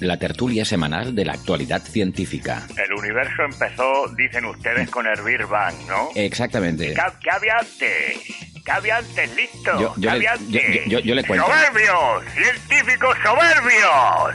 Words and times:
la 0.00 0.18
tertulia 0.18 0.64
semanal 0.64 1.14
de 1.14 1.24
la 1.24 1.32
actualidad 1.34 1.82
científica. 1.82 2.66
El 2.76 2.92
universo 2.92 3.42
empezó, 3.44 4.08
dicen 4.16 4.44
ustedes, 4.44 4.90
con 4.90 5.06
el 5.06 5.20
Big 5.22 5.44
Bang, 5.46 5.74
¿no? 5.88 6.08
Exactamente. 6.14 6.94
¿Qué, 6.94 7.02
qué 7.22 7.30
había 7.30 7.54
antes? 7.58 8.62
¿Qué 8.64 8.72
había 8.72 8.96
antes? 8.98 9.36
¿Listo? 9.36 9.72
Yo- 9.80 9.80
yo 9.80 9.94
¿Qué 9.94 10.00
le- 10.00 10.10
había 10.10 10.34
yo- 10.34 10.40
antes? 10.46 10.84
yo- 10.86 10.90
yo- 10.90 10.98
yo 11.00 11.14
le 11.14 11.24
cuento. 11.24 11.46
¡Soberbios! 11.46 12.24
¡Científicos 12.34 13.16
soberbios! 13.22 14.34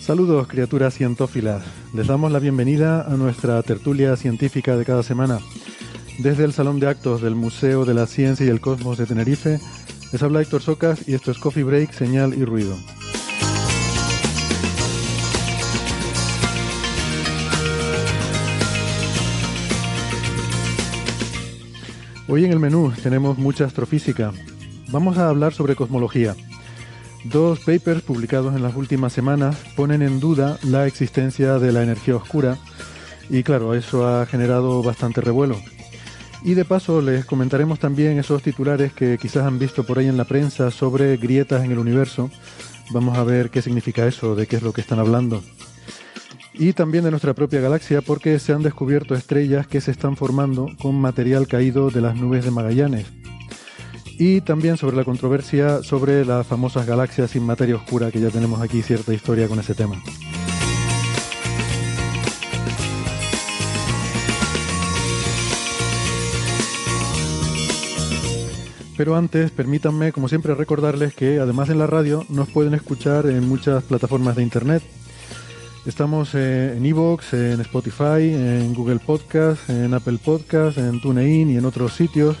Saludos 0.00 0.46
criaturas 0.48 0.94
cientófilas. 0.94 1.62
Les 1.92 2.06
damos 2.06 2.32
la 2.32 2.38
bienvenida 2.38 3.02
a 3.02 3.10
nuestra 3.16 3.62
tertulia 3.62 4.16
científica 4.16 4.76
de 4.76 4.84
cada 4.84 5.02
semana. 5.02 5.38
Desde 6.18 6.44
el 6.44 6.52
Salón 6.52 6.80
de 6.80 6.88
Actos 6.88 7.22
del 7.22 7.36
Museo 7.36 7.84
de 7.84 7.94
la 7.94 8.06
Ciencia 8.06 8.44
y 8.44 8.48
el 8.48 8.60
Cosmos 8.60 8.98
de 8.98 9.06
Tenerife, 9.06 9.60
les 10.10 10.20
habla 10.20 10.42
Héctor 10.42 10.62
Socas 10.62 11.08
y 11.08 11.14
esto 11.14 11.30
es 11.30 11.38
Coffee 11.38 11.62
Break, 11.62 11.92
Señal 11.92 12.34
y 12.34 12.44
Ruido. 12.44 12.76
Hoy 22.26 22.44
en 22.44 22.50
el 22.50 22.58
menú 22.58 22.92
tenemos 23.00 23.38
mucha 23.38 23.66
astrofísica. 23.66 24.32
Vamos 24.90 25.18
a 25.18 25.28
hablar 25.28 25.54
sobre 25.54 25.76
cosmología. 25.76 26.34
Dos 27.26 27.60
papers 27.60 28.02
publicados 28.02 28.56
en 28.56 28.64
las 28.64 28.74
últimas 28.74 29.12
semanas 29.12 29.56
ponen 29.76 30.02
en 30.02 30.18
duda 30.18 30.58
la 30.64 30.88
existencia 30.88 31.60
de 31.60 31.70
la 31.70 31.84
energía 31.84 32.16
oscura 32.16 32.58
y 33.30 33.44
claro, 33.44 33.74
eso 33.74 34.08
ha 34.08 34.26
generado 34.26 34.82
bastante 34.82 35.20
revuelo. 35.20 35.56
Y 36.42 36.54
de 36.54 36.64
paso 36.64 37.02
les 37.02 37.24
comentaremos 37.24 37.78
también 37.78 38.18
esos 38.18 38.42
titulares 38.42 38.92
que 38.92 39.18
quizás 39.18 39.44
han 39.44 39.58
visto 39.58 39.84
por 39.84 39.98
ahí 39.98 40.06
en 40.06 40.16
la 40.16 40.24
prensa 40.24 40.70
sobre 40.70 41.16
grietas 41.16 41.64
en 41.64 41.72
el 41.72 41.78
universo. 41.78 42.30
Vamos 42.90 43.18
a 43.18 43.24
ver 43.24 43.50
qué 43.50 43.60
significa 43.60 44.06
eso, 44.06 44.34
de 44.34 44.46
qué 44.46 44.56
es 44.56 44.62
lo 44.62 44.72
que 44.72 44.80
están 44.80 44.98
hablando. 44.98 45.42
Y 46.54 46.72
también 46.72 47.04
de 47.04 47.10
nuestra 47.10 47.34
propia 47.34 47.60
galaxia 47.60 48.02
porque 48.02 48.38
se 48.38 48.52
han 48.52 48.62
descubierto 48.62 49.14
estrellas 49.14 49.66
que 49.66 49.80
se 49.80 49.90
están 49.90 50.16
formando 50.16 50.68
con 50.80 50.94
material 50.94 51.46
caído 51.46 51.90
de 51.90 52.00
las 52.00 52.16
nubes 52.16 52.44
de 52.44 52.50
Magallanes 52.50 53.06
y 54.18 54.40
también 54.40 54.76
sobre 54.76 54.96
la 54.96 55.04
controversia 55.04 55.82
sobre 55.84 56.24
las 56.24 56.46
famosas 56.46 56.86
galaxias 56.86 57.30
sin 57.30 57.44
materia 57.44 57.76
oscura, 57.76 58.10
que 58.10 58.20
ya 58.20 58.30
tenemos 58.30 58.60
aquí 58.60 58.82
cierta 58.82 59.14
historia 59.14 59.46
con 59.46 59.60
ese 59.60 59.74
tema. 59.74 60.02
Pero 68.98 69.14
antes, 69.14 69.52
permítanme, 69.52 70.10
como 70.10 70.28
siempre, 70.28 70.56
recordarles 70.56 71.14
que 71.14 71.38
además 71.38 71.68
en 71.68 71.78
la 71.78 71.86
radio 71.86 72.26
nos 72.28 72.48
pueden 72.48 72.74
escuchar 72.74 73.26
en 73.26 73.48
muchas 73.48 73.84
plataformas 73.84 74.34
de 74.34 74.42
internet. 74.42 74.82
Estamos 75.86 76.34
eh, 76.34 76.74
en 76.76 76.84
Evox, 76.84 77.32
en 77.32 77.60
Spotify, 77.60 78.34
en 78.34 78.74
Google 78.74 78.98
Podcast, 78.98 79.70
en 79.70 79.94
Apple 79.94 80.18
Podcast, 80.22 80.78
en 80.78 81.00
TuneIn 81.00 81.48
y 81.48 81.56
en 81.58 81.64
otros 81.64 81.92
sitios. 81.92 82.38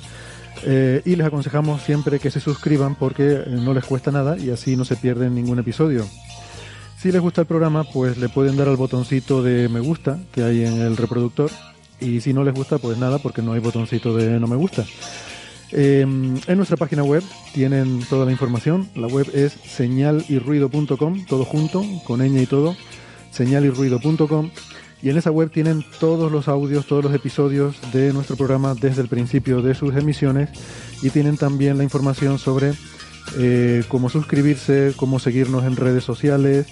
Eh, 0.64 1.00
y 1.04 1.14
les 1.14 1.28
aconsejamos 1.28 1.80
siempre 1.82 2.18
que 2.18 2.32
se 2.32 2.40
suscriban 2.40 2.96
porque 2.96 3.34
eh, 3.34 3.44
no 3.46 3.72
les 3.72 3.84
cuesta 3.84 4.10
nada 4.10 4.36
y 4.36 4.50
así 4.50 4.76
no 4.76 4.84
se 4.84 4.96
pierden 4.96 5.36
ningún 5.36 5.60
episodio. 5.60 6.04
Si 6.98 7.12
les 7.12 7.20
gusta 7.20 7.42
el 7.42 7.46
programa, 7.46 7.84
pues 7.84 8.18
le 8.18 8.28
pueden 8.28 8.56
dar 8.56 8.66
al 8.66 8.76
botoncito 8.76 9.44
de 9.44 9.68
me 9.68 9.78
gusta 9.78 10.18
que 10.32 10.42
hay 10.42 10.64
en 10.64 10.80
el 10.80 10.96
reproductor. 10.96 11.52
Y 12.00 12.20
si 12.20 12.32
no 12.32 12.42
les 12.42 12.54
gusta, 12.54 12.78
pues 12.78 12.98
nada, 12.98 13.18
porque 13.18 13.42
no 13.42 13.52
hay 13.52 13.60
botoncito 13.60 14.16
de 14.16 14.40
no 14.40 14.48
me 14.48 14.56
gusta. 14.56 14.84
Eh, 15.72 16.00
en 16.00 16.56
nuestra 16.56 16.76
página 16.76 17.02
web 17.02 17.22
tienen 17.52 18.00
toda 18.08 18.24
la 18.24 18.32
información. 18.32 18.88
La 18.94 19.06
web 19.06 19.28
es 19.34 19.52
señalyrruido.com, 19.52 21.26
todo 21.26 21.44
junto, 21.44 21.84
con 22.04 22.20
ñ 22.20 22.40
y 22.40 22.46
todo, 22.46 22.76
señalyrruido.com. 23.30 24.50
Y 25.00 25.10
en 25.10 25.16
esa 25.16 25.30
web 25.30 25.50
tienen 25.50 25.84
todos 26.00 26.32
los 26.32 26.48
audios, 26.48 26.86
todos 26.86 27.04
los 27.04 27.14
episodios 27.14 27.76
de 27.92 28.12
nuestro 28.12 28.36
programa 28.36 28.74
desde 28.74 29.02
el 29.02 29.08
principio 29.08 29.62
de 29.62 29.74
sus 29.74 29.94
emisiones 29.94 30.50
y 31.02 31.10
tienen 31.10 31.36
también 31.36 31.78
la 31.78 31.84
información 31.84 32.38
sobre 32.38 32.72
eh, 33.36 33.84
cómo 33.88 34.08
suscribirse, 34.08 34.94
cómo 34.96 35.20
seguirnos 35.20 35.64
en 35.64 35.76
redes 35.76 36.02
sociales. 36.02 36.66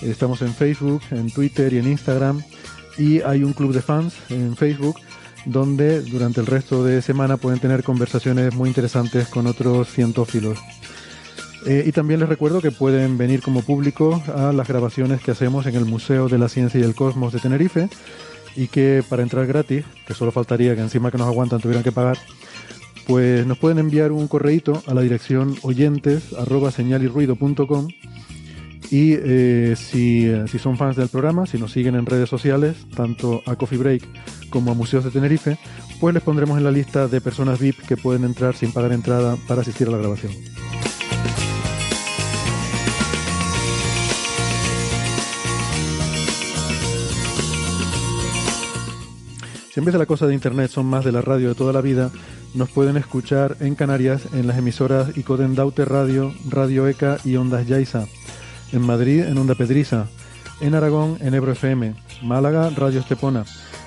Estamos 0.00 0.42
en 0.42 0.54
Facebook, 0.54 1.02
en 1.10 1.30
Twitter 1.30 1.72
y 1.72 1.78
en 1.78 1.88
Instagram. 1.88 2.42
Y 2.98 3.20
hay 3.22 3.42
un 3.42 3.52
club 3.52 3.72
de 3.72 3.82
fans 3.82 4.14
en 4.28 4.54
Facebook 4.56 4.96
donde 5.44 6.02
durante 6.02 6.40
el 6.40 6.46
resto 6.46 6.84
de 6.84 7.02
semana 7.02 7.36
pueden 7.36 7.60
tener 7.60 7.82
conversaciones 7.82 8.54
muy 8.54 8.68
interesantes 8.68 9.28
con 9.28 9.46
otros 9.46 9.88
cientófilos. 9.88 10.58
Eh, 11.66 11.84
y 11.86 11.92
también 11.92 12.20
les 12.20 12.28
recuerdo 12.28 12.60
que 12.60 12.72
pueden 12.72 13.16
venir 13.18 13.40
como 13.40 13.62
público 13.62 14.22
a 14.34 14.52
las 14.52 14.66
grabaciones 14.66 15.20
que 15.20 15.30
hacemos 15.30 15.66
en 15.66 15.76
el 15.76 15.84
Museo 15.84 16.28
de 16.28 16.38
la 16.38 16.48
Ciencia 16.48 16.80
y 16.80 16.82
el 16.82 16.94
Cosmos 16.94 17.32
de 17.32 17.38
Tenerife 17.38 17.88
y 18.56 18.66
que 18.66 19.04
para 19.08 19.22
entrar 19.22 19.46
gratis, 19.46 19.84
que 20.06 20.14
solo 20.14 20.32
faltaría 20.32 20.74
que 20.74 20.82
encima 20.82 21.10
que 21.10 21.18
nos 21.18 21.28
aguantan 21.28 21.60
tuvieran 21.60 21.84
que 21.84 21.92
pagar, 21.92 22.18
pues 23.06 23.46
nos 23.46 23.58
pueden 23.58 23.78
enviar 23.78 24.12
un 24.12 24.28
correíto 24.28 24.82
a 24.86 24.94
la 24.94 25.02
dirección 25.02 25.56
oyentes 25.62 26.32
arroba 26.34 26.70
señalirruido.com 26.70 27.88
y 28.90 29.14
eh, 29.14 29.74
si, 29.76 30.26
eh, 30.26 30.44
si 30.48 30.58
son 30.58 30.76
fans 30.76 30.96
del 30.96 31.08
programa, 31.08 31.46
si 31.46 31.58
nos 31.58 31.72
siguen 31.72 31.94
en 31.94 32.06
redes 32.06 32.28
sociales, 32.28 32.76
tanto 32.94 33.42
a 33.46 33.56
Coffee 33.56 33.78
Break 33.78 34.02
como 34.50 34.72
a 34.72 34.74
Museos 34.74 35.04
de 35.04 35.10
Tenerife, 35.10 35.58
pues 36.00 36.14
les 36.14 36.22
pondremos 36.22 36.58
en 36.58 36.64
la 36.64 36.70
lista 36.70 37.08
de 37.08 37.20
personas 37.20 37.58
VIP 37.58 37.80
que 37.86 37.96
pueden 37.96 38.24
entrar 38.24 38.54
sin 38.56 38.72
pagar 38.72 38.92
entrada 38.92 39.36
para 39.46 39.62
asistir 39.62 39.88
a 39.88 39.92
la 39.92 39.98
grabación. 39.98 40.32
Si 49.72 49.80
en 49.80 49.86
vez 49.86 49.94
de 49.94 49.98
la 49.98 50.06
cosa 50.06 50.26
de 50.26 50.34
internet 50.34 50.70
son 50.70 50.84
más 50.84 51.02
de 51.02 51.12
la 51.12 51.22
radio 51.22 51.48
de 51.48 51.54
toda 51.54 51.72
la 51.72 51.80
vida, 51.80 52.10
nos 52.52 52.68
pueden 52.68 52.98
escuchar 52.98 53.56
en 53.60 53.74
Canarias 53.74 54.28
en 54.34 54.46
las 54.46 54.58
emisoras 54.58 55.16
Icoden 55.16 55.54
Daute 55.54 55.86
Radio, 55.86 56.34
Radio 56.50 56.86
ECA 56.86 57.16
y 57.24 57.36
Ondas 57.36 57.66
Yaiza. 57.66 58.06
En 58.72 58.82
Madrid 58.82 59.24
en 59.24 59.38
Onda 59.38 59.54
Pedriza. 59.54 60.06
En 60.60 60.74
Aragón 60.74 61.18
en 61.20 61.34
Ebro 61.34 61.52
FM. 61.52 61.94
Málaga 62.22 62.70
Radio 62.70 63.00
Estepona. 63.00 63.44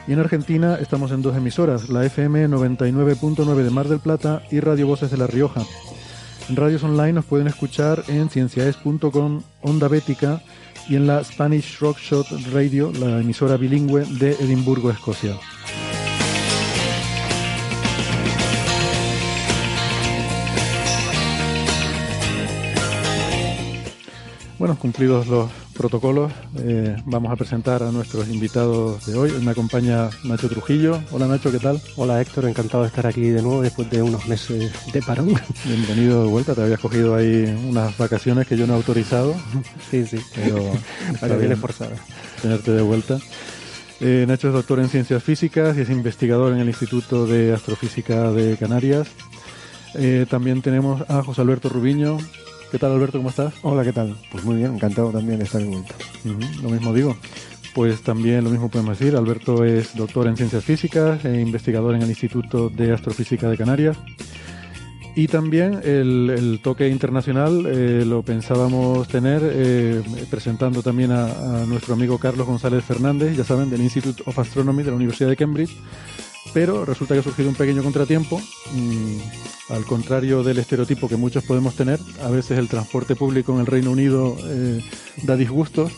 Y 0.08 0.14
en 0.14 0.20
Argentina 0.20 0.78
estamos 0.80 1.12
en 1.12 1.22
dos 1.22 1.36
emisoras, 1.36 1.90
la 1.90 2.06
FM 2.06 2.48
99.9 2.50 3.64
de 3.64 3.70
Mar 3.72 3.88
del 3.88 4.00
Plata 4.00 4.44
y 4.52 4.60
Radio 4.60 4.86
Voces 4.86 5.10
de 5.10 5.18
La 5.18 5.26
Rioja. 5.28 5.64
En 6.48 6.56
radios 6.56 6.84
online 6.84 7.14
nos 7.14 7.26
pueden 7.26 7.48
escuchar 7.48 8.04
en 8.08 8.30
cienciaes.com, 8.30 9.42
Onda 9.62 9.88
Bética 9.88 10.44
y 10.88 10.96
en 10.96 11.08
la 11.08 11.24
Spanish 11.24 11.80
Rock 11.80 11.98
Shot 11.98 12.28
Radio, 12.54 12.92
la 12.92 13.20
emisora 13.20 13.58
bilingüe 13.58 14.06
de 14.20 14.34
Edimburgo, 14.34 14.92
Escocia. 14.92 15.36
Bueno, 24.57 24.78
cumplidos 24.80 25.28
los 25.28 25.52
protocolos, 25.74 26.31
eh, 26.60 26.96
vamos 27.06 27.30
a 27.30 27.36
presentar 27.36 27.84
a 27.84 27.92
nuestros 27.92 28.30
invitados 28.30 29.06
de 29.06 29.16
hoy. 29.16 29.31
Me 29.42 29.52
acompaña 29.52 30.10
Nacho 30.24 30.48
Trujillo. 30.48 31.02
Hola 31.12 31.28
Nacho, 31.28 31.52
¿qué 31.52 31.60
tal? 31.60 31.81
Hola 31.98 32.22
Héctor, 32.22 32.46
encantado 32.46 32.84
de 32.84 32.88
estar 32.88 33.06
aquí 33.06 33.30
de 33.30 33.42
nuevo 33.42 33.62
después 33.62 33.90
de 33.90 34.02
unos 34.02 34.28
meses 34.28 34.72
de 34.94 35.02
parón. 35.02 35.34
Bienvenido 35.66 36.24
de 36.24 36.30
vuelta, 36.30 36.56
te 36.56 36.62
habías 36.62 36.80
cogido 36.80 37.16
ahí 37.16 37.54
unas 37.68 37.98
vacaciones 37.98 38.48
que 38.48 38.56
yo 38.56 38.66
no 38.66 38.74
he 38.74 38.78
autorizado. 38.78 39.36
Sí, 39.92 40.06
sí, 40.06 40.19
pero 40.34 41.38
bien 41.38 41.51
esforzado. 41.51 41.92
Tenerte 42.42 42.72
de 42.72 42.81
vuelta. 42.81 43.19
Eh, 44.00 44.24
Nacho 44.25 44.48
es 44.48 44.54
doctor 44.54 44.80
en 44.80 44.88
ciencias 44.88 45.22
físicas 45.22 45.75
y 45.78 45.81
es 45.81 45.90
investigador 45.90 46.54
en 46.54 46.60
el 46.60 46.68
Instituto 46.68 47.28
de 47.28 47.54
Astrofísica 47.54 48.31
de 48.31 48.56
Canarias. 48.56 49.10
Eh, 49.96 50.25
también 50.30 50.62
tenemos 50.62 51.10
a 51.10 51.22
José 51.24 51.42
Alberto 51.42 51.68
Rubiño. 51.68 52.18
¿Qué 52.75 52.80
tal 52.80 52.92
Alberto? 52.92 53.19
¿Cómo 53.19 53.30
estás? 53.30 53.54
Hola, 53.62 53.86
¿qué 53.86 53.94
tal? 53.94 54.18
Pues 54.30 54.44
muy 54.44 54.57
bien, 54.57 54.74
encantado 54.74 55.10
también 55.10 55.39
de 55.39 55.45
estar 55.45 55.62
de 55.62 55.68
vuelta. 55.69 55.95
lo 56.62 56.69
mismo 56.69 56.94
digo. 56.94 57.16
Pues 57.74 58.01
también 58.01 58.44
lo 58.44 58.50
mismo 58.50 58.68
podemos 58.68 59.00
decir. 59.00 59.16
Alberto 59.16 59.63
es 59.63 59.95
doctor 59.95 60.27
en 60.27 60.36
ciencias 60.36 60.62
físicas 60.62 61.24
e 61.24 61.39
investigador 61.39 61.95
en 61.95 62.01
el 62.01 62.10
Instituto 62.10 62.68
de 62.68 62.92
Astrofísica 62.92 63.50
de 63.50 63.56
Canarias. 63.56 63.98
Y 65.16 65.30
también 65.30 65.80
el, 65.86 66.60
toque 66.62 66.89
internacional 66.89 67.66
eh, 67.66 68.04
lo 68.06 68.24
pensábamos 68.24 69.07
tener 69.07 69.42
eh, 69.45 70.04
presentando 70.30 70.83
también 70.83 71.13
a, 71.13 71.63
nuestro 71.66 71.94
amigo 71.94 72.18
Carlos 72.18 72.45
González 72.45 72.83
Fernández, 72.83 73.38
ya 73.38 73.45
saben, 73.45 73.69
del 73.69 73.83
Institute 73.83 74.22
of 74.25 74.38
Astronomy 74.38 74.83
de 74.83 74.89
la 74.89 74.98
Universidad 74.98 75.30
de 75.30 75.38
Cambridge. 75.38 75.77
Pero 76.56 76.86
resulta 76.86 77.13
que 77.13 77.19
ha 77.19 77.24
surgido 77.24 77.50
un 77.50 77.56
pequeño 77.56 77.84
contratiempo. 77.84 78.42
Mm, 78.72 79.18
al 79.74 79.84
contrario 79.84 80.42
del 80.42 80.57
estereotipo 80.57 81.10
que 81.10 81.18
muchos 81.18 81.44
podemos 81.44 81.75
tener, 81.75 82.00
a 82.24 82.30
veces 82.30 82.57
el 82.57 82.69
transporte 82.69 83.13
público 83.13 83.54
en 83.54 83.60
el 83.60 83.66
Reino 83.66 83.92
Unido 83.92 84.38
eh, 84.46 84.81
da 85.24 85.36
disgustos. 85.36 85.92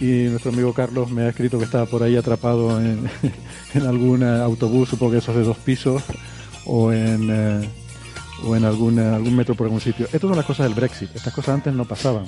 Y 0.00 0.28
nuestro 0.30 0.52
amigo 0.52 0.72
Carlos 0.72 1.10
me 1.10 1.22
ha 1.22 1.30
escrito 1.30 1.58
que 1.58 1.64
estaba 1.64 1.86
por 1.86 2.04
ahí 2.04 2.14
atrapado 2.14 2.80
en, 2.80 3.10
en 3.74 3.86
algún 3.86 4.22
autobús, 4.22 4.88
supongo 4.88 5.12
que 5.12 5.18
esos 5.18 5.34
de 5.34 5.42
dos 5.42 5.58
pisos, 5.58 6.00
o 6.64 6.92
en 6.92 7.68
o 8.44 8.54
en 8.54 8.64
algún, 8.64 9.00
algún 9.00 9.34
metro 9.34 9.56
por 9.56 9.66
algún 9.66 9.80
sitio. 9.80 10.06
Estas 10.06 10.22
son 10.22 10.36
las 10.36 10.46
cosas 10.46 10.66
del 10.66 10.74
Brexit. 10.74 11.10
Estas 11.12 11.34
cosas 11.34 11.56
antes 11.56 11.74
no 11.74 11.84
pasaban. 11.84 12.24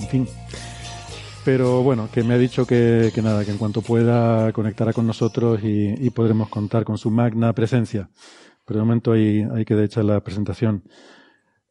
En 0.00 0.08
fin. 0.08 0.28
Pero 1.44 1.82
bueno, 1.82 2.08
que 2.10 2.22
me 2.22 2.34
ha 2.34 2.38
dicho 2.38 2.66
que, 2.66 3.12
nada, 3.22 3.44
que 3.44 3.50
en 3.50 3.58
cuanto 3.58 3.82
pueda 3.82 4.52
conectará 4.52 4.92
con 4.92 5.06
nosotros 5.06 5.60
y, 5.62 6.10
podremos 6.10 6.48
contar 6.48 6.84
con 6.84 6.96
su 6.96 7.10
magna 7.10 7.52
presencia. 7.52 8.08
Pero 8.64 8.80
de 8.80 8.86
momento 8.86 9.12
hay, 9.12 9.46
hay 9.54 9.64
que 9.64 9.82
echar 9.82 10.04
la 10.04 10.22
presentación. 10.22 10.84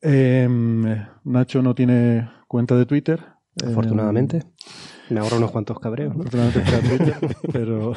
Em, 0.01 0.83
Nacho 1.23 1.61
no 1.61 1.73
tiene 1.73 2.29
cuenta 2.47 2.75
de 2.75 2.85
Twitter. 2.85 3.25
Afortunadamente. 3.65 4.43
me 5.09 5.19
ahorro 5.19 5.37
unos 5.37 5.51
cuantos 5.51 5.79
cabreos. 5.79 6.13
Afortunadamente 6.13 6.59
para 6.59 6.79
Twitter, 6.79 7.37
pero 7.51 7.93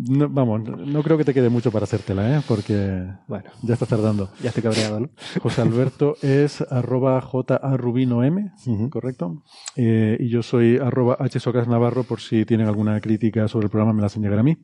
no, 0.00 0.28
vamos, 0.28 0.62
no 0.62 1.02
creo 1.02 1.18
que 1.18 1.24
te 1.24 1.34
quede 1.34 1.48
mucho 1.48 1.72
para 1.72 1.82
hacértela, 1.82 2.38
¿eh? 2.38 2.42
Porque 2.46 3.04
bueno, 3.26 3.50
ya 3.62 3.74
estás 3.74 3.88
tardando. 3.88 4.30
Ya 4.40 4.50
estoy 4.50 4.62
cabreado, 4.62 5.00
¿no? 5.00 5.10
José 5.42 5.62
Alberto 5.62 6.14
es 6.22 6.60
arroba 6.70 7.20
jarubinoM, 7.20 8.50
¿correcto? 8.90 9.42
Eh, 9.74 10.16
y 10.20 10.28
yo 10.28 10.44
soy 10.44 10.76
arroba 10.76 11.18
hsocasnavarro 11.28 12.04
por 12.04 12.20
si 12.20 12.44
tienen 12.44 12.68
alguna 12.68 13.00
crítica 13.00 13.48
sobre 13.48 13.64
el 13.66 13.70
programa 13.70 13.92
me 13.92 14.00
la 14.00 14.06
hacen 14.06 14.22
llegar 14.22 14.38
a 14.38 14.44
mí. 14.44 14.56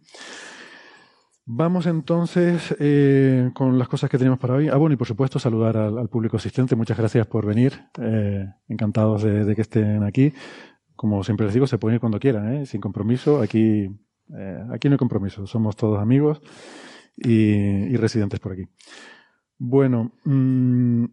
Vamos 1.46 1.86
entonces 1.86 2.75
eh, 2.78 3.50
con 3.54 3.76
las 3.76 3.88
cosas 3.88 4.08
que 4.08 4.19
tenemos 4.19 4.38
para 4.38 4.54
hoy. 4.54 4.69
Ah, 4.69 4.76
bueno, 4.76 4.94
y 4.94 4.96
por 4.96 5.08
supuesto 5.08 5.40
saludar 5.40 5.76
al, 5.76 6.08
público 6.08 6.36
asistente. 6.36 6.76
Muchas 6.76 6.96
gracias 6.96 7.26
por 7.26 7.44
venir. 7.44 7.72
Eh, 8.00 8.46
encantados 8.69 9.25
de, 9.25 9.44
de, 9.44 9.54
que 9.56 9.62
estén 9.62 10.04
aquí. 10.04 10.32
Como 10.94 11.25
siempre 11.25 11.46
les 11.46 11.54
digo, 11.54 11.66
se 11.66 11.76
pueden 11.76 11.96
ir 11.96 12.00
cuando 12.00 12.20
quieran, 12.20 12.66
sin 12.66 12.81
compromiso. 12.81 13.42
Aquí 13.42 13.90
eh, 14.32 14.64
aquí 14.72 14.88
no 14.88 14.94
hay 14.94 14.98
compromiso, 14.98 15.46
somos 15.46 15.76
todos 15.76 16.00
amigos 16.00 16.40
y, 17.16 17.96
residentes 17.96 18.40
por 18.40 18.52
aquí. 18.52 18.64
Bueno, 19.58 20.12
mm, 20.24 21.04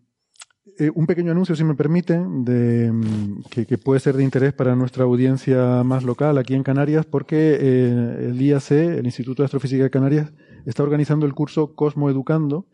eh, 0.79 0.91
un 0.95 1.05
pequeño 1.05 1.31
anuncio, 1.31 1.55
si 1.55 1.63
me 1.63 1.75
permiten, 1.75 2.43
de, 2.43 2.91
mm, 2.91 3.43
que, 3.49 3.77
puede 3.77 3.99
ser 3.99 4.15
de 4.15 4.23
interés 4.23 4.53
para 4.53 4.75
nuestra 4.75 5.03
audiencia 5.03 5.83
más 5.83 6.03
local 6.03 6.37
aquí 6.37 6.55
en 6.55 6.63
Canarias, 6.63 7.05
porque 7.05 7.57
eh, 7.59 8.29
el 8.29 8.41
IAC, 8.41 8.71
el 8.71 9.05
Instituto 9.05 9.43
de 9.43 9.45
Astrofísica 9.45 9.83
de 9.83 9.89
Canarias, 9.89 10.33
está 10.65 10.83
organizando 10.83 11.25
el 11.25 11.33
curso 11.33 11.75
Cosmo 11.75 12.09
Educando, 12.09 12.67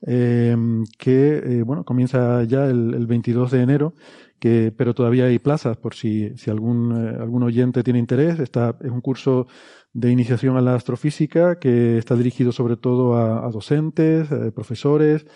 que 0.00 1.62
bueno 1.66 1.84
comienza 1.84 2.44
ya 2.44 2.66
el, 2.66 2.94
el 2.94 3.06
22 3.08 3.50
de 3.50 3.62
enero 3.62 3.94
que, 4.38 4.72
pero 4.76 4.94
todavía 4.94 5.26
hay 5.26 5.38
plazas 5.38 5.76
por 5.76 5.94
si, 5.94 6.36
si 6.36 6.50
algún, 6.50 6.92
algún 6.92 7.42
oyente 7.42 7.82
tiene 7.82 7.98
interés. 7.98 8.38
Está, 8.38 8.76
es 8.80 8.90
un 8.90 9.00
curso 9.00 9.46
de 9.92 10.10
iniciación 10.10 10.56
a 10.56 10.60
la 10.60 10.74
astrofísica 10.74 11.58
que 11.58 11.98
está 11.98 12.14
dirigido 12.14 12.52
sobre 12.52 12.76
todo 12.76 13.16
a, 13.16 13.50
docentes, 13.50 14.30
eh, 14.30 14.52
profesores, 14.52 15.26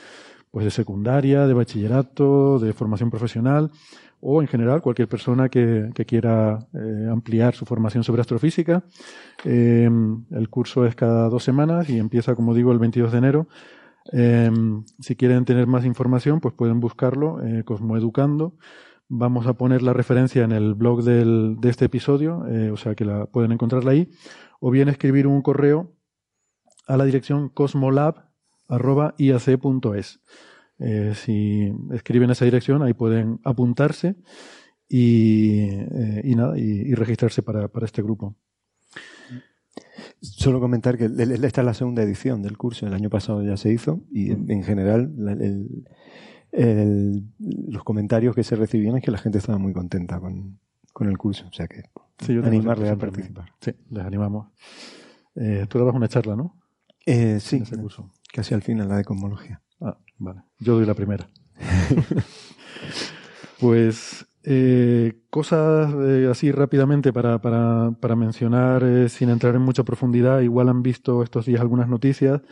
pues 0.50 0.64
de 0.64 0.70
secundaria, 0.70 1.46
de 1.46 1.54
bachillerato, 1.54 2.58
de 2.58 2.72
formación 2.72 3.10
profesional 3.10 3.70
o 4.20 4.40
en 4.40 4.46
general 4.46 4.82
cualquier 4.82 5.08
persona 5.08 5.48
que, 5.48 5.90
quiera 6.06 6.60
eh, 6.74 7.08
ampliar 7.10 7.54
su 7.54 7.66
formación 7.66 8.04
sobre 8.04 8.20
astrofísica. 8.20 8.84
Em, 9.44 10.24
el 10.30 10.48
curso 10.48 10.86
es 10.86 10.94
cada 10.94 11.28
dos 11.28 11.42
semanas 11.42 11.90
y 11.90 11.98
empieza, 11.98 12.36
como 12.36 12.54
digo, 12.54 12.70
el 12.70 12.78
22 12.78 13.10
de 13.10 13.18
enero. 13.18 13.48
Em, 14.12 14.84
si 15.00 15.16
quieren 15.16 15.44
tener 15.44 15.66
más 15.66 15.84
información, 15.84 16.40
pues 16.40 16.54
pueden 16.54 16.78
buscarlo, 16.78 17.42
eh, 17.44 17.64
Cosmoeducando. 17.64 18.54
Vamos 19.14 19.46
a 19.46 19.52
poner 19.52 19.82
la 19.82 19.92
referencia 19.92 20.42
en 20.42 20.52
el 20.52 20.72
blog 20.72 21.02
del, 21.02 21.56
de 21.60 21.68
este 21.68 21.84
episodio, 21.84 22.46
eh, 22.48 22.70
o 22.70 22.78
sea 22.78 22.94
que 22.94 23.04
la 23.04 23.26
pueden 23.26 23.52
encontrarla 23.52 23.90
ahí, 23.90 24.10
o 24.58 24.70
bien 24.70 24.88
escribir 24.88 25.26
un 25.26 25.42
correo 25.42 25.94
a 26.86 26.96
la 26.96 27.04
dirección 27.04 27.50
cosmolab.iac.es. 27.50 30.20
Eh, 30.78 31.12
si 31.14 31.70
escriben 31.92 32.30
esa 32.30 32.46
dirección, 32.46 32.82
ahí 32.82 32.94
pueden 32.94 33.38
apuntarse 33.44 34.16
y, 34.88 35.58
eh, 35.60 36.22
y 36.24 36.34
nada, 36.34 36.58
y, 36.58 36.94
registrarse 36.94 37.42
para, 37.42 37.68
para, 37.68 37.84
este 37.84 38.00
grupo. 38.00 38.34
Solo 40.22 40.58
comentar 40.58 40.96
que 40.96 41.04
esta 41.04 41.60
es 41.60 41.66
la 41.66 41.74
segunda 41.74 42.02
edición 42.02 42.40
del 42.40 42.56
curso, 42.56 42.86
el 42.86 42.94
año 42.94 43.10
pasado 43.10 43.42
ya 43.42 43.58
se 43.58 43.70
hizo 43.70 44.00
y 44.10 44.30
en, 44.30 44.64
general 44.64 45.12
el, 45.38 45.84
los 46.52 47.82
comentarios 47.82 48.34
que 48.34 48.44
se 48.44 48.56
recibían 48.56 48.96
es 48.96 49.02
que 49.02 49.10
la 49.10 49.18
gente 49.18 49.38
estaba 49.38 49.58
muy 49.58 49.72
contenta 49.72 50.20
con, 50.20 50.58
el 51.00 51.18
curso. 51.18 51.46
O 51.48 51.52
sea 51.52 51.66
que 51.66 51.84
sí, 52.18 52.36
animarle 52.36 52.90
a 52.90 52.96
participar. 52.96 53.52
Sí, 53.60 53.72
les 53.90 54.04
animamos. 54.04 54.48
Eh, 55.34 55.66
tú 55.68 55.78
dabas 55.78 55.94
una 55.94 56.08
charla, 56.08 56.36
¿no? 56.36 56.56
Eh, 57.06 57.40
sí, 57.40 57.60
ese 57.62 57.76
curso. 57.76 58.12
casi 58.32 58.54
al 58.54 58.62
final, 58.62 58.88
la 58.88 58.96
de 58.96 59.04
cosmología. 59.04 59.62
Ah, 59.80 59.96
vale. 60.18 60.42
Yo 60.58 60.76
doy 60.76 60.86
la 60.86 60.94
primera. 60.94 61.28
pues 63.60 64.26
eh, 64.44 65.22
cosas 65.30 65.92
así 66.30 66.52
rápidamente 66.52 67.12
para, 67.12 67.40
para, 67.40 67.92
para 67.98 68.14
mencionar 68.14 69.08
sin 69.08 69.30
entrar 69.30 69.54
en 69.54 69.62
mucha 69.62 69.84
profundidad. 69.84 70.40
Igual 70.40 70.68
han 70.68 70.82
visto 70.82 71.22
estos 71.22 71.46
días 71.46 71.60
algunas 71.60 71.88
noticias 71.88 72.42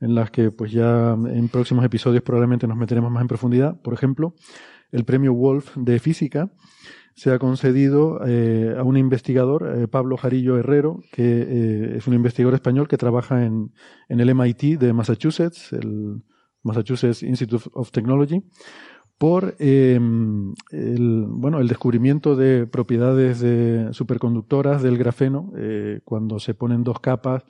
en 0.00 0.14
las 0.14 0.30
que 0.30 0.50
pues 0.50 0.72
ya 0.72 1.12
en 1.12 1.48
próximos 1.48 1.84
episodios 1.84 2.22
probablemente 2.22 2.66
nos 2.66 2.76
meteremos 2.76 3.10
más 3.10 3.22
en 3.22 3.28
profundidad. 3.28 3.80
Por 3.82 3.94
ejemplo, 3.94 4.34
el 4.92 5.04
premio 5.04 5.34
Wolf 5.34 5.76
de 5.76 5.98
física 5.98 6.50
se 7.18 7.32
ha 7.32 7.38
concedido 7.40 8.20
eh, 8.24 8.76
a 8.78 8.84
un 8.84 8.96
investigador, 8.96 9.74
eh, 9.76 9.88
Pablo 9.88 10.16
Jarillo 10.16 10.56
Herrero, 10.56 11.00
que 11.10 11.24
eh, 11.24 11.96
es 11.96 12.06
un 12.06 12.14
investigador 12.14 12.54
español 12.54 12.86
que 12.86 12.96
trabaja 12.96 13.44
en, 13.44 13.72
en, 14.08 14.20
el 14.20 14.32
MIT 14.36 14.78
de 14.78 14.92
Massachusetts, 14.92 15.72
el 15.72 16.22
Massachusetts 16.62 17.24
Institute 17.24 17.68
of 17.72 17.90
Technology, 17.90 18.44
por 19.18 19.56
em, 19.58 20.54
el, 20.70 21.26
bueno, 21.28 21.58
el 21.58 21.66
descubrimiento 21.66 22.36
de 22.36 22.68
propiedades 22.68 23.40
de 23.40 23.88
superconductoras 23.90 24.80
del 24.80 24.96
grafeno 24.96 25.50
cuando 26.04 26.38
se 26.38 26.54
ponen 26.54 26.84
dos 26.84 27.00
capas 27.00 27.42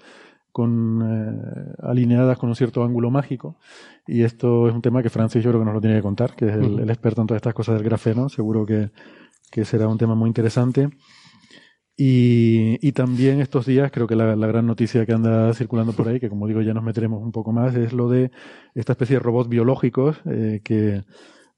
con, 0.58 1.00
eh, 1.04 1.72
alineadas 1.84 2.36
con 2.36 2.48
un 2.48 2.56
cierto 2.56 2.82
ángulo 2.82 3.12
mágico. 3.12 3.60
Y 4.08 4.24
esto 4.24 4.66
es 4.66 4.74
un 4.74 4.82
tema 4.82 5.04
que 5.04 5.08
Francis 5.08 5.44
yo 5.44 5.50
creo 5.50 5.60
que 5.60 5.66
nos 5.66 5.74
lo 5.74 5.80
tiene 5.80 5.94
que 5.94 6.02
contar, 6.02 6.34
que 6.34 6.48
es 6.48 6.54
el, 6.56 6.90
experto 6.90 7.20
en 7.20 7.28
todas 7.28 7.38
estas 7.38 7.54
cosas 7.54 7.76
del 7.76 7.84
grafeno. 7.84 8.28
Seguro 8.28 8.66
que, 8.66 8.90
que 9.52 9.64
será 9.64 9.86
un 9.86 9.98
tema 9.98 10.16
muy 10.16 10.26
interesante. 10.26 10.90
Y, 11.96 12.76
y, 12.80 12.90
también 12.90 13.40
estos 13.40 13.66
días 13.66 13.92
creo 13.92 14.08
que 14.08 14.16
la, 14.16 14.34
la, 14.34 14.46
gran 14.48 14.66
noticia 14.66 15.06
que 15.06 15.12
anda 15.12 15.54
circulando 15.54 15.92
por 15.92 16.08
ahí, 16.08 16.18
que 16.18 16.28
como 16.28 16.48
digo 16.48 16.60
ya 16.60 16.74
nos 16.74 16.82
meteremos 16.82 17.22
un 17.22 17.30
poco 17.30 17.52
más, 17.52 17.76
es 17.76 17.92
lo 17.92 18.08
de 18.08 18.32
esta 18.74 18.94
especie 18.94 19.14
de 19.14 19.20
robots 19.20 19.48
biológicos, 19.48 20.20
eh, 20.26 20.60
que 20.64 21.04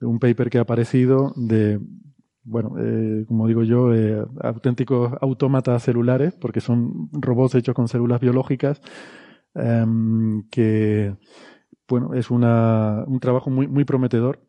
un 0.02 0.19
paper 0.19 0.50
que 0.50 0.59
ha 0.59 0.62
aparecido 0.62 1.33
de 1.37 1.80
bueno, 2.50 2.75
eh, 2.78 3.25
como 3.28 3.47
digo 3.47 3.62
yo, 3.62 3.95
eh, 3.95 4.26
auténticos 4.42 5.12
autómatas 5.21 5.85
celulares, 5.85 6.35
porque 6.35 6.61
son 6.61 7.09
robots 7.12 7.54
hechos 7.54 7.75
con 7.75 7.88
células 7.88 8.21
biológicas, 8.21 8.80
em, 9.54 10.49
que, 10.50 11.14
bueno, 11.88 12.14
es 12.14 12.30
una, 12.30 13.04
un 13.07 13.21
trabajo 13.21 13.50
muy, 13.50 13.69
muy 13.69 13.85
prometedor 13.85 14.40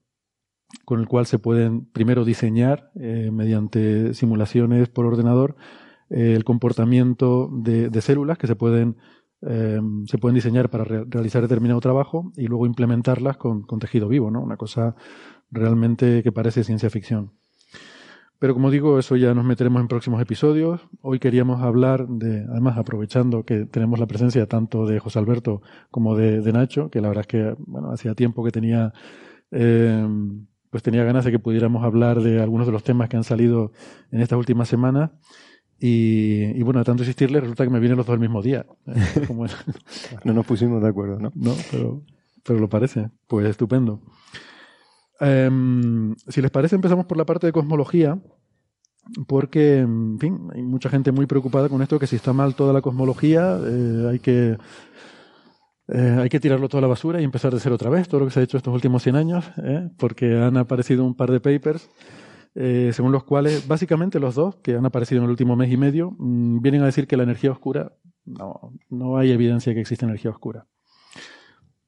con 0.86 1.00
el 1.00 1.08
cual 1.08 1.26
se 1.26 1.40
pueden 1.40 1.86
primero 1.86 2.26
diseñar 2.26 2.92
eh, 2.96 3.30
mediante 3.32 4.14
simulaciones 4.14 4.90
por 4.90 5.06
ordenador 5.06 5.56
eh, 6.10 6.34
el 6.36 6.44
comportamiento 6.44 7.50
de, 7.52 8.02
células 8.02 8.38
que 8.38 8.48
se 8.48 8.56
pueden, 8.56 8.98
em, 9.42 10.06
se 10.08 10.18
pueden 10.18 10.36
diseñar 10.36 10.70
para 10.70 10.86
realizar 10.86 11.42
determinado 11.42 11.80
trabajo 11.82 12.32
y 12.36 12.48
luego 12.48 12.66
implementarlas 12.66 13.38
con, 13.38 13.64
con 13.64 13.80
tejido 13.80 14.08
vivo, 14.08 14.32
¿no? 14.32 14.42
Una 14.42 14.58
cosa 14.58 14.96
realmente 15.52 16.24
que 16.24 16.32
parece 16.32 16.64
ciencia 16.64 16.90
ficción. 16.90 17.32
Pero 18.42 18.56
como 18.56 18.72
digo, 18.72 18.98
eso 18.98 19.16
ya 19.18 19.36
nos 19.36 19.46
meteremos 19.46 19.80
en 19.82 19.88
próximos 19.88 20.20
episodios. 20.20 20.82
Hoy 21.04 21.20
queríamos 21.20 21.62
hablar 21.62 22.08
de, 22.08 22.44
además 22.50 22.76
aprovechando 22.76 23.46
que 23.46 23.66
tenemos 23.66 24.00
la 24.00 24.08
presencia 24.08 24.48
tanto 24.48 24.88
de 24.88 24.98
José 24.98 25.20
Alberto 25.20 25.62
como 25.92 26.16
de, 26.16 26.52
Nacho, 26.52 26.90
que 26.90 27.02
la 27.02 27.10
verdad 27.10 27.22
es 27.22 27.28
que, 27.28 27.56
bueno, 27.60 27.92
hacía 27.92 28.16
tiempo 28.16 28.44
que 28.44 28.50
tenía, 28.50 28.94
eh, 29.52 30.08
pues 30.72 30.82
tenía 30.82 31.04
ganas 31.04 31.24
de 31.24 31.30
que 31.30 31.38
pudiéramos 31.38 31.84
hablar 31.84 32.20
de 32.22 32.42
algunos 32.42 32.66
de 32.66 32.74
los 32.74 32.84
temas 32.84 33.10
que 33.10 33.18
han 33.18 33.24
salido 33.24 33.74
en 34.10 34.22
estas 34.22 34.40
últimas 34.40 34.68
semanas. 34.68 35.12
Y, 35.80 36.60
bueno, 36.64 36.80
de 36.80 36.86
tanto 36.86 37.04
insistirle, 37.04 37.42
resulta 37.42 37.64
que 37.64 37.70
me 37.70 37.80
vienen 37.80 37.96
los 37.96 38.08
dos 38.08 38.16
el 38.16 38.22
mismo 38.22 38.42
día. 38.42 38.66
no 40.26 40.34
nos 40.34 40.46
pusimos 40.48 40.82
de 40.82 40.90
acuerdo, 40.90 41.20
¿no? 41.20 41.32
No, 41.36 41.54
pero, 41.70 42.02
pero 42.44 42.58
lo 42.58 42.68
parece. 42.68 43.12
Pues 43.28 43.46
estupendo. 43.46 44.02
Em, 45.22 46.16
si 46.28 46.42
les 46.42 46.50
parece, 46.50 46.76
empezamos 46.76 47.06
por 47.06 47.16
la 47.16 47.26
parte 47.26 47.46
de 47.46 47.54
cosmología, 47.54 48.20
porque, 49.28 49.80
en 49.80 50.18
fin, 50.20 50.50
hay 50.54 50.64
mucha 50.64 50.90
gente 50.90 51.12
muy 51.12 51.28
preocupada 51.28 51.70
con 51.70 51.82
esto, 51.84 52.00
que 52.00 52.08
si 52.08 52.16
está 52.16 52.34
mal 52.34 52.56
toda 52.56 52.74
la 52.74 52.82
cosmología, 52.82 53.60
eh, 53.64 54.08
hay 54.10 54.20
que... 54.20 54.58
Eh, 55.88 56.18
hay 56.22 56.30
que 56.30 56.40
tirarlo 56.40 56.70
toda 56.70 56.80
la 56.80 56.88
basura 56.88 57.20
y 57.20 57.26
empezar 57.26 57.54
de 57.54 57.60
cero 57.60 57.76
otra 57.76 57.90
vez, 57.90 58.08
todo 58.08 58.22
lo 58.22 58.26
que 58.28 58.32
se 58.32 58.40
ha 58.40 58.44
hecho 58.44 58.56
estos 58.56 58.74
últimos 58.74 59.04
100 59.04 59.16
años, 59.18 59.52
¿eh? 59.58 59.90
porque 59.98 60.38
han 60.38 60.56
aparecido 60.56 61.04
un 61.04 61.16
par 61.16 61.32
de 61.32 61.42
papers 61.42 61.90
según 62.54 63.12
los 63.12 63.26
cuales, 63.26 63.68
básicamente 63.68 64.20
los 64.20 64.36
dos, 64.36 64.56
que 64.58 64.76
han 64.76 64.86
aparecido 64.86 65.20
en 65.20 65.26
el 65.26 65.32
último 65.32 65.58
mes 65.58 65.70
y 65.70 65.76
medio, 65.76 66.16
mm, 66.18 66.62
vienen 66.62 66.84
a 66.84 66.86
decir 66.86 67.08
que 67.08 67.18
la 67.18 67.24
energía 67.24 67.52
oscura, 67.52 67.94
no, 68.24 68.74
no 68.90 69.18
hay 69.18 69.32
evidencia 69.32 69.72
de 69.72 69.76
que 69.76 69.82
existe 69.82 70.06
energía 70.06 70.32
oscura 70.32 70.66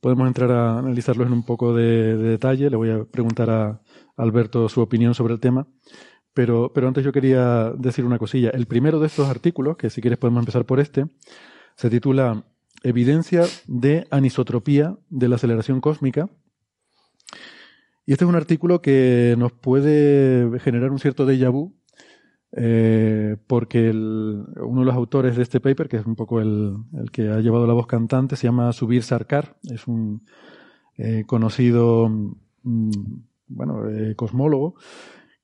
podemos 0.03 0.27
entrar 0.27 0.51
a 0.51 0.79
analizarlos 0.79 1.27
en 1.27 1.33
un 1.33 1.43
poco 1.43 1.73
de, 1.73 2.17
detalle. 2.17 2.69
Le 2.69 2.75
voy 2.75 2.89
a 2.89 3.05
preguntar 3.05 3.49
a 3.49 3.81
Alberto 4.17 4.67
su 4.67 4.81
opinión 4.81 5.15
sobre 5.15 5.33
el 5.33 5.39
tema. 5.39 5.65
Pero, 6.33 6.73
pero 6.73 6.89
antes 6.89 7.05
yo 7.05 7.13
quería 7.13 7.71
decir 7.77 8.03
una 8.03 8.19
cosilla. 8.19 8.49
El 8.49 8.65
primero 8.65 8.99
de 8.99 9.07
estos 9.07 9.29
artículos, 9.29 9.77
que 9.77 9.89
si 9.89 10.01
quieres 10.01 10.19
podemos 10.19 10.41
empezar 10.41 10.65
por 10.65 10.81
este, 10.81 11.05
se 11.77 11.89
titula 11.89 12.43
Evidencia 12.83 13.43
de 13.65 14.05
anisotropía 14.11 14.97
de 15.09 15.29
la 15.29 15.35
aceleración 15.35 15.79
cósmica. 15.79 16.29
Y 18.05 18.11
este 18.11 18.25
es 18.25 18.29
un 18.29 18.35
artículo 18.35 18.81
que 18.81 19.35
nos 19.37 19.53
puede 19.53 20.59
generar 20.59 20.91
un 20.91 20.99
cierto 20.99 21.25
déjà 21.25 21.49
vu 21.49 21.73
eh, 22.55 23.35
porque 23.47 23.89
uno 23.89 24.79
de 24.81 24.85
los 24.85 24.95
autores 24.95 25.35
de 25.35 25.41
este 25.43 25.59
paper, 25.59 25.89
que 25.89 25.97
es 25.97 26.05
un 26.05 26.15
poco 26.15 26.39
el, 26.39 26.75
que 27.11 27.29
ha 27.29 27.39
llevado 27.39 27.65
la 27.65 27.73
voz 27.73 27.87
cantante, 27.87 28.35
se 28.35 28.43
llama 28.43 28.71
Subir 28.73 29.01
Sarkar, 29.01 29.57
es 29.63 29.87
un 29.87 30.23
eh, 30.97 31.23
conocido 31.25 32.09
mm, 32.61 32.91
bueno, 33.47 33.89
eh, 33.89 34.15
cosmólogo 34.15 34.75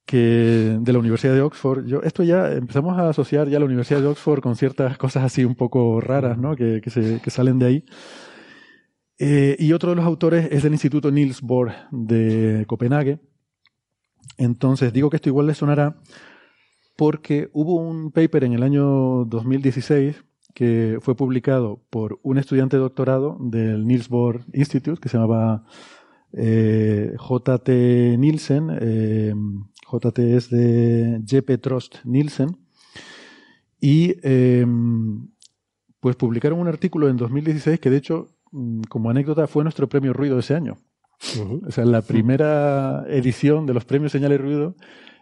que 0.05 0.77
de 0.79 0.93
la 0.93 0.99
Universidad 0.99 1.33
de 1.33 1.41
Oxford. 1.41 1.85
Yo, 1.85 2.01
esto 2.01 2.23
ya 2.23 2.51
empezamos 2.51 2.97
a 2.97 3.09
asociar 3.09 3.47
ya 3.47 3.59
la 3.59 3.65
Universidad 3.65 4.01
de 4.01 4.07
Oxford 4.07 4.41
con 4.41 4.55
ciertas 4.55 4.97
cosas 4.97 5.23
así 5.23 5.45
un 5.45 5.55
poco 5.55 6.01
raras, 6.01 6.37
¿no? 6.37 6.55
Que, 6.55 6.81
que 6.81 7.29
salen 7.29 7.59
de 7.59 7.65
ahí. 7.65 7.85
y 9.19 9.71
otro 9.73 9.91
de 9.91 9.95
los 9.97 10.05
autores 10.05 10.47
es 10.51 10.63
del 10.63 10.73
Instituto 10.73 11.11
Niels 11.11 11.41
Bohr 11.41 11.73
de 11.91 12.65
Copenhague. 12.67 13.19
Entonces, 14.37 14.93
digo 14.93 15.11
que 15.11 15.17
esto 15.17 15.29
igual 15.29 15.45
le 15.45 15.53
sonará 15.53 15.97
porque 16.99 17.49
hubo 17.53 17.75
un 17.75 18.11
paper 18.11 18.43
en 18.43 18.51
el 18.51 18.61
año 18.61 19.23
2016 19.23 20.21
que 20.53 20.97
fue 20.99 21.15
publicado 21.15 21.81
por 21.89 22.19
un 22.23 22.37
estudiante 22.37 22.75
de 22.75 22.81
doctorado 22.81 23.37
del 23.39 23.87
Niels 23.87 24.09
Bohr 24.09 24.41
Institute 24.51 24.99
que 24.99 25.07
se 25.07 25.17
llamaba 25.17 25.63
eh, 26.33 27.13
J.T. 27.17 28.17
Nielsen. 28.19 28.67
Eh, 28.81 29.33
J.T. 29.85 30.35
es 30.35 30.49
de 30.49 31.21
Jeppe 31.25 31.57
Trost 31.57 32.03
Nielsen. 32.03 32.57
Y 33.79 34.15
eh, 34.21 34.65
pues 36.01 36.17
publicaron 36.17 36.59
un 36.59 36.67
artículo 36.67 37.07
en 37.07 37.15
2016 37.15 37.79
que 37.79 37.89
de 37.89 37.95
hecho, 37.95 38.27
mm, 38.51 38.81
como 38.89 39.09
anécdota, 39.09 39.47
fue 39.47 39.63
nuestro 39.63 39.87
premio 39.87 40.11
ruido 40.11 40.35
de 40.35 40.41
ese 40.41 40.55
año. 40.55 40.75
O 41.65 41.71
sea, 41.71 41.85
la 41.85 42.01
primera 42.01 43.05
edición 43.07 43.65
de 43.65 43.73
los 43.73 43.85
premios 43.85 44.11
Señal 44.11 44.33
y 44.33 44.37
Ruido 44.37 44.75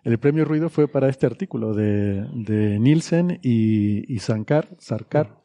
el 0.07 0.19
premio 0.19 0.45
Ruido 0.45 0.69
fue 0.69 0.87
para 0.87 1.09
este 1.09 1.25
artículo 1.25 1.73
de, 1.73 2.25
de 2.33 2.79
Nielsen 2.79 3.39
y, 3.43 4.13
y 4.13 4.19
Sankar, 4.19 4.69
Sarkar. 4.79 5.41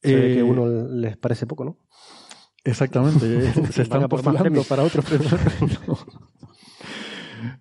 que 0.00 0.38
a 0.38 0.44
uno 0.44 0.86
les 0.88 1.16
parece 1.16 1.44
poco, 1.44 1.64
¿no? 1.64 1.76
Exactamente, 2.62 3.52
se 3.72 3.82
están 3.82 4.08
postulando 4.08 4.62
para 4.62 4.84
otros 4.84 5.04
premios. 5.04 5.34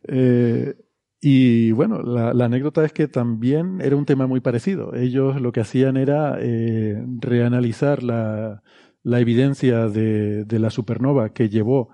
Eh, 0.07 0.75
y 1.19 1.71
bueno, 1.71 2.03
la, 2.03 2.45
anécdota 2.45 2.85
es 2.85 2.93
que 2.93 3.07
también 3.07 3.81
era 3.81 3.95
un 3.95 4.05
tema 4.05 4.27
muy 4.27 4.41
parecido. 4.41 4.93
Ellos 4.93 5.41
lo 5.41 5.51
que 5.51 5.61
hacían 5.61 5.97
era 5.97 6.37
eh, 6.39 7.03
reanalizar 7.19 8.03
la, 8.03 8.61
la 9.01 9.19
evidencia 9.19 9.87
de, 9.87 10.45
de, 10.45 10.59
la 10.59 10.69
supernova 10.69 11.33
que 11.33 11.49
llevó 11.49 11.89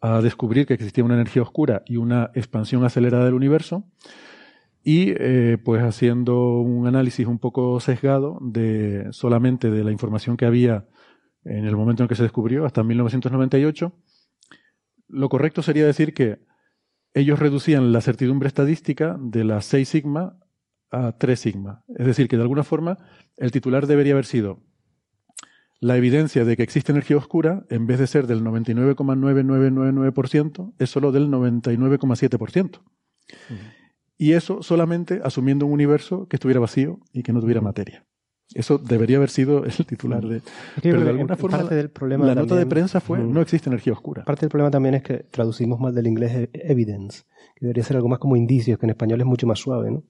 a 0.00 0.20
descubrir 0.20 0.66
que 0.66 0.74
existía 0.74 1.04
una 1.04 1.14
energía 1.14 1.42
oscura 1.42 1.82
y 1.86 1.96
una 1.96 2.30
expansión 2.34 2.84
acelerada 2.84 3.24
del 3.24 3.34
universo 3.34 3.84
y 4.82 5.12
eh, 5.18 5.58
pues 5.64 5.82
haciendo 5.82 6.60
un 6.60 6.86
análisis 6.86 7.26
un 7.26 7.38
poco 7.38 7.80
sesgado 7.80 8.38
de 8.40 9.08
solamente 9.10 9.70
de 9.70 9.84
la 9.84 9.92
información 9.92 10.36
que 10.36 10.46
había 10.46 10.86
en 11.44 11.64
el 11.64 11.76
momento 11.76 12.02
en 12.02 12.08
que 12.08 12.14
se 12.14 12.22
descubrió 12.22 12.64
hasta 12.64 12.84
1998 12.84 13.92
lo 15.08 15.28
correcto 15.28 15.62
sería 15.62 15.86
decir 15.86 16.14
que 16.14 16.38
ellos 17.14 17.38
reducían 17.38 17.92
la 17.92 18.00
certidumbre 18.00 18.48
estadística 18.48 19.16
de 19.18 19.44
las 19.44 19.64
6 19.64 19.88
sigma 19.88 20.38
a 20.90 21.12
3 21.18 21.40
sigma. 21.40 21.84
Es 21.96 22.06
decir 22.06 22.28
que 22.28 22.36
de 22.36 22.42
alguna 22.42 22.62
forma 22.62 22.98
el 23.36 23.50
titular 23.50 23.86
debería 23.86 24.12
haber 24.12 24.26
sido 24.26 24.62
la 25.80 25.96
evidencia 25.96 26.44
de 26.44 26.56
que 26.56 26.62
existe 26.62 26.92
energía 26.92 27.16
oscura, 27.16 27.64
en 27.70 27.86
vez 27.86 27.98
de 27.98 28.06
ser 28.06 28.26
del 28.26 28.42
99,9999%, 28.42 30.74
es 30.78 30.90
solo 30.90 31.12
del 31.12 31.28
99,7%. 31.28 32.80
Y 34.16 34.32
eso 34.32 34.62
solamente 34.62 35.20
asumiendo 35.22 35.66
un 35.66 35.72
universo 35.72 36.26
que 36.26 36.36
estuviera 36.36 36.60
vacío 36.60 36.98
y 37.12 37.22
que 37.22 37.32
no 37.32 37.40
tuviera 37.40 37.60
materia. 37.60 38.04
Eso 38.54 38.78
debería 38.78 39.18
haber 39.18 39.30
sido 39.30 39.64
el 39.64 39.86
titular 39.86 40.26
de. 40.26 40.40
pero 40.82 41.02
de 41.02 41.10
alguna 41.10 41.36
forma, 41.36 41.62
del 41.64 41.90
problema 41.90 42.24
la 42.24 42.34
nota 42.34 42.56
de 42.56 42.66
prensa 42.66 43.00
fue: 43.00 43.18
no 43.18 43.42
existe 43.42 43.68
energía 43.68 43.92
oscura. 43.92 44.24
Parte 44.24 44.40
del 44.40 44.50
problema 44.50 44.70
también 44.70 44.94
es 44.94 45.02
que 45.02 45.18
traducimos 45.18 45.78
mal 45.78 45.94
del 45.94 46.06
inglés 46.06 46.34
e-, 46.34 46.50
evidence, 46.54 47.24
que 47.54 47.66
debería 47.66 47.84
ser 47.84 47.96
algo 47.96 48.08
más 48.08 48.18
como 48.18 48.36
indicios, 48.36 48.78
que 48.78 48.86
en 48.86 48.90
español 48.90 49.20
es 49.20 49.26
mucho 49.26 49.46
más 49.46 49.58
suave, 49.58 49.90
¿no? 49.90 50.04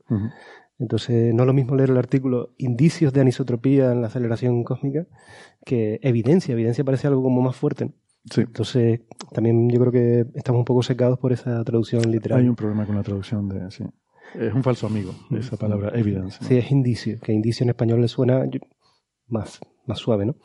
Entonces, 0.78 1.34
no 1.34 1.42
es 1.42 1.46
lo 1.46 1.52
mismo 1.52 1.74
leer 1.74 1.90
el 1.90 1.96
artículo 1.96 2.54
Indicios 2.56 3.12
de 3.12 3.20
anisotropía 3.20 3.90
en 3.92 4.00
la 4.00 4.06
aceleración 4.06 4.62
cósmica 4.62 5.06
que 5.64 5.98
evidencia. 6.02 6.52
Evidencia 6.52 6.84
parece 6.84 7.08
algo 7.08 7.22
como 7.22 7.42
más 7.42 7.56
fuerte. 7.56 7.92
Entonces, 8.36 9.00
también 9.32 9.68
yo 9.70 9.80
creo 9.80 9.92
que 9.92 10.26
estamos 10.34 10.60
un 10.60 10.64
poco 10.64 10.82
secados 10.82 11.18
por 11.18 11.32
esa 11.32 11.64
traducción 11.64 12.10
literal. 12.10 12.40
Hay 12.40 12.48
un 12.48 12.56
problema 12.56 12.86
con 12.86 12.94
la 12.94 13.02
traducción 13.02 13.48
de. 13.48 13.70
Sí. 13.70 13.84
Es 14.38 14.52
un 14.52 14.62
falso 14.62 14.86
amigo 14.86 15.12
esa 15.30 15.56
palabra, 15.56 15.90
evidence. 15.98 16.44
Sí, 16.44 16.58
es 16.58 16.70
indicio, 16.70 17.18
que 17.20 17.32
indicio 17.32 17.64
en 17.64 17.70
español 17.70 18.00
le 18.00 18.08
suena 18.08 18.44
más, 19.26 19.60
más 19.86 19.98
suave, 19.98 20.26
¿no? 20.26 20.36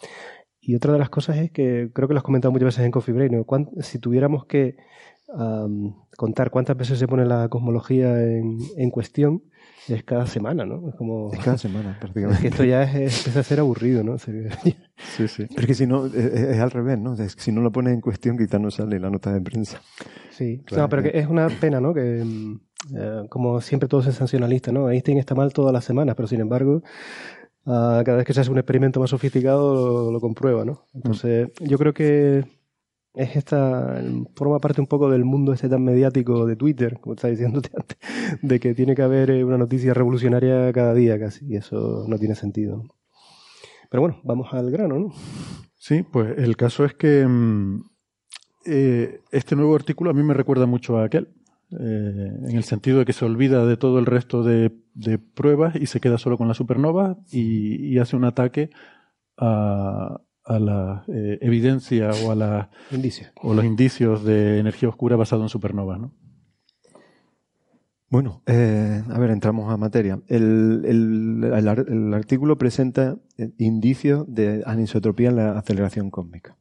Y 0.62 0.76
otra 0.76 0.94
de 0.94 1.00
las 1.00 1.10
cosas 1.10 1.38
es 1.38 1.52
que 1.52 1.90
creo 1.94 2.08
que 2.08 2.14
lo 2.14 2.20
has 2.20 2.24
comentado 2.24 2.54
muchas 2.54 2.68
veces 2.68 2.86
en 2.86 2.92
Coffee 2.92 3.14
Break, 3.14 3.34
Si 3.82 4.00
tuviéramos 4.00 4.46
que 4.46 4.78
contar 6.16 6.52
cuántas 6.52 6.78
veces 6.78 7.00
se 7.00 7.08
pone 7.08 7.26
la 7.26 7.50
cosmología 7.50 8.22
en, 8.22 8.58
en 8.78 8.90
cuestión, 8.90 9.44
es 9.88 10.04
cada 10.04 10.26
semana, 10.26 10.66
¿no? 10.66 10.90
Es 10.90 10.96
como... 10.96 11.32
Es 11.34 11.40
cada 11.40 11.58
semana, 11.58 11.98
prácticamente. 12.00 12.42
que 12.42 12.48
esto 12.48 12.64
ya 12.64 12.84
es, 12.84 13.18
empieza 13.18 13.40
a 13.40 13.44
ser 13.44 13.60
aburrido, 13.60 14.04
¿no? 14.04 14.18
sí, 14.18 14.32
sí. 15.28 15.46
Pero 15.50 15.62
es 15.62 15.68
que 15.68 15.74
si 15.74 15.88
no, 15.88 16.06
es, 16.06 16.60
al 16.60 16.72
revés, 16.72 16.98
¿no? 17.00 17.16
si 17.16 17.52
no 17.52 17.62
lo 17.62 17.72
pones 17.72 17.94
en 17.94 18.02
cuestión, 18.02 18.38
quizás 18.38 18.62
no 18.62 18.72
sale 18.72 19.00
la 19.00 19.10
nota 19.10 19.34
de 19.34 19.42
prensa. 19.42 19.82
Sí, 20.32 20.62
claro, 20.66 20.90
pero 20.90 21.04
que 21.04 21.12
es 21.18 21.28
una 21.28 21.48
pena, 21.48 21.80
¿no? 21.80 21.94
Que 21.94 22.24
mm, 22.24 22.60
eh, 22.96 23.24
como 23.30 23.62
siempre 23.62 23.88
todo 23.88 24.02
es 24.02 24.06
sensacionalista, 24.06 24.72
¿no? 24.72 24.90
Einstein 24.90 25.18
está 25.18 25.36
mal 25.36 25.54
todas 25.54 25.74
las 25.74 25.86
semanas, 25.86 26.16
pero 26.16 26.28
sin 26.28 26.42
embargo, 26.42 26.82
ah, 27.66 28.02
cada 28.06 28.18
vez 28.18 28.26
que 28.26 28.34
se 28.34 28.42
hace 28.42 28.52
un 28.52 28.58
experimento 28.58 29.00
más 29.00 29.10
sofisticado 29.10 29.76
lo, 29.76 30.12
lo 30.12 30.20
comprueba, 30.20 30.66
¿no? 30.66 30.88
Entonces, 30.94 31.50
yo 31.60 31.78
creo 31.78 31.94
que 31.94 32.46
es 33.14 33.36
esta, 33.36 34.02
forma 34.36 34.60
parte 34.60 34.82
un 34.82 34.88
poco 34.88 35.10
del 35.10 35.24
mundo 35.24 35.54
este 35.54 35.70
tan 35.70 35.84
mediático 35.84 36.46
de 36.46 36.56
Twitter, 36.56 37.00
como 37.00 37.14
estaba 37.14 37.32
diciéndote 37.32 37.70
antes, 37.76 37.98
de 38.42 38.60
que 38.60 38.74
tiene 38.74 38.96
que 38.96 39.04
haber 39.04 39.30
eh, 39.30 39.44
una 39.44 39.58
noticia 39.58 39.94
revolucionaria 39.94 40.72
cada 40.74 40.94
día 40.94 41.20
casi, 41.20 41.46
y 41.46 41.56
eso 41.56 42.06
no 42.08 42.18
tiene 42.18 42.36
sentido. 42.36 42.84
Pero 43.90 44.02
bueno, 44.02 44.20
vamos 44.24 44.52
al 44.54 44.72
grano, 44.72 44.98
¿no? 44.98 45.14
Sí, 45.76 46.04
pues 46.04 46.38
el 46.38 46.58
caso 46.58 46.86
es 46.86 46.96
que 46.96 47.26
mm, 47.28 47.84
eh, 48.66 49.22
este 49.32 49.56
nuevo 49.56 49.76
artículo 49.76 50.10
a 50.10 50.14
mí 50.14 50.24
me 50.24 50.34
recuerda 50.34 50.66
mucho 50.66 50.98
a 50.98 51.06
aquel, 51.06 51.30
eh, 51.80 52.32
en 52.48 52.56
el 52.56 52.64
sentido 52.64 53.00
de 53.00 53.06
que 53.06 53.14
se 53.14 53.26
olvida 53.26 53.66
de 53.66 53.78
todo 53.78 54.00
el 54.00 54.08
resto 54.08 54.42
de, 54.42 54.72
de 54.96 55.20
pruebas 55.20 55.76
y 55.76 55.86
se 55.86 56.00
queda 56.00 56.18
solo 56.18 56.38
con 56.38 56.48
la 56.48 56.54
supernova 56.56 57.18
y, 57.32 57.94
y 57.94 58.00
hace 58.00 58.16
un 58.16 58.26
ataque 58.26 58.72
a, 59.38 60.22
a 60.46 60.60
la 60.60 61.04
eh, 61.08 61.38
evidencia 61.42 62.12
o 62.26 62.32
a 62.32 62.36
la, 62.36 62.70
Indicio. 62.92 63.28
o 63.42 63.54
los 63.54 63.64
indicios 63.66 64.24
de 64.24 64.60
energía 64.60 64.90
oscura 64.90 65.16
basado 65.16 65.42
en 65.44 65.50
supernovas, 65.50 66.00
¿no? 66.00 66.14
Bueno, 68.10 68.44
eh, 68.46 69.02
a 69.10 69.18
ver, 69.20 69.32
entramos 69.32 69.72
a 69.72 69.78
materia. 69.78 70.20
El, 70.28 70.84
el- 70.86 71.52
el 71.52 71.68
ar- 71.68 71.86
el 71.88 72.14
artículo 72.14 72.58
presenta 72.60 73.18
eh, 73.38 73.50
indicios 73.58 74.26
de 74.32 74.62
anisotropía 74.68 75.30
en 75.30 75.36
la 75.38 75.58
aceleración 75.58 76.12
cósmica. 76.12 76.56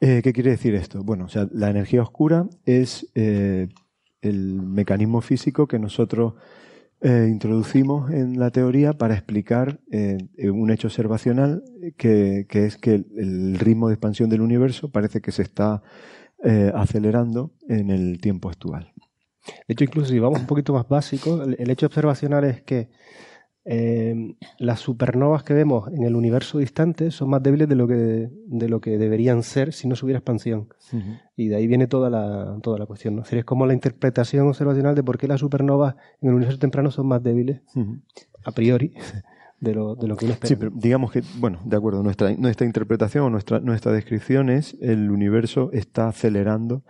Eh, 0.00 0.20
¿Qué 0.24 0.32
quiere 0.32 0.50
decir 0.50 0.74
esto? 0.74 1.04
Bueno, 1.04 1.26
o 1.26 1.28
sea, 1.28 1.48
la 1.52 1.70
energía 1.70 2.02
oscura 2.02 2.48
es 2.64 3.08
eh, 3.14 3.68
el 4.20 4.60
mecanismo 4.62 5.20
físico 5.20 5.68
que 5.68 5.78
nosotros 5.78 6.34
eh, 7.06 7.28
introducimos 7.30 8.10
en 8.10 8.38
la 8.38 8.50
teoría 8.50 8.94
para 8.94 9.12
explicar 9.12 9.78
eh, 9.92 10.16
eh, 10.38 10.48
un 10.48 10.70
hecho 10.70 10.88
observacional 10.88 11.62
que, 11.98 12.46
que 12.48 12.64
es 12.64 12.78
que 12.78 12.94
el, 12.94 13.58
ritmo 13.58 13.88
de 13.88 13.94
expansión 13.94 14.30
del 14.30 14.40
universo 14.40 14.90
parece 14.90 15.20
que 15.20 15.30
se 15.30 15.42
está 15.42 15.82
acelerando 16.74 17.54
en 17.68 17.88
el 17.88 18.20
tiempo 18.20 18.50
actual. 18.50 18.92
De 19.66 19.72
hecho, 19.72 19.84
incluso 19.84 20.10
si 20.10 20.18
vamos 20.18 20.40
un 20.40 20.46
poquito 20.46 20.74
más 20.74 20.86
básico, 20.86 21.42
el 21.42 21.70
hecho 21.70 21.86
observacional 21.86 22.44
es 22.44 22.60
que 22.60 22.90
eh, 23.66 24.36
las 24.58 24.80
supernovas 24.80 25.42
que 25.42 25.54
vemos 25.54 25.88
en 25.88 26.04
el 26.04 26.16
universo 26.16 26.58
distante 26.58 27.10
son 27.10 27.30
más 27.30 27.42
débiles 27.42 27.68
de 27.68 27.74
lo 27.74 27.88
que, 27.88 28.28
de 28.46 28.68
lo 28.68 28.80
que 28.80 28.98
deberían 28.98 29.42
ser 29.42 29.72
si 29.72 29.88
no 29.88 29.96
se 29.96 30.04
hubiera 30.04 30.18
expansión. 30.18 30.68
Y 31.36 31.48
de 31.48 31.56
ahí 31.56 31.66
viene 31.66 31.86
toda 31.86 32.10
la, 32.10 32.58
toda 32.62 32.78
la 32.78 32.86
cuestión. 32.86 33.16
¿no? 33.16 33.22
Es 33.22 33.44
como 33.44 33.66
la 33.66 33.72
interpretación 33.72 34.46
observacional 34.48 34.94
de 34.94 35.02
por 35.02 35.18
qué 35.18 35.26
las 35.26 35.40
supernovas 35.40 35.96
en 36.20 36.28
el 36.28 36.34
universo 36.34 36.58
temprano 36.58 36.90
son 36.90 37.06
más 37.06 37.22
débiles, 37.22 37.62
a 38.44 38.52
priori, 38.52 38.94
de 39.60 39.74
lo, 39.74 39.94
de 39.94 40.08
lo 40.08 40.16
que 40.16 40.26
uno 40.26 40.34
espera. 40.34 40.48
Sí, 40.48 40.56
pero 40.56 40.70
digamos 40.74 41.10
que, 41.10 41.22
bueno, 41.38 41.60
de 41.64 41.76
acuerdo, 41.76 42.02
nuestra, 42.02 42.32
nuestra 42.34 42.66
interpretación 42.66 43.24
o 43.24 43.30
nuestra, 43.30 43.60
nuestra 43.60 43.92
descripción 43.92 44.50
es 44.50 44.76
el 44.80 45.10
universo 45.10 45.70
está 45.72 46.08
acelerando 46.08 46.82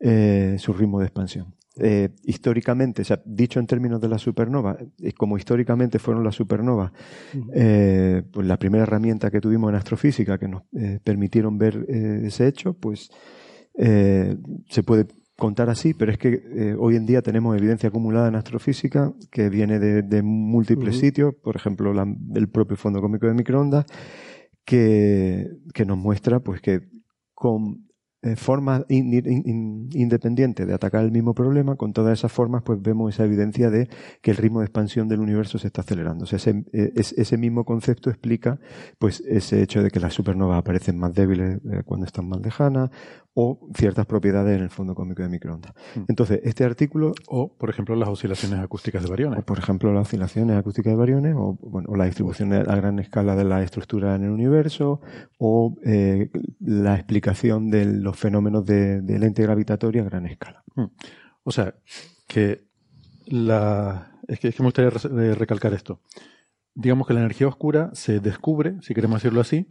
eh, 0.00 0.56
su 0.58 0.72
ritmo 0.72 0.98
de 0.98 1.06
expansión. 1.06 1.54
Eh, 1.82 2.10
históricamente, 2.24 3.02
o 3.02 3.04
sea, 3.04 3.22
dicho 3.24 3.58
en 3.58 3.66
términos 3.66 4.00
de 4.00 4.08
la 4.08 4.18
supernova, 4.18 4.76
eh, 5.02 5.12
como 5.12 5.38
históricamente 5.38 5.98
fueron 5.98 6.22
las 6.24 6.34
supernovas, 6.34 6.92
eh, 7.54 8.22
pues 8.32 8.46
la 8.46 8.58
primera 8.58 8.82
herramienta 8.84 9.30
que 9.30 9.40
tuvimos 9.40 9.70
en 9.70 9.76
astrofísica 9.76 10.36
que 10.38 10.46
nos 10.48 10.62
eh, 10.76 10.98
permitieron 11.02 11.56
ver 11.58 11.86
ese 11.88 12.46
hecho, 12.46 12.74
pues 12.74 13.10
se 13.74 14.82
puede 14.84 15.06
contar 15.36 15.70
así, 15.70 15.94
pero 15.94 16.12
es 16.12 16.18
que 16.18 16.74
hoy 16.78 16.96
en 16.96 17.06
día 17.06 17.22
tenemos 17.22 17.56
evidencia 17.56 17.88
acumulada 17.88 18.28
en 18.28 18.34
astrofísica 18.34 19.14
que 19.30 19.48
viene 19.48 19.78
de, 19.78 20.02
de 20.02 20.22
múltiples 20.22 20.96
sitios, 21.00 21.34
por 21.42 21.56
ejemplo, 21.56 21.94
la- 21.94 22.06
el 22.34 22.48
propio 22.50 22.76
Fondo 22.76 23.00
Cósmico 23.00 23.26
de 23.26 23.32
Microondas, 23.34 23.86
que, 24.64 25.46
que 25.72 25.84
nos 25.86 25.96
muestra 25.98 26.40
pues 26.40 26.60
que 26.60 26.80
con 27.32 27.88
eh, 28.22 28.36
formas 28.36 28.84
in- 28.88 29.12
in- 29.14 29.42
in- 29.46 29.88
independientes 29.94 30.66
de 30.66 30.74
atacar 30.74 31.04
el 31.04 31.10
mismo 31.10 31.34
problema, 31.34 31.76
con 31.76 31.92
todas 31.92 32.18
esas 32.18 32.30
formas 32.30 32.62
pues 32.62 32.80
vemos 32.82 33.14
esa 33.14 33.24
evidencia 33.24 33.70
de 33.70 33.88
que 34.20 34.30
el 34.32 34.36
ritmo 34.36 34.60
de 34.60 34.66
expansión 34.66 35.08
del 35.08 35.20
universo 35.20 35.58
se 35.58 35.68
está 35.68 35.80
acelerando. 35.82 36.24
Ese, 36.24 36.64
eh, 36.72 36.92
es- 36.96 37.12
ese 37.14 37.36
mismo 37.38 37.64
concepto 37.64 38.10
explica 38.10 38.58
pues 38.98 39.20
ese 39.26 39.62
hecho 39.62 39.82
de 39.82 39.90
que 39.90 40.00
las 40.00 40.12
supernovas 40.14 40.58
aparecen 40.58 40.98
más 40.98 41.14
débiles 41.14 41.60
eh, 41.70 41.82
cuando 41.84 42.06
están 42.06 42.28
más 42.28 42.40
lejanas 42.40 42.90
o 43.34 43.68
ciertas 43.74 44.06
propiedades 44.06 44.56
en 44.56 44.64
el 44.64 44.70
fondo 44.70 44.94
cósmico 44.94 45.22
de 45.22 45.28
microondas. 45.28 45.72
Mm. 45.94 46.00
Entonces, 46.08 46.40
este 46.42 46.64
artículo 46.64 47.12
O, 47.28 47.56
por 47.56 47.70
ejemplo, 47.70 47.94
las 47.94 48.08
oscilaciones 48.08 48.58
acústicas 48.58 49.02
de 49.02 49.10
bariones. 49.10 49.40
o, 49.40 49.42
por 49.42 49.58
ejemplo, 49.58 49.92
las 49.92 50.02
oscilaciones 50.02 50.56
acústicas 50.56 50.92
de 50.92 50.96
bariones, 50.96 51.34
o, 51.36 51.56
bueno, 51.62 51.88
o 51.90 51.96
la 51.96 52.06
distribución 52.06 52.52
a 52.52 52.62
gran 52.76 52.98
escala 52.98 53.36
de 53.36 53.44
la 53.44 53.62
estructura 53.62 54.14
en 54.14 54.24
el 54.24 54.30
universo, 54.30 55.00
o 55.38 55.76
eh, 55.84 56.30
la 56.60 56.94
explicación 56.96 57.70
de 57.70 57.84
los 57.84 58.16
fenómenos 58.16 58.64
de, 58.64 59.00
de 59.02 59.18
lente 59.18 59.42
gravitatoria 59.42 60.02
a 60.02 60.04
gran 60.06 60.26
escala. 60.26 60.64
O 61.44 61.52
sea, 61.52 61.74
que 62.26 62.64
la. 63.26 64.12
Es 64.28 64.38
que, 64.38 64.48
es 64.48 64.54
que 64.54 64.62
me 64.62 64.68
gustaría 64.68 64.90
eh, 64.90 65.34
recalcar 65.34 65.72
esto. 65.72 66.00
Digamos 66.74 67.06
que 67.06 67.14
la 67.14 67.20
energía 67.20 67.48
oscura 67.48 67.90
se 67.94 68.20
descubre, 68.20 68.76
si 68.82 68.94
queremos 68.94 69.20
decirlo 69.22 69.40
así, 69.40 69.68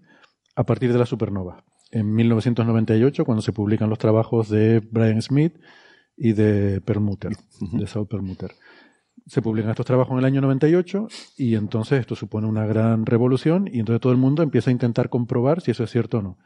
a 0.55 0.65
partir 0.65 0.91
de 0.91 0.99
la 0.99 1.05
supernova. 1.05 1.63
En 1.91 2.13
1998, 2.13 3.25
cuando 3.25 3.41
se 3.41 3.51
publican 3.53 3.89
los 3.89 3.97
trabajos 3.99 4.49
de 4.49 4.79
Brian 4.91 5.21
Smith 5.21 5.55
y 6.15 6.33
de 6.33 6.81
Perlmutter, 6.81 7.31
de 7.73 7.87
Saul 7.87 8.07
Perlmutter. 8.07 8.51
Se 9.25 9.41
publican 9.41 9.69
estos 9.71 9.85
trabajos 9.85 10.13
en 10.13 10.19
el 10.19 10.25
año 10.25 10.41
98 10.41 11.07
y 11.37 11.55
entonces 11.55 11.99
esto 11.99 12.15
supone 12.15 12.47
una 12.47 12.65
gran 12.65 13.05
revolución 13.05 13.67
y 13.71 13.79
entonces 13.79 14.01
todo 14.01 14.11
el 14.11 14.17
mundo 14.17 14.41
empieza 14.43 14.69
a 14.69 14.73
intentar 14.73 15.09
comprobar 15.09 15.61
si 15.61 15.71
eso 15.71 15.83
es 15.83 15.89
cierto 15.91 16.19
o 16.19 16.21
no. 16.21 16.37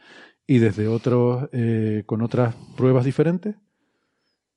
Y 0.47 0.57
desde 0.59 0.87
otros, 0.87 1.49
eh, 1.53 2.03
con 2.05 2.21
otras 2.21 2.55
pruebas 2.75 3.05
diferentes, 3.05 3.55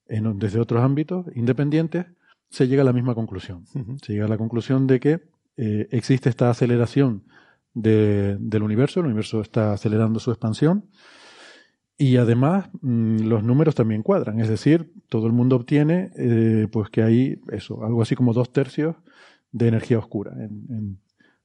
en- 0.08 0.38
desde 0.38 0.60
otros 0.60 0.82
ámbitos 0.82 1.26
independientes, 1.34 2.06
se 2.48 2.68
llega 2.68 2.82
a 2.82 2.84
la 2.84 2.92
misma 2.92 3.14
conclusión. 3.14 3.64
Se 4.02 4.12
llega 4.12 4.26
a 4.26 4.28
la 4.28 4.38
conclusión 4.38 4.86
de 4.86 5.00
que 5.00 5.20
eh, 5.56 5.88
existe 5.90 6.28
esta 6.28 6.50
aceleración 6.50 7.24
de- 7.76 8.36
del 8.40 8.62
universo, 8.62 9.00
el 9.00 9.06
universo 9.06 9.42
está 9.42 9.72
acelerando 9.74 10.18
su 10.18 10.30
expansión 10.30 10.86
y 11.98 12.16
además 12.16 12.68
mm, 12.80 13.20
los 13.28 13.42
números 13.42 13.74
también 13.74 14.02
cuadran, 14.02 14.40
es 14.40 14.48
decir, 14.48 14.92
todo 15.08 15.26
el 15.26 15.32
mundo 15.32 15.56
obtiene 15.56 16.10
eh, 16.16 16.68
pues 16.72 16.88
que 16.90 17.02
hay 17.02 17.40
eso, 17.52 17.84
algo 17.84 18.00
así 18.02 18.14
como 18.16 18.32
dos 18.32 18.50
tercios 18.52 18.96
de 19.52 19.68
energía 19.68 19.98
oscura 19.98 20.32
en, 20.38 20.98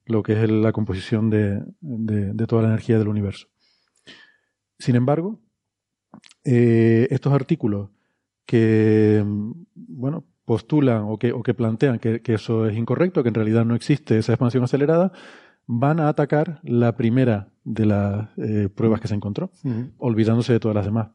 lo 0.06 0.24
que 0.24 0.34
es 0.42 0.50
la 0.50 0.72
composición 0.72 1.30
de, 1.30 1.62
de- 1.80 2.48
toda 2.48 2.64
la 2.64 2.70
energía 2.70 2.98
del 2.98 3.08
universo. 3.08 3.48
Sin 4.80 4.96
embargo, 4.96 5.40
eh, 6.44 7.08
estos 7.12 7.32
artículos 7.34 7.90
que 8.46 9.22
mm, 9.26 9.52
bueno 9.76 10.26
postulan 10.46 11.04
o 11.08 11.18
que, 11.18 11.32
o 11.32 11.44
que 11.44 11.54
plantean 11.54 12.00
que 12.00 12.22
eso 12.34 12.68
es 12.68 12.76
incorrecto, 12.76 13.22
que 13.22 13.30
en 13.30 13.36
realidad 13.36 13.64
no 13.64 13.76
existe 13.76 14.18
esa 14.18 14.34
expansión 14.34 14.64
acelerada, 14.64 15.14
van 15.68 16.00
a 16.00 16.08
atacar 16.08 16.60
la 16.64 16.96
primera 16.96 17.50
de 17.64 17.86
las 17.86 18.30
eh, 18.38 18.70
pruebas 18.74 19.00
que 19.02 19.08
se 19.08 19.16
encontró, 19.16 19.52
olvidándose 19.98 20.54
de 20.54 20.60
todas 20.60 20.76
las 20.76 20.86
demás. 20.86 21.10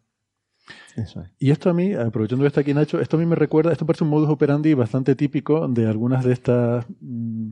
Eso 0.96 1.20
es. 1.20 1.30
Y 1.38 1.50
esto 1.50 1.70
a 1.70 1.74
mí, 1.74 1.92
aprovechando 1.92 2.42
que 2.42 2.48
está 2.48 2.62
aquí 2.62 2.74
Nacho, 2.74 3.00
esto 3.00 3.16
a 3.16 3.20
mí 3.20 3.26
me 3.26 3.36
recuerda, 3.36 3.72
esto 3.72 3.86
parece 3.86 4.04
un 4.04 4.10
modus 4.10 4.30
operandi 4.30 4.74
bastante 4.74 5.14
típico 5.14 5.68
de 5.68 5.86
algunas 5.86 6.24
de 6.24 6.32
estas, 6.32 6.86
mm, 7.00 7.50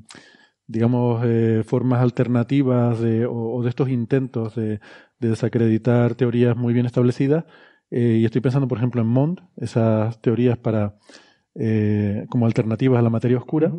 digamos, 0.67 1.23
eh, 1.25 1.63
formas 1.65 2.01
alternativas 2.01 2.99
de, 3.01 3.27
o, 3.27 3.55
o 3.55 3.63
de 3.63 3.69
estos 3.69 3.89
intentos 3.89 4.55
de, 4.57 4.81
de 5.19 5.29
desacreditar 5.29 6.15
teorías 6.15 6.57
muy 6.57 6.73
bien 6.75 6.87
establecidas. 6.87 7.45
Eh, 7.91 8.19
y 8.21 8.25
estoy 8.25 8.41
pensando, 8.41 8.67
por 8.67 8.79
ejemplo, 8.79 9.01
en 9.01 9.07
Mond, 9.07 9.41
esas 9.57 10.21
teorías 10.21 10.59
para 10.59 10.97
eh, 11.55 12.27
como 12.29 12.47
alternativas 12.47 12.99
a 12.99 13.03
la 13.03 13.11
materia 13.11 13.39
oscura. 13.39 13.73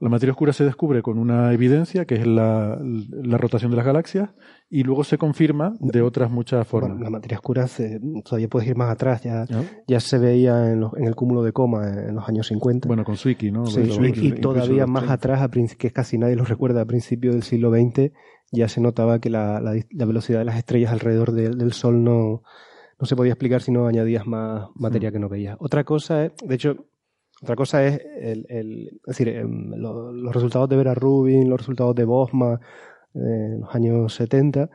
La 0.00 0.08
materia 0.08 0.30
oscura 0.32 0.52
se 0.52 0.64
descubre 0.64 1.02
con 1.02 1.18
una 1.18 1.52
evidencia 1.52 2.04
que 2.04 2.14
es 2.14 2.26
la, 2.26 2.78
la 2.80 3.36
rotación 3.36 3.70
de 3.72 3.76
las 3.76 3.84
galaxias 3.86 4.30
y 4.70 4.84
luego 4.84 5.02
se 5.02 5.18
confirma 5.18 5.74
de 5.80 6.02
otras 6.02 6.30
muchas 6.30 6.66
formas. 6.68 6.90
Bueno, 6.92 7.04
la 7.04 7.10
materia 7.10 7.36
oscura 7.38 7.66
se- 7.66 8.00
todavía 8.24 8.46
puedes 8.48 8.68
ir 8.68 8.76
más 8.76 8.90
atrás, 8.90 9.22
ya, 9.24 9.44
¿no? 9.50 9.64
ya 9.88 9.98
se 9.98 10.18
veía 10.18 10.70
en, 10.72 10.80
los- 10.80 10.94
en 10.96 11.04
el 11.06 11.16
cúmulo 11.16 11.42
de 11.42 11.52
coma 11.52 11.88
en 11.88 12.14
los 12.14 12.28
años 12.28 12.46
50. 12.46 12.86
Bueno, 12.86 13.02
con 13.04 13.16
Zwicky, 13.16 13.50
¿no? 13.50 13.66
Sí, 13.66 13.82
Lo- 13.84 14.06
y- 14.06 14.28
y, 14.28 14.32
todavía 14.40 14.86
más 14.86 15.02
30. 15.02 15.14
atrás, 15.14 15.42
a 15.42 15.50
que 15.76 15.90
casi 15.90 16.16
nadie 16.16 16.36
lo 16.36 16.44
recuerda, 16.44 16.82
a 16.82 16.84
principios 16.86 17.34
del 17.34 17.42
siglo 17.42 17.70
XX 17.72 18.12
ya 18.52 18.68
se 18.68 18.80
notaba 18.80 19.18
que 19.18 19.30
la, 19.30 19.60
la 19.60 19.72
la 19.90 20.04
velocidad 20.04 20.38
de 20.38 20.44
las 20.44 20.56
estrellas 20.58 20.92
alrededor 20.92 21.32
de- 21.32 21.50
del 21.50 21.72
Sol 21.72 22.04
no, 22.04 22.42
no 23.00 23.06
se 23.06 23.16
podía 23.16 23.32
explicar 23.32 23.62
si 23.62 23.72
no 23.72 23.88
añadías 23.88 24.26
más 24.28 24.68
materia 24.76 25.10
que 25.10 25.18
no 25.18 25.28
veías. 25.28 25.56
Otra 25.60 25.82
cosa 25.82 26.24
es, 26.26 26.32
de 26.46 26.54
hecho, 26.54 26.86
otra 27.42 27.56
cosa 27.56 27.84
es, 27.86 28.00
el, 28.20 28.46
es 28.48 29.02
decir, 29.06 29.28
em, 29.28 29.70
lo- 29.76 30.12
los 30.12 30.34
resultados 30.34 30.68
de 30.68 30.76
Vera 30.76 30.94
Rubin, 30.94 31.48
los 31.48 31.58
resultados 31.60 31.94
de 31.94 32.04
Bosma 32.04 32.60
eh, 33.14 33.18
en 33.54 33.60
los 33.60 33.74
años 33.74 34.14
70, 34.14 34.68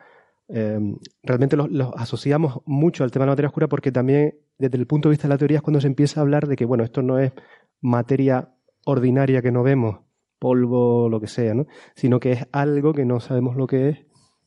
em, 0.48 0.98
realmente 1.24 1.56
los, 1.58 1.70
asociamos 1.96 2.62
mucho 2.66 3.04
al 3.04 3.12
tema 3.12 3.24
de 3.24 3.28
la 3.28 3.32
materia 3.34 3.48
oscura 3.50 3.68
porque 3.68 3.92
también 3.92 4.36
desde 4.58 4.78
el 4.78 4.88
punto 4.88 5.10
de 5.10 5.12
vista 5.14 5.28
de 5.28 5.34
la 5.34 5.38
teoría 5.38 5.58
es 5.58 5.62
cuando 5.64 5.82
se 5.82 5.88
empieza 5.88 6.20
a 6.20 6.24
hablar 6.24 6.48
de 6.48 6.56
que, 6.56 6.66
bueno, 6.66 6.84
esto 6.84 7.02
no 7.02 7.20
es 7.20 7.32
materia 7.82 8.50
ordinaria 8.86 9.42
que 9.42 9.52
no 9.52 9.64
vemos, 9.64 10.00
polvo, 10.40 11.10
lo 11.10 11.20
que 11.20 11.28
sea, 11.28 11.54
¿no? 11.54 11.68
Sino 11.96 12.20
que 12.20 12.34
es 12.34 12.46
algo 12.52 12.94
que 12.94 13.06
no 13.06 13.20
sabemos 13.20 13.56
lo 13.56 13.68
que 13.68 13.90
es. 13.90 13.98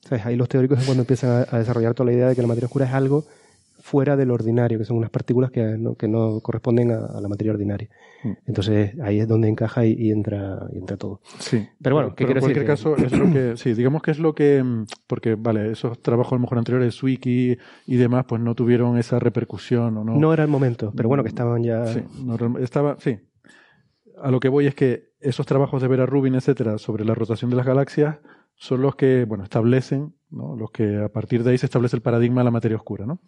¿Sabes? 0.01 0.25
Ahí 0.27 0.37
los 0.37 0.49
teóricos 0.49 0.79
es 0.79 0.85
cuando 0.87 1.03
empiezan 1.03 1.47
a 1.51 1.59
desarrollar 1.59 1.95
toda 1.95 2.11
la 2.11 2.13
idea 2.17 2.29
de 2.29 2.37
que 2.37 2.43
la 2.43 2.49
materia 2.49 2.67
oscura 2.67 2.85
es 2.87 2.93
algo 2.93 3.25
fuera 3.87 4.17
del 4.17 4.33
ordinario, 4.33 4.79
que 4.79 4.85
son 4.85 4.97
unas 4.97 5.11
partículas 5.11 5.53
que 5.53 5.63
no, 5.79 5.95
que 5.95 6.09
no 6.09 6.41
corresponden 6.41 6.91
a, 6.91 7.21
la 7.21 7.29
materia 7.29 7.53
ordinaria. 7.53 7.89
Mm. 8.25 8.33
Entonces 8.47 8.99
ahí 9.01 9.21
es 9.21 9.29
donde 9.29 9.49
encaja 9.49 9.87
y, 9.87 10.11
entra, 10.11 10.67
y 10.73 10.79
entra 10.79 10.97
todo. 10.97 11.21
Sí. 11.39 11.69
Pero 11.81 11.95
bueno, 11.95 12.15
¿qué 12.17 12.27
pero 12.27 12.41
en 12.41 12.41
cualquier 12.41 12.67
caso, 12.67 12.97
es 12.97 13.17
lo 13.17 13.33
que, 13.33 13.57
sí, 13.57 13.75
digamos 13.75 14.03
que 14.03 14.11
es 14.11 14.19
lo 14.19 14.35
que, 14.35 14.61
mm, 14.61 14.87
porque 15.07 15.37
vale, 15.37 15.71
esos 15.71 16.03
trabajos 16.03 16.33
a 16.33 16.35
lo 16.35 16.41
mejor 16.41 16.59
anteriores, 16.59 17.01
Wiki 17.01 17.57
y 17.87 17.97
demás, 17.97 18.25
pues 18.27 18.43
no 18.43 18.57
tuvieron 18.57 18.99
esa 18.99 19.21
repercusión 19.21 19.97
o 19.99 20.03
no. 20.03 20.17
No 20.17 20.33
era 20.33 20.43
el 20.43 20.51
momento, 20.51 20.93
pero 20.97 21.09
bueno, 21.09 21.23
que 21.23 21.29
estaban 21.29 21.63
ya. 21.63 21.87
Sí, 21.87 22.03
estaba, 22.59 22.97
sí. 22.99 23.21
A 24.21 24.33
lo 24.33 24.41
que 24.41 24.49
voy 24.49 24.67
es 24.67 24.75
que 24.75 25.11
esos 25.21 25.47
trabajos 25.47 25.81
de 25.81 25.87
Vera 25.87 26.07
Rubin, 26.07 26.35
etcétera, 26.35 26.79
sobre 26.79 27.05
la 27.05 27.15
rotación 27.15 27.51
de 27.51 27.57
las 27.57 27.67
galaxias, 27.67 28.19
son 28.57 28.83
los 28.83 28.97
que, 28.97 29.25
bueno, 29.27 29.45
establecen, 29.45 30.15
¿no? 30.31 30.57
los 30.57 30.73
que 30.73 30.97
a 31.05 31.09
partir 31.09 31.45
de 31.45 31.53
ahí 31.53 31.59
se 31.59 31.67
establece 31.67 31.95
el 31.95 32.03
paradigma 32.03 32.41
de 32.41 32.47
la 32.47 32.51
materia 32.51 32.77
oscura, 32.77 33.07
¿no? 33.07 33.21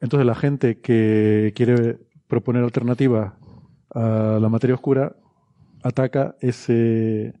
Entonces 0.00 0.26
la 0.26 0.34
gente 0.34 0.80
que 0.80 1.52
quiere 1.54 1.98
proponer 2.26 2.62
alternativas 2.64 3.34
a 3.90 4.38
la 4.40 4.48
materia 4.48 4.74
oscura 4.74 5.16
ataca 5.82 6.36
ese, 6.40 7.34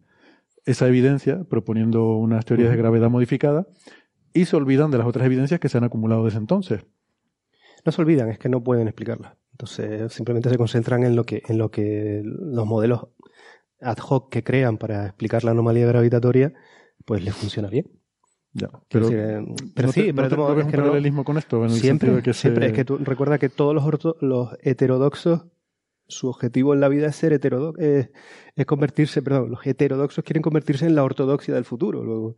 esa 0.64 0.88
evidencia 0.88 1.44
proponiendo 1.44 2.16
unas 2.16 2.44
teorías 2.44 2.70
de 2.70 2.76
gravedad 2.76 3.10
modificada 3.10 3.66
y 4.32 4.44
se 4.44 4.56
olvidan 4.56 4.90
de 4.90 4.98
las 4.98 5.06
otras 5.06 5.26
evidencias 5.26 5.60
que 5.60 5.68
se 5.68 5.78
han 5.78 5.84
acumulado 5.84 6.24
desde 6.24 6.38
entonces. 6.38 6.86
No 7.84 7.92
se 7.92 8.02
olvidan, 8.02 8.28
es 8.28 8.38
que 8.38 8.48
no 8.48 8.62
pueden 8.62 8.88
explicarlas. 8.88 9.34
Entonces 9.52 10.12
simplemente 10.12 10.50
se 10.50 10.58
concentran 10.58 11.04
en 11.04 11.16
lo 11.16 11.24
que, 11.24 11.42
en 11.48 11.58
lo 11.58 11.70
que 11.70 12.22
los 12.24 12.66
modelos 12.66 13.08
ad 13.80 13.98
hoc 13.98 14.30
que 14.30 14.44
crean 14.44 14.76
para 14.78 15.06
explicar 15.06 15.44
la 15.44 15.52
anomalía 15.52 15.86
gravitatoria 15.86 16.52
pues 17.04 17.24
le 17.24 17.32
funciona 17.32 17.68
bien. 17.68 17.99
Ya, 18.52 18.68
pero, 18.88 19.08
eh, 19.10 19.44
pero 19.74 19.92
sí, 19.92 20.12
pero 20.12 20.36
no, 20.36 20.46
un 20.48 20.70
paralelismo 20.70 21.24
con 21.24 21.38
esto, 21.38 21.64
en 21.64 21.70
el 21.70 21.78
siempre, 21.78 22.10
de 22.10 22.22
que 22.22 22.32
siempre 22.34 22.66
es 22.66 22.72
que 22.72 22.84
tú 22.84 22.98
recuerda 22.98 23.38
que 23.38 23.48
todos 23.48 23.74
los, 23.74 24.16
los 24.20 24.48
heterodoxos 24.62 25.42
su 26.10 26.28
objetivo 26.28 26.74
en 26.74 26.80
la 26.80 26.88
vida 26.88 27.08
es 27.08 27.16
ser 27.16 27.32
heterodoxo, 27.32 27.80
es, 27.80 28.10
convertirse, 28.66 29.22
perdón, 29.22 29.50
los 29.50 29.66
heterodoxos 29.66 30.22
quieren 30.24 30.42
convertirse 30.42 30.86
en 30.86 30.94
la 30.94 31.04
ortodoxia 31.04 31.54
del 31.54 31.64
futuro. 31.64 32.04
Luego, 32.04 32.36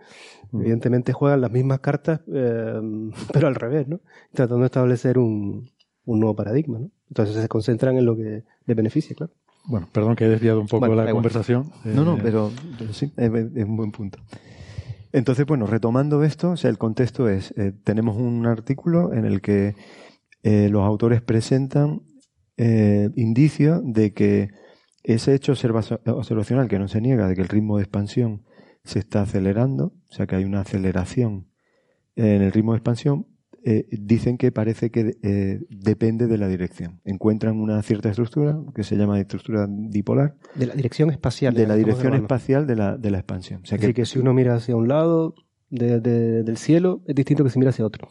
mm. 0.52 0.60
evidentemente 0.60 1.12
juegan 1.12 1.40
las 1.40 1.50
mismas 1.50 1.80
cartas, 1.80 2.20
eh, 2.32 2.80
pero 3.32 3.48
al 3.48 3.54
revés, 3.54 3.88
¿no? 3.88 4.00
Tratando 4.32 4.60
de 4.60 4.66
establecer 4.66 5.18
un, 5.18 5.70
un, 6.04 6.20
nuevo 6.20 6.36
paradigma, 6.36 6.78
¿no? 6.78 6.90
Entonces 7.08 7.36
se 7.36 7.48
concentran 7.48 7.96
en 7.96 8.06
lo 8.06 8.16
que 8.16 8.44
les 8.66 8.76
beneficia, 8.76 9.16
claro. 9.16 9.32
Bueno, 9.64 9.88
perdón 9.92 10.16
que 10.16 10.24
he 10.24 10.28
desviado 10.28 10.60
un 10.60 10.66
poco 10.66 10.88
la 10.88 11.10
conversación. 11.10 11.70
No, 11.84 12.04
no, 12.04 12.16
eh, 12.16 12.20
pero, 12.22 12.50
sí, 12.92 13.12
es, 13.16 13.30
un 13.30 13.76
buen 13.76 13.92
punto. 13.92 14.18
Entonces, 15.12 15.44
bueno, 15.44 15.66
retomando 15.66 16.24
esto, 16.24 16.52
o 16.52 16.56
sea, 16.56 16.70
el 16.70 16.78
contexto 16.78 17.28
es, 17.28 17.52
eh, 17.58 17.72
tenemos 17.84 18.16
un 18.16 18.46
artículo 18.46 19.12
en 19.12 19.26
el 19.26 19.42
que 19.42 19.74
eh, 20.42 20.68
los 20.70 20.82
autores 20.82 21.20
presentan 21.20 22.02
eh, 22.56 23.10
indicios 23.16 23.80
de 23.84 24.14
que 24.14 24.48
ese 25.02 25.34
hecho 25.34 25.52
observacional 25.52 26.68
que 26.68 26.78
no 26.78 26.88
se 26.88 27.00
niega, 27.00 27.28
de 27.28 27.34
que 27.34 27.42
el 27.42 27.48
ritmo 27.48 27.76
de 27.76 27.82
expansión 27.82 28.44
se 28.84 29.00
está 29.00 29.22
acelerando, 29.22 29.92
o 30.10 30.12
sea 30.12 30.26
que 30.26 30.36
hay 30.36 30.44
una 30.44 30.60
aceleración 30.60 31.48
en 32.16 32.42
el 32.42 32.52
ritmo 32.52 32.72
de 32.72 32.78
expansión, 32.78 33.26
eh, 33.64 33.86
dicen 33.90 34.38
que 34.38 34.50
parece 34.50 34.90
que 34.90 35.16
eh, 35.22 35.60
depende 35.70 36.26
de 36.26 36.38
la 36.38 36.48
dirección. 36.48 37.00
Encuentran 37.04 37.60
una 37.60 37.80
cierta 37.82 38.08
estructura 38.08 38.58
que 38.74 38.82
se 38.82 38.96
llama 38.96 39.20
estructura 39.20 39.66
dipolar. 39.68 40.36
De 40.54 40.66
la 40.66 40.74
dirección 40.74 41.10
espacial. 41.10 41.54
De 41.54 41.66
la 41.66 41.76
dirección 41.76 42.14
espacial 42.14 42.66
de 42.66 42.76
la, 42.76 42.96
de 42.96 43.10
la 43.10 43.18
expansión. 43.18 43.62
O 43.62 43.66
sea 43.66 43.78
que, 43.78 43.94
que 43.94 44.04
si 44.04 44.18
uno 44.18 44.34
mira 44.34 44.56
hacia 44.56 44.74
un 44.74 44.88
lado 44.88 45.34
del 45.70 46.56
cielo, 46.56 47.02
es 47.06 47.14
distinto 47.14 47.44
que 47.44 47.50
si 47.50 47.58
mira 47.58 47.70
hacia 47.70 47.86
otro. 47.86 48.08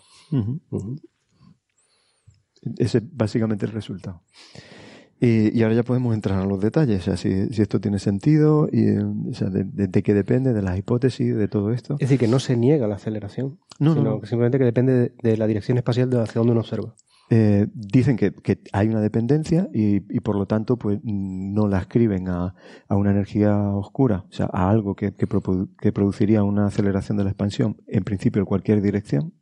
Ese 2.78 3.00
es 3.00 3.04
básicamente 3.16 3.66
el 3.66 3.72
resultado. 3.72 4.24
Y, 5.24 5.62
ahora 5.62 5.76
ya 5.76 5.84
podemos 5.84 6.16
entrar 6.16 6.40
a 6.40 6.46
los 6.46 6.60
detalles, 6.60 7.02
o 7.02 7.04
sea, 7.04 7.16
si, 7.16 7.30
esto 7.62 7.80
tiene 7.80 8.00
sentido, 8.00 8.68
y, 8.72 8.98
o 8.98 9.34
sea, 9.36 9.50
de, 9.52 10.02
qué 10.02 10.16
depende, 10.16 10.52
de 10.52 10.64
las 10.64 10.80
hipótesis, 10.80 11.36
de 11.36 11.48
todo 11.48 11.72
esto. 11.72 11.94
Es 11.94 12.10
decir, 12.10 12.18
que 12.18 12.28
no 12.28 12.40
se 12.40 12.58
niega 12.58 12.88
la 12.88 12.96
aceleración, 12.96 13.60
no, 13.78 13.94
sino 13.94 14.20
que 14.20 14.26
simplemente 14.26 14.58
que 14.58 14.66
depende 14.66 15.14
de, 15.22 15.38
la 15.38 15.46
dirección 15.46 15.78
espacial 15.78 16.10
de 16.10 16.20
hacia 16.20 16.40
donde 16.40 16.54
uno 16.54 16.62
observa. 16.62 16.96
Eh, 17.30 17.68
dicen 17.72 18.18
que, 18.18 18.34
hay 18.74 18.88
una 18.88 19.00
dependencia 19.00 19.70
y, 19.72 20.00
por 20.22 20.36
lo 20.36 20.48
tanto 20.48 20.78
pues 20.78 21.00
no 21.04 21.68
la 21.68 21.78
escriben 21.78 22.28
a, 22.28 22.56
una 22.90 23.12
energía 23.12 23.56
oscura, 23.76 24.26
o 24.28 24.34
sea, 24.34 24.50
a 24.52 24.72
algo 24.72 24.96
que, 24.96 25.14
que, 25.14 25.28
produciría 25.92 26.42
una 26.42 26.66
aceleración 26.66 27.20
de 27.20 27.26
la 27.26 27.30
expansión, 27.30 27.78
en 27.86 28.04
principio 28.04 28.40
en 28.40 28.48
cualquier 28.48 28.82
dirección. 28.82 29.36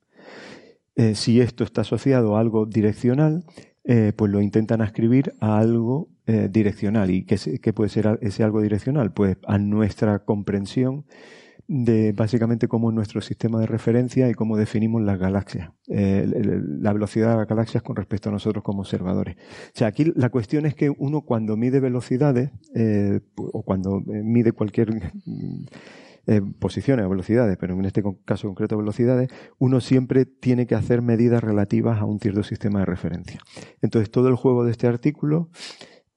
Eh, 0.97 1.15
si 1.15 1.39
esto 1.39 1.63
está 1.63 1.81
asociado 1.81 2.35
a 2.35 2.41
algo 2.41 2.65
direccional, 2.65 3.45
eh, 3.91 4.13
pues 4.15 4.31
lo 4.31 4.39
intentan 4.39 4.81
escribir 4.81 5.33
a 5.39 5.57
algo 5.57 6.09
eh, 6.27 6.47
direccional. 6.51 7.09
¿Y 7.09 7.25
qué, 7.25 7.73
puede 7.73 7.89
ser 7.89 8.19
ese 8.21 8.43
algo 8.43 8.61
direccional? 8.61 9.11
Pues 9.11 9.37
a 9.47 9.57
nuestra 9.57 10.19
comprensión 10.19 11.05
de 11.67 12.11
básicamente 12.11 12.67
cómo 12.67 12.91
es 12.91 12.95
nuestro 12.95 13.19
sistema 13.21 13.59
de 13.59 13.65
referencia 13.65 14.29
y 14.29 14.35
cómo 14.35 14.57
definimos 14.57 15.01
las 15.01 15.17
galaxias, 15.17 15.71
eh, 15.87 16.23
la 16.27 16.93
velocidad 16.93 17.31
de 17.31 17.37
las 17.37 17.47
galaxias 17.47 17.81
con 17.81 17.95
respecto 17.95 18.29
a 18.29 18.31
nosotros 18.31 18.63
como 18.63 18.81
observadores. 18.81 19.37
O 19.37 19.71
sea, 19.73 19.87
aquí 19.87 20.13
la 20.15 20.29
cuestión 20.29 20.67
es 20.67 20.75
que 20.75 20.91
uno 20.95 21.21
cuando 21.21 21.57
mide 21.57 21.79
velocidades 21.79 22.51
o 23.35 23.63
cuando 23.63 24.01
mide 24.05 24.51
cualquier 24.51 25.13
eh, 26.31 26.43
posiciones 26.59 27.07
o 27.07 27.09
velocidades, 27.09 27.57
pero 27.57 27.73
en 27.73 27.85
este 27.85 28.03
caso 28.23 28.47
concreto 28.47 28.77
velocidades, 28.77 29.31
uno 29.57 29.81
siempre 29.81 30.27
tiene 30.27 30.67
que 30.67 30.75
hacer 30.75 31.01
medidas 31.01 31.43
relativas 31.43 31.99
a 31.99 32.05
un 32.05 32.19
cierto 32.19 32.43
sistema 32.43 32.81
de 32.81 32.85
referencia. 32.85 33.39
Entonces 33.81 34.11
todo 34.11 34.27
el 34.27 34.35
juego 34.35 34.63
de 34.63 34.69
este 34.69 34.85
artículo 34.85 35.49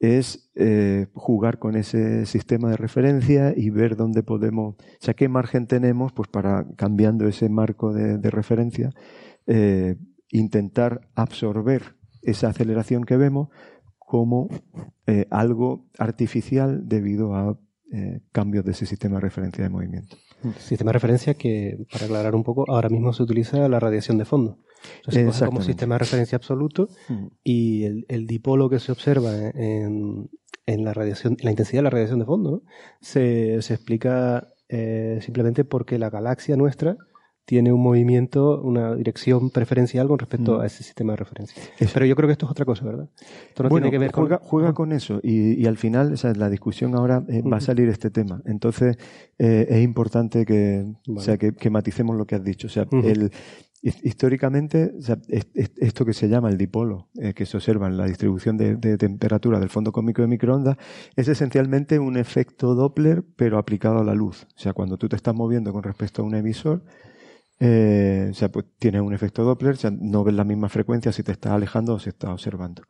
es 0.01 0.51
eh, 0.55 1.07
jugar 1.15 1.59
con 1.59 1.77
ese 1.77 2.27
sistema 2.27 2.69
de 2.69 2.77
referencia 2.77 3.55
y 3.57 3.71
ver 3.71 3.97
dónde 3.97 4.23
podemos, 4.23 4.75
o 4.75 4.77
sea, 5.01 5.15
qué 5.15 5.31
margen 5.31 5.67
tenemos 5.67 6.13
pues 6.13 6.29
para, 6.29 6.67
cambiando 6.77 7.27
ese 7.27 7.49
marco 7.49 7.95
de, 7.95 8.19
referencia, 8.31 8.91
eh, 9.47 9.97
intentar 10.29 11.09
absorber 11.15 11.97
esa 12.21 12.51
aceleración 12.51 13.05
que 13.05 13.17
vemos 13.17 13.49
como 13.97 14.51
algo 15.31 15.87
artificial 15.99 16.87
debido 16.87 17.35
a 17.35 17.59
eh, 17.93 18.21
cambios 18.33 18.65
de 18.65 18.73
ese 18.73 18.87
sistema 18.87 19.17
de 19.17 19.21
referencia 19.21 19.63
de 19.63 19.71
movimiento. 19.71 20.17
Sistema 20.59 20.89
de 20.89 20.95
referencia 20.95 21.35
que, 21.35 21.77
para 21.93 22.07
aclarar 22.07 22.35
un 22.35 22.43
poco, 22.43 22.65
ahora 22.69 22.89
mismo 22.89 23.13
se 23.13 23.23
utiliza 23.23 23.69
la 23.69 23.79
radiación 23.79 24.19
de 24.19 24.25
fondo. 24.25 24.59
se 25.09 25.29
como 25.45 25.61
sistema 25.61 25.97
de 25.97 26.01
referencia 26.01 26.37
absoluto 26.37 26.89
mm. 27.09 27.27
y 27.45 27.85
el, 28.09 28.27
dipolo 28.27 28.69
que 28.71 28.81
se 28.81 28.93
observa 28.93 29.31
en, 29.55 30.31
la 30.67 30.95
radiación, 30.95 31.37
la 31.43 31.51
intensidad 31.51 31.81
de 31.81 31.85
la 31.85 31.91
radiación 31.91 32.19
de 32.19 32.25
fondo, 32.25 32.63
se, 33.01 33.57
explica 33.57 34.49
eh, 34.69 35.19
simplemente 35.21 35.65
porque 35.65 35.99
la 35.99 36.11
galaxia 36.11 36.57
nuestra 36.57 36.97
tiene 37.45 37.73
un 37.73 37.83
movimiento, 37.83 38.61
una 38.63 38.95
dirección 38.95 39.51
preferencial 39.51 40.07
con 40.09 40.19
respecto 40.19 40.59
mm. 40.59 40.61
a 40.61 40.67
ese 40.67 40.85
sistema 40.85 41.13
de 41.15 41.17
referencia. 41.17 41.63
Pero 41.93 42.07
yo 42.07 42.15
creo 42.15 42.29
que 42.29 42.33
esto 42.33 42.47
es 42.47 42.53
otra 42.53 42.65
cosa, 42.65 42.85
¿verdad? 42.85 43.09
Esto 43.49 43.65
no 43.65 43.69
tiene 43.71 43.91
que 43.91 43.99
ver 43.99 44.13
juega, 44.13 44.39
con... 44.39 44.49
juega 44.49 44.73
con 44.73 44.93
eso 44.93 45.21
y, 45.23 45.67
al 45.67 45.77
final, 45.77 46.13
o 46.13 46.17
sea, 46.17 46.33
la 46.35 46.49
discusión 46.49 46.95
ahora 46.95 47.25
eh, 47.29 47.43
va 47.43 47.57
a 47.57 47.61
salir 47.61 47.89
este 47.89 48.11
tema. 48.11 48.43
Entonces, 48.45 48.97
eh, 49.39 49.67
es 49.69 49.83
importante 49.83 50.45
que, 50.45 50.93
o 51.09 51.21
sea, 51.21 51.37
que, 51.37 51.71
maticemos 51.71 52.17
lo 52.17 52.27
que 52.27 52.37
has 52.37 52.45
dicho. 52.45 52.69
O 52.69 52.71
sea, 52.71 52.87
el, 53.03 53.33
históricamente, 53.83 54.93
o 54.97 55.03
sea, 55.03 55.19
esto 55.29 56.05
que 56.05 56.13
se 56.13 56.29
llama 56.29 56.49
el 56.49 56.57
dipolo, 56.57 57.09
eh, 57.21 57.35
que 57.35 57.47
se 57.47 57.57
observa 57.57 57.89
en 57.89 57.97
la 57.97 58.07
distribución 58.07 58.57
de, 58.57 58.77
de, 58.77 58.97
temperatura 58.97 59.59
del 59.59 59.71
fondo 59.71 59.91
cósmico 59.91 60.23
de 60.23 60.29
microondas, 60.29 60.77
es 61.17 61.27
esencialmente 61.27 61.99
un 61.99 62.17
efecto 62.17 62.77
Doppler, 62.77 63.25
pero 63.35 63.59
aplicado 63.59 63.99
a 63.99 64.05
la 64.05 64.15
luz. 64.15 64.47
O 64.57 64.61
sea, 64.61 64.73
cuando 64.73 64.97
tú 64.97 65.09
te 65.09 65.17
estás 65.17 65.35
moviendo 65.35 65.73
con 65.73 65.83
respecto 65.83 66.23
a 66.23 66.25
un 66.25 66.37
emisor, 66.37 66.85
eh, 67.65 68.27
o 68.29 68.35
sea, 68.35 68.51
pues 68.51 68.67
tienes 68.77 69.03
un 69.03 69.15
efecto 69.15 69.45
Doppler, 69.45 69.75
o 69.75 69.77
sea, 69.77 69.93
no 69.93 70.25
ves 70.25 70.35
la 70.35 70.43
misma 70.43 70.69
frecuencia 70.69 71.13
si 71.13 71.23
te 71.23 71.31
estás 71.31 71.53
alejando 71.53 71.95
o 71.95 71.99
si 72.01 72.09
estás 72.09 72.31
observando. 72.31 72.83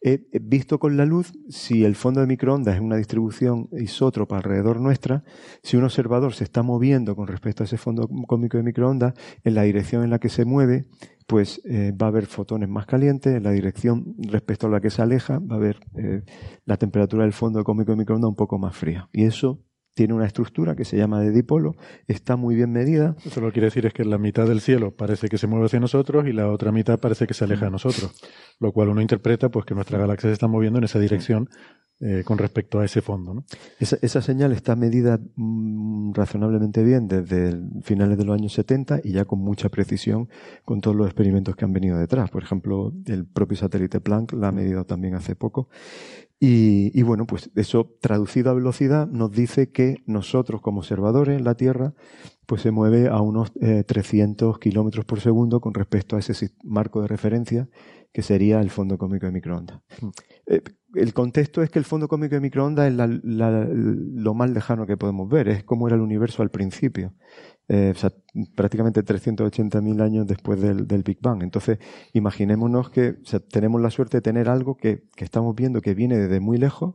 He, 0.00 0.20
visto 0.40 0.78
con 0.78 0.96
la 0.96 1.04
luz, 1.04 1.32
si 1.48 1.84
el 1.84 1.96
fondo 1.96 2.20
de 2.20 2.28
microondas 2.28 2.76
es 2.76 2.80
una 2.80 2.98
distribución 2.98 3.68
isótropa 3.72 4.36
alrededor 4.36 4.80
nuestra, 4.80 5.24
si 5.64 5.76
un 5.76 5.82
observador 5.82 6.34
se 6.34 6.44
está 6.44 6.62
moviendo 6.62 7.16
con 7.16 7.26
respecto 7.26 7.64
a 7.64 7.66
ese 7.66 7.78
fondo 7.78 8.08
cósmico 8.28 8.56
de 8.58 8.62
microondas, 8.62 9.14
en 9.42 9.54
la 9.56 9.62
dirección 9.62 10.04
en 10.04 10.10
la 10.10 10.20
que 10.20 10.28
se 10.28 10.44
mueve, 10.44 10.84
pues 11.26 11.60
eh, 11.64 11.90
va 11.90 12.06
a 12.06 12.10
haber 12.10 12.26
fotones 12.26 12.68
más 12.68 12.86
calientes, 12.86 13.34
en 13.34 13.42
la 13.42 13.50
dirección 13.50 14.14
respecto 14.18 14.68
a 14.68 14.70
la 14.70 14.80
que 14.80 14.90
se 14.90 15.02
aleja, 15.02 15.40
va 15.40 15.56
a 15.56 15.58
haber 15.58 15.80
eh, 15.96 16.22
la 16.64 16.76
temperatura 16.76 17.24
del 17.24 17.32
fondo 17.32 17.64
cósmico 17.64 17.90
de 17.90 17.98
microondas 17.98 18.28
un 18.28 18.36
poco 18.36 18.56
más 18.56 18.76
fría. 18.76 19.08
Y 19.12 19.24
eso 19.24 19.65
tiene 19.96 20.12
una 20.12 20.26
estructura 20.26 20.76
que 20.76 20.84
se 20.84 20.98
llama 20.98 21.22
de 21.22 21.30
dipolo, 21.30 21.74
está 22.06 22.36
muy 22.36 22.54
bien 22.54 22.70
medida. 22.70 23.16
Eso 23.24 23.40
lo 23.40 23.46
que 23.46 23.54
quiere 23.54 23.68
decir 23.68 23.86
es 23.86 23.94
que 23.94 24.04
la 24.04 24.18
mitad 24.18 24.46
del 24.46 24.60
cielo 24.60 24.94
parece 24.94 25.30
que 25.30 25.38
se 25.38 25.46
mueve 25.46 25.66
hacia 25.66 25.80
nosotros 25.80 26.26
y 26.28 26.34
la 26.34 26.50
otra 26.50 26.70
mitad 26.70 27.00
parece 27.00 27.26
que 27.26 27.32
se 27.32 27.44
aleja 27.44 27.64
de 27.64 27.70
nosotros, 27.70 28.12
lo 28.60 28.72
cual 28.72 28.90
uno 28.90 29.00
interpreta 29.00 29.48
pues 29.48 29.64
que 29.64 29.74
nuestra 29.74 29.98
galaxia 29.98 30.28
se 30.28 30.34
está 30.34 30.48
moviendo 30.48 30.78
en 30.78 30.84
esa 30.84 30.98
dirección 30.98 31.48
eh, 31.98 32.24
con 32.26 32.36
respecto 32.36 32.78
a 32.78 32.84
ese 32.84 33.00
fondo. 33.00 33.32
¿no? 33.32 33.44
Esa, 33.80 33.96
esa, 34.02 34.20
señal 34.20 34.52
está 34.52 34.76
medida 34.76 35.18
mmm, 35.34 36.12
razonablemente 36.12 36.84
bien 36.84 37.08
desde 37.08 37.58
finales 37.80 38.18
de 38.18 38.24
los 38.26 38.34
años 38.38 38.52
70 38.52 39.00
y 39.02 39.12
ya 39.12 39.24
con 39.24 39.38
mucha 39.38 39.70
precisión 39.70 40.28
con 40.66 40.82
todos 40.82 40.94
los 40.94 41.06
experimentos 41.06 41.56
que 41.56 41.64
han 41.64 41.72
venido 41.72 41.96
detrás. 41.96 42.28
Por 42.28 42.42
ejemplo, 42.42 42.92
el 43.06 43.24
propio 43.24 43.56
satélite 43.56 44.02
Planck 44.02 44.34
la 44.34 44.48
ha 44.48 44.52
medido 44.52 44.84
también 44.84 45.14
hace 45.14 45.36
poco. 45.36 45.70
Y, 46.38 46.90
y, 46.98 47.02
bueno, 47.02 47.26
pues 47.26 47.50
eso 47.54 47.96
traducido 48.00 48.50
a 48.50 48.54
velocidad 48.54 49.06
nos 49.06 49.32
dice 49.32 49.70
que 49.70 49.96
nosotros 50.04 50.60
como 50.60 50.80
observadores 50.80 51.38
en 51.38 51.44
la 51.44 51.54
Tierra 51.54 51.94
pues 52.46 52.62
se 52.62 52.70
mueve 52.70 53.08
a 53.08 53.20
unos 53.20 53.52
eh, 53.60 53.84
300 53.84 54.58
kilómetros 54.58 55.04
por 55.04 55.20
segundo 55.20 55.60
con 55.60 55.74
respecto 55.74 56.16
a 56.16 56.20
ese 56.20 56.50
marco 56.62 57.02
de 57.02 57.08
referencia 57.08 57.68
que 58.12 58.22
sería 58.22 58.60
el 58.60 58.70
fondo 58.70 58.96
cósmico 58.96 59.26
de 59.26 59.32
microondas. 59.32 59.80
Mm. 60.00 60.08
Eh, 60.46 60.62
el 60.94 61.12
contexto 61.12 61.62
es 61.62 61.70
que 61.70 61.78
el 61.78 61.84
fondo 61.84 62.08
cósmico 62.08 62.34
de 62.34 62.40
microondas 62.40 62.88
es 62.88 62.94
la, 62.94 63.06
la, 63.06 63.68
lo 63.70 64.32
más 64.32 64.50
lejano 64.50 64.86
que 64.86 64.96
podemos 64.96 65.28
ver, 65.28 65.48
es 65.48 65.64
como 65.64 65.86
era 65.86 65.96
el 65.96 66.02
universo 66.02 66.42
al 66.42 66.50
principio. 66.50 67.12
Eh, 67.68 67.92
o 67.96 67.98
sea, 67.98 68.12
prácticamente 68.54 69.04
380.000 69.04 70.00
años 70.00 70.26
después 70.26 70.60
del, 70.60 70.86
del, 70.86 71.02
Big 71.02 71.18
Bang. 71.20 71.42
Entonces, 71.42 71.78
imaginémonos 72.12 72.90
que 72.90 73.16
o 73.20 73.24
sea, 73.24 73.40
tenemos 73.40 73.80
la 73.80 73.90
suerte 73.90 74.18
de 74.18 74.20
tener 74.20 74.48
algo 74.48 74.76
que, 74.76 75.08
que, 75.16 75.24
estamos 75.24 75.54
viendo 75.56 75.80
que 75.80 75.94
viene 75.94 76.16
desde 76.16 76.38
muy 76.38 76.58
lejos 76.58 76.94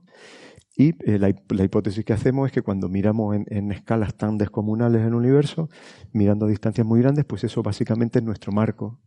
y 0.77 0.95
eh, 1.11 1.19
la, 1.19 1.35
la, 1.49 1.63
hipótesis 1.63 2.05
que 2.05 2.13
hacemos 2.13 2.47
es 2.47 2.53
que 2.53 2.61
cuando 2.61 2.87
miramos 2.87 3.35
en, 3.35 3.45
en, 3.49 3.71
escalas 3.73 4.15
tan 4.15 4.37
descomunales 4.37 5.01
en 5.01 5.07
el 5.07 5.15
universo, 5.15 5.69
mirando 6.13 6.45
a 6.45 6.49
distancias 6.49 6.87
muy 6.87 7.01
grandes, 7.01 7.25
pues 7.25 7.43
eso 7.43 7.61
básicamente 7.61 8.19
es 8.19 8.25
nuestro 8.25 8.53
marco 8.53 9.01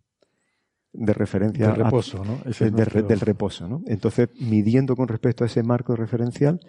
de 0.92 1.12
referencia 1.12 1.66
del 1.68 1.76
reposo, 1.76 2.22
a, 2.22 2.24
¿no? 2.26 2.38
Ese 2.44 2.66
de, 2.66 2.70
nuestro... 2.70 3.02
del 3.02 3.20
reposo, 3.20 3.68
¿no? 3.68 3.82
Entonces, 3.86 4.28
midiendo 4.38 4.94
con 4.94 5.08
respecto 5.08 5.44
a 5.44 5.46
ese 5.46 5.62
marco 5.62 5.96
referencial, 5.96 6.60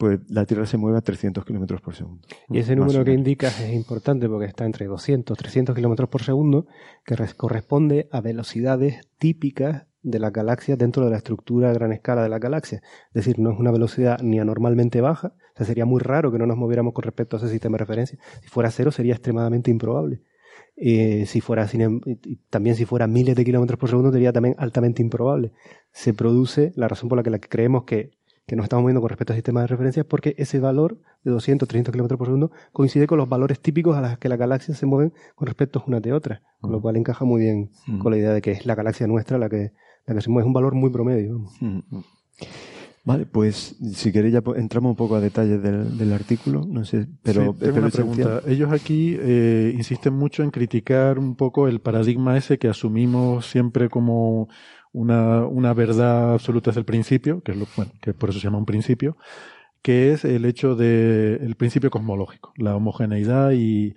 pues 0.00 0.18
la 0.30 0.46
Tierra 0.46 0.64
se 0.64 0.78
mueve 0.78 0.96
a 0.96 1.02
300 1.02 1.44
kilómetros 1.44 1.82
por 1.82 1.94
segundo. 1.94 2.26
Y 2.48 2.58
ese 2.58 2.74
número 2.74 3.04
que 3.04 3.12
indicas 3.12 3.60
es 3.60 3.74
importante 3.74 4.30
porque 4.30 4.46
está 4.46 4.64
entre 4.64 4.86
200 4.86 5.36
300 5.36 5.76
kilómetros 5.76 6.08
por 6.08 6.22
segundo, 6.22 6.66
que 7.04 7.16
corresponde 7.36 8.08
a 8.10 8.22
velocidades 8.22 9.06
típicas 9.18 9.88
de 10.00 10.18
la 10.18 10.30
galaxia 10.30 10.76
dentro 10.76 11.04
de 11.04 11.10
la 11.10 11.18
estructura 11.18 11.68
a 11.68 11.74
gran 11.74 11.92
escala 11.92 12.22
de 12.22 12.30
la 12.30 12.38
galaxia. 12.38 12.80
Es 13.08 13.12
decir, 13.12 13.38
no 13.38 13.52
es 13.52 13.58
una 13.58 13.70
velocidad 13.72 14.18
ni 14.22 14.40
anormalmente 14.40 15.02
baja, 15.02 15.34
o 15.36 15.56
sea, 15.58 15.66
sería 15.66 15.84
muy 15.84 16.00
raro 16.00 16.32
que 16.32 16.38
no 16.38 16.46
nos 16.46 16.56
moviéramos 16.56 16.94
con 16.94 17.02
respecto 17.02 17.36
a 17.36 17.38
ese 17.38 17.50
sistema 17.50 17.74
de 17.74 17.80
referencia. 17.80 18.18
Si 18.40 18.48
fuera 18.48 18.70
cero 18.70 18.92
sería 18.92 19.12
extremadamente 19.12 19.70
improbable. 19.70 20.22
Eh, 20.76 21.26
si 21.26 21.42
fuera 21.42 21.68
sin, 21.68 22.00
también 22.48 22.74
si 22.74 22.86
fuera 22.86 23.06
miles 23.06 23.36
de 23.36 23.44
kilómetros 23.44 23.78
por 23.78 23.90
segundo 23.90 24.10
sería 24.10 24.32
también 24.32 24.54
altamente 24.56 25.02
improbable. 25.02 25.52
Se 25.92 26.14
produce, 26.14 26.72
la 26.74 26.88
razón 26.88 27.10
por 27.10 27.18
la 27.18 27.22
que, 27.22 27.28
la 27.28 27.38
que 27.38 27.50
creemos 27.50 27.84
que, 27.84 28.18
que 28.46 28.56
nos 28.56 28.64
estamos 28.64 28.82
moviendo 28.82 29.00
con 29.00 29.10
respecto 29.10 29.32
al 29.32 29.36
sistema 29.36 29.60
de 29.60 29.68
referencia 29.68 30.00
es 30.00 30.06
porque 30.06 30.34
ese 30.38 30.58
valor 30.58 30.98
de 31.22 31.30
200, 31.30 31.68
300 31.68 31.92
kilómetros 31.92 32.18
por 32.18 32.26
segundo 32.26 32.50
coincide 32.72 33.06
con 33.06 33.18
los 33.18 33.28
valores 33.28 33.60
típicos 33.60 33.96
a 33.96 34.00
los 34.00 34.18
que 34.18 34.28
las 34.28 34.38
galaxias 34.38 34.76
se 34.78 34.86
mueven 34.86 35.12
con 35.34 35.46
respecto 35.46 35.84
una 35.86 36.00
de 36.00 36.12
otra, 36.12 36.42
con 36.60 36.72
lo 36.72 36.80
cual 36.80 36.96
encaja 36.96 37.24
muy 37.24 37.42
bien 37.42 37.70
mm. 37.86 37.98
con 37.98 38.12
la 38.12 38.18
idea 38.18 38.32
de 38.32 38.42
que 38.42 38.52
es 38.52 38.66
la 38.66 38.74
galaxia 38.74 39.06
nuestra 39.06 39.38
la 39.38 39.48
que, 39.48 39.72
la 40.06 40.14
que 40.14 40.20
se 40.20 40.30
mueve, 40.30 40.44
es 40.44 40.46
un 40.48 40.52
valor 40.52 40.74
muy 40.74 40.90
promedio. 40.90 41.44
Mm. 41.60 41.80
Vale, 43.02 43.24
pues 43.24 43.76
si 43.94 44.12
queréis 44.12 44.34
ya 44.34 44.42
entramos 44.56 44.90
un 44.90 44.96
poco 44.96 45.16
a 45.16 45.20
detalles 45.20 45.62
del, 45.62 45.96
del 45.96 46.12
artículo, 46.12 46.66
no 46.68 46.84
sé, 46.84 47.06
pero... 47.22 47.54
Sí, 47.54 47.60
tengo 47.60 47.78
una 47.78 47.88
pregunta. 47.88 48.42
Ellos 48.46 48.70
aquí 48.70 49.16
eh, 49.18 49.72
insisten 49.74 50.12
mucho 50.12 50.42
en 50.42 50.50
criticar 50.50 51.18
un 51.18 51.34
poco 51.34 51.66
el 51.66 51.80
paradigma 51.80 52.36
ese 52.36 52.58
que 52.58 52.68
asumimos 52.68 53.46
siempre 53.46 53.88
como 53.88 54.48
una, 54.92 55.46
una 55.46 55.72
verdad 55.74 56.34
absoluta 56.34 56.70
desde 56.70 56.80
el 56.80 56.84
principio, 56.86 57.42
que 57.42 57.52
es 57.52 57.58
lo, 57.58 57.66
bueno, 57.76 57.92
que 58.00 58.12
por 58.14 58.30
eso 58.30 58.38
se 58.40 58.44
llama 58.46 58.58
un 58.58 58.66
principio, 58.66 59.16
que 59.82 60.12
es 60.12 60.24
el 60.24 60.44
hecho 60.44 60.74
de 60.76 61.36
el 61.36 61.54
principio 61.56 61.90
cosmológico, 61.90 62.52
la 62.56 62.74
homogeneidad 62.76 63.52
y, 63.52 63.94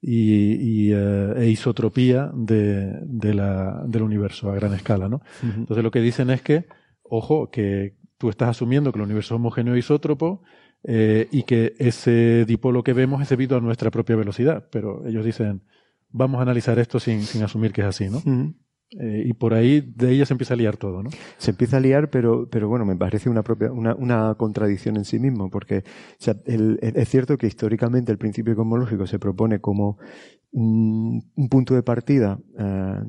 y, 0.00 0.88
y 0.88 0.92
eh, 0.92 1.32
e 1.36 1.48
isotropía 1.48 2.30
de, 2.34 3.00
de 3.02 3.34
la, 3.34 3.82
del 3.86 4.02
universo 4.02 4.50
a 4.50 4.54
gran 4.54 4.74
escala, 4.74 5.08
¿no? 5.08 5.16
Uh 5.42 5.46
-huh. 5.46 5.54
Entonces 5.56 5.82
lo 5.82 5.90
que 5.90 6.00
dicen 6.00 6.30
es 6.30 6.42
que, 6.42 6.66
ojo, 7.02 7.50
que 7.50 7.94
tú 8.18 8.28
estás 8.28 8.50
asumiendo 8.50 8.92
que 8.92 8.98
el 8.98 9.04
universo 9.04 9.34
es 9.34 9.38
homogéneo 9.38 9.74
e 9.74 9.78
isótropo 9.78 10.42
eh, 10.84 11.26
y 11.32 11.42
que 11.44 11.74
ese 11.78 12.44
dipolo 12.46 12.82
que 12.84 12.92
vemos 12.92 13.22
es 13.22 13.28
debido 13.28 13.56
a 13.56 13.60
nuestra 13.60 13.90
propia 13.90 14.16
velocidad. 14.16 14.68
Pero 14.70 15.06
ellos 15.06 15.24
dicen, 15.24 15.62
vamos 16.10 16.38
a 16.38 16.42
analizar 16.42 16.78
esto 16.78 17.00
sin, 17.00 17.22
sin 17.22 17.42
asumir 17.42 17.72
que 17.72 17.80
es 17.80 17.86
así, 17.88 18.08
¿no? 18.08 18.18
Uh 18.18 18.22
-huh. 18.22 18.54
Eh, 19.00 19.24
y 19.26 19.32
por 19.32 19.54
ahí 19.54 19.80
de 19.80 20.12
ella 20.12 20.26
se 20.26 20.34
empieza 20.34 20.54
a 20.54 20.56
liar 20.56 20.76
todo, 20.76 21.02
¿no? 21.02 21.10
Se 21.38 21.50
empieza 21.50 21.78
a 21.78 21.80
liar, 21.80 22.10
pero, 22.10 22.48
pero 22.48 22.68
bueno, 22.68 22.84
me 22.84 22.96
parece 22.96 23.28
una 23.28 23.42
propia, 23.42 23.72
una, 23.72 23.94
una 23.94 24.34
contradicción 24.36 24.96
en 24.96 25.04
sí 25.04 25.18
mismo, 25.18 25.50
porque 25.50 25.84
es 26.18 27.08
cierto 27.08 27.36
que 27.36 27.46
históricamente 27.46 28.12
el 28.12 28.18
principio 28.18 28.54
cosmológico 28.54 29.06
se 29.06 29.18
propone 29.18 29.60
como 29.60 29.98
un, 30.52 31.30
un 31.34 31.48
punto 31.48 31.74
de 31.74 31.82
partida 31.82 32.38
eh, 32.58 33.00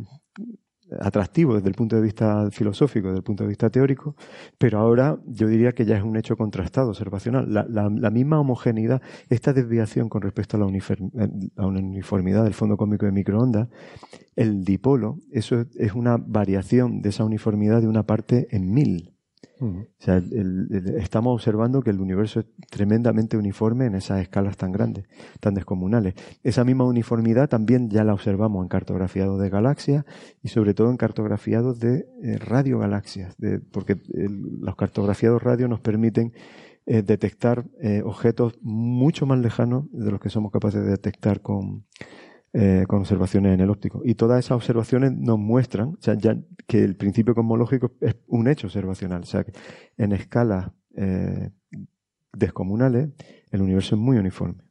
atractivo 1.00 1.56
desde 1.56 1.68
el 1.68 1.76
punto 1.76 1.96
de 1.96 2.02
vista 2.02 2.50
filosófico, 2.52 3.08
desde 3.08 3.20
el 3.20 3.24
punto 3.24 3.44
de 3.44 3.50
vista 3.50 3.70
teórico, 3.70 4.16
pero 4.58 4.80
ahora 4.80 5.18
yo 5.26 5.48
diría 5.48 5.74
que 5.74 5.86
ya 5.86 5.98
es 5.98 6.04
un 6.04 6.16
hecho 6.18 6.38
contrastado, 6.38 6.90
observacional. 6.90 7.52
La, 7.52 7.66
la, 7.68 7.90
la 7.90 8.10
misma 8.12 8.40
homogeneidad, 8.40 9.02
esta 9.30 9.54
desviación 9.54 10.10
con 10.10 10.22
respecto 10.22 10.58
a 10.58 10.60
la, 10.60 10.66
uniform, 10.66 11.12
a 11.56 11.66
uniformidad 11.66 12.44
del 12.44 12.54
fondo 12.54 12.78
cósmico 12.78 13.06
de 13.06 13.12
microondas, 13.12 13.70
el 14.36 14.64
dipolo, 14.64 15.20
eso 15.32 15.66
es 15.76 15.94
una 15.94 16.18
variación 16.18 17.02
de 17.02 17.10
esa 17.10 17.24
uniformidad 17.24 17.82
de 17.82 17.88
una 17.88 18.04
parte 18.04 18.48
en 18.52 18.74
mil. 18.74 19.15
O 19.60 19.86
sea, 20.00 20.18
el, 20.18 20.96
estamos 20.98 21.34
observando 21.34 21.82
que 21.82 21.90
el 21.90 22.00
universo 22.00 22.42
es 22.42 22.46
tremendamente 22.70 23.38
uniforme 23.38 23.86
en 23.86 23.96
esas 23.96 24.22
escalas 24.22 24.58
tan 24.58 24.72
grandes, 24.72 25.06
tan 25.40 25.54
descomunales. 25.54 26.16
Esa 26.44 26.64
misma 26.64 26.84
uniformidad 26.86 27.48
también 27.48 27.90
ya 27.90 28.04
la 28.04 28.14
observamos 28.14 28.64
en 28.64 28.68
cartografiados 28.68 29.40
de 29.40 29.50
galaxias 29.50 30.06
y 30.44 30.50
sobre 30.50 30.74
todo 30.74 30.90
en 30.90 30.98
cartografiados 30.98 31.80
de 31.80 32.08
eh, 32.22 32.38
radiogalaxias, 32.38 33.36
porque 33.72 33.98
los 34.10 34.76
cartografiados 34.76 35.42
radio 35.42 35.68
nos 35.68 35.80
permiten 35.80 36.34
eh, 36.88 37.02
detectar 37.02 37.66
eh, 37.82 38.04
objetos 38.06 38.60
mucho 38.62 39.26
más 39.26 39.40
lejanos 39.40 39.86
de 39.92 40.12
los 40.12 40.20
que 40.20 40.30
somos 40.30 40.52
capaces 40.52 40.84
de 40.84 40.92
detectar 40.92 41.42
con, 41.42 41.86
eh, 42.58 42.86
con 42.88 43.00
observaciones 43.00 43.54
en 43.54 43.60
el 43.60 43.70
óptico. 43.70 44.02
Y 44.06 44.16
todas 44.16 44.40
esas 44.40 44.56
observaciones 44.56 45.12
nos 45.12 45.38
muestran 45.38 45.90
o 45.90 45.98
sea, 46.00 46.14
ya 46.14 46.38
que 46.66 46.86
el 46.86 46.96
principio 46.96 47.36
cosmológico 47.36 47.92
es 48.00 48.16
un 48.28 48.48
hecho 48.48 48.68
observacional. 48.68 49.24
O 49.24 49.26
sea, 49.26 49.44
que 49.44 49.52
en 49.98 50.14
escalas 50.14 50.72
eh, 50.96 51.50
descomunales 52.32 53.10
el 53.52 53.62
universo 53.62 53.96
es 53.96 54.02
muy 54.02 54.18
uniforme. 54.18 54.64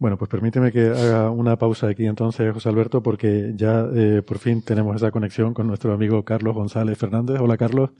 Bueno, 0.00 0.18
pues 0.18 0.28
permíteme 0.28 0.72
que 0.72 0.88
haga 0.88 1.30
una 1.30 1.56
pausa 1.56 1.86
aquí 1.86 2.06
entonces, 2.06 2.52
José 2.52 2.68
Alberto, 2.68 3.04
porque 3.04 3.52
ya 3.54 3.86
eh, 3.94 4.22
por 4.26 4.38
fin 4.38 4.60
tenemos 4.60 4.96
esa 4.96 5.12
conexión 5.12 5.54
con 5.54 5.68
nuestro 5.68 5.92
amigo 5.92 6.24
Carlos 6.24 6.56
González 6.56 6.98
Fernández. 6.98 7.38
Hola, 7.40 7.56
Carlos. 7.56 7.90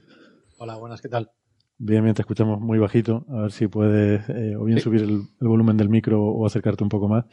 Hola, 0.57 0.75
buenas, 0.75 1.01
¿qué 1.01 1.07
tal? 1.07 1.31
Bien, 1.77 2.03
bien, 2.03 2.13
te 2.13 2.23
escuchamos 2.23 2.59
muy 2.59 2.77
bajito. 2.77 3.25
A 3.29 3.43
ver 3.43 3.51
si 3.53 3.67
puedes 3.67 4.27
eh, 4.29 4.57
o 4.57 4.65
bien 4.65 4.79
sí. 4.79 4.83
subir 4.83 5.01
el, 5.01 5.21
el, 5.39 5.47
volumen 5.47 5.77
del 5.77 5.87
micro 5.87 6.21
o 6.21 6.45
acercarte 6.45 6.83
un 6.83 6.89
poco 6.89 7.07
más. 7.07 7.25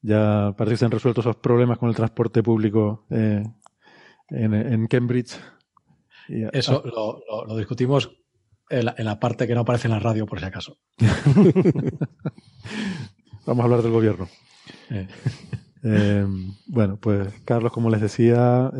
Ya 0.00 0.54
parece 0.56 0.74
que 0.74 0.76
se 0.78 0.84
han 0.84 0.90
resuelto 0.90 1.20
esos 1.20 1.36
problemas 1.36 1.78
con 1.78 1.88
el 1.88 1.94
transporte 1.94 2.42
público 2.42 3.06
eh, 3.10 3.42
en, 4.30 4.54
en, 4.54 4.86
Cambridge. 4.86 5.38
Y, 6.28 6.44
Eso 6.56 6.82
ah. 6.84 6.88
lo, 6.88 7.20
lo, 7.28 7.46
lo, 7.46 7.56
discutimos 7.56 8.10
en 8.70 8.84
la, 8.84 8.94
en 8.96 9.04
la, 9.06 9.18
parte 9.18 9.46
que 9.46 9.54
no 9.54 9.62
aparece 9.62 9.88
en 9.88 9.94
la 9.94 9.98
radio, 9.98 10.26
por 10.26 10.38
si 10.38 10.46
acaso. 10.46 10.78
Vamos 13.46 13.62
a 13.62 13.64
hablar 13.64 13.82
del 13.82 13.92
gobierno. 13.92 14.28
Eh. 14.90 15.08
Eh, 15.82 16.26
bueno, 16.66 16.98
pues 17.00 17.32
Carlos, 17.44 17.72
como 17.72 17.88
les 17.90 18.00
decía, 18.00 18.70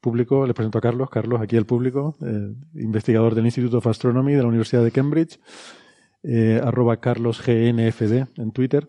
público, 0.00 0.46
les 0.46 0.54
presento 0.54 0.78
a 0.78 0.82
Carlos. 0.82 1.08
Carlos, 1.10 1.40
aquí 1.40 1.56
el 1.56 1.66
público, 1.66 2.16
investigador 2.74 3.34
del 3.34 3.46
Institute 3.46 3.76
of 3.76 3.86
Astronomy 3.86 4.34
de 4.34 4.42
la 4.42 4.48
Universidad 4.48 4.84
de 4.84 4.90
Cambridge, 4.92 5.40
arroba 6.62 6.98
carlosgnfd 6.98 8.26
en 8.36 8.52
Twitter. 8.52 8.86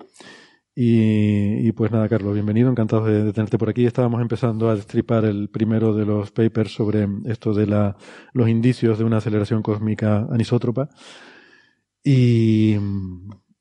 Y, 0.75 1.71
pues 1.73 1.91
nada, 1.91 2.09
Carlos, 2.09 2.33
bienvenido, 2.33 2.71
encantado 2.71 3.05
de, 3.05 3.31
tenerte 3.31 3.59
por 3.59 3.69
aquí. 3.69 3.86
Estábamos 3.86 4.21
empezando 4.21 4.69
a 4.69 4.75
destripar 4.75 5.23
el 5.25 5.49
primero 5.49 5.93
de 5.93 6.05
los 6.05 6.31
papers 6.31 6.73
sobre 6.73 7.07
esto 7.25 7.53
de 7.53 7.67
los 8.33 8.49
indicios 8.49 8.97
de 8.97 9.03
una 9.03 9.17
aceleración 9.17 9.62
cósmica 9.62 10.27
anisótropa. 10.31 10.89
Y 12.03 12.77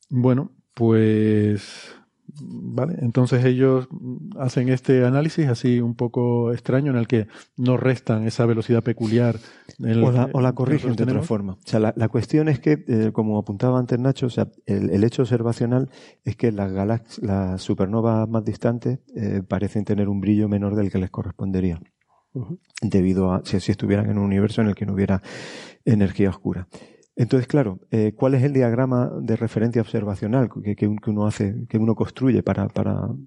bueno, 0.08 0.52
pues 0.74 1.94
¿Vale? 2.40 2.96
Entonces 3.00 3.44
ellos 3.44 3.88
hacen 4.38 4.68
este 4.70 5.04
análisis 5.04 5.48
así 5.48 5.80
un 5.80 5.94
poco 5.94 6.52
extraño 6.52 6.90
en 6.90 6.98
el 6.98 7.06
que 7.06 7.26
no 7.56 7.76
restan 7.76 8.26
esa 8.26 8.46
velocidad 8.46 8.82
peculiar. 8.82 9.36
El, 9.78 10.02
o, 10.02 10.12
la, 10.12 10.30
o, 10.32 10.40
la, 10.40 10.54
corrigen 10.54 10.96
de 10.96 11.04
otra 11.04 11.22
forma. 11.22 11.54
O 11.54 11.58
sea, 11.64 11.78
la, 11.78 11.92
la 11.96 12.08
cuestión 12.08 12.48
es 12.48 12.58
que, 12.58 12.84
eh, 12.88 13.10
como 13.12 13.38
apuntaba 13.38 13.78
antes 13.78 13.98
Nacho, 13.98 14.26
o 14.26 14.30
sea, 14.30 14.48
el, 14.66 14.90
el 14.90 15.04
hecho 15.04 15.22
observacional 15.22 15.90
es 16.24 16.36
que 16.36 16.52
las, 16.52 16.72
galax 16.72 17.20
las 17.22 17.60
supernovas 17.60 18.28
más 18.28 18.44
distantes 18.44 19.00
eh, 19.14 19.42
parecen 19.46 19.84
tener 19.84 20.08
un 20.08 20.20
brillo 20.20 20.48
menor 20.48 20.74
del 20.74 20.90
que 20.90 20.98
les 20.98 21.10
correspondería. 21.10 21.80
debido 22.80 23.32
a 23.32 23.42
si, 23.44 23.56
estuvieran 23.56 24.08
en 24.10 24.18
un 24.18 24.24
universo 24.24 24.62
en 24.62 24.68
el 24.68 24.74
que 24.74 24.86
no 24.86 24.94
hubiera 24.94 25.22
energía 25.84 26.30
oscura. 26.30 26.68
Entonces, 27.14 27.46
claro, 27.46 27.78
eh, 27.90 28.14
¿cuál 28.16 28.34
es 28.34 28.42
el 28.42 28.54
diagrama 28.54 29.12
de 29.20 29.36
referencia 29.36 29.82
observacional 29.82 30.48
que, 30.48 30.96
uno 31.06 31.26
hace, 31.26 31.66
que 31.68 31.76
uno 31.76 31.94
construye 31.94 32.42
para, 32.42 32.68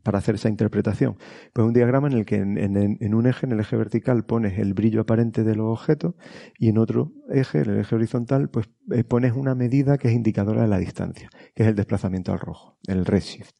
hacer 0.05 0.35
esa 0.35 0.49
interpretación? 0.49 1.17
Pues 1.53 1.67
un 1.67 1.73
diagrama 1.73 2.07
en 2.07 2.13
el 2.13 2.25
que 2.25 2.37
en, 2.37 3.13
un 3.13 3.27
eje, 3.27 3.45
en 3.45 3.51
el 3.51 3.59
eje 3.59 3.77
vertical, 3.77 4.25
pones 4.25 4.57
el 4.57 4.73
brillo 4.73 5.01
aparente 5.01 5.43
de 5.43 5.55
los 5.55 5.67
objetos 5.67 6.15
y 6.57 6.69
en 6.69 6.79
otro 6.79 7.11
eje, 7.29 7.59
en 7.59 7.69
el 7.69 7.79
eje 7.81 7.93
horizontal, 7.93 8.49
pues 8.49 8.69
eh, 8.91 9.03
pones 9.03 9.33
una 9.33 9.53
medida 9.53 9.99
que 9.99 10.07
es 10.07 10.15
indicadora 10.15 10.63
de 10.63 10.67
la 10.67 10.79
distancia, 10.79 11.29
que 11.53 11.61
es 11.61 11.69
el 11.69 11.75
desplazamiento 11.75 12.31
al 12.31 12.39
rojo, 12.39 12.79
el 12.87 13.05
redshift. 13.05 13.51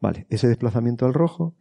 Vale, 0.00 0.26
ese 0.30 0.48
desplazamiento 0.48 1.06
al 1.06 1.14
rojo 1.14 1.54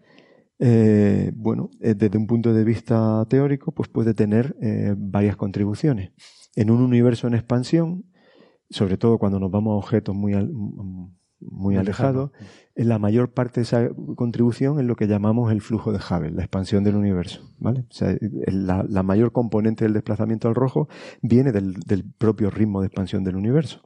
eh, 0.61 1.31
bueno, 1.35 1.69
eh, 1.79 1.93
desde 1.93 2.17
un 2.17 2.27
punto 2.27 2.53
de 2.53 2.63
vista 2.63 3.25
teórico, 3.29 3.71
pues 3.71 3.87
puede 3.87 4.13
tener 4.13 4.55
varias 4.97 5.37
contribuciones. 5.37 6.11
En 6.59 6.71
un 6.71 6.81
universo 6.81 7.25
en 7.25 7.35
expansión, 7.35 8.03
sobre 8.69 8.97
todo 8.97 9.17
cuando 9.17 9.39
nos 9.39 9.49
vamos 9.49 9.71
a 9.71 9.77
objetos 9.77 10.13
muy, 10.13 10.33
muy, 11.39 11.77
alejados, 11.77 12.31
la 12.75 12.99
mayor 12.99 13.33
parte 13.33 13.61
de 13.61 13.63
esa 13.63 13.89
contribución 14.17 14.77
es 14.77 14.85
lo 14.85 14.97
que 14.97 15.07
llamamos 15.07 15.53
el 15.53 15.61
flujo 15.61 15.93
de 15.93 15.99
Hubble, 15.99 16.31
la 16.31 16.41
expansión 16.41 16.83
del 16.83 16.97
universo. 16.97 17.49
¿vale? 17.59 17.85
la, 18.47 19.03
mayor 19.03 19.31
componente 19.31 19.85
del 19.85 19.93
desplazamiento 19.93 20.49
al 20.49 20.55
rojo 20.55 20.89
viene 21.21 21.53
del, 21.53 21.75
del 21.75 22.03
propio 22.03 22.49
ritmo 22.49 22.81
de 22.81 22.87
expansión 22.87 23.23
del 23.23 23.37
universo. 23.37 23.81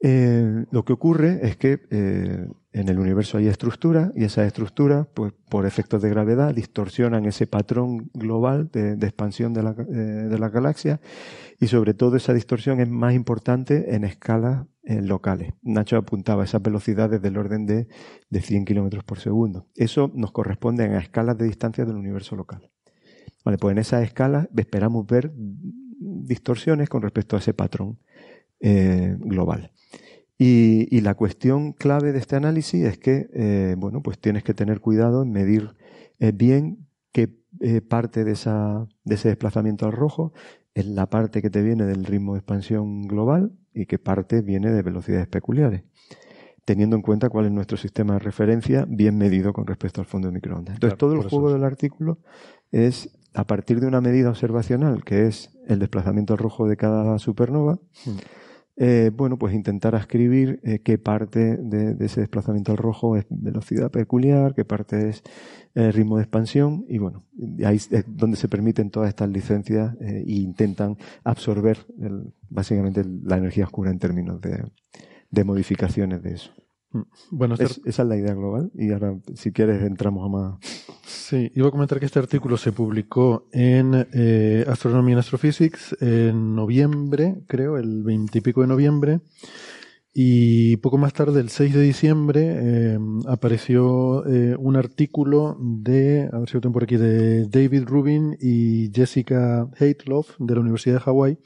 Eh, 0.00 0.64
lo 0.70 0.86
que 0.86 0.94
ocurre 0.94 1.46
es 1.46 1.58
que 1.58 1.80
eh, 1.90 2.46
en 2.72 2.88
el 2.88 2.98
universo 2.98 3.38
hay 3.38 3.48
estructuras 3.48 4.12
y 4.16 4.24
esas 4.24 4.46
estructuras, 4.46 5.06
pues, 5.12 5.32
por 5.50 5.66
efectos 5.66 6.00
de 6.00 6.08
gravedad, 6.08 6.54
distorsionan 6.54 7.26
ese 7.26 7.46
patrón 7.46 8.10
global 8.14 8.70
de, 8.72 8.92
expansión 8.92 9.52
de 9.52 9.62
la, 9.62 9.70
eh, 9.78 9.94
de 9.94 10.38
la, 10.38 10.48
galaxia 10.48 11.00
y 11.60 11.66
sobre 11.66 11.92
todo 11.92 12.16
esa 12.16 12.32
distorsión 12.32 12.80
es 12.80 12.88
más 12.88 13.14
importante 13.14 13.94
en 13.94 14.04
escalas 14.04 14.66
locales. 14.84 15.52
Nacho 15.62 15.96
apuntaba 15.96 16.42
esas 16.42 16.60
velocidades 16.60 17.22
del 17.22 17.36
orden 17.36 17.66
de, 17.66 17.86
de 18.30 18.40
100 18.40 18.64
kilómetros 18.64 19.04
por 19.04 19.20
segundo. 19.20 19.68
Eso 19.76 20.10
nos 20.12 20.32
corresponde 20.32 20.84
a 20.84 20.98
escalas 20.98 21.38
de 21.38 21.44
distancia 21.44 21.84
del 21.84 21.94
universo 21.94 22.34
local. 22.34 22.68
Vale, 23.44 23.58
pues 23.58 23.72
en 23.72 23.78
esas 23.78 24.02
escalas 24.02 24.48
esperamos 24.56 25.06
ver 25.06 25.32
distorsiones 25.36 26.88
con 26.88 27.02
respecto 27.02 27.36
a 27.36 27.38
ese 27.38 27.54
patrón 27.54 27.98
global. 28.60 29.72
Y, 30.44 31.00
la 31.02 31.14
cuestión 31.14 31.72
clave 31.72 32.10
de 32.10 32.18
este 32.18 32.34
análisis 32.34 32.84
es 32.84 32.98
que, 32.98 33.28
eh, 33.32 33.76
bueno, 33.78 34.02
pues 34.02 34.18
tienes 34.18 34.42
que 34.42 34.54
tener 34.54 34.80
cuidado 34.80 35.22
en 35.22 35.30
medir 35.30 35.70
eh, 36.18 36.32
bien 36.32 36.88
qué 37.12 37.38
eh, 37.60 37.80
parte 37.80 38.24
de, 38.24 38.32
esa, 38.32 38.88
de 39.04 39.14
ese 39.14 39.28
desplazamiento 39.28 39.86
al 39.86 39.92
rojo 39.92 40.32
es 40.74 40.86
la 40.86 41.08
parte 41.08 41.42
que 41.42 41.50
te 41.50 41.62
viene 41.62 41.84
del 41.84 42.04
ritmo 42.04 42.32
de 42.32 42.40
expansión 42.40 43.02
global 43.02 43.52
y 43.72 43.86
qué 43.86 44.00
parte 44.00 44.42
viene 44.42 44.72
de 44.72 44.82
velocidades 44.82 45.28
peculiares, 45.28 45.84
teniendo 46.64 46.96
en 46.96 47.02
cuenta 47.02 47.28
cuál 47.28 47.46
es 47.46 47.52
nuestro 47.52 47.76
sistema 47.76 48.14
de 48.14 48.18
referencia 48.18 48.84
bien 48.88 49.16
medido 49.16 49.52
con 49.52 49.64
respecto 49.64 50.00
al 50.00 50.08
fondo 50.08 50.26
de 50.26 50.34
microondas. 50.34 50.74
Entonces, 50.74 50.98
todo 50.98 51.14
el 51.14 51.22
juego 51.22 51.52
del 51.52 51.62
artículo 51.62 52.18
es 52.72 53.16
a 53.32 53.46
partir 53.46 53.78
de 53.78 53.86
una 53.86 54.00
medida 54.00 54.28
observacional, 54.28 55.04
que 55.04 55.28
es 55.28 55.56
el 55.68 55.78
desplazamiento 55.78 56.32
al 56.32 56.40
rojo 56.40 56.66
de 56.66 56.76
cada 56.76 57.20
supernova, 57.20 57.78
mm. 58.06 58.10
Eh, 58.76 59.10
bueno, 59.14 59.38
pues 59.38 59.54
intentar 59.54 59.94
escribir 59.94 60.60
eh, 60.62 60.80
qué 60.80 60.96
parte 60.96 61.58
de, 61.58 61.94
ese 62.04 62.20
desplazamiento 62.20 62.72
al 62.72 62.78
rojo 62.78 63.16
es 63.16 63.26
velocidad 63.28 63.90
peculiar, 63.90 64.54
qué 64.54 64.64
parte 64.64 65.10
es 65.10 65.22
eh, 65.74 65.92
ritmo 65.92 66.16
de 66.16 66.22
expansión, 66.22 66.86
y 66.88 66.98
bueno, 66.98 67.24
ahí 67.66 67.76
es 67.76 68.04
donde 68.06 68.36
se 68.36 68.48
permiten 68.48 68.90
todas 68.90 69.10
estas 69.10 69.28
licencias 69.28 69.94
e 70.00 70.24
intentan 70.26 70.96
absorber 71.22 71.86
básicamente 72.48 73.04
la 73.04 73.36
energía 73.36 73.64
oscura 73.64 73.90
en 73.90 73.98
términos 73.98 74.40
de 74.40 75.44
modificaciones 75.44 76.22
de 76.22 76.34
eso. 76.34 76.52
Mm. 76.92 77.00
Bueno, 77.30 77.54
esa 77.54 77.80
es 77.84 77.98
la 77.98 78.16
idea 78.16 78.34
global 78.34 78.70
y 78.74 78.92
ahora, 78.92 79.16
si 79.34 79.52
quieres, 79.52 79.82
entramos 79.82 80.26
a 80.26 80.28
más. 80.28 80.58
Sí, 81.04 81.50
iba 81.54 81.68
a 81.68 81.70
comentar 81.70 81.98
que 81.98 82.06
este 82.06 82.18
artículo 82.18 82.56
se 82.56 82.72
publicó 82.72 83.48
en 83.52 84.06
eh, 84.12 84.64
Astronomy 84.68 85.12
and 85.12 85.20
Astrophysics 85.20 85.96
en 86.00 86.54
noviembre, 86.54 87.42
creo, 87.46 87.78
el 87.78 88.02
veintipico 88.02 88.60
de 88.60 88.66
noviembre. 88.66 89.20
Y 90.14 90.76
poco 90.78 90.98
más 90.98 91.14
tarde, 91.14 91.40
el 91.40 91.48
6 91.48 91.72
de 91.72 91.80
diciembre, 91.80 92.92
em, 92.94 93.20
apareció 93.26 94.26
eh, 94.26 94.54
un 94.58 94.76
artículo 94.76 95.56
de, 95.58 96.28
a 96.30 96.38
ver 96.38 96.48
si 96.50 96.54
lo 96.54 96.60
tengo 96.60 96.74
por 96.74 96.82
aquí, 96.82 96.98
de 96.98 97.48
David 97.48 97.84
Rubin 97.86 98.36
y 98.38 98.90
Jessica 98.94 99.70
Haitloff 99.80 100.36
de 100.38 100.54
la 100.54 100.60
Universidad 100.60 100.96
de 100.96 101.00
Hawái, 101.00 101.38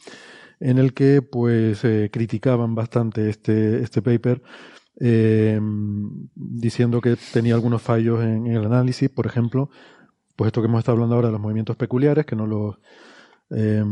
en 0.59 0.78
el 0.78 0.94
que 0.94 1.22
pues 1.22 1.85
eh, 1.85 2.11
criticaban 2.12 2.74
bastante 2.74 3.30
este, 3.30 3.82
este 3.85 4.02
paper 4.02 4.42
eh, 5.00 5.61
diciendo 6.35 7.00
que 7.00 7.16
tenía 7.32 7.54
algunos 7.54 7.82
fallos 7.82 8.22
en, 8.22 8.46
el 8.46 8.64
análisis, 8.64 9.09
por 9.11 9.26
ejemplo, 9.26 9.70
pues 10.37 10.48
esto 10.48 10.61
que 10.61 10.68
hemos 10.68 10.80
estado 10.80 10.96
hablando 10.96 11.14
ahora 11.14 11.28
de 11.28 11.32
los 11.32 11.40
movimientos 11.40 11.76
peculiares, 11.76 12.26
que 12.26 12.37
no 12.37 12.46
los 12.46 12.76
eh, 13.50 13.85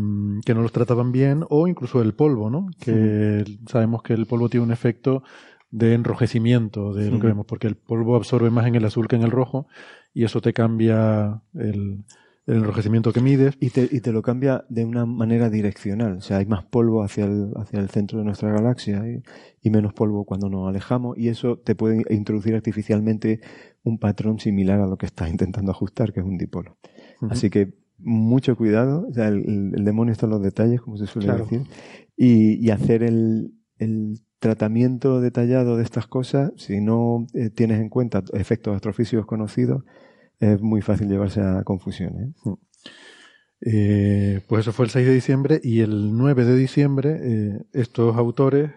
que 0.44 0.54
no 0.54 0.62
los 0.62 0.72
trataban 0.72 1.12
bien, 1.12 1.44
o 1.48 1.68
incluso 1.68 2.02
el 2.02 2.14
polvo, 2.14 2.50
¿no? 2.50 2.66
Que 2.80 3.44
sabemos 3.68 4.02
que 4.02 4.14
el 4.14 4.26
polvo 4.26 4.48
tiene 4.48 4.66
un 4.66 4.72
efecto 4.72 5.22
de 5.70 5.94
enrojecimiento 5.94 6.92
de 6.92 7.10
lo 7.10 7.20
que 7.20 7.26
vemos, 7.26 7.46
porque 7.46 7.66
el 7.66 7.76
polvo 7.76 8.16
absorbe 8.16 8.50
más 8.50 8.66
en 8.66 8.74
el 8.74 8.84
azul 8.84 9.08
que 9.08 9.16
en 9.16 9.22
el 9.22 9.30
rojo, 9.30 9.66
y 10.12 10.24
eso 10.24 10.40
te 10.40 10.52
cambia 10.52 11.42
el, 11.54 12.04
el 12.46 12.56
enrojecimiento 12.56 13.12
que 13.12 13.20
mides. 13.20 13.56
Y 13.60 13.70
te, 13.70 13.88
y 13.90 14.00
te 14.00 14.12
lo 14.12 14.22
cambia 14.22 14.64
de 14.68 14.84
una 14.84 15.06
manera 15.06 15.50
direccional. 15.50 16.18
O 16.18 16.20
sea, 16.20 16.38
hay 16.38 16.46
más 16.46 16.64
polvo 16.64 17.02
hacia 17.02 17.24
el, 17.24 17.52
hacia 17.56 17.80
el 17.80 17.88
centro 17.90 18.18
de 18.18 18.24
nuestra 18.24 18.52
galaxia 18.52 19.02
y, 19.08 19.22
y, 19.62 19.70
menos 19.70 19.92
polvo 19.94 20.24
cuando 20.24 20.48
nos 20.48 20.68
alejamos. 20.68 21.16
Y 21.18 21.28
eso 21.28 21.58
te 21.58 21.74
puede 21.74 22.02
introducir 22.14 22.54
artificialmente 22.54 23.40
un 23.82 23.98
patrón 23.98 24.38
similar 24.38 24.80
a 24.80 24.86
lo 24.86 24.96
que 24.96 25.06
estás 25.06 25.30
intentando 25.30 25.70
ajustar, 25.70 26.12
que 26.12 26.20
es 26.20 26.26
un 26.26 26.38
dipolo. 26.38 26.76
Así 27.30 27.50
que 27.50 27.74
mucho 27.98 28.56
cuidado. 28.56 29.06
O 29.08 29.12
sea, 29.12 29.28
el, 29.28 29.72
el, 29.74 29.84
demonio 29.84 30.12
está 30.12 30.26
en 30.26 30.30
los 30.30 30.42
detalles, 30.42 30.80
como 30.80 30.96
se 30.96 31.06
suele 31.06 31.32
decir. 31.32 31.62
Y, 32.16 32.64
y 32.64 32.70
hacer 32.70 33.02
el, 33.02 33.54
el 33.78 34.20
tratamiento 34.38 35.20
detallado 35.20 35.76
de 35.76 35.84
estas 35.84 36.06
cosas, 36.06 36.52
si 36.56 36.80
no 36.80 37.26
eh, 37.32 37.48
tienes 37.48 37.80
en 37.80 37.88
cuenta 37.88 38.22
efectos 38.34 38.74
astrofísicos 38.74 39.24
conocidos, 39.26 39.84
es 40.40 40.60
muy 40.60 40.82
fácil 40.82 41.08
llevarse 41.08 41.40
a 41.40 41.62
confusión. 41.64 42.18
¿eh? 42.18 42.32
Mm. 42.44 42.52
Eh, 43.66 44.40
pues 44.46 44.60
eso 44.60 44.72
fue 44.72 44.84
el 44.84 44.90
6 44.90 45.06
de 45.06 45.14
diciembre 45.14 45.60
y 45.62 45.80
el 45.80 46.16
9 46.16 46.44
de 46.44 46.56
diciembre 46.56 47.18
eh, 47.22 47.60
estos 47.72 48.14
autores 48.16 48.72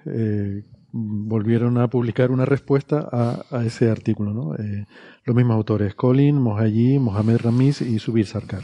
volvieron 0.94 1.78
a 1.78 1.90
publicar 1.90 2.32
una 2.32 2.46
respuesta 2.46 3.10
a, 3.12 3.66
ese 3.66 3.90
artículo. 3.90 4.34
¿no? 4.34 4.56
los 5.26 5.36
mismos 5.36 5.56
autores, 5.56 5.94
Colin, 5.94 6.38
Mohayi, 6.38 7.00
Mohamed 7.00 7.38
Ramiz 7.38 7.82
y 7.82 8.00
Subir 8.00 8.26
Sarkar. 8.26 8.64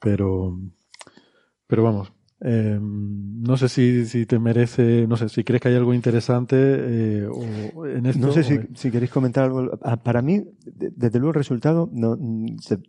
pero, 0.00 0.58
pero 1.66 1.82
vamos, 1.82 2.12
eh, 2.46 2.78
no 2.78 3.56
sé 3.56 3.70
si, 3.70 4.04
si, 4.04 4.26
te 4.26 4.38
merece, 4.38 5.06
no 5.06 5.16
sé, 5.16 5.30
si 5.30 5.44
crees 5.44 5.62
que 5.62 5.68
hay 5.68 5.76
algo 5.76 5.94
interesante 5.94 6.56
eh, 6.58 7.26
en 7.96 8.04
esto. 8.04 8.26
No 8.26 8.32
sé 8.32 8.44
si, 8.44 8.58
si, 8.74 8.90
queréis 8.90 9.10
comentar 9.10 9.44
algo. 9.44 9.78
Ah, 9.82 10.02
para 10.02 10.20
mí, 10.20 10.44
desde 10.66 11.18
luego 11.18 11.30
el 11.30 11.36
resultado, 11.36 11.88
no, 11.90 12.18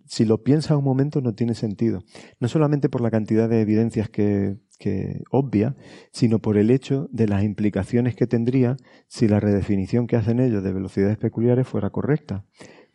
si 0.05 0.25
lo 0.25 0.43
piensas 0.43 0.77
un 0.77 0.83
momento, 0.83 1.21
no 1.21 1.33
tiene 1.35 1.55
sentido. 1.55 2.03
No 2.41 2.49
solamente 2.49 2.89
por 2.89 2.99
la 2.99 3.11
cantidad 3.11 3.47
de 3.47 3.61
evidencias 3.61 4.09
que, 4.09 4.57
que 4.77 5.23
obvia, 5.31 5.77
sino 6.11 6.39
por 6.39 6.57
el 6.57 6.69
hecho 6.69 7.07
de 7.11 7.27
las 7.29 7.43
implicaciones 7.43 8.13
que 8.13 8.27
tendría 8.27 8.75
si 9.07 9.29
la 9.29 9.39
redefinición 9.39 10.05
que 10.05 10.17
hacen 10.17 10.41
ellos 10.41 10.63
de 10.63 10.73
velocidades 10.73 11.17
peculiares 11.17 11.65
fuera 11.65 11.91
correcta. 11.91 12.43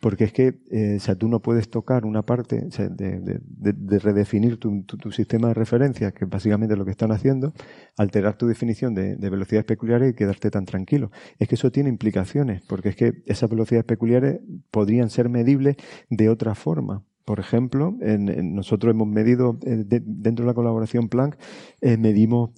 Porque 0.01 0.23
es 0.23 0.33
que, 0.33 0.59
eh, 0.71 0.95
o 0.97 0.99
sea, 0.99 1.15
tú 1.15 1.27
no 1.27 1.41
puedes 1.41 1.69
tocar 1.69 2.05
una 2.05 2.23
parte 2.23 2.67
de, 2.89 3.99
redefinir 3.99 4.57
tu, 4.57 4.83
sistema 5.11 5.49
de 5.49 5.53
referencia, 5.53 6.11
que 6.11 6.25
básicamente 6.25 6.73
es 6.73 6.79
lo 6.79 6.85
que 6.85 6.91
están 6.91 7.11
haciendo, 7.11 7.53
alterar 7.97 8.35
tu 8.35 8.47
definición 8.47 8.95
de, 8.95 9.15
velocidades 9.29 9.65
peculiares 9.65 10.11
y 10.11 10.15
quedarte 10.15 10.49
tan 10.49 10.65
tranquilo. 10.65 11.11
Es 11.37 11.47
que 11.47 11.55
eso 11.55 11.71
tiene 11.71 11.89
implicaciones, 11.89 12.63
porque 12.67 12.89
es 12.89 12.95
que 12.95 13.21
esas 13.27 13.47
velocidades 13.49 13.85
peculiares 13.85 14.39
podrían 14.71 15.11
ser 15.11 15.29
medibles 15.29 15.75
de 16.09 16.29
otra 16.29 16.55
forma. 16.55 17.03
Por 17.23 17.39
ejemplo, 17.39 17.95
en, 18.01 18.55
nosotros 18.55 18.91
hemos 18.91 19.07
medido, 19.07 19.59
eh, 19.63 19.83
dentro 19.87 20.45
de 20.45 20.49
la 20.49 20.55
colaboración 20.55 21.09
Planck, 21.09 21.37
eh, 21.81 21.95
medimos 21.97 22.49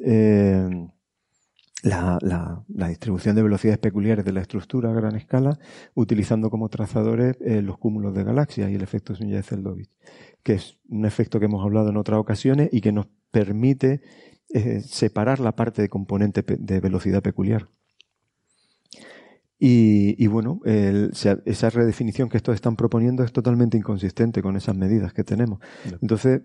la, 1.84 2.17
la, 2.22 2.63
la, 2.69 2.88
distribución 2.88 3.36
de 3.36 3.43
velocidades 3.43 3.78
peculiares 3.78 4.24
de 4.24 4.32
la 4.32 4.41
estructura 4.41 4.89
a 4.89 4.93
gran 4.93 5.15
escala, 5.15 5.60
utilizando 5.93 6.50
como 6.50 6.69
trazadores 6.69 7.36
eh, 7.41 7.62
los 7.62 7.78
cúmulos 7.78 8.15
de 8.15 8.24
galaxias 8.24 8.72
y 8.72 8.76
el 8.76 8.82
efecto 8.82 9.13
Sunyaev-Zeldovich, 9.13 9.89
que 10.43 10.54
es 10.54 10.80
un 10.88 11.06
efecto 11.06 11.39
que 11.39 11.46
hemos 11.46 11.63
hablado 11.63 11.89
en 11.89 11.98
otras 11.98 12.19
ocasiones 12.19 12.69
y 12.72 12.80
que 12.80 12.93
nos 12.93 13.08
permite 13.32 14.02
eh, 14.54 14.80
separar 14.80 15.41
la 15.41 15.58
parte 15.58 15.82
de 15.82 15.89
componente 15.89 16.41
de 16.41 16.80
velocidad 16.80 17.22
peculiar. 17.22 17.67
Y, 19.65 20.28
bueno, 20.28 20.60
esa 20.65 21.69
redefinición 21.69 22.27
que 22.27 22.36
estos 22.36 22.54
están 22.54 22.75
proponiendo 22.75 23.23
es 23.23 23.31
totalmente 23.31 23.77
inconsistente 23.77 24.42
con 24.42 24.58
esas 24.58 24.75
medidas 24.75 25.13
que 25.13 25.23
tenemos. 25.23 25.60
Entonces, 26.02 26.42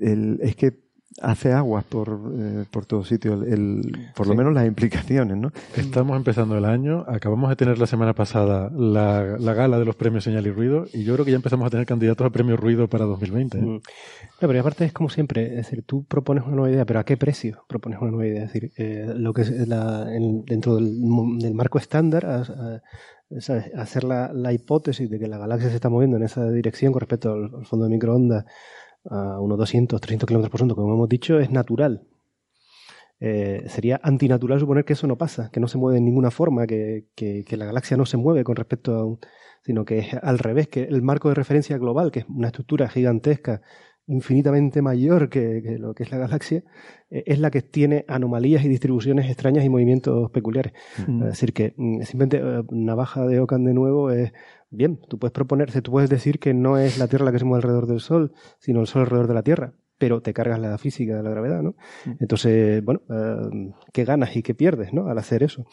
es 0.00 0.56
que 0.56 0.85
hace 1.22 1.52
aguas 1.52 1.84
por, 1.84 2.20
eh, 2.38 2.64
por 2.70 2.84
todo 2.84 3.04
sitio, 3.04 3.34
el, 3.34 4.10
por 4.14 4.26
lo 4.26 4.34
menos 4.34 4.52
las 4.52 4.66
implicaciones, 4.66 5.36
¿no? 5.36 5.50
Estamos 5.76 6.16
empezando 6.16 6.58
el 6.58 6.64
año, 6.64 7.04
acabamos 7.08 7.48
de 7.48 7.56
tener 7.56 7.78
la 7.78 7.86
semana 7.86 8.14
pasada 8.14 8.70
la, 8.70 9.36
gala 9.54 9.78
de 9.78 9.84
los 9.84 9.96
premios 9.96 10.24
Señal 10.24 10.46
y 10.46 10.50
Ruido 10.50 10.86
y 10.92 11.04
yo 11.04 11.14
creo 11.14 11.24
que 11.24 11.30
ya 11.30 11.36
empezamos 11.36 11.66
a 11.66 11.70
tener 11.70 11.86
candidatos 11.86 12.24
al 12.24 12.32
premio 12.32 12.56
Ruido 12.56 12.88
para 12.88 13.04
2020. 13.06 13.58
¿eh? 13.58 13.60
Mm. 13.62 13.80
pero 14.38 14.60
aparte 14.60 14.84
es 14.84 14.92
como 14.92 15.08
siempre, 15.08 15.46
es 15.46 15.56
decir, 15.56 15.84
tú 15.84 16.04
propones 16.04 16.44
una 16.44 16.56
nueva 16.56 16.70
idea, 16.70 16.84
pero 16.84 17.00
¿a 17.00 17.04
qué 17.04 17.16
precio 17.16 17.64
propones 17.66 18.00
una 18.00 18.10
nueva 18.10 18.26
idea? 18.26 18.44
Es 18.44 18.52
decir, 18.52 18.72
eh, 18.76 19.12
lo 19.16 19.32
que 19.32 19.42
es 19.42 19.50
dentro 19.56 20.76
del, 20.76 21.00
marco 21.54 21.78
estándar, 21.78 22.26
hacer 23.76 24.04
la, 24.04 24.32
la, 24.32 24.52
hipótesis 24.52 25.08
de 25.08 25.18
que 25.18 25.28
la 25.28 25.38
galaxia 25.38 25.70
se 25.70 25.76
está 25.76 25.88
moviendo 25.88 26.16
en 26.18 26.24
esa 26.24 26.50
dirección 26.50 26.92
con 26.92 27.00
respecto 27.00 27.32
al 27.32 27.64
fondo 27.64 27.86
de 27.86 27.90
microondas 27.90 28.44
a 29.10 29.40
unos 29.40 29.58
200, 29.58 30.00
300 30.00 30.26
kilómetros 30.26 30.50
por 30.50 30.58
segundo, 30.58 30.76
como 30.76 30.94
hemos 30.94 31.08
dicho, 31.08 31.38
es 31.38 31.50
natural. 31.50 32.06
Eh, 33.18 33.64
sería 33.68 33.98
antinatural 34.02 34.60
suponer 34.60 34.84
que 34.84 34.92
eso 34.92 35.06
no 35.06 35.16
pasa, 35.16 35.50
que 35.50 35.60
no 35.60 35.68
se 35.68 35.78
mueve 35.78 35.96
de 35.96 36.02
ninguna 36.02 36.30
forma, 36.30 36.66
que, 36.66 37.06
la 37.50 37.64
galaxia 37.64 37.96
no 37.96 38.04
se 38.04 38.16
mueve 38.18 38.44
con 38.44 38.56
respecto 38.56 38.94
a 38.94 39.04
un. 39.04 39.18
sino 39.62 39.84
que 39.84 39.98
es 39.98 40.14
al 40.14 40.38
revés, 40.38 40.68
que 40.68 40.82
el 40.82 41.02
marco 41.02 41.28
de 41.28 41.34
referencia 41.34 41.78
global, 41.78 42.10
que 42.10 42.20
es 42.20 42.26
una 42.28 42.48
estructura 42.48 42.88
gigantesca, 42.88 43.62
infinitamente 44.08 44.82
mayor 44.82 45.28
que, 45.28 45.76
lo 45.80 45.94
que 45.94 46.04
es 46.04 46.12
la 46.12 46.18
galaxia, 46.18 46.62
eh, 47.10 47.24
es 47.26 47.40
la 47.40 47.50
que 47.50 47.62
tiene 47.62 48.04
anomalías 48.06 48.64
y 48.64 48.68
distribuciones 48.68 49.26
extrañas 49.26 49.64
y 49.64 49.68
movimientos 49.68 50.30
peculiares. 50.30 50.72
Mm. 51.06 51.22
Es 51.22 51.28
decir, 51.30 51.52
que 51.52 51.74
mm, 51.76 52.02
simplemente 52.02 52.38
eh, 52.38 52.62
navaja 52.70 53.26
de 53.26 53.40
Ocan 53.40 53.64
de 53.64 53.74
nuevo 53.74 54.10
es 54.10 54.32
Bien, 54.70 54.98
tú 55.08 55.18
puedes 55.18 55.32
proponerse, 55.32 55.80
tú 55.80 55.92
puedes 55.92 56.10
decir 56.10 56.38
que 56.38 56.52
no 56.52 56.76
es 56.76 56.98
la 56.98 57.06
Tierra 57.06 57.26
la 57.26 57.32
que 57.32 57.38
se 57.38 57.44
mueve 57.44 57.62
alrededor 57.62 57.86
del 57.86 58.00
Sol, 58.00 58.32
sino 58.58 58.80
el 58.80 58.86
Sol 58.86 59.02
alrededor 59.02 59.28
de 59.28 59.34
la 59.34 59.42
Tierra, 59.42 59.74
pero 59.98 60.20
te 60.20 60.34
cargas 60.34 60.58
la 60.58 60.76
física 60.78 61.16
de 61.16 61.22
la 61.22 61.30
gravedad, 61.30 61.62
¿no? 61.62 61.76
Mm. 62.04 62.10
Entonces, 62.20 62.84
bueno, 62.84 63.02
eh, 63.08 63.72
¿qué 63.92 64.04
ganas 64.04 64.36
y 64.36 64.42
qué 64.42 64.54
pierdes, 64.54 64.92
¿no? 64.92 65.08
Al 65.08 65.18
hacer 65.18 65.42
eso. 65.42 65.64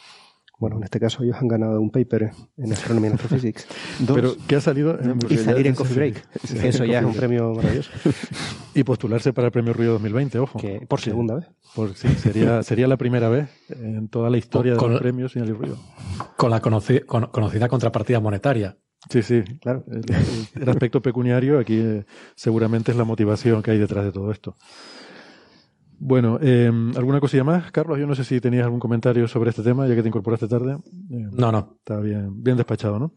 Bueno, 0.59 0.77
en 0.77 0.83
este 0.83 0.99
caso 0.99 1.23
ellos 1.23 1.37
han 1.39 1.47
ganado 1.47 1.81
un 1.81 1.89
paper 1.89 2.31
en 2.57 2.71
Astronomy 2.71 3.07
and 3.07 3.15
Astrophysics. 3.19 3.67
Pero 4.13 4.35
¿qué 4.47 4.55
ha 4.55 4.61
salido? 4.61 4.97
y 5.29 5.37
salir 5.37 5.67
en 5.67 5.75
Coffee 5.75 5.95
Break. 5.95 6.27
eso 6.63 6.85
ya 6.85 6.99
es 6.99 7.05
un 7.05 7.13
premio 7.13 7.53
maravilloso. 7.53 7.91
y 8.75 8.83
postularse 8.83 9.33
para 9.33 9.47
el 9.47 9.51
premio 9.51 9.73
Ruido 9.73 9.93
2020, 9.93 10.39
ojo. 10.39 10.59
Que, 10.59 10.85
por 10.87 11.01
segunda 11.01 11.35
vez. 11.35 11.45
Por, 11.75 11.95
sí, 11.95 12.07
sería, 12.09 12.63
sería 12.63 12.87
la 12.87 12.97
primera 12.97 13.29
vez 13.29 13.49
en 13.69 14.07
toda 14.07 14.29
la 14.29 14.37
historia 14.37 14.75
de 14.75 14.87
los 14.87 15.01
premios 15.01 15.31
Señal 15.31 15.49
y 15.49 15.53
Ruido. 15.53 15.77
Con 16.37 16.51
la 16.51 16.61
conocida 16.61 17.67
contrapartida 17.67 18.19
monetaria. 18.19 18.77
Sí, 19.09 19.21
sí, 19.21 19.43
claro. 19.59 19.83
El, 19.87 20.69
aspecto 20.69 21.01
pecuniario 21.01 21.59
aquí 21.59 21.77
eh, 21.77 22.05
seguramente 22.35 22.91
es 22.91 22.97
la 22.97 23.03
motivación 23.03 23.61
que 23.61 23.71
hay 23.71 23.77
detrás 23.77 24.05
de 24.05 24.11
todo 24.11 24.31
esto. 24.31 24.55
Bueno, 26.05 26.37
em, 26.41 26.91
¿alguna 26.97 27.21
cosilla 27.21 27.45
más, 27.45 27.71
Carlos? 27.71 27.97
Yo 27.97 28.05
no 28.05 28.13
sé 28.13 28.25
si 28.25 28.41
tenías 28.41 28.65
algún 28.65 28.81
comentario 28.81 29.25
sobre 29.29 29.51
este 29.51 29.63
tema, 29.63 29.87
ya 29.87 29.95
que 29.95 30.01
te 30.01 30.09
incorporaste 30.09 30.49
tarde. 30.49 30.73
Em, 31.09 31.31
no, 31.31 31.49
no. 31.49 31.77
Está 31.79 32.01
bien, 32.01 32.43
bien 32.43 32.57
despachado, 32.57 32.99
¿no? 32.99 33.13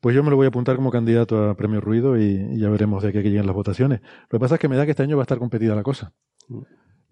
Pues 0.00 0.16
yo 0.16 0.24
me 0.24 0.30
lo 0.30 0.34
voy 0.34 0.46
a 0.46 0.48
apuntar 0.48 0.74
como 0.74 0.90
candidato 0.90 1.48
a 1.48 1.54
Premio 1.54 1.80
Ruido 1.80 2.18
y, 2.18 2.58
ya 2.58 2.70
veremos 2.70 3.04
de 3.04 3.10
aquí 3.10 3.18
a 3.18 3.22
que 3.22 3.30
lleguen 3.30 3.46
las 3.46 3.54
votaciones. 3.54 4.00
Lo 4.30 4.36
que 4.36 4.40
pasa 4.40 4.56
es 4.56 4.60
que 4.60 4.66
me 4.66 4.74
da 4.74 4.84
que 4.84 4.90
este 4.90 5.04
año 5.04 5.16
va 5.16 5.22
a 5.22 5.26
estar 5.26 5.38
competida 5.38 5.76
la 5.76 5.84
cosa. 5.84 6.12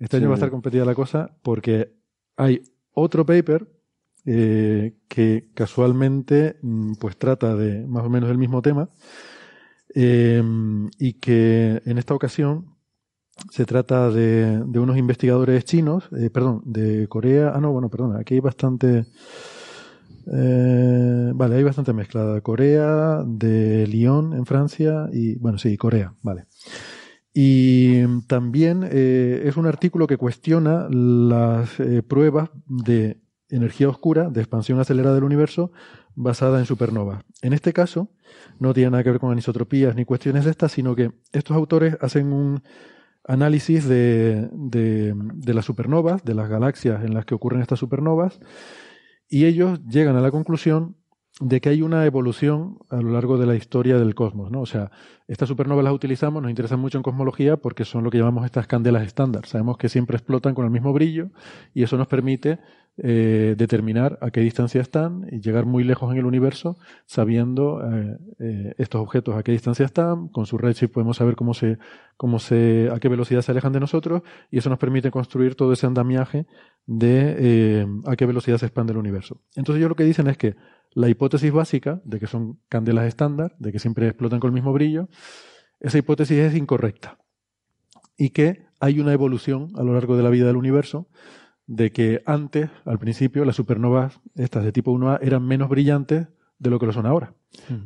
Este 0.00 0.16
año 0.16 0.26
va 0.26 0.34
a 0.34 0.38
estar 0.38 0.50
competida 0.50 0.84
la 0.84 0.96
cosa 0.96 1.36
porque 1.40 1.94
hay 2.36 2.62
otro 2.90 3.24
paper 3.24 3.68
eh, 4.24 4.96
que 5.06 5.50
casualmente 5.54 6.58
mm, 6.62 6.94
pues 6.94 7.16
trata 7.16 7.54
de 7.54 7.86
más 7.86 8.04
o 8.04 8.10
menos 8.10 8.28
el 8.28 8.38
mismo 8.38 8.60
tema 8.60 8.90
em, 9.94 10.90
y 10.98 11.12
que 11.12 11.80
en 11.84 11.98
esta 11.98 12.12
ocasión 12.12 12.75
se 13.50 13.64
trata 13.64 14.10
de, 14.10 14.62
unos 14.74 14.96
investigadores 14.96 15.64
chinos, 15.64 16.08
eh, 16.16 16.30
perdón, 16.30 16.62
de 16.64 17.08
Corea, 17.08 17.52
ah 17.54 17.60
no, 17.60 17.72
bueno, 17.72 17.88
perdón, 17.88 18.16
aquí 18.16 18.34
hay 18.34 18.40
bastante, 18.40 19.06
eh, 20.32 21.32
vale, 21.34 21.56
hay 21.56 21.62
bastante 21.62 21.92
mezclada, 21.92 22.40
Corea, 22.40 23.22
de 23.26 23.86
Lyon 23.86 24.32
en 24.32 24.46
Francia 24.46 25.08
y, 25.12 25.36
bueno, 25.36 25.58
sí, 25.58 25.76
Corea, 25.76 26.14
vale. 26.22 26.46
Y 27.34 28.22
también 28.28 28.82
es 28.82 29.58
un 29.58 29.66
artículo 29.66 30.06
que 30.06 30.16
cuestiona 30.16 30.88
las 30.90 31.68
pruebas 32.08 32.48
de 32.66 33.20
energía 33.50 33.88
oscura 33.88 34.30
de 34.30 34.40
expansión 34.40 34.80
acelerada 34.80 35.14
del 35.14 35.24
universo 35.24 35.70
basada 36.14 36.58
en 36.58 36.66
supernovas. 36.66 37.22
En 37.42 37.52
este 37.52 37.72
caso, 37.72 38.10
no 38.58 38.72
tiene 38.74 38.90
nada 38.90 39.04
que 39.04 39.10
ver 39.10 39.20
con 39.20 39.30
anisotropías 39.30 39.94
ni 39.94 40.04
cuestiones 40.04 40.44
de 40.44 40.50
estas, 40.50 40.72
sino 40.72 40.96
que 40.96 41.12
estos 41.32 41.56
autores 41.56 41.96
hacen 42.00 42.32
un 42.32 42.62
análisis 43.26 43.86
de, 43.88 44.48
de, 44.52 45.54
las 45.54 45.64
supernovas, 45.64 46.24
de 46.24 46.34
las 46.34 46.48
galaxias 46.48 47.04
en 47.04 47.14
las 47.14 47.24
que 47.24 47.34
ocurren 47.34 47.60
estas 47.60 47.78
supernovas, 47.78 48.40
y 49.28 49.44
ellos 49.46 49.80
llegan 49.86 50.16
a 50.16 50.20
la 50.20 50.30
conclusión 50.30 50.96
de 51.40 51.60
que 51.60 51.68
hay 51.68 51.82
una 51.82 52.06
evolución 52.06 52.78
a 52.88 52.96
lo 52.96 53.10
largo 53.10 53.36
de 53.36 53.46
la 53.46 53.56
historia 53.56 53.98
del 53.98 54.14
cosmos, 54.14 54.50
¿no? 54.50 54.62
O 54.62 54.66
sea, 54.66 54.90
estas 55.28 55.48
supernovas 55.48 55.84
las 55.84 55.92
utilizamos, 55.92 56.40
nos 56.40 56.50
interesan 56.50 56.80
mucho 56.80 56.96
en 56.96 57.02
cosmología 57.02 57.58
porque 57.58 57.84
son 57.84 58.04
lo 58.04 58.10
que 58.10 58.18
llamamos 58.18 58.46
estas 58.46 58.66
candelas 58.66 59.06
estándar. 59.06 59.44
Sabemos 59.44 59.76
que 59.76 59.90
siempre 59.90 60.16
explotan 60.16 60.54
con 60.54 60.64
el 60.64 60.70
mismo 60.70 60.94
brillo 60.94 61.28
y 61.74 61.82
eso 61.82 61.98
nos 61.98 62.06
permite 62.06 62.58
eh, 62.98 63.54
determinar 63.58 64.18
a 64.22 64.30
qué 64.30 64.40
distancia 64.40 64.80
están 64.80 65.26
y 65.30 65.40
llegar 65.40 65.66
muy 65.66 65.84
lejos 65.84 66.10
en 66.10 66.18
el 66.18 66.24
universo 66.24 66.78
sabiendo 67.04 67.82
eh, 67.82 68.16
eh, 68.38 68.74
estos 68.78 69.02
objetos 69.02 69.36
a 69.36 69.42
qué 69.42 69.52
distancia 69.52 69.84
están. 69.84 70.28
Con 70.28 70.46
su 70.46 70.56
redshift 70.56 70.92
podemos 70.92 71.18
saber 71.18 71.36
cómo 71.36 71.52
se, 71.52 71.78
cómo 72.16 72.38
se, 72.38 72.88
a 72.90 72.98
qué 72.98 73.08
velocidad 73.08 73.42
se 73.42 73.52
alejan 73.52 73.72
de 73.72 73.80
nosotros 73.80 74.22
y 74.50 74.58
eso 74.58 74.70
nos 74.70 74.78
permite 74.78 75.10
construir 75.10 75.56
todo 75.56 75.74
ese 75.74 75.86
andamiaje 75.86 76.46
de 76.86 77.86
a 78.06 78.16
qué 78.16 78.24
velocidad 78.24 78.56
se 78.56 78.66
expande 78.66 78.92
el 78.92 78.98
universo. 78.98 79.42
Entonces 79.56 79.80
ellos 79.80 79.90
lo 79.90 79.96
que 79.96 80.04
dicen 80.04 80.26
es 80.28 80.38
que 80.38 80.56
la 80.94 81.10
hipótesis 81.10 81.52
básica 81.52 82.00
de 82.04 82.18
que 82.18 82.26
son 82.26 82.60
candelas 82.70 83.06
estándar, 83.06 83.54
de 83.58 83.72
que 83.72 83.78
siempre 83.78 84.06
explotan 84.08 84.40
con 84.40 84.48
el 84.48 84.54
mismo 84.54 84.72
brillo, 84.72 85.10
esa 85.80 85.98
hipótesis 85.98 86.38
es 86.38 86.54
incorrecta 86.54 87.18
y 88.16 88.30
que 88.30 88.66
hay 88.80 89.00
una 89.00 89.12
evolución 89.12 89.68
a 89.76 89.82
lo 89.82 89.92
largo 89.92 90.16
de 90.16 90.22
la 90.22 90.30
vida 90.30 90.46
del 90.46 90.56
universo 90.56 91.08
de 91.66 91.90
que 91.90 92.22
antes, 92.26 92.70
al 92.84 92.98
principio, 92.98 93.44
las 93.44 93.56
supernovas, 93.56 94.20
estas 94.34 94.64
de 94.64 94.72
tipo 94.72 94.92
1A, 94.92 95.18
eran 95.22 95.46
menos 95.46 95.68
brillantes 95.68 96.28
de 96.58 96.70
lo 96.70 96.78
que 96.78 96.86
lo 96.86 96.92
son 96.92 97.06
ahora. 97.06 97.34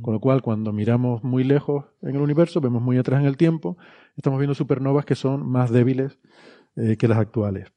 Con 0.02 0.14
lo 0.14 0.20
cual, 0.20 0.42
cuando 0.42 0.72
miramos 0.72 1.22
muy 1.22 1.44
lejos 1.44 1.84
en 2.02 2.16
el 2.16 2.22
universo, 2.22 2.60
vemos 2.60 2.82
muy 2.82 2.98
atrás 2.98 3.20
en 3.20 3.26
el 3.26 3.36
tiempo, 3.36 3.78
estamos 4.16 4.38
viendo 4.38 4.54
supernovas 4.54 5.04
que 5.04 5.14
son 5.14 5.48
más 5.48 5.70
débiles 5.70 6.18
eh, 6.76 6.96
que 6.96 7.08
las 7.08 7.18
actuales. 7.18 7.72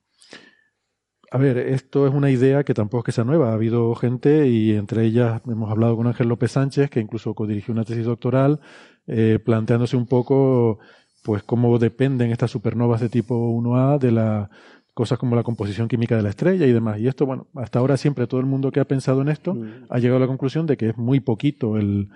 A 1.31 1.37
ver, 1.37 1.57
esto 1.57 2.05
es 2.07 2.13
una 2.13 2.29
idea 2.29 2.63
que 2.63 2.75
tampoco 2.75 2.99
es 2.99 3.05
que 3.05 3.11
sea 3.11 3.23
nueva. 3.23 3.49
Ha 3.49 3.53
habido 3.53 3.95
gente, 3.95 4.47
y 4.49 4.73
entre 4.75 5.03
ellas 5.03 5.41
hemos 5.47 5.71
hablado 5.71 5.95
con 5.95 6.05
Ángel 6.07 6.27
López 6.27 6.51
Sánchez, 6.51 6.89
que 6.89 6.99
incluso 6.99 7.33
codirigió 7.33 7.73
una 7.73 7.85
tesis 7.85 8.05
doctoral, 8.05 8.59
eh, 9.07 9.39
planteándose 9.43 9.97
un 9.97 10.05
poco 10.05 10.79
pues 11.23 11.41
cómo 11.41 11.79
dependen 11.79 12.31
estas 12.31 12.51
supernovas 12.51 13.01
de 13.01 13.09
tipo 13.09 13.49
1A 13.49 13.97
de 13.97 14.11
la 14.11 14.49
cosas 14.93 15.17
como 15.17 15.35
la 15.35 15.43
composición 15.43 15.87
química 15.87 16.15
de 16.15 16.21
la 16.21 16.29
estrella 16.29 16.65
y 16.65 16.71
demás. 16.71 16.99
Y 16.99 17.07
esto, 17.07 17.25
bueno, 17.25 17.47
hasta 17.55 17.79
ahora 17.79 17.97
siempre 17.97 18.27
todo 18.27 18.39
el 18.39 18.45
mundo 18.45 18.71
que 18.71 18.79
ha 18.79 18.85
pensado 18.85 19.21
en 19.21 19.29
esto 19.29 19.55
mm. 19.55 19.85
ha 19.89 19.99
llegado 19.99 20.17
a 20.17 20.19
la 20.21 20.27
conclusión 20.27 20.67
de 20.67 20.77
que 20.77 20.89
es 20.89 20.97
muy 20.97 21.19
poquito 21.19 21.77
el, 21.77 22.09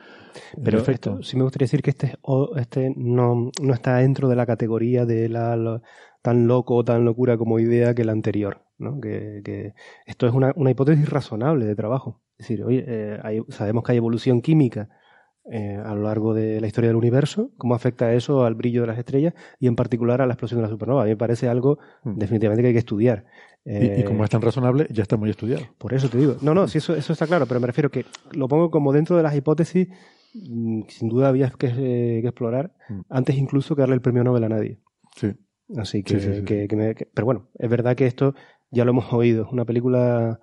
Pero 0.64 0.80
efecto. 0.80 1.24
sí 1.24 1.38
me 1.38 1.44
gustaría 1.44 1.66
decir 1.66 1.82
que 1.82 1.90
este, 1.90 2.18
este 2.56 2.94
no, 2.96 3.52
no 3.62 3.74
está 3.74 3.98
dentro 3.98 4.30
de 4.30 4.36
la 4.36 4.46
categoría 4.46 5.06
de 5.06 5.28
la, 5.30 5.82
tan 6.22 6.48
loco 6.48 6.76
o 6.76 6.86
tan 6.86 7.04
locura 7.04 7.38
como 7.38 7.60
idea 7.60 7.96
que 7.96 8.04
la 8.04 8.12
anterior. 8.12 8.64
¿no? 8.78 9.00
Que, 9.02 9.42
que 9.44 9.74
esto 10.06 10.28
es 10.28 10.34
una, 10.34 10.54
una, 10.56 10.70
hipótesis 10.70 11.10
razonable 11.10 11.66
de 11.66 11.76
trabajo. 11.76 12.22
Es 12.38 12.48
decir, 12.48 12.64
oye, 12.64 12.86
eh, 12.88 13.42
sabemos 13.50 13.84
que 13.84 13.94
hay 13.94 13.98
evolución 13.98 14.42
química 14.42 14.90
eh, 15.52 15.82
a 15.84 15.94
lo 15.96 16.04
largo 16.04 16.34
de 16.34 16.60
la 16.60 16.68
historia 16.68 16.90
del 16.90 16.98
universo, 16.98 17.52
cómo 17.58 17.76
afecta 17.76 18.14
eso 18.14 18.44
al 18.44 18.56
brillo 18.56 18.82
de 18.82 18.88
las 18.88 18.98
estrellas 18.98 19.34
y 19.60 19.68
en 19.68 19.76
particular 19.76 20.22
a 20.22 20.26
la 20.26 20.34
explosión 20.34 20.60
de 20.60 20.64
la 20.64 20.70
supernova. 20.70 21.02
A 21.02 21.06
mí 21.06 21.12
me 21.12 21.18
parece 21.18 21.48
algo 21.48 21.80
mm. 22.04 22.18
definitivamente 22.18 22.62
que 22.64 22.68
hay 22.68 22.74
que 22.74 22.80
estudiar. 22.80 23.26
y, 23.66 24.04
como 24.04 24.24
es 24.24 24.30
tan 24.30 24.42
razonable, 24.42 24.88
ya 24.90 25.04
está 25.04 25.18
muy 25.18 25.30
estudiado. 25.30 25.64
Por 25.78 25.94
eso 25.94 26.10
te 26.10 26.18
digo. 26.18 26.38
No, 26.42 26.54
no, 26.54 26.68
sí, 26.68 26.78
eso, 26.78 26.96
eso 26.96 27.14
está 27.14 27.28
claro, 27.28 27.46
pero 27.48 27.60
me 27.60 27.68
refiero 27.68 27.90
que 27.90 28.06
lo 28.32 28.48
pongo 28.48 28.72
como 28.72 28.94
dentro 28.94 29.18
de 29.18 29.24
las 29.24 29.36
hipótesis, 29.36 29.88
mm, 30.34 30.84
sin 30.88 31.10
duda 31.10 31.30
había 31.30 31.50
que, 31.50 31.68
eh, 31.68 32.22
que 32.22 32.28
explorar, 32.28 32.74
mm. 32.90 33.02
antes 33.10 33.38
incluso 33.38 33.76
que 33.76 33.82
darle 33.82 33.96
el 33.96 34.02
premio 34.02 34.24
Nobel 34.24 34.44
a 34.44 34.50
nadie. 34.50 34.80
Sí. 35.16 35.34
Así 35.76 36.04
que, 36.04 36.44
que, 36.46 37.08
pero 37.14 37.26
bueno, 37.26 37.50
es 37.56 37.70
verdad 37.70 37.96
que 37.96 38.06
esto 38.06 38.34
ya 38.72 38.86
lo 38.86 38.92
hemos 38.92 39.12
oído. 39.14 39.48
Una 39.52 39.66
película 39.66 40.40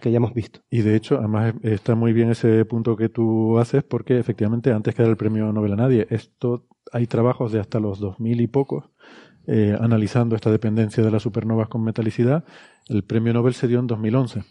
que 0.00 0.10
ya 0.10 0.18
hemos 0.18 0.34
visto. 0.34 0.60
Y 0.70 0.82
de 0.82 0.96
hecho, 0.96 1.18
además 1.18 1.54
está 1.62 1.94
muy 1.94 2.12
bien 2.12 2.30
ese 2.30 2.64
punto 2.64 2.96
que 2.96 3.08
tú 3.08 3.58
haces 3.58 3.82
porque 3.82 4.18
efectivamente 4.18 4.72
antes 4.72 4.94
que 4.94 5.02
dar 5.02 5.10
el 5.10 5.16
premio 5.16 5.52
Nobel 5.52 5.72
a 5.72 5.76
nadie, 5.76 6.06
esto 6.10 6.66
hay 6.92 7.06
trabajos 7.06 7.52
de 7.52 7.60
hasta 7.60 7.80
los 7.80 7.98
2000 7.98 8.40
y 8.40 8.46
pocos 8.46 8.90
eh, 9.46 9.76
analizando 9.80 10.34
esta 10.34 10.50
dependencia 10.50 11.04
de 11.04 11.10
las 11.10 11.22
supernovas 11.22 11.68
con 11.68 11.82
metalicidad. 11.82 12.44
El 12.88 13.04
premio 13.04 13.32
Nobel 13.32 13.54
se 13.54 13.68
dio 13.68 13.78
en 13.78 13.86
2011. 13.86 14.42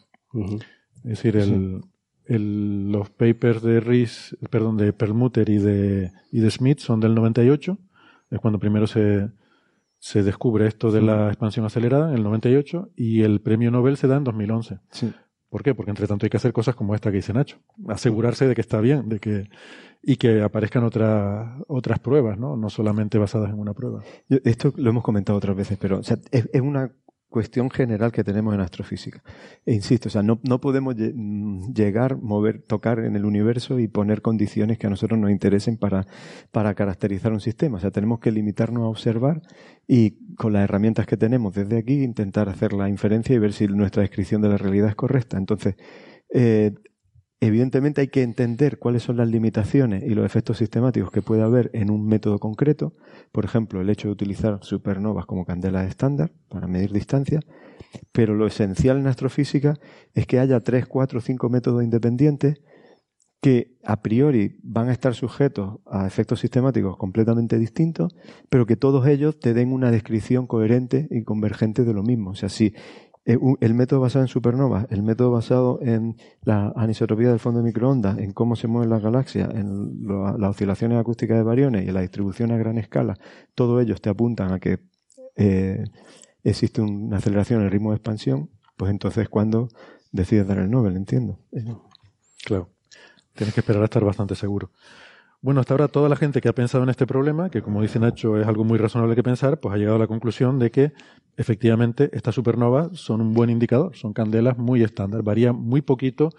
Es 1.04 1.04
decir, 1.04 1.38
el, 1.38 2.92
los 2.92 3.10
papers 3.10 3.62
de 3.62 3.80
Rees, 3.80 4.38
perdón, 4.50 4.78
de 4.78 4.94
Perlmutter 4.94 5.50
y 5.50 5.58
de, 5.58 6.12
y 6.32 6.40
de 6.40 6.52
Smith 6.52 6.80
son 6.80 7.00
del 7.00 7.14
98, 7.14 7.78
es 8.32 8.40
cuando 8.40 8.60
primero 8.60 8.88
se, 8.88 9.30
se 10.00 10.24
descubre 10.24 10.68
esto 10.68 10.92
de 10.92 11.02
la 11.02 11.28
expansión 11.28 11.66
acelerada 11.66 12.10
en 12.10 12.16
el 12.16 12.24
98 12.24 12.92
y 12.96 13.22
el 13.22 13.42
premio 13.42 13.72
Nobel 13.72 13.98
se 13.98 14.08
da 14.08 14.18
en 14.18 14.24
2011. 14.24 14.80
Sí. 14.92 15.14
¿Por 15.56 15.64
qué? 15.64 15.74
Porque 15.74 15.92
entre 15.92 16.06
tanto 16.06 16.26
hay 16.26 16.30
que 16.30 16.36
hacer 16.36 16.52
cosas 16.52 16.76
como 16.76 16.96
esta 16.96 17.12
que 17.12 17.16
dice 17.16 17.32
Nacho. 17.32 17.60
Asegurarse 17.88 18.46
de 18.46 18.56
que 18.56 18.60
está 18.60 18.82
bien, 18.82 19.08
de 19.08 19.22
que 19.22 19.48
y 20.04 20.18
que 20.18 20.42
aparezcan 20.42 20.84
otras 20.84 21.48
otras 21.68 22.00
pruebas, 22.00 22.38
¿no? 22.38 22.58
No 22.58 22.70
solamente 22.70 23.18
basadas 23.18 23.52
en 23.52 23.60
una 23.60 23.74
prueba. 23.74 24.04
Esto 24.28 24.74
lo 24.76 24.90
hemos 24.90 25.02
comentado 25.02 25.38
otras 25.38 25.56
veces, 25.56 25.78
pero 25.80 26.02
es, 26.02 26.20
es, 26.52 26.62
una 26.62 26.92
cuestión 27.36 27.70
general 27.70 28.14
que 28.14 28.24
tenemos 28.24 28.54
en 28.54 28.62
astrofísica. 28.62 29.22
E 29.66 29.74
insisto, 29.74 30.08
o 30.08 30.10
sea, 30.10 30.24
no, 30.24 30.40
no 30.44 30.62
podemos 30.62 30.96
mm, 30.96 31.74
llegar, 31.74 32.16
mover, 32.16 32.62
tocar 32.62 33.00
en 33.00 33.18
el 33.18 33.26
universo 33.26 33.78
y 33.78 33.90
poner 33.90 34.22
condiciones 34.22 34.78
que 34.78 34.88
a 34.88 34.90
nosotros 34.90 35.20
nos 35.20 35.32
interesen 35.32 35.76
para, 35.76 36.08
para 36.54 36.74
caracterizar 36.76 37.34
un 37.34 37.42
sistema. 37.42 37.76
O 37.76 37.82
sea, 37.82 37.92
tenemos 37.92 38.20
que 38.22 38.32
limitarnos 38.32 38.84
a 38.84 38.88
observar 38.88 39.42
y 39.86 40.12
con 40.36 40.54
las 40.54 40.64
herramientas 40.64 41.08
que 41.08 41.18
tenemos 41.18 41.54
desde 41.54 41.78
aquí 41.78 42.04
intentar 42.04 42.48
hacer 42.48 42.72
la 42.72 42.88
inferencia 42.88 43.36
y 43.36 43.40
ver 43.40 43.52
si 43.52 43.68
nuestra 43.68 44.02
descripción 44.02 44.42
de 44.42 44.48
la 44.48 44.58
realidad 44.58 44.88
es 44.88 44.96
correcta. 44.96 45.38
Entonces, 45.38 45.76
eh, 46.34 46.72
Evidentemente 47.46 48.02
hay 48.02 48.08
que 48.08 48.24
entender 48.24 48.80
cuáles 48.80 49.04
son 49.04 49.18
las 49.18 49.28
limitaciones 49.28 50.04
y 50.04 50.16
los 50.16 50.26
efectos 50.26 50.58
sistemáticos 50.58 51.12
que 51.12 51.22
puede 51.22 51.44
haber 51.44 51.70
en 51.74 51.92
un 51.92 52.08
método 52.08 52.40
concreto. 52.40 52.94
Por 53.32 53.46
ejemplo, 53.46 53.82
el 53.82 53.90
hecho 53.92 54.08
de 54.08 54.14
utilizar 54.14 54.58
supernovas 54.64 55.28
como 55.28 55.46
candelas 55.46 55.88
estándar 55.88 56.32
para 56.50 56.66
medir 56.66 56.92
distancia. 56.92 57.42
Pero 58.12 58.34
lo 58.34 58.48
esencial 58.48 58.98
en 58.98 59.06
astrofísica 59.06 59.76
es 60.16 60.26
que 60.26 60.40
haya 60.40 60.60
tres, 60.62 60.88
cuatro, 60.88 61.22
cinco 61.22 61.50
métodos 61.50 61.84
independientes 61.84 62.64
que 63.42 63.78
a 63.84 64.02
priori 64.02 64.58
van 64.64 64.90
a 64.90 64.92
estar 64.92 65.14
sujetos 65.14 65.78
a 65.86 66.08
efectos 66.08 66.40
sistemáticos 66.40 66.98
completamente 66.98 67.60
distintos, 67.60 68.16
pero 68.50 68.66
que 68.66 68.76
todos 68.76 69.06
ellos 69.06 69.40
te 69.40 69.54
den 69.54 69.72
una 69.72 69.92
descripción 69.92 70.48
coherente 70.48 71.08
y 71.12 71.24
convergente 71.24 71.84
de 71.84 71.94
lo 71.94 72.02
mismo. 72.02 72.32
O 72.32 72.36
sea, 72.36 72.50
el 73.26 73.74
método 73.74 74.02
basado 74.02 74.24
en 74.24 74.28
supernovas, 74.28 74.86
el 74.92 75.02
método 75.02 75.32
basado 75.32 75.80
en 75.82 76.16
la 76.44 76.72
anisotropía 76.76 77.30
del 77.30 77.40
fondo 77.40 77.60
de 77.60 77.66
microondas, 77.66 78.20
en 78.20 78.34
cómo 78.34 78.56
se 78.56 78.68
mueven 78.68 78.92
las 78.92 79.02
galaxias, 79.02 79.50
en 79.56 80.08
las 80.08 80.52
oscilaciones 80.52 81.00
acústicas 81.00 81.38
de 81.38 81.44
variones 81.44 81.86
y 81.86 81.88
en 81.88 81.96
la 81.96 82.02
distribución 82.02 82.52
a 82.52 82.58
gran 82.58 82.78
escala, 82.78 83.18
todos 83.56 83.82
ellos 83.82 84.00
te 84.00 84.10
apuntan 84.10 84.54
a 84.54 84.60
que 84.60 84.80
eh, 85.36 85.84
existe 86.44 86.82
una 86.82 87.18
aceleración 87.18 87.62
en 87.62 87.66
el 87.66 87.72
ritmo 87.72 87.90
de 87.90 87.98
expansión, 87.98 88.52
pues 88.78 88.92
entonces 88.92 89.28
cuando 89.28 89.70
decides 90.12 90.48
dar 90.48 90.60
el 90.60 90.70
Nobel, 90.70 90.96
entiendo. 90.96 91.40
Claro, 92.46 92.70
tienes 93.34 93.56
que 93.56 93.62
esperar 93.62 93.82
a 93.82 93.86
estar 93.86 94.06
bastante 94.06 94.36
seguro. 94.36 94.70
Bueno, 95.46 95.60
hasta 95.60 95.76
ahora 95.76 95.88
toda 95.90 96.10
la 96.10 96.16
gente 96.16 96.42
que 96.42 96.50
ha 96.50 96.54
pensado 96.54 96.84
en 96.84 96.90
este 96.90 97.06
problema, 97.06 97.52
que 97.52 97.62
como 97.62 97.80
dice 97.80 98.00
Nacho 98.00 98.42
es 98.42 98.48
algo 98.48 98.64
muy 98.64 98.80
razonable 98.80 99.14
que 99.16 99.22
pensar, 99.22 99.60
pues 99.60 99.76
ha 99.76 99.78
llegado 99.78 99.98
a 99.98 100.00
la 100.00 100.08
conclusión 100.08 100.58
de 100.58 100.72
que 100.72 100.92
efectivamente 101.38 102.10
estas 102.14 102.34
supernovas 102.34 103.00
son 103.00 103.22
un 103.22 103.32
buen 103.32 103.52
indicador, 103.52 103.96
son 103.96 104.12
candelas 104.12 104.58
muy 104.58 104.82
estándar, 104.82 105.22
varía 105.22 105.54
muy 105.54 105.84
poquito 105.84 106.32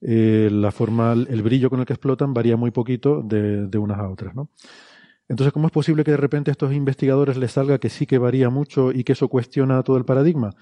eh, 0.00 0.48
la 0.50 0.72
forma, 0.72 1.12
el 1.12 1.42
brillo 1.42 1.68
con 1.68 1.80
el 1.80 1.84
que 1.84 1.92
explotan 1.92 2.32
varía 2.32 2.56
muy 2.56 2.70
poquito 2.70 3.20
de, 3.20 3.68
unas 3.76 3.98
a 3.98 4.08
otras, 4.08 4.34
¿no? 4.34 4.48
Entonces, 5.28 5.52
¿cómo 5.52 5.66
es 5.66 5.72
posible 5.72 6.02
que 6.02 6.12
de 6.12 6.16
repente 6.16 6.50
a 6.50 6.52
estos 6.52 6.72
investigadores 6.72 7.36
les 7.36 7.52
salga 7.52 7.76
que 7.76 7.90
sí 7.90 8.06
que 8.06 8.16
varía 8.16 8.48
mucho 8.48 8.92
y 8.92 9.04
que 9.04 9.12
eso 9.12 9.28
cuestiona 9.28 9.82
todo 9.82 9.98
el 9.98 10.06
paradigma? 10.06 10.54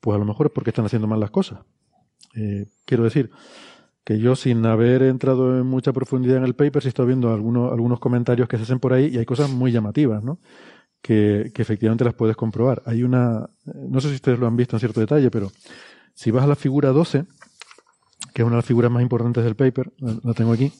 Pues 0.00 0.16
a 0.16 0.18
lo 0.18 0.24
mejor 0.24 0.46
es 0.46 0.52
porque 0.54 0.70
están 0.70 0.86
haciendo 0.86 1.06
mal 1.06 1.20
las 1.20 1.30
cosas. 1.30 1.58
Eh, 2.34 2.64
quiero 2.86 3.04
decir, 3.04 3.30
que 4.08 4.18
yo 4.18 4.36
sin 4.36 4.64
haber 4.64 5.02
entrado 5.02 5.58
en 5.58 5.66
mucha 5.66 5.92
profundidad 5.92 6.38
en 6.38 6.44
el 6.44 6.54
paper, 6.54 6.80
sí 6.80 6.88
estoy 6.88 7.08
viendo 7.08 7.30
algunos, 7.30 7.70
algunos 7.70 8.00
comentarios 8.00 8.48
que 8.48 8.56
se 8.56 8.62
hacen 8.62 8.80
por 8.80 8.94
ahí 8.94 9.10
y 9.12 9.18
hay 9.18 9.26
cosas 9.26 9.50
muy 9.50 9.70
llamativas, 9.70 10.24
¿no? 10.24 10.38
Que, 11.02 11.52
que 11.54 11.60
efectivamente 11.60 12.06
las 12.06 12.14
puedes 12.14 12.34
comprobar. 12.34 12.82
Hay 12.86 13.02
una, 13.02 13.50
no 13.66 14.00
sé 14.00 14.08
si 14.08 14.14
ustedes 14.14 14.38
lo 14.38 14.46
han 14.46 14.56
visto 14.56 14.76
en 14.76 14.80
cierto 14.80 15.00
detalle, 15.00 15.30
pero 15.30 15.52
si 16.14 16.30
vas 16.30 16.44
a 16.44 16.46
la 16.46 16.56
figura 16.56 16.88
12, 16.88 17.26
que 18.32 18.40
es 18.40 18.46
una 18.46 18.56
de 18.56 18.60
las 18.60 18.64
figuras 18.64 18.90
más 18.90 19.02
importantes 19.02 19.44
del 19.44 19.56
paper, 19.56 19.92
la 19.98 20.32
tengo 20.32 20.54
aquí, 20.54 20.72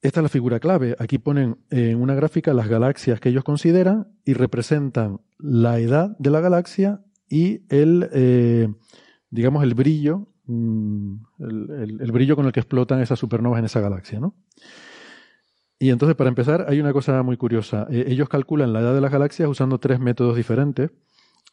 esta 0.00 0.20
es 0.20 0.22
la 0.22 0.30
figura 0.30 0.58
clave. 0.58 0.96
Aquí 0.98 1.18
ponen 1.18 1.58
en 1.68 2.00
una 2.00 2.14
gráfica 2.14 2.54
las 2.54 2.68
galaxias 2.68 3.20
que 3.20 3.28
ellos 3.28 3.44
consideran 3.44 4.08
y 4.24 4.32
representan 4.32 5.20
la 5.38 5.80
edad 5.80 6.16
de 6.18 6.30
la 6.30 6.40
galaxia 6.40 7.02
y 7.28 7.66
el, 7.68 8.08
eh, 8.14 8.68
digamos, 9.28 9.64
el 9.64 9.74
brillo 9.74 10.28
Mm, 10.46 11.16
el, 11.38 12.12
brillo 12.12 12.36
con 12.36 12.46
el 12.46 12.52
que 12.52 12.60
explotan 12.60 13.00
esas 13.00 13.18
supernovas 13.18 13.58
en 13.58 13.64
esa 13.64 13.80
galaxia, 13.80 14.20
¿no? 14.20 14.34
Y 15.78 15.90
entonces, 15.90 16.16
para 16.16 16.28
empezar, 16.28 16.66
hay 16.68 16.80
una 16.80 16.92
cosa 16.92 17.22
muy 17.22 17.36
curiosa. 17.36 17.86
Eh, 17.90 18.04
ellos 18.08 18.28
calculan 18.28 18.72
la 18.72 18.80
edad 18.80 18.94
de 18.94 19.00
las 19.00 19.12
galaxias 19.12 19.48
usando 19.48 19.78
tres 19.78 20.00
métodos 20.00 20.36
diferentes. 20.36 20.90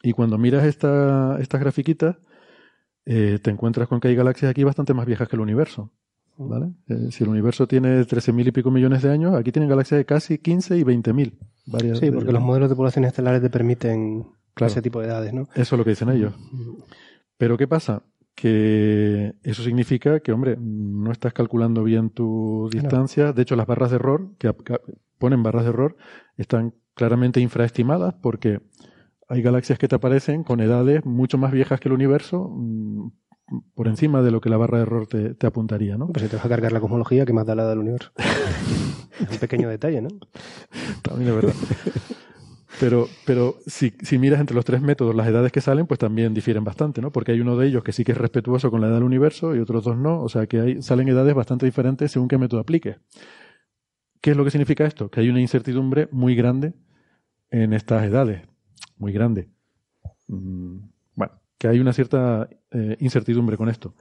Y 0.02 0.12
cuando 0.12 0.38
miras 0.38 0.64
esta, 0.64 1.38
estas 1.40 1.60
grafiquitas, 1.60 2.16
eh, 3.04 3.38
te 3.42 3.50
encuentras 3.50 3.88
con 3.88 4.00
que 4.00 4.08
hay 4.08 4.14
galaxias 4.14 4.50
aquí 4.50 4.64
bastante 4.64 4.94
más 4.94 5.06
viejas 5.06 5.28
que 5.28 5.36
el 5.36 5.40
universo. 5.40 5.90
¿vale? 6.36 6.72
Eh, 6.88 7.08
si 7.10 7.24
el 7.24 7.30
universo 7.30 7.66
tiene 7.66 8.00
13.000 8.02 8.48
y 8.48 8.52
pico 8.52 8.70
millones 8.70 9.02
de 9.02 9.10
años, 9.10 9.34
aquí 9.34 9.52
tienen 9.52 9.68
galaxias 9.68 9.98
de 9.98 10.04
casi 10.04 10.38
15 10.38 10.78
y 10.78 10.84
20.000. 10.84 11.98
Sí, 11.98 12.10
porque 12.10 12.32
los 12.32 12.42
modelos 12.42 12.70
de 12.70 12.76
poblaciones 12.76 13.08
estelares 13.08 13.42
te 13.42 13.50
permiten 13.50 14.26
ese 14.56 14.82
tipo 14.82 15.00
de 15.00 15.06
edades, 15.06 15.32
¿no? 15.32 15.42
Eso 15.54 15.74
es 15.74 15.78
lo 15.78 15.84
que 15.84 15.90
dicen 15.90 16.08
ellos. 16.10 16.34
Pero 17.36 17.56
¿qué 17.56 17.66
pasa? 17.66 18.02
Que 18.34 19.34
eso 19.42 19.62
significa 19.62 20.20
que, 20.20 20.32
hombre, 20.32 20.56
no 20.58 21.12
estás 21.12 21.32
calculando 21.32 21.84
bien 21.84 22.10
tu 22.10 22.68
distancia. 22.70 23.32
De 23.32 23.42
hecho, 23.42 23.56
las 23.56 23.66
barras 23.66 23.90
de 23.90 23.96
error, 23.96 24.30
que 24.38 24.52
ponen 25.18 25.42
barras 25.42 25.64
de 25.64 25.70
error, 25.70 25.96
están 26.36 26.74
claramente 26.94 27.40
infraestimadas 27.40 28.14
porque 28.14 28.60
hay 29.28 29.42
galaxias 29.42 29.78
que 29.78 29.88
te 29.88 29.94
aparecen 29.94 30.44
con 30.44 30.60
edades 30.60 31.04
mucho 31.04 31.38
más 31.38 31.52
viejas 31.52 31.80
que 31.80 31.88
el 31.88 31.94
universo, 31.94 32.50
mm, 32.50 33.08
por 33.74 33.88
encima 33.88 34.22
de 34.22 34.30
lo 34.30 34.40
que 34.40 34.50
la 34.50 34.56
barra 34.56 34.78
de 34.78 34.82
error 34.82 35.06
te, 35.06 35.34
te 35.34 35.46
apuntaría, 35.46 35.96
¿no? 35.96 36.08
Pues 36.08 36.22
si 36.22 36.28
te 36.28 36.36
vas 36.36 36.44
a 36.44 36.48
cargar 36.48 36.72
la 36.72 36.80
cosmología, 36.80 37.24
que 37.24 37.32
más 37.32 37.46
da 37.46 37.54
la 37.54 37.68
del 37.68 37.78
universo. 37.78 38.10
Un 39.30 39.38
pequeño 39.38 39.68
detalle, 39.68 40.02
¿no? 40.02 40.08
También 41.02 41.30
es 41.30 41.36
verdad. 41.36 41.54
Pero, 42.80 43.08
pero 43.24 43.56
si, 43.66 43.94
si, 44.02 44.18
miras 44.18 44.40
entre 44.40 44.56
los 44.56 44.64
tres 44.64 44.80
métodos 44.80 45.14
las 45.14 45.28
edades 45.28 45.52
que 45.52 45.60
salen, 45.60 45.86
pues 45.86 45.98
también 45.98 46.34
difieren 46.34 46.64
bastante, 46.64 47.00
¿no? 47.00 47.12
Porque 47.12 47.32
hay 47.32 47.40
uno 47.40 47.56
de 47.56 47.68
ellos 47.68 47.84
que 47.84 47.92
sí 47.92 48.04
que 48.04 48.12
es 48.12 48.18
respetuoso 48.18 48.70
con 48.70 48.80
la 48.80 48.88
edad 48.88 48.96
del 48.96 49.04
universo 49.04 49.54
y 49.54 49.60
otros 49.60 49.84
dos 49.84 49.96
no. 49.96 50.20
O 50.20 50.28
sea 50.28 50.46
que 50.46 50.60
hay, 50.60 50.82
salen 50.82 51.08
edades 51.08 51.34
bastante 51.34 51.66
diferentes 51.66 52.10
según 52.10 52.28
qué 52.28 52.36
método 52.36 52.60
apliques. 52.60 52.96
¿Qué 54.20 54.30
es 54.30 54.36
lo 54.36 54.44
que 54.44 54.50
significa 54.50 54.84
esto? 54.86 55.10
Que 55.10 55.20
hay 55.20 55.28
una 55.28 55.40
incertidumbre 55.40 56.08
muy 56.10 56.34
grande 56.34 56.72
en 57.50 57.72
estas 57.72 58.04
edades. 58.04 58.42
Muy 58.96 59.12
grande. 59.12 59.48
Mm, 60.28 60.78
bueno, 61.14 61.40
que 61.58 61.68
hay 61.68 61.78
una 61.78 61.92
cierta 61.92 62.48
eh, 62.70 62.96
incertidumbre 63.00 63.56
con 63.56 63.68
esto. 63.68 63.94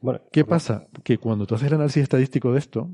Bueno, 0.00 0.20
¿Qué 0.30 0.44
pasa? 0.44 0.86
Que 1.02 1.18
cuando 1.18 1.46
tú 1.46 1.56
haces 1.56 1.68
el 1.68 1.74
análisis 1.74 2.02
estadístico 2.02 2.52
de 2.52 2.60
esto, 2.60 2.90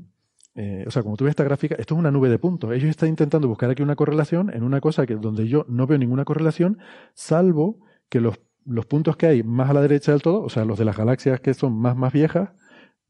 eh, 0.55 0.85
o 0.87 0.91
sea, 0.91 1.03
como 1.03 1.17
tú 1.17 1.25
ves 1.25 1.31
esta 1.31 1.43
gráfica, 1.43 1.75
esto 1.77 1.95
es 1.95 1.99
una 1.99 2.11
nube 2.11 2.29
de 2.29 2.39
puntos. 2.39 2.71
Ellos 2.71 2.89
están 2.89 3.09
intentando 3.09 3.47
buscar 3.47 3.69
aquí 3.69 3.83
una 3.83 3.97
correlación 3.97 4.49
en 4.53 4.63
una 4.63 4.79
cosa 4.79 5.05
que 5.05 5.15
donde 5.15 5.47
yo 5.47 5.65
no 5.67 5.85
veo 5.85 5.97
ninguna 5.97 6.23
correlación, 6.23 6.79
salvo 7.13 7.79
que 8.09 8.21
los, 8.21 8.39
los 8.65 8.85
puntos 8.85 9.17
que 9.17 9.27
hay 9.27 9.43
más 9.43 9.69
a 9.69 9.73
la 9.73 9.81
derecha 9.81 10.13
del 10.13 10.21
todo, 10.21 10.41
o 10.41 10.49
sea, 10.49 10.63
los 10.63 10.79
de 10.79 10.85
las 10.85 10.95
galaxias 10.95 11.41
que 11.41 11.53
son 11.53 11.77
más, 11.77 11.97
más 11.97 12.13
viejas, 12.13 12.51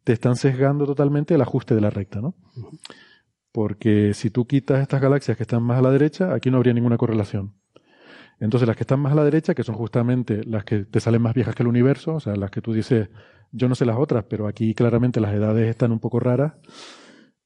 te 0.03 0.13
están 0.13 0.35
sesgando 0.35 0.85
totalmente 0.85 1.35
el 1.35 1.41
ajuste 1.41 1.75
de 1.75 1.81
la 1.81 1.91
recta, 1.91 2.19
¿no? 2.19 2.35
Porque 3.51 4.13
si 4.13 4.31
tú 4.31 4.47
quitas 4.47 4.81
estas 4.81 5.01
galaxias 5.01 5.37
que 5.37 5.43
están 5.43 5.63
más 5.63 5.79
a 5.79 5.81
la 5.81 5.91
derecha, 5.91 6.33
aquí 6.33 6.49
no 6.49 6.57
habría 6.57 6.73
ninguna 6.73 6.97
correlación. 6.97 7.53
Entonces, 8.39 8.67
las 8.67 8.75
que 8.75 8.83
están 8.83 8.99
más 8.99 9.13
a 9.13 9.15
la 9.15 9.23
derecha, 9.23 9.53
que 9.53 9.63
son 9.63 9.75
justamente 9.75 10.43
las 10.43 10.65
que 10.65 10.79
te 10.79 10.99
salen 10.99 11.21
más 11.21 11.33
viejas 11.33 11.55
que 11.55 11.63
el 11.63 11.67
universo, 11.67 12.15
o 12.15 12.19
sea, 12.19 12.35
las 12.35 12.51
que 12.51 12.61
tú 12.61 12.73
dices, 12.73 13.09
yo 13.51 13.69
no 13.69 13.75
sé 13.75 13.85
las 13.85 13.97
otras, 13.97 14.25
pero 14.27 14.47
aquí 14.47 14.73
claramente 14.73 15.21
las 15.21 15.33
edades 15.33 15.69
están 15.69 15.91
un 15.91 15.99
poco 15.99 16.19
raras, 16.19 16.53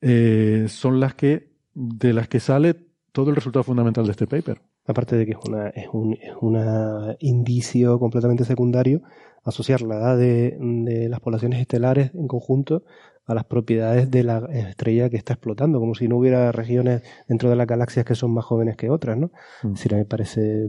eh, 0.02 0.66
son 0.68 1.00
las 1.00 1.14
que, 1.16 1.52
de 1.74 2.14
las 2.14 2.28
que 2.28 2.40
sale 2.40 2.76
todo 3.12 3.30
el 3.30 3.36
resultado 3.36 3.64
fundamental 3.64 4.06
de 4.06 4.12
este 4.12 4.28
paper. 4.28 4.62
Aparte 4.86 5.18
de 5.18 5.26
que 5.26 5.34
es, 5.34 5.38
una, 5.46 5.70
es, 5.70 5.88
un, 5.92 6.14
es 6.14 7.18
indicio 7.20 8.00
completamente 8.00 8.44
secundario 8.46 9.02
asociar 9.44 9.82
la 9.82 9.98
edad 9.98 10.18
de, 10.18 10.58
de, 10.60 11.10
las 11.10 11.20
poblaciones 11.20 11.60
estelares 11.60 12.12
en 12.14 12.28
conjunto 12.28 12.84
a 13.26 13.36
las 13.36 13.46
propiedades 13.46 14.10
de 14.10 14.24
la 14.24 14.40
estrella 14.52 15.10
que 15.10 15.18
está 15.18 15.34
explotando, 15.34 15.80
como 15.80 15.94
si 15.94 16.08
no 16.08 16.18
hubiera 16.18 16.52
regiones 16.52 17.04
dentro 17.28 17.50
de 17.50 17.56
las 17.56 17.68
galaxias 17.68 18.04
que 18.04 18.16
son 18.16 18.34
más 18.34 18.44
jóvenes 18.44 18.76
que 18.76 18.90
otras, 18.90 19.18
¿no? 19.18 19.32
Mm. 19.62 19.74
Decir, 19.74 19.94
me 19.94 20.06
parece 20.06 20.68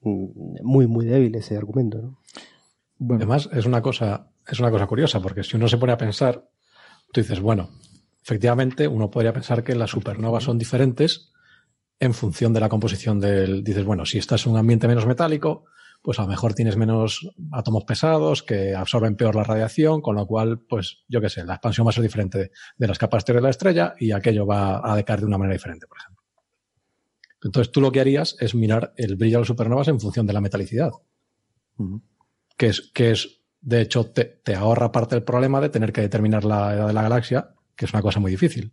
muy, 0.00 0.86
muy 0.86 1.04
débil 1.04 1.34
ese 1.34 1.56
argumento, 1.56 2.00
¿no? 2.00 2.18
Bueno. 2.98 3.22
Además, 3.22 3.50
es 3.52 3.66
una 3.66 3.82
cosa, 3.82 4.30
es 4.48 4.58
una 4.58 4.70
cosa 4.70 4.86
curiosa, 4.86 5.20
porque 5.20 5.44
si 5.44 5.56
uno 5.56 5.68
se 5.68 5.76
pone 5.76 5.92
a 5.92 5.98
pensar, 5.98 6.48
tú 7.12 7.20
dices, 7.20 7.40
bueno, 7.40 7.68
efectivamente, 8.26 8.88
uno 8.88 9.08
podría 9.08 9.32
pensar 9.32 9.62
que 9.62 9.76
las 9.76 9.90
supernovas 9.90 10.42
son 10.42 10.58
diferentes 10.58 11.30
en 12.00 12.12
función 12.12 12.52
de 12.52 12.58
la 12.58 12.68
composición 12.68 13.20
del. 13.20 13.62
Dices, 13.62 13.84
bueno, 13.84 14.04
si 14.04 14.18
estás 14.18 14.46
en 14.46 14.52
un 14.52 14.58
ambiente 14.58 14.88
menos 14.88 15.06
metálico, 15.06 15.66
pues 16.02 16.18
a 16.18 16.22
lo 16.22 16.28
mejor 16.28 16.52
tienes 16.52 16.76
menos 16.76 17.30
átomos 17.52 17.84
pesados 17.84 18.42
que 18.42 18.74
absorben 18.74 19.14
peor 19.14 19.36
la 19.36 19.44
radiación, 19.44 20.00
con 20.00 20.16
lo 20.16 20.26
cual, 20.26 20.58
pues 20.58 21.04
yo 21.06 21.20
qué 21.20 21.28
sé, 21.28 21.44
la 21.44 21.54
expansión 21.54 21.86
va 21.86 21.90
a 21.90 21.92
ser 21.92 22.02
diferente 22.02 22.50
de 22.76 22.86
las 22.88 22.98
capas 22.98 23.20
exteriores 23.20 23.42
de 23.42 23.46
la 23.46 23.50
estrella 23.50 23.94
y 23.96 24.10
aquello 24.10 24.44
va 24.44 24.82
a 24.84 24.96
decaer 24.96 25.20
de 25.20 25.26
una 25.26 25.38
manera 25.38 25.54
diferente, 25.54 25.86
por 25.86 25.98
ejemplo. 25.98 26.24
Entonces 27.44 27.70
tú 27.70 27.80
lo 27.80 27.92
que 27.92 28.00
harías 28.00 28.36
es 28.40 28.56
mirar 28.56 28.92
el 28.96 29.14
brillo 29.14 29.36
de 29.36 29.42
las 29.42 29.48
supernovas 29.48 29.86
en 29.86 30.00
función 30.00 30.26
de 30.26 30.32
la 30.32 30.40
metalicidad, 30.40 30.90
que, 32.56 32.66
es, 32.66 32.90
que 32.92 33.12
es, 33.12 33.40
de 33.60 33.82
hecho, 33.82 34.10
te, 34.10 34.42
ahorra 34.56 34.90
parte 34.90 35.14
del 35.14 35.22
problema 35.22 35.60
de 35.60 35.68
tener 35.68 35.92
que 35.92 36.00
determinar 36.00 36.44
la 36.44 36.74
edad 36.74 36.86
de 36.88 36.92
la 36.92 37.02
galaxia, 37.02 37.55
que 37.76 37.84
es 37.84 37.92
una 37.92 38.02
cosa 38.02 38.20
muy 38.20 38.30
difícil. 38.30 38.72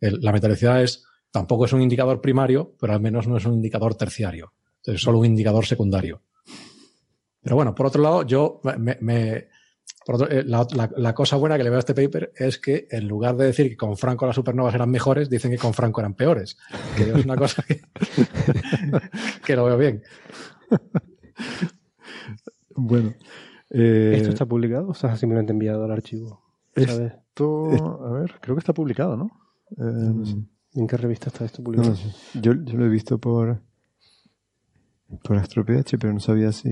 la 0.00 0.32
metalicidad 0.32 0.82
es, 0.82 1.04
tampoco 1.30 1.64
es 1.64 1.72
un 1.72 1.82
indicador 1.82 2.20
primario, 2.20 2.76
pero 2.78 2.92
al 2.92 3.00
menos 3.00 3.26
no 3.26 3.36
es 3.36 3.46
un 3.46 3.54
indicador 3.54 3.94
terciario. 3.94 4.52
Es 4.84 5.00
solo 5.00 5.18
un 5.18 5.26
indicador 5.26 5.64
secundario. 5.64 6.22
Pero 7.40 7.56
bueno, 7.56 7.74
por 7.74 7.86
otro 7.86 8.02
lado, 8.02 8.22
yo 8.22 8.60
me, 9.00 9.48
eh, 10.30 10.44
la, 10.46 11.14
cosa 11.14 11.36
buena 11.36 11.56
que 11.56 11.64
le 11.64 11.70
veo 11.70 11.78
a 11.78 11.80
este 11.80 11.94
paper 11.94 12.32
es 12.36 12.58
que 12.58 12.86
en 12.90 13.08
lugar 13.08 13.36
de 13.36 13.46
decir 13.46 13.68
que 13.70 13.76
con 13.76 13.96
Franco 13.96 14.26
las 14.26 14.34
supernovas 14.34 14.74
eran 14.74 14.90
mejores, 14.90 15.30
dicen 15.30 15.50
que 15.50 15.58
con 15.58 15.72
Franco 15.72 16.00
eran 16.00 16.14
peores. 16.14 16.58
Que 16.96 17.04
es 17.04 17.24
una 17.24 17.36
cosa 17.36 17.64
que, 19.44 19.56
lo 19.56 19.64
veo 19.64 19.78
bien. 19.78 20.02
Bueno. 22.76 23.14
Eh, 23.70 24.12
¿Esto 24.16 24.28
está 24.28 24.46
publicado 24.46 24.88
o 24.88 24.94
sea, 24.94 25.16
simplemente 25.16 25.52
enviado 25.52 25.84
al 25.84 25.90
archivo? 25.90 26.43
Esto, 26.74 28.04
a 28.04 28.12
ver, 28.12 28.34
creo 28.40 28.56
que 28.56 28.60
está 28.60 28.72
publicado, 28.72 29.16
¿no? 29.16 29.30
Eh, 29.78 30.34
¿En 30.74 30.86
qué 30.86 30.96
revista 30.96 31.28
está 31.28 31.44
esto 31.44 31.62
publicado? 31.62 31.94
yo, 32.34 32.52
yo, 32.52 32.76
lo 32.76 32.86
he 32.86 32.88
visto 32.88 33.18
por, 33.18 33.60
por 35.22 35.36
AstroPH, 35.36 35.96
pero 36.00 36.12
no 36.12 36.20
sabía 36.20 36.52
si... 36.52 36.68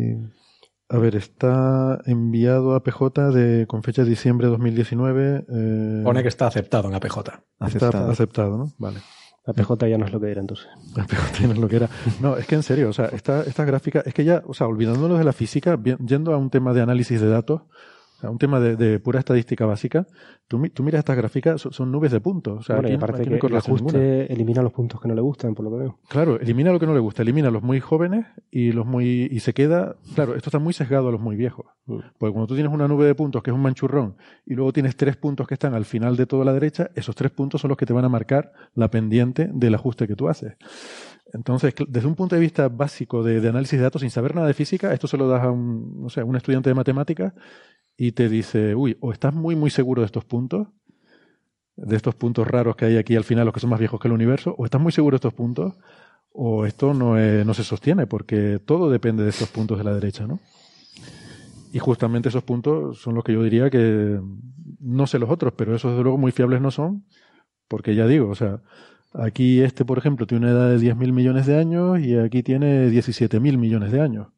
A 0.89 0.99
ver, 0.99 1.17
está 1.17 2.03
enviado 2.05 2.75
a 2.75 2.83
PJ 2.83 3.31
de, 3.31 3.67
con 3.67 3.83
fecha 3.83 4.03
de 4.03 4.11
diciembre 4.11 4.49
de 4.49 4.51
2019. 4.51 5.47
Eh, 5.49 6.03
Pone 6.05 6.23
que 6.23 6.29
está 6.29 6.49
aceptado 6.49 6.89
en 6.89 6.95
APJ. 6.95 7.19
Está 7.67 8.11
aceptado, 8.11 8.59
¿no? 8.59 8.73
Vale. 8.77 8.99
APJ 9.47 9.89
ya 9.89 9.99
no 9.99 10.05
es 10.05 10.13
lo 10.13 10.21
que 10.21 10.31
era 10.31 10.41
entonces. 10.41 10.69
APJ 10.97 11.41
ya 11.41 11.47
no 11.47 11.55
es 11.55 11.59
lo 11.59 11.69
que 11.69 11.77
era. 11.77 11.89
No, 12.21 12.37
es 12.37 12.47
que 12.47 12.57
en 12.57 12.63
serio, 12.63 12.91
o 12.91 12.93
sea, 12.93 13.07
esta, 13.07 13.43
esta 13.43 13.65
gráfica, 13.65 14.03
es 14.05 14.13
que 14.13 14.25
ya, 14.25 14.43
o 14.47 14.53
sea, 14.53 14.67
olvidándonos 14.67 15.19
de 15.19 15.25
la 15.25 15.33
física, 15.33 15.79
yendo 16.05 16.35
a 16.35 16.37
un 16.37 16.51
tema 16.51 16.75
de 16.75 16.83
análisis 16.83 17.21
de 17.21 17.29
datos, 17.29 17.63
un 18.31 18.39
tema 18.39 18.61
de, 18.61 19.01
pura 19.01 19.19
estadística 19.19 19.67
básica, 19.67 20.07
tú, 20.49 20.63
tú 20.69 20.83
miras 20.83 21.01
estas 21.01 21.17
gráficas, 21.17 21.61
son, 21.61 21.91
nubes 21.91 22.13
de 22.13 22.21
puntos. 22.21 22.61
O 22.61 22.63
sea, 22.63 22.77
bueno, 22.77 22.97
aparte 22.97 23.25
que 23.25 23.47
el 23.47 23.57
ajuste 23.57 24.33
elimina 24.33 24.63
los 24.63 24.73
puntos 24.73 25.01
que 25.01 25.09
no 25.09 25.15
le 25.15 25.21
gustan, 25.21 25.55
por 25.55 25.65
lo 25.65 25.71
que 25.71 25.77
veo. 25.77 25.99
Claro, 26.09 26.39
elimina 26.39 26.73
lo 26.73 26.81
que 26.81 26.87
no 26.87 26.95
le 26.95 27.01
gusta, 27.01 27.23
elimina 27.23 27.51
los 27.51 27.63
muy 27.63 27.81
jóvenes 27.81 28.27
y 28.51 28.73
los 28.73 28.87
muy 28.87 29.29
y 29.31 29.41
se 29.41 29.55
queda, 29.55 29.97
claro, 30.15 30.35
esto 30.35 30.51
está 30.51 30.59
muy 30.59 30.73
sesgado 30.73 31.09
a 31.09 31.13
los 31.13 31.21
muy 31.21 31.37
viejos. 31.37 31.67
Mm. 31.87 31.99
Porque 32.19 32.33
cuando 32.33 32.47
tú 32.47 32.55
tienes 32.55 32.73
una 32.73 32.87
nube 32.89 33.07
de 33.07 33.15
puntos 33.15 33.43
que 33.43 33.51
es 33.51 33.55
un 33.55 33.63
manchurrón 33.63 34.17
y 34.47 34.55
luego 34.55 34.73
tienes 34.73 34.97
tres 34.97 35.17
puntos 35.17 35.47
que 35.47 35.55
están 35.55 35.75
al 35.75 35.85
final 35.85 36.17
de 36.17 36.27
toda 36.27 36.45
la 36.45 36.53
derecha, 36.53 36.91
esos 36.95 37.15
tres 37.15 37.33
puntos 37.33 37.61
son 37.61 37.69
los 37.69 37.79
que 37.79 37.87
te 37.87 37.93
van 37.93 38.05
a 38.05 38.09
marcar 38.09 38.53
la 38.75 38.91
pendiente 38.91 39.51
del 39.53 39.75
ajuste 39.75 40.07
que 40.07 40.17
tú 40.17 40.29
haces. 40.29 40.55
Entonces, 41.33 41.75
desde 41.89 42.07
un 42.07 42.15
punto 42.15 42.35
de 42.35 42.41
vista 42.41 42.69
básico 42.69 43.23
de, 43.23 43.49
análisis 43.49 43.79
de 43.79 43.85
datos, 43.85 44.03
sin 44.03 44.11
saber 44.11 44.35
nada 44.35 44.47
de 44.47 44.55
física, 44.55 44.93
esto 44.93 45.07
se 45.07 45.17
lo 45.17 45.29
das 45.29 45.43
a 45.43 45.51
un, 45.51 46.03
no 46.03 46.11
sé, 46.11 46.21
a 46.21 46.25
un 46.25 46.37
estudiante 46.37 46.69
de 46.69 46.75
matemáticas 46.75 47.33
y 47.97 48.13
te 48.13 48.29
dice, 48.29 48.75
uy, 48.75 48.97
o 49.01 49.13
estás 49.13 49.35
muy, 49.35 49.57
muy 49.57 49.71
seguro 49.71 50.03
de 50.03 50.07
estos 50.07 50.25
puntos, 50.25 50.69
de 51.77 51.97
estos 51.97 52.15
puntos 52.15 52.47
raros 52.47 52.77
que 52.77 52.85
hay 52.85 52.97
aquí 52.97 53.17
al 53.17 53.25
final, 53.25 53.45
los 53.45 53.55
que 53.55 53.61
son 53.61 53.71
más 53.71 53.79
viejos 53.79 54.01
que 54.01 54.09
el 54.09 54.15
universo, 54.15 54.55
o 54.59 54.65
estás 54.65 54.81
muy 54.81 54.93
seguro 54.93 55.15
de 55.15 55.19
estos 55.19 55.35
puntos, 55.35 55.75
o 56.33 56.67
esto 56.67 56.95
no, 56.95 57.17
no 57.17 57.55
se 57.55 57.65
sostiene, 57.65 58.07
porque 58.07 58.59
todo 58.65 58.91
depende 58.91 59.23
de 59.23 59.31
estos 59.31 59.49
puntos 59.49 59.79
de 59.79 59.85
la 59.85 59.95
derecha, 59.95 60.27
¿no? 60.27 60.41
Y 61.73 61.79
justamente 61.79 62.29
esos 62.29 62.43
puntos 62.43 63.01
son 63.01 63.15
los 63.15 63.25
que 63.25 63.33
yo 63.33 63.43
diría 63.43 63.71
que 63.71 64.21
no 64.81 65.07
sé 65.07 65.19
los 65.19 65.31
otros, 65.31 65.55
pero 65.57 65.75
esos 65.75 65.93
desde 65.93 66.03
luego 66.03 66.19
muy 66.19 66.33
fiables 66.33 66.61
no 66.61 66.71
son, 66.71 67.05
porque 67.69 67.95
ya 67.95 68.07
digo, 68.07 68.29
o 68.29 68.35
sea, 68.35 68.61
aquí 69.15 69.61
este, 69.61 69.85
por 69.85 69.99
ejemplo, 69.99 70.27
tiene 70.27 70.47
una 70.47 70.53
edad 70.53 70.71
de 70.71 70.79
10.000 70.79 71.13
millones 71.13 71.47
de 71.47 71.57
años 71.57 71.99
y 72.01 72.17
aquí 72.17 72.43
tiene 72.43 72.91
17.000 72.91 73.57
millones 73.57 73.93
de 73.93 74.01
años, 74.01 74.29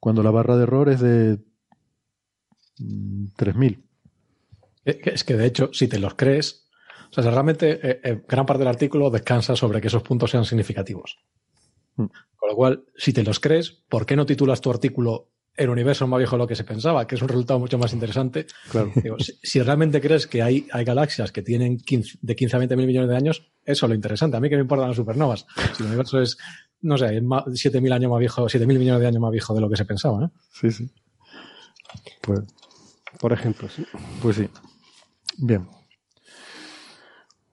cuando 0.00 0.22
la 0.22 0.30
barra 0.30 0.56
de 0.56 0.64
error 0.64 0.88
es 0.88 1.00
de 1.00 1.38
3.000. 2.78 3.82
Es 4.84 5.24
que 5.24 5.36
de 5.36 5.46
hecho, 5.46 5.70
si 5.72 5.88
te 5.88 5.98
los 5.98 6.14
crees, 6.14 6.64
o 7.16 7.22
sea, 7.22 7.30
realmente 7.30 7.78
eh, 7.82 8.00
eh, 8.02 8.22
gran 8.28 8.44
parte 8.44 8.60
del 8.60 8.68
artículo 8.68 9.10
descansa 9.10 9.56
sobre 9.56 9.80
que 9.80 9.88
esos 9.88 10.02
puntos 10.02 10.30
sean 10.30 10.44
significativos. 10.44 11.18
Mm. 11.96 12.06
Con 12.36 12.50
lo 12.50 12.56
cual, 12.56 12.84
si 12.96 13.12
te 13.12 13.22
los 13.22 13.40
crees, 13.40 13.70
¿por 13.88 14.04
qué 14.04 14.16
no 14.16 14.26
titulas 14.26 14.60
tu 14.60 14.70
artículo 14.70 15.30
El 15.56 15.70
universo 15.70 16.06
más 16.08 16.18
viejo 16.18 16.36
de 16.36 16.40
lo 16.40 16.46
que 16.46 16.56
se 16.56 16.64
pensaba? 16.64 17.06
Que 17.06 17.14
es 17.14 17.22
un 17.22 17.28
resultado 17.28 17.60
mucho 17.60 17.78
más 17.78 17.92
interesante. 17.92 18.46
Claro. 18.70 18.92
si, 19.42 19.62
realmente 19.62 20.00
crees 20.00 20.26
que 20.26 20.42
hay, 20.42 20.66
hay 20.72 20.84
galaxias 20.84 21.30
que 21.30 21.42
tienen 21.42 21.78
de 22.20 22.36
15 22.36 22.56
a 22.56 22.58
20 22.58 22.76
mil 22.76 22.86
millones 22.86 23.10
de 23.10 23.16
años, 23.16 23.52
eso 23.64 23.86
es 23.86 23.88
lo 23.88 23.94
interesante. 23.94 24.36
A 24.36 24.40
mí 24.40 24.48
que 24.48 24.56
me 24.56 24.62
importan 24.62 24.88
las 24.88 24.96
supernovas. 24.96 25.46
Si 25.76 25.82
el 25.84 25.88
universo 25.88 26.20
es, 26.20 26.36
no 26.82 26.98
sé, 26.98 27.06
7.000 27.22 27.92
años 27.92 28.10
más 28.10 28.20
viejo, 28.20 28.46
7.000 28.46 28.66
millones 28.66 29.00
de 29.00 29.06
años 29.06 29.20
más 29.20 29.30
viejo 29.30 29.54
de 29.54 29.60
lo 29.60 29.70
que 29.70 29.76
se 29.76 29.84
pensaba. 29.84 30.24
¿eh? 30.24 30.28
Sí, 30.50 30.70
sí. 30.72 30.90
Pues 32.20 32.42
por 33.18 33.32
ejemplo, 33.32 33.68
sí. 33.68 33.84
Pues 34.22 34.36
sí. 34.36 34.48
Bien. 35.38 35.66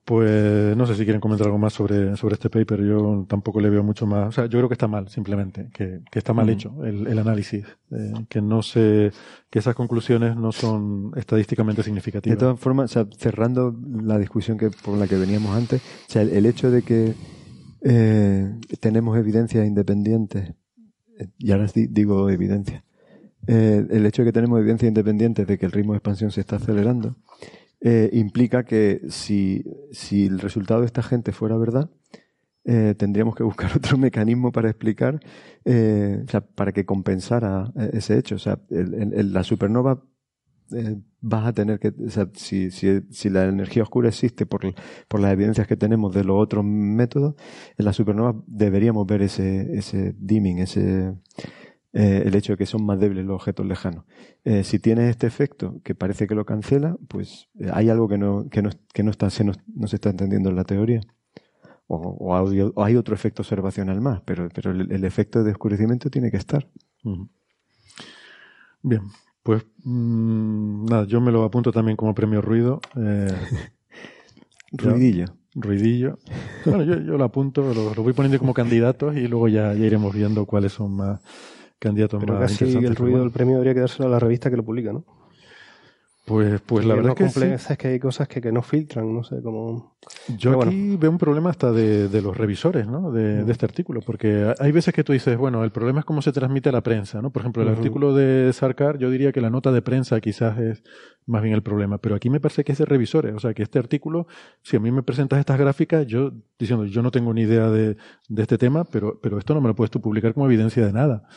Pues 0.04 0.76
no 0.76 0.86
sé 0.88 0.96
si 0.96 1.04
quieren 1.04 1.22
comentar 1.22 1.48
algo 1.48 1.60
más 1.60 1.74
sobre, 1.74 2.18
sobre 2.18 2.34
este 2.34 2.50
paper. 2.50 2.84
Yo 2.84 3.26
tampoco 3.30 3.62
le 3.62 3.70
veo 3.70 3.84
mucho 3.84 4.06
más. 4.06 4.28
O 4.28 4.32
sea, 4.32 4.46
yo 4.48 4.60
creo 4.60 4.68
que 4.68 4.74
está 4.74 4.88
mal, 4.88 5.08
simplemente, 5.08 5.70
que, 5.72 6.02
está 6.12 6.34
mal 6.34 6.50
hecho 6.50 6.84
el, 6.84 7.18
análisis, 7.18 7.66
eh, 7.92 8.14
que 8.28 8.42
no 8.42 8.64
se, 8.64 9.12
que 9.50 9.60
esas 9.60 9.76
conclusiones 9.76 10.36
no 10.36 10.52
son 10.52 11.12
estadísticamente 11.16 11.84
significativas. 11.84 12.38
De 12.38 12.40
todas 12.40 12.60
formas, 12.60 12.92
cerrando 13.18 13.74
la 14.04 14.18
discusión 14.18 14.58
que 14.58 14.72
por 14.72 14.98
la 14.98 15.08
que 15.08 15.16
veníamos 15.16 15.56
antes, 15.56 15.82
o 15.82 16.12
sea, 16.12 16.24
el, 16.24 16.46
hecho 16.46 16.72
de 16.72 16.82
que 16.82 17.14
eh, 17.84 18.54
tenemos 18.80 19.18
evidencias 19.18 19.66
independientes, 19.66 20.56
eh, 21.20 21.28
y 21.38 21.52
ahora 21.52 21.68
digo 21.74 22.30
evidencia, 22.30 22.84
eh, 23.48 23.86
el 23.90 24.06
hecho 24.06 24.22
de 24.22 24.28
que 24.28 24.34
tenemos 24.34 24.60
evidencia 24.60 24.88
independiente 24.88 25.46
de 25.46 25.58
que 25.58 25.66
el 25.66 25.72
ritmo 25.72 25.94
de 25.94 25.98
expansión 25.98 26.32
se 26.32 26.42
está 26.42 26.58
acelerando, 26.58 27.16
eh, 27.80 28.10
implica 28.14 28.64
que 28.64 29.02
si, 29.10 29.64
si, 29.92 30.28
el 30.28 30.40
resultado 30.40 30.82
de 30.82 30.86
esta 30.86 31.02
gente 31.02 31.32
fuera 31.32 31.58
verdad, 31.58 31.90
eh, 32.64 32.94
tendríamos 32.98 33.36
que 33.36 33.44
buscar 33.44 33.72
otro 33.76 33.98
mecanismo 33.98 34.52
para 34.52 34.70
explicar, 34.70 35.20
o 35.66 36.30
sea, 36.30 36.42
para 36.42 36.72
que 36.72 36.86
compensara 36.86 37.72
ese 37.94 38.18
hecho. 38.18 38.36
O 38.36 38.40
sea, 38.40 38.60
el, 38.70 39.34
la 39.34 39.44
supernova 39.44 40.04
vas 41.20 41.46
a 41.46 41.54
tener 41.54 41.80
que, 41.80 41.90
o 41.90 42.10
sea, 42.10 42.30
si, 42.34 42.72
si, 42.72 43.02
si, 43.12 43.30
la 43.30 43.46
energía 43.46 43.84
oscura 43.84 44.10
existe 44.10 44.46
por, 44.46 44.62
por 45.08 45.20
las 45.20 45.34
evidencias 45.34 45.68
que 45.68 45.76
tenemos 45.76 46.14
de 46.14 46.24
los 46.24 46.38
otros 46.40 46.64
métodos, 46.64 47.36
en 47.78 47.86
la 47.86 47.94
supernova 47.94 48.42
deberíamos 48.48 49.06
ver 49.06 49.24
ese, 49.24 49.78
ese 49.78 50.16
dimming, 50.18 50.60
ese, 50.60 51.14
eh, 51.94 52.24
el 52.26 52.36
hecho 52.36 52.54
de 52.54 52.58
que 52.58 52.66
son 52.66 52.86
más 52.86 53.00
débiles 53.00 53.26
los 53.26 53.36
objetos 53.36 53.66
lejanos. 53.66 54.06
Eh, 54.46 54.64
si 54.64 54.80
tiene 54.80 55.10
este 55.10 55.28
efecto 55.28 55.82
que 55.84 55.94
parece 55.94 56.26
que 56.26 56.36
lo 56.36 56.46
cancela, 56.46 56.96
pues 57.10 57.50
eh, 57.60 57.70
hay 57.74 57.90
algo 57.90 58.08
que 58.08 58.18
no, 58.18 58.48
que 58.50 58.62
no, 58.62 58.70
que 58.94 59.04
no, 59.04 59.12
está, 59.12 59.30
se, 59.30 59.44
no, 59.44 59.54
se 59.88 59.98
está 59.98 60.10
entendiendo 60.10 60.50
en 60.50 60.56
la 60.56 60.64
teoría. 60.64 61.02
O, 61.88 61.98
o, 61.98 62.84
hay 62.84 62.96
otro 62.96 63.14
efecto 63.14 63.42
observacional 63.42 64.00
más, 64.00 64.22
pero, 64.22 64.48
pero 64.54 64.72
el, 64.72 65.04
efecto 65.04 65.44
de 65.44 65.52
oscurecimiento 65.52 66.10
tiene 66.10 66.32
que 66.32 66.38
estar. 66.38 66.66
Bien, 68.82 69.02
pues 69.44 69.66
mm, 69.84 70.86
nada, 70.86 71.06
yo 71.06 71.20
me 71.20 71.34
lo 71.34 71.44
apunto 71.44 71.74
también 71.74 71.98
como 71.98 72.16
premio 72.16 72.42
ruido. 72.42 72.80
Ruidillo. 74.72 75.26
ruidillo. 75.54 76.18
Bueno, 76.66 76.84
yo, 76.84 76.98
yo 77.02 77.18
lo 77.18 77.26
apunto, 77.26 77.74
lo, 77.74 77.94
lo, 77.94 78.04
voy 78.04 78.14
poniendo 78.14 78.40
como 78.40 78.54
candidatos 78.54 79.18
y 79.18 79.28
luego 79.28 79.50
ya, 79.50 79.74
ya 79.74 79.86
iremos 79.86 80.16
viendo 80.16 80.46
cuáles 80.46 80.72
son 80.72 80.96
más, 80.96 81.20
candidato 81.82 82.20
Pero 82.20 82.36
más 82.36 82.52
casi 82.52 82.78
el 82.78 82.96
ruido 82.96 83.20
del 83.20 83.32
premio 83.32 83.56
debería 83.56 83.74
quedárselo 83.74 84.08
a 84.08 84.12
la 84.12 84.20
revista 84.20 84.50
que 84.50 84.58
lo 84.58 84.64
publica, 84.64 84.94
¿no? 84.94 85.04
Pues, 86.32 86.62
pues 86.62 86.86
la 86.86 86.96
verdad 86.96 87.14
es 87.20 87.34
que 87.34 87.54
es 87.54 87.78
que 87.78 87.88
hay 87.90 88.00
cosas 88.00 88.26
que, 88.30 88.40
que 88.40 88.54
no 88.54 88.62
filtran, 88.62 89.14
no 89.14 89.22
sé 89.22 89.42
cómo. 89.44 89.98
Yo 90.38 90.62
aquí 90.62 90.96
veo 90.96 91.12
un 91.12 91.18
problema 91.18 91.50
hasta 91.50 91.74
de, 91.74 92.08
de 92.08 92.22
los 92.22 92.38
revisores, 92.38 92.88
¿no? 92.88 93.12
De, 93.12 93.44
de, 93.44 93.52
este 93.52 93.66
artículo, 93.66 94.00
porque 94.00 94.54
hay 94.58 94.72
veces 94.72 94.94
que 94.94 95.04
tú 95.04 95.12
dices, 95.12 95.38
bueno, 95.38 95.62
el 95.66 95.72
problema 95.72 96.00
es 96.00 96.06
cómo 96.06 96.22
se 96.22 96.32
transmite 96.32 96.70
a 96.70 96.72
la 96.72 96.82
prensa, 96.82 97.22
¿no? 97.22 97.32
Por 97.32 97.42
ejemplo, 97.42 97.64
el 97.64 97.70
artículo 97.70 98.16
de 98.16 98.54
Sarkar, 98.54 98.98
yo 98.98 99.10
diría 99.10 99.34
que 99.34 99.42
la 99.42 99.50
nota 99.50 99.74
de 99.74 99.82
prensa 99.82 100.22
quizás 100.22 100.58
es 100.58 100.84
más 101.26 101.44
bien 101.44 101.54
el 101.54 101.64
problema, 101.64 101.98
pero 101.98 102.16
aquí 102.16 102.30
me 102.30 102.40
parece 102.40 102.64
que 102.64 102.72
es 102.72 102.78
de 102.78 102.86
revisores, 102.86 103.36
o 103.36 103.40
sea, 103.40 103.54
que 103.54 103.64
este 103.64 103.78
artículo, 103.78 104.28
si 104.64 104.78
a 104.78 104.80
mí 104.80 104.90
me 104.90 105.04
presentas 105.04 105.38
estas 105.38 105.60
gráficas, 105.60 106.08
yo 106.08 106.32
diciendo, 106.58 106.86
yo 106.86 107.02
no 107.02 107.12
tengo 107.12 107.34
ni 107.34 107.42
idea 107.42 107.70
de, 107.70 107.98
de 108.30 108.42
este 108.42 108.58
tema, 108.58 108.86
pero, 108.86 109.20
pero 109.22 109.38
esto 109.38 109.54
no 109.54 109.60
me 109.60 109.68
lo 109.68 109.76
puedes 109.76 109.92
tú 109.92 110.00
publicar 110.00 110.34
como 110.34 110.46
evidencia 110.46 110.86
de 110.86 110.94
nada. 110.94 111.28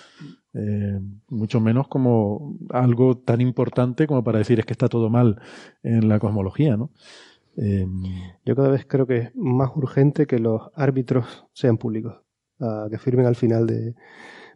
Eh, 0.55 1.01
mucho 1.29 1.61
menos 1.61 1.89
como 1.89 2.57
algo 2.71 3.19
tan 3.19 3.41
importante 3.41 4.07
como 4.07 4.23
para 4.23 4.39
decir 4.39 4.61
es 4.61 4.65
que 4.65 4.73
está 4.73 4.89
todo 4.89 5.11
mal 5.11 5.41
en 5.83 6.09
la 6.09 6.21
cosmología, 6.21 6.77
¿no? 6.77 6.91
Eh, 7.57 7.87
Yo 8.45 8.55
cada 8.55 8.69
vez 8.69 8.87
creo 8.87 9.07
que 9.07 9.17
es 9.17 9.37
más 9.37 9.71
urgente 9.75 10.27
que 10.27 10.39
los 10.39 10.71
árbitros 10.75 11.47
sean 11.53 11.77
públicos, 11.77 12.23
que 12.91 12.99
firmen 12.99 13.27
al 13.27 13.37
final 13.37 13.67
de, 13.67 13.95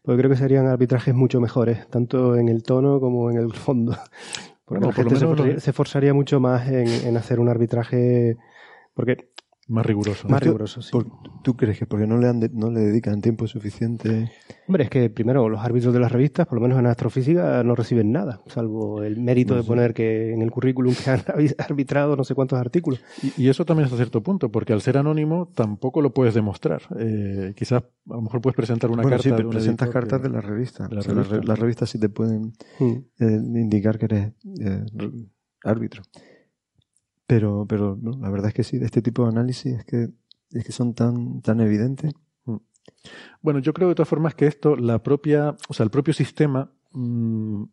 Porque 0.03 0.19
creo 0.19 0.31
que 0.31 0.37
serían 0.37 0.67
arbitrajes 0.67 1.15
mucho 1.15 1.41
mejores, 1.41 1.89
tanto 1.89 2.37
en 2.37 2.49
el 2.49 2.63
tono 2.63 3.01
como 3.01 3.31
en 3.31 3.39
el 3.39 3.53
fondo. 3.53 3.97
Porque 4.65 4.87
la 4.87 4.93
gente 4.93 5.17
se, 5.17 5.73
forzaría, 5.73 6.11
se, 6.11 6.15
mucho 6.15 6.41
más 6.41 6.69
en, 6.69 6.87
en 6.87 7.17
hacer 7.17 7.41
un 7.41 7.49
arbitraje. 7.49 8.37
Porque 8.95 9.31
más 9.69 9.85
riguroso. 9.85 10.29
Más 10.29 10.43
riguroso, 10.43 10.81
sí. 10.81 10.97
¿Tú 11.43 11.57
crees 11.57 11.79
que 11.79 11.87
porque 11.87 12.07
no 12.07 12.17
le, 12.17 12.27
han 12.27 12.41
no 12.55 12.71
le 12.71 12.81
dedican 12.81 13.21
tiempo 13.21 13.47
suficiente? 13.47 14.31
Hombre, 14.67 14.85
es 14.85 14.91
que 14.91 15.11
primero 15.11 15.49
los 15.49 15.61
árbitros 15.61 15.93
de 15.93 16.01
las 16.01 16.11
revistas, 16.11 16.47
por 16.47 16.57
lo 16.57 16.63
menos 16.63 16.79
en 16.79 16.87
astrofísica, 16.87 17.63
no 17.63 17.75
reciben 17.75 18.11
nada, 18.11 18.41
salvo 18.47 19.03
el 19.03 19.21
mérito 19.21 19.55
de 19.55 19.63
poner 19.63 19.93
que 19.93 20.33
en 20.33 20.41
el 20.41 20.51
currículum 20.51 20.95
que 20.95 21.11
han 21.11 21.21
arbitrado 21.59 22.17
no 22.17 22.25
sé 22.25 22.35
cuántos 22.35 22.59
artículos. 22.59 23.01
Y, 23.37 23.49
eso 23.49 23.65
también 23.65 23.87
es 23.87 23.93
a 23.93 23.97
cierto 23.97 24.23
punto, 24.23 24.51
porque 24.51 24.73
al 24.73 24.81
ser 24.81 24.99
anónimo 24.99 25.51
tampoco 25.55 26.01
lo 26.01 26.13
puedes 26.13 26.35
demostrar. 26.35 26.83
Eh, 26.99 27.53
quizás 27.55 27.83
a 27.83 28.15
lo 28.15 28.23
mejor 28.23 28.41
puedes 28.41 28.57
presentar 28.57 28.91
una 28.91 29.03
carta. 29.03 29.23
Sí, 29.23 29.31
pero 29.37 29.51
presentas 29.51 29.91
cartas 29.91 30.23
de 30.23 30.31
la 30.31 30.41
revista. 30.41 30.89
las 30.91 31.59
revistas 31.59 31.91
sí 31.91 31.99
te 31.99 32.09
pueden 32.09 32.53
hmm. 32.79 32.93
eh, 33.21 33.41
indicar 33.61 33.99
que 33.99 34.05
eres 34.07 34.33
eh, 34.61 34.85
árbitro. 35.63 36.03
Pero, 37.29 37.67
pero 37.69 37.99
la 38.03 38.31
verdad 38.31 38.49
es 38.49 38.55
que 38.55 38.65
sí, 38.65 38.79
de 38.79 38.87
este 38.87 39.03
tipo 39.03 39.23
de 39.23 39.29
análisis 39.29 39.75
es 39.75 39.85
que, 39.85 40.09
es 40.51 40.65
que 40.65 40.73
son 40.73 40.95
tan, 40.95 41.43
tan 41.43 41.61
evidentes. 41.61 42.15
Mm. 42.47 42.57
Bueno, 43.43 43.61
yo 43.61 43.75
creo 43.75 43.91
de 43.91 43.95
todas 43.95 44.09
formas 44.09 44.35
que 44.35 44.47
esto, 44.47 44.77
la 44.77 45.03
propia, 45.03 45.55
o 45.69 45.75
sea, 45.75 45.85
el 45.85 45.91
propio 45.91 46.15
sistema 46.15 46.73
mm, 46.93 47.65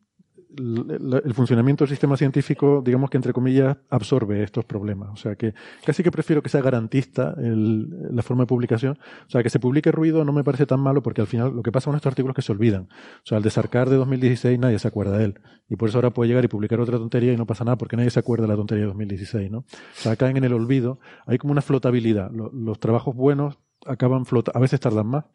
el 0.57 1.33
funcionamiento 1.33 1.83
del 1.83 1.89
sistema 1.89 2.17
científico, 2.17 2.81
digamos 2.83 3.09
que 3.09 3.17
entre 3.17 3.33
comillas, 3.33 3.77
absorbe 3.89 4.43
estos 4.43 4.65
problemas. 4.65 5.09
O 5.11 5.15
sea 5.15 5.35
que 5.35 5.53
casi 5.85 6.03
que 6.03 6.11
prefiero 6.11 6.41
que 6.41 6.49
sea 6.49 6.61
garantista 6.61 7.35
la 7.37 8.21
forma 8.21 8.43
de 8.43 8.47
publicación. 8.47 8.97
O 9.27 9.29
sea, 9.29 9.43
que 9.43 9.49
se 9.49 9.59
publique 9.59 9.91
ruido 9.91 10.23
no 10.23 10.33
me 10.33 10.43
parece 10.43 10.65
tan 10.65 10.79
malo 10.79 11.01
porque 11.03 11.21
al 11.21 11.27
final 11.27 11.55
lo 11.55 11.63
que 11.63 11.71
pasa 11.71 11.85
con 11.85 11.95
estos 11.95 12.11
artículos 12.11 12.33
es 12.33 12.35
que 12.37 12.41
se 12.45 12.51
olvidan. 12.51 12.83
O 12.83 13.25
sea, 13.25 13.37
al 13.37 13.43
desarcar 13.43 13.89
de 13.89 13.97
2016 13.97 14.59
nadie 14.59 14.79
se 14.79 14.87
acuerda 14.87 15.17
de 15.17 15.25
él. 15.25 15.39
Y 15.69 15.75
por 15.75 15.89
eso 15.89 15.97
ahora 15.97 16.11
puede 16.11 16.29
llegar 16.29 16.45
y 16.45 16.47
publicar 16.47 16.79
otra 16.79 16.97
tontería 16.97 17.33
y 17.33 17.37
no 17.37 17.45
pasa 17.45 17.63
nada 17.63 17.77
porque 17.77 17.97
nadie 17.97 18.09
se 18.09 18.19
acuerda 18.19 18.43
de 18.43 18.49
la 18.49 18.55
tontería 18.55 18.83
de 18.83 18.87
2016, 18.87 19.51
¿no? 19.51 19.59
O 19.59 19.65
sea, 19.95 20.15
caen 20.15 20.37
en 20.37 20.43
el 20.43 20.53
olvido. 20.53 20.99
Hay 21.25 21.37
como 21.37 21.51
una 21.51 21.61
flotabilidad. 21.61 22.31
Los, 22.31 22.53
los 22.53 22.79
trabajos 22.79 23.15
buenos 23.15 23.57
acaban 23.85 24.25
flotando, 24.25 24.57
a 24.57 24.61
veces 24.61 24.79
tardan 24.79 25.07
más, 25.07 25.25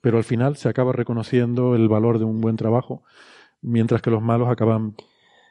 pero 0.00 0.18
al 0.18 0.24
final 0.24 0.56
se 0.56 0.68
acaba 0.68 0.92
reconociendo 0.92 1.74
el 1.74 1.88
valor 1.88 2.18
de 2.18 2.24
un 2.24 2.40
buen 2.40 2.56
trabajo 2.56 3.02
mientras 3.64 4.02
que 4.02 4.10
los 4.10 4.22
malos 4.22 4.48
acaban 4.48 4.94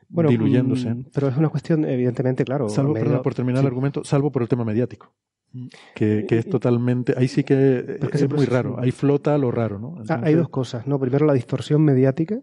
diluyéndose. 0.09 0.93
Mm, 0.93 1.05
pero 1.13 1.27
es 1.27 1.37
una 1.37 1.49
cuestión, 1.49 1.85
evidentemente, 1.85 2.45
claro. 2.45 2.69
Salvo, 2.69 2.93
por 3.21 3.33
terminar 3.33 3.61
el 3.61 3.67
argumento, 3.67 4.03
salvo 4.03 4.31
por 4.31 4.41
el 4.43 4.47
tema 4.47 4.63
mediático. 4.63 5.11
Mm. 5.51 5.67
Que, 5.95 6.25
que, 6.27 6.37
es 6.37 6.49
totalmente. 6.49 7.13
Ahí 7.17 7.27
sí 7.27 7.43
que 7.43 7.97
es, 8.11 8.29
muy 8.29 8.45
raro. 8.45 8.79
Ahí 8.79 8.91
flota 8.91 9.37
lo 9.37 9.51
raro, 9.51 9.79
¿no? 9.79 9.95
Ah, 10.09 10.21
hay 10.23 10.35
dos 10.35 10.49
cosas, 10.49 10.87
¿no? 10.87 10.99
Primero, 10.99 11.25
la 11.25 11.33
distorsión 11.33 11.83
mediática, 11.83 12.41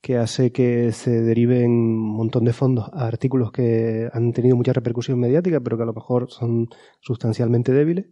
que 0.00 0.16
hace 0.16 0.50
que 0.52 0.92
se 0.92 1.22
deriven 1.22 1.70
un 1.70 2.16
montón 2.16 2.44
de 2.44 2.52
fondos 2.52 2.90
a 2.92 3.06
artículos 3.06 3.52
que 3.52 4.08
han 4.12 4.32
tenido 4.32 4.56
mucha 4.56 4.72
repercusión 4.72 5.18
mediática, 5.20 5.60
pero 5.60 5.76
que 5.76 5.84
a 5.84 5.86
lo 5.86 5.94
mejor 5.94 6.30
son 6.30 6.68
sustancialmente 7.00 7.72
débiles. 7.72 8.06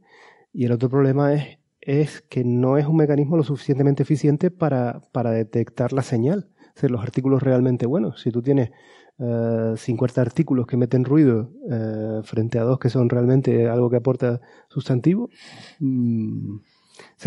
Y 0.52 0.66
el 0.66 0.72
otro 0.72 0.88
problema 0.88 1.34
es, 1.34 1.58
es 1.80 2.22
que 2.22 2.44
no 2.44 2.76
es 2.76 2.86
un 2.86 2.96
mecanismo 2.96 3.36
lo 3.36 3.42
suficientemente 3.42 4.02
eficiente 4.02 4.50
para, 4.50 5.02
para 5.12 5.30
detectar 5.30 5.92
la 5.92 6.02
señal 6.02 6.48
hacer 6.76 6.90
los 6.90 7.02
artículos 7.02 7.42
realmente 7.42 7.86
buenos. 7.86 8.20
Si 8.20 8.30
tú 8.30 8.42
tienes 8.42 8.70
eh, 9.18 9.74
50 9.76 10.20
artículos 10.20 10.66
que 10.66 10.76
meten 10.76 11.04
ruido 11.04 11.50
uh, 11.64 12.22
frente 12.22 12.58
a 12.58 12.62
dos 12.62 12.78
que 12.78 12.88
son 12.88 13.08
realmente 13.10 13.68
algo 13.68 13.90
que 13.90 13.96
aporta 13.96 14.40
sustantivo, 14.68 15.28
mmm, 15.78 16.56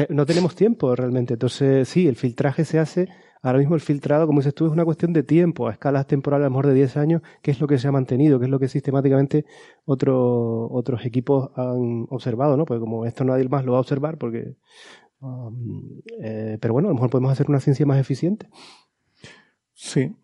no 0.10 0.26
tenemos 0.26 0.56
tiempo 0.56 0.96
realmente. 0.96 1.34
Entonces, 1.34 1.88
sí, 1.88 2.08
el 2.08 2.16
filtraje 2.16 2.66
se 2.66 2.80
hace. 2.80 3.10
Ahora 3.42 3.60
mismo 3.60 3.76
el 3.76 3.82
filtrado, 3.82 4.26
como 4.26 4.40
dices 4.40 4.56
tú, 4.56 4.66
es 4.66 4.72
una 4.72 4.86
cuestión 4.86 5.12
de 5.12 5.22
tiempo, 5.22 5.68
a 5.68 5.74
escalas 5.74 6.08
temporales 6.08 6.46
a 6.46 6.50
lo 6.50 6.52
mejor 6.52 6.68
de 6.68 6.74
10 6.76 6.98
años, 6.98 7.22
qué 7.42 7.52
es 7.52 7.60
lo 7.60 7.68
que 7.68 7.78
se 7.78 7.90
ha 7.90 7.92
mantenido, 7.92 8.40
qué 8.40 8.46
es 8.46 8.52
lo 8.52 8.58
que 8.58 8.70
sistemáticamente 8.70 9.46
otro, 9.86 10.70
otros 10.72 11.06
equipos 11.06 11.52
han 11.56 12.08
observado, 12.10 12.56
¿no? 12.56 12.66
Porque 12.66 12.80
como 12.80 13.06
esto 13.06 13.26
nadie 13.26 13.48
más 13.50 13.66
lo 13.66 13.74
va 13.74 13.80
a 13.80 13.82
observar, 13.82 14.18
porque... 14.18 14.56
Um, 15.20 16.02
eh, 16.22 16.58
pero 16.60 16.74
bueno, 16.74 16.90
a 16.90 16.92
lo 16.92 16.96
mejor 16.96 17.10
podemos 17.10 17.32
hacer 17.32 17.50
una 17.50 17.60
ciencia 17.60 17.86
más 17.86 18.00
eficiente. 18.00 18.48
Sí, 19.84 20.16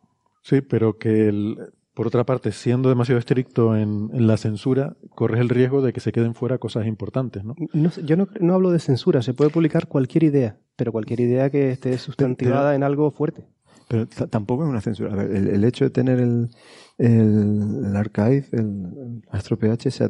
sí, 0.41 0.61
pero 0.61 0.97
que 0.97 1.27
el, 1.27 1.57
por 1.93 2.07
otra 2.07 2.25
parte, 2.25 2.53
siendo 2.53 2.87
demasiado 2.87 3.19
estricto 3.19 3.75
en, 3.75 4.09
la 4.25 4.37
censura, 4.37 4.95
corres 5.15 5.41
el 5.41 5.49
riesgo 5.49 5.81
de 5.81 5.91
que 5.91 5.99
se 5.99 6.13
queden 6.13 6.33
fuera 6.33 6.59
cosas 6.59 6.87
importantes, 6.87 7.43
¿no? 7.43 7.55
yo 7.73 8.15
no, 8.15 8.53
hablo 8.53 8.71
de 8.71 8.79
censura, 8.79 9.21
se 9.21 9.33
puede 9.33 9.49
publicar 9.49 9.87
cualquier 9.87 10.23
idea, 10.23 10.57
pero 10.77 10.93
cualquier 10.93 11.19
idea 11.19 11.49
que 11.49 11.71
esté 11.71 11.97
sustantivada 11.97 12.73
en 12.73 12.83
algo 12.83 13.11
fuerte. 13.11 13.49
Pero 13.89 14.07
tampoco 14.07 14.63
es 14.63 14.69
una 14.69 14.79
censura. 14.79 15.23
el, 15.23 15.63
hecho 15.65 15.83
de 15.83 15.89
tener 15.89 16.19
el, 16.19 16.51
el, 16.97 17.93
archive, 17.97 18.45
el, 18.53 19.21
AstroPH, 19.29 19.87
o 19.87 19.91
sea, 19.91 20.09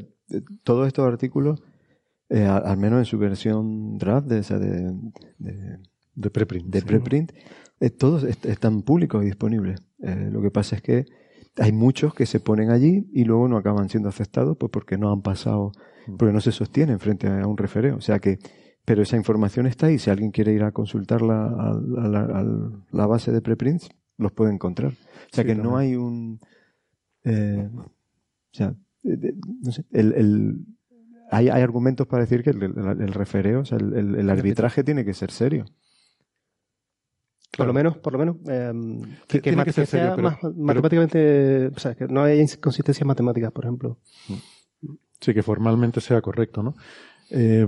todos 0.63 0.85
estos 0.85 1.07
artículos, 1.07 1.63
eh, 2.29 2.45
al, 2.45 2.77
menos 2.77 2.99
en 2.99 3.05
su 3.05 3.17
versión 3.17 3.97
draft, 3.97 4.27
de, 4.27 4.41
de, 5.39 5.79
de, 6.13 6.29
preprint, 6.29 6.67
de 6.67 6.81
preprint 6.83 7.31
eh, 7.79 7.89
todos 7.89 8.23
están 8.23 8.81
públicos 8.81 9.23
y 9.23 9.27
disponibles. 9.27 9.81
Eh, 9.99 10.29
lo 10.31 10.41
que 10.41 10.51
pasa 10.51 10.75
es 10.75 10.81
que 10.81 11.05
hay 11.57 11.71
muchos 11.71 12.13
que 12.13 12.25
se 12.25 12.39
ponen 12.39 12.71
allí 12.71 13.09
y 13.13 13.25
luego 13.25 13.47
no 13.47 13.57
acaban 13.57 13.89
siendo 13.89 14.09
aceptados 14.09 14.57
pues 14.57 14.71
porque 14.71 14.97
no 14.97 15.11
han 15.11 15.21
pasado, 15.21 15.71
mm. 16.07 16.17
porque 16.17 16.33
no 16.33 16.41
se 16.41 16.51
sostienen 16.51 16.99
frente 16.99 17.27
a 17.27 17.47
un 17.47 17.57
refereo. 17.57 17.97
O 17.97 18.01
sea 18.01 18.19
que, 18.19 18.39
pero 18.85 19.01
esa 19.01 19.17
información 19.17 19.65
está 19.65 19.87
ahí. 19.87 19.99
Si 19.99 20.09
alguien 20.09 20.31
quiere 20.31 20.53
ir 20.53 20.63
a 20.63 20.71
consultarla 20.71 21.45
a, 21.45 22.43
la, 22.91 23.07
base 23.07 23.31
de 23.31 23.41
preprints, 23.41 23.89
los 24.17 24.31
puede 24.31 24.53
encontrar. 24.53 24.93
O 25.31 25.35
sea 25.35 25.43
que 25.43 25.55
no 25.55 25.77
hay 25.77 25.95
un, 25.95 26.39
eh, 27.23 27.69
o 27.73 28.53
sea, 28.53 28.75
no 29.03 29.71
sé, 29.71 29.85
el, 29.91 30.13
el 30.13 30.65
hay, 31.31 31.49
hay, 31.49 31.61
argumentos 31.61 32.07
para 32.07 32.23
decir 32.23 32.43
que 32.43 32.49
el, 32.49 32.61
el 32.63 33.13
refereo, 33.13 33.61
o 33.61 33.65
sea, 33.65 33.77
el, 33.77 34.29
arbitraje 34.29 34.83
tiene 34.83 35.05
que 35.05 35.13
ser 35.13 35.31
serio. 35.31 35.65
Por 37.57 37.67
lo 37.67 37.73
menos, 37.73 37.97
por 37.97 38.13
lo 38.13 38.19
menos, 38.19 38.35
eh, 38.47 38.71
que, 39.27 39.41
que, 39.41 39.55
más 39.55 40.37
matemáticamente, 40.55 41.67
o 41.75 41.79
sea, 41.79 41.95
que 41.95 42.07
no 42.07 42.23
haya 42.23 42.41
inconsistencias 42.41 43.05
matemáticas, 43.05 43.51
por 43.51 43.65
ejemplo. 43.65 43.97
Sí, 45.19 45.33
que 45.33 45.43
formalmente 45.43 45.99
sea 45.99 46.21
correcto, 46.21 46.63
¿no? 46.63 46.75
Eh, 47.31 47.67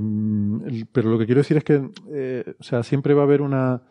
pero 0.92 1.10
lo 1.10 1.20
que 1.20 1.26
quiero 1.26 1.42
decir 1.42 1.58
es 1.58 1.64
que, 1.64 1.90
eh, 2.14 2.56
o 2.60 2.64
sea, 2.64 2.84
siempre 2.84 3.14
va 3.14 3.22
a 3.22 3.26
haber 3.26 3.42
una, 3.42 3.82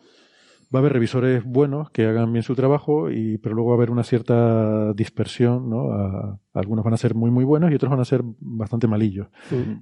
va 0.73 0.77
a 0.77 0.77
haber 0.79 0.93
revisores 0.93 1.43
buenos 1.43 1.91
que 1.91 2.05
hagan 2.05 2.31
bien 2.31 2.43
su 2.43 2.55
trabajo, 2.55 3.11
y, 3.11 3.37
pero 3.37 3.55
luego 3.55 3.71
va 3.71 3.75
a 3.75 3.77
haber 3.77 3.91
una 3.91 4.03
cierta 4.03 4.93
dispersión, 4.93 5.69
¿no? 5.69 6.39
algunos 6.53 6.85
van 6.85 6.93
a 6.93 6.97
ser 6.97 7.15
muy, 7.15 7.31
muy 7.31 7.43
buenos 7.43 7.71
y 7.71 7.75
otros 7.75 7.91
van 7.91 7.99
a 7.99 8.05
ser 8.05 8.21
bastante 8.39 8.87
malillos. 8.87 9.27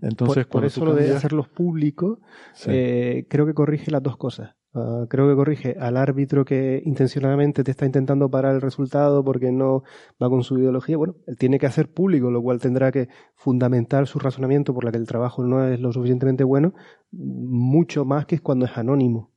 Entonces, 0.02 0.48
por, 0.48 0.66
eso 0.66 0.84
lo 0.86 0.96
de 0.96 1.16
hacerlos 1.16 1.48
públicos, 1.48 2.20
eh, 2.66 3.26
creo 3.30 3.46
que 3.46 3.54
corrige 3.54 3.92
las 3.92 4.04
dos 4.04 4.18
cosas. 4.18 4.56
Ah, 4.74 5.06
creo 5.10 5.28
que 5.28 5.36
corrige 5.36 5.76
al 5.80 5.98
árbitro 5.98 6.46
que 6.46 6.82
intencionadamente 6.86 7.64
te 7.64 7.72
está 7.72 7.86
intentando 7.88 8.30
parar 8.30 8.54
el 8.54 8.62
resultado 8.62 9.24
porque 9.24 9.52
no 9.52 9.84
va 10.22 10.30
con 10.30 10.44
su 10.44 10.60
ideología. 10.60 10.96
Bueno, 10.96 11.16
él 11.26 11.38
tiene 11.38 11.58
que 11.58 11.66
hacer 11.66 11.92
público, 11.92 12.30
lo 12.30 12.42
cual 12.42 12.60
tendrá 12.60 12.92
que 12.92 13.10
fundamentar 13.36 14.06
su 14.06 14.20
razonamiento 14.20 14.74
por 14.74 14.86
la 14.86 14.92
que 14.92 14.98
el 14.98 15.08
trabajo 15.08 15.44
no 15.44 15.66
es 15.66 15.80
lo 15.80 15.92
suficientemente 15.92 16.44
bueno, 16.44 16.74
mucho 17.12 18.06
más 18.06 18.28
que 18.28 18.40
cuando 18.40 18.66
es 18.66 18.78
anónimo. 18.78 19.32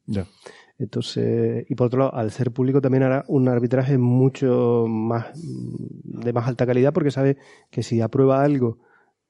Entonces, 0.79 1.65
y 1.69 1.75
por 1.77 1.87
otro 1.87 2.01
lado, 2.01 2.15
al 2.15 2.31
ser 2.31 2.51
público 2.51 2.83
también 2.83 3.05
hará 3.05 3.25
un 3.29 3.49
arbitraje 3.49 3.97
mucho 3.97 4.85
más 4.87 5.29
de 5.35 6.33
más 6.33 6.47
alta 6.47 6.67
calidad 6.67 6.93
porque 6.93 7.11
sabe 7.11 7.39
que 7.71 7.83
si 7.83 8.01
aprueba 8.01 8.43
algo 8.43 8.79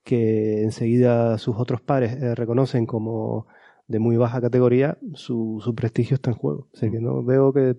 que 0.02 0.62
enseguida 0.62 1.38
sus 1.38 1.56
otros 1.56 1.80
pares 1.80 2.14
eh, 2.14 2.34
reconocen 2.34 2.86
como 2.86 3.46
de 3.86 3.98
muy 3.98 4.16
baja 4.16 4.40
categoría, 4.40 4.98
su, 5.14 5.60
su 5.62 5.74
prestigio 5.74 6.14
está 6.14 6.30
en 6.30 6.36
juego. 6.36 6.68
O 6.72 6.76
sea 6.76 6.90
que 6.90 7.00
no 7.00 7.24
veo 7.24 7.52
que, 7.52 7.76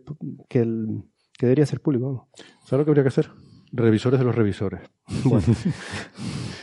que, 0.49 0.59
el, 0.59 1.03
que 1.37 1.45
debería 1.45 1.65
ser 1.65 1.81
público. 1.81 2.29
¿Sabes 2.63 2.79
lo 2.79 2.85
que 2.85 2.91
habría 2.91 3.03
que 3.03 3.09
hacer? 3.09 3.29
Revisores 3.71 4.19
de 4.19 4.25
los 4.25 4.35
revisores. 4.35 4.81
Bueno. 5.25 5.45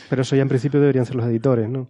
Pero 0.09 0.23
eso 0.23 0.35
ya 0.35 0.41
en 0.41 0.49
principio 0.49 0.79
deberían 0.79 1.05
ser 1.05 1.15
los 1.15 1.25
editores, 1.25 1.69
¿no? 1.69 1.87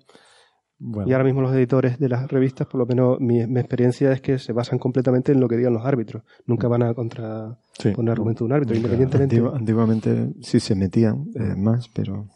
Y 1.05 1.13
ahora 1.13 1.23
mismo 1.23 1.41
los 1.41 1.53
editores 1.53 1.99
de 1.99 2.09
las 2.09 2.29
revistas, 2.31 2.65
por 2.65 2.79
lo 2.79 2.87
menos 2.87 3.19
mi, 3.19 3.45
mi, 3.45 3.59
experiencia 3.59 4.11
es 4.11 4.21
que 4.21 4.39
se 4.39 4.51
basan 4.51 4.79
completamente 4.79 5.31
en 5.31 5.39
lo 5.39 5.47
que 5.47 5.55
digan 5.55 5.73
los 5.73 5.85
árbitros. 5.85 6.23
Nunca 6.47 6.67
van 6.67 6.81
a 6.81 6.95
contra 6.95 7.59
sí. 7.77 7.91
poner 7.91 8.13
argumento 8.13 8.43
de 8.43 8.45
un 8.45 8.53
árbitro, 8.53 8.75
independientemente. 8.75 9.39
antiguamente 9.53 10.33
sí 10.41 10.59
se 10.59 10.73
metían 10.73 11.27
eh, 11.35 11.55
más, 11.55 11.87
pero. 11.89 12.27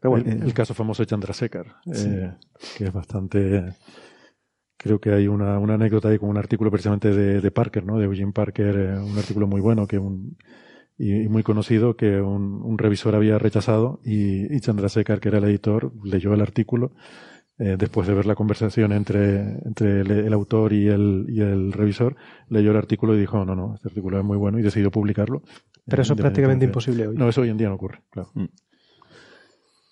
Pero 0.00 0.10
bueno, 0.10 0.30
el, 0.30 0.44
el 0.44 0.54
caso 0.54 0.72
famoso 0.72 1.02
de 1.02 1.08
Chandrasekhar, 1.08 1.66
eh, 1.94 2.32
que 2.76 2.84
es 2.84 2.92
bastante 2.92 3.74
Creo 4.78 5.00
que 5.00 5.12
hay 5.12 5.28
una, 5.28 5.58
una 5.58 5.74
anécdota 5.74 6.08
ahí 6.08 6.18
con 6.18 6.30
un 6.30 6.38
artículo 6.38 6.70
precisamente 6.70 7.10
de, 7.10 7.40
de 7.40 7.50
Parker, 7.50 7.84
¿no? 7.84 7.98
De 7.98 8.04
Eugene 8.04 8.32
Parker, 8.32 8.76
eh, 8.76 8.98
un 8.98 9.18
artículo 9.18 9.46
muy 9.46 9.60
bueno 9.60 9.86
que 9.86 9.98
un, 9.98 10.38
y, 10.96 11.28
muy 11.28 11.42
conocido 11.42 11.96
que 11.96 12.20
un, 12.20 12.62
un, 12.62 12.78
revisor 12.78 13.14
había 13.14 13.38
rechazado 13.38 14.00
y, 14.04 14.54
y 14.54 14.60
Chandrasekhar, 14.60 15.20
que 15.20 15.28
era 15.28 15.38
el 15.38 15.44
editor, 15.44 15.92
leyó 16.04 16.32
el 16.32 16.40
artículo 16.40 16.92
eh, 17.60 17.74
después 17.76 18.06
de 18.06 18.14
ver 18.14 18.24
la 18.24 18.36
conversación 18.36 18.92
entre, 18.92 19.40
entre 19.64 20.02
el, 20.02 20.10
el 20.12 20.32
autor 20.32 20.72
y 20.72 20.86
el, 20.86 21.26
y 21.28 21.40
el 21.40 21.72
revisor, 21.72 22.14
leyó 22.48 22.70
el 22.70 22.76
artículo 22.76 23.16
y 23.16 23.18
dijo, 23.18 23.44
no, 23.44 23.56
no, 23.56 23.74
este 23.74 23.88
artículo 23.88 24.16
es 24.18 24.24
muy 24.24 24.36
bueno 24.36 24.60
y 24.60 24.62
decidió 24.62 24.92
publicarlo. 24.92 25.42
Pero 25.84 26.02
eso 26.02 26.14
es 26.14 26.20
prácticamente 26.20 26.66
imposible 26.66 27.08
hoy. 27.08 27.16
No, 27.16 27.28
eso 27.28 27.40
hoy 27.40 27.48
en 27.48 27.56
día 27.56 27.68
no 27.68 27.74
ocurre, 27.74 28.02
claro. 28.10 28.30
Mm. 28.34 28.44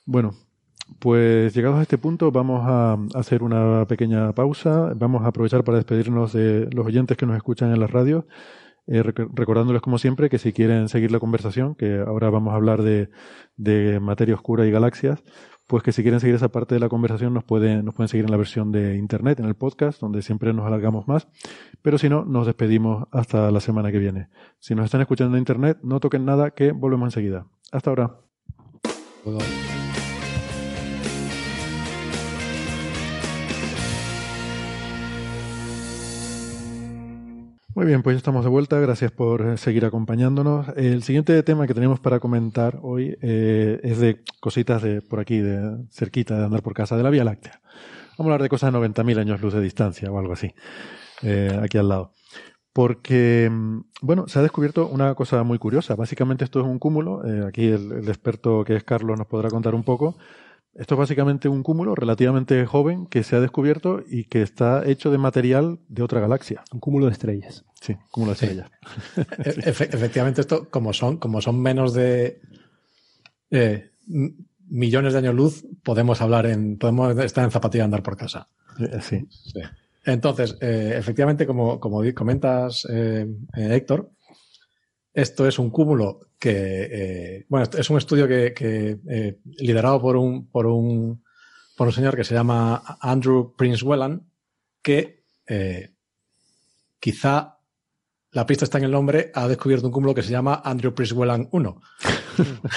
Bueno, 0.05 0.35
pues 0.99 1.55
llegados 1.55 1.79
a 1.79 1.83
este 1.83 1.99
punto 1.99 2.31
vamos 2.31 2.63
a 2.65 2.97
hacer 3.15 3.43
una 3.43 3.85
pequeña 3.87 4.33
pausa. 4.33 4.93
Vamos 4.97 5.23
a 5.25 5.29
aprovechar 5.29 5.65
para 5.65 5.79
despedirnos 5.79 6.33
de 6.33 6.69
los 6.73 6.87
oyentes 6.87 7.17
que 7.17 7.27
nos 7.27 7.37
escuchan 7.37 7.73
en 7.73 7.81
las 7.81 7.91
radios. 7.91 8.25
eh, 8.89 9.03
rec- 9.03 9.29
recordándoles 9.35 9.83
como 9.83 9.99
siempre 9.99 10.31
que 10.31 10.39
si 10.39 10.53
quieren 10.53 10.89
seguir 10.89 11.11
la 11.11 11.19
conversación, 11.19 11.75
que 11.75 11.99
ahora 12.07 12.31
vamos 12.31 12.53
a 12.53 12.57
hablar 12.57 12.83
de, 12.83 13.11
de 13.57 13.99
materia 13.99 14.35
oscura 14.37 14.65
y 14.65 14.71
galaxias, 14.71 15.25
pues 15.67 15.83
que 15.83 15.91
si 15.91 16.03
quieren 16.03 16.21
seguir 16.21 16.37
esa 16.37 16.51
parte 16.51 16.77
de 16.77 16.81
la 16.81 16.89
conversación 16.89 17.35
nos 17.35 17.43
pueden, 17.43 17.85
nos 17.85 17.95
pueden 17.95 18.09
seguir 18.09 18.27
en 18.27 18.31
la 18.31 18.37
versión 18.37 18.71
de 18.71 18.97
internet, 18.97 19.41
en 19.41 19.47
el 19.47 19.57
podcast, 19.57 20.01
donde 20.01 20.23
siempre 20.23 20.53
nos 20.53 20.65
alargamos 20.67 21.09
más. 21.09 21.27
Pero 21.83 21.99
si 21.99 22.09
no, 22.09 22.25
nos 22.25 22.47
despedimos 22.47 23.09
hasta 23.11 23.51
la 23.51 23.59
semana 23.59 23.91
que 23.91 23.99
viene. 23.99 24.29
Si 24.61 24.77
nos 24.77 24.85
están 24.85 25.01
escuchando 25.01 25.37
en 25.37 25.41
internet, 25.41 25.79
no 25.83 25.99
toquen 25.99 26.25
nada, 26.25 26.53
que 26.53 26.71
volvemos 26.71 27.09
enseguida. 27.09 27.47
Hasta 27.73 27.91
ahora. 27.91 28.21
Muy 37.77 37.85
bien, 37.85 38.03
pues 38.03 38.15
ya 38.15 38.19
estamos 38.19 38.43
de 38.43 38.49
vuelta. 38.49 38.81
Gracias 38.81 39.13
por 39.13 39.43
eh, 39.47 39.59
seguir 39.59 39.85
acompañándonos. 39.85 40.67
El 40.77 41.03
siguiente 41.03 41.43
tema 41.43 41.67
que 41.67 41.75
tenemos 41.75 42.01
para 42.01 42.21
comentar 42.21 42.79
hoy 42.81 43.19
eh, 43.21 43.81
es 43.83 43.99
de 43.99 44.25
cositas 44.41 44.81
de 44.81 45.03
por 45.03 45.21
aquí, 45.21 45.41
de 45.41 45.85
cerquita 45.91 46.39
de 46.39 46.47
andar 46.47 46.63
por 46.63 46.73
casa, 46.73 46.97
de 46.97 47.03
la 47.03 47.11
Vía 47.11 47.23
Láctea. 47.23 47.61
Vamos 48.17 48.21
a 48.21 48.23
hablar 48.23 48.43
de 48.43 48.49
cosas 48.49 48.73
de 48.73 48.79
90.000 48.79 49.19
años 49.19 49.43
luz 49.43 49.53
de 49.53 49.61
distancia 49.61 50.11
o 50.11 50.19
algo 50.19 50.33
así, 50.33 50.55
eh, 51.21 51.61
aquí 51.63 51.77
al 51.77 51.91
lado. 51.91 52.13
Porque, 52.73 53.51
mm, 53.53 53.81
bueno, 54.01 54.27
se 54.27 54.39
ha 54.39 54.43
descubierto 54.43 54.89
una 54.89 55.15
cosa 55.15 55.43
muy 55.43 55.59
curiosa. 55.59 55.97
Básicamente 55.97 56.45
esto 56.45 56.61
es 56.61 56.65
un 56.65 56.79
cúmulo. 56.79 57.21
aquí 57.47 57.67
el 57.67 58.09
experto 58.09 58.65
que 58.65 58.75
es 58.75 58.85
Carlos 58.85 59.19
nos 59.19 59.27
podrá 59.27 59.51
contar 59.51 59.75
un 59.75 59.83
poco. 59.83 60.17
Esto 60.79 60.95
es 60.95 60.99
básicamente 60.99 61.49
un 61.49 61.63
cúmulo 61.63 61.95
relativamente 61.95 62.65
joven 62.67 63.07
que 63.07 63.23
se 63.23 63.35
ha 63.37 63.41
descubierto 63.41 64.03
y 64.09 64.25
que 64.25 64.43
está 64.43 64.87
hecho 64.87 65.11
de 65.11 65.19
material 65.19 65.79
de 65.89 66.03
otra 66.03 66.21
galaxia. 66.21 66.63
Un 66.73 66.81
cúmulo 66.81 67.07
de 67.07 67.13
estrellas. 67.13 67.65
Sí, 67.81 67.97
cúmulo 68.11 68.33
de 68.33 68.39
Sí. 68.39 68.45
estrellas. 68.47 68.71
E- 69.45 69.71
efe- 69.73 69.89
efectivamente, 69.95 70.41
esto, 70.43 70.69
como 70.69 70.93
son, 70.93 71.17
como 71.17 71.41
son 71.41 71.61
menos 71.61 71.95
de 71.95 72.41
eh, 73.51 73.91
millones 74.69 75.13
de 75.13 75.19
años 75.21 75.35
luz, 75.35 75.65
podemos 75.83 76.21
hablar 76.21 76.47
en, 76.47 76.77
podemos 76.79 77.17
estar 77.19 77.45
en 77.45 77.51
zapatilla 77.51 77.85
y 77.85 77.87
andar 77.87 78.03
por 78.03 78.17
casa. 78.17 78.47
Eh, 78.79 78.99
Sí. 79.01 79.27
Sí. 79.31 79.61
Entonces, 80.05 80.57
eh, 80.61 80.95
efectivamente, 80.97 81.47
como, 81.47 81.81
como 81.81 82.01
comentas, 82.15 82.87
eh, 82.89 83.27
Héctor, 83.55 84.11
esto 85.17 85.49
es 85.49 85.59
un 85.59 85.71
cúmulo 85.71 86.21
que, 86.39 86.51
eh, 86.53 87.47
bueno, 87.49 87.67
es 87.73 87.89
un 87.89 87.97
estudio 87.97 88.29
que, 88.29 88.53
que, 88.53 88.99
eh, 89.09 89.39
liderado 89.57 89.99
por 89.99 90.15
un, 90.15 90.47
por 90.51 90.67
un, 90.67 91.25
por 91.75 91.87
un 91.87 91.93
señor 91.95 92.15
que 92.15 92.23
se 92.23 92.35
llama 92.35 92.83
Andrew 93.01 93.55
Prince 93.57 93.83
Whelan, 93.83 94.31
que 94.83 95.25
eh, 95.47 95.95
quizá 97.01 97.57
la 98.33 98.45
pista 98.45 98.67
está 98.67 98.77
en 98.77 98.85
el 98.85 98.91
nombre, 98.91 99.33
ha 99.35 99.49
descubierto 99.49 99.87
un 99.87 99.93
cúmulo 99.93 100.15
que 100.15 100.23
se 100.23 100.33
llama 100.33 100.61
Andrew 100.63 100.93
Prince 100.95 101.15
Whelan 101.15 101.49
1. 101.51 101.81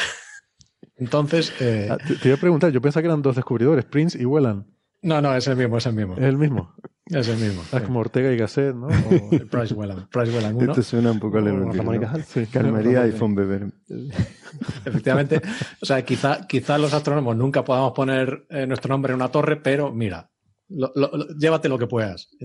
Entonces, 0.95 1.51
Ah, 1.89 1.97
te, 1.97 2.29
iba 2.29 2.37
a 2.37 2.39
preguntar, 2.39 2.71
yo 2.71 2.81
pensaba 2.81 3.01
que 3.01 3.07
eran 3.07 3.21
dos 3.21 3.35
descubridores, 3.35 3.83
Prince 3.83 4.17
y 4.17 4.23
Whelan. 4.23 4.65
No, 5.01 5.21
no, 5.21 5.35
es 5.35 5.47
el 5.47 5.55
mismo, 5.55 5.77
es 5.77 5.85
el 5.85 5.93
mismo. 5.93 6.13
Es 6.15 6.23
el 6.23 6.37
mismo. 6.37 6.73
Es 7.05 7.27
el 7.27 7.37
mismo. 7.37 7.61
Ah, 7.71 7.77
es 7.77 7.81
sí. 7.81 7.85
como 7.87 7.99
Ortega 8.01 8.31
y 8.31 8.37
Gasset, 8.37 8.75
¿no? 8.75 8.87
O- 8.87 9.29
El 9.31 9.47
Price 9.47 9.73
Whelan, 9.73 10.07
Price 10.11 10.31
Whelan 10.35 10.55
1. 10.55 10.71
Esto 10.71 10.83
suena 10.83 11.11
un 11.11 11.19
poco 11.19 11.37
O 11.37 11.39
Elvira, 11.39 11.71
Ramón 11.73 11.95
y. 11.95 11.99
Cajal. 11.99 12.23
sí, 12.23 12.45
Calmería 12.45 13.07
y 13.07 13.11
Fonbeber. 13.11 13.67
Efectivamente. 14.85 15.41
O 15.81 15.85
sea, 15.85 16.03
quizá, 16.03 16.45
quizá 16.47 16.77
los 16.77 16.93
astrónomos 16.93 17.35
nunca 17.35 17.63
podamos 17.63 17.93
poner 17.93 18.45
eh, 18.49 18.65
nuestro 18.67 18.89
nombre 18.89 19.11
en 19.13 19.15
una 19.17 19.29
torre, 19.29 19.57
pero 19.57 19.91
mira, 19.91 20.29
lo- 20.69 20.91
lo- 20.95 21.11
lo- 21.15 21.27
llévate 21.37 21.69
lo 21.69 21.77
que 21.79 21.87
puedas. 21.87 22.29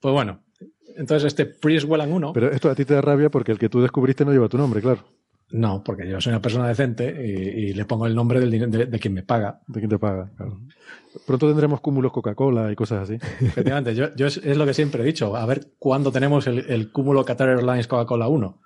Pues 0.00 0.12
bueno, 0.12 0.42
entonces 0.96 1.26
este 1.26 1.46
Price 1.46 1.86
Whelan 1.86 2.12
1, 2.12 2.32
Pero 2.32 2.50
esto 2.50 2.70
a 2.70 2.74
ti 2.74 2.84
te 2.84 2.94
da 2.94 3.00
rabia 3.02 3.30
porque 3.30 3.52
el 3.52 3.58
que 3.58 3.68
tú 3.68 3.80
descubriste 3.82 4.24
no 4.24 4.32
lleva 4.32 4.48
tu 4.48 4.56
nombre, 4.58 4.80
claro. 4.80 5.04
No, 5.50 5.82
porque 5.84 6.08
yo 6.08 6.20
soy 6.20 6.32
una 6.32 6.42
persona 6.42 6.66
decente 6.66 7.14
y, 7.24 7.68
y 7.68 7.72
le 7.72 7.84
pongo 7.84 8.06
el 8.06 8.14
nombre 8.14 8.40
del, 8.40 8.70
de, 8.70 8.86
de 8.86 8.98
quien 8.98 9.14
me 9.14 9.22
paga. 9.22 9.60
¿De 9.66 9.80
quién 9.80 9.90
te 9.90 9.98
paga? 9.98 10.30
Claro. 10.36 10.60
Pronto 11.24 11.46
tendremos 11.46 11.80
cúmulos 11.80 12.12
Coca-Cola 12.12 12.70
y 12.72 12.76
cosas 12.76 13.08
así. 13.08 13.14
Efectivamente, 13.40 13.94
yo, 13.94 14.14
yo 14.16 14.26
es, 14.26 14.38
es 14.38 14.56
lo 14.56 14.66
que 14.66 14.74
siempre 14.74 15.02
he 15.02 15.06
dicho. 15.06 15.36
A 15.36 15.46
ver 15.46 15.72
cuándo 15.78 16.12
tenemos 16.12 16.46
el, 16.46 16.70
el 16.70 16.90
cúmulo 16.90 17.24
Qatar 17.24 17.48
Airlines 17.48 17.86
Coca-Cola 17.86 18.28
1. 18.28 18.60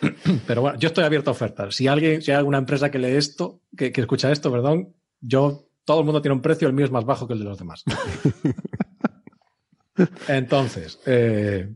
Pero 0.46 0.62
bueno, 0.62 0.78
yo 0.78 0.88
estoy 0.88 1.04
abierto 1.04 1.30
a 1.30 1.32
ofertas. 1.32 1.74
Si 1.74 1.86
alguien, 1.86 2.22
si 2.22 2.30
hay 2.30 2.38
alguna 2.38 2.58
empresa 2.58 2.90
que 2.90 2.98
lee 2.98 3.16
esto, 3.16 3.60
que, 3.76 3.92
que 3.92 4.00
escucha 4.00 4.32
esto, 4.32 4.50
perdón, 4.50 4.94
yo, 5.20 5.66
todo 5.84 6.00
el 6.00 6.06
mundo 6.06 6.22
tiene 6.22 6.34
un 6.34 6.42
precio, 6.42 6.66
el 6.66 6.74
mío 6.74 6.86
es 6.86 6.90
más 6.90 7.04
bajo 7.04 7.26
que 7.26 7.34
el 7.34 7.40
de 7.40 7.44
los 7.44 7.58
demás. 7.58 7.84
Entonces, 10.28 10.98
eh, 11.04 11.74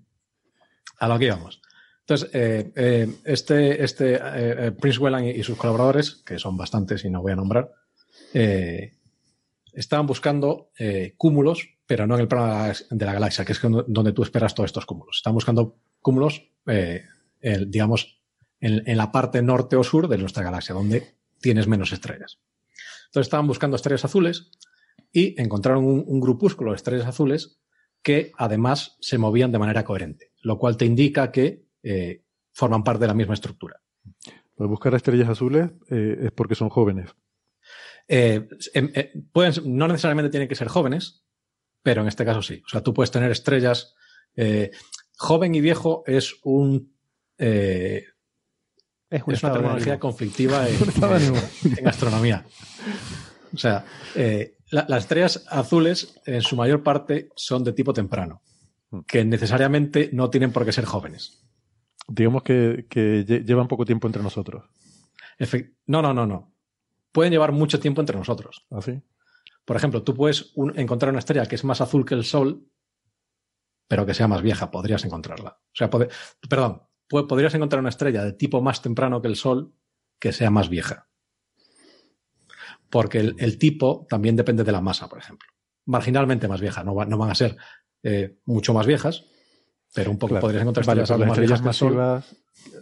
a 0.99 1.09
lo 1.09 1.19
que 1.19 1.27
íbamos. 1.27 1.61
Entonces, 2.07 2.29
eh, 2.35 2.71
eh, 2.77 3.09
este, 3.25 3.83
este 3.83 4.15
eh, 4.17 4.21
eh, 4.67 4.73
Prince 4.79 4.99
Whelan 4.99 5.25
y, 5.25 5.43
sus 5.43 5.57
colaboradores, 5.57 6.17
que 6.17 6.39
son 6.39 6.55
bastantes 6.55 7.03
y 7.07 7.11
no 7.11 7.23
voy 7.23 7.33
a 7.33 7.37
nombrar, 7.37 7.71
estaban 9.73 10.07
buscando 10.07 10.71
cúmulos, 11.17 11.67
pero 11.87 12.07
no 12.07 12.15
en 12.17 12.21
el 12.23 12.29
plano 12.29 12.73
de 12.91 13.07
la, 13.07 13.13
galaxia- 13.15 13.45
que 13.45 13.53
es 13.53 13.61
donde 13.63 14.13
tú 14.13 14.23
esperas 14.23 14.55
todos 14.55 14.69
estos 14.69 14.87
cúmulos. 14.87 15.17
Están 15.17 15.35
buscando 15.35 15.79
cúmulos, 16.01 16.43
digamos, 17.43 18.21
en, 18.61 18.83
en 18.87 18.97
la 18.97 19.11
parte 19.11 19.41
norte 19.41 19.77
o 19.77 19.83
sur 19.85 20.09
de 20.09 20.19
nuestra 20.19 20.43
galaxia, 20.43 20.75
donde 20.75 21.15
tienes 21.41 21.67
menos 21.67 21.93
estrellas. 21.93 22.39
Entonces 23.07 23.27
estaban 23.29 23.47
buscando 23.47 23.77
estrellas 23.77 24.05
azules 24.05 24.51
y 25.13 25.41
encontraron 25.41 25.85
un, 25.85 26.05
un 26.07 26.21
grupúsculo 26.21 26.73
de 26.73 26.77
estrellas 26.77 27.07
azules 27.07 27.61
que 28.03 28.33
además 28.37 28.97
se 29.01 29.17
movían 29.19 29.53
de 29.53 29.59
manera 29.59 29.85
coherente, 29.85 30.33
lo 30.43 30.59
cual 30.59 30.77
te 30.77 30.85
indica 30.85 31.33
que 31.33 31.65
eh, 31.85 32.23
forman 32.53 32.83
parte 32.83 33.03
de 33.03 33.07
la 33.09 33.15
misma 33.15 33.35
estructura. 33.35 33.81
Pues 34.57 34.69
buscar 34.69 34.95
estrellas 34.95 35.29
azules 35.29 35.71
eh, 35.91 36.17
es 36.25 36.33
porque 36.33 36.55
son 36.57 36.69
jóvenes. 36.71 37.11
Eh, 38.09 38.49
em- 38.75 38.91
eh, 38.95 39.13
pueden, 39.33 39.53
no 39.77 39.87
necesariamente 39.89 40.31
tienen 40.31 40.49
que 40.49 40.55
ser 40.57 40.69
jóvenes, 40.69 41.25
pero 41.83 42.03
en 42.03 42.09
este 42.09 42.25
caso 42.25 42.43
sí. 42.43 42.63
O 42.67 42.69
sea, 42.69 42.83
tú 42.83 42.93
puedes 42.95 43.11
tener 43.11 43.31
estrellas. 43.31 43.95
eh, 44.37 44.71
joven 45.17 45.55
y 45.55 45.61
viejo 45.61 46.03
es 46.07 46.35
un. 46.43 46.93
eh, 47.39 48.05
Es, 49.11 49.23
un 49.27 49.35
es 49.35 49.43
una 49.43 49.53
terminología 49.53 49.99
conflictiva 50.01 50.67
en, 51.79 51.87
astronomía. 51.89 52.45
O 53.53 53.57
sea, 53.59 53.85
eh, 54.17 54.57
la- 54.71 54.87
las 54.89 55.05
estrellas 55.05 55.45
azules 55.49 56.21
en 56.27 56.43
su 56.43 56.57
mayor 56.57 56.83
parte 56.83 57.29
son 57.37 57.63
de 57.65 57.73
tipo 57.73 57.93
temprano, 57.93 58.43
que 59.07 59.25
necesariamente 59.25 60.11
no 60.13 60.31
tienen 60.31 60.53
por 60.53 60.65
qué 60.65 60.73
ser 60.73 60.85
jóvenes. 60.85 61.44
Digamos 62.09 62.43
que, 62.43 62.87
que 62.89 63.25
lle- 63.27 63.45
llevan 63.45 63.69
poco 63.69 63.85
tiempo 63.85 64.07
entre 64.07 64.23
nosotros. 64.23 64.65
No, 65.87 66.03
no, 66.03 66.13
no, 66.15 66.27
no. 66.27 66.53
Pueden 67.13 67.33
llevar 67.33 67.53
mucho 67.53 67.81
tiempo 67.81 68.01
entre 68.01 68.17
nosotros. 68.19 68.67
¿Así? 68.71 69.01
Por 69.65 69.77
ejemplo, 69.77 70.03
tú 70.03 70.15
puedes 70.15 70.53
un- 70.57 70.79
encontrar 70.79 71.11
una 71.11 71.19
estrella 71.21 71.47
que 71.47 71.55
es 71.55 71.65
más 71.65 71.81
azul 71.81 72.05
que 72.05 72.15
el 72.15 72.25
Sol, 72.25 72.69
pero 73.89 74.05
que 74.07 74.15
sea 74.15 74.29
más 74.29 74.43
vieja, 74.43 74.71
podrías 74.71 75.05
encontrarla. 75.05 75.59
O 75.61 75.75
sea, 75.75 75.89
perdón, 75.91 76.83
podrías 77.09 77.55
encontrar 77.55 77.81
una 77.81 77.89
estrella 77.91 78.25
de 78.25 78.33
tipo 78.33 78.61
más 78.61 78.83
temprano 78.83 79.21
que 79.23 79.29
el 79.29 79.37
Sol 79.37 79.75
que 80.19 80.33
sea 80.33 80.51
más 80.51 80.69
vieja. 80.69 81.09
Porque 82.91 83.19
el, 83.19 83.35
el 83.39 83.59
tipo 83.59 84.07
también 84.09 84.37
depende 84.37 84.65
de 84.65 84.73
la 84.73 84.81
masa, 84.81 85.09
por 85.09 85.19
ejemplo. 85.19 85.49
Marginalmente 85.87 86.49
más 86.49 86.61
vieja, 86.61 86.85
no, 86.85 86.95
va- 86.95 87.07
no 87.07 87.19
van 87.19 87.31
a 87.31 87.35
ser 87.35 87.57
eh, 88.03 88.39
mucho 88.45 88.73
más 88.75 88.87
viejas, 88.87 89.27
pero 89.95 90.11
un 90.11 90.19
poco 90.19 90.31
Claro. 90.31 90.41
podrías 90.43 90.63
encontrar 90.63 90.85
Vale, 90.87 91.03
estrellas 91.03 91.21
las 91.21 91.29
más 91.29 91.39
estrellas 91.39 91.77
Sol. 91.77 91.95
masivas. 91.95 92.37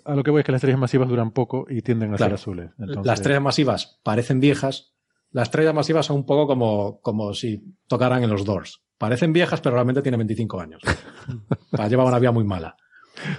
A 0.05 0.15
lo 0.15 0.23
que 0.23 0.31
voy 0.31 0.41
es 0.41 0.47
que 0.47 0.53
las 0.53 0.59
estrellas 0.61 0.81
masivas 0.81 1.09
duran 1.09 1.31
poco 1.33 1.67
y 1.69 1.83
tienden 1.83 2.15
a 2.15 2.17
Claro. 2.17 2.31
ser 2.31 2.35
azules. 2.43 2.71
Entonces, 2.79 3.07
Las 3.07 3.21
estrellas 3.21 3.43
masivas 3.43 4.01
parecen 4.03 4.41
viejas. 4.41 4.95
Las 5.31 5.49
estrellas 5.49 5.75
masivas 5.75 6.07
son 6.07 6.17
un 6.17 6.27
poco 6.27 6.47
como, 6.47 7.01
como 7.01 7.35
si 7.35 7.65
tocaran 7.87 8.23
en 8.23 8.31
los 8.31 8.45
Doors. 8.45 8.83
Parecen 8.99 9.33
viejas, 9.33 9.61
pero 9.61 9.75
realmente 9.75 10.03
tienen 10.03 10.19
25 10.19 10.61
años. 10.61 10.81
Llevan 11.89 12.07
una 12.07 12.19
vida 12.19 12.33
muy 12.33 12.45
mala. 12.45 12.77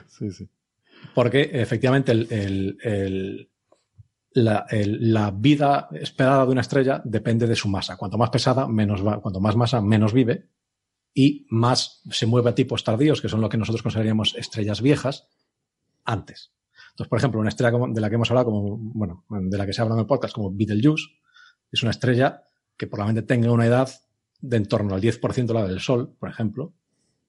Sí, 0.07 0.31
sí. 0.31 0.49
Porque 1.13 1.49
efectivamente 1.53 2.11
el- 2.11 2.27
el- 2.31 2.77
el- 2.83 3.49
la, 4.35 4.65
la 4.71 5.31
vida 5.31 5.89
esperada 5.93 6.45
de 6.45 6.51
una 6.51 6.61
estrella 6.61 7.01
depende 7.05 7.45
de 7.45 7.55
su 7.55 7.69
masa. 7.69 7.97
Cuanto 7.97 8.17
más 8.17 8.29
pesada, 8.31 8.67
menos 8.67 9.05
va, 9.05 9.21
cuanto 9.21 9.39
más 9.39 9.55
masa, 9.55 9.79
menos 9.81 10.11
vive. 10.13 10.47
Y 11.13 11.45
más 11.49 12.01
se 12.09 12.25
mueve 12.25 12.49
a 12.49 12.55
tipos 12.55 12.83
tardíos, 12.83 13.21
que 13.21 13.29
son 13.29 13.41
lo 13.41 13.49
que 13.49 13.57
nosotros 13.57 13.83
consideraríamos 13.83 14.35
estrellas 14.35 14.81
viejas, 14.81 15.27
antes. 16.05 16.51
Entonces, 16.91 17.09
por 17.09 17.17
ejemplo, 17.17 17.39
una 17.39 17.49
estrella 17.49 17.77
de 17.89 18.01
la 18.01 18.09
que 18.09 18.15
hemos 18.15 18.29
hablado, 18.29 18.45
como, 18.45 18.77
bueno, 18.77 19.25
de 19.29 19.57
la 19.57 19.65
que 19.65 19.73
se 19.73 19.81
habla 19.81 19.95
en 19.95 20.01
el 20.01 20.05
podcast, 20.05 20.33
como 20.33 20.51
Betelgeuse, 20.51 21.09
es 21.71 21.81
una 21.81 21.91
estrella 21.91 22.43
que 22.77 22.87
probablemente 22.87 23.27
tenga 23.27 23.51
una 23.51 23.65
edad 23.65 23.89
de 24.41 24.57
en 24.57 24.67
torno 24.67 24.93
al 24.93 25.01
10% 25.01 25.45
de 25.45 25.53
la 25.53 25.67
del 25.67 25.79
Sol, 25.79 26.15
por 26.19 26.29
ejemplo. 26.29 26.73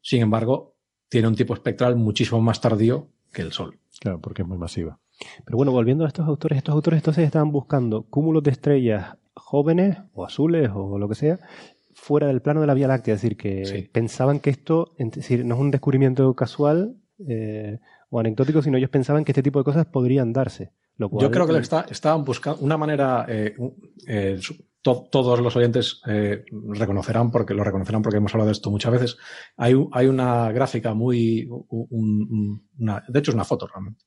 Sin 0.03 0.21
embargo, 0.21 0.75
tiene 1.09 1.29
un 1.29 1.35
tipo 1.35 1.55
espectral 1.55 1.97
muchísimo 1.97 2.41
más 2.43 2.61
tardío 2.61 3.09
que 3.33 3.43
el 3.43 3.53
Sol. 3.53 3.79
Claro, 4.01 4.21
porque 4.21 4.43
es 4.43 4.49
muy 4.49 4.59
masiva. 4.59 4.99
Pero 5.45 5.57
bueno, 5.57 5.73
volviendo 5.73 6.05
a 6.05 6.09
estos 6.09 6.27
autores, 6.27 6.59
estos 6.59 6.75
autores 6.75 6.99
entonces 6.99 7.25
estaban 7.25 7.53
buscando 7.53 8.03
cúmulos 8.03 8.43
de 8.43 8.51
estrellas 8.51 9.17
jóvenes 9.35 9.99
o 10.13 10.25
azules 10.25 10.71
o 10.75 10.99
lo 10.99 11.09
que 11.09 11.15
sea 11.15 11.39
fuera 12.05 12.27
del 12.27 12.43
plano 12.43 12.61
de 12.61 12.67
la 12.67 12.75
Vía 12.75 12.87
Láctea, 12.87 13.15
es 13.15 13.23
decir, 13.23 13.39
que 13.39 13.89
pensaban 13.91 14.39
que 14.39 14.51
esto, 14.51 14.95
es 14.99 15.11
decir, 15.11 15.43
no 15.45 15.55
es 15.55 15.61
un 15.63 15.71
descubrimiento 15.71 16.35
casual 16.35 16.97
eh, 17.27 17.81
o 18.11 18.21
anecdótico, 18.21 18.61
sino 18.61 18.77
ellos 18.77 18.91
pensaban 18.91 19.25
que 19.25 19.33
este 19.33 19.43
tipo 19.43 19.59
de 19.59 19.65
cosas 19.65 19.87
podrían 19.87 20.31
darse. 20.33 20.73
Yo 20.99 21.31
creo 21.31 21.47
que 21.47 21.57
está, 21.57 21.87
estaban 21.89 22.23
buscando 22.23 22.61
una 22.61 22.77
manera, 22.77 23.25
eh, 23.27 23.57
eh, 24.07 24.39
todos 24.83 25.41
los 25.41 25.57
oyentes 25.57 26.03
reconocerán, 26.05 27.31
porque 27.31 27.55
lo 27.55 27.65
reconocerán 27.65 28.03
porque 28.03 28.19
hemos 28.19 28.35
hablado 28.35 28.49
de 28.49 28.53
esto 28.53 28.71
muchas 28.71 28.93
veces. 28.93 29.17
Hay, 29.57 29.75
hay 29.93 30.07
una 30.07 30.53
gráfica 30.53 30.93
muy, 30.93 31.49
de 31.49 33.19
hecho 33.19 33.31
es 33.31 33.35
una 33.35 33.45
foto 33.45 33.67
realmente, 33.67 34.05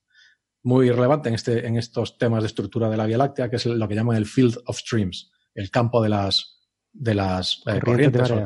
muy 0.62 0.92
relevante 0.92 1.30
en, 1.30 1.36
este, 1.36 1.66
en 1.66 1.78
estos 1.78 2.20
temas 2.20 2.44
de 2.44 2.48
estructura 2.48 2.92
de 2.92 2.98
la 2.98 3.08
Vía 3.08 3.18
Láctea, 3.18 3.50
que 3.50 3.56
es 3.56 3.66
lo 3.66 3.88
que 3.88 3.96
llaman 3.96 4.18
el 4.18 4.28
Field 4.28 4.60
of 4.68 4.78
Streams, 4.78 5.32
el 5.56 5.72
campo 5.72 6.00
de 6.04 6.10
las, 6.10 6.57
de 6.94 7.16
las 7.16 7.64
eh, 7.68 7.80
corrientes, 7.84 8.32
o 8.32 8.38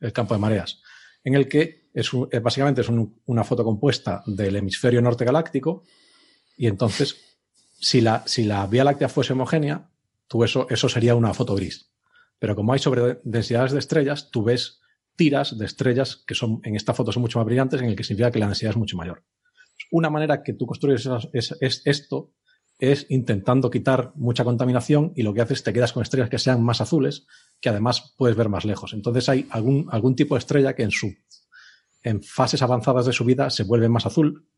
el, 0.00 0.12
campo 0.12 0.34
de 0.34 0.40
mareas, 0.40 0.80
en 1.22 1.34
el 1.34 1.48
que 1.48 1.90
es 1.92 2.10
básicamente 2.42 2.80
es 2.80 2.88
una 2.88 3.44
foto 3.44 3.62
compuesta 3.62 4.22
del 4.26 4.56
hemisferio 4.56 5.00
norte 5.00 5.24
galáctico 5.24 5.84
y 6.56 6.66
entonces 6.66 7.38
si 7.80 8.00
la, 8.00 8.22
si 8.26 8.44
la 8.44 8.66
Vía 8.66 8.84
Láctea 8.84 9.08
fuese 9.08 9.32
homogénea, 9.32 9.90
tú 10.26 10.42
eso, 10.42 10.66
eso 10.70 10.88
sería 10.88 11.14
una 11.14 11.34
foto 11.34 11.54
gris. 11.54 11.90
Pero 12.38 12.56
como 12.56 12.72
hay 12.72 12.78
sobre 12.78 13.20
densidades 13.24 13.72
de 13.72 13.78
estrellas, 13.78 14.30
tú 14.30 14.42
ves 14.42 14.80
tiras 15.16 15.56
de 15.58 15.64
estrellas 15.66 16.24
que 16.26 16.34
son 16.34 16.60
en 16.64 16.76
esta 16.76 16.94
foto 16.94 17.12
son 17.12 17.22
mucho 17.22 17.38
más 17.38 17.46
brillantes, 17.46 17.80
en 17.80 17.88
el 17.88 17.96
que 17.96 18.04
significa 18.04 18.30
que 18.30 18.38
la 18.38 18.46
densidad 18.46 18.70
es 18.70 18.76
mucho 18.76 18.96
mayor. 18.96 19.22
Una 19.90 20.10
manera 20.10 20.42
que 20.42 20.54
tú 20.54 20.66
construyes 20.66 21.08
es, 21.32 21.82
esto 21.84 22.32
es 22.78 23.06
intentando 23.08 23.70
quitar 23.70 24.12
mucha 24.16 24.44
contaminación 24.44 25.12
y 25.14 25.22
lo 25.22 25.32
que 25.32 25.40
haces 25.40 25.58
es 25.58 25.64
te 25.64 25.72
quedas 25.72 25.92
con 25.92 26.02
estrellas 26.02 26.28
que 26.28 26.38
sean 26.38 26.62
más 26.62 26.80
azules, 26.80 27.26
que 27.60 27.68
además 27.68 28.14
puedes 28.16 28.36
ver 28.36 28.48
más 28.48 28.64
lejos. 28.64 28.92
Entonces 28.92 29.28
hay 29.28 29.46
algún, 29.50 29.86
algún 29.90 30.16
tipo 30.16 30.34
de 30.34 30.40
estrella 30.40 30.74
que 30.74 30.82
en, 30.82 30.90
su, 30.90 31.14
en 32.02 32.22
fases 32.22 32.62
avanzadas 32.62 33.06
de 33.06 33.12
su 33.12 33.24
vida 33.24 33.50
se 33.50 33.62
vuelve 33.62 33.88
más 33.88 34.06
azul. 34.06 34.48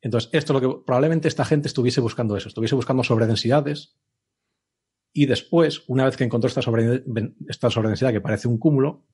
Entonces, 0.00 0.28
esto 0.32 0.52
es 0.52 0.62
lo 0.62 0.68
que 0.78 0.84
probablemente 0.84 1.28
esta 1.28 1.44
gente 1.44 1.68
estuviese 1.68 2.00
buscando 2.00 2.36
eso, 2.36 2.48
estuviese 2.48 2.74
buscando 2.74 3.02
sobredensidades 3.04 3.96
y 5.16 5.26
después, 5.26 5.84
una 5.86 6.04
vez 6.04 6.16
que 6.16 6.24
encontró 6.24 6.48
esta 6.48 6.60
sobredensidad 7.70 8.12
que 8.12 8.20
parece 8.20 8.48
un 8.48 8.58
cúmulo, 8.58 9.06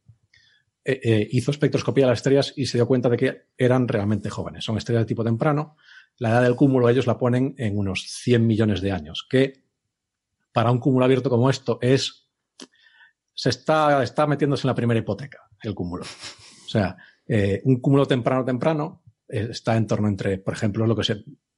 eh, 0.83 0.99
eh, 1.05 1.29
hizo 1.31 1.51
espectroscopía 1.51 2.07
de 2.07 2.11
las 2.11 2.21
estrellas 2.21 2.55
y 2.57 2.65
se 2.65 2.79
dio 2.79 2.87
cuenta 2.87 3.11
de 3.11 3.19
que 3.19 3.43
eran 3.59 3.87
realmente 3.87 4.31
jóvenes. 4.31 4.65
Son 4.65 4.79
estrellas 4.79 5.03
de 5.03 5.09
tipo 5.09 5.23
temprano. 5.23 5.77
La 6.19 6.31
edad 6.31 6.43
del 6.43 6.57
cúmulo 6.57 6.89
ellos 6.89 7.07
la 7.07 7.19
ponen 7.19 7.55
en 7.59 7.79
unos 7.79 8.05
100 8.09 8.47
millones 8.47 8.81
de 8.81 8.93
años, 8.93 9.27
que 9.29 9.65
para 10.53 10.71
un 10.71 10.79
cúmulo 10.79 11.05
abierto 11.05 11.31
como 11.31 11.51
esto 11.51 11.79
es... 11.81 12.29
Se 13.35 13.49
está, 13.49 14.03
está 14.03 14.27
metiéndose 14.27 14.67
en 14.67 14.69
la 14.69 14.75
primera 14.75 15.01
hipoteca, 15.01 15.49
el 15.63 15.75
cúmulo. 15.75 16.05
O 16.05 16.69
sea, 16.69 16.97
eh, 17.27 17.63
un 17.65 17.81
cúmulo 17.81 18.07
temprano 18.07 18.45
temprano 18.45 19.03
está 19.27 19.77
en 19.77 19.87
torno 19.87 20.09
entre, 20.09 20.39
por 20.39 20.53
ejemplo, 20.53 20.87
lo 20.87 20.95
que 20.95 21.05
sea, 21.05 21.17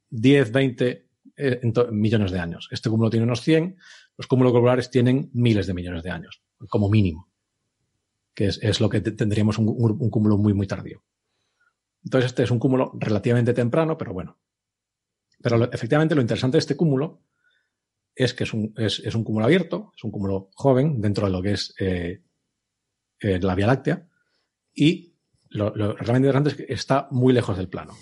10, 0.09 0.51
20 0.51 1.09
millones 1.91 2.31
de 2.31 2.39
años. 2.39 2.69
Este 2.71 2.89
cúmulo 2.89 3.09
tiene 3.09 3.25
unos 3.25 3.41
100, 3.41 3.75
los 4.17 4.27
cúmulos 4.27 4.53
globulares 4.53 4.89
tienen 4.89 5.29
miles 5.33 5.67
de 5.67 5.73
millones 5.73 6.03
de 6.03 6.11
años, 6.11 6.41
como 6.69 6.89
mínimo 6.89 7.33
que 8.33 8.47
es, 8.47 8.81
lo 8.81 8.89
que 8.89 9.01
tendríamos 9.01 9.57
un, 9.57 10.09
cúmulo 10.09 10.37
muy, 10.37 10.53
muy 10.53 10.67
tardío. 10.67 11.03
Entonces, 12.03 12.31
este 12.31 12.43
es 12.43 12.51
un 12.51 12.59
cúmulo 12.59 12.91
relativamente 12.99 13.53
temprano, 13.53 13.97
pero 13.97 14.13
bueno. 14.13 14.37
Pero 15.43 15.69
efectivamente 15.73 16.15
lo 16.15 16.21
interesante 16.21 16.55
de 16.55 16.59
este 16.59 16.77
cúmulo 16.77 17.21
es 18.15 18.33
que 18.33 18.45
es 18.45 18.53
un, 18.53 19.23
cúmulo 19.25 19.43
abierto, 19.43 19.91
es 19.93 20.03
un 20.05 20.11
cúmulo 20.11 20.49
joven 20.55 21.01
dentro 21.01 21.25
de 21.25 21.33
lo 21.33 21.41
que 21.41 21.51
es 21.51 21.75
eh, 21.79 22.23
eh, 23.19 23.39
la 23.41 23.53
Vía 23.53 23.67
Láctea, 23.67 24.07
y 24.73 25.17
lo, 25.49 25.71
realmente 25.73 26.27
interesante 26.27 26.49
es 26.51 26.55
que 26.55 26.73
está 26.73 27.09
muy 27.11 27.33
lejos 27.33 27.57
del 27.57 27.67
plano. 27.67 27.93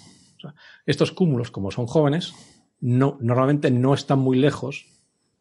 estos 0.85 1.11
cúmulos, 1.11 1.49
como 1.49 1.71
son 1.71 1.87
jóvenes, 1.87 2.31
no, 2.79 3.17
normalmente 3.21 3.71
no 3.71 3.95
están 3.95 4.19
muy 4.19 4.37
lejos 4.37 4.85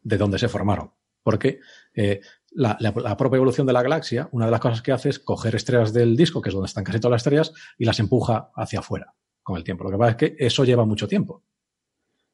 de 0.01 0.17
donde 0.17 0.39
se 0.39 0.49
formaron, 0.49 0.93
porque 1.21 1.59
eh, 1.93 2.21
la, 2.49 2.77
propia 3.15 3.37
evolución 3.37 3.67
de 3.67 3.73
la 3.73 3.83
galaxia, 3.83 4.27
una 4.31 4.45
de 4.45 4.51
las 4.51 4.59
cosas 4.59 4.81
que 4.81 4.91
hace 4.91 5.09
es 5.09 5.19
coger 5.19 5.55
estrellas 5.55 5.93
del 5.93 6.17
disco, 6.17 6.41
que 6.41 6.49
es 6.49 6.55
donde 6.55 6.67
están 6.67 6.83
casi 6.83 6.99
todas 6.99 7.11
las 7.11 7.21
estrellas, 7.21 7.53
y 7.77 7.85
las 7.85 7.99
empuja 7.99 8.49
hacia 8.55 8.79
afuera 8.79 9.13
con 9.43 9.55
el 9.57 9.63
tiempo. 9.63 9.83
Lo 9.83 9.91
que 9.91 9.97
pasa 9.97 10.11
es 10.11 10.17
que 10.17 10.35
eso 10.39 10.65
lleva 10.65 10.83
mucho 10.83 11.07
tiempo. 11.07 11.43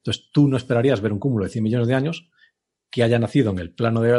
Entonces, 0.07 0.29
tú 0.31 0.47
no 0.47 0.55
esperarías 0.55 1.01
ver 1.01 1.11
un 1.11 1.19
cúmulo 1.19 1.43
de 1.43 1.51
100 1.51 1.63
millones 1.63 1.87
de 1.89 1.93
años 1.93 2.29
que 2.89 3.03
haya 3.03 3.19
nacido 3.19 3.51
en 3.51 3.59
el 3.59 3.73
plano 3.73 3.99
de 3.99 4.13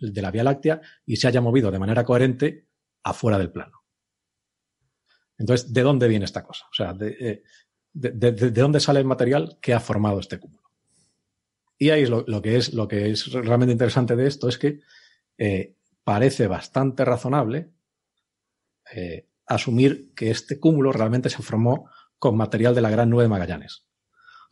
la, 0.00 0.30
Vía 0.30 0.42
Láctea 0.42 0.80
y 1.04 1.16
se 1.16 1.28
haya 1.28 1.42
movido 1.42 1.70
de 1.70 1.78
manera 1.78 2.02
coherente 2.02 2.66
afuera 3.02 3.36
del 3.36 3.52
plano. 3.52 3.84
Entonces, 5.36 5.70
¿de 5.70 5.82
dónde 5.82 6.08
viene 6.08 6.24
esta 6.24 6.42
cosa? 6.42 6.64
O 6.72 6.74
sea, 6.74 6.94
de, 6.94 7.14
eh, 7.20 7.42
dónde 7.92 8.80
sale 8.80 9.00
el 9.00 9.04
material 9.04 9.58
que 9.60 9.74
ha 9.74 9.80
formado 9.80 10.18
este 10.18 10.38
cúmulo? 10.38 10.62
Y 11.76 11.90
ahí 11.90 12.04
es 12.04 12.08
lo, 12.08 12.24
que 12.40 12.56
es 12.56 12.72
lo 12.72 12.88
que 12.88 13.10
es 13.10 13.30
realmente 13.30 13.72
interesante 13.72 14.16
de 14.16 14.26
esto 14.26 14.48
es 14.48 14.56
que 14.56 14.80
eh, 15.36 15.76
parece 16.04 16.46
bastante 16.46 17.04
razonable 17.04 17.70
eh, 18.94 19.28
asumir 19.44 20.14
que 20.14 20.30
este 20.30 20.58
cúmulo 20.58 20.90
realmente 20.90 21.28
se 21.28 21.42
formó 21.42 21.90
con 22.18 22.34
material 22.34 22.74
de 22.74 22.80
la 22.80 22.88
gran 22.88 23.10
nube 23.10 23.24
de 23.24 23.28
Magallanes. 23.28 23.84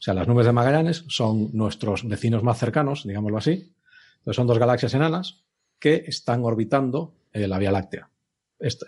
O 0.03 0.05
sea, 0.05 0.15
las 0.15 0.27
nubes 0.27 0.47
de 0.47 0.53
Magallanes 0.53 1.05
son 1.07 1.51
nuestros 1.53 2.09
vecinos 2.09 2.43
más 2.43 2.59
cercanos, 2.59 3.07
digámoslo 3.07 3.39
así. 3.39 3.73
Entonces 4.19 4.35
son 4.35 4.49
dos 4.49 4.59
galaxias 4.59 4.95
enanas 4.95 5.45
que 5.79 6.03
están 6.09 6.43
orbitando 6.43 7.15
eh, 7.33 7.47
la 7.47 7.61
Vía 7.61 7.71
Láctea. 7.71 8.11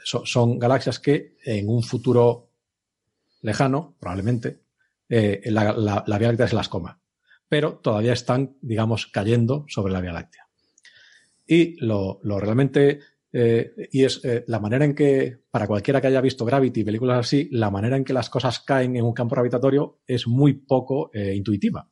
son, 0.03 0.59
galaxias 0.59 0.99
que 0.99 1.37
en 1.45 1.69
un 1.69 1.85
futuro 1.85 2.51
lejano, 3.43 3.95
probablemente, 4.01 4.65
la, 5.09 6.03
la 6.05 6.19
Vía 6.19 6.29
Láctea 6.31 6.49
se 6.49 6.57
las 6.57 6.69
coma. 6.69 6.99
Pero 7.49 7.75
todavía 7.75 8.13
están, 8.13 8.57
digamos, 8.61 9.07
cayendo 9.07 9.67
sobre 9.69 9.93
la 9.93 10.01
Vía 10.01 10.15
Láctea. 10.15 10.49
Y 11.47 11.77
lo, 11.85 12.19
realmente, 12.25 12.99
eh, 13.37 13.89
y 13.91 14.05
es 14.05 14.25
eh, 14.25 14.45
la 14.47 14.61
manera 14.61 14.85
en 14.85 14.95
que, 14.95 15.41
para 15.51 15.67
cualquiera 15.67 16.01
que 16.01 16.07
haya 16.07 16.21
visto 16.21 16.45
Gravity 16.45 16.81
y 16.81 16.85
películas 16.85 17.19
así, 17.19 17.49
la 17.51 17.69
manera 17.69 17.97
en 17.97 18.05
que 18.05 18.13
las 18.13 18.31
cosas 18.31 18.61
caen 18.61 18.95
en 18.95 19.05
un 19.05 19.13
campo 19.13 19.35
gravitatorio 19.35 19.99
es 20.07 20.29
muy 20.29 20.53
poco 20.53 21.11
eh, 21.13 21.35
intuitiva. 21.35 21.91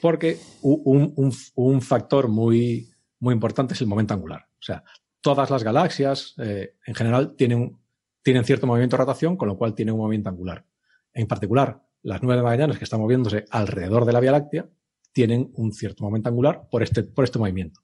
Porque 0.00 0.38
un, 0.62 1.82
factor 1.82 2.28
muy, 2.28 2.88
muy 3.18 3.34
importante 3.34 3.74
es 3.74 3.80
el 3.82 3.86
momento 3.86 4.14
angular. 4.14 4.46
O 4.58 4.62
sea, 4.62 4.82
todas 5.20 5.50
las 5.50 5.62
galaxias, 5.62 6.34
en 6.36 6.94
general, 6.94 7.34
tienen, 7.36 7.78
tienen 8.22 8.44
cierto 8.44 8.66
movimiento 8.66 8.96
de 8.96 9.02
rotación, 9.02 9.36
con 9.36 9.48
lo 9.48 9.56
cual 9.56 9.74
tienen 9.74 9.94
un 9.94 10.00
movimiento 10.00 10.28
angular. 10.28 10.66
En 11.14 11.26
particular, 11.26 11.82
las 12.02 12.22
nubes 12.22 12.36
de 12.36 12.42
Magallanes 12.42 12.78
que 12.78 12.84
están 12.84 13.00
moviéndose 13.00 13.46
alrededor 13.50 14.04
de 14.04 14.12
la 14.12 14.20
Vía 14.20 14.32
Láctea 14.32 14.68
tienen 15.12 15.50
un 15.54 15.72
cierto 15.72 16.04
momento 16.04 16.28
angular 16.28 16.68
por 16.70 16.82
este, 16.82 17.02
por 17.02 17.24
este 17.24 17.38
movimiento. 17.38 17.80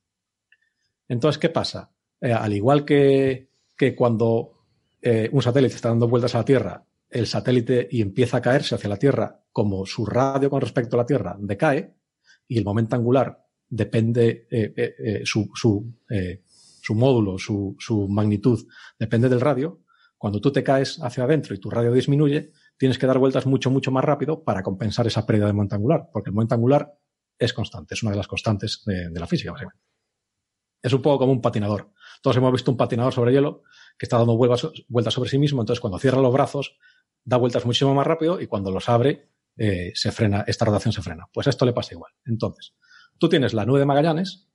Entonces, 1.08 1.38
¿qué 1.38 1.48
pasa? 1.48 1.90
Eh, 2.20 2.32
al 2.32 2.52
igual 2.52 2.84
que, 2.84 3.48
cuando 3.96 4.52
eh, 5.00 5.28
un 5.32 5.42
satélite 5.42 5.74
está 5.74 5.88
dando 5.88 6.08
vueltas 6.08 6.34
a 6.34 6.38
la 6.38 6.44
Tierra, 6.44 6.84
el 7.08 7.26
satélite 7.26 7.88
y 7.90 8.02
empieza 8.02 8.36
a 8.36 8.42
caerse 8.42 8.74
hacia 8.74 8.90
la 8.90 8.98
Tierra, 8.98 9.42
como 9.50 9.86
su 9.86 10.04
radio 10.04 10.50
con 10.50 10.60
respecto 10.60 10.96
a 10.96 10.98
la 10.98 11.06
Tierra 11.06 11.36
decae, 11.38 11.94
y 12.46 12.58
el 12.58 12.64
momento 12.64 12.96
angular 12.96 13.46
depende, 13.68 14.46
eh, 14.50 15.22
su, 15.24 15.50
su, 15.54 16.94
módulo, 16.94 17.38
su, 17.38 17.76
su 17.78 18.08
magnitud 18.08 18.66
depende 18.98 19.28
del 19.28 19.40
radio, 19.40 19.80
cuando 20.18 20.40
tú 20.40 20.52
te 20.52 20.62
caes 20.62 20.98
hacia 21.02 21.24
adentro 21.24 21.54
y 21.54 21.58
tu 21.58 21.70
radio 21.70 21.92
disminuye, 21.92 22.52
tienes 22.76 22.98
que 22.98 23.06
dar 23.06 23.18
vueltas 23.18 23.46
mucho, 23.46 23.70
mucho 23.70 23.90
más 23.90 24.04
rápido 24.04 24.44
para 24.44 24.62
compensar 24.62 25.06
esa 25.06 25.24
pérdida 25.24 25.46
de 25.46 25.54
momento 25.54 25.76
angular, 25.76 26.10
porque 26.12 26.28
el 26.28 26.34
momento 26.34 26.54
angular 26.54 26.92
es 27.38 27.54
constante, 27.54 27.94
es 27.94 28.02
una 28.02 28.10
de 28.10 28.18
las 28.18 28.28
constantes 28.28 28.82
de, 28.84 29.08
de 29.08 29.20
la 29.20 29.26
física, 29.26 29.52
básicamente. 29.52 29.89
Es 30.82 30.92
un 30.92 31.02
poco 31.02 31.18
como 31.18 31.32
un 31.32 31.40
patinador. 31.40 31.92
Todos 32.22 32.36
hemos 32.36 32.52
visto 32.52 32.70
un 32.70 32.76
patinador 32.76 33.12
sobre 33.12 33.32
hielo 33.32 33.62
que 33.98 34.06
está 34.06 34.18
dando 34.18 34.36
vueltas, 34.36 35.14
sobre 35.14 35.30
sí 35.30 35.38
mismo, 35.38 35.62
entonces 35.62 35.80
cuando 35.80 35.98
cierra 35.98 36.20
los 36.20 36.32
brazos 36.32 36.76
da 37.24 37.36
vueltas 37.36 37.64
muchísimo 37.64 37.94
más 37.94 38.06
rápido 38.06 38.40
y 38.40 38.46
cuando 38.46 38.70
los 38.70 38.88
abre 38.88 39.28
eh, 39.56 39.92
se 39.94 40.10
frena, 40.12 40.44
esta 40.46 40.64
rotación 40.64 40.92
se 40.92 41.02
frena. 41.02 41.28
Pues 41.32 41.46
esto 41.46 41.64
le 41.66 41.72
pasa 41.72 41.94
igual. 41.94 42.12
Entonces, 42.24 42.74
tú 43.18 43.28
tienes 43.28 43.52
la 43.52 43.66
nube 43.66 43.80
de 43.80 43.86
Magallanes 43.86 44.48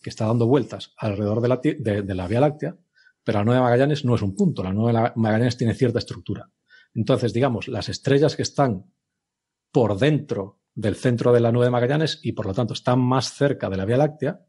que 0.00 0.10
está 0.10 0.26
dando 0.26 0.46
vueltas 0.46 0.92
alrededor 0.96 1.40
de 1.40 1.48
la, 1.48 1.56
de 1.56 2.14
la 2.14 2.28
Vía 2.28 2.40
Láctea, 2.40 2.76
pero 3.24 3.38
la 3.38 3.44
nube 3.44 3.56
de 3.56 3.60
Magallanes 3.60 4.04
no 4.04 4.14
es 4.14 4.22
un 4.22 4.36
punto, 4.36 4.62
la 4.62 4.72
nube 4.72 4.92
de 4.92 5.12
Magallanes 5.16 5.56
tiene 5.56 5.74
cierta 5.74 5.98
estructura. 5.98 6.50
Entonces, 6.94 7.32
digamos, 7.32 7.68
las 7.68 7.88
estrellas 7.88 8.36
que 8.36 8.42
están 8.42 8.86
por 9.72 9.98
dentro 9.98 10.60
del 10.74 10.96
centro 10.96 11.32
de 11.32 11.40
la 11.40 11.52
nube 11.52 11.64
de 11.64 11.70
Magallanes 11.70 12.20
y 12.22 12.32
por 12.32 12.46
lo 12.46 12.54
tanto 12.54 12.74
están 12.74 13.00
más 13.00 13.34
cerca 13.34 13.68
de 13.68 13.76
la 13.76 13.84
Vía 13.84 13.96
Láctea, 13.96 14.46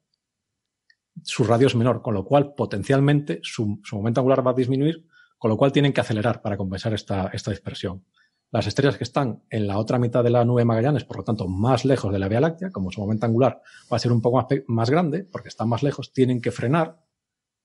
su 1.23 1.43
radio 1.43 1.67
es 1.67 1.75
menor, 1.75 2.01
con 2.01 2.13
lo 2.13 2.25
cual 2.25 2.53
potencialmente 2.53 3.39
su, 3.43 3.79
momento 3.91 4.21
angular 4.21 4.45
va 4.45 4.51
a 4.51 4.55
disminuir, 4.55 5.05
con 5.37 5.49
lo 5.49 5.57
cual 5.57 5.71
tienen 5.71 5.93
que 5.93 6.01
acelerar 6.01 6.41
para 6.41 6.57
compensar 6.57 6.93
esta, 6.93 7.27
esta 7.33 7.51
dispersión. 7.51 8.05
Las 8.49 8.65
estrellas 8.65 8.97
que 8.97 9.03
están 9.03 9.43
en 9.49 9.67
la 9.67 9.77
otra 9.77 9.99
mitad 9.99 10.23
de 10.23 10.29
la 10.29 10.45
nube 10.45 10.63
Magallanes, 10.63 11.03
por 11.03 11.17
lo 11.17 11.23
tanto, 11.23 11.47
más 11.47 11.83
lejos 11.83 12.13
de 12.13 12.19
la 12.19 12.29
Vía 12.29 12.39
Láctea, 12.39 12.71
como 12.71 12.91
su 12.91 13.01
momento 13.01 13.25
angular 13.25 13.61
va 13.91 13.97
a 13.97 13.99
ser 13.99 14.11
un 14.11 14.21
poco 14.21 14.37
más, 14.37 14.47
más 14.67 14.89
grande, 14.89 15.25
porque 15.25 15.49
están 15.49 15.67
más 15.67 15.83
lejos, 15.83 16.13
tienen 16.13 16.41
que 16.41 16.51
frenar 16.51 16.97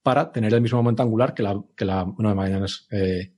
para 0.02 0.32
tener 0.32 0.52
el 0.52 0.60
mismo 0.60 0.78
momento 0.78 1.02
angular 1.02 1.34
que 1.34 1.42
la, 1.42 1.62
que 1.76 1.84
la 1.84 2.04
nube 2.04 2.34
Magallanes 2.34 2.86
eh, 2.90 3.32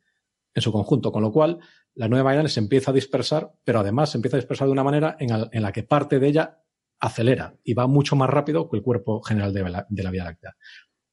en 0.54 0.62
su 0.62 0.72
conjunto. 0.72 1.12
Con 1.12 1.22
lo 1.22 1.30
cual, 1.30 1.58
la 1.94 2.08
nube 2.08 2.22
Magallanes 2.22 2.54
se 2.54 2.60
empieza 2.60 2.90
a 2.90 2.94
dispersar, 2.94 3.52
pero 3.64 3.80
además 3.80 4.10
se 4.10 4.18
empieza 4.18 4.36
a 4.36 4.40
dispersar 4.40 4.66
de 4.66 4.72
una 4.72 4.84
manera 4.84 5.16
en, 5.18 5.62
la 5.62 5.72
que 5.72 5.82
parte 5.82 6.18
de 6.18 6.28
ella 6.28 6.63
acelera 7.00 7.56
y 7.64 7.74
va 7.74 7.86
mucho 7.86 8.16
más 8.16 8.30
rápido 8.30 8.68
que 8.68 8.76
el 8.76 8.82
cuerpo 8.82 9.22
general 9.22 9.52
de 9.52 9.68
la, 9.68 9.86
de 9.88 10.02
la 10.02 10.10
Vía 10.10 10.24
Láctea. 10.24 10.56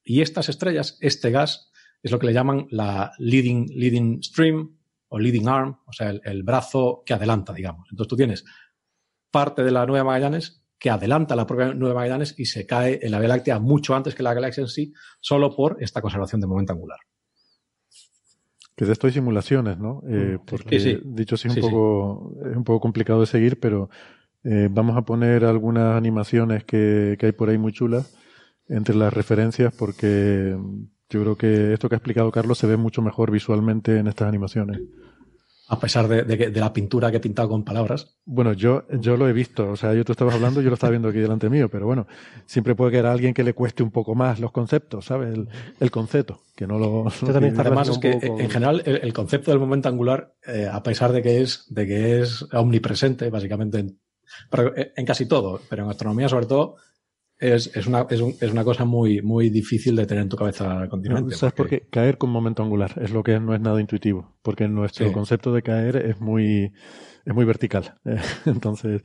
Y 0.03 0.21
estas 0.21 0.49
estrellas, 0.49 0.97
este 1.01 1.31
gas, 1.31 1.71
es 2.01 2.11
lo 2.11 2.19
que 2.19 2.27
le 2.27 2.33
llaman 2.33 2.67
la 2.71 3.11
leading, 3.19 3.67
leading 3.75 4.23
stream 4.23 4.77
o 5.09 5.19
leading 5.19 5.47
arm, 5.47 5.77
o 5.85 5.93
sea, 5.93 6.09
el, 6.09 6.43
brazo 6.43 7.03
que 7.05 7.13
adelanta, 7.13 7.53
digamos. 7.53 7.87
Entonces 7.91 8.09
tú 8.09 8.15
tienes 8.15 8.45
parte 9.29 9.63
de 9.63 9.71
la 9.71 9.85
Nueva 9.85 10.05
Magallanes 10.05 10.63
que 10.79 10.89
adelanta 10.89 11.35
la 11.35 11.45
propia 11.45 11.73
Nueva 11.73 11.95
Magallanes 11.95 12.33
y 12.37 12.45
se 12.45 12.65
cae 12.65 12.99
en 13.01 13.11
la 13.11 13.19
Vía 13.19 13.27
Láctea 13.27 13.59
mucho 13.59 13.93
antes 13.93 14.15
que 14.15 14.23
la 14.23 14.33
galaxia 14.33 14.61
en 14.61 14.67
sí, 14.67 14.93
solo 15.19 15.55
por 15.55 15.77
esta 15.81 16.01
conservación 16.01 16.41
de 16.41 16.47
momento 16.47 16.73
angular. 16.73 16.99
Que 18.75 18.85
de 18.85 18.93
esto 18.93 19.05
hay 19.05 19.13
simulaciones, 19.13 19.77
¿no? 19.77 20.01
Eh, 20.07 20.37
mm, 20.39 20.45
porque, 20.45 21.01
dicho 21.03 21.35
así, 21.35 21.49
un 21.49 21.55
poco, 21.55 22.33
es 22.49 22.55
un 22.55 22.63
poco 22.63 22.79
complicado 22.79 23.19
de 23.19 23.27
seguir, 23.27 23.59
pero 23.59 23.89
eh, 24.43 24.69
vamos 24.71 24.97
a 24.97 25.03
poner 25.03 25.45
algunas 25.45 25.95
animaciones 25.95 26.63
que, 26.63 27.15
que 27.19 27.27
hay 27.27 27.31
por 27.31 27.49
ahí 27.49 27.57
muy 27.57 27.73
chulas 27.73 28.15
entre 28.67 28.95
las 28.95 29.13
referencias 29.13 29.73
porque 29.77 30.57
yo 31.09 31.21
creo 31.21 31.35
que 31.35 31.73
esto 31.73 31.89
que 31.89 31.95
ha 31.95 31.97
explicado 31.97 32.31
Carlos 32.31 32.57
se 32.57 32.67
ve 32.67 32.77
mucho 32.77 33.01
mejor 33.01 33.31
visualmente 33.31 33.97
en 33.97 34.07
estas 34.07 34.27
animaciones. 34.27 34.79
A 35.67 35.79
pesar 35.79 36.09
de, 36.09 36.51
la 36.51 36.73
pintura 36.73 37.11
que 37.11 37.17
he 37.17 37.19
pintado 37.21 37.47
con 37.47 37.63
palabras. 37.63 38.17
Bueno, 38.25 38.51
yo, 38.51 38.83
yo 38.99 39.15
lo 39.15 39.29
he 39.29 39.31
visto. 39.31 39.69
O 39.69 39.77
sea, 39.77 39.93
yo 39.93 40.03
tú 40.03 40.11
estabas 40.11 40.35
hablando, 40.35 40.61
yo 40.61 40.67
lo 40.67 40.73
estaba 40.73 40.91
viendo 40.91 41.07
aquí 41.07 41.19
delante 41.19 41.49
mío, 41.49 41.69
pero 41.69 41.85
bueno, 41.85 42.07
siempre 42.45 42.75
puede 42.75 42.91
que 42.91 42.99
a 42.99 43.09
alguien 43.09 43.33
que 43.33 43.43
le 43.43 43.53
cueste 43.53 43.81
un 43.81 43.89
poco 43.89 44.13
más 44.13 44.41
los 44.41 44.51
conceptos, 44.51 45.05
¿sabes? 45.05 45.39
El, 45.79 45.89
concepto, 45.89 46.41
que 46.57 46.67
no 46.67 46.77
lo. 46.77 47.05
también 47.31 47.57
Además, 47.57 47.87
es 47.87 47.99
que 47.99 48.11
en 48.11 48.49
general 48.49 48.83
el, 48.85 49.13
concepto 49.13 49.51
del 49.51 49.61
momento 49.61 49.87
angular, 49.87 50.33
eh, 50.45 50.67
a 50.69 50.83
pesar 50.83 51.13
de 51.13 51.21
que 51.21 51.41
es, 51.41 51.65
de 51.69 51.87
que 51.87 52.19
es 52.19 52.45
omnipresente, 52.51 53.29
básicamente, 53.29 53.79
en, 53.79 53.97
en 54.51 55.05
casi 55.05 55.27
todo, 55.27 55.61
pero 55.69 55.83
en 55.83 55.89
astronomía 55.89 56.29
sobre 56.29 56.45
todo, 56.45 56.77
es, 57.41 57.75
es, 57.75 57.87
una, 57.87 58.05
es, 58.07 58.21
un, 58.21 58.35
es, 58.39 58.51
una 58.51 58.63
cosa 58.63 58.85
muy, 58.85 59.19
muy 59.23 59.49
difícil 59.49 59.95
de 59.95 60.05
tener 60.05 60.21
en 60.21 60.29
tu 60.29 60.37
cabeza 60.37 60.87
continuamente. 60.87 61.35
¿Sabes 61.35 61.53
por 61.53 61.67
qué? 61.67 61.87
Caer 61.89 62.19
con 62.19 62.29
momento 62.29 62.61
angular 62.61 62.93
es 63.01 63.11
lo 63.11 63.23
que 63.23 63.39
no 63.39 63.55
es 63.55 63.59
nada 63.59 63.81
intuitivo, 63.81 64.35
porque 64.43 64.67
nuestro 64.67 65.11
concepto 65.11 65.51
de 65.51 65.63
caer 65.63 65.95
es 65.97 66.21
muy, 66.21 66.71
es 67.25 67.33
muy 67.33 67.43
vertical. 67.43 67.95
Entonces, 68.45 69.01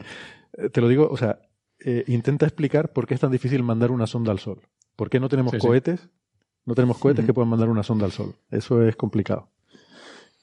eh, 0.53 0.69
te 0.69 0.83
lo 0.83 0.89
digo, 0.89 1.09
o 1.11 1.17
sea, 1.17 1.41
eh, 1.83 2.05
intenta 2.09 2.45
explicar 2.45 2.93
por 2.93 3.07
qué 3.07 3.15
es 3.15 3.21
tan 3.21 3.33
difícil 3.33 3.63
mandar 3.63 3.91
una 3.91 4.07
sonda 4.07 4.33
al 4.33 4.39
Sol. 4.39 4.61
¿Por 4.97 5.09
qué 5.09 5.19
no 5.19 5.31
tenemos 5.31 5.55
cohetes? 5.57 6.11
No 6.67 6.75
tenemos 6.75 6.99
cohetes 6.99 7.25
que 7.25 7.33
puedan 7.33 7.49
mandar 7.49 7.71
una 7.71 7.83
sonda 7.83 8.05
al 8.05 8.13
Sol. 8.13 8.35
Eso 8.51 8.83
es 8.83 8.97
complicado. 8.97 9.49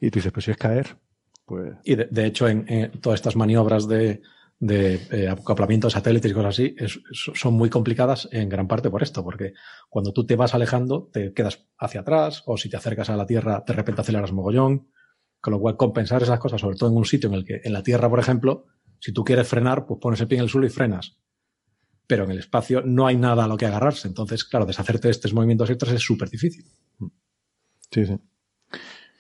Y 0.02 0.10
tú 0.10 0.18
dices, 0.18 0.32
pues 0.32 0.46
si 0.46 0.52
es 0.52 0.58
caer, 0.58 0.98
pues... 1.46 1.76
Y 1.84 1.94
de, 1.94 2.08
de 2.10 2.26
hecho, 2.26 2.48
en, 2.48 2.66
en 2.68 2.92
todas 3.02 3.20
estas 3.20 3.36
maniobras 3.36 3.88
de, 3.88 4.22
de 4.66 4.96
eh, 5.12 5.28
acoplamiento 5.28 5.88
de 5.88 5.92
satélites 5.92 6.32
y 6.32 6.34
cosas 6.34 6.56
así 6.56 6.76
son 7.12 7.54
muy 7.54 7.70
complicadas 7.70 8.30
en 8.32 8.48
gran 8.48 8.66
parte 8.66 8.90
por 8.90 9.04
esto, 9.04 9.22
porque 9.22 9.54
cuando 9.90 10.14
tú 10.14 10.26
te 10.26 10.38
vas 10.38 10.54
alejando 10.54 11.10
te 11.12 11.34
quedas 11.34 11.68
hacia 11.78 12.00
atrás 12.00 12.44
o 12.46 12.56
si 12.56 12.70
te 12.70 12.78
acercas 12.78 13.10
a 13.10 13.18
la 13.18 13.26
Tierra 13.26 13.62
de 13.68 13.74
repente 13.74 14.00
aceleras 14.00 14.32
mogollón, 14.32 14.88
con 15.42 15.52
lo 15.52 15.60
cual 15.60 15.76
compensar 15.76 16.24
esas 16.24 16.40
cosas, 16.40 16.62
sobre 16.62 16.78
todo 16.78 16.90
en 16.90 16.96
un 16.96 17.04
sitio 17.04 17.28
en 17.28 17.36
el 17.36 17.44
que 17.44 17.60
en 17.62 17.74
la 17.74 17.84
Tierra, 17.84 18.10
por 18.10 18.20
ejemplo, 18.20 18.68
si 19.00 19.12
tú 19.12 19.26
quieres 19.26 19.50
frenar, 19.50 19.86
pues 19.86 20.00
pones 20.00 20.22
el 20.22 20.30
pie 20.30 20.38
en 20.38 20.46
el 20.46 20.50
suelo 20.50 20.66
y 20.66 20.70
frenas. 20.70 21.18
Pero 22.08 22.24
en 22.24 22.32
el 22.32 22.40
espacio 22.40 22.84
no 22.86 23.06
hay 23.06 23.18
nada 23.18 23.44
a 23.44 23.48
lo 23.50 23.58
que 23.58 23.66
agarrarse. 23.66 24.08
Entonces, 24.08 24.46
claro, 24.46 24.66
deshacerte 24.66 25.10
de 25.10 25.12
estos 25.12 25.34
movimientos 25.34 25.70
extras 25.70 25.94
es 25.94 26.02
súper 26.02 26.30
difícil. 26.30 26.64
Sí, 27.92 28.06
sí. 28.06 28.18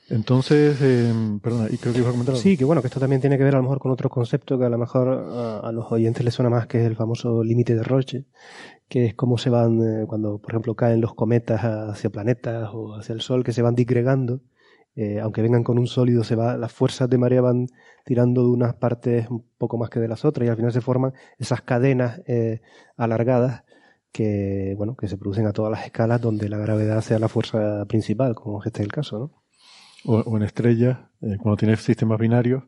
Entonces, 0.09 0.77
eh, 0.81 1.13
perdona, 1.41 1.67
y 1.71 1.77
creo 1.77 1.93
que 1.93 1.99
iba 1.99 2.09
a 2.09 2.11
comentar 2.11 2.35
Sí, 2.35 2.57
que 2.57 2.65
bueno, 2.65 2.81
que 2.81 2.87
esto 2.87 2.99
también 2.99 3.21
tiene 3.21 3.37
que 3.37 3.43
ver 3.43 3.55
a 3.55 3.57
lo 3.57 3.63
mejor 3.63 3.79
con 3.79 3.91
otro 3.91 4.09
concepto 4.09 4.59
que 4.59 4.65
a 4.65 4.69
lo 4.69 4.77
mejor 4.77 5.07
a, 5.07 5.71
los 5.71 5.91
oyentes 5.91 6.23
les 6.23 6.33
suena 6.33 6.49
más, 6.49 6.67
que 6.67 6.81
es 6.81 6.85
el 6.85 6.95
famoso 6.95 7.43
límite 7.43 7.75
de 7.75 7.83
Roche, 7.83 8.25
que 8.89 9.05
es 9.05 9.15
cómo 9.15 9.37
se 9.37 9.49
van, 9.49 9.81
eh, 9.81 10.05
cuando 10.05 10.39
por 10.39 10.51
ejemplo 10.51 10.75
caen 10.75 10.99
los 11.01 11.13
cometas 11.13 11.61
hacia 11.61 12.09
planetas 12.09 12.69
o 12.73 12.95
hacia 12.95 13.13
el 13.13 13.21
Sol, 13.21 13.43
que 13.43 13.53
se 13.53 13.61
van 13.61 13.75
digregando, 13.75 14.41
eh, 14.95 15.19
aunque 15.19 15.41
vengan 15.41 15.63
con 15.63 15.79
un 15.79 15.87
sólido, 15.87 16.23
se 16.23 16.35
va, 16.35 16.57
las 16.57 16.71
fuerzas 16.71 17.09
de 17.09 17.17
marea 17.17 17.41
van 17.41 17.67
tirando 18.05 18.43
de 18.43 18.49
unas 18.49 18.75
partes 18.75 19.27
un 19.29 19.43
poco 19.57 19.77
más 19.77 19.89
que 19.89 19.99
de 19.99 20.07
las 20.07 20.25
otras 20.25 20.45
y 20.45 20.49
al 20.49 20.57
final 20.57 20.71
se 20.71 20.81
forman 20.81 21.13
esas 21.39 21.61
cadenas 21.61 22.21
eh, 22.27 22.61
alargadas 22.97 23.63
que, 24.11 24.75
bueno, 24.77 24.95
que 24.95 25.07
se 25.07 25.17
producen 25.17 25.47
a 25.47 25.53
todas 25.53 25.71
las 25.71 25.85
escalas 25.85 26.21
donde 26.21 26.49
la 26.49 26.57
gravedad 26.57 27.01
sea 27.01 27.17
la 27.19 27.29
fuerza 27.29 27.85
principal, 27.87 28.35
como 28.35 28.63
este 28.63 28.81
es 28.81 28.85
el 28.85 28.91
caso, 28.91 29.17
¿no? 29.17 29.42
O, 30.05 30.37
en 30.37 30.43
estrellas, 30.43 30.99
eh, 31.21 31.37
cuando 31.39 31.57
tienes 31.57 31.81
sistemas 31.81 32.19
binarios 32.19 32.63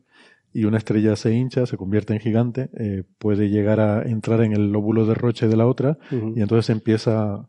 y 0.52 0.64
una 0.64 0.78
estrella 0.78 1.16
se 1.16 1.34
hincha, 1.34 1.66
se 1.66 1.76
convierte 1.76 2.14
en 2.14 2.20
gigante, 2.20 2.70
eh, 2.78 3.04
puede 3.18 3.50
llegar 3.50 3.80
a 3.80 4.02
entrar 4.02 4.40
en 4.42 4.52
el 4.52 4.72
lóbulo 4.72 5.04
de 5.06 5.14
Roche 5.14 5.48
de 5.48 5.56
la 5.56 5.66
otra 5.66 5.98
y 6.10 6.40
entonces 6.40 6.70
empieza, 6.70 7.48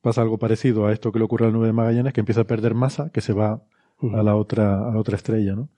pasa 0.00 0.22
algo 0.22 0.38
parecido 0.38 0.86
a 0.86 0.92
esto 0.92 1.12
que 1.12 1.20
le 1.20 1.24
ocurre 1.24 1.46
a 1.46 1.48
la 1.48 1.54
nube 1.54 1.66
de 1.68 1.72
Magallanes, 1.72 2.12
que 2.12 2.20
empieza 2.20 2.40
a 2.40 2.46
perder 2.48 2.74
masa, 2.74 3.10
que 3.10 3.20
se 3.20 3.32
va 3.32 3.62
a 4.12 4.22
la 4.22 4.34
otra, 4.34 4.88
a 4.88 4.92
la 4.92 4.98
otra 4.98 5.16
estrella, 5.16 5.54
¿no? 5.54 5.68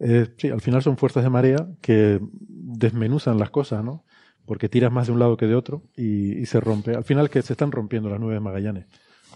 Eh, 0.00 0.28
sí, 0.38 0.48
al 0.48 0.62
final 0.62 0.82
son 0.82 0.96
fuerzas 0.96 1.22
de 1.22 1.30
marea 1.30 1.68
que 1.82 2.20
desmenuzan 2.48 3.38
las 3.38 3.50
cosas, 3.50 3.84
¿no? 3.84 4.04
Porque 4.46 4.68
tiras 4.68 4.90
más 4.90 5.06
de 5.06 5.12
un 5.12 5.18
lado 5.18 5.36
que 5.36 5.46
de 5.46 5.54
otro 5.54 5.82
y, 5.94 6.38
y 6.38 6.46
se 6.46 6.58
rompe. 6.58 6.96
Al 6.96 7.04
final 7.04 7.28
que 7.28 7.42
se 7.42 7.52
están 7.52 7.70
rompiendo 7.70 8.08
las 8.08 8.18
nubes 8.18 8.34
de 8.34 8.40
Magallanes. 8.40 8.86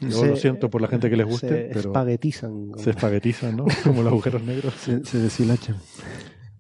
Yo 0.01 0.25
lo 0.25 0.37
siento 0.37 0.71
por 0.71 0.81
la 0.81 0.89
gente 0.89 1.09
que 1.09 1.17
les 1.17 1.27
guste, 1.27 1.49
se 1.49 1.71
pero. 1.73 1.91
Espaguetizan. 1.91 2.73
Se 2.77 2.91
espaguetizan, 2.91 3.57
¿no? 3.57 3.65
Como 3.85 4.03
los 4.03 4.13
agujeros 4.13 4.43
negros. 4.43 4.75
Se, 4.75 5.05
se 5.05 5.19
deshilachan. 5.19 5.77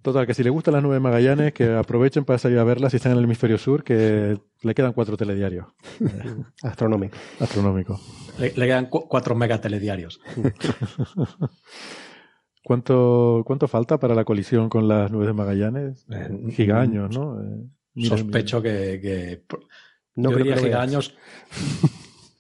Total, 0.05 0.27
que 0.27 0.35
si 0.35 0.43
les 0.43 0.53
gustan 0.53 0.75
las 0.75 0.83
nubes 0.83 1.01
Magallanes, 1.01 1.55
que 1.55 1.73
aprovechen 1.73 2.27
para 2.27 2.39
salir 2.39 2.59
a 2.59 2.65
verlas 2.65 2.91
si 2.91 2.99
están 2.99 3.13
en 3.13 3.19
el 3.19 3.25
hemisferio 3.25 3.57
sur, 3.57 3.83
que 3.83 4.37
le 4.61 4.75
quedan 4.75 4.93
cuatro 4.93 5.17
telediarios. 5.17 5.67
Astronómico. 6.63 7.17
Astronómico. 7.41 7.99
Le, 8.39 8.53
quedan 8.53 8.91
cuatro 8.91 9.35
megatelediarios. 9.35 10.21
¿Cuánto, 12.63 13.45
¿Cuánto 13.47 13.67
falta 13.67 13.99
para 13.99 14.15
la 14.15 14.27
colisión 14.27 14.69
con 14.69 14.89
las 14.89 15.11
nubes 15.11 15.27
de 15.27 15.33
Magallanes? 15.33 16.05
Eh, 16.11 16.51
gigaños, 16.51 17.17
¿no? 17.17 17.41
Eh, 17.41 18.07
sospecho 18.07 18.61
que, 18.61 19.43
no 20.17 20.33
yo 20.33 20.37
diría 20.37 20.59
gigaños 20.59 21.17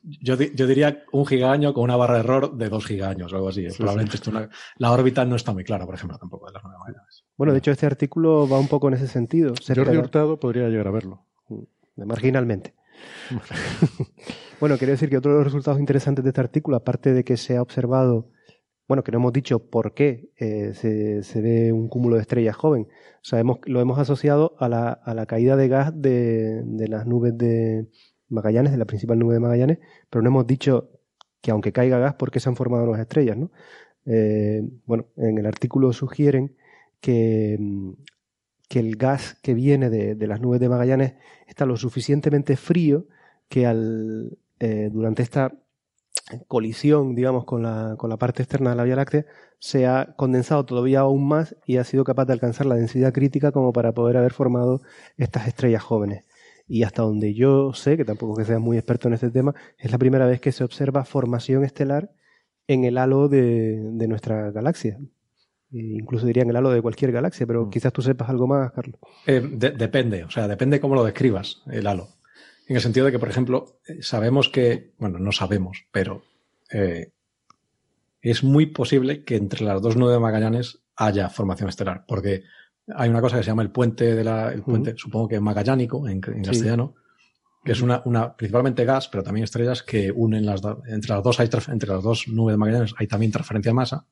yo, 0.04 0.36
yo, 0.36 0.66
diría 0.66 1.04
un 1.12 1.24
gigaño 1.26 1.72
con 1.72 1.84
una 1.84 1.96
barra 1.96 2.14
de 2.14 2.20
error 2.20 2.56
de 2.56 2.68
dos 2.68 2.84
gigaños 2.84 3.32
o 3.32 3.36
algo 3.36 3.48
así. 3.48 3.66
Probablemente 3.76 4.16
Esto 4.16 4.32
la 4.76 4.92
órbita 4.92 5.24
no 5.24 5.36
está 5.36 5.52
muy 5.52 5.64
clara, 5.64 5.86
por 5.86 5.94
ejemplo, 5.94 6.18
tampoco 6.18 6.46
de 6.46 6.52
las 6.52 6.62
nueve 6.62 6.98
Bueno, 7.36 7.52
de 7.52 7.58
hecho, 7.58 7.70
este 7.70 7.86
artículo 7.86 8.48
va 8.48 8.58
un 8.58 8.68
poco 8.68 8.88
en 8.88 8.94
ese 8.94 9.08
sentido. 9.08 9.54
Jordi 9.66 9.96
Hurtado 9.96 10.38
podría 10.38 10.68
llegar 10.68 10.88
a 10.88 10.90
verlo. 10.90 11.26
Marginalmente. 11.96 12.74
bueno, 14.60 14.76
quería 14.78 14.92
decir 14.92 15.08
que 15.08 15.16
otro 15.16 15.32
de 15.32 15.38
los 15.38 15.46
resultados 15.46 15.80
interesantes 15.80 16.24
de 16.24 16.30
este 16.30 16.40
artículo, 16.40 16.76
aparte 16.76 17.12
de 17.12 17.24
que 17.24 17.36
se 17.36 17.56
ha 17.56 17.62
observado, 17.62 18.30
bueno, 18.86 19.02
que 19.02 19.12
no 19.12 19.18
hemos 19.18 19.32
dicho 19.32 19.70
por 19.70 19.94
qué 19.94 20.30
eh, 20.36 20.74
se, 20.74 21.22
se, 21.22 21.40
ve 21.40 21.72
un 21.72 21.88
cúmulo 21.88 22.16
de 22.16 22.22
estrellas 22.22 22.56
joven, 22.56 22.88
sabemos, 23.22 23.58
lo 23.64 23.80
hemos 23.80 23.98
asociado 23.98 24.54
a 24.58 24.68
la, 24.68 24.90
a 24.90 25.14
la 25.14 25.26
caída 25.26 25.56
de 25.56 25.68
gas 25.68 25.92
de, 25.94 26.62
de 26.64 26.88
las 26.88 27.06
nubes 27.06 27.36
de, 27.36 27.88
Magallanes, 28.34 28.72
de 28.72 28.78
la 28.78 28.84
principal 28.84 29.18
nube 29.18 29.34
de 29.34 29.40
Magallanes, 29.40 29.78
pero 30.10 30.22
no 30.22 30.28
hemos 30.28 30.46
dicho 30.46 30.90
que 31.40 31.50
aunque 31.50 31.72
caiga 31.72 31.98
gas, 31.98 32.14
¿por 32.14 32.30
qué 32.30 32.40
se 32.40 32.48
han 32.48 32.56
formado 32.56 32.84
nuevas 32.84 33.00
estrellas? 33.00 33.36
¿no? 33.36 33.50
Eh, 34.06 34.62
bueno, 34.86 35.06
en 35.16 35.38
el 35.38 35.46
artículo 35.46 35.92
sugieren 35.92 36.56
que, 37.00 37.56
mm, 37.58 37.92
que 38.68 38.80
el 38.80 38.96
gas 38.96 39.36
que 39.42 39.54
viene 39.54 39.90
de, 39.90 40.26
las 40.26 40.40
nubes 40.40 40.60
de 40.60 40.68
Magallanes 40.68 41.14
está 41.46 41.66
lo 41.66 41.76
suficientemente 41.76 42.56
frío 42.56 43.06
que 43.48 43.66
al, 43.66 44.38
eh, 44.58 44.90
durante 44.92 45.22
esta 45.22 45.52
colisión, 46.48 47.14
digamos, 47.14 47.44
con 47.44 47.62
la, 47.62 47.96
con 47.98 48.08
la 48.10 48.16
parte 48.16 48.42
externa 48.42 48.70
de 48.70 48.76
la 48.76 48.84
Vía 48.84 48.96
Láctea, 48.96 49.26
se 49.58 49.86
ha 49.86 50.14
condensado 50.16 50.64
todavía 50.64 51.00
aún 51.00 51.28
más 51.28 51.56
y 51.66 51.76
ha 51.76 51.84
sido 51.84 52.04
capaz 52.04 52.24
de 52.24 52.32
alcanzar 52.32 52.66
la 52.66 52.74
densidad 52.76 53.12
crítica 53.12 53.52
como 53.52 53.72
para 53.72 53.92
poder 53.92 54.16
haber 54.16 54.32
formado 54.32 54.80
estas 55.18 55.46
estrellas 55.46 55.82
jóvenes 55.82 56.24
y 56.66 56.82
hasta 56.82 57.02
donde 57.02 57.34
yo 57.34 57.72
sé, 57.74 57.96
que 57.96 58.04
tampoco 58.04 58.36
que 58.36 58.44
sea 58.44 58.58
muy 58.58 58.76
experto 58.76 59.08
en 59.08 59.14
este 59.14 59.30
tema, 59.30 59.54
es 59.78 59.90
la 59.90 59.98
primera 59.98 60.26
vez 60.26 60.40
que 60.40 60.52
se 60.52 60.64
observa 60.64 61.04
formación 61.04 61.64
estelar 61.64 62.10
en 62.66 62.84
el 62.84 62.98
halo 62.98 63.28
de, 63.28 63.76
nuestra 64.08 64.50
galaxia. 64.50 64.98
E 65.72 65.78
incluso 65.78 66.26
diría 66.26 66.42
en 66.42 66.50
el 66.50 66.56
halo 66.56 66.70
de 66.70 66.80
cualquier 66.80 67.12
galaxia, 67.12 67.46
pero 67.46 67.66
mm. 67.66 67.70
quizás 67.70 67.92
tú 67.92 68.00
sepas 68.00 68.28
algo 68.30 68.46
más, 68.46 68.72
Carlos. 68.72 68.98
Eh, 69.26 69.40
depende, 69.40 70.24
o 70.24 70.30
sea, 70.30 70.48
depende 70.48 70.80
cómo 70.80 70.94
lo 70.94 71.04
describas, 71.04 71.62
el 71.70 71.86
halo. 71.86 72.08
en 72.68 72.76
el 72.76 72.82
sentido 72.82 73.06
de 73.06 73.12
que, 73.12 73.18
por 73.18 73.28
ejemplo, 73.28 73.80
eh, 73.86 73.98
sabemos 74.00 74.48
que, 74.48 74.92
bueno, 74.98 75.18
no 75.18 75.32
sabemos, 75.32 75.84
pero 75.90 76.22
eh, 76.72 77.12
es 78.22 78.42
muy 78.42 78.66
posible 78.66 79.24
que 79.24 79.36
entre 79.36 79.64
las 79.64 79.82
dos 79.82 79.96
nubes 79.96 80.14
de 80.14 80.20
Magallanes 80.20 80.80
haya 80.96 81.28
formación 81.28 81.68
estelar, 81.68 82.04
porque 82.06 82.44
hay 82.94 83.08
una 83.08 83.20
cosa 83.20 83.36
que 83.36 83.42
se 83.42 83.50
llama 83.50 83.62
el 83.62 83.70
puente 83.70 84.14
de 84.14 84.24
la, 84.24 84.52
el 84.52 84.62
puente, 84.62 84.94
supongo 84.96 85.28
que 85.28 85.40
magallánico 85.40 86.06
en, 86.08 86.20
castellano, 86.20 86.94
que 87.64 87.72
es 87.72 87.80
una, 87.80 88.02
una, 88.04 88.36
principalmente 88.36 88.84
gas, 88.84 89.08
pero 89.08 89.22
también 89.22 89.44
estrellas 89.44 89.82
que 89.82 90.12
unen 90.12 90.44
las 90.44 90.60
entre 90.86 91.14
las 91.14 91.22
dos 91.22 91.40
hay, 91.40 91.48
entre 91.68 91.88
las 91.88 92.02
dos 92.02 92.28
nubes 92.28 92.52
de 92.52 92.58
Magallanes 92.58 92.94
hay 92.98 93.06
también 93.06 93.32
transferencia 93.32 93.70
de 93.70 93.74
masa, 93.74 94.06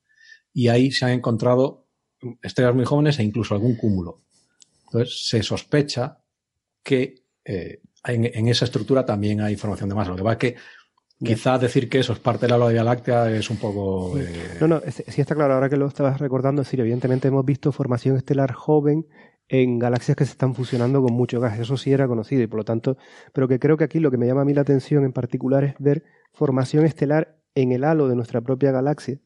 y 0.53 0.67
ahí 0.67 0.91
se 0.91 1.05
han 1.05 1.11
encontrado 1.11 1.87
estrellas 2.41 2.75
muy 2.75 2.85
jóvenes 2.85 3.19
e 3.19 3.23
incluso 3.23 3.53
algún 3.53 3.75
cúmulo. 3.75 4.21
Entonces, 4.85 5.27
se 5.27 5.43
sospecha 5.43 6.19
que 6.83 7.25
eh, 7.45 7.81
en, 8.05 8.47
esa 8.47 8.65
estructura 8.65 9.05
también 9.05 9.41
hay 9.41 9.55
formación 9.55 9.89
de 9.89 9.95
masa. 9.95 10.11
Lo 10.11 10.17
que 10.17 10.23
va 10.23 10.33
es 10.33 10.37
que 10.37 10.55
quizás 11.19 11.61
decir 11.61 11.89
que 11.89 11.99
eso 11.99 12.13
es 12.13 12.19
parte 12.19 12.47
de 12.47 12.57
la 12.57 12.67
Vía 12.67 12.83
Láctea 12.83 13.29
es 13.31 13.49
un 13.49 13.57
poco... 13.57 14.17
Eh, 14.17 14.57
no, 14.59 14.67
no, 14.67 14.81
sí 14.89 15.21
está 15.21 15.35
claro. 15.35 15.53
Ahora 15.53 15.69
que 15.69 15.77
lo 15.77 15.87
estabas 15.87 16.19
recordando, 16.19 16.61
es 16.61 16.67
decir, 16.67 16.79
evidentemente 16.79 17.27
hemos 17.27 17.45
visto 17.45 17.71
formación 17.71 18.17
estelar 18.17 18.53
joven 18.53 19.05
en 19.47 19.77
galaxias 19.77 20.15
que 20.17 20.25
se 20.25 20.31
están 20.31 20.55
fusionando 20.55 21.01
con 21.01 21.13
mucho 21.13 21.39
gas. 21.39 21.59
Eso 21.59 21.77
sí 21.77 21.91
era 21.91 22.07
conocido 22.07 22.41
y 22.41 22.47
por 22.47 22.59
lo 22.59 22.65
tanto, 22.65 22.97
pero 23.33 23.47
que 23.47 23.59
creo 23.59 23.77
que 23.77 23.83
aquí 23.83 23.99
lo 23.99 24.11
que 24.11 24.17
me 24.17 24.25
llama 24.25 24.41
a 24.41 24.45
mí 24.45 24.53
la 24.53 24.61
atención 24.61 25.03
en 25.03 25.13
particular 25.13 25.63
es 25.63 25.75
ver 25.79 26.03
formación 26.33 26.85
estelar 26.85 27.37
en 27.55 27.71
el 27.71 27.83
halo 27.83 28.07
de 28.07 28.15
nuestra 28.15 28.41
propia 28.41 28.71
galaxia, 28.71 29.19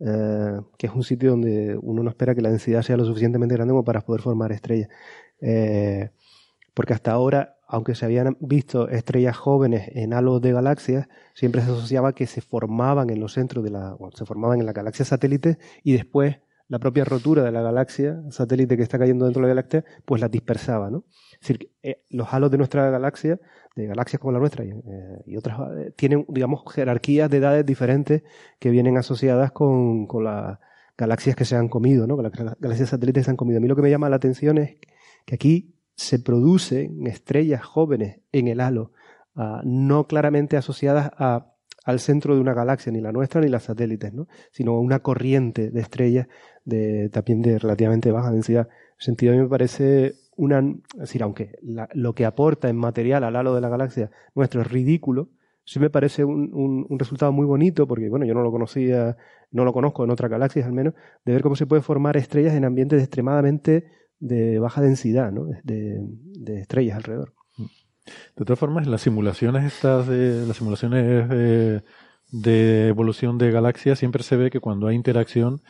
eh, 0.00 0.60
que 0.78 0.86
es 0.86 0.92
un 0.92 1.04
sitio 1.04 1.30
donde 1.30 1.78
uno 1.80 2.02
no 2.02 2.10
espera 2.10 2.34
que 2.34 2.40
la 2.40 2.50
densidad 2.50 2.82
sea 2.82 2.96
lo 2.96 3.04
suficientemente 3.04 3.54
grande 3.54 3.72
como 3.72 3.84
para 3.84 4.00
poder 4.00 4.22
formar 4.22 4.52
estrellas. 4.52 4.88
Eh, 5.40 6.10
porque 6.74 6.94
hasta 6.94 7.12
ahora 7.12 7.56
aunque 7.72 7.94
se 7.94 8.04
habían 8.04 8.36
visto 8.38 8.90
estrellas 8.90 9.34
jóvenes 9.34 9.90
en 9.94 10.12
halos 10.12 10.42
de 10.42 10.52
galaxias, 10.52 11.08
siempre 11.32 11.62
se 11.62 11.70
asociaba 11.70 12.12
que 12.12 12.26
se 12.26 12.42
formaban 12.42 13.08
en 13.08 13.18
los 13.18 13.32
centros 13.32 13.64
de 13.64 13.70
la, 13.70 13.96
se 14.12 14.26
formaban 14.26 14.60
en 14.60 14.66
la 14.66 14.74
galaxia 14.74 15.06
satélite 15.06 15.56
y 15.82 15.94
después 15.94 16.36
la 16.68 16.78
propia 16.78 17.06
rotura 17.06 17.42
de 17.42 17.50
la 17.50 17.62
galaxia 17.62 18.22
satélite 18.28 18.76
que 18.76 18.82
está 18.82 18.98
cayendo 18.98 19.24
dentro 19.24 19.40
de 19.40 19.48
la 19.48 19.54
galaxia, 19.54 19.86
pues 20.04 20.20
la 20.20 20.28
dispersaba, 20.28 20.90
¿no? 20.90 21.06
Es 21.32 21.48
decir, 21.48 21.70
eh, 21.82 22.04
los 22.10 22.34
halos 22.34 22.50
de 22.50 22.58
nuestra 22.58 22.90
galaxia, 22.90 23.40
de 23.74 23.86
galaxias 23.86 24.20
como 24.20 24.32
la 24.32 24.38
nuestra 24.38 24.66
y, 24.66 24.68
eh, 24.68 25.38
otras, 25.38 25.58
eh, 25.78 25.92
tienen, 25.96 26.26
digamos, 26.28 26.64
jerarquías 26.74 27.30
de 27.30 27.38
edades 27.38 27.64
diferentes 27.64 28.22
que 28.58 28.68
vienen 28.68 28.98
asociadas 28.98 29.50
con, 29.52 30.06
con 30.06 30.24
las 30.24 30.58
galaxias 30.98 31.36
que 31.36 31.46
se 31.46 31.56
han 31.56 31.68
comido, 31.68 32.06
¿no? 32.06 32.20
Las 32.20 32.32
galaxias 32.32 32.90
satélites 32.90 33.22
que 33.22 33.24
se 33.24 33.30
han 33.30 33.36
comido. 33.38 33.56
A 33.56 33.60
mí 33.62 33.68
lo 33.68 33.76
que 33.76 33.82
me 33.82 33.88
llama 33.88 34.10
la 34.10 34.16
atención 34.16 34.58
es 34.58 34.76
que 35.24 35.34
aquí 35.34 35.71
se 35.94 36.18
producen 36.18 37.06
estrellas 37.06 37.64
jóvenes 37.64 38.20
en 38.32 38.48
el 38.48 38.60
halo, 38.60 38.92
ah, 39.36 39.62
no 39.64 40.06
claramente 40.06 40.56
asociadas 40.56 41.10
a, 41.16 41.52
al 41.84 42.00
centro 42.00 42.34
de 42.34 42.40
una 42.40 42.54
galaxia, 42.54 42.92
ni 42.92 43.00
la 43.00 43.12
nuestra 43.12 43.40
ni 43.40 43.48
las 43.48 43.64
satélites, 43.64 44.12
¿no? 44.12 44.28
sino 44.50 44.78
una 44.78 45.00
corriente 45.00 45.70
de 45.70 45.80
estrellas 45.80 46.28
de, 46.64 47.08
también 47.10 47.42
de 47.42 47.58
relativamente 47.58 48.12
baja 48.12 48.30
densidad. 48.30 48.68
En 48.68 48.96
ese 48.98 49.06
sentido, 49.06 49.32
a 49.32 49.36
mí 49.36 49.42
me 49.42 49.48
parece 49.48 50.14
una. 50.36 50.60
Es 50.94 51.00
decir, 51.00 51.22
aunque 51.22 51.58
lo 51.92 52.14
que 52.14 52.24
aporta 52.24 52.68
en 52.68 52.76
material 52.76 53.24
al 53.24 53.36
halo 53.36 53.54
de 53.54 53.60
la 53.60 53.68
galaxia 53.68 54.10
nuestro 54.34 54.62
es 54.62 54.70
ridículo, 54.70 55.30
sí 55.64 55.78
me 55.80 55.90
parece 55.90 56.24
un, 56.24 56.86
un, 56.88 56.98
resultado 56.98 57.32
muy 57.32 57.46
bonito, 57.46 57.86
porque 57.86 58.08
bueno, 58.08 58.24
yo 58.26 58.34
no 58.34 58.42
lo 58.42 58.50
conocía, 58.50 59.16
no 59.50 59.64
lo 59.64 59.72
conozco 59.72 60.04
en 60.04 60.10
otras 60.10 60.30
galaxias 60.30 60.66
al 60.66 60.72
menos, 60.72 60.94
de 61.24 61.32
ver 61.32 61.42
cómo 61.42 61.56
se 61.56 61.66
puede 61.66 61.82
formar 61.82 62.16
estrellas 62.16 62.54
en 62.54 62.64
ambientes 62.64 63.00
extremadamente 63.00 63.86
de 64.22 64.60
baja 64.60 64.80
densidad, 64.80 65.32
¿no? 65.32 65.46
de, 65.64 65.98
de 66.00 66.60
estrellas 66.60 66.96
alrededor. 66.96 67.34
De 68.36 68.44
todas 68.44 68.58
formas, 68.58 68.86
las 68.86 69.02
simulaciones 69.02 69.64
estas 69.64 70.06
de 70.06 70.46
las 70.46 70.56
simulaciones 70.56 71.28
de, 71.28 71.82
de 72.30 72.88
evolución 72.88 73.36
de 73.36 73.50
galaxias 73.50 73.98
siempre 73.98 74.22
se 74.22 74.36
ve 74.36 74.50
que 74.50 74.60
cuando 74.60 74.86
hay 74.86 74.94
interacción, 74.94 75.62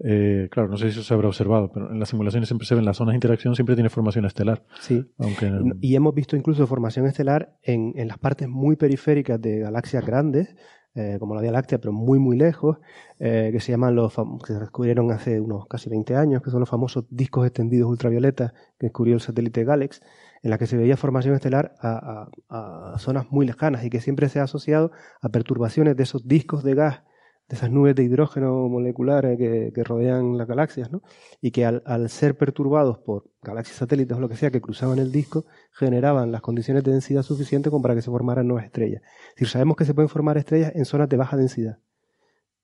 eh, 0.00 0.48
claro, 0.50 0.68
no 0.68 0.76
sé 0.76 0.86
si 0.86 0.98
eso 0.98 1.04
se 1.04 1.14
habrá 1.14 1.28
observado, 1.28 1.70
pero 1.72 1.92
en 1.92 2.00
las 2.00 2.08
simulaciones 2.08 2.48
siempre 2.48 2.66
se 2.66 2.74
ven 2.74 2.84
las 2.84 2.96
zonas 2.96 3.12
de 3.12 3.16
interacción 3.16 3.54
siempre 3.54 3.76
tiene 3.76 3.90
formación 3.90 4.24
estelar. 4.24 4.64
Sí. 4.80 5.04
Aunque 5.18 5.48
y 5.80 5.94
hemos 5.94 6.12
visto 6.12 6.36
incluso 6.36 6.66
formación 6.66 7.06
estelar 7.06 7.56
en, 7.62 7.92
en 7.94 8.08
las 8.08 8.18
partes 8.18 8.48
muy 8.48 8.74
periféricas 8.74 9.40
de 9.40 9.60
galaxias 9.60 10.04
grandes, 10.04 10.56
eh, 10.94 11.18
como 11.20 11.34
la 11.34 11.40
Vía 11.40 11.52
Láctea, 11.52 11.78
pero 11.78 11.92
muy, 11.92 12.18
muy 12.18 12.36
lejos, 12.36 12.78
eh, 13.18 13.50
que 13.52 13.60
se 13.60 13.70
llaman 13.70 13.94
los 13.94 14.12
que 14.44 14.54
se 14.54 14.58
descubrieron 14.58 15.12
hace 15.12 15.40
unos 15.40 15.66
casi 15.68 15.88
20 15.88 16.16
años, 16.16 16.42
que 16.42 16.50
son 16.50 16.60
los 16.60 16.68
famosos 16.68 17.04
discos 17.10 17.46
extendidos 17.46 17.88
ultravioletas 17.88 18.52
que 18.78 18.86
descubrió 18.86 19.14
el 19.14 19.20
satélite 19.20 19.64
Galex, 19.64 20.02
en 20.42 20.50
la 20.50 20.58
que 20.58 20.66
se 20.66 20.76
veía 20.76 20.96
formación 20.96 21.34
estelar 21.34 21.74
a, 21.80 22.28
a, 22.48 22.98
zonas 22.98 23.30
muy 23.30 23.46
lejanas 23.46 23.84
y 23.84 23.90
que 23.90 24.00
siempre 24.00 24.28
se 24.28 24.40
ha 24.40 24.44
asociado 24.44 24.90
a 25.20 25.28
perturbaciones 25.28 25.96
de 25.96 26.02
esos 26.02 26.26
discos 26.26 26.64
de 26.64 26.74
gas 26.74 27.02
de 27.50 27.56
esas 27.56 27.68
nubes 27.68 27.96
de 27.96 28.04
hidrógeno 28.04 28.68
molecular 28.68 29.36
que, 29.36 29.72
rodean 29.84 30.38
las 30.38 30.46
galaxias, 30.46 30.92
¿no? 30.92 31.02
Y 31.40 31.50
que 31.50 31.66
al, 31.66 31.82
al, 31.84 32.08
ser 32.08 32.38
perturbados 32.38 32.98
por 32.98 33.24
galaxias 33.42 33.76
satélites 33.76 34.16
o 34.16 34.20
lo 34.20 34.28
que 34.28 34.36
sea 34.36 34.52
que 34.52 34.60
cruzaban 34.60 35.00
el 35.00 35.10
disco, 35.10 35.46
generaban 35.72 36.30
las 36.30 36.42
condiciones 36.42 36.84
de 36.84 36.92
densidad 36.92 37.24
suficientes 37.24 37.70
como 37.70 37.82
para 37.82 37.96
que 37.96 38.02
se 38.02 38.10
formaran 38.10 38.46
nuevas 38.46 38.66
estrellas. 38.66 39.02
Es 39.30 39.34
decir, 39.34 39.48
sabemos 39.48 39.76
que 39.76 39.84
se 39.84 39.94
pueden 39.94 40.08
formar 40.08 40.38
estrellas 40.38 40.70
en 40.76 40.84
zonas 40.84 41.08
de 41.08 41.16
baja 41.16 41.36
densidad. 41.36 41.78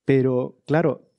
Pero, 0.04 0.54
claro, 0.66 1.10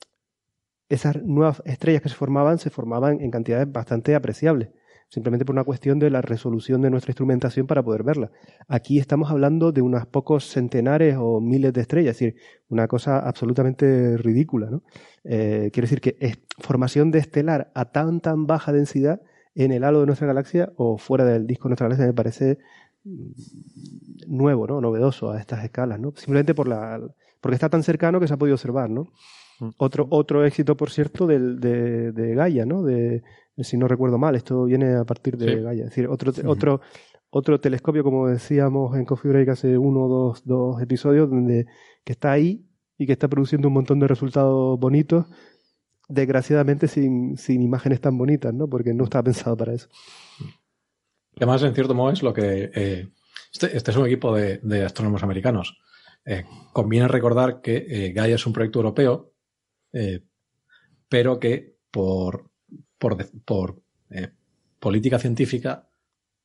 esas 0.87 1.21
nuevas 1.21 1.61
estrellas 1.65 2.01
que 2.01 2.07
se 2.07 2.15
formaban 2.15 2.59
se 2.59 2.69
formaban 2.69 3.19
en 3.19 3.31
cantidades 3.31 3.69
bastante 3.69 4.15
apreciables 4.15 4.69
simplemente 5.09 5.45
por 5.45 5.53
una 5.53 5.63
cuestión 5.63 5.99
de 5.99 6.09
la 6.09 6.21
resolución 6.21 6.81
de 6.81 6.89
nuestra 6.89 7.11
instrumentación 7.11 7.65
para 7.65 7.83
poder 7.83 8.03
verla. 8.03 8.31
Aquí 8.67 8.99
estamos 8.99 9.31
hablando 9.31 9.71
de 9.71 9.81
unos 9.81 10.05
pocos 10.05 10.45
centenares 10.45 11.15
o 11.17 11.39
miles 11.39 11.73
de 11.73 11.81
estrellas, 11.81 12.15
es 12.15 12.19
decir, 12.19 12.41
una 12.69 12.87
cosa 12.87 13.19
absolutamente 13.19 14.17
ridícula. 14.17 14.69
¿no? 14.69 14.83
Eh, 15.23 15.69
quiere 15.71 15.85
decir 15.85 16.01
que 16.01 16.17
es 16.19 16.39
formación 16.59 17.11
de 17.11 17.19
estelar 17.19 17.71
a 17.73 17.85
tan 17.85 18.19
tan 18.19 18.47
baja 18.47 18.73
densidad 18.73 19.21
en 19.55 19.71
el 19.71 19.83
halo 19.83 20.01
de 20.01 20.07
nuestra 20.07 20.27
galaxia 20.27 20.71
o 20.75 20.97
fuera 20.97 21.25
del 21.25 21.47
disco 21.47 21.63
de 21.63 21.69
nuestra 21.69 21.85
galaxia 21.87 22.07
me 22.07 22.13
parece 22.13 22.57
mm, 23.05 23.31
nuevo, 24.27 24.67
¿no? 24.67 24.81
novedoso 24.81 25.31
a 25.31 25.39
estas 25.39 25.63
escalas, 25.63 25.99
¿no? 25.99 26.11
simplemente 26.15 26.53
por 26.53 26.67
la, 26.67 26.99
porque 27.39 27.55
está 27.55 27.69
tan 27.69 27.81
cercano 27.81 28.19
que 28.19 28.27
se 28.27 28.33
ha 28.33 28.37
podido 28.37 28.55
observar. 28.55 28.89
¿no? 28.89 29.07
Mm. 29.59 29.69
Otro, 29.77 30.07
otro 30.09 30.45
éxito, 30.45 30.75
por 30.75 30.91
cierto, 30.91 31.25
del, 31.27 31.59
de, 31.59 32.11
de 32.11 32.35
Gaia, 32.35 32.65
¿no? 32.65 32.83
De, 32.83 33.23
si 33.63 33.77
no 33.77 33.87
recuerdo 33.87 34.17
mal, 34.17 34.35
esto 34.35 34.65
viene 34.65 34.95
a 34.95 35.03
partir 35.03 35.37
de 35.37 35.61
Gaia. 35.61 35.83
Es 35.85 35.89
decir, 35.89 36.07
otro, 36.07 36.31
otro, 36.45 36.81
otro 37.29 37.59
telescopio, 37.59 38.03
como 38.03 38.27
decíamos 38.27 38.95
en 38.95 39.05
Coffee 39.05 39.31
Break 39.31 39.49
hace 39.49 39.77
uno 39.77 40.05
o 40.05 40.07
dos, 40.07 40.45
dos 40.45 40.81
episodios, 40.81 41.29
donde, 41.29 41.65
que 42.03 42.13
está 42.13 42.31
ahí 42.31 42.65
y 42.97 43.05
que 43.05 43.13
está 43.13 43.27
produciendo 43.27 43.67
un 43.67 43.73
montón 43.73 43.99
de 43.99 44.07
resultados 44.07 44.79
bonitos, 44.79 45.25
desgraciadamente 46.07 46.87
sin, 46.87 47.37
sin 47.37 47.61
imágenes 47.61 47.99
tan 47.99 48.17
bonitas, 48.17 48.53
¿no? 48.53 48.67
Porque 48.67 48.93
no 48.93 49.05
está 49.05 49.21
pensado 49.23 49.57
para 49.57 49.73
eso. 49.73 49.89
además, 51.35 51.63
en 51.63 51.75
cierto 51.75 51.93
modo, 51.93 52.11
es 52.11 52.23
lo 52.23 52.33
que. 52.33 52.71
Eh, 52.73 53.09
este, 53.51 53.75
este, 53.75 53.91
es 53.91 53.97
un 53.97 54.05
equipo 54.05 54.35
de, 54.35 54.59
de 54.59 54.85
astrónomos 54.85 55.23
americanos. 55.23 55.79
Eh, 56.25 56.43
conviene 56.73 57.07
recordar 57.07 57.61
que 57.61 57.85
eh, 57.89 58.11
Gaia 58.13 58.35
es 58.35 58.45
un 58.45 58.53
proyecto 58.53 58.79
europeo, 58.79 59.33
pero 61.09 61.39
que 61.39 61.77
por 61.89 62.51
por, 62.97 63.81
eh, 64.09 64.31
política 64.79 65.19
científica, 65.19 65.89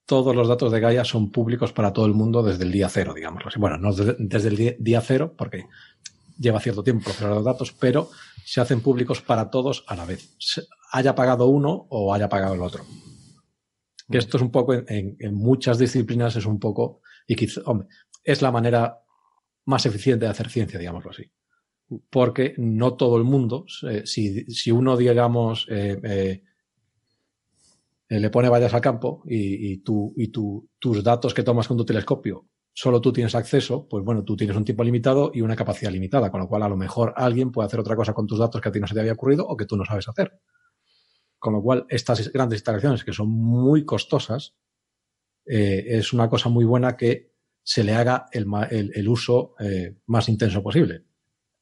todos 0.07 0.35
los 0.35 0.49
datos 0.49 0.73
de 0.73 0.81
Gaia 0.81 1.05
son 1.05 1.31
públicos 1.31 1.73
para 1.73 1.93
todo 1.93 2.07
el 2.07 2.15
mundo 2.15 2.43
desde 2.43 2.65
el 2.65 2.73
día 2.73 2.89
cero, 2.89 3.15
digamos. 3.15 3.43
Bueno, 3.57 3.79
no 3.79 3.93
desde, 3.93 4.49
el 4.49 4.77
día, 4.79 5.01
cero, 5.01 5.35
porque 5.37 5.67
lleva 6.39 6.61
cierto 6.61 6.83
tiempo 6.83 7.05
procesar 7.05 7.31
los 7.31 7.45
datos, 7.45 7.73
pero 7.73 8.11
se 8.45 8.61
hacen 8.61 8.81
públicos 8.81 9.23
para 9.23 9.51
todos 9.51 9.85
a 9.87 9.95
la 9.95 10.05
vez. 10.05 10.37
haya 10.91 11.15
pagado 11.15 11.47
uno 11.47 11.87
o 11.89 12.13
haya 12.13 12.29
pagado 12.29 12.55
el 12.55 12.63
otro. 12.63 12.85
Que 14.11 14.19
esto 14.19 14.37
es 14.37 14.43
un 14.43 14.51
poco, 14.51 14.75
en, 14.75 15.35
muchas 15.35 15.79
disciplinas 15.79 16.37
es 16.37 16.45
un 16.45 16.59
poco, 16.59 17.01
y 17.27 17.37
quizá, 17.37 17.63
hombre, 17.65 17.89
es 18.25 18.43
la 18.43 18.51
manera 18.51 18.99
más 19.65 19.87
eficiente 19.87 20.27
de 20.27 20.33
hacer 20.33 20.51
ciencia, 20.51 20.79
digámoslo 20.79 21.11
así 21.11 21.31
porque 22.11 22.55
no 22.59 22.95
todo 22.95 23.17
el 23.17 23.25
mundo, 23.25 23.67
eh, 23.89 24.03
si, 24.05 24.71
uno, 24.71 24.97
digamos, 24.97 25.67
eh, 25.71 26.43
eh, 28.09 28.21
le 28.21 28.31
pone 28.31 28.49
vallas 28.49 28.75
al 28.75 28.81
campo 28.81 29.23
y, 29.27 29.79
tus 29.79 31.05
datos 31.05 31.35
que 31.35 31.43
tomas 31.43 31.69
con 31.69 31.77
tu 31.77 31.85
telescopio, 31.85 32.47
solo 32.73 33.01
tú 33.01 33.13
tienes 33.13 33.35
acceso, 33.35 33.87
pues 33.89 34.05
bueno, 34.05 34.25
tú 34.25 34.37
tienes 34.37 34.57
un 34.57 34.65
tiempo 34.65 34.85
limitado 34.85 35.31
y 35.35 35.41
una 35.41 35.57
capacidad 35.57 35.91
limitada, 35.91 36.31
con 36.31 36.41
lo 36.41 36.49
cual 36.49 36.63
a 36.63 36.69
lo 36.69 36.77
mejor 36.77 37.13
alguien 37.17 37.51
puede 37.51 37.67
hacer 37.67 37.81
otra 37.81 37.97
cosa 37.97 38.13
con 38.13 38.27
tus 38.27 38.39
datos 38.39 38.61
que 38.61 38.69
a 38.69 38.73
ti 38.73 38.81
no 38.81 38.87
se 38.87 38.95
te 38.95 39.01
había 39.01 39.13
ocurrido 39.13 39.47
o 39.47 39.57
que 39.57 39.67
tú 39.67 39.77
no 39.77 39.85
sabes 39.85 40.09
hacer. 40.09 40.41
Con 41.39 41.55
lo 41.55 41.63
cual, 41.63 41.87
estas 41.89 42.33
grandes 42.33 42.59
instalaciones 42.59 43.05
que 43.05 43.13
son 43.13 43.29
muy 43.29 43.85
costosas, 43.85 44.55
es 45.45 46.13
una 46.13 46.29
cosa 46.29 46.49
muy 46.49 46.65
buena 46.65 46.97
que 46.97 47.33
se 47.65 47.83
le 47.83 47.95
haga 47.95 48.27
el 48.31 49.09
uso 49.09 49.57
más 50.07 50.29
intenso 50.29 50.63
posible 50.63 51.05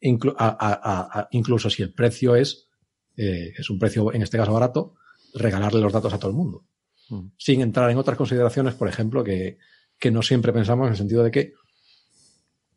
incluso 0.01 1.71
si 1.71 1.83
el 1.83 1.93
precio 1.93 2.35
es, 2.37 2.69
eh, 3.17 3.53
es 3.57 3.71
un 3.71 3.79
precio, 3.79 4.13
en 4.13 4.23
este 4.23 4.39
caso 4.39 4.53
barato, 4.53 4.95
regalarle 5.35 5.81
los 5.81 5.93
datos 5.93 6.13
a 6.13 6.19
todo 6.19 6.31
el 6.31 6.37
mundo. 6.37 6.65
Mm. 7.11 7.27
Sin 7.37 7.61
entrar 7.61 7.91
en 7.91 7.99
otras 7.99 8.17
consideraciones, 8.17 8.75
por 8.75 8.89
ejemplo, 8.89 9.23
que, 9.23 9.59
que 9.99 10.11
no 10.11 10.23
siempre 10.23 10.53
pensamos 10.53 10.87
en 10.87 10.93
el 10.93 10.97
sentido 10.97 11.23
de 11.23 11.31
que, 11.31 11.55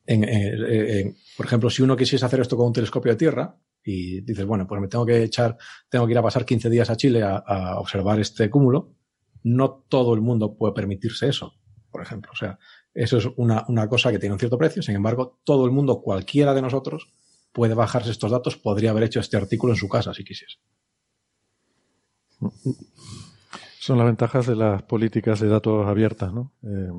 en, 0.06 1.16
por 1.38 1.46
ejemplo, 1.46 1.70
si 1.70 1.82
uno 1.82 1.96
quisiese 1.96 2.26
hacer 2.26 2.42
esto 2.42 2.58
con 2.58 2.68
un 2.68 2.74
telescopio 2.74 3.14
de 3.14 3.18
tierra 3.18 3.56
y 3.86 4.20
dices, 4.22 4.46
bueno, 4.46 4.68
pues 4.68 4.82
me 4.82 4.90
tengo 4.90 5.06
que 5.06 5.24
echar, 5.24 5.58
tengo 5.88 6.06
que 6.06 6.12
ir 6.12 6.18
a 6.18 6.24
pasar 6.24 6.46
15 6.46 6.70
días 6.70 6.90
a 6.90 6.98
Chile 6.98 7.24
a, 7.24 7.38
a 7.38 7.80
observar 7.80 8.20
este 8.20 8.50
cúmulo, 8.50 8.96
no 9.44 9.86
todo 9.88 10.14
el 10.14 10.22
mundo 10.22 10.58
puede 10.58 10.74
permitirse 10.74 11.30
eso, 11.30 11.54
por 11.90 12.02
ejemplo. 12.02 12.32
O 12.34 12.36
sea, 12.36 12.60
eso 12.94 13.18
es 13.18 13.28
una, 13.38 13.66
una, 13.68 13.88
cosa 13.88 14.12
que 14.12 14.20
tiene 14.20 14.34
un 14.34 14.40
cierto 14.40 14.58
precio. 14.58 14.82
Sin 14.82 14.96
embargo, 14.96 15.40
todo 15.44 15.66
el 15.66 15.72
mundo, 15.72 16.02
cualquiera 16.02 16.54
de 16.54 16.62
nosotros, 16.62 17.10
puede 17.52 17.74
bajarse 17.74 18.12
estos 18.12 18.32
datos, 18.32 18.58
podría 18.58 18.92
haber 18.92 19.04
hecho 19.04 19.20
este 19.20 19.38
artículo 19.38 19.74
en 19.74 19.78
su 19.78 19.88
casa 19.88 20.14
si 20.14 20.24
quisiese. 20.24 20.58
Son 23.80 23.98
las 23.98 24.08
ventajas 24.08 24.48
de 24.48 24.56
las 24.56 24.84
políticas 24.84 25.40
de 25.40 25.48
datos 25.48 25.88
abiertas, 25.88 26.34
¿no? 26.34 26.52
Eh, 26.64 26.92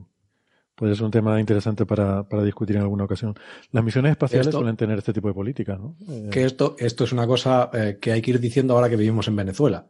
puede 0.74 0.94
ser 0.94 1.04
un 1.04 1.10
tema 1.10 1.38
interesante 1.38 1.86
para, 1.86 2.28
para, 2.28 2.42
discutir 2.42 2.76
en 2.76 2.82
alguna 2.82 3.04
ocasión. 3.04 3.34
Las 3.72 3.84
misiones 3.84 4.12
espaciales 4.12 4.48
esto, 4.48 4.58
suelen 4.58 4.76
tener 4.76 4.98
este 4.98 5.12
tipo 5.12 5.28
de 5.28 5.34
políticas, 5.34 5.78
¿no? 5.78 5.96
Eh, 6.08 6.28
que 6.30 6.44
esto, 6.44 6.76
esto 6.78 7.04
es 7.04 7.12
una 7.12 7.26
cosa 7.26 7.70
eh, 7.72 7.98
que 8.00 8.12
hay 8.12 8.22
que 8.22 8.32
ir 8.32 8.40
diciendo 8.40 8.74
ahora 8.74 8.88
que 8.88 8.96
vivimos 8.96 9.28
en 9.28 9.36
Venezuela 9.36 9.88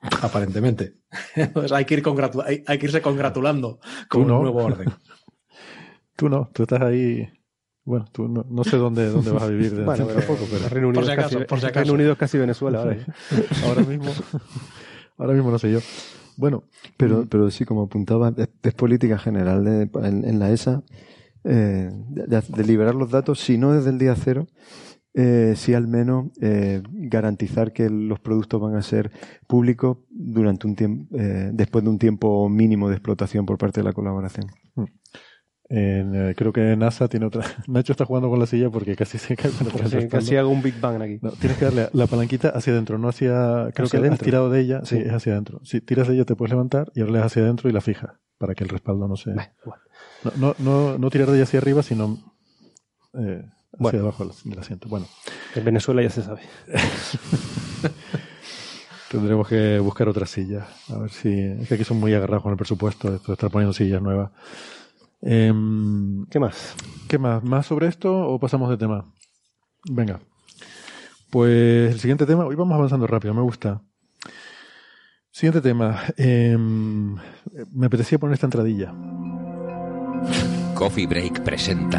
aparentemente. 0.00 0.96
Entonces 1.34 1.72
hay 1.72 1.84
que, 1.84 1.94
ir 1.94 2.02
hay, 2.44 2.64
hay, 2.66 2.78
que 2.78 2.86
irse 2.86 3.02
congratulando 3.02 3.80
con 4.08 4.26
no. 4.26 4.36
un 4.36 4.42
nuevo 4.42 4.64
orden. 4.64 4.88
Tú 6.16 6.28
no, 6.28 6.50
tú 6.52 6.62
estás 6.62 6.80
ahí. 6.80 7.28
Bueno, 7.84 8.06
tú 8.10 8.26
no, 8.26 8.44
no 8.48 8.64
sé 8.64 8.76
dónde, 8.76 9.08
dónde 9.10 9.30
vas 9.30 9.44
a 9.44 9.48
vivir 9.48 9.74
de 9.74 9.84
bueno, 9.84 10.06
pero, 10.06 10.26
poco, 10.26 10.44
pero 10.50 10.68
Reino 10.68 10.88
Unido, 10.88 11.02
por 11.02 11.06
si 11.06 11.12
acaso, 11.12 11.36
casi, 11.36 11.44
por 11.46 11.60
si 11.60 11.66
acaso. 11.66 11.80
Reino 11.80 11.94
Unido 11.94 12.12
es 12.12 12.18
casi 12.18 12.38
Venezuela 12.38 12.80
ahora. 12.80 12.96
ahora 13.64 13.82
mismo, 13.82 14.12
ahora 15.18 15.32
mismo 15.34 15.50
no 15.50 15.58
sé 15.58 15.70
yo. 15.70 15.78
Bueno, 16.36 16.64
pero, 16.96 17.26
pero 17.28 17.50
sí, 17.50 17.64
como 17.64 17.82
apuntaba, 17.82 18.32
es, 18.36 18.48
es 18.62 18.74
política 18.74 19.18
general 19.18 19.64
de, 19.64 19.82
en, 20.06 20.24
en, 20.24 20.38
la 20.38 20.50
ESA 20.50 20.82
eh, 21.44 21.90
de, 21.92 22.42
de, 22.48 22.64
liberar 22.64 22.94
los 22.94 23.10
datos, 23.10 23.40
si 23.40 23.56
no 23.56 23.72
desde 23.72 23.90
el 23.90 23.98
día 23.98 24.14
cero, 24.16 24.46
eh, 25.18 25.54
sí 25.56 25.72
al 25.72 25.88
menos 25.88 26.26
eh, 26.42 26.82
garantizar 26.92 27.72
que 27.72 27.88
los 27.88 28.20
productos 28.20 28.60
van 28.60 28.76
a 28.76 28.82
ser 28.82 29.10
públicos 29.46 29.96
durante 30.10 30.66
un 30.66 30.76
tiempo, 30.76 31.16
eh, 31.18 31.48
después 31.54 31.82
de 31.84 31.88
un 31.88 31.98
tiempo 31.98 32.50
mínimo 32.50 32.90
de 32.90 32.96
explotación 32.96 33.46
por 33.46 33.56
parte 33.56 33.80
de 33.80 33.84
la 33.84 33.94
colaboración. 33.94 34.48
Mm. 34.74 34.84
En, 35.68 36.14
eh, 36.14 36.34
creo 36.36 36.52
que 36.52 36.76
NASA 36.76 37.08
tiene 37.08 37.26
otra. 37.26 37.44
Nacho 37.66 37.92
está 37.92 38.04
jugando 38.04 38.30
con 38.30 38.38
la 38.38 38.46
silla 38.46 38.70
porque 38.70 38.94
casi 38.94 39.18
se 39.18 39.36
cae. 39.36 39.50
Sí, 39.50 40.08
casi 40.08 40.36
hago 40.36 40.50
un 40.50 40.62
Big 40.62 40.80
Bang 40.80 41.02
aquí. 41.02 41.18
No, 41.22 41.32
tienes 41.32 41.58
que 41.58 41.64
darle 41.64 41.88
la 41.92 42.06
palanquita 42.06 42.50
hacia 42.50 42.72
adentro, 42.72 42.98
no 42.98 43.08
hacia. 43.08 43.70
Creo 43.74 43.86
hacia 43.86 44.00
que 44.00 44.08
has 44.08 44.18
tirado 44.20 44.48
de 44.48 44.60
ella. 44.60 44.80
Sí, 44.84 44.96
es 44.96 45.12
hacia 45.12 45.32
adentro. 45.32 45.60
Si 45.64 45.80
tiras 45.80 46.06
de 46.06 46.14
ella 46.14 46.24
te 46.24 46.36
puedes 46.36 46.50
levantar 46.50 46.92
y 46.94 47.00
ahora 47.00 47.12
le 47.12 47.18
das 47.18 47.26
hacia 47.26 47.42
adentro 47.42 47.68
y 47.68 47.72
la 47.72 47.80
fijas 47.80 48.12
para 48.38 48.54
que 48.54 48.64
el 48.64 48.70
respaldo 48.70 49.08
no 49.08 49.16
se. 49.16 49.30
Bueno. 49.30 49.82
No, 50.24 50.32
no, 50.36 50.54
no, 50.58 50.98
no, 50.98 51.10
tirar 51.10 51.28
de 51.28 51.34
ella 51.34 51.44
hacia 51.44 51.58
arriba, 51.58 51.82
sino 51.82 52.18
eh, 53.14 53.42
hacia 53.72 54.02
Bueno. 54.02 54.14
del, 54.18 54.50
del 54.50 54.58
asiento. 54.58 54.88
Bueno, 54.88 55.06
En 55.54 55.64
Venezuela 55.64 56.02
ya 56.02 56.10
se 56.10 56.22
sabe. 56.22 56.40
tendremos 59.10 59.48
que 59.48 59.78
buscar 59.78 60.08
otra 60.08 60.26
silla. 60.26 60.66
A 60.90 60.98
ver 60.98 61.10
si. 61.10 61.28
Es 61.30 61.68
que 61.68 61.74
aquí 61.74 61.84
son 61.84 61.98
muy 61.98 62.12
agarrados 62.14 62.42
con 62.42 62.52
el 62.52 62.58
presupuesto, 62.58 63.14
esto 63.14 63.28
de 63.28 63.34
estar 63.34 63.50
poniendo 63.50 63.72
sillas 63.72 64.02
nuevas. 64.02 64.30
Em, 65.20 66.26
¿Qué 66.26 66.38
más? 66.38 66.74
¿Qué 67.08 67.18
más? 67.18 67.42
¿Más 67.42 67.66
sobre 67.66 67.88
esto 67.88 68.14
o 68.28 68.38
pasamos 68.38 68.68
de 68.70 68.76
tema? 68.76 69.12
Venga. 69.90 70.20
Pues 71.30 71.92
el 71.92 72.00
siguiente 72.00 72.26
tema, 72.26 72.44
hoy 72.44 72.56
vamos 72.56 72.74
avanzando 72.74 73.06
rápido, 73.06 73.34
me 73.34 73.42
gusta. 73.42 73.82
Siguiente 75.30 75.60
tema. 75.60 76.00
eh, 76.16 76.56
me 76.58 77.86
apetecía 77.86 78.18
poner 78.18 78.34
esta 78.34 78.46
entradilla. 78.46 78.94
Coffee 80.74 81.06
Break 81.06 81.42
presenta 81.42 81.98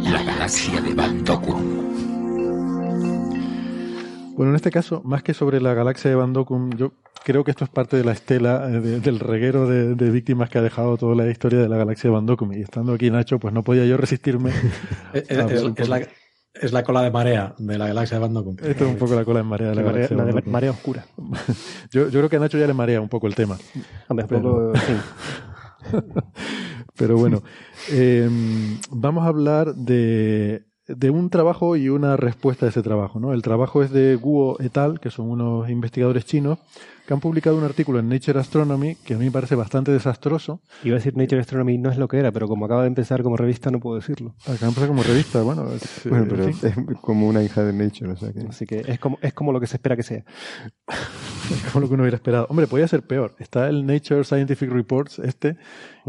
La 0.00 0.22
galaxia 0.22 0.80
de 0.80 0.94
Van 0.94 1.24
Dokum. 1.24 2.07
Bueno, 4.38 4.52
en 4.52 4.56
este 4.56 4.70
caso, 4.70 5.02
más 5.04 5.24
que 5.24 5.34
sobre 5.34 5.60
la 5.60 5.74
galaxia 5.74 6.08
de 6.10 6.14
Van 6.14 6.32
Dokum, 6.32 6.70
yo 6.76 6.92
creo 7.24 7.42
que 7.42 7.50
esto 7.50 7.64
es 7.64 7.70
parte 7.70 7.96
de 7.96 8.04
la 8.04 8.12
estela 8.12 8.68
eh, 8.70 8.78
de- 8.78 9.00
del 9.00 9.18
reguero 9.18 9.66
de, 9.68 9.96
de 9.96 10.10
víctimas 10.10 10.48
que 10.48 10.58
ha 10.58 10.62
dejado 10.62 10.96
toda 10.96 11.16
la 11.16 11.28
historia 11.28 11.58
de 11.58 11.68
la 11.68 11.76
galaxia 11.76 12.08
de 12.08 12.14
Van 12.14 12.24
Dokum. 12.24 12.52
Y 12.52 12.60
estando 12.60 12.92
aquí 12.92 13.10
Nacho, 13.10 13.40
pues 13.40 13.52
no 13.52 13.64
podía 13.64 13.84
yo 13.84 13.96
resistirme. 13.96 14.52
Es, 15.12 15.88
la, 15.88 16.00
es 16.54 16.72
la 16.72 16.82
cola 16.84 17.02
de 17.02 17.10
marea 17.10 17.54
de 17.58 17.78
la 17.78 17.88
galaxia 17.88 18.16
de 18.18 18.20
Van 18.20 18.32
Dokum. 18.34 18.54
Esto 18.62 18.84
es 18.84 18.90
un 18.92 18.96
poco 18.96 19.16
la 19.16 19.24
cola 19.24 19.40
en 19.40 19.46
marea 19.46 19.70
de 19.70 19.74
la, 19.74 19.82
La 19.82 19.86
marea, 19.88 20.06
galaxia 20.08 20.16
la 20.16 20.24
de 20.24 20.32
de 20.40 20.50
marea 20.52 20.70
oscura. 20.70 21.04
Yo, 21.90 22.04
yo 22.08 22.20
creo 22.20 22.28
que 22.28 22.36
a 22.36 22.38
Nacho 22.38 22.58
ya 22.58 22.66
le 22.68 22.74
marea 22.74 23.00
un 23.00 23.08
poco 23.08 23.26
el 23.26 23.34
tema. 23.34 23.58
Pero- 24.08 24.26
poco, 24.28 24.72
sí. 24.76 25.98
Pero 26.96 27.16
bueno, 27.16 27.42
eh, 27.92 28.28
vamos 28.90 29.24
a 29.24 29.28
hablar 29.28 29.74
de, 29.74 30.64
de 30.88 31.10
un 31.10 31.30
trabajo 31.30 31.76
y 31.76 31.88
una 31.90 32.16
respuesta 32.16 32.66
a 32.66 32.70
ese 32.70 32.82
trabajo. 32.82 33.20
¿no? 33.20 33.32
El 33.32 33.42
trabajo 33.42 33.82
es 33.82 33.90
de 33.90 34.16
Guo 34.16 34.56
et 34.58 34.76
al., 34.76 35.00
que 35.00 35.10
son 35.10 35.30
unos 35.30 35.68
investigadores 35.68 36.24
chinos, 36.24 36.58
que 37.08 37.14
han 37.14 37.20
publicado 37.20 37.56
un 37.56 37.64
artículo 37.64 38.00
en 38.00 38.08
Nature 38.10 38.38
Astronomy 38.38 38.94
que 38.96 39.14
a 39.14 39.16
mí 39.16 39.24
me 39.24 39.30
parece 39.30 39.54
bastante 39.54 39.90
desastroso. 39.90 40.60
Iba 40.84 40.96
a 40.96 40.98
decir 40.98 41.16
Nature 41.16 41.40
Astronomy 41.40 41.78
no 41.78 41.90
es 41.90 41.96
lo 41.96 42.06
que 42.06 42.18
era, 42.18 42.32
pero 42.32 42.46
como 42.48 42.66
acaba 42.66 42.82
de 42.82 42.88
empezar 42.88 43.22
como 43.22 43.38
revista 43.38 43.70
no 43.70 43.80
puedo 43.80 43.96
decirlo. 43.96 44.34
Acá 44.44 44.66
empezar 44.66 44.88
como 44.88 45.02
revista, 45.02 45.40
bueno, 45.40 45.72
es, 45.72 46.02
Bueno, 46.04 46.26
pero 46.28 46.44
en 46.44 46.52
fin, 46.52 46.68
es 46.68 47.00
como 47.00 47.26
una 47.26 47.42
hija 47.42 47.64
de 47.64 47.72
Nature, 47.72 48.12
o 48.12 48.16
sea 48.18 48.30
que... 48.34 48.40
Así 48.40 48.66
que 48.66 48.82
es 48.86 48.98
como, 48.98 49.18
es 49.22 49.32
como 49.32 49.52
lo 49.52 49.60
que 49.60 49.66
se 49.66 49.76
espera 49.76 49.96
que 49.96 50.02
sea. 50.02 50.22
es 50.88 51.62
como 51.72 51.80
lo 51.80 51.88
que 51.88 51.94
uno 51.94 52.02
hubiera 52.02 52.16
esperado. 52.16 52.46
Hombre, 52.50 52.66
podía 52.66 52.86
ser 52.86 53.00
peor. 53.00 53.34
Está 53.38 53.70
el 53.70 53.86
Nature 53.86 54.24
Scientific 54.24 54.70
Reports, 54.70 55.18
este, 55.20 55.56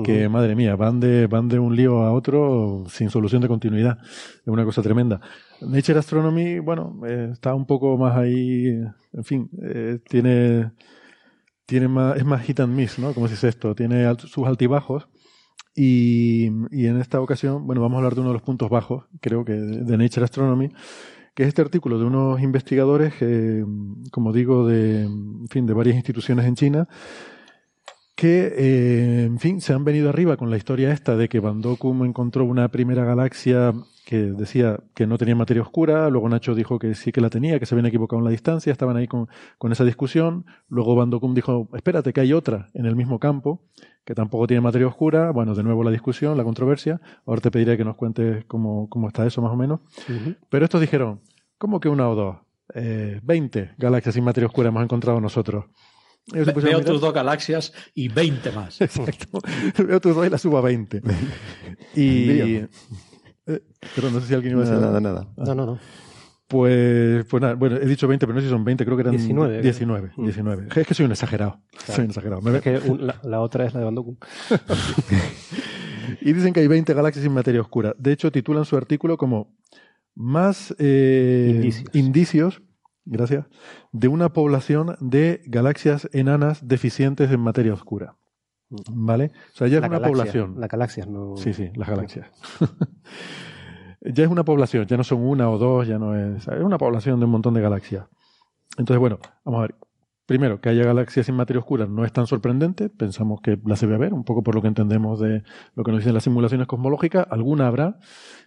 que 0.03 0.26
Ujú. 0.26 0.34
madre 0.34 0.53
mía, 0.57 0.76
van 0.76 0.99
de, 0.99 1.27
van 1.27 1.47
de 1.47 1.59
un 1.59 1.77
lío 1.77 2.03
a 2.03 2.11
otro 2.11 2.84
sin 2.89 3.09
solución 3.09 3.41
de 3.41 3.47
continuidad. 3.47 3.99
Es 4.01 4.47
una 4.47 4.65
cosa 4.65 4.81
tremenda. 4.81 5.21
Nature 5.61 5.99
Astronomy, 5.99 6.60
bueno, 6.60 6.99
eh, 7.06 7.30
está 7.31 7.53
un 7.53 7.65
poco 7.65 7.98
más 7.98 8.15
ahí, 8.18 8.68
en 9.14 9.23
fin, 9.23 9.49
eh, 9.61 9.99
tiene, 10.07 10.72
tiene 11.65 11.88
más, 11.88 12.18
es 12.18 12.26
más 12.26 12.41
hit 12.44 12.60
and 12.61 12.76
miss, 12.76 12.99
¿no? 12.99 13.14
Como 13.14 13.27
se 13.27 13.34
dice 13.34 13.49
esto, 13.49 13.76
tiene 13.76 14.06
alt- 14.06 14.27
sus 14.27 14.48
altibajos. 14.48 15.07
Y, 15.76 16.49
y 16.72 16.88
en 16.88 16.99
esta 16.99 17.22
ocasión, 17.22 17.65
bueno, 17.65 17.81
vamos 17.81 17.95
a 17.95 17.98
hablar 17.99 18.15
de 18.15 18.22
uno 18.22 18.31
de 18.31 18.34
los 18.34 18.41
puntos 18.41 18.69
bajos, 18.69 19.06
creo 19.22 19.45
que 19.45 19.53
de, 19.53 19.98
Nature 19.98 20.26
Astronomy, 20.26 20.69
que 21.36 21.44
es 21.44 21.49
este 21.49 21.61
artículo 21.61 21.99
de 21.99 22.06
unos 22.06 22.41
investigadores, 22.41 23.14
eh, 23.22 23.64
como 24.11 24.34
digo, 24.34 24.68
de, 24.68 25.03
en 25.03 25.48
fin, 25.49 25.65
de 25.65 25.73
varias 25.73 25.95
instituciones 25.95 26.45
en 26.45 26.56
China, 26.56 26.88
que, 28.19 28.53
eh, 28.57 29.23
en 29.23 29.39
fin, 29.39 29.61
se 29.61 29.71
han 29.71 29.85
venido 29.85 30.09
arriba 30.09 30.35
con 30.35 30.49
la 30.49 30.57
historia 30.57 30.91
esta 30.91 31.15
de 31.15 31.29
que 31.29 31.39
Van 31.39 31.61
Dokum 31.61 32.03
encontró 32.03 32.43
una 32.43 32.67
primera 32.67 33.05
galaxia 33.05 33.73
que 34.05 34.17
decía 34.17 34.77
que 34.93 35.07
no 35.07 35.17
tenía 35.17 35.37
materia 35.37 35.61
oscura, 35.61 36.09
luego 36.09 36.27
Nacho 36.27 36.53
dijo 36.53 36.79
que 36.79 36.95
sí 36.95 37.13
que 37.13 37.21
la 37.21 37.29
tenía, 37.29 37.59
que 37.59 37.65
se 37.65 37.75
habían 37.75 37.85
equivocado 37.85 38.19
en 38.19 38.25
la 38.25 38.31
distancia, 38.31 38.73
estaban 38.73 38.97
ahí 38.97 39.07
con, 39.07 39.29
con 39.57 39.71
esa 39.71 39.85
discusión, 39.85 40.45
luego 40.67 40.95
Van 40.95 41.09
Dokum 41.09 41.33
dijo, 41.33 41.69
espérate 41.73 42.11
que 42.11 42.19
hay 42.19 42.33
otra 42.33 42.67
en 42.73 42.85
el 42.85 42.97
mismo 42.97 43.19
campo, 43.19 43.61
que 44.03 44.13
tampoco 44.15 44.47
tiene 44.47 44.59
materia 44.59 44.87
oscura, 44.87 45.31
bueno, 45.31 45.55
de 45.55 45.63
nuevo 45.63 45.85
la 45.85 45.91
discusión, 45.91 46.35
la 46.35 46.43
controversia, 46.43 46.99
ahora 47.25 47.39
te 47.39 47.51
pediré 47.51 47.77
que 47.77 47.85
nos 47.85 47.95
cuentes 47.95 48.43
cómo, 48.47 48.89
cómo 48.89 49.07
está 49.07 49.25
eso 49.25 49.41
más 49.41 49.53
o 49.53 49.55
menos, 49.55 49.79
pero 50.49 50.65
estos 50.65 50.81
dijeron, 50.81 51.21
¿cómo 51.57 51.79
que 51.79 51.87
una 51.87 52.09
o 52.09 52.15
dos? 52.15 52.35
Eh, 52.75 53.21
20 53.23 53.75
galaxias 53.77 54.13
sin 54.13 54.25
materia 54.25 54.47
oscura 54.47 54.67
hemos 54.67 54.83
encontrado 54.83 55.21
nosotros. 55.21 55.67
Ve- 56.34 56.43
Veo 56.53 56.81
tus 56.81 57.01
dos 57.01 57.14
galaxias 57.14 57.73
y 57.93 58.07
20 58.10 58.51
más. 58.51 58.80
Exacto. 58.81 59.39
Veo 59.85 59.99
tus 59.99 60.15
dos 60.15 60.26
y 60.27 60.30
la 60.30 60.38
subo 60.38 60.57
a 60.57 60.61
20. 60.61 61.01
y. 61.95 62.61
Eh, 63.51 63.61
pero 63.95 64.11
no 64.11 64.19
sé 64.22 64.27
si 64.27 64.34
alguien 64.35 64.53
iba 64.53 64.61
a 64.61 64.65
decir. 64.65 64.80
Nada, 64.80 64.99
nada, 65.01 65.27
nada. 65.35 65.56
No, 65.56 65.56
no, 65.56 65.65
no. 65.65 65.80
Pues, 66.47 67.26
pues 67.26 67.41
nada, 67.41 67.56
bueno, 67.56 67.77
he 67.77 67.85
dicho 67.88 68.07
20, 68.07 68.27
pero 68.27 68.35
no 68.35 68.41
sé 68.41 68.45
si 68.45 68.51
son 68.51 68.64
20, 68.64 68.85
creo 68.85 68.95
que 68.95 69.01
eran 69.01 69.15
19. 69.15 69.61
19. 69.64 70.11
Mm. 70.18 70.23
19. 70.23 70.68
Es 70.76 70.88
que 70.88 70.93
soy 70.93 71.06
un 71.07 71.11
exagerado. 71.14 71.60
Soy 71.88 72.03
un 72.06 72.11
exagerado. 72.11 72.56
Es 72.56 72.61
que 72.61 72.77
un- 72.77 73.07
la, 73.07 73.19
la 73.23 73.41
otra 73.41 73.65
es 73.65 73.73
la 73.73 73.80
de 73.80 73.85
Van 73.85 73.95
Dokum. 73.95 74.18
Y 76.22 76.34
dicen 76.34 76.53
que 76.53 76.60
hay 76.60 76.68
20 76.68 76.93
galaxias 76.93 77.23
sin 77.23 77.34
materia 77.34 77.61
oscura. 77.61 77.95
De 77.97 78.11
hecho, 78.11 78.31
titulan 78.31 78.65
su 78.65 78.76
artículo 78.76 79.18
como 79.18 79.56
más 80.15 80.76
eh, 80.80 81.51
Indicios. 81.56 81.95
indicios, 81.95 82.61
gracias, 83.05 83.45
de 83.91 84.07
una 84.07 84.34
población 84.34 84.95
de 84.99 85.41
galaxias 85.45 86.09
enanas 86.13 86.67
deficientes 86.67 87.31
en 87.31 87.39
materia 87.39 87.73
oscura. 87.73 88.15
¿Vale? 88.91 89.31
O 89.53 89.57
sea, 89.57 89.67
ya 89.67 89.80
es 89.80 89.80
una 89.80 89.88
galaxia, 89.88 90.11
población. 90.11 90.55
La 90.59 90.67
galaxia, 90.67 91.05
no. 91.05 91.35
Sí, 91.38 91.53
sí, 91.53 91.71
las 91.76 91.89
galaxias. 91.89 92.27
ya 94.01 94.23
es 94.23 94.30
una 94.30 94.45
población, 94.45 94.85
ya 94.85 94.95
no 94.95 95.03
son 95.03 95.21
una 95.23 95.49
o 95.49 95.57
dos, 95.57 95.88
ya 95.88 95.97
no 95.97 96.15
es. 96.15 96.47
Es 96.47 96.61
una 96.61 96.77
población 96.77 97.19
de 97.19 97.26
un 97.26 97.31
montón 97.31 97.55
de 97.55 97.61
galaxias. 97.61 98.05
Entonces, 98.77 98.99
bueno, 98.99 99.19
vamos 99.43 99.59
a 99.59 99.61
ver. 99.63 99.76
Primero, 100.27 100.61
que 100.61 100.69
haya 100.69 100.84
galaxias 100.84 101.26
sin 101.26 101.34
materia 101.34 101.59
oscura 101.59 101.88
no 101.88 102.05
es 102.05 102.13
tan 102.13 102.27
sorprendente. 102.27 102.88
Pensamos 102.89 103.41
que 103.41 103.57
las 103.65 103.81
debe 103.81 103.95
haber, 103.95 104.13
un 104.13 104.23
poco 104.23 104.43
por 104.43 104.53
lo 104.53 104.61
que 104.61 104.67
entendemos 104.67 105.19
de 105.19 105.41
lo 105.73 105.84
que 105.84 105.91
nos 105.91 106.01
dicen 106.01 106.13
las 106.13 106.23
simulaciones 106.23 106.67
cosmológicas. 106.67 107.26
Alguna 107.31 107.65
habrá. 107.65 107.97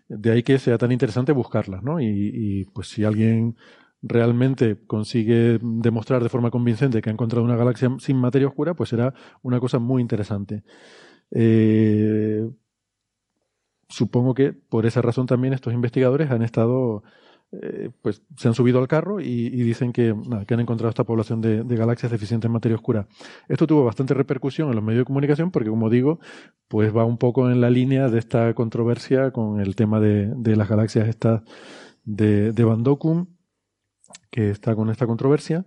De 0.09 0.31
ahí 0.31 0.45
que 0.45 0.61
sea 0.61 0.79
tan 0.79 0.93
interesante 0.93 1.33
buscarlas, 1.33 1.83
¿no? 1.83 2.01
Y, 2.01 2.07
y, 2.07 2.65
pues 2.67 2.89
si 2.89 3.03
alguien 3.03 3.57
realmente 4.03 4.79
consigue 4.87 5.59
demostrar 5.63 6.23
de 6.23 6.29
forma 6.29 6.51
convincente 6.51 7.01
que 7.01 7.11
ha 7.11 7.13
encontrado 7.13 7.45
una 7.45 7.57
galaxia 7.57 7.89
sin 8.01 8.17
materia 8.17 8.49
oscura, 8.49 8.75
pues 8.75 8.91
será 8.91 9.15
una 9.43 9.61
cosa 9.61 9.79
muy 9.79 10.03
interesante. 10.03 10.65
Eh, 11.31 12.51
supongo 13.89 14.35
que 14.35 14.53
por 14.53 14.87
esa 14.87 15.03
razón 15.03 15.27
también 15.27 15.55
estos 15.55 15.73
investigadores 15.73 16.31
han 16.31 16.43
estado, 16.43 17.05
eh, 17.53 17.91
pues 18.03 18.23
se 18.37 18.49
han 18.49 18.55
subido 18.55 18.81
al 18.81 18.89
carro 18.89 19.21
y, 19.21 19.51
dicen 19.51 19.93
que, 19.93 20.15
que 20.47 20.55
han 20.55 20.61
encontrado 20.61 20.91
esta 20.91 21.05
población 21.05 21.41
de, 21.41 21.63
galaxias 21.77 22.11
deficientes 22.11 22.49
en 22.49 22.53
materia 22.53 22.77
oscura. 22.77 23.07
Esto 23.49 23.69
tuvo 23.69 23.85
bastante 23.85 24.15
repercusión 24.15 24.69
en 24.69 24.75
los 24.75 24.85
medios 24.85 25.03
de 25.03 25.07
comunicación 25.07 25.53
porque, 25.53 25.71
como 25.71 25.91
digo, 25.91 26.19
pues 26.67 26.95
va 26.95 27.05
un 27.05 27.19
poco 27.19 27.51
en 27.51 27.61
la 27.61 27.71
línea 27.71 28.09
de 28.09 28.19
esta 28.19 28.53
controversia 28.55 29.31
con 29.31 29.61
el 29.61 29.77
tema 29.77 30.01
de, 30.01 30.57
las 30.57 30.69
galaxias 30.69 31.09
estas 31.09 31.43
de, 32.05 32.53
de 32.53 32.65
Van 32.65 32.83
que 34.33 34.51
está 34.51 34.75
con 34.75 34.91
esta 34.91 35.07
controversia. 35.07 35.65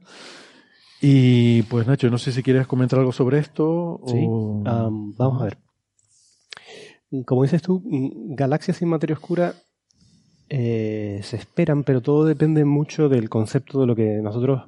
Y 1.00 1.62
pues 1.64 1.88
Nacho, 1.88 2.10
no 2.10 2.18
sé 2.18 2.32
si 2.32 2.42
quieres 2.42 2.68
comentar 2.68 3.00
algo 3.00 3.12
sobre 3.12 3.38
esto. 3.38 4.02
Sí, 4.08 4.26
vamos 4.28 5.42
a 5.42 5.46
ver. 5.46 5.58
Como 7.26 7.44
dices 7.44 7.62
tú, 7.62 7.84
galaxias 7.86 8.78
sin 8.78 8.90
materia 8.90 9.16
oscura 9.16 9.54
eh, 10.50 11.20
se 11.24 11.38
esperan, 11.38 11.84
pero 11.84 12.02
todo 12.02 12.26
depende 12.26 12.66
mucho 12.66 13.08
del 13.08 13.30
concepto 13.30 13.82
de 13.82 13.88
lo 13.88 13.96
que 13.96 14.20
nosotros 14.22 14.64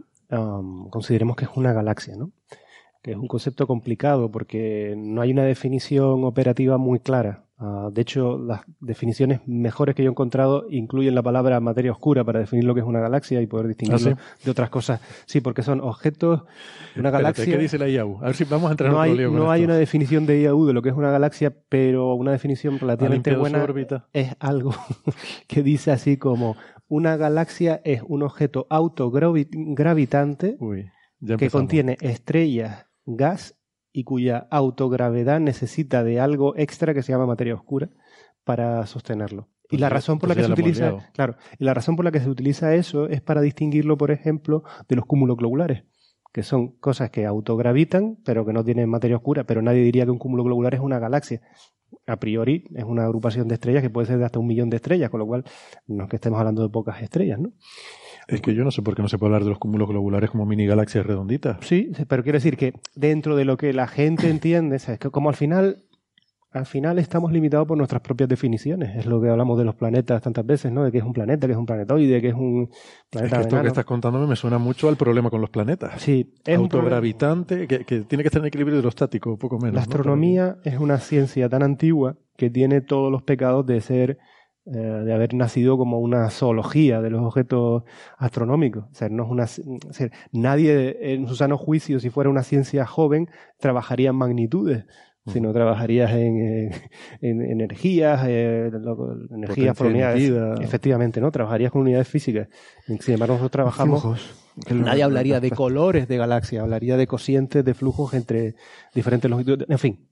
consideremos 0.90 1.36
que 1.36 1.46
es 1.46 1.52
una 1.56 1.74
galaxia, 1.74 2.16
¿no? 2.16 2.32
Que 3.02 3.12
es 3.12 3.18
un 3.18 3.28
concepto 3.28 3.66
complicado 3.66 4.30
porque 4.30 4.94
no 4.96 5.22
hay 5.22 5.32
una 5.32 5.44
definición 5.44 6.24
operativa 6.24 6.78
muy 6.78 7.00
clara. 7.00 7.47
Ah, 7.60 7.90
de 7.92 8.04
hecho, 8.04 8.38
las 8.38 8.62
definiciones 8.80 9.42
mejores 9.48 9.96
que 9.96 10.04
yo 10.04 10.10
he 10.10 10.12
encontrado 10.12 10.68
incluyen 10.70 11.16
la 11.16 11.24
palabra 11.24 11.60
materia 11.60 11.92
oscura 11.92 12.24
para 12.24 12.40
definir 12.40 12.66
lo 12.66 12.76
que 12.76 12.82
es 12.82 12.86
una 12.86 13.00
galaxia 13.00 13.42
y 13.42 13.48
poder 13.48 13.68
distinguirlo 13.68 14.12
¿Ah, 14.12 14.38
de 14.44 14.52
otras 14.52 14.70
cosas. 14.70 15.02
Sí, 15.26 15.42
porque 15.42 15.64
son 15.64 15.82
objetos 15.82 16.44
una 16.96 17.10
galaxia. 17.10 17.46
¿Qué 17.46 17.58
dice 17.58 17.80
la 17.80 17.90
IAU? 17.90 18.20
A 18.22 18.28
ver 18.28 18.36
si 18.36 18.44
vamos 18.44 18.70
a 18.70 18.72
entrar 18.72 18.92
no 18.92 19.04
en 19.04 19.20
hay, 19.20 19.32
No 19.32 19.50
hay 19.50 19.64
una 19.64 19.76
definición 19.76 20.28
de 20.28 20.40
IAU 20.42 20.68
de 20.68 20.74
lo 20.74 20.84
que 20.84 20.90
es 20.90 20.96
una 20.96 21.10
galaxia, 21.10 21.52
pero 21.68 22.14
una 22.14 22.32
definición 22.32 22.78
relativamente 22.78 23.36
buena 23.36 23.66
es 24.14 24.36
algo 24.40 24.76
que 25.48 25.64
dice 25.64 25.92
así 25.92 26.18
como 26.18 26.58
una 26.88 27.18
galaxia 27.18 27.82
es 27.84 28.04
un 28.06 28.22
objeto 28.22 28.68
autogravitante 28.70 30.58
que 31.40 31.50
contiene 31.50 31.98
estrellas, 32.02 32.86
gas 33.06 33.57
y 33.98 34.04
cuya 34.04 34.48
autogravedad 34.52 35.40
necesita 35.40 36.04
de 36.04 36.20
algo 36.20 36.56
extra 36.56 36.94
que 36.94 37.02
se 37.02 37.12
llama 37.12 37.26
materia 37.26 37.56
oscura 37.56 37.90
para 38.44 38.86
sostenerlo. 38.86 39.50
Y 39.72 39.78
la 39.78 39.90
razón 39.90 40.20
por 40.20 40.30
la 40.30 40.36
que 40.36 40.44
se 40.44 40.52
utiliza, 40.52 41.10
claro, 41.14 41.36
y 41.58 41.64
la 41.64 41.74
razón 41.74 41.96
por 41.96 42.06
la 42.06 42.12
que 42.12 42.20
se 42.20 42.30
utiliza 42.30 42.76
eso 42.76 43.10
es 43.10 43.22
para 43.22 43.42
distinguirlo, 43.42 43.98
por 43.98 44.12
ejemplo, 44.12 44.62
de 44.88 44.96
los 44.98 45.06
cúmulos 45.06 45.36
globulares, 45.36 45.86
que 46.32 46.44
son 46.44 46.78
cosas 46.78 47.10
que 47.10 47.26
autogravitan, 47.26 48.20
pero 48.24 48.46
que 48.46 48.54
no 48.54 48.64
tienen 48.64 48.88
materia 48.88 49.18
oscura, 49.18 49.46
pero 49.46 49.64
nadie 49.64 49.82
diría 49.82 50.06
que 50.06 50.12
un 50.12 50.20
cúmulo 50.20 50.44
globular 50.44 50.76
es 50.76 50.80
una 50.80 51.00
galaxia. 51.00 51.42
A 52.06 52.18
priori 52.18 52.66
es 52.76 52.84
una 52.84 53.04
agrupación 53.04 53.48
de 53.48 53.56
estrellas 53.56 53.82
que 53.82 53.90
puede 53.90 54.06
ser 54.06 54.20
de 54.20 54.26
hasta 54.26 54.38
un 54.38 54.46
millón 54.46 54.70
de 54.70 54.76
estrellas, 54.76 55.10
con 55.10 55.22
lo 55.22 55.26
cual 55.26 55.44
no 55.88 56.04
es 56.04 56.10
que 56.12 56.18
estemos 56.18 56.38
hablando 56.38 56.62
de 56.62 56.70
pocas 56.70 57.02
estrellas, 57.02 57.40
¿no? 57.40 57.50
Es 58.28 58.42
que 58.42 58.54
yo 58.54 58.64
no 58.64 58.72
sé 58.72 58.82
por 58.82 58.96
qué 58.96 59.02
no 59.02 59.08
se 59.08 59.18
puede 59.18 59.30
hablar 59.30 59.44
de 59.44 59.50
los 59.50 59.60
cúmulos 59.60 59.88
globulares 59.88 60.30
como 60.30 60.46
mini 60.46 60.66
galaxias 60.66 61.06
redonditas. 61.06 61.58
Sí, 61.62 61.92
pero 62.08 62.24
quiero 62.24 62.38
decir 62.38 62.58
que 62.58 62.74
dentro 62.94 63.36
de 63.36 63.46
lo 63.46 63.58
que 63.58 63.72
la 63.74 63.88
gente 63.88 64.30
entiende, 64.30 64.80
¿sabes? 64.80 65.00
que 65.00 65.10
como 65.10 65.30
al 65.30 65.36
final, 65.36 65.84
al 66.52 66.66
final 66.66 67.00
estamos 67.00 67.32
limitados 67.32 67.66
por 67.68 67.78
nuestras 67.78 68.02
propias 68.02 68.28
definiciones. 68.28 68.98
Es 68.98 69.06
lo 69.06 69.22
que 69.22 69.30
hablamos 69.30 69.58
de 69.58 69.64
los 69.64 69.76
planetas 69.76 70.22
tantas 70.22 70.46
veces, 70.46 70.74
¿no? 70.74 70.84
De 70.84 70.92
que 70.92 70.98
es 70.98 71.06
un 71.06 71.14
planeta, 71.14 71.48
que 71.48 71.54
es 71.54 71.60
un 71.60 71.66
planetoide, 71.66 72.22
que 72.22 72.28
es 72.28 72.34
un 72.34 72.70
planeta. 73.10 73.36
Es 73.38 73.48
que 73.48 73.48
esto 73.48 73.62
que 73.62 73.68
estás 73.68 73.86
contándome 73.86 74.28
me 74.28 74.36
suena 74.36 74.58
mucho 74.58 74.90
al 74.90 74.98
problema 74.98 75.30
con 75.30 75.40
los 75.40 75.50
planetas. 75.50 76.02
Sí, 76.02 76.34
es 76.46 76.58
autogravitante, 76.58 77.66
que, 77.66 77.86
que, 77.86 78.02
tiene 78.02 78.24
que 78.24 78.28
estar 78.28 78.42
en 78.42 78.48
equilibrio 78.48 78.78
hidrostático, 78.78 79.38
poco 79.38 79.58
menos. 79.58 79.76
La 79.76 79.82
astronomía 79.82 80.58
es 80.66 80.78
una 80.80 80.98
ciencia 80.98 81.48
tan 81.48 81.64
antigua 81.64 82.18
que 82.36 82.50
tiene 82.50 82.82
todos 82.82 83.10
los 83.10 83.24
pecados 83.24 83.66
de 83.66 83.80
ser 83.80 84.18
eh, 84.74 84.80
de 84.80 85.14
haber 85.14 85.34
nacido 85.34 85.78
como 85.78 86.00
una 86.00 86.30
zoología 86.30 87.02
de 87.02 87.10
los 87.10 87.22
objetos 87.22 87.84
astronómicos. 88.18 88.84
O 88.92 88.94
sea, 88.94 89.08
no 89.08 89.24
es 89.42 89.60
una, 89.60 90.10
nadie 90.34 91.14
en 91.14 91.26
su 91.26 91.38
sano 91.38 91.58
juicio, 91.58 92.02
si 92.02 92.10
fuera 92.10 92.30
una 92.30 92.44
ciencia 92.44 92.86
joven, 92.86 93.30
trabajaría 93.60 94.10
en 94.10 94.18
magnitudes, 94.18 94.84
sino 95.26 95.54
trabajarías 95.54 96.12
en, 96.12 96.72
en, 97.22 97.42
energías, 97.42 98.26
eh, 98.28 98.70
energías 99.32 99.78
por 99.78 99.88
unidades. 99.88 100.34
Efectivamente, 100.60 101.22
¿no? 101.22 101.32
Trabajarías 101.32 101.72
con 101.72 101.84
unidades 101.84 102.10
físicas. 102.10 102.50
Sin 103.00 103.14
embargo, 103.14 103.36
nosotros 103.36 103.52
trabajamos. 103.52 104.36
Nadie 104.70 105.04
hablaría 105.04 105.40
de 105.40 105.52
colores 105.52 106.10
de 106.10 106.18
galaxias, 106.18 106.62
hablaría 106.62 106.98
de 106.98 107.08
cocientes 107.08 107.64
de 107.64 107.74
flujos 107.74 108.14
entre 108.14 108.56
diferentes 108.94 109.30
longitudes. 109.30 109.70
En 109.70 109.80
fin, 109.80 110.10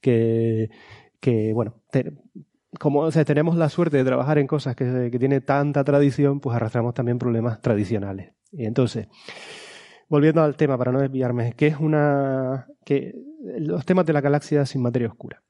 que, 0.00 0.70
que 1.18 1.52
bueno, 1.52 1.74
como 2.78 3.10
tenemos 3.10 3.56
la 3.56 3.68
suerte 3.68 3.96
de 3.96 4.04
trabajar 4.04 4.38
en 4.38 4.46
cosas 4.46 4.76
que, 4.76 5.08
que 5.10 5.18
tiene 5.18 5.40
tanta 5.40 5.84
tradición, 5.84 6.40
pues 6.40 6.56
arrastramos 6.56 6.94
también 6.94 7.18
problemas 7.18 7.60
tradicionales. 7.60 8.32
Y 8.52 8.64
entonces, 8.66 9.08
volviendo 10.08 10.42
al 10.42 10.56
tema, 10.56 10.78
para 10.78 10.92
no 10.92 11.00
desviarme, 11.00 11.54
¿qué 11.56 11.68
es 11.68 11.78
una. 11.78 12.66
que 12.84 13.14
los 13.58 13.84
temas 13.84 14.06
de 14.06 14.12
la 14.12 14.20
galaxia 14.20 14.66
sin 14.66 14.82
materia 14.82 15.08
oscura. 15.08 15.42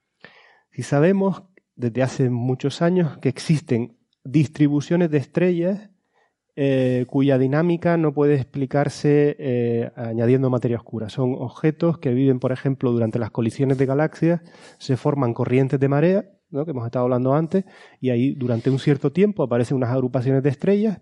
Si 0.71 0.83
sabemos 0.83 1.45
desde 1.75 2.03
hace 2.03 2.31
muchos 2.31 2.83
años 2.83 3.19
que 3.19 3.29
existen 3.29 3.97
distribuciones 4.25 5.11
de 5.11 5.19
estrellas 5.19 5.91
eh, 6.59 7.05
cuya 7.09 7.37
dinámica 7.37 7.99
no 7.99 8.15
puede 8.15 8.35
explicarse 8.35 9.37
eh, 9.39 9.91
añadiendo 9.95 10.49
materia 10.49 10.79
oscura. 10.79 11.11
Son 11.11 11.35
objetos 11.35 11.99
que 11.99 12.15
viven, 12.15 12.41
por 12.41 12.51
ejemplo, 12.51 12.93
durante 12.93 13.19
las 13.19 13.31
colisiones 13.31 13.77
de 13.77 13.85
galaxias, 13.85 14.41
se 14.79 14.97
forman 14.97 15.35
corrientes 15.35 15.79
de 15.79 15.89
marea 15.89 16.36
que 16.51 16.71
hemos 16.71 16.87
estado 16.87 17.05
hablando 17.05 17.35
antes, 17.35 17.65
y 18.01 18.11
ahí 18.11 18.35
durante 18.35 18.71
un 18.71 18.79
cierto 18.79 19.13
tiempo 19.13 19.43
aparecen 19.43 19.77
unas 19.77 19.91
agrupaciones 19.91 20.43
de 20.43 20.51
estrellas 20.51 21.01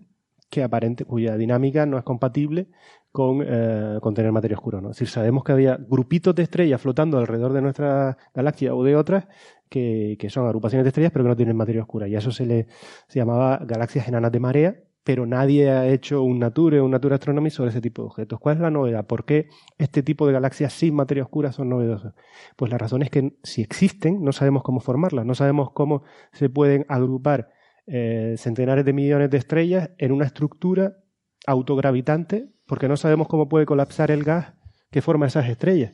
que 0.49 0.63
aparente, 0.63 1.05
cuya 1.05 1.37
dinámica 1.37 1.85
no 1.85 1.97
es 1.97 2.03
compatible 2.03 2.67
con, 3.11 3.43
eh, 3.45 3.99
tener 4.13 4.31
materia 4.31 4.57
oscura. 4.57 4.81
¿no? 4.81 4.91
Es 4.91 4.97
decir, 4.97 5.07
sabemos 5.07 5.43
que 5.43 5.51
había 5.51 5.77
grupitos 5.77 6.35
de 6.35 6.43
estrellas 6.43 6.81
flotando 6.81 7.17
alrededor 7.17 7.53
de 7.53 7.61
nuestra 7.61 8.17
galaxia 8.33 8.75
o 8.75 8.83
de 8.83 8.95
otras 8.95 9.27
que, 9.69 10.17
son 10.29 10.45
agrupaciones 10.45 10.83
de 10.83 10.89
estrellas 10.89 11.11
pero 11.11 11.25
que 11.25 11.29
no 11.29 11.35
tienen 11.35 11.57
materia 11.57 11.81
oscura. 11.81 12.07
Y 12.07 12.15
a 12.15 12.19
eso 12.19 12.31
se 12.31 12.45
le 12.45 12.67
se 13.07 13.19
llamaba 13.19 13.59
galaxias 13.65 14.07
enanas 14.07 14.31
de 14.31 14.39
marea 14.39 14.75
pero 15.05 15.27
nadie 15.27 15.69
ha 15.69 15.87
hecho 15.87 16.23
un 16.23 16.39
Nature 16.39 16.79
o 16.79 16.85
un 16.85 16.91
Nature 16.91 17.13
Astronomy 17.13 17.51
sobre 17.51 17.69
ese 17.69 17.79
tipo 17.79 18.01
de 18.01 18.07
objetos. 18.07 18.39
¿Cuál 18.39 18.55
es 18.55 18.61
la 18.61 18.71
novedad? 18.71 19.05
¿Por 19.05 19.23
qué 19.23 19.49
este 19.77 20.01
tipo 20.01 20.25
de 20.25 20.33
galaxias 20.33 20.73
sin 20.73 20.95
materia 20.95 21.23
oscura 21.23 21.51
son 21.51 21.69
novedosas? 21.69 22.15
Pues 22.55 22.71
la 22.71 22.79
razón 22.79 23.03
es 23.03 23.11
que 23.11 23.37
si 23.43 23.61
existen, 23.61 24.23
no 24.23 24.31
sabemos 24.31 24.63
cómo 24.63 24.79
formarlas, 24.79 25.23
no 25.23 25.35
sabemos 25.35 25.69
cómo 25.71 26.01
se 26.33 26.49
pueden 26.49 26.87
agrupar 26.89 27.51
eh, 27.85 28.33
centenares 28.39 28.83
de 28.83 28.93
millones 28.93 29.29
de 29.29 29.37
estrellas 29.37 29.91
en 29.99 30.11
una 30.11 30.25
estructura 30.25 30.97
autogravitante, 31.45 32.49
porque 32.65 32.87
no 32.87 32.97
sabemos 32.97 33.27
cómo 33.27 33.47
puede 33.47 33.67
colapsar 33.67 34.09
el 34.09 34.23
gas 34.23 34.55
que 34.89 35.03
forma 35.03 35.27
esas 35.27 35.47
estrellas. 35.47 35.93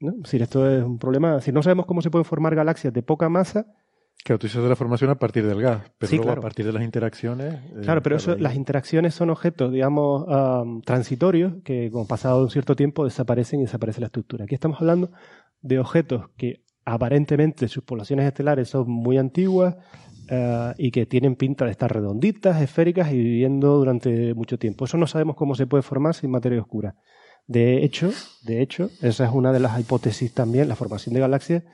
¿no? 0.00 0.14
Si 0.24 0.38
esto 0.38 0.68
es 0.68 0.82
un 0.82 0.98
problema, 0.98 1.40
si 1.40 1.52
no 1.52 1.62
sabemos 1.62 1.86
cómo 1.86 2.02
se 2.02 2.10
pueden 2.10 2.24
formar 2.24 2.56
galaxias 2.56 2.92
de 2.92 3.02
poca 3.04 3.28
masa, 3.28 3.68
que 4.24 4.36
tú 4.36 4.46
de 4.46 4.68
la 4.68 4.76
formación 4.76 5.10
a 5.10 5.14
partir 5.14 5.46
del 5.46 5.60
gas, 5.62 5.90
pero 5.98 6.16
luego 6.16 6.32
a 6.32 6.40
partir 6.40 6.66
de 6.66 6.72
las 6.72 6.82
interacciones. 6.82 7.54
Eh, 7.54 7.80
claro, 7.82 8.02
pero 8.02 8.16
eso, 8.16 8.36
las 8.36 8.54
interacciones 8.54 9.14
son 9.14 9.30
objetos, 9.30 9.72
digamos, 9.72 10.26
transitorios 10.84 11.54
que 11.64 11.90
con 11.90 12.06
pasado 12.06 12.42
un 12.42 12.50
cierto 12.50 12.76
tiempo 12.76 13.04
desaparecen 13.04 13.60
y 13.60 13.62
desaparece 13.64 14.00
la 14.00 14.06
estructura. 14.06 14.44
Aquí 14.44 14.54
estamos 14.54 14.80
hablando 14.80 15.10
de 15.62 15.78
objetos 15.78 16.28
que 16.36 16.62
aparentemente 16.84 17.68
sus 17.68 17.82
poblaciones 17.82 18.26
estelares 18.26 18.68
son 18.68 18.90
muy 18.90 19.16
antiguas 19.16 19.76
eh, 20.28 20.74
y 20.76 20.90
que 20.90 21.06
tienen 21.06 21.36
pinta 21.36 21.64
de 21.64 21.70
estar 21.70 21.92
redonditas, 21.92 22.60
esféricas 22.60 23.12
y 23.12 23.16
viviendo 23.16 23.78
durante 23.78 24.34
mucho 24.34 24.58
tiempo. 24.58 24.84
Eso 24.84 24.98
no 24.98 25.06
sabemos 25.06 25.36
cómo 25.36 25.54
se 25.54 25.66
puede 25.66 25.82
formar 25.82 26.14
sin 26.14 26.30
materia 26.30 26.60
oscura. 26.60 26.94
De 27.46 27.84
hecho, 27.84 28.10
de 28.44 28.60
hecho, 28.60 28.90
esa 29.00 29.24
es 29.24 29.30
una 29.32 29.52
de 29.52 29.60
las 29.60 29.80
hipótesis 29.80 30.32
también, 30.32 30.68
la 30.68 30.76
formación 30.76 31.14
de 31.14 31.20
galaxias 31.20 31.64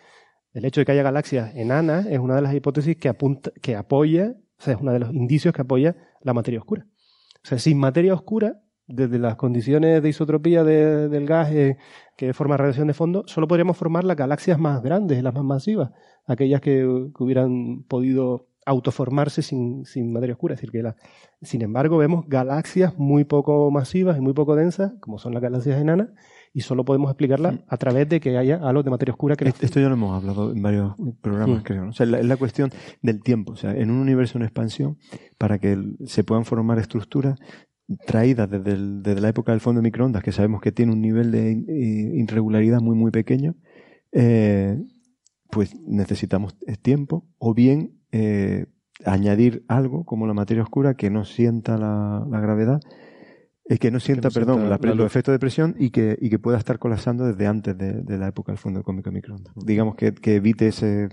el 0.56 0.64
hecho 0.64 0.80
de 0.80 0.86
que 0.86 0.92
haya 0.92 1.02
galaxias 1.02 1.54
enanas 1.54 2.06
es 2.06 2.18
una 2.18 2.34
de 2.34 2.40
las 2.40 2.54
hipótesis 2.54 2.96
que, 2.96 3.10
apunta, 3.10 3.50
que 3.60 3.76
apoya, 3.76 4.36
o 4.58 4.62
sea, 4.62 4.72
es 4.72 4.80
uno 4.80 4.90
de 4.90 5.00
los 5.00 5.12
indicios 5.12 5.52
que 5.52 5.60
apoya 5.60 5.96
la 6.22 6.32
materia 6.32 6.58
oscura. 6.58 6.86
O 7.44 7.46
sea, 7.46 7.58
sin 7.58 7.78
materia 7.78 8.14
oscura, 8.14 8.62
desde 8.86 9.18
las 9.18 9.36
condiciones 9.36 10.02
de 10.02 10.08
isotropía 10.08 10.64
del 10.64 11.26
gas 11.26 11.52
eh, 11.52 11.76
que 12.16 12.32
forma 12.32 12.56
radiación 12.56 12.86
de 12.86 12.94
fondo, 12.94 13.24
solo 13.26 13.46
podríamos 13.48 13.76
formar 13.76 14.04
las 14.04 14.16
galaxias 14.16 14.58
más 14.58 14.82
grandes, 14.82 15.22
las 15.22 15.34
más 15.34 15.44
masivas, 15.44 15.90
aquellas 16.24 16.62
que, 16.62 16.86
hubieran 16.86 17.82
podido 17.82 18.46
autoformarse 18.64 19.42
sin, 19.42 19.84
sin, 19.84 20.10
materia 20.10 20.32
oscura. 20.32 20.54
Es 20.54 20.60
decir, 20.60 20.70
que 20.70 20.82
la, 20.82 20.96
sin 21.42 21.60
embargo, 21.60 21.98
vemos 21.98 22.24
galaxias 22.28 22.96
muy 22.96 23.24
poco 23.24 23.70
masivas 23.70 24.16
y 24.16 24.22
muy 24.22 24.32
poco 24.32 24.56
densas, 24.56 24.94
como 25.00 25.18
son 25.18 25.34
las 25.34 25.42
galaxias 25.42 25.78
enanas, 25.78 26.08
y 26.56 26.62
solo 26.62 26.86
podemos 26.86 27.10
explicarla 27.10 27.60
a 27.68 27.76
través 27.76 28.08
de 28.08 28.18
que 28.18 28.38
haya 28.38 28.56
algo 28.66 28.82
de 28.82 28.88
materia 28.88 29.12
oscura 29.12 29.36
que... 29.36 29.46
Esto 29.46 29.78
ya 29.78 29.88
lo 29.88 29.92
hemos 29.92 30.16
hablado 30.16 30.52
en 30.52 30.62
varios 30.62 30.94
programas, 31.20 31.62
creo. 31.62 31.90
O 31.90 31.92
sea, 31.92 32.06
es 32.06 32.24
la, 32.24 32.36
cuestión 32.38 32.70
del 33.02 33.22
tiempo. 33.22 33.52
O 33.52 33.56
sea, 33.56 33.76
en 33.76 33.90
un 33.90 33.98
universo 33.98 34.38
en 34.38 34.44
expansión, 34.44 34.96
para 35.36 35.58
que 35.58 35.78
se 36.06 36.24
puedan 36.24 36.46
formar 36.46 36.78
estructuras 36.78 37.38
traídas 38.06 38.48
desde, 38.48 39.20
la 39.20 39.28
época 39.28 39.52
del 39.52 39.60
fondo 39.60 39.82
de 39.82 39.82
microondas, 39.82 40.22
que 40.22 40.32
sabemos 40.32 40.62
que 40.62 40.72
tiene 40.72 40.92
un 40.92 41.02
nivel 41.02 41.30
de 41.30 41.62
irregularidad 42.14 42.80
muy, 42.80 42.96
muy 42.96 43.10
pequeño, 43.10 43.54
eh, 44.12 44.82
pues 45.50 45.78
necesitamos 45.86 46.56
tiempo 46.80 47.26
o 47.36 47.52
bien 47.52 48.00
eh, 48.12 48.64
añadir 49.04 49.62
algo 49.68 50.06
como 50.06 50.26
la 50.26 50.32
materia 50.32 50.62
oscura 50.62 50.94
que 50.94 51.10
no 51.10 51.26
sienta 51.26 51.76
la, 51.76 52.26
la 52.30 52.40
gravedad 52.40 52.80
es 53.68 53.78
que 53.80 53.90
no 53.90 53.98
sienta, 54.00 54.28
no 54.28 54.32
perdón, 54.34 54.54
sienta 54.56 54.70
la- 54.70 54.78
la 54.90 54.94
los 54.94 55.06
efectos 55.06 55.32
de 55.32 55.38
presión 55.38 55.74
y 55.78 55.90
que, 55.90 56.16
y 56.20 56.30
que 56.30 56.38
pueda 56.38 56.58
estar 56.58 56.78
colapsando 56.78 57.24
desde 57.26 57.46
antes 57.46 57.76
de, 57.76 57.92
de 58.02 58.18
la 58.18 58.28
época 58.28 58.52
del 58.52 58.58
fondo 58.58 58.82
cómico 58.82 59.10
microondas. 59.10 59.52
Digamos 59.56 59.96
que, 59.96 60.14
que 60.14 60.36
evite 60.36 60.68
ese, 60.68 61.08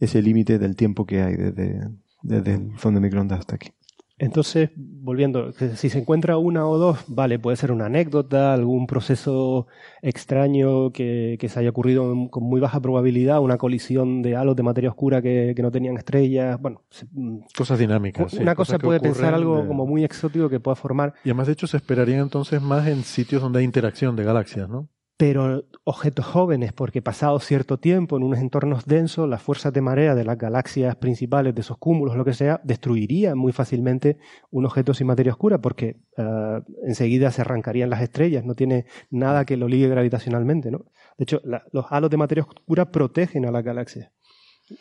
ese 0.00 0.22
límite 0.22 0.58
del 0.58 0.76
tiempo 0.76 1.04
que 1.06 1.22
hay 1.22 1.34
desde, 1.36 1.80
desde 2.22 2.54
el 2.54 2.78
fondo 2.78 3.00
de 3.00 3.06
microondas 3.06 3.40
hasta 3.40 3.56
aquí. 3.56 3.70
Entonces, 4.18 4.70
volviendo, 4.76 5.52
si 5.52 5.90
se 5.90 5.98
encuentra 5.98 6.38
una 6.38 6.66
o 6.66 6.78
dos, 6.78 6.98
vale, 7.06 7.38
puede 7.38 7.56
ser 7.58 7.70
una 7.70 7.86
anécdota, 7.86 8.54
algún 8.54 8.86
proceso 8.86 9.66
extraño 10.00 10.90
que, 10.90 11.36
que 11.38 11.48
se 11.50 11.60
haya 11.60 11.68
ocurrido 11.70 12.14
con 12.30 12.44
muy 12.44 12.58
baja 12.60 12.80
probabilidad, 12.80 13.40
una 13.40 13.58
colisión 13.58 14.22
de 14.22 14.34
halos 14.36 14.56
de 14.56 14.62
materia 14.62 14.88
oscura 14.90 15.20
que, 15.20 15.52
que 15.54 15.62
no 15.62 15.70
tenían 15.70 15.98
estrellas. 15.98 16.58
Bueno, 16.60 16.82
mm, 17.12 17.38
Cosas 17.56 17.78
dinámicas. 17.78 18.32
una 18.34 18.54
cosa 18.54 18.78
puede 18.78 19.00
pensar 19.00 19.34
algo 19.34 19.60
de- 19.62 19.68
como 19.68 19.86
muy 19.86 20.02
exótico 20.04 20.48
que 20.48 20.60
pueda 20.60 20.76
formar, 20.76 21.12
Y 21.24 21.28
además, 21.28 21.48
de 21.48 21.52
hecho, 21.52 21.66
se 21.66 21.76
esperaría 21.76 22.18
entonces 22.18 22.62
más 22.62 22.86
en 22.86 23.02
sitios 23.04 23.42
donde 23.42 23.58
hay 23.58 23.64
interacción 23.66 24.16
de 24.16 24.24
galaxias, 24.24 24.68
¿no? 24.68 24.88
Pero 25.18 25.64
objetos 25.84 26.26
jóvenes, 26.26 26.72
porque 26.74 27.00
pasado 27.00 27.40
cierto 27.40 27.78
tiempo 27.78 28.16
en 28.18 28.22
unos 28.22 28.38
entornos 28.38 28.84
densos, 28.84 29.26
las 29.28 29.40
fuerzas 29.40 29.72
de 29.72 29.80
marea 29.80 30.14
de 30.14 30.24
las 30.24 30.36
galaxias 30.36 30.94
principales, 30.96 31.54
de 31.54 31.62
esos 31.62 31.78
cúmulos, 31.78 32.16
lo 32.16 32.24
que 32.24 32.34
sea, 32.34 32.60
destruirían 32.64 33.38
muy 33.38 33.52
fácilmente 33.52 34.18
un 34.50 34.66
objeto 34.66 34.92
sin 34.92 35.06
materia 35.06 35.32
oscura, 35.32 35.58
porque 35.58 35.96
eh, 36.18 36.60
enseguida 36.86 37.30
se 37.30 37.40
arrancarían 37.40 37.88
las 37.88 38.02
estrellas, 38.02 38.44
no 38.44 38.54
tiene 38.54 38.84
nada 39.10 39.46
que 39.46 39.56
lo 39.56 39.68
ligue 39.68 39.88
gravitacionalmente. 39.88 40.70
¿no? 40.70 40.84
De 41.16 41.22
hecho, 41.22 41.40
la- 41.44 41.64
los 41.72 41.86
halos 41.90 42.10
de 42.10 42.16
materia 42.18 42.44
oscura 42.44 42.90
protegen 42.92 43.46
a 43.46 43.50
las 43.50 43.64
galaxias, 43.64 44.10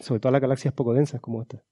sobre 0.02 0.20
todo 0.20 0.30
a 0.30 0.34
las 0.34 0.42
galaxias 0.42 0.74
poco 0.74 0.94
densas 0.94 1.22
como 1.22 1.42
esta. 1.44 1.64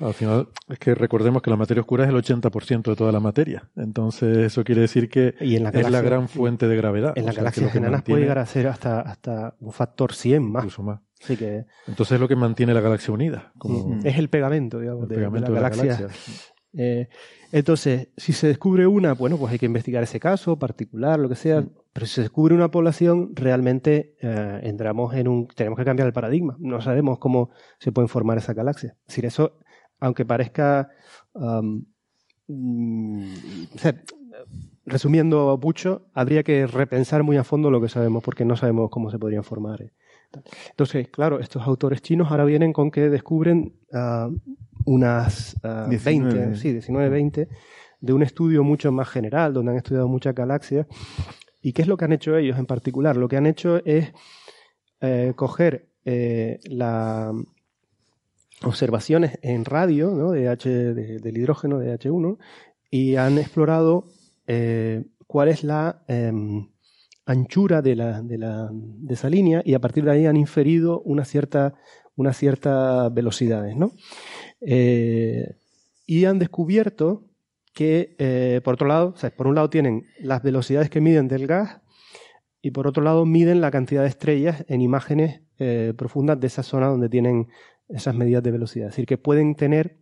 Al 0.00 0.14
final, 0.14 0.48
es 0.68 0.78
que 0.78 0.94
recordemos 0.94 1.42
que 1.42 1.50
la 1.50 1.56
materia 1.56 1.80
oscura 1.80 2.04
es 2.04 2.10
el 2.10 2.16
80% 2.16 2.90
de 2.90 2.96
toda 2.96 3.12
la 3.12 3.20
materia. 3.20 3.68
Entonces, 3.76 4.38
eso 4.38 4.64
quiere 4.64 4.80
decir 4.82 5.08
que 5.08 5.34
Y 5.40 5.56
en 5.56 5.64
la 5.64 5.70
es 5.70 5.90
la 5.90 6.00
gran 6.02 6.28
fuente 6.28 6.68
de 6.68 6.76
gravedad. 6.76 7.12
En 7.16 7.26
las 7.26 7.36
galaxias 7.36 7.74
enanas 7.74 8.02
puede 8.02 8.22
llegar 8.22 8.38
a 8.38 8.46
ser 8.46 8.66
hasta, 8.68 9.00
hasta 9.00 9.54
un 9.60 9.72
factor 9.72 10.12
100 10.14 10.42
más. 10.50 10.62
incluso 10.64 10.82
más. 10.82 11.00
Así 11.22 11.36
que 11.36 11.66
Entonces, 11.86 12.12
es 12.14 12.20
lo 12.20 12.28
que 12.28 12.36
mantiene 12.36 12.72
la 12.72 12.80
galaxia 12.80 13.12
unida. 13.12 13.52
Como 13.58 13.98
es 14.04 14.16
el 14.18 14.28
pegamento, 14.28 14.78
digamos, 14.80 15.02
el 15.04 15.08
de- 15.10 15.14
de, 15.16 15.18
pegamento 15.20 15.50
la 15.52 15.54
de 15.56 15.62
la 15.62 15.68
galaxia. 15.70 15.96
galaxia. 16.06 16.34
Eh, 16.72 17.08
entonces, 17.52 18.08
si 18.16 18.32
se 18.32 18.46
descubre 18.46 18.86
una, 18.86 19.12
bueno, 19.14 19.36
pues 19.36 19.52
hay 19.52 19.58
que 19.58 19.66
investigar 19.66 20.02
ese 20.04 20.20
caso 20.20 20.58
particular, 20.58 21.18
lo 21.18 21.28
que 21.28 21.34
sea. 21.34 21.64
Pero 21.92 22.06
si 22.06 22.14
se 22.14 22.20
descubre 22.22 22.54
una 22.54 22.70
población, 22.70 23.30
realmente 23.34 24.16
eh, 24.20 24.60
entramos 24.62 25.14
en 25.14 25.28
un. 25.28 25.48
Tenemos 25.48 25.78
que 25.78 25.84
cambiar 25.84 26.06
el 26.06 26.12
paradigma. 26.12 26.56
No 26.58 26.80
sabemos 26.80 27.18
cómo 27.18 27.50
se 27.78 27.90
pueden 27.92 28.08
formar 28.08 28.38
esas 28.38 28.54
galaxias. 28.54 28.94
Es 29.00 29.06
decir, 29.08 29.26
eso, 29.26 29.58
aunque 29.98 30.24
parezca. 30.24 30.90
mm, 31.34 33.32
o 33.74 33.78
sea, 33.78 33.94
resumiendo 34.86 35.58
mucho, 35.62 36.06
habría 36.14 36.42
que 36.42 36.66
repensar 36.66 37.22
muy 37.22 37.36
a 37.36 37.44
fondo 37.44 37.70
lo 37.70 37.80
que 37.80 37.88
sabemos, 37.88 38.22
porque 38.22 38.44
no 38.44 38.56
sabemos 38.56 38.90
cómo 38.90 39.10
se 39.10 39.18
podrían 39.18 39.44
formar. 39.44 39.82
eh. 39.82 39.92
Entonces, 40.70 41.08
claro, 41.08 41.40
estos 41.40 41.66
autores 41.66 42.02
chinos 42.02 42.30
ahora 42.30 42.44
vienen 42.44 42.72
con 42.72 42.90
que 42.90 43.08
descubren 43.10 43.74
ah, 43.92 44.30
unas 44.84 45.56
ah, 45.64 45.86
19. 45.88 46.34
20, 46.34 46.56
sí, 46.56 46.72
19, 46.72 47.08
20, 47.08 47.48
de 48.00 48.12
un 48.12 48.22
estudio 48.22 48.62
mucho 48.62 48.92
más 48.92 49.08
general, 49.08 49.52
donde 49.52 49.72
han 49.72 49.78
estudiado 49.78 50.08
muchas 50.08 50.34
galaxias. 50.34 50.86
¿Y 51.62 51.72
qué 51.72 51.82
es 51.82 51.88
lo 51.88 51.96
que 51.96 52.04
han 52.06 52.12
hecho 52.12 52.36
ellos 52.36 52.58
en 52.58 52.66
particular? 52.66 53.16
Lo 53.16 53.28
que 53.28 53.36
han 53.36 53.46
hecho 53.46 53.84
es 53.84 54.12
eh, 55.00 55.32
coger 55.36 55.88
eh, 56.04 56.58
las 56.64 57.32
observaciones 58.62 59.38
en 59.42 59.64
radio 59.64 60.30
de 60.30 60.48
H, 60.48 60.68
de- 60.68 61.18
del 61.18 61.36
hidrógeno 61.38 61.78
de 61.78 61.92
H1 61.98 62.38
y 62.90 63.16
han 63.16 63.38
explorado 63.38 64.06
eh, 64.46 65.04
cuál 65.26 65.48
es 65.48 65.64
la 65.64 66.02
em, 66.08 66.68
anchura 67.26 67.80
de, 67.82 67.96
la, 67.96 68.22
de, 68.22 68.38
la, 68.38 68.68
de 68.72 69.14
esa 69.14 69.30
línea 69.30 69.62
y 69.64 69.74
a 69.74 69.78
partir 69.80 70.04
de 70.04 70.10
ahí 70.12 70.26
han 70.26 70.36
inferido 70.36 71.00
una 71.02 71.24
cierta, 71.24 71.74
unas 72.16 72.36
ciertas 72.36 73.12
velocidades. 73.14 73.76
¿no? 73.76 73.92
Y 76.06 76.24
han 76.24 76.38
descubierto 76.38 77.29
que, 77.72 78.16
eh, 78.18 78.60
por 78.64 78.74
otro 78.74 78.88
lado, 78.88 79.12
o 79.14 79.16
sea, 79.16 79.30
por 79.30 79.46
un 79.46 79.54
lado 79.54 79.70
tienen 79.70 80.06
las 80.18 80.42
velocidades 80.42 80.90
que 80.90 81.00
miden 81.00 81.28
del 81.28 81.46
gas 81.46 81.80
y 82.62 82.72
por 82.72 82.86
otro 82.86 83.02
lado 83.02 83.24
miden 83.24 83.60
la 83.60 83.70
cantidad 83.70 84.02
de 84.02 84.08
estrellas 84.08 84.64
en 84.68 84.80
imágenes 84.80 85.40
eh, 85.58 85.94
profundas 85.96 86.40
de 86.40 86.46
esa 86.46 86.62
zona 86.62 86.88
donde 86.88 87.08
tienen 87.08 87.48
esas 87.88 88.14
medidas 88.14 88.42
de 88.42 88.50
velocidad. 88.50 88.88
Es 88.88 88.94
decir, 88.94 89.06
que 89.06 89.18
pueden 89.18 89.54
tener, 89.54 89.98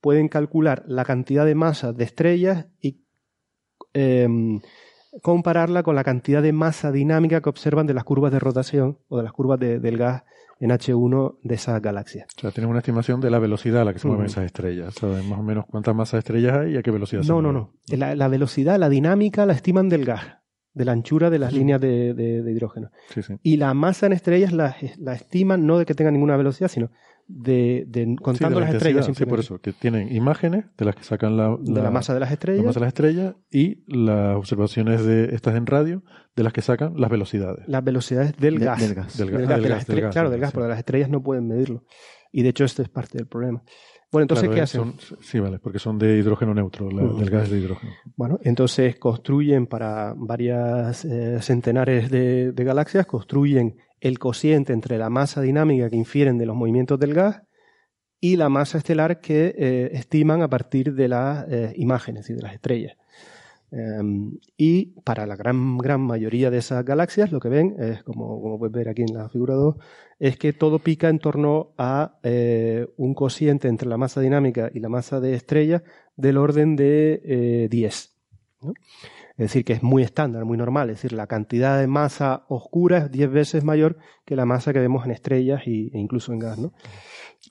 pueden 0.00 0.28
calcular 0.28 0.84
la 0.86 1.04
cantidad 1.04 1.44
de 1.44 1.54
masa 1.54 1.92
de 1.92 2.04
estrellas 2.04 2.66
y 2.80 3.02
em, 3.94 4.60
compararla 5.22 5.82
con 5.82 5.94
la 5.94 6.04
cantidad 6.04 6.42
de 6.42 6.52
masa 6.52 6.92
dinámica 6.92 7.40
que 7.40 7.48
observan 7.48 7.86
de 7.86 7.94
las 7.94 8.04
curvas 8.04 8.32
de 8.32 8.38
rotación 8.38 8.98
o 9.08 9.16
de 9.18 9.22
las 9.24 9.32
curvas 9.32 9.58
de- 9.60 9.78
del 9.80 9.96
gas 9.98 10.22
en 10.60 10.70
H1 10.72 11.38
de 11.42 11.54
esas 11.54 11.80
galaxias. 11.80 12.26
O 12.36 12.40
sea, 12.40 12.50
tienen 12.50 12.70
una 12.70 12.80
estimación 12.80 13.20
de 13.20 13.30
la 13.30 13.38
velocidad 13.38 13.82
a 13.82 13.84
la 13.84 13.92
que 13.92 13.98
se 14.00 14.08
mueven 14.08 14.24
Mm. 14.24 14.30
esas 14.30 14.44
estrellas. 14.46 14.94
Saben 14.94 15.28
más 15.28 15.38
o 15.38 15.42
menos 15.42 15.66
cuántas 15.66 15.94
masas 15.94 16.12
de 16.14 16.18
estrellas 16.18 16.56
hay 16.56 16.72
y 16.74 16.76
a 16.76 16.82
qué 16.82 16.90
velocidad 16.90 17.22
se 17.22 17.28
No, 17.28 17.40
no, 17.42 17.52
mueven. 17.52 17.70
no. 17.90 17.96
La, 17.96 18.14
la 18.16 18.28
velocidad, 18.28 18.78
la 18.78 18.88
dinámica 18.88 19.46
la 19.46 19.52
estiman 19.52 19.88
del 19.88 20.04
gas, 20.04 20.24
de 20.74 20.84
la 20.84 20.92
anchura 20.92 21.30
de 21.30 21.38
las 21.38 21.52
líneas 21.52 21.80
de, 21.80 22.12
de- 22.14 22.42
de 22.42 22.52
hidrógeno. 22.52 22.90
Sí, 23.14 23.22
sí. 23.22 23.34
Y 23.42 23.56
la 23.56 23.72
masa 23.74 24.06
en 24.06 24.12
estrellas 24.12 24.52
la, 24.52 24.76
la 24.98 25.14
estiman 25.14 25.64
no 25.66 25.78
de 25.78 25.86
que 25.86 25.94
tengan 25.94 26.14
ninguna 26.14 26.36
velocidad, 26.36 26.68
sino 26.68 26.90
de, 27.28 27.84
de 27.86 28.04
Sí, 28.04 28.16
contando 28.16 28.58
de 28.58 28.64
la 28.64 28.66
las 28.72 28.74
estrellas. 28.76 29.08
Sí, 29.14 29.24
por 29.26 29.38
eso, 29.38 29.60
que 29.60 29.72
tienen 29.72 30.10
imágenes 30.14 30.64
de 30.78 30.84
las 30.86 30.96
que 30.96 31.04
sacan 31.04 31.36
la, 31.36 31.56
De 31.60 31.82
la 31.82 31.90
masa 31.90 32.14
de 32.14 32.20
las 32.20 32.30
la 32.30 32.32
estrellas. 32.34 32.64
masa 32.64 32.80
de 32.80 32.84
las 32.86 32.88
estrellas 32.88 33.34
y 33.50 33.84
las 33.86 34.34
observaciones 34.36 35.04
de 35.04 35.34
estas 35.34 35.54
en 35.54 35.66
radio 35.66 36.02
de 36.34 36.42
las 36.42 36.52
que 36.52 36.62
sacan 36.62 36.94
las 36.96 37.10
velocidades. 37.10 37.68
las 37.68 37.84
velocidades 37.84 38.36
del 38.38 38.58
De- 38.58 38.64
gas. 38.64 38.80
del 38.80 38.94
gas. 38.94 39.18
Gas, 39.18 40.12
claro, 40.12 40.30
del 40.30 40.40
gas, 40.40 40.50
sí. 40.50 40.54
porque 40.54 40.68
las 40.68 40.78
estrellas 40.78 41.10
no 41.10 41.22
pueden 41.22 41.46
medirlo. 41.46 41.84
Y 42.32 42.42
de 42.42 42.48
hecho 42.48 42.64
esto 42.64 42.82
es 42.82 42.88
parte 42.88 43.18
del 43.18 43.26
problema. 43.26 43.62
Bueno, 44.10 44.22
entonces, 44.22 44.44
Claro, 44.44 44.54
¿qué 44.54 44.60
hacen? 44.62 44.80
son- 44.98 45.18
sí, 45.20 45.38
vale, 45.38 45.58
porque 45.58 45.78
son 45.78 45.98
de 45.98 46.16
hidrógeno 46.16 46.54
neutro, 46.54 46.90
la- 46.90 47.02
del 47.18 47.28
gas 47.28 47.50
de 47.50 47.58
hidrógeno. 47.58 47.92
Bueno, 48.16 48.38
entonces 48.42 48.96
construyen 48.98 49.66
para 49.66 50.14
varias 50.16 51.04
eh, 51.04 51.42
centenares 51.42 52.10
de, 52.10 52.52
de 52.52 52.64
galaxias, 52.64 53.04
construyen 53.04 53.76
el 54.00 54.18
cociente 54.18 54.72
entre 54.72 54.98
la 54.98 55.10
masa 55.10 55.40
dinámica 55.40 55.90
que 55.90 55.96
infieren 55.96 56.38
de 56.38 56.46
los 56.46 56.56
movimientos 56.56 56.98
del 56.98 57.14
gas 57.14 57.42
y 58.20 58.36
la 58.36 58.48
masa 58.48 58.78
estelar 58.78 59.20
que 59.20 59.54
eh, 59.56 59.90
estiman 59.92 60.42
a 60.42 60.48
partir 60.48 60.94
de 60.94 61.08
las 61.08 61.46
eh, 61.48 61.72
imágenes 61.76 62.28
y 62.30 62.34
de 62.34 62.42
las 62.42 62.54
estrellas. 62.54 62.96
Eh, 63.70 64.00
y 64.56 64.86
para 65.02 65.26
la 65.26 65.36
gran, 65.36 65.76
gran 65.76 66.00
mayoría 66.00 66.50
de 66.50 66.58
esas 66.58 66.84
galaxias 66.84 67.32
lo 67.32 67.38
que 67.38 67.50
ven 67.50 67.76
es, 67.78 68.02
como, 68.02 68.40
como 68.40 68.58
puedes 68.58 68.74
ver 68.74 68.88
aquí 68.88 69.02
en 69.02 69.14
la 69.14 69.28
figura 69.28 69.54
2, 69.54 69.76
es 70.18 70.36
que 70.38 70.52
todo 70.52 70.78
pica 70.78 71.08
en 71.08 71.18
torno 71.18 71.74
a 71.76 72.18
eh, 72.22 72.86
un 72.96 73.14
cociente 73.14 73.68
entre 73.68 73.88
la 73.88 73.96
masa 73.96 74.20
dinámica 74.20 74.70
y 74.72 74.80
la 74.80 74.88
masa 74.88 75.20
de 75.20 75.34
estrella 75.34 75.82
del 76.16 76.38
orden 76.38 76.76
de 76.76 77.20
eh, 77.24 77.68
10. 77.70 78.16
¿no? 78.62 78.72
Es 79.38 79.44
decir, 79.52 79.64
que 79.64 79.72
es 79.74 79.82
muy 79.82 80.02
estándar, 80.02 80.44
muy 80.44 80.58
normal. 80.58 80.90
Es 80.90 80.96
decir, 80.96 81.12
la 81.12 81.26
cantidad 81.28 81.78
de 81.78 81.86
masa 81.86 82.44
oscura 82.48 82.98
es 82.98 83.10
10 83.10 83.30
veces 83.30 83.62
mayor 83.64 83.96
que 84.26 84.34
la 84.36 84.44
masa 84.44 84.72
que 84.72 84.80
vemos 84.80 85.04
en 85.06 85.12
estrellas 85.12 85.62
y, 85.66 85.90
e 85.94 85.98
incluso 85.98 86.32
en 86.32 86.40
gas. 86.40 86.58
¿no? 86.58 86.72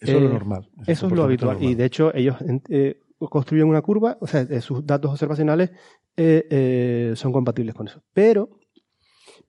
Eso 0.02 0.18
es 0.18 0.22
lo 0.22 0.30
Eh, 0.30 0.34
normal. 0.34 0.70
Eso 0.86 1.08
es 1.08 1.14
lo 1.14 1.24
habitual. 1.24 1.54
normal. 1.56 1.72
Y 1.72 1.76
de 1.76 1.86
hecho, 1.86 2.14
ellos 2.14 2.36
eh, 2.70 3.00
construyen 3.18 3.68
una 3.70 3.82
curva, 3.82 4.18
o 4.20 4.28
sea, 4.28 4.44
de 4.46 4.60
sus 4.62 4.86
datos 4.86 5.12
observacionales 5.12 5.72
eh, 6.18 6.46
eh, 6.52 7.14
son 7.16 7.32
compatibles 7.32 7.74
con 7.74 7.88
eso. 7.88 8.04
Pero 8.14 8.50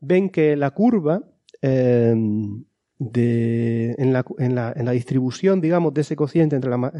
ven 0.00 0.30
que 0.30 0.54
la 0.56 0.70
curva 0.70 1.20
eh, 1.60 2.14
de, 3.00 3.94
en, 3.98 4.12
la, 4.12 4.24
en, 4.38 4.54
la, 4.54 4.72
en 4.76 4.84
la 4.84 4.92
distribución, 4.92 5.60
digamos, 5.60 5.94
de 5.94 6.00
ese 6.00 6.16
cociente 6.16 6.56
entre 6.56 6.70
la 6.70 6.76
ma- 6.78 6.92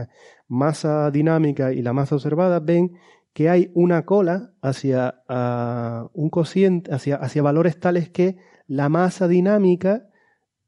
masa 0.47 1.11
dinámica 1.11 1.73
y 1.73 1.83
la 1.83 1.93
masa 1.93 2.15
observada, 2.17 2.61
ven 2.61 2.93
que 3.39 3.49
hay 3.49 3.71
una 3.73 4.05
cola 4.05 4.51
hacia 4.63 5.23
ah, 5.29 6.11
un 6.13 6.29
cociente, 6.29 6.93
hacia, 6.93 7.15
hacia 7.15 7.41
valores 7.41 7.79
tales 7.79 8.11
que 8.11 8.37
la 8.67 8.89
masa 8.89 9.29
dinámica 9.29 10.09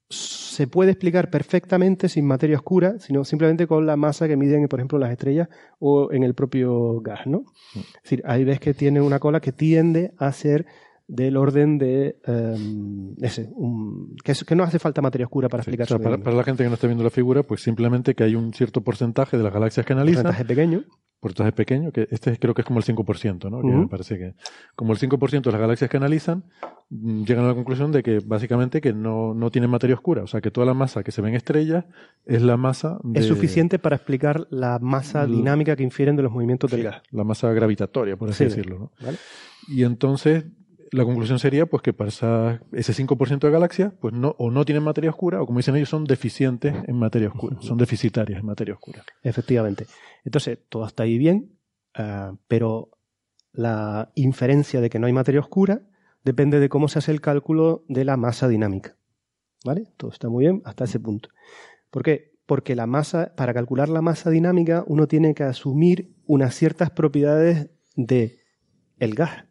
se 0.08 0.68
puede 0.68 0.92
explicar 0.92 1.30
perfectamente 1.30 2.08
sin 2.08 2.28
materia 2.28 2.56
oscura, 2.56 3.00
sino 3.00 3.24
simplemente 3.24 3.66
con 3.66 3.86
la 3.86 3.96
masa 3.96 4.28
que 4.28 4.36
miden, 4.36 4.68
por 4.68 4.78
ejemplo, 4.78 5.00
las 5.00 5.10
estrellas 5.10 5.48
o 5.80 6.12
en 6.12 6.22
el 6.22 6.34
propio 6.34 7.00
gas, 7.00 7.26
¿no? 7.26 7.42
Es 7.74 8.02
decir, 8.04 8.22
ahí 8.24 8.44
ves 8.44 8.60
que 8.60 8.72
tiene 8.72 9.00
una 9.00 9.18
cola 9.18 9.40
que 9.40 9.50
tiende 9.50 10.12
a 10.16 10.30
ser 10.30 10.66
del 11.12 11.36
orden 11.36 11.76
de 11.78 12.16
em, 12.24 13.14
ese, 13.20 13.48
un- 13.54 14.14
que, 14.22 14.32
es- 14.32 14.44
que 14.44 14.54
no 14.54 14.62
hace 14.62 14.78
falta 14.78 15.02
materia 15.02 15.26
oscura 15.26 15.48
para 15.48 15.62
Sí, 15.64 15.70
explicar 15.70 15.84
o 15.84 16.02
sea, 16.02 16.18
para, 16.22 16.36
la 16.36 16.44
gente 16.44 16.62
que 16.62 16.68
no 16.68 16.74
está 16.74 16.86
viendo 16.86 17.02
la 17.04 17.10
figura, 17.10 17.42
pues 17.42 17.62
simplemente 17.62 18.14
que 18.14 18.22
hay 18.24 18.36
un 18.36 18.52
cierto 18.54 18.80
porcentaje 18.82 19.36
de 19.36 19.42
las 19.42 19.52
galaxias 19.52 19.84
que 19.84 19.92
analizan 19.92 20.22
porcentaje 20.24 20.44
pequeño. 20.44 20.84
porcentaje 21.18 21.52
pequeño, 21.52 21.90
que 21.92 22.06
este 22.10 22.38
creo 22.38 22.54
que 22.54 22.62
es 22.62 22.66
como 22.66 22.78
el 22.78 22.84
5%, 22.84 23.50
¿no? 23.50 23.60
Que 23.60 23.66
me 23.68 23.88
parece 23.88 24.18
que 24.18 24.34
como 24.76 24.92
el 24.92 24.98
5% 24.98 25.42
de 25.42 25.52
las 25.52 25.60
galaxias 25.60 25.90
que 25.90 25.96
analizan 25.96 26.44
mm, 26.90 27.24
llegan 27.24 27.44
a 27.44 27.48
la 27.48 27.54
conclusión 27.54 27.90
de 27.92 28.02
que 28.04 28.20
básicamente 28.24 28.80
que 28.80 28.92
no, 28.92 29.34
no 29.34 29.50
tienen 29.50 29.68
materia 29.68 29.94
oscura, 29.96 30.22
o 30.22 30.26
sea 30.28 30.40
que 30.40 30.50
toda 30.52 30.64
la 30.66 30.74
masa 30.74 31.02
que 31.02 31.10
se 31.12 31.20
ve 31.22 31.28
en 31.30 31.34
estrellas 31.34 31.84
es 32.24 32.40
la 32.42 32.56
masa 32.56 32.98
de 33.02 33.18
Es 33.20 33.26
suficiente 33.26 33.78
para 33.80 33.96
explicar 33.96 34.46
la 34.50 34.78
masa 34.78 35.26
dinámica 35.26 35.74
que 35.74 35.82
infieren 35.82 36.14
de 36.14 36.22
los 36.22 36.30
movimientos 36.32 36.70
del 36.70 36.84
gas. 36.84 37.02
la 37.10 37.24
masa 37.24 37.52
gravitatoria, 37.52 38.16
por 38.16 38.30
así 38.30 38.44
Sí. 38.44 38.44
decirlo, 38.44 38.78
¿no? 38.78 38.92
¿vale? 39.04 39.18
Y 39.68 39.82
entonces 39.82 40.44
la 40.92 41.04
conclusión 41.04 41.38
sería 41.38 41.66
pues 41.66 41.82
que 41.82 41.92
para 41.92 42.08
ese 42.08 42.92
5% 42.92 43.38
de 43.38 43.50
galaxias 43.50 43.92
pues 44.00 44.12
no 44.12 44.34
o 44.38 44.50
no 44.50 44.64
tienen 44.64 44.82
materia 44.82 45.10
oscura 45.10 45.40
o 45.40 45.46
como 45.46 45.58
dicen 45.58 45.76
ellos 45.76 45.88
son 45.88 46.04
deficientes 46.04 46.74
en 46.86 46.96
materia 46.96 47.28
oscura, 47.28 47.56
son 47.60 47.78
deficitarias 47.78 48.40
en 48.40 48.46
materia 48.46 48.74
oscura. 48.74 49.04
Efectivamente. 49.22 49.86
Entonces, 50.24 50.58
todo 50.68 50.86
está 50.86 51.04
ahí 51.04 51.18
bien, 51.18 51.58
ah, 51.94 52.34
pero 52.48 52.90
la 53.52 54.10
inferencia 54.14 54.80
de 54.80 54.90
que 54.90 54.98
no 54.98 55.06
hay 55.06 55.12
materia 55.12 55.40
oscura 55.40 55.82
depende 56.24 56.60
de 56.60 56.68
cómo 56.68 56.88
se 56.88 56.98
hace 56.98 57.12
el 57.12 57.20
cálculo 57.20 57.84
de 57.88 58.04
la 58.04 58.16
masa 58.16 58.48
dinámica. 58.48 58.96
¿Vale? 59.64 59.92
Todo 59.96 60.10
está 60.10 60.28
muy 60.28 60.44
bien 60.44 60.62
hasta 60.64 60.84
ese 60.84 61.00
punto. 61.00 61.28
¿Por 61.90 62.02
qué? 62.02 62.32
Porque 62.46 62.74
la 62.74 62.86
masa, 62.86 63.34
para 63.36 63.54
calcular 63.54 63.88
la 63.88 64.02
masa 64.02 64.30
dinámica, 64.30 64.84
uno 64.86 65.06
tiene 65.06 65.34
que 65.34 65.44
asumir 65.44 66.14
unas 66.26 66.54
ciertas 66.54 66.90
propiedades 66.90 67.70
de 67.94 68.40
el 68.98 69.14
gas. 69.14 69.44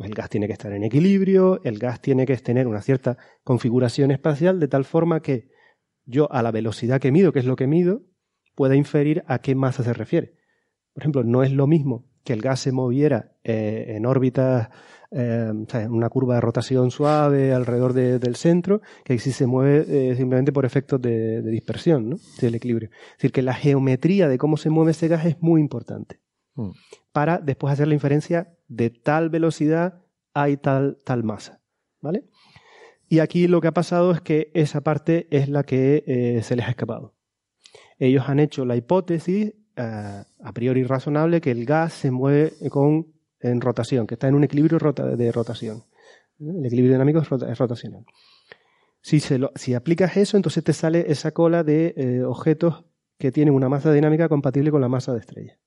Pues 0.00 0.08
el 0.08 0.14
gas 0.14 0.30
tiene 0.30 0.46
que 0.46 0.54
estar 0.54 0.72
en 0.72 0.82
equilibrio, 0.82 1.60
el 1.62 1.78
gas 1.78 2.00
tiene 2.00 2.24
que 2.24 2.34
tener 2.38 2.66
una 2.66 2.80
cierta 2.80 3.18
configuración 3.44 4.10
espacial 4.10 4.58
de 4.58 4.66
tal 4.66 4.86
forma 4.86 5.20
que 5.20 5.50
yo 6.06 6.32
a 6.32 6.42
la 6.42 6.50
velocidad 6.50 6.98
que 7.02 7.12
mido, 7.12 7.32
que 7.34 7.40
es 7.40 7.44
lo 7.44 7.54
que 7.54 7.66
mido, 7.66 8.00
pueda 8.54 8.76
inferir 8.76 9.22
a 9.26 9.40
qué 9.40 9.54
masa 9.54 9.82
se 9.82 9.92
refiere. 9.92 10.32
Por 10.94 11.02
ejemplo, 11.02 11.22
no 11.22 11.42
es 11.42 11.52
lo 11.52 11.66
mismo 11.66 12.06
que 12.24 12.32
el 12.32 12.40
gas 12.40 12.60
se 12.60 12.72
moviera 12.72 13.32
eh, 13.44 13.88
en 13.94 14.06
órbitas, 14.06 14.70
eh, 15.10 15.52
o 15.52 15.68
sea, 15.70 15.82
en 15.82 15.92
una 15.92 16.08
curva 16.08 16.36
de 16.36 16.40
rotación 16.40 16.90
suave 16.90 17.52
alrededor 17.52 17.92
de- 17.92 18.18
del 18.18 18.36
centro, 18.36 18.80
que 19.04 19.18
si 19.18 19.32
se 19.32 19.46
mueve 19.46 20.12
eh, 20.12 20.16
simplemente 20.16 20.50
por 20.50 20.64
efectos 20.64 21.02
de, 21.02 21.42
de 21.42 21.50
dispersión, 21.50 22.08
¿no? 22.08 22.16
del 22.40 22.54
equilibrio. 22.54 22.88
Es 22.90 23.16
decir, 23.18 23.32
que 23.32 23.42
la 23.42 23.52
geometría 23.52 24.28
de 24.28 24.38
cómo 24.38 24.56
se 24.56 24.70
mueve 24.70 24.92
ese 24.92 25.08
gas 25.08 25.26
es 25.26 25.42
muy 25.42 25.60
importante 25.60 26.20
Mm. 26.60 26.70
para 27.12 27.38
después 27.38 27.72
hacer 27.72 27.88
la 27.88 27.94
inferencia 27.94 28.52
de 28.68 28.90
tal 28.90 29.30
velocidad 29.30 30.02
hay 30.34 30.56
tal, 30.56 30.98
tal 31.04 31.24
masa. 31.24 31.60
¿Vale? 32.00 32.24
Y 33.08 33.18
aquí 33.18 33.48
lo 33.48 33.60
que 33.60 33.68
ha 33.68 33.72
pasado 33.72 34.12
es 34.12 34.20
que 34.20 34.50
esa 34.54 34.80
parte 34.82 35.26
es 35.30 35.48
la 35.48 35.64
que 35.64 36.04
eh, 36.06 36.42
se 36.42 36.54
les 36.56 36.66
ha 36.66 36.70
escapado. 36.70 37.14
Ellos 37.98 38.24
han 38.28 38.38
hecho 38.40 38.64
la 38.64 38.76
hipótesis 38.76 39.52
eh, 39.76 40.22
a 40.42 40.52
priori 40.52 40.84
razonable 40.84 41.40
que 41.40 41.50
el 41.50 41.64
gas 41.66 41.92
se 41.92 42.10
mueve 42.10 42.52
con, 42.70 43.08
en 43.40 43.60
rotación, 43.60 44.06
que 44.06 44.14
está 44.14 44.28
en 44.28 44.34
un 44.34 44.44
equilibrio 44.44 44.78
de 44.78 45.32
rotación. 45.32 45.82
El 46.38 46.64
equilibrio 46.64 46.92
dinámico 46.94 47.18
es, 47.18 47.28
rota- 47.28 47.50
es 47.50 47.58
rotacional. 47.58 48.04
Si, 49.02 49.18
se 49.20 49.76
aplicas 49.76 50.16
eso, 50.16 50.36
entonces 50.36 50.62
te 50.62 50.72
sale 50.72 51.04
esa 51.10 51.32
cola 51.32 51.64
de 51.64 51.94
eh, 51.96 52.22
objetos 52.22 52.84
que 53.18 53.32
tienen 53.32 53.54
una 53.54 53.68
masa 53.68 53.92
dinámica 53.92 54.28
compatible 54.28 54.70
con 54.70 54.80
la 54.80 54.88
masa 54.88 55.12
de 55.12 55.20
estrella. 55.20 55.58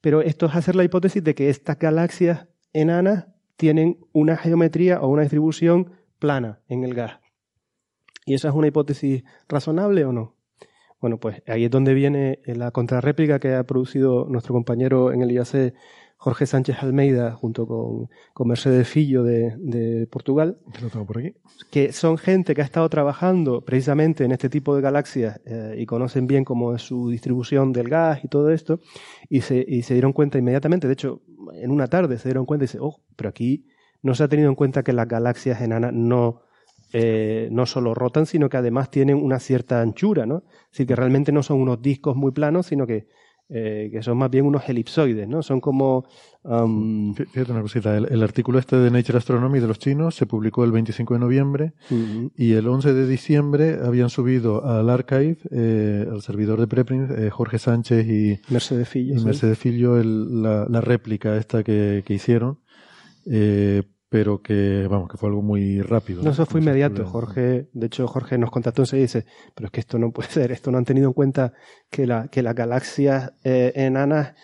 Pero 0.00 0.20
esto 0.20 0.46
es 0.46 0.54
hacer 0.54 0.76
la 0.76 0.84
hipótesis 0.84 1.22
de 1.22 1.34
que 1.34 1.48
estas 1.48 1.78
galaxias 1.78 2.48
enanas 2.72 3.26
tienen 3.56 3.98
una 4.12 4.36
geometría 4.36 5.00
o 5.00 5.08
una 5.08 5.22
distribución 5.22 5.92
plana 6.18 6.60
en 6.68 6.84
el 6.84 6.94
gas. 6.94 7.20
¿Y 8.24 8.34
esa 8.34 8.48
es 8.48 8.54
una 8.54 8.66
hipótesis 8.66 9.24
razonable 9.48 10.04
o 10.04 10.12
no? 10.12 10.36
Bueno, 11.00 11.18
pues 11.18 11.42
ahí 11.46 11.64
es 11.64 11.70
donde 11.70 11.94
viene 11.94 12.40
la 12.46 12.70
contrarréplica 12.70 13.38
que 13.38 13.54
ha 13.54 13.64
producido 13.64 14.26
nuestro 14.28 14.54
compañero 14.54 15.12
en 15.12 15.22
el 15.22 15.30
IAC, 15.30 15.74
Jorge 16.26 16.44
Sánchez 16.44 16.82
Almeida, 16.82 17.30
junto 17.36 17.68
con, 17.68 18.08
con 18.34 18.48
Mercedes 18.48 18.88
Fillo 18.88 19.22
de, 19.22 19.54
de 19.58 20.08
Portugal, 20.08 20.58
Que 20.74 20.80
lo 20.82 20.90
tengo 20.90 21.06
por 21.06 21.18
aquí. 21.18 21.34
que 21.70 21.92
son 21.92 22.18
gente 22.18 22.52
que 22.52 22.62
ha 22.62 22.64
estado 22.64 22.88
trabajando 22.88 23.64
precisamente 23.64 24.24
en 24.24 24.32
este 24.32 24.48
tipo 24.48 24.74
de 24.74 24.82
galaxias 24.82 25.40
eh, 25.46 25.76
y 25.78 25.86
conocen 25.86 26.26
bien 26.26 26.44
cómo 26.44 26.74
es 26.74 26.82
su 26.82 27.10
distribución 27.10 27.72
del 27.72 27.88
gas 27.88 28.24
y 28.24 28.26
todo 28.26 28.50
esto, 28.50 28.80
y 29.28 29.42
se, 29.42 29.64
y 29.68 29.82
se 29.82 29.94
dieron 29.94 30.12
cuenta 30.12 30.36
inmediatamente, 30.36 30.88
de 30.88 30.94
hecho, 30.94 31.22
en 31.54 31.70
una 31.70 31.86
tarde 31.86 32.18
se 32.18 32.28
dieron 32.28 32.44
cuenta 32.44 32.64
y 32.64 32.66
dice, 32.66 32.78
oh, 32.80 33.00
pero 33.14 33.30
aquí 33.30 33.68
no 34.02 34.16
se 34.16 34.24
ha 34.24 34.28
tenido 34.28 34.48
en 34.48 34.56
cuenta 34.56 34.82
que 34.82 34.92
las 34.92 35.06
galaxias 35.06 35.60
enanas 35.60 35.92
no, 35.92 36.40
eh, 36.92 37.48
no 37.52 37.66
solo 37.66 37.94
rotan, 37.94 38.26
sino 38.26 38.48
que 38.48 38.56
además 38.56 38.90
tienen 38.90 39.22
una 39.22 39.38
cierta 39.38 39.80
anchura, 39.80 40.26
¿no? 40.26 40.38
Es 40.38 40.70
decir, 40.72 40.88
que 40.88 40.96
realmente 40.96 41.30
no 41.30 41.44
son 41.44 41.60
unos 41.60 41.80
discos 41.80 42.16
muy 42.16 42.32
planos, 42.32 42.66
sino 42.66 42.84
que, 42.84 43.06
eh, 43.48 43.88
que 43.92 44.02
son 44.02 44.18
más 44.18 44.30
bien 44.30 44.44
unos 44.44 44.68
elipsoides, 44.68 45.28
¿no? 45.28 45.42
Son 45.42 45.60
como... 45.60 46.04
um, 46.42 47.14
Fí- 47.14 47.26
Fíjate 47.26 47.52
una 47.52 47.62
cosita, 47.62 47.96
el, 47.96 48.06
el 48.10 48.22
artículo 48.22 48.58
este 48.58 48.76
de 48.76 48.90
Nature 48.90 49.18
Astronomy 49.18 49.60
de 49.60 49.68
los 49.68 49.78
chinos 49.78 50.14
se 50.16 50.26
publicó 50.26 50.64
el 50.64 50.72
25 50.72 51.14
de 51.14 51.20
noviembre 51.20 51.72
y 52.36 52.52
el 52.54 52.66
11 52.66 52.92
de 52.92 53.06
diciembre 53.06 53.78
habían 53.84 54.10
subido 54.10 54.64
al 54.66 54.90
archive, 54.90 55.38
eh, 55.50 56.06
al 56.10 56.22
servidor 56.22 56.58
de 56.60 56.66
preprint, 56.66 57.10
eh, 57.12 57.30
Jorge 57.30 57.58
Sánchez 57.58 58.06
y, 58.08 58.40
Mercedes 58.52 58.88
Fillo. 58.88 59.14
y. 59.14 59.24
Mercedes 59.24 59.58
el- 60.00 60.42
la, 60.42 60.66
la 60.68 60.80
réplica 60.80 61.36
esta 61.36 61.62
que, 61.62 62.02
que 62.04 62.14
hicieron, 62.14 62.58
eh, 63.30 63.82
pero 64.08 64.40
que, 64.40 64.86
vamos, 64.88 65.08
que 65.08 65.16
fue 65.16 65.28
algo 65.28 65.42
muy 65.42 65.80
rápido. 65.82 66.22
No, 66.22 66.30
eso 66.30 66.46
fue 66.46 66.60
inmediato. 66.60 67.04
Jorge, 67.06 67.68
de 67.72 67.86
hecho, 67.86 68.06
Jorge 68.06 68.38
nos 68.38 68.50
contactó 68.50 68.84
y 68.92 68.96
dice, 68.98 69.26
pero 69.54 69.66
es 69.66 69.72
que 69.72 69.80
esto 69.80 69.98
no 69.98 70.12
puede 70.12 70.28
ser, 70.28 70.52
esto 70.52 70.70
no 70.70 70.78
han 70.78 70.84
tenido 70.84 71.08
en 71.08 71.12
cuenta 71.12 71.52
que, 71.90 72.06
la, 72.06 72.28
que 72.28 72.42
las 72.42 72.54
galaxias 72.54 73.32
eh, 73.44 73.72
enanas, 73.74 74.34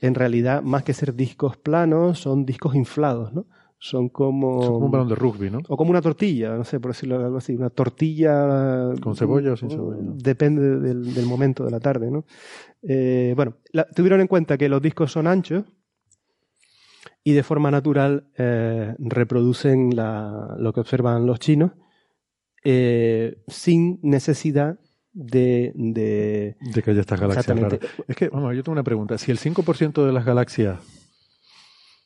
en 0.00 0.14
realidad, 0.14 0.62
más 0.62 0.82
que 0.82 0.92
ser 0.92 1.14
discos 1.14 1.56
planos, 1.56 2.18
son 2.20 2.44
discos 2.44 2.74
inflados, 2.74 3.32
¿no? 3.32 3.46
Son 3.78 4.08
como... 4.08 4.62
Son 4.62 4.72
como 4.74 4.86
un 4.86 4.90
balón 4.90 5.08
de 5.08 5.14
rugby, 5.14 5.50
¿no? 5.50 5.58
O 5.68 5.76
como 5.76 5.90
una 5.90 6.00
tortilla, 6.00 6.54
no 6.56 6.64
sé, 6.64 6.80
por 6.80 6.92
decirlo 6.92 7.16
algo 7.24 7.36
así, 7.38 7.54
una 7.54 7.68
tortilla... 7.70 8.90
¿Con 9.02 9.14
cebolla 9.16 9.52
o 9.52 9.56
sin 9.56 9.70
cebolla? 9.70 9.98
Depende 10.00 10.78
del, 10.80 11.14
del 11.14 11.26
momento 11.26 11.64
de 11.64 11.70
la 11.70 11.80
tarde, 11.80 12.10
¿no? 12.10 12.24
Eh, 12.82 13.32
bueno, 13.36 13.56
la- 13.72 13.86
tuvieron 13.86 14.20
en 14.20 14.26
cuenta 14.28 14.56
que 14.56 14.68
los 14.68 14.80
discos 14.80 15.12
son 15.12 15.26
anchos 15.26 15.64
y 17.26 17.32
de 17.32 17.42
forma 17.42 17.72
natural 17.72 18.28
eh, 18.38 18.94
reproducen 19.00 19.96
la- 19.96 20.54
lo 20.60 20.72
que 20.72 20.78
observan 20.78 21.26
los 21.26 21.40
chinos 21.40 21.72
eh, 22.64 23.42
sin 23.48 23.98
necesidad 24.02 24.78
de, 25.12 25.72
de- 25.74 26.56
De 26.60 26.82
que 26.82 26.90
haya 26.92 27.00
estas 27.00 27.18
galaxias 27.20 27.58
raras. 27.58 27.80
Es 28.06 28.14
que, 28.16 28.28
vamos, 28.28 28.54
yo 28.54 28.62
tengo 28.62 28.74
una 28.74 28.84
pregunta. 28.84 29.18
Si 29.18 29.32
el 29.32 29.38
5% 29.38 30.06
de 30.06 30.12
las 30.12 30.24
galaxias, 30.24 30.78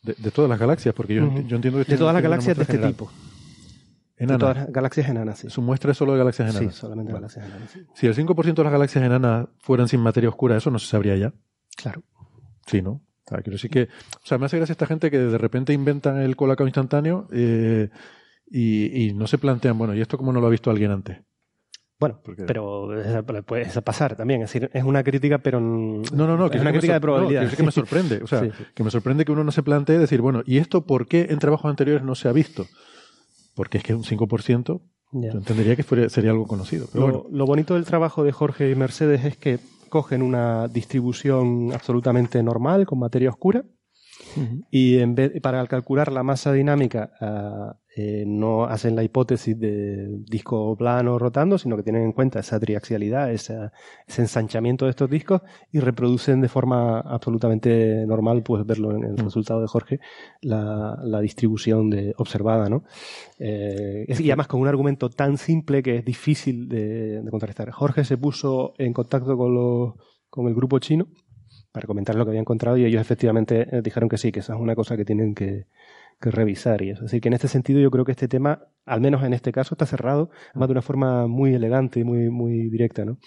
de, 0.02 0.14
de 0.14 0.30
todas 0.30 0.48
las 0.48 0.58
galaxias, 0.58 0.94
porque 0.94 1.14
yo, 1.16 1.26
Ujú. 1.26 1.36
enti- 1.38 1.46
yo 1.48 1.56
entiendo 1.56 1.84
que 1.84 1.92
de 1.92 1.98
todas 1.98 2.14
las 2.14 2.22
galaxias 2.22 2.56
de 2.56 2.62
este 2.62 2.72
general. 2.74 2.92
tipo. 2.94 3.10
De 4.16 4.24
Enanas. 4.24 4.38
todas 4.40 4.56
las 4.56 4.72
galaxias 4.72 5.08
enanas, 5.08 5.38
sí. 5.38 5.50
Su 5.50 5.60
muestra 5.60 5.92
es 5.92 5.98
solo 5.98 6.12
de 6.12 6.18
galaxias 6.18 6.50
Sí, 6.52 6.56
enanas. 6.58 6.74
solamente 6.76 7.12
Vale. 7.12 7.20
galaxias 7.26 7.46
enanas. 7.46 7.70
sí. 7.70 7.80
Si 7.94 8.06
el 8.06 8.14
5% 8.14 8.54
de 8.54 8.64
las 8.64 8.72
galaxias 8.72 9.04
enanas 9.04 9.48
fueran 9.58 9.86
sin 9.88 10.00
materia 10.00 10.28
oscura, 10.30 10.56
eso 10.56 10.70
no 10.70 10.78
se 10.78 10.86
sabría 10.86 11.16
ya. 11.16 11.34
Claro. 11.76 12.02
Sí, 12.66 12.80
¿no? 12.80 13.02
Quiero 13.38 13.52
decir 13.52 13.70
que, 13.70 13.82
o 13.84 14.26
sea, 14.26 14.38
me 14.38 14.46
hace 14.46 14.56
gracia 14.58 14.72
esta 14.72 14.86
gente 14.86 15.10
que 15.10 15.18
de 15.18 15.38
repente 15.38 15.72
inventan 15.72 16.18
el 16.18 16.36
colacao 16.36 16.66
instantáneo 16.66 17.26
eh, 17.32 17.88
y, 18.50 19.06
y 19.08 19.14
no 19.14 19.26
se 19.26 19.38
plantean, 19.38 19.78
bueno, 19.78 19.94
¿y 19.94 20.00
esto 20.00 20.18
cómo 20.18 20.32
no 20.32 20.40
lo 20.40 20.46
ha 20.46 20.50
visto 20.50 20.70
alguien 20.70 20.90
antes? 20.90 21.18
Bueno, 21.98 22.18
Porque- 22.24 22.44
pero 22.44 22.88
puede 23.46 23.66
pasar 23.82 24.16
también. 24.16 24.40
Es 24.42 24.50
decir, 24.52 24.70
es 24.72 24.84
una 24.84 25.04
crítica, 25.04 25.36
pero. 25.38 25.60
No, 25.60 26.02
no, 26.12 26.36
no. 26.38 26.46
Es 26.46 26.58
una 26.60 26.72
que 26.72 26.78
crítica 26.78 26.94
de 26.94 26.98
no, 27.00 27.02
probabilidad. 27.02 27.42
decir 27.42 27.58
que 27.58 27.62
me 27.62 27.72
sorprende. 27.72 28.20
O 28.22 28.26
sea, 28.26 28.40
Sí, 28.44 28.50
que 28.74 28.82
me 28.82 28.90
sorprende 28.90 29.26
que 29.26 29.32
uno 29.32 29.44
no 29.44 29.52
se 29.52 29.62
plantee 29.62 29.98
decir, 29.98 30.22
bueno, 30.22 30.42
¿y 30.46 30.56
esto 30.56 30.86
por 30.86 31.06
qué 31.06 31.26
en 31.28 31.38
trabajos 31.38 31.68
anteriores 31.68 32.02
no 32.02 32.14
se 32.14 32.28
ha 32.28 32.32
visto? 32.32 32.64
Porque 33.54 33.76
es 33.78 33.84
que 33.84 33.94
un 33.94 34.04
5%, 34.04 34.80
Ya. 35.12 35.30
yo 35.32 35.38
entendería 35.40 35.76
que 35.76 35.82
sería 36.08 36.30
algo 36.30 36.46
conocido. 36.46 36.86
Pero 36.90 37.06
Lo, 37.06 37.12
bueno, 37.12 37.28
lo 37.36 37.44
bonito 37.44 37.74
del 37.74 37.84
trabajo 37.84 38.24
de 38.24 38.32
Jorge 38.32 38.70
y 38.70 38.74
Mercedes 38.74 39.22
es 39.26 39.36
que 39.36 39.58
cogen 39.90 40.22
una 40.22 40.68
distribución 40.68 41.72
absolutamente 41.74 42.42
normal 42.42 42.86
con 42.86 42.98
materia 42.98 43.28
oscura 43.28 43.62
y 44.70 44.98
en 44.98 45.14
vez, 45.14 45.32
para 45.40 45.66
calcular 45.66 46.10
la 46.12 46.22
masa 46.22 46.52
dinámica 46.52 47.12
eh, 47.96 48.24
no 48.26 48.64
hacen 48.64 48.94
la 48.94 49.02
hipótesis 49.02 49.58
de 49.58 50.06
disco 50.26 50.76
plano 50.76 51.18
rotando, 51.18 51.58
sino 51.58 51.76
que 51.76 51.82
tienen 51.82 52.02
en 52.02 52.12
cuenta 52.12 52.38
esa 52.38 52.60
triaxialidad, 52.60 53.32
esa- 53.32 53.72
ese 54.06 54.22
ensanchamiento 54.22 54.84
de 54.84 54.90
estos 54.90 55.10
discos 55.10 55.42
y 55.72 55.80
reproducen 55.80 56.40
de 56.40 56.48
forma 56.48 57.00
absolutamente 57.00 58.06
normal, 58.06 58.42
puedes 58.44 58.64
verlo 58.64 58.94
en 58.94 59.04
el 59.04 59.12
Mm. 59.14 59.24
resultado 59.24 59.60
de 59.60 59.66
Jorge, 59.66 59.98
la, 60.40 60.98
la 61.02 61.20
distribución 61.20 61.90
de, 61.90 62.14
observada, 62.16 62.68
¿no? 62.68 62.84
Eh, 63.38 64.04
es- 64.08 64.20
y 64.20 64.30
además 64.30 64.46
con 64.46 64.60
un 64.60 64.68
argumento 64.68 65.10
tan 65.10 65.36
simple 65.36 65.82
que 65.82 65.96
es 65.96 66.04
difícil 66.04 66.68
de, 66.68 67.22
de 67.22 67.30
contrastar. 67.30 67.70
Jorge 67.72 68.04
se 68.04 68.16
puso 68.16 68.72
en 68.78 68.92
contacto 68.92 69.36
con, 69.36 69.54
los, 69.54 69.94
con 70.28 70.46
el 70.46 70.54
grupo 70.54 70.78
chino 70.78 71.08
para 71.72 71.86
comentar 71.86 72.14
lo 72.14 72.24
que 72.24 72.30
había 72.30 72.40
encontrado 72.40 72.76
y 72.76 72.84
ellos 72.84 73.00
efectivamente 73.00 73.68
eh, 73.70 73.82
dijeron 73.82 74.08
que 74.08 74.18
sí, 74.18 74.32
que 74.32 74.40
esa 74.40 74.54
es 74.54 74.60
una 74.60 74.74
cosa 74.74 74.96
que 74.96 75.04
tienen 75.04 75.34
que, 75.34 75.66
que 76.20 76.30
revisar 76.30 76.82
y. 76.82 76.90
Es 76.90 77.00
decir, 77.00 77.20
que 77.20 77.28
en 77.28 77.34
este 77.34 77.48
sentido 77.48 77.80
yo 77.80 77.90
creo 77.90 78.04
que 78.04 78.12
este 78.12 78.28
tema, 78.28 78.64
al 78.86 79.00
menos 79.00 79.22
en 79.24 79.32
este 79.32 79.52
caso, 79.52 79.74
está 79.74 79.86
cerrado, 79.86 80.30
además 80.50 80.68
de 80.68 80.72
una 80.72 80.82
forma 80.82 81.26
muy 81.26 81.54
elegante 81.54 82.00
y 82.00 82.04
muy, 82.04 82.30
muy 82.30 82.68
directa, 82.68 83.04
¿no? 83.04 83.18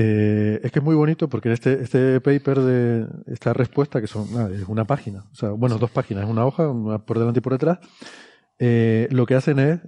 eh, 0.00 0.60
es 0.62 0.70
que 0.70 0.78
es 0.78 0.84
muy 0.84 0.94
bonito 0.94 1.28
porque 1.28 1.52
este, 1.52 1.82
este 1.82 2.20
paper 2.20 2.60
de 2.60 3.06
esta 3.26 3.52
respuesta, 3.52 4.00
que 4.00 4.06
son 4.06 4.26
es 4.52 4.68
una 4.68 4.84
página, 4.84 5.24
o 5.32 5.34
sea, 5.34 5.50
bueno, 5.50 5.76
dos 5.78 5.90
páginas, 5.90 6.28
una 6.28 6.46
hoja, 6.46 6.68
una 6.68 7.04
por 7.04 7.18
delante 7.18 7.38
y 7.38 7.42
por 7.42 7.54
detrás, 7.54 7.78
eh, 8.60 9.08
lo 9.10 9.26
que 9.26 9.34
hacen 9.34 9.58
es 9.58 9.80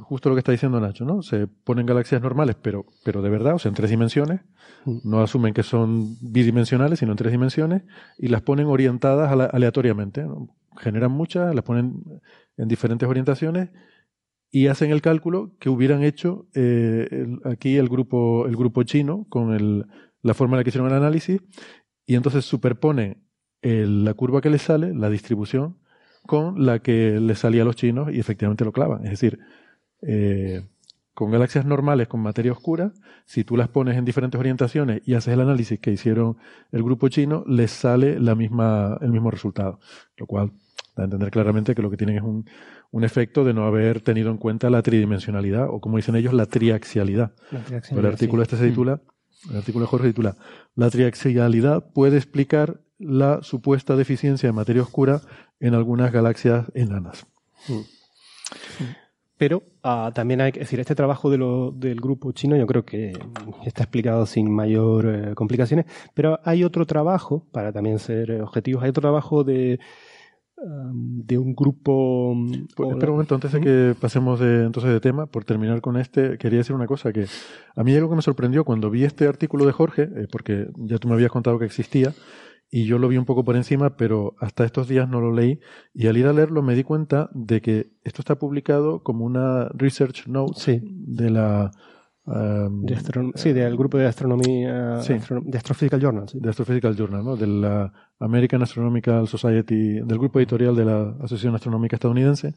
justo 0.00 0.28
lo 0.28 0.34
que 0.34 0.40
está 0.40 0.52
diciendo 0.52 0.80
Nacho, 0.80 1.04
¿no? 1.04 1.22
Se 1.22 1.46
ponen 1.46 1.86
galaxias 1.86 2.22
normales, 2.22 2.56
pero, 2.60 2.86
pero 3.04 3.20
de 3.22 3.28
verdad, 3.30 3.54
o 3.54 3.58
sea, 3.58 3.68
en 3.68 3.74
tres 3.74 3.90
dimensiones, 3.90 4.40
Mm. 4.84 4.98
no 5.04 5.20
asumen 5.20 5.52
que 5.52 5.62
son 5.62 6.16
bidimensionales, 6.20 6.98
sino 7.00 7.12
en 7.12 7.18
tres 7.18 7.32
dimensiones, 7.32 7.82
y 8.18 8.28
las 8.28 8.42
ponen 8.42 8.66
orientadas 8.66 9.30
ale- 9.32 9.48
aleatoriamente. 9.52 10.22
¿no? 10.22 10.48
Generan 10.78 11.10
muchas, 11.10 11.54
las 11.54 11.64
ponen 11.64 12.02
en 12.56 12.68
diferentes 12.68 13.08
orientaciones 13.08 13.70
y 14.50 14.68
hacen 14.68 14.90
el 14.92 15.02
cálculo 15.02 15.52
que 15.58 15.68
hubieran 15.68 16.02
hecho 16.04 16.46
eh, 16.54 17.08
el- 17.10 17.40
aquí 17.44 17.76
el 17.76 17.88
grupo, 17.88 18.46
el 18.46 18.56
grupo 18.56 18.82
chino 18.84 19.26
con 19.28 19.52
el- 19.52 19.86
la 20.22 20.34
forma 20.34 20.54
en 20.54 20.58
la 20.58 20.64
que 20.64 20.70
hicieron 20.70 20.88
el 20.90 20.96
análisis, 20.96 21.40
y 22.06 22.14
entonces 22.14 22.44
superponen 22.44 23.22
el- 23.62 24.04
la 24.04 24.14
curva 24.14 24.40
que 24.40 24.50
les 24.50 24.62
sale, 24.62 24.94
la 24.94 25.10
distribución, 25.10 25.78
con 26.26 26.64
la 26.64 26.78
que 26.80 27.18
les 27.20 27.38
salía 27.40 27.62
a 27.62 27.64
los 27.64 27.76
chinos 27.76 28.12
y 28.12 28.18
efectivamente 28.20 28.64
lo 28.64 28.72
clavan. 28.72 29.04
Es 29.04 29.10
decir, 29.10 29.38
eh, 30.06 30.62
con 31.14 31.30
galaxias 31.30 31.64
normales 31.64 32.08
con 32.08 32.20
materia 32.20 32.52
oscura, 32.52 32.92
si 33.24 33.42
tú 33.42 33.56
las 33.56 33.68
pones 33.68 33.96
en 33.96 34.04
diferentes 34.04 34.38
orientaciones 34.38 35.00
y 35.06 35.14
haces 35.14 35.32
el 35.34 35.40
análisis 35.40 35.80
que 35.80 35.90
hicieron 35.90 36.36
el 36.72 36.82
grupo 36.82 37.08
chino, 37.08 37.42
les 37.46 37.70
sale 37.70 38.20
la 38.20 38.34
misma, 38.34 38.98
el 39.00 39.10
mismo 39.10 39.30
resultado. 39.30 39.80
Lo 40.16 40.26
cual 40.26 40.52
da 40.94 41.02
a 41.02 41.04
entender 41.04 41.30
claramente 41.30 41.74
que 41.74 41.82
lo 41.82 41.90
que 41.90 41.96
tienen 41.96 42.18
es 42.18 42.22
un, 42.22 42.48
un 42.90 43.02
efecto 43.02 43.44
de 43.44 43.54
no 43.54 43.64
haber 43.64 44.00
tenido 44.02 44.30
en 44.30 44.36
cuenta 44.36 44.70
la 44.70 44.82
tridimensionalidad, 44.82 45.68
o 45.70 45.80
como 45.80 45.96
dicen 45.96 46.16
ellos, 46.16 46.34
la 46.34 46.46
triaxialidad. 46.46 47.32
La 47.50 47.64
triaxialidad, 47.64 48.06
el 48.06 48.12
artículo 48.12 48.42
sí. 48.42 48.44
este 48.44 48.56
se 48.58 48.68
titula, 48.68 49.00
el 49.50 49.56
artículo 49.56 49.84
de 49.84 49.88
Jorge 49.88 50.06
se 50.06 50.12
titula, 50.12 50.36
La 50.74 50.90
triaxialidad 50.90 51.92
puede 51.92 52.18
explicar 52.18 52.80
la 52.98 53.42
supuesta 53.42 53.96
deficiencia 53.96 54.48
de 54.48 54.52
materia 54.52 54.82
oscura 54.82 55.22
en 55.60 55.74
algunas 55.74 56.12
galaxias 56.12 56.66
enanas. 56.74 57.26
Pero 59.38 59.62
ah, 59.82 60.12
también 60.14 60.40
hay 60.40 60.52
que 60.52 60.60
decir, 60.60 60.80
este 60.80 60.94
trabajo 60.94 61.28
de 61.30 61.36
lo- 61.38 61.70
del 61.70 62.00
grupo 62.00 62.32
chino 62.32 62.56
yo 62.56 62.66
creo 62.66 62.84
que 62.84 63.12
está 63.66 63.82
explicado 63.82 64.24
sin 64.26 64.50
mayor 64.50 65.06
eh, 65.06 65.34
complicaciones, 65.34 65.84
pero 66.14 66.38
hay 66.44 66.64
otro 66.64 66.86
trabajo, 66.86 67.46
para 67.52 67.70
también 67.72 67.98
ser 67.98 68.40
objetivos, 68.40 68.82
hay 68.82 68.90
otro 68.90 69.02
trabajo 69.02 69.44
de, 69.44 69.78
um, 70.56 71.22
de 71.22 71.36
un 71.36 71.54
grupo... 71.54 72.30
um, 72.32 72.66
Pues, 72.74 72.90
espera 72.90 73.10
un 73.12 73.16
momento, 73.16 73.34
antes 73.34 73.52
de 73.52 73.60
que 73.60 73.94
pasemos 74.00 74.40
de, 74.40 74.64
entonces 74.64 74.90
de 74.90 75.00
tema, 75.00 75.26
por 75.26 75.44
terminar 75.44 75.82
con 75.82 75.98
este, 75.98 76.38
quería 76.38 76.58
decir 76.60 76.74
una 76.74 76.86
cosa, 76.86 77.12
que 77.12 77.26
a 77.74 77.84
mí 77.84 77.94
algo 77.94 78.08
que 78.08 78.16
me 78.16 78.22
sorprendió 78.22 78.64
cuando 78.64 78.88
vi 78.90 79.04
este 79.04 79.26
artículo 79.28 79.66
de 79.66 79.72
Jorge, 79.72 80.02
eh, 80.04 80.26
porque 80.32 80.68
ya 80.76 80.96
tú 80.98 81.08
me 81.08 81.14
habías 81.14 81.30
contado 81.30 81.58
que 81.58 81.66
existía, 81.66 82.14
y 82.70 82.84
yo 82.86 82.98
lo 82.98 83.08
vi 83.08 83.16
un 83.16 83.24
poco 83.24 83.44
por 83.44 83.56
encima, 83.56 83.96
pero 83.96 84.34
hasta 84.40 84.64
estos 84.64 84.88
días 84.88 85.08
no 85.08 85.20
lo 85.20 85.32
leí, 85.32 85.60
y 85.94 86.08
al 86.08 86.16
ir 86.16 86.26
a 86.26 86.32
leerlo 86.32 86.62
me 86.62 86.74
di 86.74 86.82
cuenta 86.82 87.30
de 87.32 87.60
que 87.60 87.92
esto 88.04 88.20
está 88.22 88.38
publicado 88.38 89.02
como 89.02 89.24
una 89.24 89.68
research 89.74 90.26
note 90.26 90.54
Sí. 90.56 90.80
de 90.82 91.30
la... 91.30 91.70
um, 92.24 92.84
de 92.84 92.96
sí, 93.36 93.52
del 93.52 93.76
grupo 93.76 93.98
de 93.98 94.06
astronomía, 94.06 95.00
Sí. 95.00 95.12
astro- 95.12 95.42
de 95.44 95.56
Astrophysical 95.58 96.00
Journal. 96.00 96.28
sí. 96.28 96.38
de 96.40 96.50
Astrophysical 96.50 96.96
Journal, 96.96 97.24
¿no? 97.24 97.36
de 97.36 97.46
la 97.46 97.92
American 98.18 98.62
Astronomical 98.62 99.28
Society, 99.28 100.00
del 100.00 100.18
grupo 100.18 100.40
editorial 100.40 100.74
de 100.74 100.84
la 100.84 101.10
Asociación 101.20 101.54
Astronómica 101.54 101.94
Estadounidense, 101.96 102.54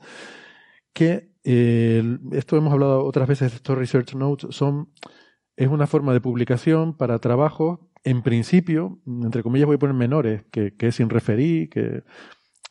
que 0.94 1.30
eh, 1.44 2.18
esto 2.32 2.58
hemos 2.58 2.74
hablado 2.74 3.06
otras 3.06 3.28
veces 3.28 3.54
estos 3.54 3.78
research 3.78 4.16
notes, 4.16 4.56
son, 4.56 4.90
es 5.56 5.68
una 5.68 5.86
forma 5.88 6.14
de 6.14 6.22
publicación 6.22 6.96
para 6.98 7.20
trabajos, 7.20 7.80
en 8.04 8.22
principio, 8.22 9.00
entre 9.06 9.44
comillas 9.44 9.68
voy 9.68 9.76
a 9.76 9.80
poner 9.80 9.96
menores, 9.96 10.44
que, 10.52 10.76
que 10.76 10.88
es 10.88 10.96
sin 10.96 11.10
referir, 11.10 11.70
que, 11.70 12.04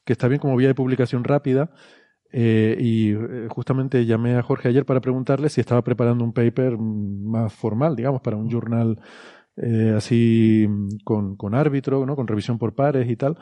que 0.05 0.13
está 0.13 0.29
bien 0.29 0.41
como 0.41 0.57
vía 0.57 0.69
de 0.69 0.75
publicación 0.75 1.25
rápida, 1.25 1.71
eh, 2.31 2.77
y 2.79 3.13
eh, 3.13 3.47
justamente 3.49 4.05
llamé 4.05 4.37
a 4.37 4.43
Jorge 4.43 4.69
ayer 4.69 4.85
para 4.85 5.01
preguntarle 5.01 5.49
si 5.49 5.61
estaba 5.61 5.83
preparando 5.83 6.25
un 6.25 6.33
paper 6.33 6.77
más 6.79 7.53
formal, 7.53 7.97
digamos, 7.97 8.21
para 8.21 8.37
un 8.37 8.51
journal 8.51 9.01
eh, 9.57 9.95
así 9.97 10.69
con, 11.05 11.37
con 11.37 11.55
árbitro, 11.55 12.07
¿no? 12.07 12.17
con 12.17 12.27
revisión 12.27 12.59
por 12.59 12.75
pares 12.75 13.09
y 13.11 13.17
tal. 13.17 13.39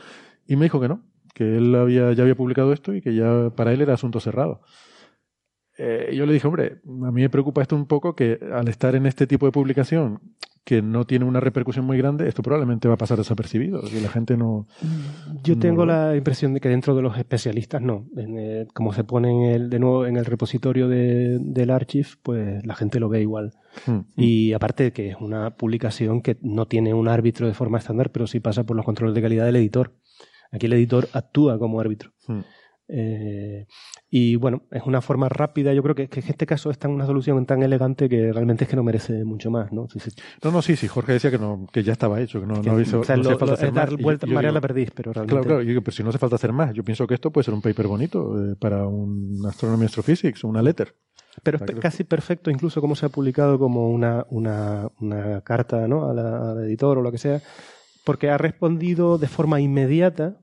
Y 0.46 0.56
me 0.56 0.64
dijo 0.64 0.80
que 0.80 0.88
no, 0.88 1.02
que 1.34 1.56
él 1.56 1.74
había, 1.74 2.12
ya 2.12 2.22
había 2.22 2.36
publicado 2.36 2.72
esto 2.72 2.94
y 2.94 3.02
que 3.02 3.14
ya 3.14 3.50
para 3.56 3.72
él 3.72 3.80
era 3.82 3.94
asunto 3.94 4.20
cerrado. 4.20 4.62
Eh, 5.78 6.14
yo 6.16 6.24
le 6.24 6.32
dije, 6.32 6.46
hombre, 6.46 6.80
a 6.84 7.12
mí 7.12 7.20
me 7.20 7.28
preocupa 7.28 7.60
esto 7.60 7.76
un 7.76 7.86
poco 7.86 8.16
que 8.16 8.38
al 8.52 8.68
estar 8.68 8.94
en 8.94 9.04
este 9.06 9.26
tipo 9.26 9.44
de 9.46 9.52
publicación 9.52 10.20
que 10.66 10.82
no 10.82 11.06
tiene 11.06 11.24
una 11.24 11.38
repercusión 11.38 11.84
muy 11.84 11.96
grande, 11.96 12.26
esto 12.28 12.42
probablemente 12.42 12.88
va 12.88 12.94
a 12.94 12.96
pasar 12.96 13.16
desapercibido, 13.18 13.82
que 13.82 14.00
la 14.00 14.08
gente 14.08 14.36
no... 14.36 14.66
Yo 15.44 15.54
No 15.54 15.60
tengo 15.60 15.86
lo- 15.86 15.92
la 15.92 16.16
impresión 16.16 16.54
de 16.54 16.60
que 16.60 16.68
dentro 16.68 16.96
de 16.96 17.02
los 17.02 17.16
especialistas 17.16 17.80
no. 17.80 18.08
En, 18.16 18.36
eh, 18.36 18.66
como 18.74 18.92
se 18.92 19.04
pone 19.04 19.30
en 19.30 19.42
el, 19.54 19.70
de 19.70 19.78
nuevo 19.78 20.06
en 20.06 20.16
el 20.16 20.24
repositorio 20.24 20.88
de- 20.88 21.38
del 21.40 21.70
archive, 21.70 22.08
pues 22.24 22.66
la 22.66 22.74
gente 22.74 22.98
lo 22.98 23.08
ve 23.08 23.20
igual. 23.20 23.52
Mm. 23.86 24.00
Y 24.16 24.54
aparte 24.54 24.82
de 24.82 24.92
que 24.92 25.10
es 25.10 25.16
una 25.20 25.50
publicación 25.56 26.20
que 26.20 26.36
no 26.42 26.66
tiene 26.66 26.92
un 26.94 27.06
árbitro 27.06 27.46
de 27.46 27.54
forma 27.54 27.78
estándar, 27.78 28.10
pero 28.10 28.26
sí 28.26 28.40
pasa 28.40 28.64
por 28.64 28.74
los 28.76 28.84
controles 28.84 29.14
de 29.14 29.22
calidad 29.22 29.46
del 29.46 29.56
editor. 29.56 29.94
Aquí 30.50 30.66
el 30.66 30.72
editor 30.72 31.08
actúa 31.12 31.60
como 31.60 31.78
árbitro. 31.80 32.10
Mm. 32.26 32.40
Eh, 32.88 33.66
y 34.10 34.36
bueno, 34.36 34.62
es 34.70 34.82
una 34.84 35.00
forma 35.00 35.28
rápida. 35.28 35.72
Yo 35.74 35.82
creo 35.82 35.94
que, 35.94 36.08
que 36.08 36.20
en 36.20 36.28
este 36.28 36.46
caso 36.46 36.70
es 36.70 36.78
tan 36.78 36.92
una 36.92 37.04
solución 37.06 37.44
tan 37.46 37.62
elegante 37.62 38.08
que 38.08 38.32
realmente 38.32 38.64
es 38.64 38.70
que 38.70 38.76
no 38.76 38.84
merece 38.84 39.24
mucho 39.24 39.50
más, 39.50 39.72
¿no? 39.72 39.88
Sí, 39.92 39.98
sí. 40.00 40.10
No, 40.44 40.50
no, 40.52 40.62
sí, 40.62 40.76
sí, 40.76 40.86
Jorge 40.86 41.12
decía 41.14 41.30
que, 41.30 41.38
no, 41.38 41.66
que 41.72 41.82
ya 41.82 41.92
estaba 41.92 42.20
hecho, 42.20 42.40
que 42.40 42.46
no, 42.46 42.60
Que- 42.60 42.70
no, 42.70 42.80
hizo- 42.80 43.00
o 43.00 43.04
sea, 43.04 43.16
no 43.16 43.22
hacía 43.22 43.32
lo- 43.32 43.38
falta 43.38 43.54
hacer 43.54 43.72
más. 43.72 43.90
Yo- 43.90 43.96
vuelta, 43.98 44.26
yo 44.26 44.38
digo, 44.38 44.52
la 44.52 44.60
perdiz, 44.60 44.90
pero 44.94 45.12
realmente. 45.12 45.32
Claro, 45.32 45.46
claro, 45.46 45.62
yo 45.62 45.68
digo, 45.68 45.80
pero 45.82 45.96
si 45.96 46.02
no 46.02 46.10
hace 46.10 46.18
falta 46.18 46.36
hacer 46.36 46.52
más, 46.52 46.72
yo 46.74 46.84
pienso 46.84 47.06
que 47.06 47.14
esto 47.14 47.30
puede 47.30 47.44
ser 47.44 47.54
un 47.54 47.62
paper 47.62 47.86
bonito 47.88 48.52
eh, 48.52 48.54
para 48.58 48.86
un 48.86 49.42
Astronomy 49.46 49.86
Astrophysics, 49.86 50.44
una 50.44 50.62
letter. 50.62 50.94
Pero 51.42 51.58
es 51.58 51.62
casi 51.80 52.04
perfecto, 52.04 52.50
incluso 52.50 52.80
como 52.80 52.94
se 52.96 53.04
ha 53.04 53.08
publicado 53.10 53.58
como 53.58 53.90
una, 53.90 54.24
una, 54.30 54.88
una 55.00 55.42
carta 55.42 55.86
¿no? 55.86 56.08
al 56.08 56.64
editor 56.64 56.96
o 56.98 57.02
lo 57.02 57.12
que 57.12 57.18
sea, 57.18 57.42
porque 58.04 58.30
ha 58.30 58.38
respondido 58.38 59.18
de 59.18 59.26
forma 59.28 59.60
inmediata. 59.60 60.38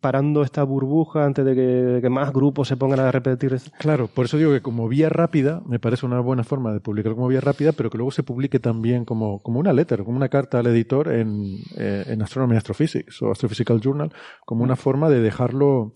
Parando 0.00 0.42
esta 0.42 0.62
burbuja 0.62 1.24
antes 1.24 1.44
de 1.44 2.00
que, 2.02 2.08
más 2.08 2.32
grupos 2.32 2.68
se 2.68 2.76
pongan 2.76 3.00
a 3.00 3.12
repetir. 3.12 3.56
Claro, 3.78 4.08
por 4.08 4.24
eso 4.24 4.36
digo 4.36 4.52
que 4.52 4.62
como 4.62 4.88
vía 4.88 5.08
rápida, 5.08 5.62
me 5.66 5.78
parece 5.78 6.06
una 6.06 6.20
buena 6.20 6.44
forma 6.44 6.72
de 6.72 6.80
publicar 6.80 7.14
como 7.14 7.28
vía 7.28 7.40
rápida, 7.40 7.72
pero 7.72 7.90
que 7.90 7.98
luego 7.98 8.10
se 8.10 8.22
publique 8.22 8.58
también 8.58 9.04
como, 9.04 9.40
como 9.40 9.60
una 9.60 9.72
letter, 9.72 10.04
como 10.04 10.16
una 10.16 10.28
carta 10.28 10.58
al 10.58 10.66
editor 10.66 11.12
en, 11.12 11.58
eh, 11.76 12.04
en 12.06 12.22
Astronomy 12.22 12.56
Astrophysics 12.56 13.22
o 13.22 13.30
Astrophysical 13.30 13.80
Journal, 13.80 14.12
como 14.46 14.64
una 14.64 14.76
forma 14.76 15.08
de 15.10 15.20
dejarlo 15.20 15.92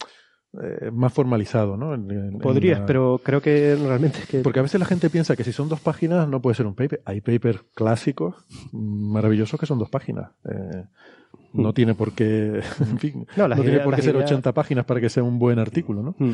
eh, 0.61 0.91
más 0.93 1.13
formalizado, 1.13 1.77
¿no? 1.77 1.95
En- 1.95 2.11
en- 2.11 2.33
en 2.35 2.39
Podrías, 2.39 2.81
la- 2.81 2.87
pero 2.87 3.21
creo 3.23 3.41
que 3.41 3.75
realmente 3.77 4.19
es 4.19 4.27
que... 4.27 4.41
Porque 4.41 4.59
a 4.59 4.63
veces 4.63 4.79
la 4.81 4.87
gente 4.87 5.09
piensa 5.11 5.35
que 5.37 5.45
si 5.45 5.53
son 5.53 5.69
dos 5.69 5.81
páginas 5.81 6.29
no 6.29 6.43
puede 6.43 6.55
ser 6.57 6.67
un 6.67 6.75
paper. 6.75 7.01
Hay 7.07 7.21
papers 7.21 7.61
clásicos 7.75 8.35
mm, 8.73 9.13
maravillosos 9.13 9.59
que 9.59 9.67
son 9.67 9.79
dos 9.79 9.89
páginas. 9.89 10.31
Eh, 10.45 10.85
no 11.55 11.73
tiene 11.73 11.95
por 11.95 12.13
qué, 12.13 12.61
en 12.81 12.99
fin, 12.99 13.27
No, 13.37 13.49
no, 13.49 13.55
tiene 13.63 13.81
por 13.81 13.95
qué 13.95 14.03
ser 14.03 14.15
ideas- 14.15 14.31
80 14.31 14.53
páginas 14.53 14.85
para 14.85 15.01
que 15.01 15.09
sea 15.09 15.23
un 15.23 15.39
buen 15.39 15.59
artículo, 15.59 16.03
¿no? 16.03 16.15
Mm. 16.19 16.33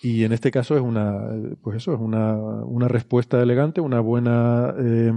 Y 0.00 0.22
en 0.24 0.32
este 0.32 0.50
caso 0.52 0.76
es 0.76 0.80
una, 0.82 1.20
pues 1.60 1.78
eso, 1.78 1.92
es 1.92 1.98
una, 2.00 2.34
una 2.34 2.86
respuesta 2.88 3.42
elegante, 3.42 3.80
una 3.80 3.98
buena, 4.00 4.72
eh, 4.78 5.12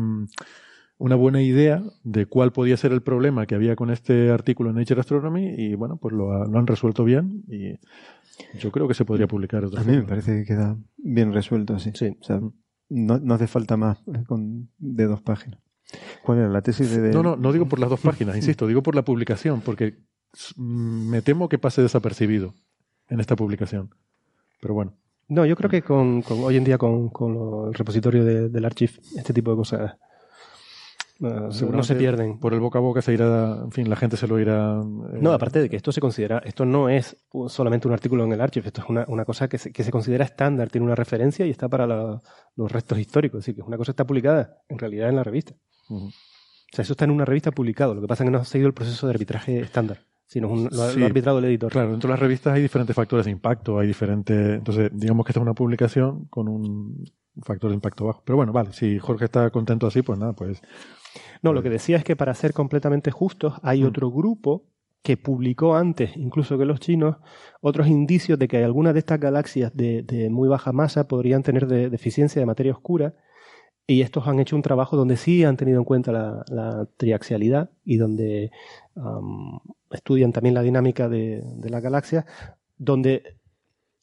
una 1.01 1.15
buena 1.15 1.41
idea 1.41 1.83
de 2.03 2.25
cuál 2.25 2.51
podía 2.51 2.77
ser 2.77 2.91
el 2.91 3.01
problema 3.01 3.45
que 3.45 3.55
había 3.55 3.75
con 3.75 3.89
este 3.89 4.29
artículo 4.31 4.69
en 4.69 4.75
Nature 4.77 4.99
Astronomy 5.01 5.55
y 5.57 5.75
bueno, 5.75 5.97
pues 5.97 6.13
lo, 6.13 6.31
ha- 6.33 6.45
lo 6.47 6.59
han 6.59 6.67
resuelto 6.67 7.03
bien 7.03 7.43
y 7.47 7.79
yo 8.59 8.71
creo 8.71 8.87
que 8.87 8.93
se 8.93 9.05
podría 9.05 9.27
publicar 9.27 9.63
otra 9.65 9.81
A 9.81 9.83
mí 9.83 9.93
me 9.95 10.03
parece 10.03 10.37
que 10.39 10.45
queda 10.45 10.77
bien 10.97 11.33
resuelto 11.33 11.75
así. 11.75 11.91
Sí. 11.93 12.15
O 12.19 12.23
sea, 12.23 12.39
no, 12.89 13.19
no 13.19 13.33
hace 13.33 13.47
falta 13.47 13.77
más 13.77 13.99
eh, 14.13 14.23
con, 14.27 14.69
de 14.77 15.05
dos 15.05 15.21
páginas. 15.21 15.59
¿Cuál 16.23 16.37
era 16.39 16.49
la 16.49 16.61
tesis 16.61 16.89
de.? 16.95 17.11
No, 17.11 17.21
no, 17.23 17.35
no 17.35 17.51
digo 17.51 17.65
por 17.67 17.79
las 17.79 17.89
dos 17.89 17.99
páginas, 17.99 18.35
insisto, 18.41 18.67
digo 18.67 18.81
por 18.83 18.95
la 18.95 19.03
publicación, 19.03 19.61
porque 19.61 19.97
s- 20.33 20.53
mm, 20.55 21.09
me 21.09 21.21
temo 21.21 21.49
que 21.49 21.57
pase 21.59 21.81
desapercibido 21.81 22.53
en 23.09 23.19
esta 23.19 23.35
publicación. 23.35 23.89
Pero 24.61 24.73
bueno, 24.73 24.93
No, 25.27 25.45
yo 25.45 25.55
creo 25.55 25.69
que 25.69 25.81
con, 25.81 26.21
con- 26.21 26.39
hoy 26.43 26.57
en 26.57 26.63
día 26.63 26.77
con, 26.77 27.09
con 27.09 27.33
lo- 27.33 27.67
el 27.69 27.73
repositorio 27.73 28.23
de- 28.23 28.49
del 28.49 28.65
archive, 28.65 28.93
este 29.17 29.33
tipo 29.33 29.51
de 29.51 29.57
cosas 29.57 29.95
no 31.21 31.83
se 31.83 31.95
pierden. 31.95 32.39
Por 32.39 32.53
el 32.53 32.59
boca 32.59 32.79
a 32.79 32.81
boca 32.81 33.01
se 33.01 33.13
irá, 33.13 33.59
en 33.63 33.71
fin, 33.71 33.89
la 33.89 33.95
gente 33.95 34.17
se 34.17 34.27
lo 34.27 34.39
irá. 34.39 34.79
eh, 34.81 35.19
No, 35.21 35.31
aparte 35.33 35.61
de 35.61 35.69
que 35.69 35.75
esto 35.75 35.91
se 35.91 36.01
considera, 36.01 36.41
esto 36.43 36.65
no 36.65 36.89
es 36.89 37.15
solamente 37.47 37.87
un 37.87 37.93
artículo 37.93 38.23
en 38.23 38.31
el 38.33 38.41
archive, 38.41 38.67
esto 38.67 38.81
es 38.81 38.89
una, 38.89 39.05
una 39.07 39.23
cosa 39.25 39.47
que 39.47 39.57
se, 39.57 39.71
que 39.71 39.83
se 39.83 39.91
considera 39.91 40.25
estándar, 40.25 40.69
tiene 40.69 40.85
una 40.85 40.95
referencia 40.95 41.45
y 41.45 41.49
está 41.51 41.69
para 41.69 41.85
la- 41.87 42.19
los 42.55 42.71
restos 42.71 42.97
históricos, 42.99 43.37
es 43.39 43.43
decir, 43.45 43.55
que 43.55 43.61
es 43.61 43.67
una 43.67 43.77
cosa 43.77 43.89
que 43.91 43.93
está 43.93 44.05
publicada 44.07 44.57
en 44.67 44.77
realidad 44.79 45.09
en 45.09 45.15
la 45.15 45.23
revista. 45.23 45.53
Ujú. 45.89 46.07
O 46.07 46.11
sea, 46.75 46.83
eso 46.83 46.93
está 46.93 47.05
en 47.05 47.11
una 47.11 47.25
revista 47.25 47.51
publicado, 47.51 47.93
lo 47.93 48.01
que 48.01 48.07
pasa 48.07 48.23
es 48.23 48.27
que 48.27 48.31
no 48.31 48.39
ha 48.39 48.45
seguido 48.45 48.67
el 48.67 48.73
proceso 48.73 49.05
de 49.07 49.13
arbitraje 49.13 49.59
estándar, 49.59 50.05
sino 50.25 50.47
un- 50.49 50.69
lo, 50.71 50.89
Sí. 50.89 50.99
lo 50.99 51.05
ha 51.05 51.07
arbitrado 51.07 51.39
el 51.39 51.45
editor. 51.45 51.71
Claro, 51.71 51.91
dentro 51.91 52.07
de 52.07 52.13
las 52.13 52.19
revistas 52.19 52.53
hay 52.55 52.61
diferentes 52.61 52.95
factores 52.95 53.25
de 53.25 53.31
impacto, 53.31 53.77
hay 53.77 53.87
diferentes. 53.87 54.57
Entonces, 54.57 54.89
digamos 54.93 55.25
que 55.25 55.31
esta 55.33 55.39
es 55.39 55.43
una 55.43 55.53
publicación 55.53 56.25
con 56.29 56.47
un 56.47 57.03
factor 57.43 57.69
de 57.69 57.75
impacto 57.75 58.05
bajo. 58.05 58.23
Pero 58.25 58.37
bueno, 58.37 58.51
vale, 58.53 58.71
si 58.73 58.99
Jorge 58.99 59.25
está 59.25 59.49
contento 59.51 59.87
así, 59.87 60.01
pues 60.01 60.17
nada, 60.19 60.33
pues 60.33 60.61
No, 61.41 61.53
lo 61.53 61.61
que 61.63 61.69
decía 61.69 61.97
es 61.97 62.03
que 62.03 62.15
para 62.15 62.33
ser 62.33 62.53
completamente 62.53 63.11
justos, 63.11 63.55
hay 63.63 63.83
Mm. 63.83 63.87
otro 63.87 64.11
grupo 64.11 64.63
que 65.03 65.17
publicó 65.17 65.75
antes, 65.75 66.15
incluso 66.15 66.57
que 66.59 66.65
los 66.65 66.79
chinos, 66.79 67.17
otros 67.59 67.87
indicios 67.87 68.37
de 68.37 68.47
que 68.47 68.63
algunas 68.63 68.93
de 68.93 68.99
estas 68.99 69.19
galaxias 69.19 69.75
de, 69.75 70.03
de 70.03 70.29
muy 70.29 70.47
baja 70.47 70.71
masa 70.73 71.07
podrían 71.07 71.41
tener 71.41 71.65
de- 71.67 71.89
deficiencia 71.89 72.39
de 72.39 72.45
materia 72.45 72.71
oscura. 72.71 73.15
Y 73.87 74.01
estos 74.01 74.27
han 74.27 74.39
hecho 74.39 74.55
un 74.55 74.61
trabajo 74.61 74.95
donde 74.95 75.17
sí 75.17 75.43
han 75.43 75.57
tenido 75.57 75.79
en 75.79 75.85
cuenta 75.85 76.11
la, 76.11 76.45
la 76.49 76.87
triaxialidad 76.97 77.71
y 77.83 77.97
donde 77.97 78.51
estudian 79.89 80.31
también 80.31 80.53
la 80.55 80.61
dinámica 80.61 81.09
de, 81.09 81.41
de 81.43 81.69
las 81.69 81.81
galaxias, 81.81 82.25
donde 82.77 83.37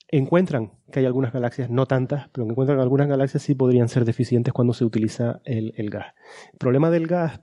encuentran 0.09 0.73
que 0.91 1.01
hay 1.01 1.07
algunas 1.07 1.33
galaxias, 1.33 1.71
no 1.71 1.87
tantas, 1.87 2.29
pero 2.31 2.47
que 2.47 2.53
encuentran 2.53 2.81
algunas 2.81 3.09
galaxias 3.09 3.43
sí 3.43 3.55
podrían 3.55 3.89
ser 3.89 4.05
deficientes 4.05 4.53
cuando 4.53 4.73
se 4.73 4.85
utiliza 4.85 5.41
el, 5.45 5.75
el 5.77 5.91
gas. 5.91 6.15
El 6.53 6.59
problema 6.59 6.91
del 6.91 7.07
gas 7.07 7.41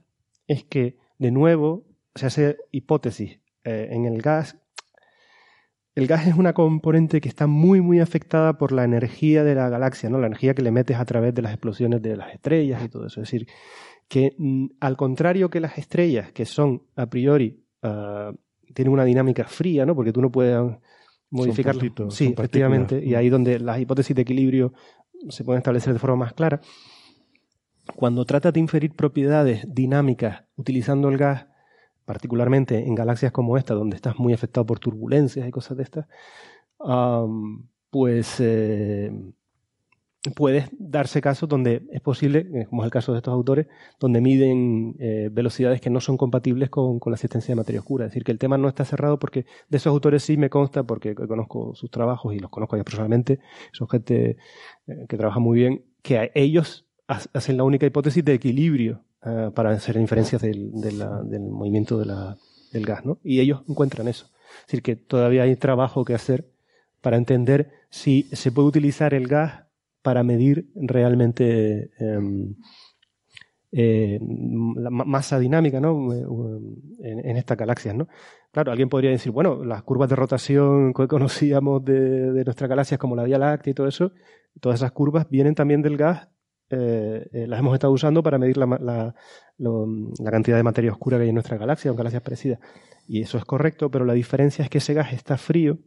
es 0.47 0.63
que, 0.63 0.97
de 1.17 1.31
nuevo, 1.31 1.85
se 2.15 2.25
hace 2.25 2.57
hipótesis. 2.71 3.39
Eh, 3.63 3.89
en 3.91 4.05
el 4.05 4.21
gas, 4.21 4.57
el 5.95 6.07
gas 6.07 6.27
es 6.27 6.35
una 6.35 6.53
componente 6.53 7.21
que 7.21 7.29
está 7.29 7.47
muy, 7.47 7.81
muy 7.81 7.99
afectada 7.99 8.57
por 8.57 8.71
la 8.71 8.83
energía 8.83 9.43
de 9.43 9.55
la 9.55 9.69
galaxia, 9.69 10.09
¿no? 10.09 10.19
La 10.19 10.27
energía 10.27 10.53
que 10.53 10.61
le 10.61 10.71
metes 10.71 10.97
a 10.97 11.05
través 11.05 11.33
de 11.33 11.41
las 11.41 11.51
explosiones 11.51 12.01
de 12.01 12.17
las 12.17 12.33
estrellas 12.33 12.83
y 12.83 12.89
todo 12.89 13.07
eso. 13.07 13.21
Es 13.21 13.29
decir, 13.29 13.47
que 14.07 14.35
mm, 14.37 14.67
al 14.79 14.97
contrario 14.97 15.49
que 15.49 15.59
las 15.59 15.77
estrellas, 15.77 16.31
que 16.31 16.45
son 16.45 16.83
a 16.95 17.07
priori, 17.07 17.63
ah, 17.81 18.33
tienen 18.73 18.93
una 18.93 19.05
dinámica 19.05 19.45
fría, 19.45 19.85
¿no? 19.85 19.95
Porque 19.95 20.11
tú 20.11 20.21
no 20.21 20.31
puedes 20.31 20.57
modificar. 21.29 21.75
partitos, 21.75 22.15
Sí, 22.15 22.25
son 22.25 22.33
efectivamente. 22.33 23.03
Y 23.03 23.15
ahí 23.15 23.29
donde 23.29 23.59
las 23.59 23.79
hipótesis 23.79 24.15
de 24.15 24.21
equilibrio 24.21 24.73
se 25.29 25.43
pueden 25.43 25.59
establecer 25.59 25.93
de 25.93 25.99
forma 25.99 26.17
más 26.17 26.33
clara. 26.33 26.61
Cuando 27.95 28.25
tratas 28.25 28.53
de 28.53 28.59
inferir 28.59 28.95
propiedades 28.95 29.65
dinámicas 29.67 30.43
utilizando 30.55 31.09
el 31.09 31.17
gas, 31.17 31.47
particularmente 32.05 32.87
en 32.87 32.95
galaxias 32.95 33.31
como 33.31 33.57
esta, 33.57 33.73
donde 33.73 33.95
estás 33.95 34.17
muy 34.17 34.33
afectado 34.33 34.65
por 34.65 34.79
turbulencias 34.79 35.47
y 35.47 35.51
cosas 35.51 35.77
de 35.77 35.83
estas, 35.83 36.07
pues 37.89 38.39
eh, 38.39 39.11
puedes 40.31 40.69
darse 40.77 41.21
casos 41.21 41.47
donde 41.49 41.83
es 41.91 42.01
posible, 42.01 42.47
eh, 42.53 42.65
como 42.69 42.81
es 42.83 42.85
el 42.85 42.91
caso 42.91 43.11
de 43.11 43.19
estos 43.19 43.33
autores, 43.33 43.67
donde 43.99 44.21
miden 44.21 44.95
eh, 44.99 45.29
velocidades 45.31 45.81
que 45.81 45.89
no 45.89 45.99
son 45.99 46.17
compatibles 46.17 46.69
con, 46.69 46.99
con 46.99 47.11
la 47.11 47.15
existencia 47.15 47.51
de 47.51 47.57
materia 47.57 47.79
oscura. 47.81 48.05
Es 48.05 48.11
decir, 48.11 48.23
que 48.23 48.31
el 48.31 48.39
tema 48.39 48.57
no 48.57 48.67
está 48.67 48.85
cerrado 48.85 49.19
porque 49.19 49.45
de 49.69 49.77
esos 49.77 49.91
autores 49.91 50.23
sí 50.23 50.37
me 50.37 50.49
consta, 50.49 50.83
porque 50.83 51.15
conozco 51.15 51.73
sus 51.75 51.89
trabajos 51.91 52.33
y 52.33 52.39
los 52.39 52.49
conozco 52.49 52.77
ya 52.77 52.83
personalmente, 52.83 53.39
son 53.71 53.87
gente 53.89 54.37
eh, 54.87 55.05
que 55.07 55.17
trabaja 55.17 55.39
muy 55.39 55.59
bien, 55.59 55.85
que 56.01 56.31
ellos 56.35 56.85
ha- 57.07 57.21
hacen 57.33 57.57
la 57.57 57.63
única 57.63 57.85
hipótesis 57.85 58.23
de 58.23 58.33
equilibrio 58.33 59.03
eh, 59.25 59.51
para 59.53 59.71
hacer 59.71 59.95
inferencias 59.97 60.41
del, 60.41 60.71
del 60.73 61.41
movimiento 61.41 61.97
de 61.99 62.05
la- 62.05 62.37
del 62.71 62.85
gas, 62.85 63.05
¿no? 63.05 63.19
Y 63.23 63.39
ellos 63.39 63.63
encuentran 63.69 64.07
eso. 64.07 64.27
Es 64.61 64.67
decir, 64.67 64.81
que 64.83 64.95
todavía 64.95 65.43
hay 65.43 65.55
trabajo 65.55 66.03
que 66.05 66.13
hacer 66.13 66.47
para 67.01 67.17
entender 67.17 67.71
si 67.89 68.23
se 68.33 68.51
puede 68.51 68.67
utilizar 68.67 69.13
el 69.13 69.27
gas 69.27 69.64
para 70.05 70.21
medir 70.21 70.69
realmente 70.75 71.89
em, 71.97 72.53
eh, 73.71 74.19
la 74.75 74.91
ma- 74.91 75.03
masa 75.03 75.39
dinámica 75.39 75.79
¿no? 75.79 76.13
Eh, 76.13 76.23
en, 76.99 77.37
estas 77.37 77.57
galaxias. 77.57 77.95
¿no? 77.95 78.07
Claro, 78.51 78.71
alguien 78.71 78.87
podría 78.87 79.09
decir, 79.09 79.31
bueno, 79.31 79.65
las 79.65 79.81
curvas 79.81 80.07
de 80.07 80.15
rotación 80.15 80.93
que 80.97 81.07
conocíamos 81.07 81.83
de, 81.83 82.43
nuestras 82.45 82.69
galaxias 82.69 82.99
como 82.99 83.15
la 83.15 83.23
Vía 83.23 83.39
Láctea 83.39 83.71
y 83.71 83.73
todo 83.73 83.87
eso, 83.87 84.11
todas 84.61 84.79
esas 84.79 84.91
curvas 84.91 85.27
vienen 85.27 85.55
también 85.55 85.81
del 85.81 85.97
gas, 85.97 86.29
eh, 86.69 87.45
las 87.47 87.59
hemos 87.59 87.73
estado 87.73 87.91
usando 87.91 88.21
para 88.21 88.37
medir 88.37 88.57
la, 88.57 89.15
cantidad 90.23 90.57
de 90.57 90.63
materia 90.63 90.91
oscura 90.91 91.17
que 91.17 91.23
hay 91.23 91.29
en 91.29 91.35
nuestra 91.35 91.57
galaxia, 91.57 91.89
en 91.89 91.97
galaxias 91.97 92.21
parecidas. 92.21 92.59
Y 93.07 93.21
eso 93.23 93.39
es 93.39 93.45
correcto, 93.45 93.89
pero 93.89 94.05
la 94.05 94.13
diferencia 94.13 94.63
es 94.63 94.69
que 94.69 94.77
ese 94.77 94.93
gas 94.93 95.13
está 95.13 95.35
frío, 95.37 95.79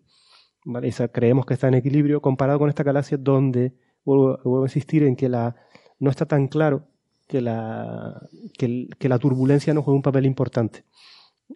¿vale? 0.65 0.91
O 0.91 1.13
creemos 1.13 1.47
que 1.47 1.55
está 1.55 1.69
en 1.69 1.75
equilibrio 1.75 2.21
comparado 2.21 2.59
con 2.59 2.69
esta 2.69 2.83
galaxia 2.83 3.17
donde, 3.17 3.75
vuelvo, 4.17 4.39
vuelvo 4.45 4.63
a 4.65 4.67
insistir 4.67 5.03
en 5.03 5.17
que 5.17 5.29
la, 5.29 5.55
no 5.99 6.11
está 6.11 6.27
tan 6.27 6.49
claro 6.49 6.85
que 7.27 7.41
la, 7.41 8.27
que, 8.57 8.89
la 9.09 9.19
turbulencia 9.19 9.75
no 9.75 9.83
juega 9.83 9.97
un 9.97 10.03
papel 10.03 10.25
importante. 10.27 10.85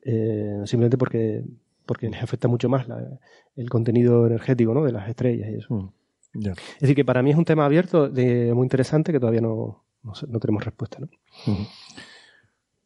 Eh, 0.05 0.61
simplemente 0.67 0.99
porque, 0.99 1.45
porque 1.87 2.09
les 2.11 2.23
afecta 2.23 2.49
mucho 2.49 2.69
más 2.69 2.89
la- 2.89 3.19
el 3.57 3.69
contenido 3.71 4.27
energético 4.27 4.75
¿no? 4.75 4.85
de 4.85 4.93
las 4.93 5.09
estrellas 5.09 5.49
y 5.51 5.55
eso. 5.57 5.75
Mm. 5.75 6.49
Es 6.49 6.81
decir, 6.81 6.97
que 6.97 7.05
para 7.05 7.23
mí 7.23 7.31
es 7.31 7.37
un 7.37 7.45
tema 7.45 7.65
abierto, 7.65 8.09
de, 8.09 8.53
muy 8.55 8.65
interesante, 8.65 9.13
que 9.13 9.21
todavía 9.21 9.41
no, 9.43 9.83
no, 10.03 10.13
no 10.29 10.39
tenemos 10.41 10.65
respuesta. 10.65 10.99
¿no? 11.01 11.09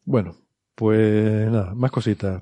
Bueno, 0.05 0.35
pues 0.75 1.49
nada, 1.49 1.73
más 1.75 1.91
cositas. 1.91 2.41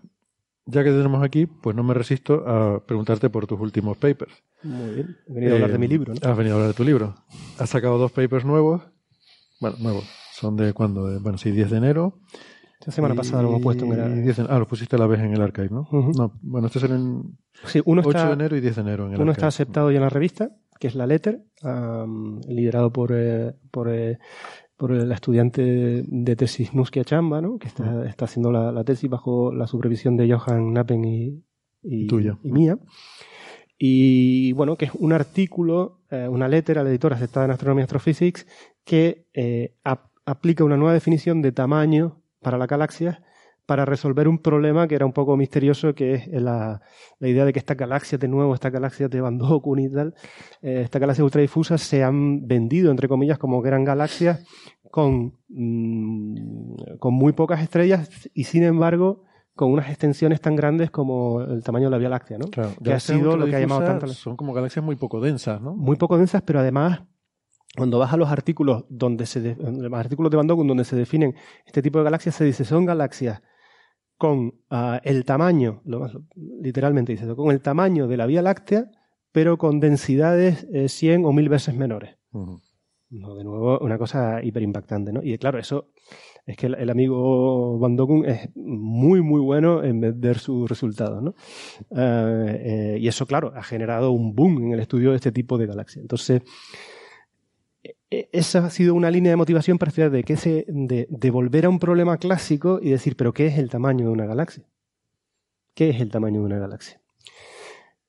Ya 0.68 0.84
que 0.84 0.90
tenemos 0.92 1.24
aquí, 1.24 1.46
pues 1.46 1.76
no 1.76 1.84
me 1.84 1.94
resisto 1.94 2.44
a 2.48 2.84
preguntarte 2.86 3.30
por 3.30 3.46
tus 3.46 3.60
últimos 3.60 3.98
papers. 3.98 4.34
Muy 4.64 4.96
bien. 4.96 5.18
He 5.28 5.34
venido 5.34 5.52
a 5.52 5.56
hablar 5.56 5.70
Eh, 5.70 5.74
de 5.74 5.80
mi 5.80 5.88
libro. 5.88 6.14
¿no? 6.14 6.20
Has 6.30 6.36
venido 6.38 6.56
a 6.56 6.58
hablar 6.58 6.70
de 6.70 6.74
tu 6.78 6.84
libro. 6.84 7.16
Has 7.60 7.70
sacado 7.70 7.98
dos 8.00 8.12
papers 8.12 8.46
nuevos. 8.46 8.82
Bueno, 9.62 9.78
nuevos. 9.80 10.06
Son 10.34 10.56
de 10.58 10.74
cuándo? 10.74 11.08
De- 11.08 11.20
bueno, 11.20 11.38
sí, 11.38 11.52
10 11.52 11.70
de 11.70 11.78
enero. 11.78 12.20
Esta 12.80 12.92
semana 12.92 13.16
pasada 13.16 13.42
lo 13.44 13.50
hemos 13.50 13.62
puesto 13.62 13.86
en 13.86 13.92
Y 13.92 13.94
el... 14.20 14.24
10 14.24 14.38
de- 14.38 14.46
ah, 14.50 14.60
lo 14.60 14.68
pusiste 14.68 14.96
a 14.96 15.00
la 15.00 15.08
vez 15.08 15.20
en 15.22 15.34
el 15.34 15.42
archive, 15.42 15.70
¿no? 15.72 15.82
Ujú. 15.92 16.12
No, 16.18 16.34
bueno, 16.42 16.68
este 16.68 16.80
es 16.80 16.86
en 16.86 17.38
Sí, 17.66 17.82
uno 17.86 18.02
8 18.02 18.10
está, 18.10 18.28
de 18.28 18.34
enero 18.34 18.56
y 18.58 18.62
10 18.62 18.76
de 18.76 18.82
enero 18.82 19.06
en 19.08 19.14
el 19.14 19.22
Uno 19.22 19.32
archive. 19.32 19.32
está 19.34 19.48
aceptado 19.48 19.92
ya 19.92 19.98
en 19.98 20.04
la 20.04 20.10
revista, 20.10 20.50
que 20.80 20.88
es 20.88 20.96
la 20.96 21.08
Letter, 21.08 21.42
am, 21.64 22.42
liderado 22.50 22.92
por, 22.92 23.12
eh, 23.14 23.54
por, 23.72 23.88
eh, 23.90 24.18
por 24.78 24.92
la 24.92 25.16
estudiante 25.16 26.04
de 26.06 26.36
tesis 26.36 26.74
Nuskia 26.74 27.04
Chamba, 27.04 27.42
¿no? 27.42 27.58
que 27.58 27.68
está, 27.68 28.06
está 28.08 28.26
haciendo 28.26 28.52
la, 28.52 28.72
la 28.72 28.84
tesis 28.84 29.10
bajo 29.10 29.54
la 29.54 29.68
supervisión 29.68 30.18
de 30.18 30.32
Johan 30.34 30.74
Nappen 30.74 31.06
y, 31.06 31.26
y, 31.84 32.04
Y 32.04 32.08
tuya. 32.08 32.38
y 32.44 32.52
mía. 32.52 32.78
Y 33.78 34.54
bueno, 34.54 34.78
que 34.78 34.86
es 34.86 34.92
un 34.96 35.12
artículo, 35.14 36.00
eh, 36.10 36.28
una 36.30 36.48
letter 36.48 36.80
a 36.80 36.84
la 36.84 36.90
editora 36.90 37.16
aceptada 37.16 37.46
en 37.46 37.52
Astronomy 37.52 37.82
Astrophysics, 37.84 38.48
que 38.86 39.28
eh, 39.34 39.76
ap- 39.84 40.12
aplica 40.26 40.64
una 40.64 40.78
nueva 40.78 40.94
definición 40.94 41.42
de 41.42 41.52
tamaño 41.52 42.22
para 42.42 42.58
las 42.58 42.68
galaxias 42.68 43.20
para 43.66 43.86
resolver 43.86 44.28
un 44.28 44.38
problema 44.40 44.88
que 44.88 44.96
era 44.96 45.06
un 45.06 45.14
poco 45.14 45.36
misterioso, 45.38 45.94
que 45.96 46.14
es 46.16 46.28
la, 46.42 46.82
la 47.20 47.28
idea 47.28 47.46
de 47.46 47.54
que 47.54 47.60
estas 47.60 47.76
galaxias 47.78 48.20
de 48.22 48.28
nuevo, 48.28 48.54
estas 48.54 48.72
galaxias 48.72 49.10
de 49.10 49.22
Van 49.22 49.38
Dokun 49.38 49.80
y 49.80 49.90
tal, 49.90 50.14
eh, 50.62 50.82
estas 50.84 51.00
galaxias 51.00 51.24
ultradifusas 51.24 51.82
se 51.82 52.04
han 52.04 52.46
vendido, 52.48 52.92
entre 52.92 53.08
comillas, 53.08 53.38
como 53.40 53.66
eran 53.66 53.84
galaxias 53.84 54.46
con, 54.92 55.34
mm, 55.50 56.98
con 57.00 57.14
muy 57.14 57.34
pocas 57.34 57.62
estrellas 57.62 58.10
y 58.34 58.44
sin 58.46 58.64
embargo 58.64 59.24
con 59.56 59.72
unas 59.72 59.90
extensiones 59.90 60.42
tan 60.42 60.56
grandes 60.56 60.92
como 60.92 61.42
el 61.42 61.64
tamaño 61.64 61.86
de 61.86 61.92
la 61.92 61.98
Vía 61.98 62.10
Láctea, 62.10 62.38
¿no? 62.38 62.48
Claro, 62.48 62.72
que 62.84 62.92
ha 62.94 63.00
sido 63.00 63.38
lo 63.38 63.46
que 63.46 63.56
ha 63.56 63.60
llamado 63.62 63.82
tanto 63.86 64.06
la- 64.08 64.14
Son 64.14 64.36
como 64.36 64.54
galaxias 64.54 64.84
muy 64.84 64.96
poco 64.98 65.22
densas, 65.22 65.62
¿no? 65.62 65.74
muy 65.76 65.96
poco 65.96 66.18
densas, 66.18 66.42
pero 66.42 66.60
además, 66.60 67.04
cuando 67.78 67.98
vas 68.00 68.12
a 68.14 68.18
los 68.18 68.30
artículos 68.30 68.84
donde 68.90 69.26
se 69.26 69.40
de- 69.42 69.56
los 69.56 69.94
artículos 69.94 70.30
de 70.30 70.38
Van 70.38 70.48
Dokun 70.48 70.68
donde 70.68 70.84
se 70.84 70.96
definen 70.98 71.36
este 71.66 71.82
tipo 71.82 72.00
de 72.00 72.04
galaxias, 72.06 72.36
se 72.36 72.44
dice 72.46 72.66
son 72.66 72.86
galaxias 72.86 73.42
con 74.28 74.54
ah, 74.70 75.00
el 75.04 75.24
tamaño, 75.26 75.82
lo 75.86 76.00
más- 76.00 76.18
literalmente 76.62 77.12
dice, 77.12 77.28
con 77.36 77.52
el 77.52 77.62
tamaño 77.62 78.08
de 78.08 78.18
la 78.18 78.26
Vía 78.26 78.42
Láctea, 78.42 78.90
pero 79.32 79.58
con 79.58 79.80
densidades 79.80 80.66
eh, 80.74 80.90
100 80.90 81.26
o 81.26 81.32
1000 81.34 81.50
veces 81.50 81.76
menores. 81.76 82.18
No, 83.10 83.36
de 83.36 83.44
nuevo, 83.44 83.80
una 83.80 83.98
cosa 83.98 84.44
hiperimpactante, 84.44 85.14
¿no? 85.14 85.22
Y 85.24 85.38
claro, 85.38 85.60
eso 85.60 85.92
es 86.46 86.58
que 86.58 86.66
el, 86.68 86.76
el 86.76 86.90
amigo 86.90 87.78
Van 87.80 87.96
Dokun 87.96 88.26
es 88.26 88.50
muy, 88.56 89.22
muy 89.22 89.40
bueno 89.42 89.84
en 89.84 90.02
vender 90.02 90.40
sus 90.40 90.68
resultados, 90.68 91.22
¿no? 91.22 91.34
Eh, 91.96 92.96
eh, 92.96 92.98
y 93.00 93.08
eso, 93.08 93.26
claro, 93.26 93.54
ha 93.56 93.64
generado 93.64 94.12
un 94.12 94.34
boom 94.36 94.58
en 94.66 94.74
el 94.74 94.80
estudio 94.80 95.12
de 95.12 95.18
este 95.18 95.32
tipo 95.32 95.58
de 95.58 95.68
galaxias. 95.68 96.02
Entonces, 96.02 96.42
esa 98.32 98.66
ha 98.66 98.70
sido 98.70 98.94
una 98.96 99.10
línea 99.12 99.32
de 99.32 99.36
motivación 99.36 99.78
para 99.78 99.90
estudiar 99.90 100.12
de, 100.12 100.24
qué 100.24 100.36
se, 100.38 100.66
de, 100.68 101.08
de 101.10 101.32
volver 101.32 101.66
a 101.66 101.70
un 101.70 101.80
problema 101.80 102.18
clásico 102.18 102.80
y 102.82 102.90
decir, 102.90 103.16
pero 103.16 103.34
¿qué 103.34 103.48
es 103.48 103.58
el 103.58 103.70
tamaño 103.70 104.06
de 104.06 104.12
una 104.12 104.26
galaxia? 104.26 104.64
¿Qué 105.74 105.90
es 105.90 106.00
el 106.02 106.10
tamaño 106.10 106.40
de 106.42 106.46
una 106.46 106.60
galaxia? 106.60 107.02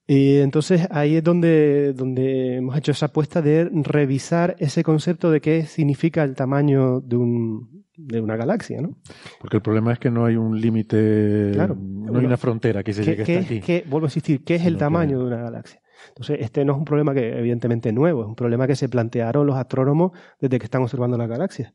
Y 0.06 0.36
entonces 0.36 0.86
ahí 0.92 1.16
es 1.16 1.24
donde, 1.24 1.92
donde 1.92 2.56
hemos 2.56 2.76
hecho 2.76 2.92
esa 2.92 3.06
apuesta 3.06 3.42
de 3.42 3.68
revisar 3.72 4.54
ese 4.60 4.84
concepto 4.84 5.30
de 5.32 5.40
qué 5.40 5.66
significa 5.66 6.22
el 6.22 6.36
tamaño 6.36 7.00
de, 7.00 7.16
un, 7.16 7.84
de 7.96 8.20
una 8.20 8.36
galaxia, 8.36 8.80
¿no? 8.80 8.96
Porque 9.40 9.56
el 9.56 9.62
problema 9.64 9.92
es 9.92 9.98
que 9.98 10.10
no 10.10 10.24
hay 10.24 10.36
un 10.36 10.60
límite, 10.60 11.50
Claro. 11.54 11.74
no 11.76 12.18
hay 12.20 12.24
una 12.24 12.36
frontera 12.36 12.84
que 12.84 12.92
se 12.92 13.02
¿Qué, 13.02 13.16
llegue 13.16 13.22
hasta 13.38 13.44
aquí. 13.46 13.60
qué- 13.60 13.84
vuelvo 13.88 14.06
a 14.06 14.08
insistir, 14.08 14.44
¿qué 14.44 14.54
es 14.54 14.64
el 14.66 14.74
que- 14.74 14.78
tamaño 14.78 15.18
de 15.18 15.24
una 15.24 15.38
galaxia? 15.42 15.80
Entonces, 16.08 16.38
este 16.40 16.64
no 16.64 16.72
es 16.72 16.78
un 16.78 16.84
problema 16.84 17.14
que 17.14 17.38
evidentemente 17.38 17.88
es 17.90 17.94
nuevo, 17.94 18.22
es 18.22 18.28
un 18.28 18.34
problema 18.36 18.66
que 18.66 18.76
se 18.76 18.88
plantearon 18.88 19.46
los 19.46 19.56
astrónomos 19.56 20.12
desde 20.40 20.58
que 20.58 20.64
están 20.64 20.82
observando 20.82 21.16
las 21.16 21.28
galaxias. 21.28 21.74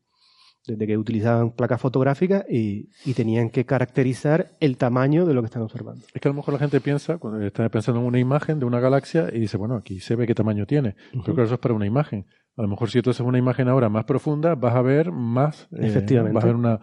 Desde 0.67 0.85
que 0.85 0.95
utilizaban 0.95 1.53
placas 1.55 1.81
fotográficas 1.81 2.45
y, 2.47 2.89
y 3.03 3.15
tenían 3.15 3.49
que 3.49 3.65
caracterizar 3.65 4.51
el 4.59 4.77
tamaño 4.77 5.25
de 5.25 5.33
lo 5.33 5.41
que 5.41 5.47
están 5.47 5.63
observando. 5.63 6.05
Es 6.13 6.21
que 6.21 6.27
a 6.27 6.31
lo 6.31 6.35
mejor 6.35 6.53
la 6.53 6.59
gente 6.59 6.79
piensa, 6.79 7.17
cuando 7.17 7.43
está 7.43 7.67
pensando 7.69 7.99
en 7.99 8.05
una 8.05 8.19
imagen 8.19 8.59
de 8.59 8.65
una 8.65 8.79
galaxia 8.79 9.29
y 9.33 9.39
dice, 9.39 9.57
bueno, 9.57 9.75
aquí 9.75 9.99
se 9.99 10.15
ve 10.15 10.27
qué 10.27 10.35
tamaño 10.35 10.67
tiene. 10.67 10.95
Pero 11.11 11.23
claro, 11.23 11.45
eso 11.45 11.55
es 11.55 11.59
para 11.59 11.73
una 11.73 11.87
imagen. 11.87 12.27
A 12.57 12.61
lo 12.61 12.67
mejor 12.67 12.91
si 12.91 13.01
tú 13.01 13.09
haces 13.09 13.25
una 13.25 13.39
imagen 13.39 13.69
ahora 13.69 13.89
más 13.89 14.05
profunda, 14.05 14.53
vas 14.53 14.75
a 14.75 14.83
ver 14.83 15.11
más, 15.11 15.67
eh, 15.71 15.87
Efectivamente. 15.87 16.35
vas 16.35 16.43
a 16.43 16.47
ver 16.47 16.55
una, 16.55 16.79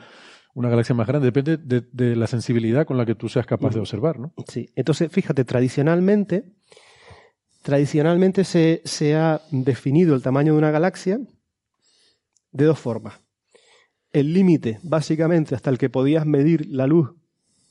una 0.54 0.70
galaxia 0.70 0.96
más 0.96 1.06
grande. 1.06 1.26
Depende 1.26 1.56
de, 1.58 1.86
de 1.92 2.16
la 2.16 2.26
sensibilidad 2.26 2.84
con 2.84 2.96
la 2.96 3.06
que 3.06 3.14
tú 3.14 3.28
seas 3.28 3.46
capaz 3.46 3.74
de 3.74 3.78
observar, 3.78 4.18
¿no? 4.18 4.32
Sí, 4.48 4.70
entonces 4.74 5.12
fíjate, 5.12 5.44
tradicionalmente, 5.44 6.46
tradicionalmente 7.62 8.44
se, 8.44 8.82
se 8.84 9.16
ha 9.16 9.42
definido 9.50 10.14
el 10.14 10.22
tamaño 10.22 10.52
de 10.52 10.58
una 10.58 10.70
galaxia 10.70 11.18
de 12.52 12.64
dos 12.64 12.78
formas. 12.78 13.20
El 14.10 14.32
límite, 14.32 14.78
básicamente, 14.82 15.54
hasta 15.54 15.70
el 15.70 15.78
que 15.78 15.90
podías 15.90 16.24
medir 16.24 16.66
la 16.66 16.86
luz 16.86 17.14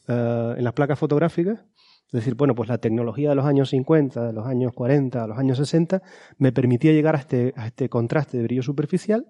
eh, 0.07 0.55
en 0.57 0.63
las 0.63 0.73
placas 0.73 0.99
fotográficas, 0.99 1.59
es 2.07 2.11
decir, 2.11 2.35
bueno, 2.35 2.55
pues 2.55 2.69
la 2.69 2.77
tecnología 2.77 3.29
de 3.29 3.35
los 3.35 3.45
años 3.45 3.69
50, 3.69 4.27
de 4.27 4.33
los 4.33 4.45
años 4.45 4.71
40, 4.73 5.23
de 5.23 5.27
los 5.27 5.37
años 5.37 5.57
60, 5.57 6.01
me 6.37 6.53
permitía 6.53 6.93
llegar 6.93 7.15
a 7.15 7.19
este, 7.19 7.53
a 7.57 7.67
este 7.67 7.89
contraste 7.89 8.37
de 8.37 8.43
brillo 8.43 8.63
superficial 8.63 9.27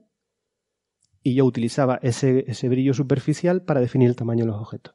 y 1.23 1.33
yo 1.33 1.45
utilizaba 1.45 1.99
ese, 2.03 2.45
ese 2.47 2.69
brillo 2.69 2.93
superficial 2.93 3.63
para 3.63 3.81
definir 3.81 4.09
el 4.09 4.15
tamaño 4.15 4.45
de 4.45 4.51
los 4.51 4.61
objetos. 4.61 4.93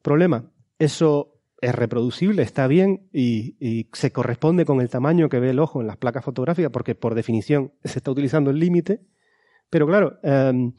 Problema, 0.00 0.50
eso 0.78 1.33
es 1.64 1.74
reproducible, 1.74 2.42
está 2.42 2.66
bien 2.66 3.08
y, 3.12 3.56
y 3.58 3.88
se 3.92 4.12
corresponde 4.12 4.64
con 4.64 4.80
el 4.80 4.90
tamaño 4.90 5.28
que 5.28 5.40
ve 5.40 5.50
el 5.50 5.58
ojo 5.58 5.80
en 5.80 5.86
las 5.86 5.96
placas 5.96 6.24
fotográficas 6.24 6.70
porque 6.70 6.94
por 6.94 7.14
definición 7.14 7.72
se 7.82 7.98
está 7.98 8.10
utilizando 8.10 8.50
el 8.50 8.58
límite, 8.58 9.00
pero 9.70 9.86
claro, 9.86 10.18
em, 10.22 10.74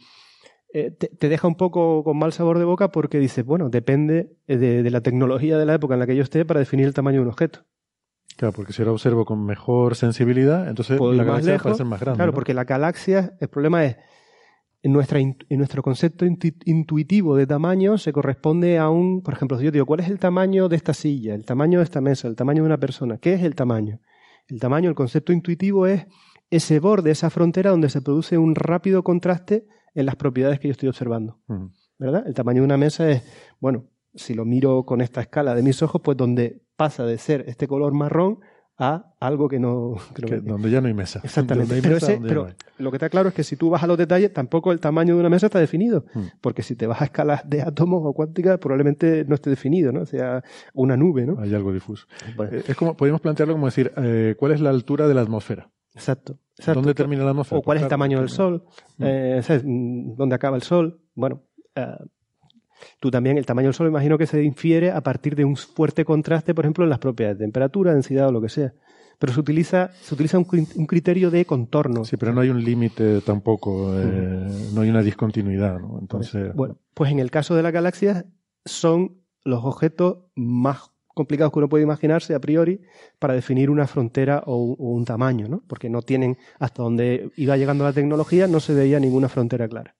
eh, 0.73 0.91
te, 0.91 1.07
te 1.07 1.29
deja 1.29 1.47
un 1.47 1.55
poco 1.55 2.03
con 2.03 2.17
mal 2.17 2.33
sabor 2.33 2.59
de 2.59 2.65
boca 2.65 2.91
porque 2.91 3.19
dices, 3.19 3.43
bueno, 3.43 3.69
depende 3.69 4.37
de, 4.47 4.83
de 4.83 4.91
la 4.91 5.01
tecnología 5.01 5.57
de 5.57 5.65
la 5.65 5.73
época 5.73 5.95
en 5.95 6.01
la 6.01 6.07
que 6.07 6.15
yo 6.15 6.23
esté 6.23 6.45
para 6.45 6.59
definir 6.59 6.85
el 6.85 6.93
tamaño 6.93 7.17
de 7.17 7.23
un 7.23 7.29
objeto. 7.29 7.65
Claro, 8.37 8.51
porque 8.53 8.73
si 8.73 8.81
ahora 8.81 8.91
observo 8.91 9.25
con 9.25 9.45
mejor 9.45 9.95
sensibilidad, 9.95 10.67
entonces 10.67 10.99
la 10.99 11.23
galaxia 11.23 11.53
lejos. 11.53 11.63
parece 11.63 11.83
más 11.85 11.99
grande. 11.99 12.17
Claro, 12.17 12.31
¿no? 12.31 12.35
porque 12.35 12.53
la 12.53 12.65
galaxia, 12.65 13.33
el 13.39 13.47
problema 13.47 13.85
es, 13.85 13.97
en, 14.85 14.93
nuestra, 14.93 15.19
en 15.19 15.35
nuestro 15.49 15.81
concepto 15.81 16.27
intu- 16.27 16.61
intuitivo 16.65 17.35
de 17.35 17.47
tamaño 17.47 17.97
se 17.97 18.13
corresponde 18.13 18.77
a 18.77 18.87
un, 18.87 19.23
por 19.23 19.33
ejemplo, 19.33 19.57
si 19.57 19.65
yo 19.65 19.71
digo, 19.71 19.87
¿cuál 19.87 20.01
es 20.01 20.09
el 20.09 20.19
tamaño 20.19 20.69
de 20.69 20.75
esta 20.75 20.93
silla, 20.93 21.33
el 21.33 21.43
tamaño 21.43 21.79
de 21.79 21.85
esta 21.85 22.01
mesa, 22.01 22.27
el 22.27 22.35
tamaño 22.35 22.61
de 22.61 22.67
una 22.67 22.77
persona? 22.77 23.17
¿Qué 23.17 23.33
es 23.33 23.41
el 23.41 23.55
tamaño? 23.55 23.99
El 24.47 24.59
tamaño, 24.59 24.87
el 24.87 24.95
concepto 24.95 25.33
intuitivo 25.33 25.87
es 25.87 26.05
ese 26.51 26.79
borde, 26.79 27.09
esa 27.09 27.31
frontera 27.31 27.71
donde 27.71 27.89
se 27.89 28.03
produce 28.03 28.37
un 28.37 28.53
rápido 28.53 29.03
contraste 29.03 29.65
en 29.95 30.05
las 30.05 30.17
propiedades 30.17 30.59
que 30.59 30.67
yo 30.67 30.73
estoy 30.73 30.89
observando. 30.89 31.39
¿verdad? 31.97 32.23
El 32.27 32.35
tamaño 32.35 32.61
de 32.61 32.65
una 32.65 32.77
mesa 32.77 33.09
es, 33.09 33.23
bueno, 33.59 33.85
si 34.13 34.35
lo 34.35 34.45
miro 34.45 34.83
con 34.83 35.01
esta 35.01 35.19
escala 35.19 35.55
de 35.55 35.63
mis 35.63 35.81
ojos, 35.81 35.99
pues 36.03 36.15
donde 36.15 36.61
pasa 36.75 37.07
de 37.07 37.17
ser 37.17 37.43
este 37.47 37.67
color 37.67 37.93
marrón 37.95 38.37
a 38.77 39.13
algo 39.19 39.47
que 39.47 39.59
no... 39.59 39.95
que 40.15 40.21
no 40.23 40.27
Que- 40.27 40.39
donde 40.41 40.69
ya 40.69 40.81
no 40.81 40.87
hay 40.87 40.93
mesa. 40.93 41.21
Exactamente. 41.23 41.73
Hay 41.75 41.81
Pero, 41.81 41.93
mesa, 41.95 42.11
ese- 42.13 42.21
pero 42.21 42.47
no 42.47 42.53
lo 42.77 42.91
que 42.91 42.97
está 42.97 43.09
claro 43.09 43.29
es 43.29 43.35
que 43.35 43.43
si 43.43 43.55
tú 43.55 43.69
vas 43.69 43.83
a 43.83 43.87
los 43.87 43.97
detalles, 43.97 44.33
tampoco 44.33 44.71
el 44.73 44.79
tamaño 44.81 45.13
de 45.15 45.19
una 45.21 45.29
mesa 45.29 45.45
está 45.45 45.59
definido. 45.59 46.05
Hmm. 46.13 46.23
Porque 46.41 46.61
si 46.61 46.75
te 46.75 46.85
vas 46.87 47.01
a 47.01 47.05
escalas 47.05 47.49
de 47.49 47.61
átomos 47.61 48.01
o 48.03 48.13
cuánticas, 48.13 48.57
probablemente 48.59 49.23
no 49.25 49.35
esté 49.35 49.49
definido, 49.49 49.91
¿no? 49.93 50.01
O 50.01 50.05
sea, 50.05 50.43
una 50.73 50.97
nube, 50.97 51.25
¿no? 51.25 51.39
Hay 51.39 51.53
algo 51.55 51.71
difuso. 51.71 52.05
Bueno, 52.35 52.57
Eh, 52.57 52.63
Es 52.67 52.75
como, 52.75 52.97
podríamos 52.97 53.21
plantearlo 53.21 53.53
como 53.53 53.67
decir, 53.67 53.93
eh, 53.97 54.35
¿cuál 54.37 54.51
es 54.51 54.59
la 54.61 54.71
altura 54.71 55.07
de 55.07 55.13
la 55.13 55.21
atmósfera? 55.21 55.69
exacto. 55.93 56.37
exacto. 56.57 56.81
¿Dónde 56.81 56.93
termina 56.93 57.23
la 57.23 57.29
atmósfera? 57.29 57.59
o 57.59 57.61
cuál 57.61 57.77
es 57.77 57.83
el 57.83 57.89
tamaño 57.89 58.19
del 58.19 58.27
Sol, 58.29 58.65
Mm. 58.97 59.03
eh. 59.05 59.41
Mm, 59.63 60.15
dónde 60.17 60.35
acaba 60.35 60.57
el 60.57 60.63
Sol. 60.63 60.99
Bueno, 61.15 61.43
eh, 61.75 61.87
tú 62.99 63.11
también, 63.11 63.37
el 63.37 63.45
tamaño 63.45 63.67
del 63.67 63.73
Sol, 63.73 63.87
imagino 63.87 64.17
que 64.17 64.27
se 64.27 64.43
infiere 64.43 64.91
a 64.91 65.01
partir 65.01 65.35
de 65.35 65.45
un 65.45 65.55
fuerte 65.55 66.03
contraste, 66.05 66.53
por 66.53 66.65
ejemplo, 66.65 66.83
en 66.83 66.89
las 66.89 66.99
propiedades 66.99 67.37
de 67.39 67.45
temperatura, 67.45 67.93
densidad 67.93 68.27
o 68.27 68.31
lo 68.31 68.41
que 68.41 68.49
sea. 68.49 68.73
Pero 69.17 69.31
se 69.31 69.39
utiliza, 69.39 69.91
se 70.01 70.13
utiliza 70.13 70.37
un, 70.37 70.45
cri- 70.45 70.67
un 70.75 70.85
criterio 70.85 71.31
de 71.31 71.45
contorno. 71.45 72.03
Sí, 72.03 72.17
pero 72.17 72.33
no 72.33 72.41
hay 72.41 72.49
un 72.49 72.61
límite 72.63 73.21
tampoco, 73.21 73.93
eh, 73.97 74.69
no 74.73 74.81
hay 74.81 74.89
una 74.89 75.01
discontinuidad, 75.01 75.79
¿no? 75.79 75.99
Entonces, 76.01 76.53
Bueno, 76.53 76.77
pues 76.93 77.11
en 77.11 77.19
el 77.19 77.31
caso 77.31 77.55
de 77.55 77.63
las 77.63 77.71
galaxias 77.71 78.25
son 78.65 79.21
los 79.45 79.63
objetos 79.63 80.17
más 80.35 80.91
complicados 81.13 81.53
que 81.53 81.59
uno 81.59 81.69
puede 81.69 81.83
imaginarse 81.85 82.35
a 82.35 82.39
priori 82.39 82.81
para 83.19 83.33
definir 83.33 83.69
una 83.69 83.87
frontera 83.87 84.43
o 84.47 84.57
un, 84.57 84.75
o 84.77 84.91
un 84.91 85.05
tamaño, 85.05 85.47
¿no? 85.47 85.63
Porque 85.65 85.89
no 85.89 86.01
tienen, 86.01 86.35
hasta 86.59 86.83
donde 86.83 87.31
iba 87.37 87.55
llegando 87.55 87.85
la 87.85 87.93
tecnología, 87.93 88.47
no 88.47 88.59
se 88.59 88.73
veía 88.73 88.99
ninguna 88.99 89.29
frontera 89.29 89.69
clara. 89.69 89.95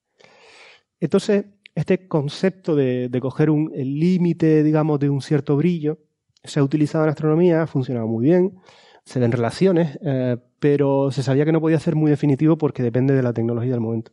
Entonces, 1.00 1.46
este 1.76 2.08
concepto 2.08 2.76
de, 2.76 3.10
coger 3.22 3.50
un, 3.50 3.72
límite, 3.76 4.64
digamos, 4.64 5.00
de 5.00 5.10
un 5.10 5.22
cierto 5.22 5.58
brillo, 5.58 6.00
se 6.44 6.60
ha 6.60 6.64
utilizado 6.64 7.04
en 7.04 7.10
astronomía, 7.10 7.62
ha 7.62 7.68
funcionado 7.68 8.08
muy 8.08 8.26
bien, 8.26 8.58
se 9.04 9.20
ven 9.20 9.32
relaciones, 9.32 10.00
eh, 10.02 10.38
pero 10.60 11.12
se 11.12 11.22
sabía 11.22 11.46
que 11.46 11.52
no 11.52 11.62
podía 11.62 11.80
ser 11.80 11.96
muy 11.96 12.10
definitivo 12.10 12.58
porque 12.58 12.82
depende 12.82 13.14
de 13.14 13.22
la 13.22 13.34
tecnología 13.34 13.72
del 13.72 13.82
momento. 13.82 14.12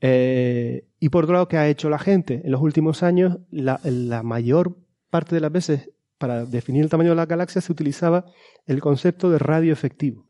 Eh, 0.00 0.86
y 1.00 1.08
por 1.08 1.24
otro 1.24 1.34
lado, 1.34 1.48
¿qué 1.48 1.56
ha 1.56 1.68
hecho 1.68 1.90
la 1.90 1.98
gente? 1.98 2.42
En 2.44 2.52
los 2.52 2.62
últimos 2.62 3.02
años, 3.02 3.38
la, 3.50 3.80
la 3.82 4.22
mayor 4.22 4.76
parte 5.10 5.34
de 5.34 5.40
las 5.40 5.50
veces, 5.50 5.90
para 6.18 6.44
definir 6.44 6.84
el 6.84 6.90
tamaño 6.90 7.10
de 7.10 7.16
la 7.16 7.26
galaxia, 7.26 7.60
se 7.60 7.72
utilizaba 7.72 8.26
el 8.66 8.80
concepto 8.80 9.28
de 9.28 9.38
radio 9.38 9.72
efectivo. 9.72 10.28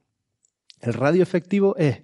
El 0.80 0.94
radio 0.94 1.22
efectivo 1.22 1.76
es 1.76 2.02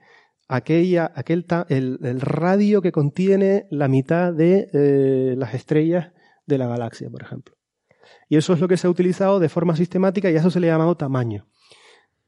aquella, 0.49 1.11
aquel 1.15 1.47
el 1.69 2.21
radio 2.21 2.83
que 2.83 2.93
contiene 2.93 3.67
la 3.71 3.89
mitad 3.89 4.33
de 4.33 4.69
eh, 4.73 5.35
las 5.37 5.55
estrellas 5.55 6.13
de 6.47 6.59
la 6.59 6.67
galaxia, 6.67 7.11
por 7.11 7.23
ejemplo. 7.23 7.55
Y 8.29 8.37
eso 8.37 8.53
es 8.53 8.61
lo 8.61 8.69
que 8.69 8.77
se 8.77 8.87
ha 8.87 8.91
utilizado 8.91 9.41
de 9.41 9.49
forma 9.49 9.77
sistemática 9.77 10.31
y 10.31 10.37
a 10.37 10.41
eso 10.41 10.51
se 10.51 10.61
le 10.61 10.69
ha 10.71 10.75
llamado 10.75 10.97
tamaño. 10.97 11.47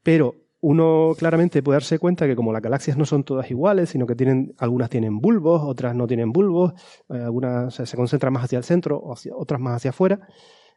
Pero 0.03 0.35
uno 0.59 1.13
claramente 1.17 1.61
puede 1.61 1.75
darse 1.75 1.99
cuenta 1.99 2.25
que 2.25 2.35
como 2.35 2.51
las 2.51 2.61
galaxias 2.61 2.97
no 2.97 3.05
son 3.05 3.23
todas 3.23 3.49
iguales, 3.51 3.89
sino 3.89 4.07
que 4.07 4.15
tienen, 4.15 4.53
algunas 4.57 4.89
tienen 4.89 5.19
bulbos, 5.19 5.61
otras 5.63 5.95
no 5.95 6.07
tienen 6.07 6.31
bulbos, 6.31 6.73
eh, 7.09 7.17
algunas 7.19 7.73
se, 7.75 7.85
se 7.85 7.95
concentran 7.95 8.33
más 8.33 8.45
hacia 8.45 8.57
el 8.57 8.63
centro, 8.63 8.97
o 8.97 9.13
hacia- 9.13 9.35
otras 9.35 9.61
más 9.61 9.75
hacia 9.75 9.91
afuera. 9.91 10.27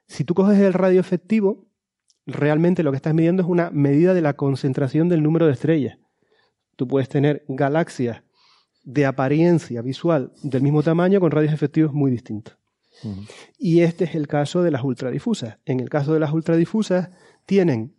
Si 0.07 0.25
tú 0.25 0.35
coges 0.35 0.59
el 0.59 0.75
radio 0.75 1.01
efectivo, 1.01 1.67
realmente 2.27 2.83
lo 2.83 2.91
que 2.91 2.97
estás 2.97 3.15
midiendo 3.15 3.43
es 3.43 3.49
una 3.49 3.71
medida 3.71 4.13
de 4.13 4.21
la 4.21 4.35
concentración 4.35 5.09
del 5.09 5.23
número 5.23 5.47
de 5.47 5.53
estrellas. 5.53 5.99
Tú 6.81 6.89
puedes 6.89 7.11
tener 7.11 7.45
galaxias 7.47 8.23
de 8.85 9.05
apariencia 9.05 9.83
visual 9.83 10.33
del 10.43 10.63
mismo 10.63 10.83
tamaño 10.83 11.21
con 11.21 11.31
radios 11.31 11.53
efectivos 11.53 11.93
muy 11.93 12.11
distintos. 12.11 12.57
Y 13.59 13.83
este 13.83 14.05
es 14.05 14.15
el 14.15 14.27
caso 14.27 14.63
de 14.63 14.71
las 14.71 14.83
ultradifusas. 14.83 15.59
En 15.67 15.81
el 15.81 15.91
caso 15.91 16.15
de 16.15 16.21
las 16.21 16.33
ultradifusas, 16.33 17.11
tienen, 17.45 17.95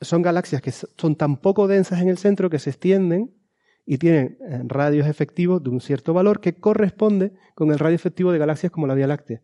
son 0.00 0.22
galaxias 0.22 0.62
que 0.62 0.72
so- 0.72 0.88
son 0.96 1.14
tan 1.16 1.36
poco 1.36 1.68
densas 1.68 2.00
en 2.00 2.08
el 2.08 2.16
centro 2.16 2.48
que 2.48 2.58
se 2.58 2.70
extienden 2.70 3.34
y 3.84 3.98
tienen 3.98 4.38
eh, 4.48 4.62
radios 4.64 5.06
efectivos 5.06 5.62
de 5.62 5.68
un 5.68 5.82
cierto 5.82 6.14
valor 6.14 6.40
que 6.40 6.54
corresponde 6.54 7.34
con 7.54 7.70
el 7.70 7.78
radio 7.78 7.96
efectivo 7.96 8.32
de 8.32 8.38
galaxias 8.38 8.72
como 8.72 8.86
la 8.86 8.94
Vía 8.94 9.08
Láctea. 9.08 9.42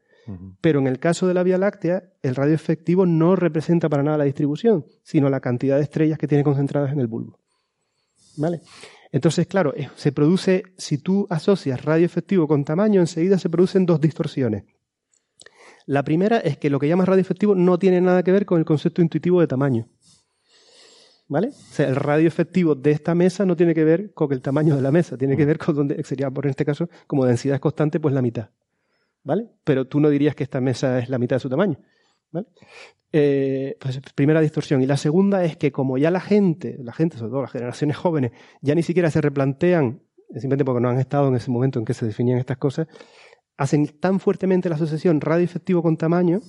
Pero 0.63 0.79
en 0.79 0.87
el 0.87 0.99
caso 0.99 1.27
de 1.29 1.35
la 1.35 1.43
Vía 1.43 1.59
Láctea, 1.59 2.05
el 2.23 2.35
radio 2.37 2.55
efectivo 2.55 3.05
no 3.05 3.37
representa 3.37 3.91
para 3.91 4.03
nada 4.03 4.17
la 4.17 4.25
distribución, 4.25 4.87
sino 5.03 5.29
la 5.29 5.41
cantidad 5.41 5.77
de 5.77 5.83
estrellas 5.83 6.17
que 6.19 6.27
tiene 6.27 6.43
concentradas 6.43 6.91
en 6.93 7.01
el 7.01 7.07
bulbo. 7.09 7.39
¿Vale? 8.37 8.61
Entonces, 9.13 9.47
claro, 9.47 9.75
se 9.95 10.11
produce, 10.11 10.63
si 10.79 10.99
tú 10.99 11.27
asocias 11.29 11.85
radio 11.85 12.07
efectivo 12.07 12.49
con 12.49 12.65
tamaño, 12.65 13.01
enseguida 13.01 13.39
se 13.39 13.51
producen 13.51 13.85
dos 13.85 14.01
distorsiones. 14.01 14.65
La 15.87 16.03
primera 16.03 16.39
es 16.39 16.57
que 16.57 16.71
lo 16.71 16.79
que 16.79 16.89
llamas 16.89 17.09
radio 17.09 17.21
efectivo 17.21 17.55
no 17.55 17.79
tiene 17.79 18.01
nada 18.01 18.23
que 18.23 18.33
ver 18.33 18.47
con 18.47 18.59
el 18.59 18.65
concepto 18.65 19.03
intuitivo 19.03 19.41
de 19.41 19.47
tamaño. 19.47 19.89
¿Vale? 21.29 21.49
O 21.49 21.53
sea, 21.73 21.89
el 21.89 21.97
radio 21.97 22.29
efectivo 22.29 22.75
de 22.75 22.91
esta 22.91 23.15
mesa 23.15 23.45
no 23.45 23.57
tiene 23.57 23.75
que 23.75 23.85
ver 23.85 24.13
con 24.13 24.33
el 24.33 24.43
tamaño 24.43 24.77
de 24.77 24.83
la 24.83 24.93
mesa, 24.93 25.17
tiene 25.17 25.37
que 25.37 25.47
ver 25.47 25.59
con 25.59 25.75
donde 25.75 26.03
sería, 26.05 26.31
por 26.31 26.47
este 26.47 26.65
caso, 26.65 26.89
como 27.07 27.25
densidad 27.25 27.61
constante, 27.61 28.01
pues 28.01 28.15
la 28.15 28.23
mitad. 28.23 28.51
¿Vale? 29.25 29.49
Pero 29.65 29.87
tú 29.87 30.01
no 30.01 30.11
dirías 30.11 30.35
que 30.35 30.43
esta 30.43 30.61
mesa 30.61 30.99
es 30.99 31.09
la 31.09 31.19
mitad 31.19 31.37
de 31.37 31.41
su 31.41 31.49
tamaño. 31.49 31.79
¿Vale? 32.33 32.47
Eh, 33.13 33.77
pues 33.79 34.01
primera 34.15 34.41
distorsión. 34.41 34.83
Y 34.83 34.87
la 34.87 34.97
segunda 34.97 35.45
es 35.45 35.57
que 35.57 35.71
como 35.71 35.99
ya 35.99 36.11
la 36.11 36.21
gente, 36.21 36.79
la 36.83 36.93
gente, 36.93 37.19
sobre 37.19 37.31
todo 37.31 37.43
las 37.43 37.53
generaciones 37.53 37.97
jóvenes, 37.97 38.33
ya 38.63 38.75
ni 38.75 38.83
siquiera 38.83 39.11
se 39.11 39.21
replantean, 39.21 40.01
simplemente 40.31 40.65
porque 40.65 40.81
no 40.81 40.89
han 40.89 40.99
estado 40.99 41.29
en 41.29 41.35
ese 41.35 41.51
momento 41.51 41.79
en 41.79 41.85
que 41.85 41.95
se 41.95 42.07
definían 42.07 42.39
estas 42.39 42.57
cosas, 42.57 42.87
hacen 43.59 43.87
tan 44.01 44.19
fuertemente 44.19 44.69
la 44.71 44.77
asociación 44.77 45.21
radio 45.21 45.45
efectivo 45.45 45.83
con 45.83 45.97
tamaño 45.99 46.41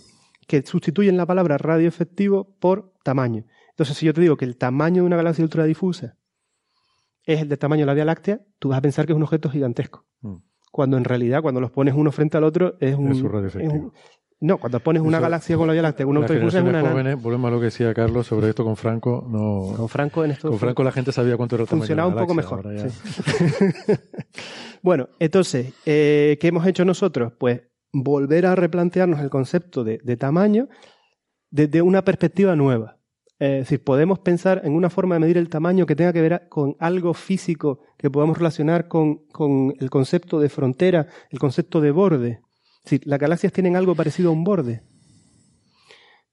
que 0.48 0.62
sustituyen 0.66 1.18
la 1.18 1.26
palabra 1.26 1.58
radio 1.58 1.88
efectivo 1.88 2.56
por 2.60 2.94
tamaño. 3.04 3.46
Entonces, 3.72 3.98
si 3.98 4.06
yo 4.06 4.14
te 4.14 4.22
digo 4.22 4.38
que 4.38 4.46
el 4.46 4.58
tamaño 4.58 5.04
de 5.04 5.08
una 5.08 5.18
galaxia 5.18 5.44
ultradifusa 5.44 6.18
es 7.26 7.42
el 7.42 7.50
del 7.50 7.58
tamaño 7.58 7.82
de 7.82 7.88
la 7.88 7.94
Vía 7.94 8.06
Láctea, 8.06 8.42
tú 8.60 8.70
vas 8.70 8.78
a 8.78 8.82
pensar 8.82 9.06
que 9.06 9.14
es 9.14 9.18
un 9.18 9.24
objeto 9.24 9.50
gigantesco. 9.50 10.06
Mm. 10.22 10.36
Cuando 10.72 10.98
en 10.98 11.04
realidad, 11.04 11.42
cuando 11.42 11.62
los 11.62 11.72
pones 11.72 11.94
uno 11.94 12.12
frente 12.12 12.38
al 12.38 12.44
otro, 12.44 12.78
es 12.80 12.96
un. 12.96 13.12
Es 13.12 13.22
un 13.22 13.32
radio 13.32 13.48
es 13.48 13.56
un- 13.56 13.94
no, 14.46 14.58
cuando 14.58 14.80
pones 14.80 15.02
una 15.02 15.18
Eso- 15.18 15.22
galaxia 15.24 15.58
con 15.58 15.68
la 15.68 15.74
Vía 15.74 15.82
Láctea, 15.82 16.06
una 16.06 16.20
Las 16.20 16.30
ultradifusa 16.30 16.60
es 16.60 16.66
una. 16.66 16.82
jóvenes, 16.82 17.22
volvemos 17.22 17.48
a 17.48 17.52
lo 17.52 17.60
que 17.60 17.66
decía 17.66 17.94
Carlos 17.94 18.28
sobre 18.28 18.50
esto 18.50 18.64
con 18.64 18.76
Franco, 18.76 19.26
no, 19.30 19.76
Con 19.78 19.90
Franco 19.90 20.24
en 20.26 20.32
esto. 20.32 20.50
con 20.50 20.60
Franco 20.60 20.84
la 20.84 20.92
gente 20.92 21.12
sabía 21.12 21.38
cuánto 21.38 21.56
era 21.56 21.64
el 21.64 21.70
tamaño 21.70 21.82
funcionaba 21.82 22.10
de 22.10 22.16
un 22.16 22.22
poco 22.22 22.34
mejor. 22.34 22.64
sí. 22.80 23.94
bueno, 24.82 25.10
entonces, 25.20 25.74
eh, 25.86 26.38
¿qué 26.40 26.48
hemos 26.48 26.66
hecho 26.68 26.86
nosotros? 26.86 27.34
Pues 27.40 27.62
volver 27.92 28.46
a 28.46 28.56
replantearnos 28.56 29.20
el 29.20 29.30
concepto 29.30 29.84
de, 29.84 30.00
de 30.04 30.18
tamaño 30.18 30.68
desde 31.52 31.82
una 31.82 32.04
perspectiva 32.04 32.56
nueva. 32.56 32.98
eh, 33.40 33.60
es 33.60 33.66
decir, 33.66 33.84
podemos 33.84 34.20
pensar 34.20 34.62
en 34.64 34.74
una 34.74 34.90
forma 34.90 35.16
de 35.16 35.20
medir 35.22 35.38
el 35.38 35.50
tamaño 35.50 35.86
que 35.86 35.96
tenga 35.96 36.14
que 36.14 36.22
ver 36.22 36.48
con 36.50 36.76
algo 36.80 37.14
físico 37.14 37.80
que 37.98 38.10
podamos 38.10 38.38
relacionar 38.38 38.88
con, 38.88 39.26
con 39.32 39.74
el 39.80 39.90
concepto 39.90 40.40
de 40.40 40.50
frontera, 40.50 41.08
el 41.30 41.40
concepto 41.40 41.80
de 41.82 41.92
borde. 41.92 42.42
Decir, 42.84 43.02
las 43.06 43.20
galaxias 43.20 43.54
tienen 43.54 43.76
algo 43.76 43.96
parecido 43.96 44.30
a 44.30 44.34
un 44.34 44.44
borde. 44.44 44.84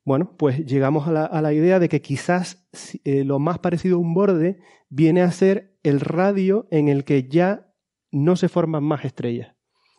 Bueno, 0.05 0.35
pues 0.37 0.65
llegamos 0.65 1.07
a 1.07 1.13
la, 1.13 1.25
a 1.25 1.43
la 1.43 1.53
idea 1.53 1.79
de 1.79 1.89
que 1.89 2.01
quizás 2.01 2.69
eh, 3.05 3.25
lo 3.25 3.39
más 3.39 3.59
parecido 3.59 3.97
a 3.97 4.01
un 4.01 4.15
borde 4.15 4.59
viene 4.89 5.23
a 5.23 5.31
ser 5.31 5.79
el 5.83 6.01
radio 6.01 6.67
en 6.71 6.89
el 6.89 7.05
que 7.05 7.29
ya 7.29 7.73
no 8.11 8.37
se 8.37 8.49
forman 8.49 8.83
más 8.83 9.05
estrellas. 9.05 9.55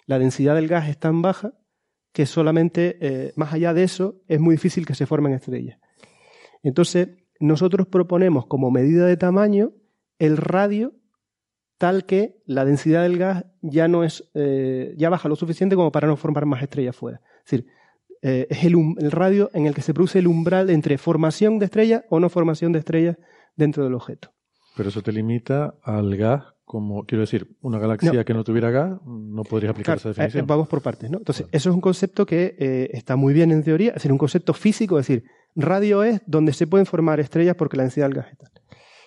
La 0.06 0.20
densidad 0.20 0.56
del 0.56 0.68
gas 0.68 0.90
es 0.90 0.98
tan 0.98 1.22
baja 1.22 1.54
que 2.12 2.26
solamente 2.26 2.98
eh, 3.00 3.34
más 3.36 3.54
allá 3.54 3.74
de 3.74 3.84
eso 3.84 4.22
es 4.28 4.40
muy 4.40 4.56
difícil 4.56 4.86
que 4.86 4.96
se 4.96 5.06
formen 5.06 5.34
estrellas. 5.34 5.80
Entonces, 6.64 7.10
nosotros 7.40 7.88
proponemos 7.88 8.46
como 8.46 8.72
medida 8.72 9.06
de 9.06 9.18
tamaño 9.18 9.74
el 10.20 10.38
radio 10.38 10.94
tal 11.82 12.06
que 12.06 12.38
la 12.46 12.64
densidad 12.64 13.02
del 13.02 13.18
gas 13.18 13.44
ya 13.64 13.88
no 13.88 14.04
es 14.04 14.30
eh, 14.36 14.94
ya 14.98 15.10
baja 15.10 15.28
lo 15.28 15.36
suficiente 15.36 15.76
como 15.76 15.92
para 15.92 16.08
no 16.08 16.16
formar 16.16 16.46
más 16.46 16.62
estrellas 16.62 16.96
fuera. 16.96 17.22
Es 17.44 17.52
decir, 17.52 17.66
eh, 18.22 18.46
es 18.52 18.64
el, 18.66 18.76
el, 19.00 19.10
radio 19.10 19.50
en 19.56 19.66
el 19.66 19.74
que 19.74 19.82
se 19.82 19.92
produce 19.96 20.20
el 20.20 20.28
umbral 20.28 20.70
entre 20.70 21.00
formación 21.00 21.58
de 21.58 21.66
estrellas 21.66 22.04
o 22.12 22.20
no 22.20 22.30
formación 22.30 22.72
de 22.72 22.78
estrellas 22.80 23.18
dentro 23.56 23.84
del 23.84 23.96
objeto. 23.96 24.32
Pero 24.78 24.90
eso 24.90 25.02
te 25.02 25.12
limita 25.12 25.74
al 25.82 26.16
gas 26.18 26.44
como, 26.66 27.04
quiero 27.06 27.22
decir, 27.22 27.50
una 27.62 27.80
galaxia 27.80 28.14
No. 28.14 28.24
que 28.26 28.34
no 28.36 28.44
tuviera 28.44 28.70
gas, 28.70 28.92
no 29.06 29.44
podría 29.44 29.72
aplicar 29.72 29.98
esa 29.98 30.04
Claro, 30.14 30.22
eh, 30.22 30.26
definición. 30.28 30.44
eh, 30.46 30.48
vamos 30.48 30.68
por 30.68 30.82
partes, 30.84 31.10
¿no? 31.10 31.18
Entonces, 31.18 31.48
Claro. 31.48 31.58
eso 31.58 31.70
es 31.72 31.76
un 31.76 31.82
concepto 31.82 32.26
que 32.28 32.90
está 32.94 33.16
muy 33.16 33.34
bien 33.34 33.52
en 33.52 33.64
teoría, 33.64 33.90
es 33.90 33.96
decir, 33.96 34.12
un 34.12 34.18
concepto 34.20 34.54
físico, 34.54 35.00
es 35.00 35.08
decir, 35.08 35.24
radio 35.56 36.04
es 36.04 36.22
donde 36.28 36.54
se 36.54 36.68
pueden 36.68 36.86
formar 36.86 37.20
estrellas 37.20 37.56
porque 37.58 37.76
la 37.76 37.84
densidad 37.84 38.06
del 38.06 38.16
gas 38.18 38.28
es 38.32 38.38
tal. 38.38 38.52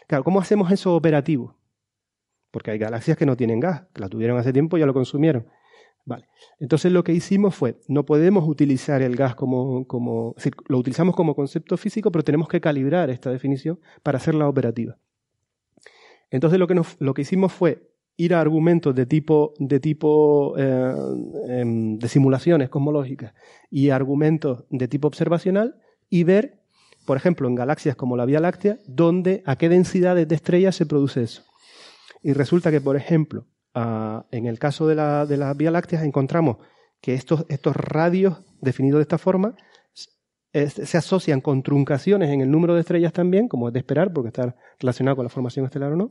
Claro, 0.09 0.24
¿cómo 0.24 0.40
hacemos 0.40 0.70
eso 0.72 0.94
operativo? 0.96 1.56
Porque 2.55 2.70
hay 2.70 2.78
galaxias 2.78 3.16
que 3.16 3.26
no 3.26 3.36
tienen 3.36 3.59
gas, 3.59 3.82
que 3.93 4.01
la 4.01 4.09
tuvieron 4.09 4.39
hace 4.39 4.52
tiempo 4.52 4.76
y 4.76 4.81
ya 4.81 4.86
lo 4.86 4.94
consumieron. 4.94 5.48
Vale. 6.05 6.28
Entonces 6.60 6.93
lo 6.93 7.02
que 7.02 7.12
hicimos 7.12 7.52
fue, 7.52 7.81
no 7.89 8.06
podemos 8.06 8.48
utilizar 8.48 9.02
el 9.02 9.16
gas 9.16 9.35
como, 9.35 9.89
como, 9.89 10.36
lo 10.68 10.78
utilizamos 10.78 11.16
como 11.16 11.35
concepto 11.35 11.76
físico, 11.76 12.12
pero 12.12 12.22
tenemos 12.22 12.48
que 12.48 12.60
calibrar 12.60 13.10
esta 13.10 13.32
definición 13.32 13.81
para 14.05 14.18
hacerla 14.18 14.48
operativa. 14.48 14.97
Entonces 16.31 16.60
lo 16.60 16.68
que, 16.68 16.81
lo 17.01 17.12
que 17.12 17.22
hicimos 17.22 17.52
fue 17.52 17.90
ir 18.16 18.35
a 18.35 18.40
argumentos 18.40 18.94
de 18.94 19.05
tipo, 19.05 19.55
de, 19.59 19.81
tipo 19.81 20.55
eh, 20.56 20.94
em, 21.48 21.98
de 21.98 22.09
simulaciones 22.09 22.68
cosmológicas 22.68 23.35
y 23.68 23.90
argumentos 23.90 24.62
de 24.70 24.86
tipo 24.86 25.09
observacional 25.09 25.81
y 26.09 26.22
ver, 26.22 26.60
por 27.05 27.16
ejemplo, 27.16 27.48
en 27.48 27.56
galaxias 27.56 27.97
como 27.97 28.16
la 28.16 28.26
Vía 28.26 28.39
Láctea, 28.39 28.78
dónde, 28.86 29.43
a 29.44 29.56
qué 29.56 29.68
densidades 29.68 30.28
de 30.28 30.36
estrellas 30.36 30.76
se 30.76 30.86
produce 30.86 31.24
eso. 31.24 31.43
Y 32.24 32.32
resulta 32.32 32.72
que, 32.72 32.80
por 32.80 32.96
ejemplo, 32.96 33.46
ah, 33.74 34.26
en 34.32 34.46
el 34.46 34.59
caso 34.59 34.88
de 34.88 34.96
la, 34.96 35.26
de 35.26 35.36
las 35.36 35.56
Vía 35.56 35.70
Lácteas 35.70 36.02
encontramos 36.02 36.56
que 37.01 37.14
estos, 37.14 37.44
estos 37.48 37.76
radios 37.76 38.38
definidos 38.60 38.98
de 38.98 39.02
esta 39.02 39.18
forma 39.18 39.55
se 40.52 40.96
asocian 40.96 41.40
con 41.40 41.62
truncaciones 41.64 42.30
en 42.30 42.40
el 42.40 42.48
número 42.51 42.74
de 42.74 42.80
estrellas 42.80 43.12
también, 43.12 43.48
como 43.48 43.66
es 43.68 43.74
de 43.74 43.80
esperar, 43.80 44.12
porque 44.12 44.28
está 44.28 44.55
relacionado 44.78 45.16
con 45.16 45.24
la 45.24 45.28
formación 45.28 45.66
estelar 45.66 45.92
o 45.92 45.96
no, 45.96 46.10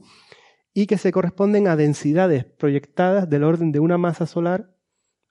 y 0.74 0.86
que 0.86 0.98
se 0.98 1.14
corresponden 1.14 1.68
a 1.70 1.78
densidades 1.78 2.44
proyectadas 2.44 3.30
del 3.30 3.44
orden 3.46 3.72
de 3.72 3.80
una 3.80 3.98
masa 3.98 4.26
solar 4.26 4.70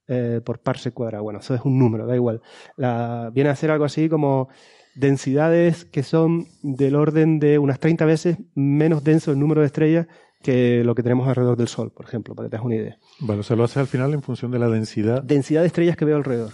eh, 0.09 0.41
por 0.43 0.61
parsec 0.61 0.95
cuadrado. 0.95 1.25
Bueno, 1.25 1.41
eso 1.41 1.55
es 1.55 1.61
un 1.63 1.79
número, 1.79 2.07
da 2.07 2.15
igual. 2.17 2.41
La- 2.77 3.31
viene 3.35 3.51
a 3.51 3.57
ser 3.57 3.71
algo 3.71 3.85
así 3.85 4.09
como 4.09 4.49
densidades 4.95 5.85
que 5.85 6.03
son 6.03 6.47
del 6.63 6.97
orden 6.97 7.39
de 7.39 7.59
unas 7.59 7.79
30 7.81 8.07
veces 8.07 8.39
menos 8.55 9.05
denso 9.05 9.31
el 9.31 9.39
número 9.39 9.61
de 9.61 9.67
estrellas 9.67 10.07
que 10.43 10.83
lo 10.85 10.95
que 10.95 11.03
tenemos 11.03 11.27
alrededor 11.29 11.57
del 11.57 11.69
Sol, 11.69 11.91
por 11.93 12.05
ejemplo, 12.07 12.35
para 12.35 12.47
que 12.47 12.51
te 12.51 12.57
hagas 12.57 12.67
una 12.67 12.75
idea. 12.77 12.99
Vale, 13.21 13.41
o 13.41 13.43
sea, 13.43 13.57
lo 13.57 13.65
haces 13.65 13.79
al 13.79 13.87
final 13.87 14.13
en 14.13 14.23
función 14.23 14.51
de 14.51 14.59
la 14.59 14.69
densidad. 14.69 15.23
Densidad 15.23 15.63
de 15.63 15.69
estrellas 15.69 15.97
que 15.97 16.05
veo 16.05 16.17
alrededor. 16.17 16.51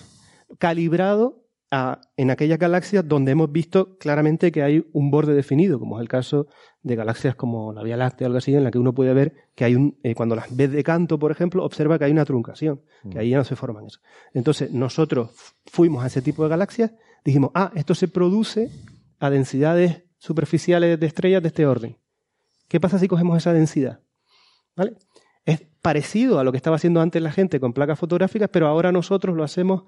Calibrado 0.59 1.45
a- 1.71 2.01
en 2.17 2.31
aquellas 2.31 2.59
galaxias 2.59 3.07
donde 3.07 3.33
hemos 3.33 3.53
visto 3.53 3.99
claramente 3.99 4.51
que 4.51 4.63
hay 4.63 4.87
un 4.93 5.11
borde 5.11 5.35
definido, 5.35 5.79
como 5.79 5.99
es 5.99 6.03
el 6.03 6.09
caso 6.09 6.47
de 6.83 6.97
galaxias 6.97 7.35
como 7.35 7.73
la 7.75 7.83
Vía 7.83 7.97
Láctea 7.99 8.27
o 8.27 8.29
algo 8.29 8.39
así, 8.39 8.55
en 8.55 8.65
la 8.65 8.71
que 8.71 8.79
uno 8.79 8.95
puede 8.95 9.13
ver 9.13 9.35
que 9.55 9.65
hay 9.65 9.75
un, 9.75 9.99
eh, 10.03 10.15
cuando 10.15 10.35
las 10.35 10.57
ves 10.57 10.73
de 10.73 10.83
canto, 10.83 11.19
por 11.19 11.31
ejemplo, 11.31 11.63
observa 11.65 11.99
que 11.99 12.07
hay 12.07 12.13
una 12.13 12.25
truncación, 12.25 12.81
que 13.11 13.19
ahí 13.19 13.31
ya 13.31 13.37
no 13.37 13.45
se 13.45 13.55
forman 13.57 13.85
eso. 13.87 14.01
Entonces, 14.33 14.73
nosotros 14.73 15.31
fuimos 15.67 16.03
a 16.03 16.07
ese 16.07 16.23
tipo 16.23 16.43
de 16.43 16.49
galaxias, 16.49 16.93
dijimos, 17.25 17.51
ah, 17.55 17.71
esto 17.75 17.95
se 17.95 18.09
produce 18.09 18.71
a 19.21 19.29
densidades 19.29 20.05
superficiales 20.17 20.99
de 20.99 21.07
estrellas 21.07 21.43
de 21.43 21.49
este 21.49 21.67
orden. 21.67 21.97
¿Qué 22.69 22.81
pasa 22.81 22.99
si 22.99 23.09
cogemos 23.09 23.37
esa 23.39 23.53
densidad? 23.53 24.01
¿Vale? 24.77 24.97
Es 25.45 25.63
parecido 25.81 26.39
a 26.39 26.45
lo 26.45 26.53
que 26.53 26.59
estaba 26.59 26.77
haciendo 26.77 27.01
antes 27.01 27.23
la 27.23 27.33
gente 27.33 27.59
con 27.59 27.73
placas 27.73 27.99
fotográficas, 27.99 28.51
pero 28.53 28.67
ahora 28.67 28.93
nosotros 28.93 29.35
lo 29.35 29.43
hacemos 29.43 29.85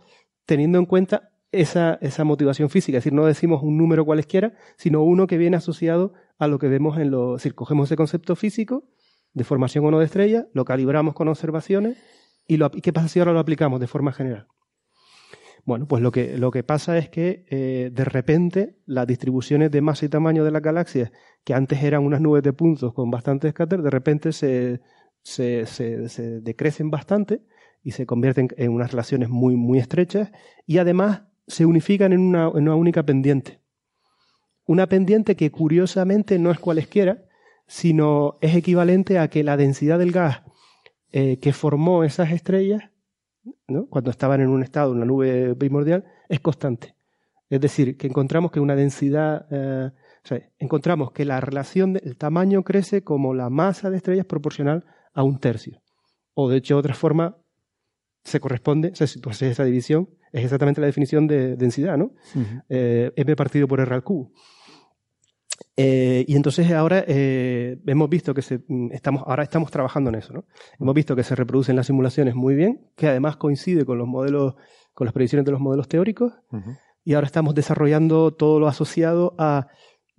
teniendo 0.46 0.78
en 0.78 0.86
cuenta 0.86 1.30
esa, 1.52 1.98
esa 2.00 2.24
motivación 2.24 2.70
física. 2.70 2.98
Es 2.98 3.04
decir, 3.04 3.12
no 3.12 3.26
decimos 3.26 3.62
un 3.62 3.76
número 3.76 4.04
cualesquiera, 4.04 4.54
sino 4.76 5.02
uno 5.02 5.26
que 5.26 5.36
viene 5.36 5.56
asociado 5.56 6.14
a 6.38 6.48
lo 6.48 6.58
que 6.58 6.68
vemos 6.68 6.98
en 6.98 7.10
los... 7.10 7.36
Es 7.36 7.42
decir, 7.42 7.54
cogemos 7.54 7.88
ese 7.88 7.96
concepto 7.96 8.34
físico 8.36 8.88
de 9.32 9.44
formación 9.44 9.84
o 9.84 9.90
no 9.90 9.98
de 9.98 10.06
estrella, 10.06 10.48
lo 10.54 10.64
calibramos 10.64 11.14
con 11.14 11.28
observaciones 11.28 11.98
y, 12.46 12.56
lo, 12.56 12.70
¿y 12.74 12.80
qué 12.80 12.92
pasa 12.92 13.08
si 13.08 13.18
ahora 13.20 13.32
lo 13.32 13.38
aplicamos 13.38 13.78
de 13.78 13.86
forma 13.86 14.12
general? 14.12 14.48
Bueno, 15.64 15.86
pues 15.86 16.02
lo 16.02 16.10
que, 16.10 16.38
lo 16.38 16.50
que 16.50 16.64
pasa 16.64 16.96
es 16.98 17.10
que 17.10 17.44
eh, 17.50 17.90
de 17.92 18.04
repente 18.04 18.78
las 18.86 19.06
distribuciones 19.06 19.70
de 19.70 19.82
masa 19.82 20.06
y 20.06 20.08
tamaño 20.08 20.42
de 20.44 20.50
las 20.50 20.62
galaxias, 20.62 21.12
que 21.44 21.54
antes 21.54 21.82
eran 21.82 22.04
unas 22.04 22.20
nubes 22.20 22.42
de 22.42 22.52
puntos 22.52 22.92
con 22.92 23.10
bastante 23.10 23.48
escáter, 23.48 23.82
de 23.82 23.90
repente 23.90 24.32
se, 24.32 24.80
se, 25.22 25.66
se, 25.66 26.40
decrecen 26.40 26.90
bastante 26.90 27.42
y 27.82 27.92
se 27.92 28.06
convierten 28.06 28.48
en 28.56 28.72
unas 28.72 28.90
relaciones 28.90 29.28
muy, 29.28 29.56
muy 29.56 29.78
estrechas 29.78 30.30
y 30.66 30.78
además 30.78 31.22
se 31.46 31.66
unifican 31.66 32.12
en 32.12 32.20
una, 32.20 32.48
en 32.48 32.62
una 32.62 32.74
única 32.74 33.04
pendiente. 33.04 33.60
Una 34.66 34.86
pendiente 34.88 35.34
que 35.34 35.50
curiosamente 35.50 36.38
no 36.38 36.50
es 36.50 36.60
cualesquiera, 36.60 37.24
sino 37.66 38.38
es 38.40 38.54
equivalente 38.54 39.18
a 39.18 39.28
que 39.28 39.42
la 39.42 39.56
densidad 39.56 39.98
del 39.98 40.12
gas 40.12 40.42
eh, 41.12 41.38
que 41.38 41.52
formó 41.52 42.04
esas 42.04 42.30
estrellas, 42.30 42.84
¿no? 43.66 43.86
cuando 43.86 44.10
estaban 44.10 44.40
en 44.40 44.48
un 44.48 44.62
estado, 44.62 44.92
una 44.92 45.04
nube 45.04 45.56
primordial, 45.56 46.04
es 46.28 46.38
constante. 46.38 46.94
Es 47.48 47.60
decir, 47.60 47.96
que 47.96 48.06
encontramos 48.06 48.52
que 48.52 48.60
una 48.60 48.76
densidad, 48.76 49.46
eh, 49.50 49.90
o 50.24 50.28
sea, 50.28 50.40
encontramos 50.58 51.12
que 51.12 51.24
la 51.24 51.40
relación 51.40 51.94
del 51.94 52.16
tamaño 52.16 52.62
crece 52.62 53.02
como 53.02 53.34
la 53.34 53.50
masa 53.50 53.90
de 53.90 53.96
estrellas 53.96 54.26
proporcional 54.26 54.84
a 55.14 55.22
un 55.22 55.38
tercio. 55.38 55.82
O 56.34 56.48
de 56.48 56.58
hecho, 56.58 56.74
de 56.74 56.80
otra 56.80 56.94
forma, 56.94 57.36
se 58.22 58.40
corresponde, 58.40 58.90
o 58.90 58.94
sea, 58.94 59.06
si 59.06 59.20
tú 59.20 59.30
haces 59.30 59.52
esa 59.52 59.64
división, 59.64 60.10
es 60.32 60.44
exactamente 60.44 60.80
la 60.80 60.86
definición 60.86 61.26
de 61.26 61.56
densidad, 61.56 61.96
¿no? 61.96 62.12
Eh, 62.68 63.10
m 63.16 63.36
partido 63.36 63.66
por 63.66 63.80
r 63.80 63.94
al 63.94 64.04
cubo. 64.04 64.32
Eh, 65.76 66.24
y 66.28 66.36
entonces 66.36 66.70
ahora 66.72 67.04
eh, 67.06 67.78
hemos 67.86 68.08
visto 68.08 68.34
que 68.34 68.42
se, 68.42 68.60
mm, 68.66 68.92
estamos, 68.92 69.22
ahora 69.26 69.42
estamos 69.42 69.70
trabajando 69.70 70.10
en 70.10 70.16
eso, 70.16 70.32
¿no? 70.32 70.44
Hemos 70.78 70.94
visto 70.94 71.16
que 71.16 71.22
se 71.22 71.34
reproducen 71.34 71.76
las 71.76 71.86
simulaciones 71.86 72.34
muy 72.34 72.54
bien, 72.54 72.90
que 72.96 73.08
además 73.08 73.36
coincide 73.36 73.84
con 73.84 73.98
los 73.98 74.06
modelos, 74.06 74.54
con 74.92 75.06
las 75.06 75.14
predicciones 75.14 75.46
de 75.46 75.52
los 75.52 75.60
modelos 75.60 75.88
teóricos, 75.88 76.34
y 77.04 77.14
ahora 77.14 77.26
estamos 77.26 77.54
desarrollando 77.54 78.32
todo 78.32 78.60
lo 78.60 78.68
asociado 78.68 79.34
a 79.38 79.68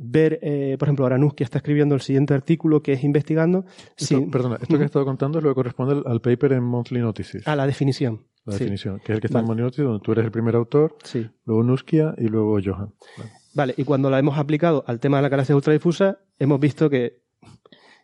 ver, 0.04 0.40
eh, 0.42 0.76
por 0.80 0.88
ejemplo, 0.88 1.06
ahora 1.06 1.18
Nuskia 1.18 1.44
está 1.44 1.60
escribiendo 1.60 1.96
el 1.96 2.02
siguiente 2.02 2.34
artículo 2.34 2.82
que 2.82 2.94
es 2.94 3.04
investigando 3.04 3.66
Esto- 3.98 4.20
si- 4.20 4.26
Perdona, 4.28 4.58
esto 4.62 4.78
que 4.78 4.84
he 4.84 4.86
estado 4.86 5.06
contando 5.06 5.38
es 5.38 5.44
lo 5.44 5.52
que 5.52 5.56
corresponde 5.56 5.94
al, 5.96 6.04
al 6.06 6.22
paper 6.22 6.54
en 6.54 6.64
Monthly 6.64 7.00
Notices. 7.00 7.48
a 7.48 7.56
la 7.56 7.66
definición. 7.68 8.22
la 8.46 8.54
Sí, 8.54 8.60
definición, 8.64 8.98
que 9.06 9.12
es 9.12 9.16
el 9.18 9.22
que 9.22 9.28
está 9.28 9.40
en. 9.40 9.46
Monthly 9.46 9.64
Notices, 9.64 9.86
donde 9.86 10.04
tú 10.04 10.12
eres 10.14 10.26
el 10.26 10.32
primer 10.32 10.56
autor, 10.56 10.96
sí. 11.04 11.30
luego 11.46 11.62
Nuskia 11.64 12.16
y 12.18 12.24
luego 12.28 12.58
Johan. 12.64 12.94
Vale. 13.18 13.32
Vale, 13.54 13.74
y 13.78 13.84
cuando 13.84 14.10
la 14.10 14.18
hemos 14.18 14.38
aplicado 14.38 14.84
al 14.88 15.00
tema 15.00 15.18
de 15.18 15.24
la 15.24 15.30
galaxia 15.30 15.56
ultradifusa, 15.56 16.20
hemos 16.40 16.60
visto 16.60 16.90
que, 16.90 17.22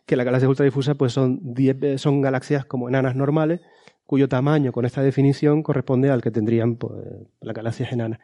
que 0.06 0.14
las 0.16 0.24
galaxias 0.26 0.48
ultradifusas 0.48 0.94
pues 0.96 1.12
son, 1.12 1.40
10 1.54 1.78
ve- 1.80 1.98
son 1.98 2.20
galaxias 2.20 2.64
como 2.66 2.88
enanas 2.88 3.16
normales, 3.16 3.60
cuyo 4.06 4.28
tamaño 4.28 4.72
con 4.72 4.84
esta 4.86 5.02
definición 5.02 5.62
corresponde 5.62 6.10
al 6.10 6.22
que 6.22 6.30
tendrían 6.30 6.76
pues, 6.76 6.92
las 7.40 7.54
galaxias 7.54 7.92
enanas. 7.92 8.20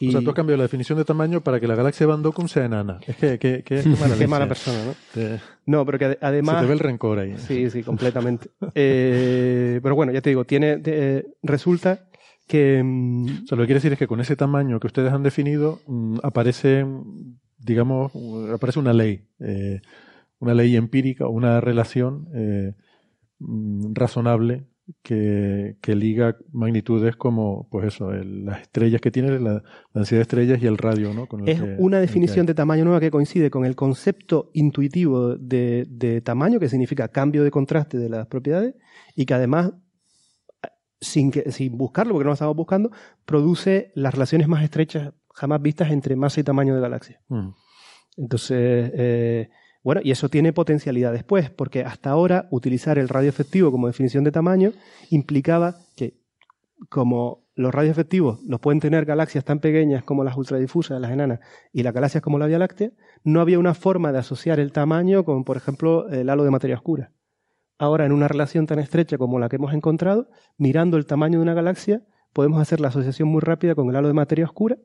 Y 0.00 0.08
O 0.08 0.12
sea, 0.12 0.20
tú 0.20 0.30
has 0.30 0.36
cambiado 0.36 0.58
la 0.58 0.62
definición 0.64 0.96
de 0.96 1.04
tamaño 1.04 1.40
para 1.40 1.58
que 1.58 1.66
la 1.66 1.74
galaxia 1.74 2.06
Van 2.06 2.22
Dockum 2.22 2.46
sea 2.46 2.64
enana. 2.66 3.00
Es 3.06 3.16
que, 3.16 3.38
que, 3.38 3.62
que- 3.64 3.82
qué 3.82 3.88
mala, 4.00 4.16
qué 4.16 4.28
mala 4.28 4.46
persona, 4.46 4.84
¿no? 4.84 4.94
Te- 5.12 5.40
No, 5.66 5.84
pero 5.84 5.98
que 5.98 6.06
ade- 6.06 6.18
se 6.20 6.24
además... 6.26 6.60
te 6.60 6.66
ve 6.66 6.72
el 6.74 6.78
rencor 6.78 7.18
ahí. 7.18 7.34
Sí, 7.38 7.68
sí, 7.70 7.82
completamente. 7.82 8.50
Eh, 8.74 9.80
pero 9.82 9.94
bueno, 9.96 10.12
ya 10.12 10.20
te 10.20 10.30
digo, 10.30 10.44
tiene, 10.44 10.80
resulta 11.42 12.08
que... 12.46 12.80
mm, 12.84 13.24
O 13.44 13.46
sea, 13.46 13.56
lo 13.56 13.62
que 13.62 13.66
quiere 13.66 13.74
decir 13.74 13.92
es 13.92 13.98
que 13.98 14.06
con 14.06 14.20
ese 14.20 14.36
tamaño 14.36 14.78
que 14.80 14.86
ustedes 14.86 15.12
han 15.12 15.22
definido, 15.24 15.80
mm, 15.88 16.18
aparece, 16.22 16.86
digamos, 17.58 18.12
aparece 18.54 18.78
una 18.78 18.92
ley, 18.92 19.26
eh, 19.40 19.80
una 20.38 20.54
ley 20.54 20.76
empírica, 20.76 21.26
una 21.26 21.60
relación 21.60 22.28
eh, 22.34 22.74
mm, 23.40 23.94
razonable 23.94 24.64
que, 25.02 25.76
que 25.82 25.94
liga 25.94 26.36
magnitudes 26.52 27.16
como, 27.16 27.68
pues 27.70 27.86
eso, 27.88 28.12
el- 28.12 28.44
las 28.46 28.62
estrellas 28.62 29.00
que 29.00 29.10
tiene, 29.10 29.38
la, 29.38 29.52
la 29.52 29.62
densidad 29.94 30.18
de 30.18 30.22
estrellas 30.22 30.62
y 30.62 30.66
el 30.66 30.78
radio, 30.78 31.12
¿no? 31.12 31.26
Con 31.26 31.40
el 31.42 31.48
Es 31.48 31.60
que- 31.60 31.76
una 31.78 32.00
definición 32.00 32.46
de 32.46 32.54
tamaño 32.54 32.84
nueva 32.84 33.00
que 33.00 33.10
coincide 33.10 33.50
con 33.50 33.64
el 33.64 33.74
concepto 33.76 34.50
intuitivo 34.54 35.36
de, 35.36 35.86
de 35.88 36.20
tamaño, 36.20 36.58
que 36.58 36.68
significa 36.68 37.08
cambio 37.08 37.44
de 37.44 37.50
contraste 37.50 37.98
de 37.98 38.08
las 38.08 38.26
propiedades, 38.26 38.74
y 39.14 39.26
que 39.26 39.34
además, 39.34 39.72
sin, 41.00 41.30
que, 41.30 41.50
sin 41.52 41.76
buscarlo, 41.76 42.12
porque 42.14 42.24
no 42.24 42.30
lo 42.30 42.34
estamos 42.34 42.56
buscando, 42.56 42.90
produce 43.24 43.92
las 43.94 44.12
relaciones 44.14 44.48
más 44.48 44.62
estrechas 44.64 45.12
jamás 45.34 45.62
vistas 45.62 45.90
entre 45.92 46.16
masa 46.16 46.40
y 46.40 46.44
tamaño 46.44 46.74
de 46.74 46.80
galaxias. 46.80 47.20
Ujú. 47.28 47.54
Entonces, 48.16 48.90
eh, 48.94 49.48
bueno, 49.88 50.02
y 50.04 50.10
eso 50.10 50.28
tiene 50.28 50.52
potencialidad 50.52 51.14
después, 51.14 51.48
porque 51.48 51.82
hasta 51.82 52.10
ahora 52.10 52.46
utilizar 52.50 52.98
el 52.98 53.08
radio 53.08 53.30
efectivo 53.30 53.70
como 53.70 53.86
definición 53.86 54.22
de 54.22 54.30
tamaño 54.30 54.72
implicaba 55.08 55.76
que, 55.96 56.20
como 56.90 57.48
los 57.54 57.74
radios 57.74 57.92
efectivos 57.92 58.38
los 58.46 58.60
pueden 58.60 58.80
tener 58.80 59.06
galaxias 59.06 59.46
tan 59.46 59.60
pequeñas 59.60 60.04
como 60.04 60.24
las 60.24 60.36
ultradifusas, 60.36 61.00
las 61.00 61.10
enanas, 61.10 61.40
y 61.72 61.84
las 61.84 61.94
galaxias 61.94 62.22
como 62.22 62.38
la 62.38 62.44
Vía 62.44 62.58
Láctea, 62.58 62.90
no 63.24 63.40
había 63.40 63.58
una 63.58 63.72
forma 63.72 64.12
de 64.12 64.18
asociar 64.18 64.60
el 64.60 64.72
tamaño 64.72 65.24
con, 65.24 65.44
por 65.44 65.56
ejemplo, 65.56 66.06
el 66.10 66.28
halo 66.28 66.44
de 66.44 66.50
materia 66.50 66.76
oscura. 66.76 67.10
Ahora, 67.78 68.04
en 68.04 68.12
una 68.12 68.28
relación 68.28 68.66
tan 68.66 68.80
estrecha 68.80 69.16
como 69.16 69.38
la 69.38 69.48
que 69.48 69.56
hemos 69.56 69.72
encontrado, 69.72 70.28
mirando 70.58 70.98
el 70.98 71.06
tamaño 71.06 71.38
de 71.38 71.44
una 71.44 71.54
galaxia, 71.54 72.02
podemos 72.34 72.60
hacer 72.60 72.78
la 72.80 72.88
asociación 72.88 73.30
muy 73.30 73.40
rápida 73.40 73.74
con 73.74 73.88
el 73.88 73.96
halo 73.96 74.08
de 74.08 74.12
materia 74.12 74.44
oscura. 74.44 74.76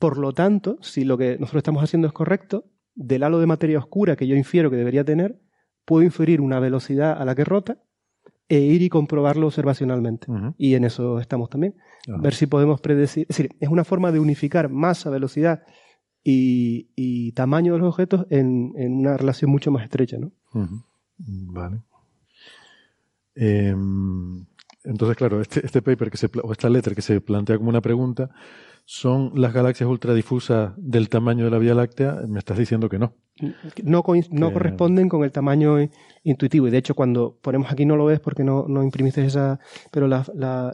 Por 0.00 0.18
lo 0.18 0.32
tanto, 0.32 0.78
si 0.80 1.04
lo 1.04 1.16
que 1.16 1.38
nosotros 1.38 1.60
estamos 1.60 1.84
haciendo 1.84 2.08
es 2.08 2.12
correcto, 2.12 2.64
del 2.94 3.22
halo 3.22 3.38
de 3.38 3.46
materia 3.46 3.78
oscura 3.78 4.16
que 4.16 4.26
yo 4.26 4.36
infiero 4.36 4.70
que 4.70 4.76
debería 4.76 5.04
tener, 5.04 5.40
puedo 5.84 6.02
inferir 6.02 6.40
una 6.40 6.60
velocidad 6.60 7.20
a 7.20 7.24
la 7.24 7.34
que 7.34 7.44
rota 7.44 7.78
e 8.48 8.58
ir 8.58 8.82
y 8.82 8.88
comprobarlo 8.88 9.46
observacionalmente. 9.46 10.26
Y 10.58 10.74
en 10.74 10.84
eso 10.84 11.18
estamos 11.18 11.48
también. 11.50 11.76
Ver 12.06 12.34
si 12.34 12.46
podemos 12.46 12.80
predecir. 12.80 13.26
Es 13.28 13.36
decir, 13.36 13.56
es 13.60 13.68
una 13.68 13.84
forma 13.84 14.12
de 14.12 14.18
unificar 14.18 14.68
masa, 14.68 15.10
velocidad 15.10 15.62
y, 16.22 16.90
y 16.94 17.32
tamaño 17.32 17.72
de 17.72 17.78
los 17.78 17.88
objetos 17.88 18.26
en, 18.30 18.72
en 18.76 18.98
una 18.98 19.16
relación 19.16 19.50
mucho 19.50 19.70
más 19.70 19.84
estrecha. 19.84 20.18
¿no? 20.18 20.32
Vale. 21.16 21.80
Em, 23.34 24.46
entonces, 24.84 25.16
claro, 25.16 25.40
este, 25.40 25.64
este 25.64 25.82
paper 25.82 26.10
que 26.10 26.16
se, 26.16 26.30
o 26.42 26.52
esta 26.52 26.68
letra 26.68 26.94
que 26.94 27.02
se 27.02 27.20
plantea 27.20 27.56
como 27.56 27.70
una 27.70 27.80
pregunta, 27.80 28.30
¿son 28.84 29.32
las 29.34 29.52
galaxias 29.52 29.88
ultradifusas 29.88 30.72
del 30.76 31.08
tamaño 31.08 31.44
de 31.44 31.50
la 31.50 31.58
Vía 31.58 31.74
Láctea? 31.74 32.20
Me 32.28 32.38
estás 32.38 32.58
diciendo 32.58 32.88
que 32.88 32.98
no. 32.98 33.14
No, 33.82 34.02
no 34.30 34.48
Que- 34.48 34.52
corresponden 34.54 35.08
con 35.08 35.24
el 35.24 35.32
tamaño 35.32 35.76
intuitivo. 36.22 36.68
Y 36.68 36.70
de 36.70 36.78
hecho, 36.78 36.94
cuando 36.94 37.38
ponemos 37.42 37.70
aquí 37.72 37.84
no 37.84 37.96
lo 37.96 38.04
ves 38.04 38.20
porque 38.20 38.44
no, 38.44 38.66
no 38.68 38.82
imprimiste 38.82 39.24
esa. 39.24 39.58
Pero 39.90 40.06
la- 40.06 40.24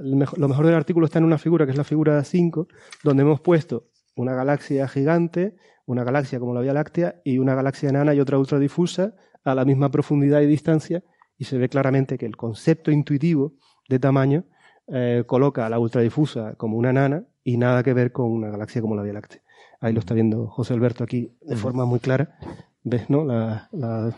lo 0.03 0.49
mejor 0.49 0.67
del 0.67 0.75
artículo 0.75 1.07
está 1.07 1.19
en 1.19 1.25
una 1.25 1.39
figura 1.39 1.65
que 1.65 1.73
es 1.73 1.79
la 1.79 1.85
figura 1.85 2.23
5, 2.23 2.67
donde 3.05 3.23
hemos 3.23 3.41
puesto 3.41 3.87
una 4.17 4.35
galaxia 4.35 4.87
gigante, 4.89 5.57
una 5.87 6.05
galaxia 6.05 6.39
como 6.39 6.53
la 6.53 6.61
Vía 6.61 6.75
Láctea 6.75 7.21
y 7.25 7.39
una 7.39 7.55
galaxia 7.55 7.89
enana 7.89 8.15
y 8.15 8.21
otra 8.21 8.39
ultradifusa 8.39 9.15
a 9.45 9.55
la 9.55 9.65
misma 9.65 9.91
profundidad 9.91 10.41
y 10.43 10.47
distancia. 10.47 11.03
Y 11.39 11.45
se 11.45 11.57
ve 11.57 11.69
claramente 11.71 12.19
que 12.19 12.27
el 12.27 12.37
concepto 12.37 12.91
intuitivo 12.91 13.55
de 13.89 13.99
tamaño 13.99 14.45
eh, 14.93 15.23
coloca 15.27 15.65
a 15.65 15.71
la 15.71 15.79
ultradifusa 15.79 16.55
como 16.57 16.77
una 16.77 16.91
enana 16.91 17.25
y 17.45 17.57
nada 17.57 17.83
que 17.83 17.93
ver 17.95 18.13
con 18.13 18.31
una 18.31 18.49
galaxia 18.51 18.81
como 18.83 18.95
la 18.97 19.03
Vía 19.03 19.13
Láctea. 19.15 19.41
Ahí 19.81 19.93
lo 19.93 20.01
está 20.01 20.15
viendo 20.15 20.47
José 20.47 20.75
Alberto 20.75 21.05
aquí 21.05 21.33
de 21.43 21.57
forma 21.57 21.85
muy 21.87 22.01
clara. 22.01 22.37
¿Ves, 22.85 23.09
no? 23.11 23.25
La, 23.25 23.69
la- 23.73 24.15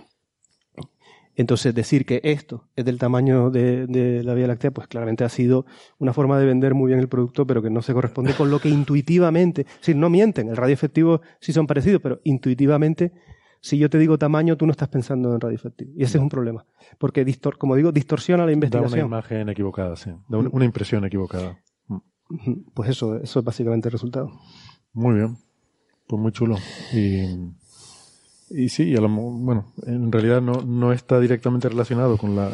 Entonces, 1.35 1.74
decir 1.74 2.05
que 2.05 2.20
esto 2.24 2.65
es 2.77 2.85
del 2.85 2.99
tamaño 2.99 3.51
de, 3.51 3.86
de 3.86 4.23
la 4.23 4.35
Vía 4.35 4.47
Láctea, 4.47 4.70
pues 4.70 4.86
claramente 4.86 5.24
ha 5.24 5.28
sido 5.31 5.65
una 5.99 6.12
forma 6.12 6.39
de 6.39 6.44
vender 6.47 6.74
muy 6.74 6.89
bien 6.89 6.99
el 7.01 7.09
producto, 7.09 7.47
pero 7.47 7.62
que 7.62 7.70
no 7.70 7.81
se 7.81 7.94
corresponde 7.94 8.35
con 8.35 8.51
lo 8.51 8.59
que 8.59 8.69
intuitivamente, 8.81 9.65
decir, 9.78 9.97
no 9.97 10.11
mienten, 10.11 10.49
el 10.51 10.57
radio 10.57 10.74
efectivo 10.74 11.23
sí 11.40 11.53
son 11.53 11.66
parecidos, 11.66 12.03
pero 12.03 12.20
intuitivamente, 12.24 13.12
si 13.62 13.78
yo 13.78 13.89
te 13.89 13.99
digo 13.99 14.19
tamaño, 14.19 14.57
tú 14.59 14.66
no 14.66 14.73
estás 14.73 14.89
pensando 14.89 15.32
en 15.35 15.40
radio 15.40 15.55
efectivo. 15.57 15.93
Y 15.97 16.03
ese 16.03 16.19
es 16.19 16.23
un 16.23 16.28
problema, 16.28 16.66
porque, 16.99 17.24
distor- 17.24 17.57
como 17.57 17.77
digo, 17.77 17.93
distorsiona 17.93 18.43
la 18.44 18.51
Da 18.51 18.57
una 18.59 18.66
investigación. 18.66 19.07
imagen 19.07 19.49
equivocada, 19.49 19.97
sí. 19.97 20.11
Da 20.28 20.36
un- 20.39 20.51
una 20.53 20.65
impresión 20.66 21.05
equivocada. 21.07 21.59
Pues 22.74 22.90
eso, 22.90 23.16
eso 23.16 23.38
es 23.38 23.44
básicamente 23.44 23.88
el 23.88 23.92
resultado. 23.92 24.30
Muy 24.92 25.14
bien. 25.16 25.36
Pues 26.06 26.20
muy 26.20 26.32
chulo. 26.32 26.56
Y, 26.92 27.52
y 28.50 28.68
sí, 28.68 28.94
a 28.94 29.00
lo 29.00 29.09
bueno, 29.09 29.72
en 29.86 30.12
realidad 30.12 30.42
no, 30.42 30.62
no 30.62 30.92
está 30.92 31.20
directamente 31.20 31.68
relacionado 31.68 32.18
con 32.18 32.36
la, 32.36 32.50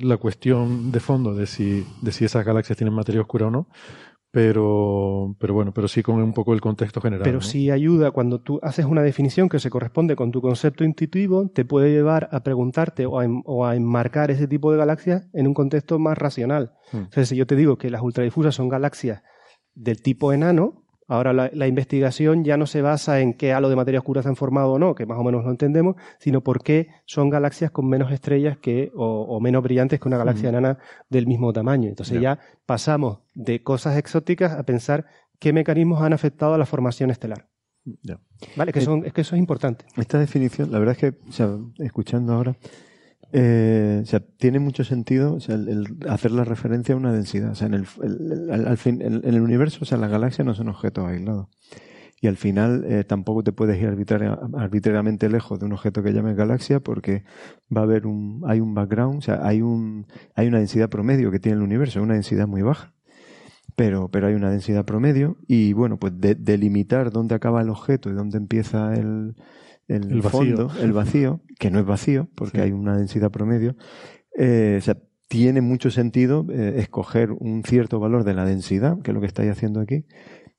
la 0.00 0.16
cuestión 0.18 0.92
de 0.92 1.00
fondo 1.00 1.34
de 1.34 1.46
si, 1.46 1.86
de 2.02 2.12
si 2.12 2.24
esas 2.24 2.44
galaxias 2.44 2.76
tienen 2.76 2.94
materia 2.94 3.20
oscura 3.20 3.46
o 3.46 3.50
no, 3.50 3.68
pero, 4.30 5.34
pero 5.38 5.54
bueno, 5.54 5.72
pero 5.72 5.88
sí 5.88 6.02
con 6.02 6.16
un 6.22 6.32
poco 6.32 6.52
el 6.54 6.60
contexto 6.60 7.00
general. 7.00 7.24
Pero 7.24 7.38
¿no? 7.38 7.42
sí 7.42 7.70
ayuda 7.70 8.10
cuando 8.10 8.40
tú 8.40 8.58
haces 8.62 8.84
una 8.86 9.02
definición 9.02 9.48
que 9.48 9.58
se 9.58 9.70
corresponde 9.70 10.16
con 10.16 10.30
tu 10.30 10.40
concepto 10.40 10.84
intuitivo, 10.84 11.48
te 11.48 11.64
puede 11.64 11.90
llevar 11.90 12.28
a 12.32 12.42
preguntarte 12.42 13.06
o 13.06 13.18
a, 13.18 13.24
en- 13.24 13.42
o 13.44 13.66
a 13.66 13.74
enmarcar 13.76 14.30
ese 14.30 14.46
tipo 14.46 14.70
de 14.72 14.78
galaxias 14.78 15.28
en 15.32 15.46
un 15.46 15.54
contexto 15.54 15.98
más 15.98 16.16
racional. 16.18 16.72
Mm. 16.92 16.96
Entonces, 16.98 17.28
si 17.30 17.36
yo 17.36 17.46
te 17.46 17.56
digo 17.56 17.78
que 17.78 17.90
las 17.90 18.02
ultradifusas 18.02 18.54
son 18.54 18.68
galaxias 18.68 19.22
del 19.74 20.02
tipo 20.02 20.32
enano, 20.32 20.84
ahora 21.08 21.32
la, 21.32 21.50
la 21.52 21.66
investigación 21.66 22.44
ya 22.44 22.56
no 22.56 22.66
se 22.66 22.80
basa 22.82 23.20
en 23.20 23.34
qué 23.34 23.52
halo 23.52 23.68
de 23.68 23.74
materia 23.76 23.98
oscura 23.98 24.22
se 24.22 24.28
han 24.28 24.36
formado 24.36 24.72
o 24.74 24.78
no, 24.78 24.94
que 24.94 25.06
más 25.06 25.18
o 25.18 25.24
menos 25.24 25.44
lo 25.44 25.50
entendemos, 25.50 25.96
sino 26.20 26.42
por 26.42 26.62
qué 26.62 26.88
son 27.06 27.30
galaxias 27.30 27.70
con 27.72 27.88
menos 27.88 28.12
estrellas 28.12 28.56
que, 28.58 28.92
o, 28.94 29.22
o 29.22 29.40
menos 29.40 29.62
brillantes 29.64 29.98
que 29.98 30.06
una 30.06 30.18
galaxia 30.18 30.50
Mm. 30.52 30.54
enana 30.54 30.78
del 31.08 31.26
mismo 31.26 31.52
tamaño. 31.52 31.88
Entonces 31.88 32.20
Ya. 32.20 32.36
ya 32.36 32.38
pasamos 32.66 33.18
de 33.34 33.62
cosas 33.64 33.96
exóticas 33.96 34.52
a 34.52 34.62
pensar 34.62 35.06
qué 35.40 35.52
mecanismos 35.52 36.00
han 36.02 36.12
afectado 36.12 36.54
a 36.54 36.58
la 36.58 36.66
formación 36.66 37.10
estelar. 37.10 37.48
Vale, 38.56 38.72
que 38.72 38.80
Eh, 38.80 39.02
es 39.06 39.12
que 39.14 39.20
eso 39.22 39.34
es 39.34 39.38
importante. 39.38 39.86
Esta 39.96 40.18
definición, 40.18 40.70
la 40.70 40.78
verdad 40.78 40.92
es 40.92 40.98
que, 40.98 41.18
o 41.28 41.32
sea, 41.32 41.48
escuchando 41.78 42.34
ahora, 42.34 42.54
eh, 43.32 44.00
o 44.02 44.06
sea, 44.06 44.20
tiene 44.20 44.58
mucho 44.58 44.84
sentido 44.84 45.38
el, 45.48 45.86
hacer 46.08 46.30
la 46.32 46.44
referencia 46.44 46.94
a 46.94 46.98
una 46.98 47.12
densidad. 47.12 47.50
O 47.50 47.54
sea, 47.54 47.66
en 47.66 47.74
el, 47.74 47.86
al, 48.50 48.78
en, 48.84 49.20
el 49.24 49.40
universo, 49.40 49.78
o 49.82 49.84
sea, 49.84 49.98
las 49.98 50.10
galaxias 50.10 50.46
no 50.46 50.54
son 50.54 50.68
objetos 50.68 51.06
aislados. 51.06 51.48
Y 52.20 52.26
al 52.26 52.36
final 52.36 52.84
eh, 52.88 53.04
tampoco 53.04 53.44
te 53.44 53.52
puedes 53.52 53.80
ir 53.80 53.88
arbitraria- 53.88 54.38
arbitrariamente 54.56 55.28
lejos 55.28 55.60
de 55.60 55.66
un 55.66 55.72
objeto 55.74 56.02
que 56.02 56.12
llames 56.12 56.36
galaxia 56.36 56.80
porque 56.80 57.22
va 57.74 57.82
a 57.82 57.84
haber 57.84 58.06
un, 58.06 58.42
hay 58.46 58.58
un 58.60 58.74
background, 58.74 59.18
o 59.18 59.22
sea, 59.22 59.46
hay 59.46 59.62
un, 59.62 60.06
hay 60.34 60.48
una 60.48 60.58
densidad 60.58 60.88
promedio 60.88 61.30
que 61.30 61.38
tiene 61.38 61.58
el 61.58 61.62
universo, 61.62 62.02
una 62.02 62.14
densidad 62.14 62.48
muy 62.48 62.62
baja. 62.62 62.92
Pero, 63.76 64.08
pero 64.10 64.26
hay 64.26 64.34
una 64.34 64.50
densidad 64.50 64.84
promedio 64.84 65.36
y 65.46 65.72
bueno, 65.72 65.98
pues 66.00 66.20
de- 66.20 66.34
delimitar 66.34 67.12
dónde 67.12 67.36
acaba 67.36 67.62
el 67.62 67.70
objeto 67.70 68.10
y 68.10 68.14
dónde 68.14 68.36
empieza 68.38 68.92
el, 68.94 69.36
el, 69.88 70.04
El 70.12 70.20
vacío. 70.22 70.30
fondo, 70.30 70.70
el 70.80 70.92
vacío, 70.92 71.40
que 71.58 71.70
no 71.70 71.78
es 71.80 71.86
vacío 71.86 72.28
porque 72.36 72.58
Sí. 72.58 72.62
hay 72.64 72.72
una 72.72 72.96
densidad 72.96 73.30
promedio, 73.30 73.74
eh, 74.38 74.76
o 74.78 74.82
sea, 74.82 74.96
tiene 75.28 75.60
mucho 75.60 75.90
sentido 75.90 76.46
eh, 76.50 76.74
escoger 76.76 77.32
un 77.32 77.62
cierto 77.64 77.98
valor 78.00 78.24
de 78.24 78.34
la 78.34 78.44
densidad, 78.44 79.00
que 79.02 79.10
es 79.10 79.14
lo 79.14 79.20
que 79.20 79.26
estáis 79.26 79.50
haciendo 79.50 79.80
aquí, 79.80 80.04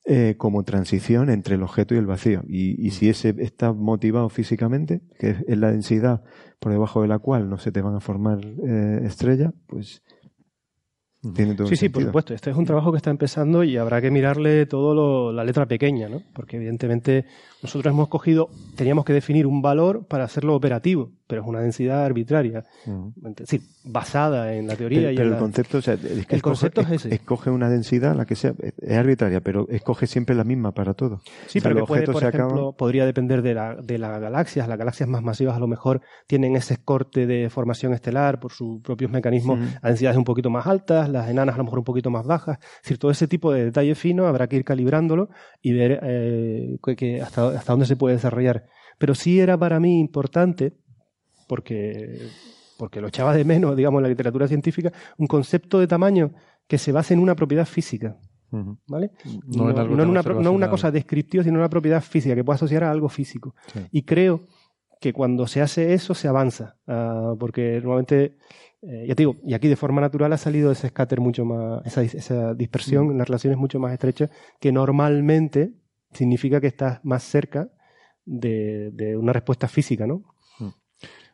eh, 0.06 0.34
como 0.38 0.62
transición 0.64 1.28
entre 1.30 1.56
el 1.56 1.62
objeto 1.62 1.94
y 1.94 1.98
el 1.98 2.06
vacío. 2.06 2.42
Y, 2.46 2.84
y 2.86 2.90
si 2.90 3.08
ese 3.08 3.34
está 3.38 3.72
motivado 3.72 4.28
físicamente, 4.28 5.02
que 5.18 5.30
es, 5.30 5.36
es 5.46 5.58
la 5.58 5.72
densidad 5.72 6.22
por 6.58 6.72
debajo 6.72 7.02
de 7.02 7.08
la 7.08 7.18
cual 7.18 7.48
no 7.50 7.58
se 7.58 7.72
te 7.72 7.80
van 7.82 7.94
a 7.96 8.00
formar 8.00 8.38
eh, 8.66 9.00
estrellas, 9.04 9.52
pues 9.66 10.02
tiene 11.34 11.54
todo 11.54 11.66
Sí, 11.66 11.76
sí, 11.76 11.88
por 11.90 12.02
supuesto. 12.02 12.32
Este 12.32 12.50
es 12.50 12.56
un 12.56 12.64
trabajo 12.64 12.92
que 12.92 12.96
está 12.96 13.10
empezando 13.10 13.62
y 13.62 13.76
habrá 13.76 14.00
que 14.00 14.10
mirarle 14.10 14.64
todo 14.66 14.94
lo- 14.94 15.32
la 15.32 15.44
letra 15.44 15.66
pequeña, 15.66 16.08
¿no? 16.08 16.22
Porque 16.34 16.56
evidentemente 16.56 17.26
nosotros 17.62 17.92
hemos 17.92 18.08
cogido, 18.08 18.48
teníamos 18.76 19.04
que 19.04 19.12
definir 19.12 19.46
un 19.46 19.60
valor 19.62 20.06
para 20.06 20.24
hacerlo 20.24 20.54
operativo, 20.54 21.10
pero 21.26 21.42
es 21.42 21.48
una 21.48 21.60
densidad 21.60 22.04
arbitraria, 22.04 22.64
es 23.28 23.36
decir, 23.36 23.60
basada 23.84 24.54
en 24.54 24.66
la 24.66 24.76
teoría 24.76 25.00
Pero, 25.00 25.10
y 25.12 25.16
pero 25.16 25.26
en 25.28 25.32
el 25.32 25.34
la- 25.34 25.40
concepto, 25.40 25.78
o 25.78 25.82
sea, 25.82 25.94
es 25.94 26.00
que 26.00 26.08
El 26.08 26.20
escoge- 26.24 26.40
concepto 26.40 26.80
es 26.82 26.90
es- 26.90 27.04
ese. 27.06 27.14
Escoge 27.14 27.50
una 27.50 27.68
densidad, 27.70 28.16
la 28.16 28.24
que 28.24 28.34
sea, 28.34 28.52
es 28.78 28.96
arbitraria, 28.96 29.40
pero 29.40 29.66
escoge 29.68 30.06
siempre 30.06 30.34
la 30.34 30.44
misma 30.44 30.72
para 30.72 30.94
todo. 30.94 31.20
Sí, 31.46 31.58
O 31.58 31.60
sea, 31.60 31.62
pero 31.62 31.74
los 31.74 31.82
que 31.84 31.88
puede, 31.88 32.06
por 32.06 32.22
ejemplo, 32.24 32.46
acaban- 32.68 32.76
podría 32.76 33.06
depender 33.06 33.42
de, 33.42 33.54
la, 33.54 33.76
de 33.76 33.98
las 33.98 34.20
galaxias. 34.20 34.66
Las 34.68 34.78
galaxias 34.78 35.08
más 35.08 35.22
masivas 35.22 35.56
a 35.56 35.60
lo 35.60 35.66
mejor 35.68 36.00
tienen 36.26 36.56
ese 36.56 36.78
corte 36.78 37.26
de 37.26 37.48
formación 37.50 37.92
estelar 37.94 38.40
por 38.40 38.52
sus 38.52 38.80
propios 38.82 39.10
mecanismos 39.10 39.58
a 39.82 39.88
densidades 39.88 40.16
un 40.18 40.24
poquito 40.24 40.50
más 40.50 40.66
altas, 40.66 41.08
las 41.08 41.28
enanas 41.28 41.54
a 41.54 41.58
lo 41.58 41.64
mejor 41.64 41.78
un 41.80 41.84
poquito 41.84 42.10
más 42.10 42.26
bajas. 42.26 42.58
Es 42.76 42.82
decir, 42.82 42.98
todo 42.98 43.10
ese 43.10 43.28
tipo 43.28 43.52
de 43.52 43.66
detalle 43.66 43.94
fino 43.94 44.26
habrá 44.26 44.48
que 44.48 44.56
ir 44.56 44.64
calibrándolo 44.64 45.28
y 45.62 45.72
ver 45.72 46.00
eh, 46.02 46.76
que- 46.84 46.96
que 46.96 47.22
hasta, 47.22 47.49
hasta 47.56 47.72
dónde 47.72 47.86
se 47.86 47.96
puede 47.96 48.16
desarrollar. 48.16 48.64
Pero 48.98 49.14
sí 49.14 49.40
era 49.40 49.56
para 49.56 49.80
mí 49.80 50.00
importante, 50.00 50.74
porque, 51.48 52.28
porque 52.78 53.00
lo 53.00 53.08
echaba 53.08 53.34
de 53.34 53.44
menos, 53.44 53.76
digamos, 53.76 53.98
en 54.00 54.04
la 54.04 54.08
literatura 54.08 54.46
científica, 54.48 54.92
un 55.18 55.26
concepto 55.26 55.78
de 55.78 55.86
tamaño 55.86 56.32
que 56.66 56.78
se 56.78 56.92
base 56.92 57.14
en 57.14 57.20
una 57.20 57.34
propiedad 57.34 57.66
física. 57.66 58.16
¿Vale? 58.88 59.12
No 59.46 59.68
algo 59.68 59.70
en 59.70 59.76
tan 59.76 60.08
una, 60.10 60.22
no 60.22 60.52
una 60.52 60.68
cosa 60.68 60.90
descriptiva, 60.90 61.44
sino 61.44 61.58
una 61.58 61.68
propiedad 61.68 62.02
física 62.02 62.34
que 62.34 62.42
pueda 62.42 62.56
asociar 62.56 62.82
a 62.82 62.90
algo 62.90 63.08
físico. 63.08 63.54
Sí. 63.72 63.80
Y 63.92 64.02
creo 64.02 64.46
que 65.00 65.12
cuando 65.12 65.46
se 65.46 65.62
hace 65.62 65.94
eso 65.94 66.14
se 66.14 66.26
avanza, 66.28 66.76
ah, 66.86 67.34
porque 67.38 67.80
normalmente 67.80 68.36
Eh, 68.82 69.04
ya 69.08 69.14
te 69.14 69.24
digo, 69.24 69.36
y 69.44 69.52
aquí 69.52 69.68
de 69.68 69.76
forma 69.76 70.00
natural 70.00 70.32
ha 70.32 70.38
salido 70.38 70.72
ese 70.72 70.88
scatter 70.88 71.20
mucho 71.20 71.44
más, 71.44 71.84
esa, 71.84 72.00
esa 72.00 72.54
dispersión 72.54 73.08
Mm. 73.08 73.10
en 73.10 73.18
las 73.18 73.28
relaciones 73.28 73.58
mucho 73.58 73.78
más 73.78 73.92
estrechas, 73.92 74.30
que 74.58 74.72
normalmente 74.72 75.74
significa 76.12 76.60
que 76.60 76.68
estás 76.68 77.04
más 77.04 77.22
cerca 77.22 77.68
de, 78.24 78.90
de 78.92 79.16
una 79.16 79.32
respuesta 79.32 79.68
física, 79.68 80.06
¿no? 80.06 80.22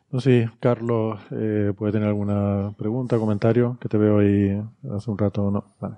No 0.09 0.21
sé 0.21 0.45
si 0.45 0.57
Carlos 0.61 1.19
eh, 1.31 1.73
puede 1.77 1.91
tener 1.91 2.07
alguna 2.07 2.73
pregunta, 2.77 3.17
comentario, 3.17 3.77
que 3.81 3.89
te 3.89 3.97
veo 3.97 4.19
ahí 4.19 4.57
hace 4.95 5.11
un 5.11 5.17
rato 5.17 5.43
o 5.43 5.51
no. 5.51 5.75
Vale. 5.81 5.97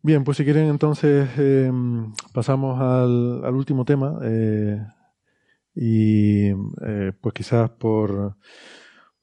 Bien, 0.00 0.24
pues 0.24 0.38
si 0.38 0.44
quieren 0.44 0.68
entonces 0.68 1.28
eh, 1.36 1.70
pasamos 2.32 2.80
al, 2.80 3.44
al 3.44 3.54
último 3.54 3.84
tema 3.84 4.18
eh, 4.22 4.80
y 5.74 6.48
eh, 6.48 7.12
pues 7.20 7.34
quizás 7.34 7.68
por, 7.70 8.36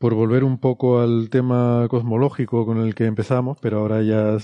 por 0.04 0.16
volver 0.16 0.44
un 0.44 0.58
poco 0.58 1.00
al 1.00 1.30
tema 1.30 1.88
cosmológico 1.90 2.66
con 2.66 2.78
el 2.80 2.94
que 2.94 3.06
empezamos, 3.06 3.58
pero 3.62 3.80
ahora 3.80 4.02
ya 4.02 4.38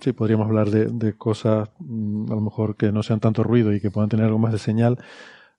sí 0.00 0.12
podríamos 0.12 0.48
hablar 0.48 0.70
de, 0.70 0.86
de 0.86 1.12
cosas 1.12 1.70
mm, 1.78 2.32
a 2.32 2.34
lo 2.34 2.40
mejor 2.40 2.76
que 2.76 2.90
no 2.90 3.04
sean 3.04 3.20
tanto 3.20 3.44
ruido 3.44 3.72
y 3.72 3.80
que 3.80 3.92
puedan 3.92 4.08
tener 4.08 4.26
algo 4.26 4.40
más 4.40 4.50
de 4.50 4.58
señal 4.58 4.98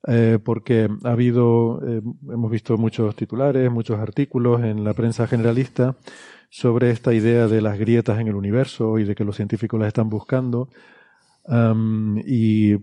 eh, 0.10 0.40
porque 0.44 0.90
ha 1.06 1.10
habido, 1.10 1.80
eh, 1.88 2.02
hemos 2.34 2.52
visto 2.52 2.78
muchos 2.78 3.16
titulares, 3.16 3.72
muchos 3.72 3.98
artículos 3.98 4.62
en 4.62 4.84
la 4.84 4.94
prensa 4.94 5.26
generalista 5.26 5.96
sobre 6.50 6.92
esta 6.92 7.14
idea 7.14 7.48
de 7.48 7.62
las 7.62 7.80
grietas 7.80 8.20
en 8.20 8.28
el 8.28 8.36
universo 8.36 9.00
y 9.00 9.06
de 9.06 9.16
que 9.16 9.24
los 9.24 9.38
científicos 9.38 9.80
las 9.80 9.88
están 9.88 10.10
buscando. 10.10 10.68
Y 12.26 12.76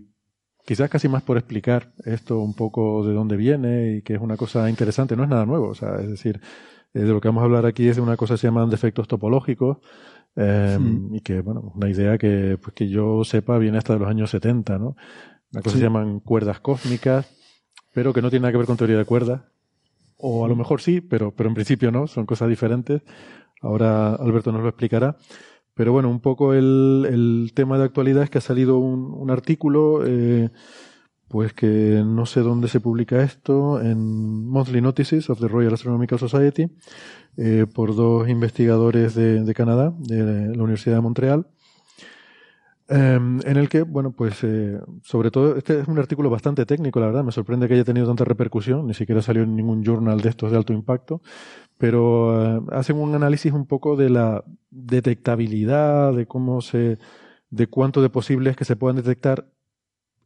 quizás 0.65 0.89
casi 0.89 1.07
más 1.09 1.23
por 1.23 1.37
explicar 1.37 1.91
esto 2.05 2.39
un 2.39 2.53
poco 2.53 3.05
de 3.05 3.13
dónde 3.13 3.35
viene 3.37 3.97
y 3.97 4.01
que 4.01 4.13
es 4.15 4.21
una 4.21 4.37
cosa 4.37 4.69
interesante, 4.69 5.15
no 5.15 5.23
es 5.23 5.29
nada 5.29 5.45
nuevo, 5.45 5.69
o 5.69 5.75
sea, 5.75 5.95
es 6.01 6.09
decir, 6.09 6.39
eh, 6.93 6.99
de 6.99 7.07
lo 7.11 7.19
que 7.21 7.27
vamos 7.27 7.41
a 7.41 7.45
hablar 7.45 7.65
aquí 7.65 7.87
es 7.87 7.95
de 7.97 8.01
una 8.01 8.15
cosa 8.17 8.35
que 8.35 8.39
se 8.39 8.47
llaman 8.47 8.69
defectos 8.69 9.07
topológicos, 9.07 9.77
eh, 10.35 10.77
Sí. 10.79 10.99
y 11.11 11.21
que, 11.21 11.41
bueno, 11.41 11.73
una 11.75 11.89
idea 11.89 12.17
que, 12.17 12.57
pues, 12.61 12.73
que 12.73 12.87
yo 12.89 13.23
sepa 13.23 13.57
viene 13.57 13.77
hasta 13.77 13.93
de 13.93 13.99
los 13.99 14.09
años 14.09 14.29
70, 14.31 14.77
¿no? 14.79 14.95
Una 15.51 15.61
cosa 15.61 15.63
que 15.63 15.69
Sí. 15.71 15.77
se 15.77 15.83
llaman 15.83 16.19
cuerdas 16.21 16.59
cósmicas, 16.59 17.27
pero 17.93 18.13
que 18.13 18.21
no 18.21 18.29
tiene 18.31 18.43
nada 18.43 18.51
que 18.53 18.57
ver 18.57 18.65
con 18.67 18.77
teoría 18.77 18.97
de 18.97 19.05
cuerdas. 19.05 19.41
O 20.17 20.45
a 20.45 20.47
lo 20.47 20.55
mejor 20.55 20.81
sí, 20.81 21.01
pero, 21.01 21.31
pero 21.35 21.49
en 21.49 21.55
principio 21.55 21.91
no, 21.91 22.07
son 22.07 22.25
cosas 22.25 22.49
diferentes. 22.49 23.01
Ahora 23.61 24.15
Alberto 24.15 24.51
nos 24.51 24.61
lo 24.63 24.69
explicará. 24.69 25.17
Pero 25.75 25.91
bueno, 25.91 26.09
un 26.09 26.19
poco 26.19 26.53
el, 26.53 27.07
el 27.09 27.51
tema 27.55 27.77
de 27.77 27.85
actualidad 27.85 28.23
es 28.23 28.29
que 28.29 28.37
ha 28.37 28.41
salido 28.41 28.77
un, 28.77 29.13
un 29.13 29.31
artículo, 29.31 30.05
eh, 30.05 30.49
pues 31.27 31.53
que 31.53 32.03
no 32.05 32.25
sé 32.25 32.41
dónde 32.41 32.67
se 32.67 32.79
publica 32.79 33.23
esto, 33.23 33.81
en 33.81 34.47
Monthly 34.47 34.81
Notices 34.81 35.29
of 35.29 35.39
the 35.39 35.47
Royal 35.47 35.73
Astronomical 35.73 36.19
Society, 36.19 36.67
eh, 37.37 37.65
por 37.73 37.95
dos 37.95 38.29
investigadores 38.29 39.15
de, 39.15 39.43
de 39.43 39.53
Canadá, 39.55 39.95
de 39.97 40.55
la 40.55 40.63
Universidad 40.63 40.97
de 40.97 41.01
Montreal, 41.01 41.47
Em, 42.89 43.39
en 43.45 43.57
el 43.57 43.69
que, 43.69 43.83
bueno, 43.83 44.11
pues 44.11 44.43
eh, 44.43 44.79
sobre 45.03 45.31
todo, 45.31 45.55
este 45.55 45.79
es 45.79 45.87
un 45.87 45.97
artículo 45.99 46.29
bastante 46.29 46.65
técnico, 46.65 46.99
la 46.99 47.05
verdad, 47.07 47.23
me 47.23 47.31
sorprende 47.31 47.67
que 47.67 47.75
haya 47.75 47.85
tenido 47.85 48.07
tanta 48.07 48.25
repercusión, 48.25 48.87
ni 48.87 48.93
siquiera 48.93 49.21
salió 49.21 49.43
en 49.43 49.55
ningún 49.55 49.83
journal 49.83 50.19
de 50.19 50.29
estos 50.29 50.51
de 50.51 50.57
alto 50.57 50.73
impacto, 50.73 51.21
pero 51.77 52.57
eh, 52.57 52.61
hacen 52.71 52.97
un 52.97 53.15
análisis 53.15 53.53
un 53.53 53.67
poco 53.67 53.95
de 53.95 54.09
la 54.09 54.43
detectabilidad, 54.69 56.13
de 56.13 56.25
cómo 56.27 56.61
se, 56.61 56.99
de 57.49 57.67
cuánto 57.67 58.01
de 58.01 58.09
posible 58.09 58.49
es 58.49 58.57
que 58.57 58.65
se 58.65 58.75
puedan 58.75 58.97
detectar 58.97 59.47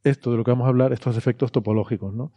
esto 0.02 0.32
de 0.32 0.38
lo 0.38 0.44
que 0.44 0.50
vamos 0.50 0.66
a 0.66 0.70
hablar, 0.70 0.92
estos 0.92 1.16
efectos 1.16 1.52
topológicos, 1.52 2.12
¿no? 2.14 2.32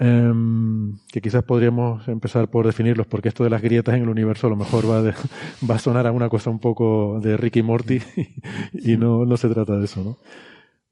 Em, 0.00 0.96
que 1.10 1.20
quizás 1.20 1.42
podríamos 1.42 2.06
empezar 2.06 2.48
por 2.48 2.64
definirlos, 2.64 3.08
porque 3.08 3.28
esto 3.28 3.42
de 3.42 3.50
las 3.50 3.60
grietas 3.60 3.96
en 3.96 4.02
el 4.02 4.08
universo 4.08 4.46
a 4.46 4.50
lo 4.50 4.56
mejor 4.56 4.88
va, 4.88 5.02
va 5.68 5.74
a 5.74 5.78
sonar 5.78 6.06
a 6.06 6.12
una 6.12 6.28
cosa 6.28 6.50
un 6.50 6.60
poco 6.60 7.18
de 7.20 7.36
Ricky 7.36 7.62
Morty 7.62 8.00
y 8.72 8.96
no, 8.96 9.24
no 9.24 9.36
se 9.36 9.48
trata 9.48 9.76
de 9.76 9.84
eso, 9.84 10.04
¿no? 10.04 10.16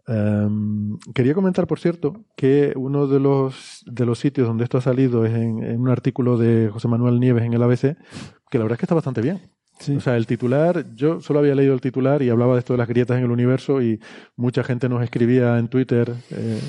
Em, 0.08 0.98
quería 1.14 1.34
comentar, 1.34 1.66
por 1.66 1.78
cierto, 1.78 2.24
que 2.36 2.72
uno 2.76 3.06
de 3.06 3.20
los, 3.20 3.84
de 3.86 4.06
los 4.06 4.18
sitios 4.18 4.46
donde 4.48 4.64
esto 4.64 4.78
ha 4.78 4.80
salido 4.80 5.24
es 5.24 5.34
en, 5.34 5.62
en 5.62 5.80
un 5.80 5.88
artículo 5.88 6.36
de 6.36 6.68
José 6.72 6.88
Manuel 6.88 7.20
Nieves 7.20 7.44
en 7.44 7.54
el 7.54 7.62
ABC, 7.62 7.96
que 8.50 8.58
la 8.58 8.64
verdad 8.64 8.72
es 8.72 8.78
que 8.78 8.86
está 8.86 8.94
bastante 8.94 9.20
bien. 9.20 9.55
O 9.96 10.00
sea, 10.00 10.16
el 10.16 10.26
titular, 10.26 10.86
yo 10.94 11.20
solo 11.20 11.40
había 11.40 11.54
leído 11.54 11.74
el 11.74 11.80
titular 11.80 12.22
y 12.22 12.30
hablaba 12.30 12.54
de 12.54 12.60
esto 12.60 12.72
de 12.72 12.78
las 12.78 12.88
grietas 12.88 13.18
en 13.18 13.24
el 13.24 13.30
universo 13.30 13.82
y 13.82 14.00
mucha 14.34 14.64
gente 14.64 14.88
nos 14.88 15.02
escribía 15.02 15.58
en 15.58 15.68
Twitter 15.68 16.14
eh, 16.30 16.60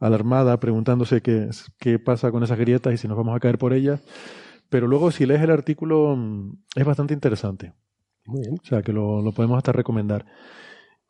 alarmada 0.00 0.58
preguntándose 0.58 1.22
qué, 1.22 1.48
qué 1.78 1.98
pasa 1.98 2.30
con 2.32 2.42
esas 2.42 2.58
grietas 2.58 2.92
y 2.92 2.96
si 2.96 3.08
nos 3.08 3.16
vamos 3.16 3.36
a 3.36 3.40
caer 3.40 3.58
por 3.58 3.72
ellas. 3.72 4.02
Pero 4.68 4.88
luego 4.88 5.10
si 5.12 5.26
lees 5.26 5.42
el 5.42 5.50
artículo 5.50 6.16
mm, 6.16 6.58
es 6.74 6.84
bastante 6.84 7.14
interesante. 7.14 7.72
Muy 8.26 8.40
bien. 8.40 8.54
O 8.60 8.66
sea, 8.66 8.82
que 8.82 8.92
lo, 8.92 9.22
lo 9.22 9.32
podemos 9.32 9.56
hasta 9.56 9.72
recomendar. 9.72 10.26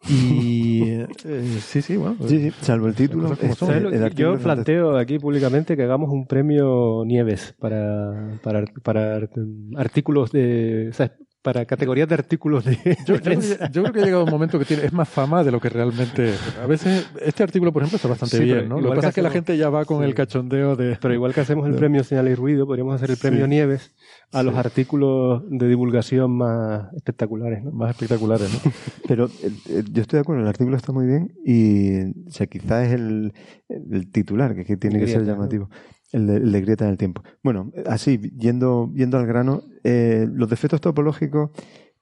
Y 0.09 0.83
eh, 1.25 1.59
sí, 1.61 1.83
sí, 1.83 1.97
bueno. 1.97 2.17
Sí, 2.27 2.39
sí, 2.39 2.51
salvo 2.61 2.87
el 2.87 2.95
título. 2.95 3.25
cosas 3.25 3.39
como 3.39 3.53
este, 3.53 3.59
son. 3.59 3.69
¿Sabes 3.69 3.83
lo 3.83 3.91
el 3.91 4.15
yo 4.15 4.39
planteo 4.39 4.97
aquí 4.97 5.19
públicamente 5.19 5.77
que 5.77 5.83
hagamos 5.83 6.11
un 6.11 6.27
premio 6.27 7.05
Nieves 7.07 7.55
para, 7.59 8.39
para, 8.43 8.65
para 8.83 9.21
mm, 9.35 9.77
artículos 9.77 10.33
de. 10.33 10.89
o 10.91 10.93
sea, 10.93 11.17
para 11.47 11.65
categorías 11.65 12.09
de 12.09 12.15
artículos 12.17 12.65
de. 12.65 12.77
Yo, 13.07 13.21
creo 13.21 13.93
que 13.93 14.01
ha 14.01 14.05
llegado 14.05 14.25
un 14.25 14.31
momento 14.31 14.59
que 14.59 14.65
tiene, 14.65 14.85
es 14.85 14.93
más 14.93 15.09
fama 15.09 15.45
de 15.45 15.53
lo 15.53 15.61
que 15.61 15.69
realmente. 15.69 16.35
A 16.61 16.67
veces, 16.67 17.09
este 17.25 17.45
artículo, 17.45 17.73
por 17.73 17.83
ejemplo, 17.83 17.95
está 17.95 18.09
bastante 18.09 18.39
Sí, 18.39 18.43
bien, 18.43 18.69
¿no? 18.69 18.81
Lo 18.81 18.91
que 18.91 18.97
pasa 18.97 19.03
que 19.03 19.09
es 19.11 19.15
que 19.15 19.23
la 19.23 19.31
gente 19.31 19.57
ya 19.57 19.71
va 19.71 19.85
con 19.85 20.01
sí. 20.01 20.07
el 20.07 20.15
cachondeo 20.17 20.75
de. 20.75 20.99
Pero 21.01 21.15
igual 21.15 21.33
que 21.33 21.43
hacemos 21.43 21.69
el 21.69 21.75
premio 21.77 22.03
Señal 22.03 22.27
y 22.27 22.35
Ruido, 22.35 22.67
podríamos 22.67 22.97
hacer 22.97 23.13
el 23.13 23.17
premio 23.17 23.45
Sí. 23.45 23.51
Nieves 23.51 23.95
a 24.33 24.43
los 24.43 24.57
artículos 24.57 25.45
de 25.49 25.69
divulgación 25.69 26.33
más 26.33 26.93
espectaculares, 26.95 27.63
¿no? 27.63 27.71
más 27.71 27.91
espectaculares, 27.91 28.53
¿no? 28.53 28.73
Pero 29.07 29.27
eh, 29.27 29.51
eh, 29.69 29.83
yo 29.93 30.03
estoy 30.03 30.17
de 30.17 30.23
acuerdo, 30.23 30.43
el 30.43 30.49
artículo 30.49 30.77
está 30.77 30.91
muy 30.91 31.07
bien 31.07 31.33
y 31.45 32.27
o 32.27 32.31
sea, 32.31 32.49
quizás 32.49 32.89
es 32.89 32.95
el, 32.95 33.33
el 33.69 34.11
titular 34.11 34.57
que, 34.57 34.77
tiene 34.77 34.99
que 34.99 35.07
ser 35.07 35.23
¿no? 35.23 35.69
El, 36.13 36.53
de, 36.53 36.61
grieta 36.61 36.85
en 36.85 36.93
el 36.93 36.97
tiempo. 36.99 37.23
Bueno, 37.43 37.73
así, 37.87 38.19
yendo, 38.39 38.93
yendo 38.95 39.19
al 39.19 39.27
grano, 39.27 39.63
eh, 39.85 40.27
los 40.33 40.49
defectos 40.49 40.81
topológicos 40.81 41.51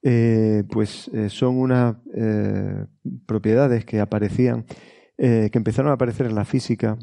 eh, 0.02 0.64
pues 0.70 1.08
eh, 1.14 1.30
son 1.30 1.56
unas 1.56 1.96
propiedades 3.26 3.84
que 3.84 4.00
aparecían, 4.00 4.64
que 5.16 5.50
empezaron 5.52 5.90
a 5.90 5.94
aparecer 5.94 6.26
en 6.26 6.34
la 6.34 6.44
física 6.44 6.98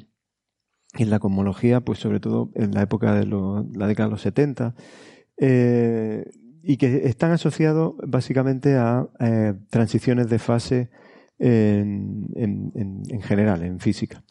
y 0.98 1.04
en 1.04 1.10
la 1.10 1.20
cosmología, 1.20 1.80
pues 1.82 2.00
sobre 2.00 2.20
todo 2.20 2.52
en 2.56 2.72
la 2.72 2.82
época 2.82 3.14
de 3.16 3.26
lo- 3.26 3.66
la 3.74 3.88
década 3.88 4.08
de 4.10 4.12
los 4.12 4.22
70, 4.22 4.76
eh, 5.38 6.26
y 6.64 6.78
que 6.78 7.08
están 7.08 7.32
asociados 7.32 7.96
básicamente 8.06 8.76
a 8.76 9.08
transiciones 9.70 10.30
de 10.30 10.38
fase 10.40 10.90
en 11.40 13.22
general, 13.24 13.64
en 13.64 13.80
física. 13.80 14.24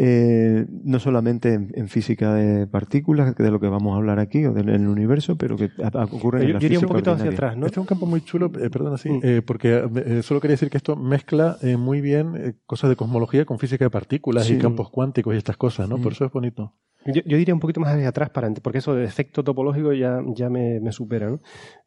Eh, 0.00 0.64
no 0.84 1.00
solamente 1.00 1.54
en, 1.54 1.72
en 1.74 1.88
física 1.88 2.32
de 2.32 2.68
partículas, 2.68 3.34
que 3.34 3.42
de 3.42 3.50
lo 3.50 3.58
que 3.58 3.66
vamos 3.66 3.94
a 3.94 3.96
hablar 3.96 4.20
aquí, 4.20 4.44
o 4.46 4.52
del 4.52 4.68
en 4.68 4.82
el 4.82 4.86
universo, 4.88 5.36
pero 5.36 5.56
que 5.56 5.70
a- 5.82 5.88
a- 6.02 6.04
ocurre 6.04 6.42
en 6.42 6.46
Yo, 6.46 6.54
la 6.54 6.60
yo 6.60 6.66
iría 6.66 6.78
un 6.78 6.86
poquito 6.86 7.10
hacia 7.10 7.30
atrás, 7.32 7.56
¿no? 7.56 7.66
Este 7.66 7.80
es 7.80 7.82
un 7.82 7.86
campo 7.86 8.06
muy 8.06 8.20
chulo, 8.20 8.46
eh, 8.60 8.70
perdona, 8.70 8.96
sí, 8.96 9.10
Mm. 9.10 9.20
eh, 9.24 9.42
porque 9.44 9.82
eh, 10.06 10.22
solo 10.22 10.40
quería 10.40 10.52
decir 10.52 10.70
que 10.70 10.76
esto 10.76 10.94
mezcla 10.94 11.56
eh, 11.62 11.76
muy 11.76 12.00
bien 12.00 12.34
eh, 12.36 12.54
cosas 12.64 12.90
de 12.90 12.94
cosmología 12.96 13.44
con 13.44 13.58
física 13.58 13.84
de 13.86 13.90
partículas 13.90 14.46
Sí. 14.46 14.54
y 14.54 14.58
campos 14.58 14.88
cuánticos 14.88 15.34
y 15.34 15.38
estas 15.38 15.56
cosas, 15.56 15.88
¿no? 15.88 15.98
Mm. 15.98 16.02
Por 16.02 16.12
eso 16.12 16.24
es 16.26 16.30
bonito. 16.30 16.74
Yo, 17.04 17.22
yo 17.26 17.36
diría 17.36 17.54
un 17.54 17.60
poquito 17.60 17.80
más 17.80 17.92
hacia 17.92 18.08
atrás, 18.08 18.30
para, 18.30 18.48
porque 18.54 18.78
eso 18.78 18.94
de 18.94 19.04
efecto 19.04 19.42
topológico 19.42 19.92
ya, 19.94 20.20
ya 20.36 20.48
me, 20.48 20.78
me 20.78 20.92
supera. 20.92 21.28
¿no? 21.28 21.40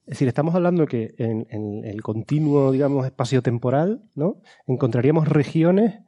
Es 0.06 0.12
decir, 0.16 0.28
estamos 0.28 0.54
hablando 0.54 0.86
que 0.86 1.14
en, 1.18 1.48
en 1.50 1.86
el 1.86 2.02
continuo, 2.02 2.72
digamos, 2.74 3.06
espacio-temporal, 3.06 4.02
¿no? 4.16 4.42
encontraríamos 4.68 5.30
regiones 5.30 6.02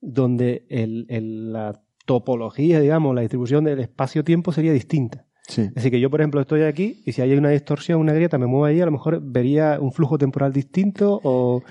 donde 0.00 0.66
el, 0.68 1.06
el- 1.08 1.52
la 1.52 1.80
topología, 2.06 2.80
digamos, 2.80 3.14
la 3.14 3.20
distribución 3.20 3.64
del 3.64 3.80
espacio-tiempo 3.80 4.52
sería 4.52 4.72
distinta. 4.72 5.26
Sí. 5.46 5.68
Decir, 5.74 5.90
que 5.90 6.00
yo, 6.00 6.10
por 6.10 6.20
ejemplo, 6.20 6.40
estoy 6.40 6.62
aquí 6.62 7.02
y 7.04 7.12
si 7.12 7.22
hay 7.22 7.32
una 7.34 7.50
distorsión, 7.50 8.00
una 8.00 8.12
grieta, 8.12 8.38
me 8.38 8.46
muevo 8.46 8.64
ahí, 8.64 8.80
a 8.80 8.86
lo 8.86 8.92
mejor 8.92 9.20
vería 9.22 9.78
un 9.80 9.92
flujo 9.92 10.16
temporal 10.18 10.52
distinto 10.52 11.20
o... 11.24 11.62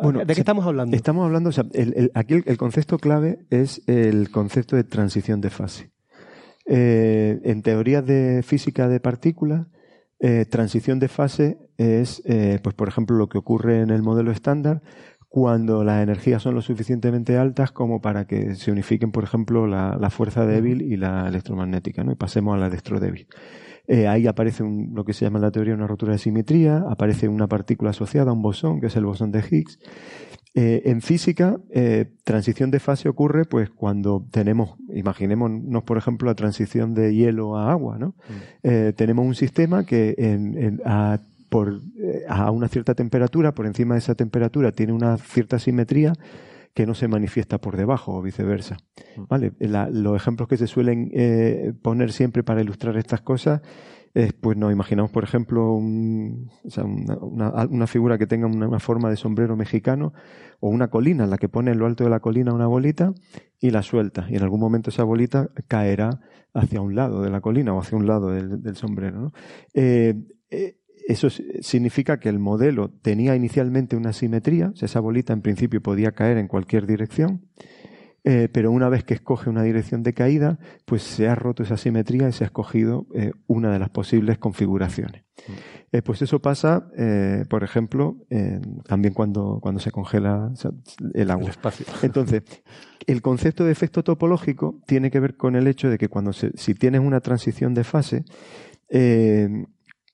Bueno, 0.00 0.18
¿De 0.24 0.34
qué 0.34 0.40
estamos 0.40 0.66
hablando? 0.66 0.94
Estamos 0.94 1.24
hablando, 1.24 1.48
o 1.48 1.52
sea, 1.52 1.64
el- 1.72 1.94
el- 1.96 2.10
aquí 2.14 2.34
el, 2.34 2.42
el 2.46 2.56
concepto 2.58 2.98
clave 2.98 3.46
es 3.50 3.82
el 3.88 4.30
concepto 4.30 4.76
de 4.76 4.84
transición 4.84 5.40
de 5.40 5.50
fase. 5.50 5.90
Eh, 6.66 7.40
en 7.44 7.62
teorías 7.62 8.04
de 8.04 8.42
física 8.42 8.88
de 8.88 9.00
partículas, 9.00 9.66
eh, 10.18 10.44
transición 10.50 10.98
de 10.98 11.08
fase 11.08 11.58
es, 11.78 12.22
eh, 12.26 12.58
pues 12.62 12.74
por 12.74 12.88
ejemplo, 12.88 13.16
lo 13.16 13.28
que 13.28 13.38
ocurre 13.38 13.80
en 13.80 13.90
el 13.90 14.02
modelo 14.02 14.32
estándar 14.32 14.82
cuando 15.28 15.84
las 15.84 16.02
energías 16.02 16.42
son 16.42 16.54
lo 16.54 16.62
suficientemente 16.62 17.36
altas 17.36 17.70
como 17.72 18.00
para 18.00 18.26
que 18.26 18.54
se 18.54 18.70
unifiquen, 18.72 19.10
por 19.12 19.24
ejemplo, 19.24 19.66
la, 19.66 19.96
la 20.00 20.10
fuerza 20.10 20.46
débil 20.46 20.82
y 20.82 20.96
la 20.96 21.28
electromagnética, 21.28 22.04
¿no? 22.04 22.12
y 22.12 22.14
pasemos 22.14 22.54
a 22.54 22.58
la 22.58 22.66
electrodébil. 22.68 23.26
Eh, 23.88 24.08
ahí 24.08 24.26
aparece 24.26 24.62
un- 24.62 24.92
lo 24.94 25.04
que 25.04 25.12
se 25.12 25.24
llama 25.24 25.38
en 25.38 25.42
la 25.42 25.50
teoría 25.52 25.74
una 25.74 25.86
rotura 25.86 26.12
de 26.12 26.18
simetría, 26.18 26.84
aparece 26.88 27.28
una 27.28 27.46
partícula 27.48 27.90
asociada 27.90 28.30
a 28.30 28.34
un 28.34 28.42
bosón, 28.42 28.80
que 28.80 28.86
es 28.86 28.96
el 28.96 29.04
bosón 29.04 29.30
de 29.32 29.44
Higgs, 29.48 29.78
Eh, 30.58 30.88
en 30.90 31.02
física, 31.02 31.58
eh, 31.68 32.06
transición 32.24 32.70
de 32.70 32.80
fase 32.80 33.10
ocurre 33.10 33.44
pues 33.44 33.68
cuando 33.68 34.24
tenemos, 34.30 34.76
imaginémonos 34.94 35.82
por 35.82 35.98
ejemplo 35.98 36.28
la 36.30 36.34
transición 36.34 36.94
de 36.94 37.14
hielo 37.14 37.58
a 37.58 37.70
agua, 37.70 37.98
¿no? 37.98 38.14
Eh, 38.62 38.94
tenemos 38.96 39.26
un 39.26 39.34
sistema 39.34 39.84
que 39.84 40.14
en- 40.16 40.56
en- 40.56 40.80
a, 40.86 41.18
por, 41.56 41.80
eh, 41.98 42.24
a 42.28 42.50
una 42.50 42.68
cierta 42.68 42.94
temperatura, 42.94 43.54
por 43.54 43.64
encima 43.64 43.94
de 43.94 44.00
esa 44.00 44.14
temperatura, 44.14 44.72
tiene 44.72 44.92
una 44.92 45.16
cierta 45.16 45.58
simetría 45.58 46.12
que 46.74 46.84
no 46.84 46.92
se 46.94 47.08
manifiesta 47.08 47.56
por 47.58 47.78
debajo 47.78 48.14
o 48.14 48.20
viceversa. 48.20 48.76
¿Vale? 49.30 49.52
La- 49.58 49.88
los 49.88 50.14
ejemplos 50.16 50.48
que 50.50 50.58
se 50.58 50.66
suelen 50.66 51.10
eh, 51.14 51.72
poner 51.80 52.12
siempre 52.12 52.42
para 52.42 52.60
ilustrar 52.60 52.98
estas 52.98 53.22
cosas 53.22 53.62
es, 54.12 54.34
pues 54.34 54.58
nos 54.58 54.70
imaginamos, 54.70 55.10
por 55.10 55.24
ejemplo, 55.24 55.72
un- 55.72 56.50
o 56.64 56.68
sea, 56.70 56.84
una, 56.84 57.16
una- 57.16 57.66
una 57.70 57.86
figura 57.86 58.18
que 58.18 58.26
tenga 58.26 58.46
una, 58.46 58.68
una 58.68 58.78
forma 58.78 59.08
de 59.08 59.16
sombrero 59.16 59.56
mexicano 59.56 60.12
o 60.60 60.68
una 60.68 60.88
colina 60.88 61.24
en 61.24 61.30
la 61.30 61.38
que 61.38 61.48
pone 61.48 61.70
en 61.70 61.78
lo 61.78 61.86
alto 61.86 62.04
de 62.04 62.10
la 62.10 62.20
colina 62.20 62.52
una 62.52 62.66
bolita 62.66 63.14
y 63.58 63.70
la 63.70 63.80
suelta. 63.82 64.26
Y 64.28 64.36
en 64.36 64.42
algún 64.42 64.60
momento 64.60 64.90
esa 64.90 65.04
bolita 65.04 65.48
caerá 65.68 66.20
hacia 66.52 66.82
un 66.82 66.94
lado 66.94 67.22
de 67.22 67.30
la 67.30 67.40
colina 67.40 67.72
o 67.72 67.80
hacia 67.80 67.96
un 67.96 68.06
lado 68.06 68.28
del, 68.30 68.62
del 68.62 68.76
sombrero. 68.76 69.18
¿no? 69.20 69.32
Eh, 69.72 70.14
eh, 70.50 70.76
eso 71.06 71.28
significa 71.30 72.18
que 72.18 72.28
el 72.28 72.38
modelo 72.38 72.90
tenía 73.02 73.36
inicialmente 73.36 73.96
una 73.96 74.12
simetría, 74.12 74.70
o 74.70 74.76
sea, 74.76 74.86
esa 74.86 75.00
bolita 75.00 75.32
en 75.32 75.40
principio 75.42 75.80
podía 75.80 76.12
caer 76.12 76.36
en 76.38 76.48
cualquier 76.48 76.86
dirección, 76.86 77.42
eh, 78.24 78.48
pero 78.52 78.72
una 78.72 78.88
vez 78.88 79.04
que 79.04 79.14
escoge 79.14 79.48
una 79.48 79.62
dirección 79.62 80.02
de 80.02 80.12
caída, 80.12 80.58
pues 80.84 81.02
se 81.04 81.28
ha 81.28 81.36
roto 81.36 81.62
esa 81.62 81.76
simetría 81.76 82.28
y 82.28 82.32
se 82.32 82.42
ha 82.42 82.48
escogido 82.48 83.06
eh, 83.14 83.30
una 83.46 83.70
de 83.72 83.78
las 83.78 83.90
posibles 83.90 84.36
configuraciones. 84.38 85.22
Eh, 85.92 86.02
pues 86.02 86.22
eso 86.22 86.40
pasa, 86.40 86.88
por 87.48 87.62
ejemplo, 87.62 88.16
también 88.88 89.14
cuando, 89.14 89.60
cuando 89.62 89.80
se 89.80 89.92
congela 89.92 90.50
o 90.52 90.56
sea, 90.56 90.72
el 91.14 91.30
agua. 91.30 91.44
El 91.44 91.50
espacio. 91.50 91.86
Entonces, 92.02 92.42
el 93.06 93.22
concepto 93.22 93.64
de 93.64 93.70
efecto 93.70 94.02
topológico 94.02 94.80
tiene 94.86 95.12
que 95.12 95.20
ver 95.20 95.36
con 95.36 95.54
el 95.54 95.68
hecho 95.68 95.88
de 95.88 95.98
que 95.98 96.08
cuando 96.08 96.32
se- 96.32 96.50
si 96.56 96.74
tienes 96.74 97.00
una 97.02 97.20
transición 97.20 97.74
de 97.74 97.84
fase, 97.84 98.24
eh, 98.88 99.66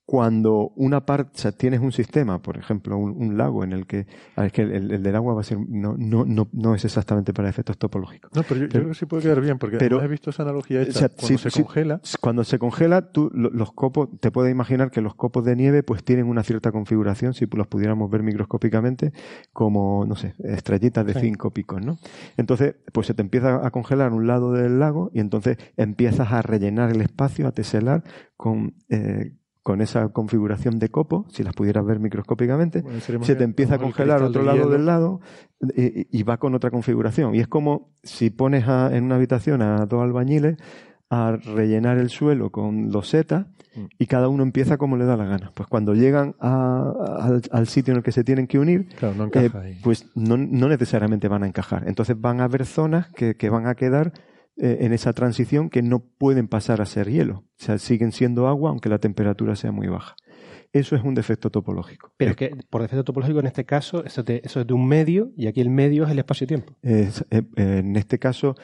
cuando 0.04 0.72
una 0.76 1.06
parte, 1.06 1.30
o 1.34 1.38
sea, 1.38 1.52
tienes 1.52 1.80
un 1.80 1.92
sistema, 1.92 2.42
por 2.42 2.56
ejemplo, 2.58 2.96
un, 2.98 3.12
un 3.16 3.38
lago 3.38 3.62
en 3.64 3.72
el 3.72 3.86
que, 3.86 4.06
ah, 4.36 4.46
es 4.46 4.52
que 4.52 4.62
el, 4.62 4.90
el 4.90 5.02
del 5.02 5.14
agua 5.16 5.34
va 5.34 5.40
a 5.42 5.44
ser, 5.44 5.58
no, 5.58 5.94
no, 5.96 6.24
no, 6.24 6.48
no 6.52 6.74
es 6.74 6.84
exactamente 6.84 7.32
para 7.32 7.48
efectos 7.48 7.78
topológicos. 7.78 8.30
No, 8.34 8.42
pero 8.42 8.60
yo, 8.62 8.68
creo 8.68 8.88
que 8.88 8.94
sí 8.94 9.06
puede 9.06 9.22
quedar 9.22 9.40
bien, 9.40 9.58
porque 9.58 9.78
pero- 9.78 10.02
he 10.02 10.08
visto 10.08 10.30
esa 10.30 10.42
analogía 10.42 10.82
hecha 10.82 10.90
o 10.90 10.94
sea, 10.94 11.08
cuando 11.08 11.38
se 11.38 11.50
congela. 11.62 12.00
Cuando 12.20 12.44
se 12.44 12.58
congela, 12.58 13.12
tú, 13.12 13.30
lo- 13.32 13.50
los 13.50 13.72
copos, 13.72 14.08
te 14.20 14.30
puedes 14.30 14.50
imaginar 14.52 14.90
que 14.90 15.00
los 15.00 15.14
copos 15.14 15.44
de 15.44 15.54
nieve 15.56 15.82
pues 15.82 16.02
tienen 16.04 16.26
una 16.26 16.42
cierta 16.42 16.72
configuración, 16.72 17.32
si 17.32 17.46
los 17.46 17.66
pudiéramos 17.68 18.10
ver 18.10 18.22
microscópicamente, 18.22 19.12
como, 19.52 20.04
no 20.06 20.16
sé, 20.16 20.34
estrellitas 20.44 21.06
de 21.06 21.14
Sí. 21.14 21.20
cinco 21.20 21.52
picos, 21.52 21.80
¿no? 21.84 21.98
Entonces, 22.36 22.74
pues 22.92 23.06
se 23.06 23.14
te 23.14 23.22
empieza 23.22 23.64
a 23.66 23.70
congelar 23.70 24.12
un 24.12 24.26
lado 24.26 24.52
del 24.52 24.78
lago 24.80 25.10
y 25.14 25.20
entonces 25.20 25.58
empiezas 25.76 26.32
a 26.32 26.42
rellenar 26.42 26.90
el 26.90 27.00
espacio, 27.02 27.46
a 27.46 27.52
teselar 27.52 28.02
con, 28.36 28.74
eh, 28.88 29.32
con 29.62 29.80
esa 29.80 30.08
configuración 30.08 30.78
de 30.78 30.88
copo, 30.90 31.24
si 31.28 31.42
las 31.44 31.54
pudieras 31.54 31.84
ver 31.86 32.00
microscópicamente, 32.00 32.82
Bueno, 32.82 33.00
se 33.00 33.36
te 33.36 33.44
empieza 33.44 33.76
a 33.76 33.78
congelar 33.78 34.22
otro 34.22 34.42
lado 34.42 34.68
del 34.68 34.86
lado 34.86 35.20
eh, 35.76 36.06
y, 36.10 36.22
va 36.24 36.38
con 36.38 36.54
otra 36.54 36.70
configuración. 36.70 37.34
Y 37.34 37.40
es 37.40 37.46
como 37.48 37.90
si 38.02 38.30
pones 38.30 38.66
a- 38.66 38.94
en 38.96 39.04
una 39.04 39.14
habitación 39.16 39.62
a 39.62 39.86
dos 39.86 40.02
albañiles 40.02 40.56
a 41.10 41.36
rellenar 41.36 41.98
el 41.98 42.08
suelo 42.10 42.50
con 42.50 42.90
losetas 42.90 43.46
Mm. 43.76 43.84
y 43.98 44.06
cada 44.06 44.28
uno 44.28 44.42
empieza 44.42 44.76
como 44.76 44.96
le 44.96 45.04
da 45.06 45.16
la 45.16 45.24
gana. 45.26 45.50
Pues 45.54 45.68
cuando 45.68 45.94
llegan 45.94 46.34
a- 46.40 46.92
al, 47.20 47.42
al 47.52 47.66
sitio 47.68 47.92
en 47.92 47.98
el 47.98 48.02
que 48.02 48.12
se 48.12 48.24
tienen 48.24 48.46
que 48.46 48.58
unir, 48.58 48.88
Claro, 48.98 49.14
no 49.14 49.30
eh, 49.32 49.78
pues 49.82 50.10
no, 50.14 50.36
no 50.36 50.68
necesariamente 50.68 51.28
van 51.28 51.42
a 51.44 51.46
encajar. 51.46 51.84
Entonces 51.86 52.20
van 52.20 52.40
a 52.40 52.44
haber 52.44 52.66
zonas 52.66 53.08
que, 53.14 53.34
que 53.36 53.48
van 53.48 53.66
a 53.66 53.74
quedar 53.74 54.12
eh, 54.56 54.78
en 54.80 54.92
esa 54.92 55.12
transición 55.12 55.70
que 55.70 55.82
no 55.82 56.00
pueden 56.00 56.48
pasar 56.48 56.80
a 56.80 56.86
ser 56.86 57.10
hielo. 57.10 57.44
O 57.60 57.64
sea, 57.64 57.78
siguen 57.78 58.12
siendo 58.12 58.48
agua 58.48 58.70
aunque 58.70 58.88
la 58.88 58.98
temperatura 58.98 59.56
sea 59.56 59.72
muy 59.72 59.88
baja. 59.88 60.14
Eso 60.72 60.96
es 60.96 61.02
un 61.02 61.14
defecto 61.14 61.50
topológico. 61.50 62.12
Pero 62.16 62.30
es 62.30 62.36
que 62.36 62.50
por 62.70 62.80
defecto 62.82 63.04
topológico 63.04 63.40
en 63.40 63.46
este 63.46 63.64
caso, 63.66 64.04
eso, 64.04 64.20
es 64.22 64.26
de- 64.26 64.40
eso 64.44 64.60
es 64.60 64.66
de 64.66 64.72
un 64.74 64.86
medio 64.88 65.30
y 65.36 65.46
aquí 65.46 65.60
el 65.60 65.68
medio 65.70 66.04
es 66.04 66.10
el 66.10 66.18
espacio-tiempo. 66.18 66.74
Es- 66.82 67.24
eh, 67.30 67.42
eh, 67.56 67.78
en 67.84 67.96
este 67.96 68.18
caso, 68.18 68.54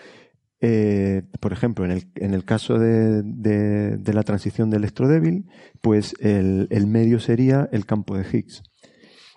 eh, 0.61 1.23
por 1.41 1.53
ejemplo, 1.53 1.85
en 1.85 1.91
el, 1.93 2.05
en 2.17 2.35
el 2.35 2.45
caso 2.45 2.79
de, 2.79 3.23
de- 3.23 3.97
de 3.99 4.13
la 4.15 4.23
transición 4.23 4.71
de 4.71 4.79
electrodébil, 4.79 5.45
pues 5.81 6.15
el, 6.21 6.67
el 6.71 6.87
medio 6.87 7.21
sería 7.21 7.69
el 7.73 7.85
campo 7.87 8.17
de 8.17 8.25
Higgs. 8.25 8.63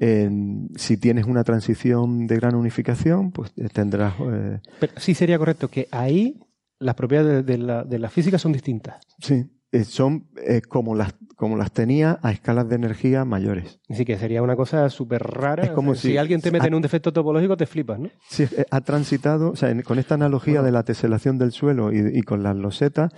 En- 0.04 0.70
si 0.76 0.98
tienes 0.98 1.26
una 1.26 1.44
transición 1.44 2.26
de 2.26 2.36
gran 2.38 2.56
unificación, 2.56 3.32
pues 3.32 3.52
eh, 3.56 3.70
tendrás... 3.72 4.16
eh, 4.20 4.60
Pero 4.80 4.94
sí 4.98 5.14
sería 5.14 5.38
correcto 5.38 5.68
que 5.68 5.88
ahí 5.92 6.40
las 6.80 6.96
propiedades 6.96 7.46
de, 7.46 7.58
de 7.58 7.58
la, 7.64 7.84
de 7.84 8.00
la 8.00 8.10
física 8.10 8.40
son 8.40 8.52
distintas. 8.52 8.96
sí, 9.20 9.46
eh, 9.72 9.84
son 9.86 10.28
eh, 10.46 10.62
como, 10.68 10.96
las, 10.96 11.14
como 11.38 11.56
las 11.56 11.72
tenía 11.72 12.20
a 12.24 12.32
escalas 12.32 12.68
de 12.68 12.76
energía 12.76 13.24
mayores. 13.26 13.80
Así 13.90 14.04
que 14.04 14.18
sería 14.18 14.42
una 14.42 14.56
cosa 14.56 14.90
súper 14.90 15.22
rara. 15.24 15.64
Es 15.66 15.70
como 15.72 15.92
O 15.92 15.94
sea, 15.94 16.02
si, 16.02 16.08
si- 16.10 16.18
alguien 16.18 16.42
te 16.42 16.52
mete 16.52 16.68
en 16.68 16.74
un 16.74 16.82
defecto 16.82 17.14
topológico, 17.14 17.56
te 17.56 17.68
flipas, 17.68 18.00
¿no? 18.00 18.10
Sí, 18.28 18.46
ha 18.72 18.82
transitado, 18.82 19.52
o 19.52 19.56
sea, 19.56 19.70
en- 19.70 19.84
con 19.84 19.98
esta 20.00 20.16
analogía 20.16 20.62
de 20.64 20.72
la 20.72 20.82
teselación 20.84 21.38
del 21.38 21.52
suelo 21.52 21.94
y, 21.94 22.00
y 22.18 22.22
con 22.24 22.42
las 22.44 22.56
losetas, 22.58 23.14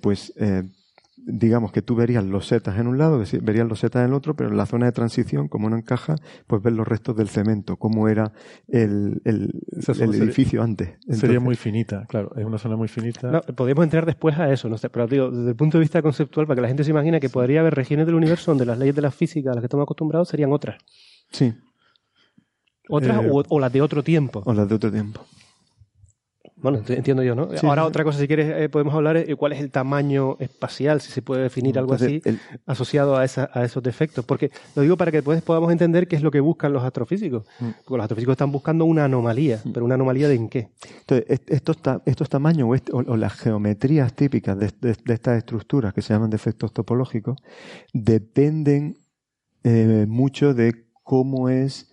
pues 0.00 0.32
digamos 1.30 1.72
que 1.72 1.82
tú 1.82 1.94
verías 1.94 2.24
losetas 2.24 2.78
en 2.78 2.86
un 2.86 2.96
lado, 2.96 3.22
verías 3.42 3.68
losetas 3.68 4.00
en 4.00 4.08
el 4.08 4.14
otro, 4.14 4.34
pero 4.34 4.48
en 4.48 4.56
la 4.56 4.64
zona 4.64 4.86
de 4.86 4.92
transición, 4.92 5.46
como 5.48 5.68
no 5.68 5.76
encaja, 5.76 6.14
pues 6.46 6.62
ves 6.62 6.72
los 6.72 6.88
restos 6.88 7.14
del 7.16 7.28
cemento, 7.28 7.76
cómo 7.76 8.08
era 8.08 8.32
el, 8.66 9.20
el- 9.24 9.52
sería- 9.80 10.06
edificio 10.06 10.62
antes. 10.62 10.96
Sería 11.10 11.38
muy 11.38 11.54
finita, 11.54 12.06
claro. 12.08 12.30
Es 12.36 12.44
una 12.46 12.56
zona 12.58 12.76
muy 12.76 12.88
finita. 12.88 13.30
No, 13.30 13.40
podemos 13.42 13.84
entrar 13.84 14.06
después 14.06 14.38
a 14.38 14.50
eso, 14.52 14.68
no 14.68 14.78
sé, 14.78 14.88
pero 14.88 15.06
digo, 15.06 15.30
desde 15.30 15.50
el 15.50 15.56
punto 15.56 15.76
de 15.78 15.82
vista 15.82 16.00
conceptual, 16.00 16.46
para 16.46 16.56
que 16.56 16.62
la 16.62 16.68
gente 16.68 16.82
se 16.84 16.90
imagine 16.90 17.20
que 17.20 17.28
podría 17.28 17.60
haber 17.60 17.74
regiones 17.74 18.06
del 18.06 18.14
universo 18.14 18.50
donde 18.50 18.64
las 18.64 18.78
leyes 18.78 18.94
de 18.96 19.02
la 19.02 19.10
física 19.10 19.50
a 19.50 19.54
las 19.54 19.60
que 19.62 19.66
estamos 19.66 19.84
acostumbrados 19.84 20.28
serían 20.28 20.52
otras. 20.52 20.78
Sí, 21.30 21.52
Otras 22.88 23.22
Eh, 23.22 23.28
o, 23.30 23.42
o 23.48 23.60
las 23.60 23.70
de 23.72 23.82
otro 23.82 24.02
tiempo. 24.02 24.42
o 24.46 24.52
las 24.54 24.66
de 24.68 24.74
otro 24.74 24.90
tiempo. 24.90 25.20
Bueno, 26.60 26.78
ent- 26.78 26.90
entiendo 26.96 27.22
yo, 27.22 27.34
¿no? 27.36 27.48
Sí, 27.56 27.64
Ahora 27.66 27.82
sí, 27.82 27.88
otra 27.88 28.02
cosa, 28.04 28.18
si 28.18 28.26
quieres, 28.26 28.52
eh, 28.56 28.68
podemos 28.68 28.92
hablar 28.94 29.24
de 29.24 29.36
cuál 29.36 29.52
es 29.52 29.60
el 29.60 29.70
tamaño 29.70 30.36
espacial, 30.40 31.00
si 31.00 31.12
se 31.12 31.22
puede 31.22 31.42
definir 31.42 31.78
algo 31.78 31.92
Entonces, 31.94 32.20
así, 32.20 32.28
el- 32.28 32.40
asociado 32.66 33.16
a, 33.16 33.24
esa- 33.24 33.48
a 33.52 33.64
esos 33.64 33.82
defectos. 33.82 34.24
Porque 34.24 34.50
lo 34.74 34.82
digo 34.82 34.96
para 34.96 35.10
que 35.12 35.18
después 35.18 35.40
podamos 35.42 35.70
entender 35.70 36.08
qué 36.08 36.16
es 36.16 36.22
lo 36.22 36.30
que 36.30 36.40
buscan 36.40 36.72
los 36.72 36.82
astrofísicos. 36.82 37.46
Mm. 37.60 37.68
Porque 37.84 37.96
los 37.98 38.02
astrofísicos 38.04 38.32
están 38.32 38.50
buscando 38.50 38.84
una 38.86 39.04
anomalía, 39.04 39.60
pero 39.72 39.84
una 39.84 39.94
anomalía 39.94 40.26
de 40.28 40.34
en 40.34 40.48
qué. 40.48 40.68
Entonces, 41.00 41.26
est- 41.28 41.50
estos, 41.50 41.78
ta- 41.80 42.02
estos 42.06 42.28
tamaños 42.28 42.68
o, 42.68 42.74
est- 42.74 42.90
o- 42.90 43.04
o 43.06 43.16
las 43.16 43.34
geometrías 43.34 44.12
típicas 44.14 44.58
de, 44.58 44.72
de- 44.80 44.96
de 45.04 45.14
estas 45.14 45.38
estructuras 45.38 45.94
que 45.94 46.02
se 46.02 46.12
llaman 46.12 46.30
defectos 46.30 46.72
topológicos 46.72 47.38
dependen 47.92 48.96
eh, 49.64 50.06
mucho 50.08 50.54
de 50.54 50.86
cómo 51.02 51.48
es, 51.48 51.90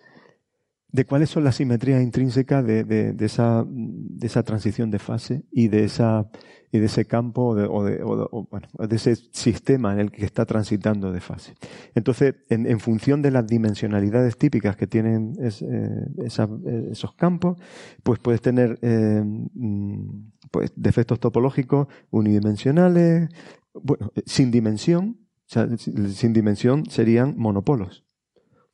de 0.95 1.05
cuáles 1.05 1.29
son 1.29 1.43
las 1.43 1.57
simetrías 1.57 2.01
intrínsecas 2.01 2.65
de, 2.65 3.13
esa, 3.19 4.43
transición 4.43 4.91
de 4.91 4.99
fase 4.99 5.43
y 5.51 5.67
de, 5.67 5.83
esa, 5.83 6.29
y 6.71 6.79
de 6.79 6.85
ese 6.85 7.03
campo 7.03 7.49
o 7.49 7.83
de, 7.83 8.95
ese 8.95 9.17
sistema 9.31 9.91
en 9.91 9.99
el 9.99 10.11
que 10.11 10.23
está 10.23 10.45
transitando 10.45 11.11
de 11.11 11.19
fase. 11.19 11.55
Entonces, 11.95 12.35
en, 12.47 12.79
función 12.79 13.21
de 13.21 13.31
las 13.31 13.45
dimensionalidades 13.45 14.37
típicas 14.37 14.77
que 14.77 14.87
tienen 14.87 15.33
eh, 15.41 15.49
eh, 15.59 16.91
esos 16.91 17.13
campos, 17.15 17.57
pues 18.01 18.19
puedes 18.19 18.39
tener 18.39 18.79
eh, 18.81 19.21
mm, 19.21 20.31
pues, 20.49 20.71
defectos 20.77 21.19
topológicos 21.19 21.87
unidimensionales, 22.09 23.27
bueno, 23.73 24.13
sin 24.25 24.49
dimensión, 24.49 25.17
sin 25.45 26.31
dimensión 26.31 26.85
serían 26.85 27.33
monopolos. 27.37 28.04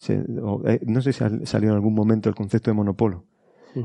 Se- 0.01 0.25
o, 0.41 0.67
eh, 0.67 0.79
no 0.87 0.99
sé 1.03 1.13
si 1.13 1.23
ha 1.23 1.29
salido 1.45 1.73
en 1.73 1.75
algún 1.75 1.93
momento 1.93 2.27
el 2.27 2.33
concepto 2.33 2.71
de 2.71 2.75
monopolo. 2.75 3.23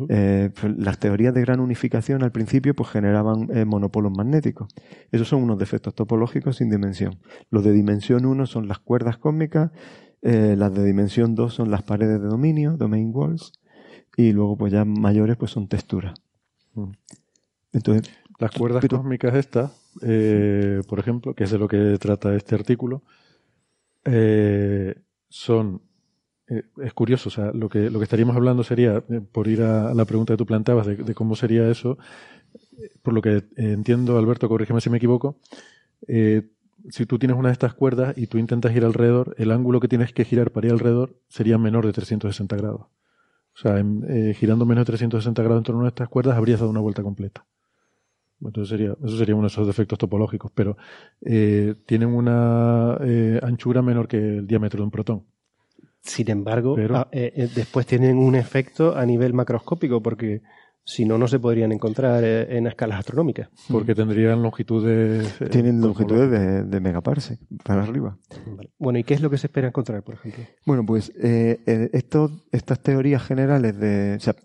Eh, 0.08 0.50
pues, 0.58 0.76
las 0.78 0.98
teorías 0.98 1.32
de 1.34 1.42
gran 1.42 1.60
unificación 1.60 2.22
al 2.24 2.32
principio 2.32 2.74
pues 2.74 2.88
generaban 2.88 3.48
eh, 3.54 3.64
monopolos 3.66 4.10
magnéticos. 4.16 4.68
Esos 5.12 5.28
son 5.28 5.42
unos 5.42 5.58
defectos 5.58 5.94
topológicos 5.94 6.56
sin 6.56 6.70
dimensión. 6.70 7.18
Los 7.50 7.62
de 7.64 7.72
dimensión 7.72 8.24
1 8.24 8.46
son 8.46 8.66
las 8.66 8.78
cuerdas 8.80 9.18
cósmicas, 9.18 9.70
eh, 10.22 10.54
las 10.58 10.74
de 10.74 10.84
dimensión 10.84 11.34
2 11.36 11.52
son 11.54 11.70
las 11.70 11.82
paredes 11.82 12.20
de 12.20 12.26
dominio, 12.28 12.76
domain 12.78 13.10
walls, 13.14 13.52
y 14.16 14.32
luego 14.32 14.56
pues 14.56 14.72
ya 14.72 14.84
mayores 14.86 15.36
pues 15.36 15.50
son 15.52 15.68
texturas. 15.68 16.14
Mm. 16.74 16.90
Entonces, 17.74 18.10
Las 18.40 18.50
cuerdas 18.52 18.80
Pero- 18.82 18.96
cósmicas 18.98 19.34
estas, 19.34 19.70
por 20.88 20.98
ejemplo, 20.98 21.34
que 21.34 21.44
es 21.44 21.50
de 21.50 21.58
lo 21.58 21.68
que 21.68 21.96
trata 22.00 22.34
este 22.34 22.54
artículo, 22.54 23.02
son... 25.28 25.82
eh, 26.48 26.62
es 26.80 26.94
curioso, 26.94 27.28
o 27.28 27.32
sea, 27.32 27.50
lo 27.52 27.68
que, 27.68 27.90
lo 27.90 27.98
que 27.98 28.04
estaríamos 28.04 28.36
hablando 28.36 28.62
sería, 28.62 29.02
eh, 29.08 29.20
por 29.20 29.48
ir 29.48 29.62
a, 29.62 29.92
la 29.94 30.04
pregunta 30.04 30.34
que 30.34 30.38
tú 30.38 30.46
planteabas 30.46 30.86
de, 30.86 30.96
de 30.96 31.14
cómo 31.14 31.34
sería 31.34 31.68
eso, 31.68 31.98
eh, 32.78 32.90
por 33.02 33.14
lo 33.14 33.22
que 33.22 33.44
entiendo, 33.56 34.16
Alberto, 34.16 34.48
corrígeme 34.48 34.80
si 34.80 34.90
me 34.90 34.98
equivoco, 34.98 35.38
si 36.88 37.06
tú 37.06 37.18
tienes 37.18 37.36
una 37.36 37.48
de 37.48 37.54
estas 37.54 37.74
cuerdas 37.74 38.16
y 38.16 38.28
tú 38.28 38.38
intentas 38.38 38.74
ir 38.76 38.84
alrededor, 38.84 39.34
el 39.38 39.50
ángulo 39.50 39.80
que 39.80 39.88
tienes 39.88 40.12
que 40.12 40.24
girar 40.24 40.52
para 40.52 40.68
ir 40.68 40.72
alrededor 40.72 41.16
sería 41.26 41.58
menor 41.58 41.84
de 41.84 41.92
360 41.92 42.54
grados. 42.56 42.82
O 43.54 43.58
sea, 43.58 43.82
girando 44.34 44.66
menos 44.66 44.82
de 44.82 44.92
360 44.92 45.42
grados 45.42 45.60
en 45.60 45.64
torno 45.64 45.84
a 45.84 45.88
estas 45.88 46.08
cuerdas 46.08 46.36
habrías 46.36 46.60
dado 46.60 46.70
una 46.70 46.80
vuelta 46.80 47.02
completa. 47.02 47.44
Entonces 48.40 48.68
sería, 48.68 48.94
eso 49.02 49.16
sería 49.16 49.34
uno 49.34 49.48
de 49.48 49.52
esos 49.52 49.66
defectos 49.66 49.98
topológicos, 49.98 50.52
pero 50.54 50.76
tienen 51.20 52.10
una 52.10 52.98
anchura 53.42 53.82
menor 53.82 54.06
que 54.06 54.18
el 54.18 54.46
diámetro 54.46 54.78
de 54.78 54.84
un 54.84 54.90
protón. 54.90 55.24
Sin 56.06 56.30
embargo, 56.30 56.74
Pero- 56.76 56.96
ah, 56.96 57.08
eh, 57.12 57.32
eh, 57.36 57.48
después 57.54 57.84
tienen 57.86 58.16
un 58.18 58.34
efecto 58.36 58.96
a 58.96 59.04
nivel 59.04 59.32
macroscópico, 59.34 60.00
porque 60.00 60.40
si 60.88 61.04
no, 61.04 61.18
no 61.18 61.26
se 61.26 61.40
podrían 61.40 61.72
encontrar 61.72 62.22
eh, 62.24 62.56
en 62.56 62.68
escalas 62.68 63.00
astronómicas. 63.00 63.48
Porque 63.68 63.94
tendrían 63.94 64.40
longitudes. 64.42 65.40
eh, 65.40 65.46
Tienen 65.48 65.80
longitudes 65.80 66.30
de, 66.30 66.62
de 66.62 66.80
megaparsec 66.80 67.40
para 67.64 67.82
arriba. 67.82 68.16
Vale. 68.46 68.70
Bueno, 68.78 68.98
¿y 69.00 69.04
qué 69.04 69.14
es 69.14 69.20
lo 69.20 69.28
que 69.28 69.36
se 69.38 69.48
espera 69.48 69.66
encontrar, 69.66 70.04
por 70.04 70.14
ejemplo? 70.14 70.44
Bueno, 70.64 70.86
pues 70.86 71.12
eh, 71.20 71.58
eh, 71.66 71.90
estos- 71.92 72.30
estas 72.52 72.80
teorías 72.80 73.22
generales 73.24 73.76
de, 73.80 74.14
o 74.16 74.20
sea, 74.20 74.36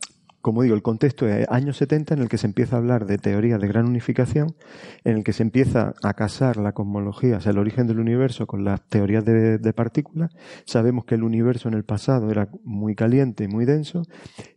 como 0.42 0.64
digo, 0.64 0.76
el 0.76 0.82
contexto 0.82 1.28
es 1.28 1.48
años 1.50 1.78
70 1.78 2.16
en 2.16 2.22
el 2.22 2.30
que 2.30 2.38
se 2.38 2.48
empieza 2.48 2.76
a 2.76 2.80
hablar 2.80 3.06
de 3.06 3.18
teorías 3.18 3.60
de 3.60 3.68
gran 3.68 3.86
unificación, 3.86 4.56
en 5.04 5.18
el 5.18 5.24
que 5.24 5.34
se 5.34 5.44
empieza 5.44 5.94
a 6.04 6.14
casar 6.14 6.58
la 6.58 6.74
cosmología, 6.74 7.38
o 7.38 7.42
sea, 7.42 7.52
el 7.52 7.60
origen 7.60 7.88
del 7.88 8.00
universo 8.00 8.48
con 8.48 8.64
las 8.64 8.86
teorías 8.88 9.24
de, 9.24 9.58
de 9.58 9.74
partículas. 9.74 10.32
Sabemos 10.66 11.06
que 11.06 11.16
el 11.16 11.24
universo 11.24 11.68
en 11.68 11.76
el 11.76 11.84
pasado 11.84 12.32
era 12.32 12.50
muy 12.64 12.96
caliente 12.96 13.44
y 13.44 13.48
muy 13.48 13.66
denso, 13.66 14.04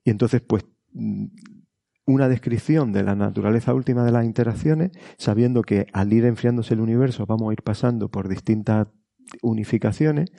y 0.05 0.11
entonces, 0.11 0.41
pues, 0.41 0.65
mm, 0.93 1.27
una 2.07 2.29
descripción 2.29 2.93
de 2.93 3.03
la 3.03 3.15
naturaleza 3.15 3.73
última 3.73 4.05
de 4.05 4.13
las 4.13 4.25
interacciones, 4.25 4.91
sabiendo 5.17 5.63
que 5.63 5.87
al 5.93 6.13
ir 6.13 6.25
enfriándose 6.27 6.75
el 6.75 6.81
universo 6.81 7.25
vamos 7.27 7.49
a 7.49 7.53
ir 7.53 7.63
pasando 7.63 8.11
por 8.11 8.29
distintas 8.29 8.89
unificaciones, 9.43 10.31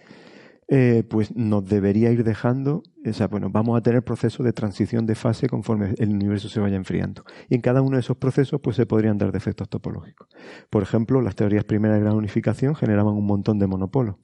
eh, 0.67 1.03
pues 1.07 1.35
nos 1.35 1.67
debería 1.67 2.11
ir 2.11 2.23
dejando, 2.23 2.81
o 3.05 3.13
sea, 3.13 3.27
bueno, 3.27 3.49
vamos 3.51 3.77
a 3.77 3.81
tener 3.81 4.03
procesos 4.03 4.43
de 4.43 4.51
transición 4.51 5.05
de 5.05 5.13
fase 5.13 5.47
conforme 5.47 5.93
el 5.99 6.09
universo 6.09 6.49
se 6.49 6.59
vaya 6.59 6.75
enfriando. 6.75 7.23
Y 7.49 7.55
en 7.55 7.61
cada 7.61 7.81
uno 7.81 7.97
de 7.97 8.01
esos 8.01 8.17
procesos, 8.17 8.59
pues 8.61 8.75
se 8.75 8.85
podrían 8.85 9.17
dar 9.17 9.31
defectos 9.31 9.69
topológicos. 9.69 10.27
Por 10.69 10.81
ejemplo, 10.81 11.21
las 11.21 11.35
teorías 11.35 11.65
primeras 11.65 11.97
de 11.97 12.03
gran 12.03 12.15
unificación 12.15 12.75
generaban 12.75 13.13
un 13.13 13.25
montón 13.25 13.59
de 13.59 13.67
monopolos. 13.67 14.15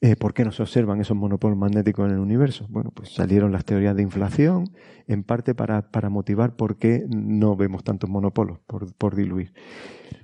Eh, 0.00 0.14
¿Por 0.14 0.32
qué 0.32 0.44
no 0.44 0.52
se 0.52 0.62
observan 0.62 1.00
esos 1.00 1.16
monopolos 1.16 1.58
magnéticos 1.58 2.06
en 2.06 2.12
el 2.12 2.20
universo? 2.20 2.66
Bueno, 2.70 2.90
pues 2.94 3.12
salieron 3.12 3.50
las 3.50 3.64
teorías 3.64 3.96
de 3.96 4.02
inflación, 4.02 4.70
en 5.08 5.24
parte 5.24 5.54
para, 5.54 5.90
para 5.90 6.08
motivar 6.08 6.54
por 6.54 6.78
qué 6.78 7.04
no 7.08 7.56
vemos 7.56 7.82
tantos 7.82 8.08
monopolos, 8.08 8.60
por, 8.60 8.94
por 8.94 9.16
diluir. 9.16 9.52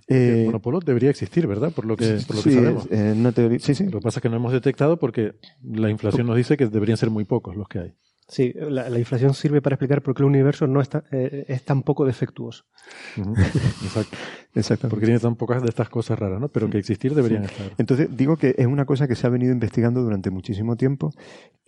El 0.07 0.17
Eh, 0.17 0.45
monopolo 0.47 0.81
debería 0.81 1.11
existir, 1.11 1.47
¿verdad? 1.47 1.73
Por 1.73 1.87
lo 1.87 1.97
que, 1.97 2.19
por 2.27 2.37
lo 2.37 2.43
que 2.43 2.51
sí, 2.51 2.57
sabemos. 2.57 2.87
eh, 2.91 3.33
teoría, 3.35 3.59
sí, 3.59 3.75
sí. 3.75 3.85
Lo 3.85 4.01
que 4.01 4.05
pasa 4.05 4.19
es 4.19 4.23
que 4.23 4.29
no 4.29 4.37
hemos 4.37 4.53
detectado 4.53 4.99
porque 4.99 5.35
la 5.63 5.89
inflación 5.91 6.27
nos 6.27 6.37
dice 6.37 6.57
que 6.57 6.67
deberían 6.67 6.99
ser 6.99 7.11
muy 7.11 7.25
pocos 7.25 7.57
los 7.57 7.69
que 7.69 7.79
hay. 7.79 7.95
Sí, 8.27 8.55
la, 8.57 8.89
la 8.89 8.99
inflación 8.99 9.35
sirve 9.35 9.61
para 9.61 9.75
explicar 9.75 10.01
por 10.03 10.15
qué 10.15 10.23
el 10.23 10.27
universo 10.29 10.67
no 10.67 10.81
está, 10.81 11.05
eh, 11.13 11.45
es 11.47 11.63
tan 11.63 11.83
poco 11.83 12.07
defectuoso. 12.07 12.65
Exacto. 13.17 14.17
Exactamente. 14.55 14.91
Porque 14.95 15.07
tiene 15.07 15.21
tan 15.21 15.37
pocas 15.37 15.63
de 15.63 15.69
estas 15.69 15.89
cosas 15.89 16.19
raras, 16.19 16.41
¿no? 16.41 16.49
Pero 16.49 16.71
que 16.71 16.79
existir 16.79 17.15
deberían 17.15 17.45
estar. 17.45 17.73
Entonces, 17.77 18.09
digo 18.17 18.37
que 18.37 18.55
es 18.57 18.67
una 18.67 18.85
cosa 18.87 19.09
que 19.09 19.15
se 19.15 19.27
ha 19.27 19.31
venido 19.31 19.53
investigando 19.53 20.01
durante 20.03 20.31
muchísimo 20.31 20.77
tiempo 20.77 21.11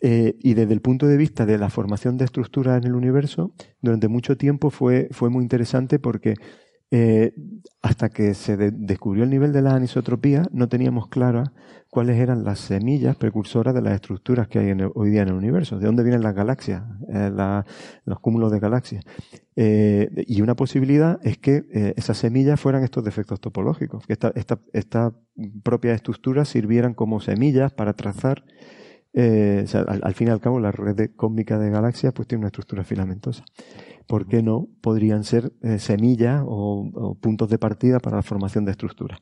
eh, 0.00 0.36
y 0.40 0.54
desde 0.54 0.72
el 0.72 0.80
punto 0.80 1.06
de 1.06 1.16
vista 1.16 1.44
de 1.46 1.58
la 1.58 1.68
formación 1.68 2.16
de 2.16 2.24
estructuras 2.24 2.78
en 2.78 2.84
el 2.88 2.94
universo, 2.94 3.52
durante 3.82 4.08
mucho 4.08 4.36
tiempo 4.36 4.70
fue, 4.70 5.08
fue 5.10 5.30
muy 5.30 5.42
interesante 5.42 5.98
porque 5.98 6.34
eh, 6.90 7.32
hasta 7.82 8.08
que 8.08 8.34
se 8.34 8.56
de- 8.56 8.70
descubrió 8.70 9.24
el 9.24 9.30
nivel 9.30 9.52
de 9.52 9.62
la 9.62 9.74
anisotropía, 9.74 10.42
no 10.52 10.68
teníamos 10.68 11.08
clara 11.08 11.52
cuáles 11.90 12.18
eran 12.18 12.44
las 12.44 12.58
semillas 12.60 13.16
precursoras 13.16 13.74
de 13.74 13.80
las 13.82 13.94
estructuras 13.94 14.48
que 14.48 14.58
hay 14.58 14.68
en 14.68 14.90
hoy 14.94 15.10
día 15.10 15.22
en 15.22 15.28
el 15.28 15.34
universo, 15.34 15.78
de 15.78 15.86
dónde 15.86 16.02
vienen 16.02 16.22
las 16.22 16.34
galaxias, 16.34 16.82
eh, 17.12 17.30
los 18.04 18.20
cúmulos 18.20 18.52
de 18.52 18.60
galaxias. 18.60 19.04
Eh, 19.56 20.08
y 20.26 20.42
una 20.42 20.54
posibilidad 20.54 21.18
es 21.22 21.38
que 21.38 21.64
esas 21.96 22.18
semillas 22.18 22.60
fueran 22.60 22.84
estos 22.84 23.02
defectos 23.04 23.40
topológicos, 23.40 24.06
que 24.06 24.12
esta, 24.12 24.32
esta, 24.34 24.58
esta 24.72 25.12
propias 25.62 25.94
estructuras 25.96 26.48
sirvieran 26.48 26.94
como 26.94 27.20
semillas 27.20 27.72
para 27.72 27.94
trazar. 27.94 28.44
al, 29.14 30.00
al 30.02 30.14
fin 30.14 30.28
y 30.28 30.30
al 30.30 30.40
cabo, 30.40 30.60
la 30.60 30.72
red 30.72 31.10
cósmica 31.16 31.58
de 31.58 31.70
galaxias 31.70 32.12
pues 32.12 32.28
tiene 32.28 32.40
una 32.40 32.48
estructura 32.48 32.84
filamentosa. 32.84 33.44
¿Por 34.06 34.26
qué 34.26 34.42
no 34.42 34.68
podrían 34.80 35.24
ser 35.24 35.52
eh, 35.62 35.78
semillas 35.78 36.42
o, 36.46 36.88
o 36.94 37.14
puntos 37.16 37.48
de 37.48 37.58
partida 37.58 37.98
para 38.00 38.16
la 38.16 38.22
formación 38.22 38.64
de 38.64 38.72
estructuras? 38.72 39.20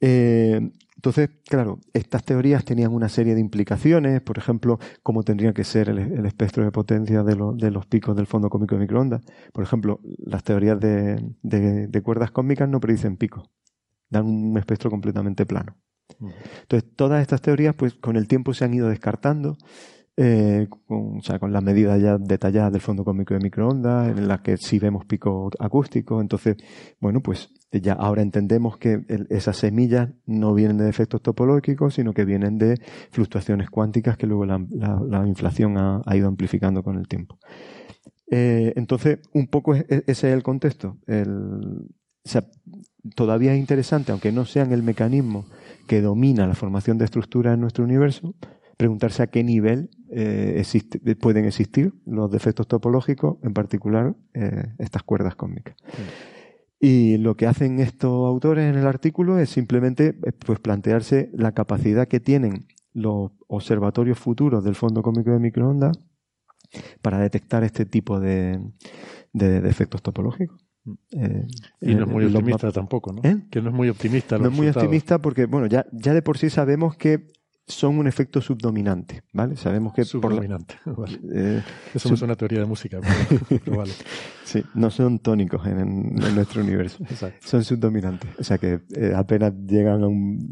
Eh, 0.00 0.60
entonces, 0.96 1.30
claro, 1.46 1.80
estas 1.92 2.24
teorías 2.24 2.64
tenían 2.64 2.92
una 2.92 3.08
serie 3.08 3.34
de 3.34 3.40
implicaciones, 3.40 4.20
por 4.22 4.38
ejemplo, 4.38 4.78
cómo 5.02 5.22
tendría 5.22 5.52
que 5.52 5.64
ser 5.64 5.88
el, 5.88 5.98
el 5.98 6.26
espectro 6.26 6.64
de 6.64 6.70
potencia 6.72 7.22
de, 7.22 7.36
lo- 7.36 7.52
de 7.52 7.70
los 7.70 7.86
picos 7.86 8.16
del 8.16 8.26
fondo 8.26 8.48
cósmico 8.48 8.74
de 8.76 8.82
microondas. 8.82 9.22
Por 9.52 9.64
ejemplo, 9.64 10.00
las 10.18 10.42
teorías 10.44 10.80
de, 10.80 11.22
de- 11.42 11.88
de 11.88 12.02
cuerdas 12.02 12.30
cósmicas 12.30 12.68
no 12.68 12.80
predicen 12.80 13.16
picos, 13.16 13.50
dan 14.10 14.26
un 14.26 14.56
espectro 14.58 14.90
completamente 14.90 15.44
plano. 15.46 15.76
Entonces, 16.62 16.88
todas 16.96 17.22
estas 17.22 17.42
teorías, 17.42 17.74
pues 17.74 17.94
con 17.94 18.16
el 18.16 18.28
tiempo 18.28 18.54
se 18.54 18.64
han 18.64 18.74
ido 18.74 18.88
descartando, 18.88 19.56
eh, 20.16 20.68
con, 20.86 21.18
o 21.18 21.22
sea, 21.22 21.38
con 21.38 21.52
las 21.52 21.62
medidas 21.62 22.00
ya 22.00 22.18
detalladas 22.18 22.72
del 22.72 22.80
fondo 22.80 23.04
cósmico 23.04 23.34
de 23.34 23.40
microondas, 23.40 24.16
en 24.16 24.28
las 24.28 24.40
que 24.42 24.56
sí 24.56 24.78
vemos 24.78 25.04
pico 25.06 25.50
acústico. 25.58 26.20
Entonces, 26.20 26.56
bueno, 27.00 27.20
pues 27.20 27.50
ya 27.72 27.94
ahora 27.94 28.22
entendemos 28.22 28.76
que 28.78 29.00
esas 29.30 29.56
semillas 29.56 30.10
no 30.26 30.54
vienen 30.54 30.78
de 30.78 30.88
efectos 30.88 31.20
topológicos, 31.22 31.94
sino 31.94 32.12
que 32.12 32.24
vienen 32.24 32.56
de 32.58 32.80
fluctuaciones 33.10 33.70
cuánticas 33.70 34.16
que 34.16 34.26
luego 34.28 34.46
la, 34.46 34.64
la- 34.70 35.00
la 35.08 35.26
inflación 35.26 35.76
ha, 35.78 36.02
ido 36.16 36.28
amplificando 36.28 36.82
con 36.84 36.96
el 36.98 37.08
tiempo. 37.08 37.38
Eh, 38.30 38.72
entonces, 38.76 39.18
un 39.32 39.48
poco 39.48 39.74
es- 39.74 39.84
es- 39.88 40.04
ese 40.06 40.28
es 40.28 40.34
el 40.34 40.42
contexto. 40.42 40.98
O 41.06 42.28
sea, 42.28 42.44
todavía 43.16 43.52
es 43.52 43.58
interesante, 43.58 44.12
aunque 44.12 44.32
no 44.32 44.44
sean 44.44 44.72
el 44.72 44.82
mecanismo 44.82 45.44
que 45.86 46.00
domina 46.00 46.46
la 46.46 46.54
formación 46.54 46.96
de 46.96 47.04
estructuras 47.04 47.54
en 47.54 47.60
nuestro 47.60 47.84
universo, 47.84 48.34
preguntarse 48.76 49.22
a 49.22 49.26
qué 49.28 49.44
nivel 49.44 49.90
eh, 50.10 50.56
existe- 50.58 51.00
pueden 51.16 51.44
existir 51.44 51.92
los 52.06 52.30
defectos 52.30 52.66
topológicos, 52.68 53.38
en 53.42 53.52
particular 53.54 54.14
eh, 54.34 54.72
estas 54.78 55.02
cuerdas 55.02 55.34
cósmicas. 55.36 55.76
Y 56.80 57.16
lo 57.18 57.36
que 57.36 57.46
hacen 57.46 57.80
estos 57.80 58.26
autores 58.28 58.64
en 58.70 58.78
el 58.78 58.86
artículo 58.86 59.38
es 59.38 59.48
simplemente 59.50 60.18
eh, 60.24 60.32
pues, 60.44 60.58
plantearse 60.60 61.30
la 61.32 61.52
capacidad 61.52 62.08
que 62.08 62.20
tienen 62.20 62.66
los 62.92 63.32
observatorios 63.48 64.18
futuros 64.18 64.62
del 64.64 64.74
fondo 64.74 65.02
cósmico 65.02 65.30
de 65.30 65.38
microondas 65.38 65.96
para 67.02 67.18
detectar 67.18 67.64
este 67.64 67.86
tipo 67.86 68.20
de, 68.20 68.60
de 69.32 69.60
defectos 69.60 70.02
topológicos. 70.02 70.60
Eh, 71.12 71.46
Y 71.80 71.94
no 71.94 72.02
es 72.04 72.08
eh, 72.10 72.12
muy 72.12 72.24
optimista 72.26 72.70
tampoco, 72.72 73.12
¿no? 73.12 73.20
¿Eh? 73.24 73.46
Que 73.50 73.62
no 73.62 73.70
es 73.70 73.74
muy 73.74 73.88
optimista. 73.88 74.36
no 74.38 74.48
es 74.48 74.52
muy 74.52 74.66
optimista 74.68 75.18
porque, 75.20 75.46
bueno, 75.46 75.66
ya, 75.66 75.86
ya 75.92 76.12
de 76.12 76.20
por 76.22 76.36
sí 76.36 76.50
sabemos 76.50 76.96
que 76.96 77.28
son 77.66 77.96
un 77.98 78.06
efecto 78.06 78.40
subdominante, 78.42 79.22
¿vale? 79.32 79.56
Sabemos 79.56 79.94
que 79.94 80.02
por 80.20 80.32
la- 80.32 80.36
Subdominante. 80.36 80.74
Vale. 80.84 81.18
eh, 81.32 81.62
Eso 81.94 82.00
sub- 82.08 82.10
me 82.12 82.16
suena 82.18 82.34
a 82.34 82.36
teoría 82.36 82.60
de 82.60 82.66
música, 82.66 83.00
pero, 83.00 83.40
pero 83.64 83.76
vale. 83.78 83.92
sí, 84.44 84.62
no 84.74 84.90
son 84.90 85.18
tónicos 85.18 85.66
en, 85.66 85.78
en 85.80 86.34
nuestro 86.34 86.62
universo. 86.62 87.02
Exacto. 87.04 87.38
Son 87.48 87.64
subdominantes. 87.64 88.30
O 88.38 88.44
sea 88.44 88.58
que 88.58 88.80
eh, 88.94 89.12
apenas 89.16 89.54
llegan 89.66 90.02
a 90.02 90.06
un. 90.08 90.46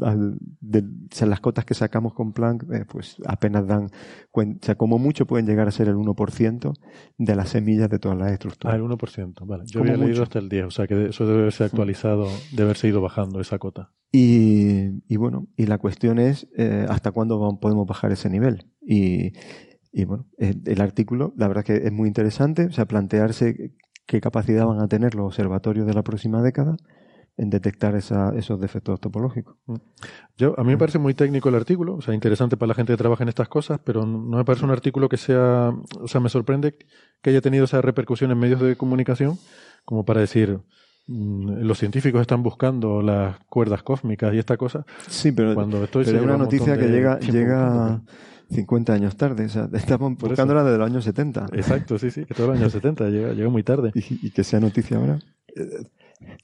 de- 0.59 0.79
o 0.79 1.15
sea, 1.15 1.27
las 1.27 1.39
cotas 1.39 1.65
que 1.65 1.75
sacamos 1.75 2.13
con 2.15 2.33
Planck, 2.33 2.63
eh, 2.73 2.85
pues 2.87 3.17
apenas 3.27 3.67
dan. 3.67 3.89
cuen- 4.31 4.57
O 4.61 4.65
sea, 4.65 4.73
como 4.75 4.97
mucho 4.97 5.27
pueden 5.27 5.45
llegar 5.45 5.67
a 5.67 5.71
ser 5.71 5.89
el 5.89 5.95
1% 5.95 6.73
de 7.19 7.35
las 7.35 7.49
semillas 7.49 7.89
de 7.91 7.99
todas 7.99 8.17
las 8.17 8.29
Ah, 8.29 8.33
estructuras. 8.33 8.75
el 8.75 8.81
1%, 8.81 9.45
vale. 9.45 9.63
Yo 9.67 9.81
había 9.81 9.93
leído 9.97 10.07
mucho. 10.09 10.23
hasta 10.23 10.39
el 10.39 10.49
10, 10.49 10.65
o 10.65 10.71
sea 10.71 10.87
que 10.87 11.09
eso 11.09 11.27
debe 11.27 11.41
haberse 11.41 11.63
actualizado, 11.63 12.27
de 12.53 12.63
haberse 12.63 12.87
ido 12.87 13.01
bajando 13.01 13.39
esa 13.39 13.59
cota. 13.59 13.91
Y, 14.15 15.01
y 15.11 15.17
bueno, 15.17 15.47
y 15.57 15.65
la 15.65 15.79
cuestión 15.79 16.19
es 16.19 16.47
eh, 16.55 16.85
hasta 16.87 17.11
cuándo 17.11 17.39
vam- 17.41 17.59
podemos 17.59 17.87
bajar 17.87 18.11
ese 18.11 18.29
nivel. 18.29 18.67
Y, 18.81 19.33
y 19.91 20.05
bueno, 20.05 20.27
el 20.37 20.81
artículo, 20.81 21.33
la 21.35 21.47
verdad 21.47 21.63
que 21.63 21.77
es 21.77 21.91
muy 21.91 22.07
interesante, 22.07 22.65
o 22.67 22.71
sea, 22.71 22.85
plantearse 22.85 23.73
qué 24.05 24.21
capacidad 24.21 24.67
van 24.67 24.81
a 24.81 24.87
tener 24.87 25.15
los 25.15 25.25
observatorios 25.27 25.87
de 25.87 25.93
la 25.95 26.03
próxima 26.03 26.43
década 26.43 26.77
en 27.37 27.49
detectar 27.49 27.95
esa- 27.95 28.33
esos 28.37 28.59
defectos 28.61 28.99
topológicos. 29.01 29.57
Yo, 30.37 30.53
a 30.59 30.63
mí 30.63 30.71
me 30.71 30.77
parece 30.77 30.99
muy 30.99 31.13
técnico 31.15 31.49
el 31.49 31.55
artículo, 31.55 31.95
o 31.95 32.01
sea, 32.01 32.13
interesante 32.13 32.57
para 32.57 32.69
la 32.69 32.75
gente 32.75 32.93
que 32.93 32.97
trabaja 32.97 33.23
en 33.23 33.29
estas 33.29 33.49
cosas, 33.49 33.79
pero 33.83 34.05
no 34.05 34.37
me 34.37 34.45
parece 34.45 34.65
un 34.65 34.71
artículo 34.71 35.09
que 35.09 35.17
sea, 35.17 35.71
o 36.01 36.07
sea, 36.07 36.21
me 36.21 36.29
sorprende 36.29 36.75
que 37.21 37.29
haya 37.31 37.41
tenido 37.41 37.65
esa 37.65 37.81
repercusión 37.81 38.31
en 38.31 38.39
medios 38.39 38.61
de 38.61 38.75
comunicación, 38.75 39.37
como 39.85 40.05
para 40.05 40.21
decir, 40.21 40.59
mm, 40.59 40.63
los 41.07 41.77
científicos 41.77 42.21
están 42.21 42.43
buscando 42.43 43.01
las 43.01 43.37
cuerdas 43.49 43.83
cósmicas 43.83 44.33
y 44.33 44.37
esta 44.37 44.57
cosa, 44.57 44.85
Sí, 45.07 45.31
pero, 45.31 45.53
cuando 45.53 45.83
esto 45.83 45.99
se 45.99 46.05
pero 46.05 46.19
es 46.19 46.23
una 46.23 46.35
un 46.35 46.41
noticia 46.41 46.77
que 46.77 46.87
llega, 46.87 47.19
llega 47.19 47.69
buscando. 47.69 48.11
50 48.51 48.93
años 48.93 49.15
tarde. 49.17 49.45
O 49.45 49.49
sea, 49.49 49.69
estamos 49.73 50.17
buscándola 50.17 50.63
desde 50.63 50.77
los 50.77 50.89
años 50.89 51.03
70. 51.03 51.47
Exacto, 51.53 51.97
sí, 51.97 52.11
sí, 52.11 52.25
que 52.25 52.33
todo 52.33 52.51
el 52.51 52.59
año 52.59 52.69
70 52.69 53.09
llega, 53.09 53.33
llega 53.33 53.49
muy 53.49 53.63
tarde. 53.63 53.91
Y, 53.95 54.27
y 54.27 54.31
que 54.31 54.43
sea 54.43 54.59
noticia 54.59 54.97
ahora. 54.97 55.19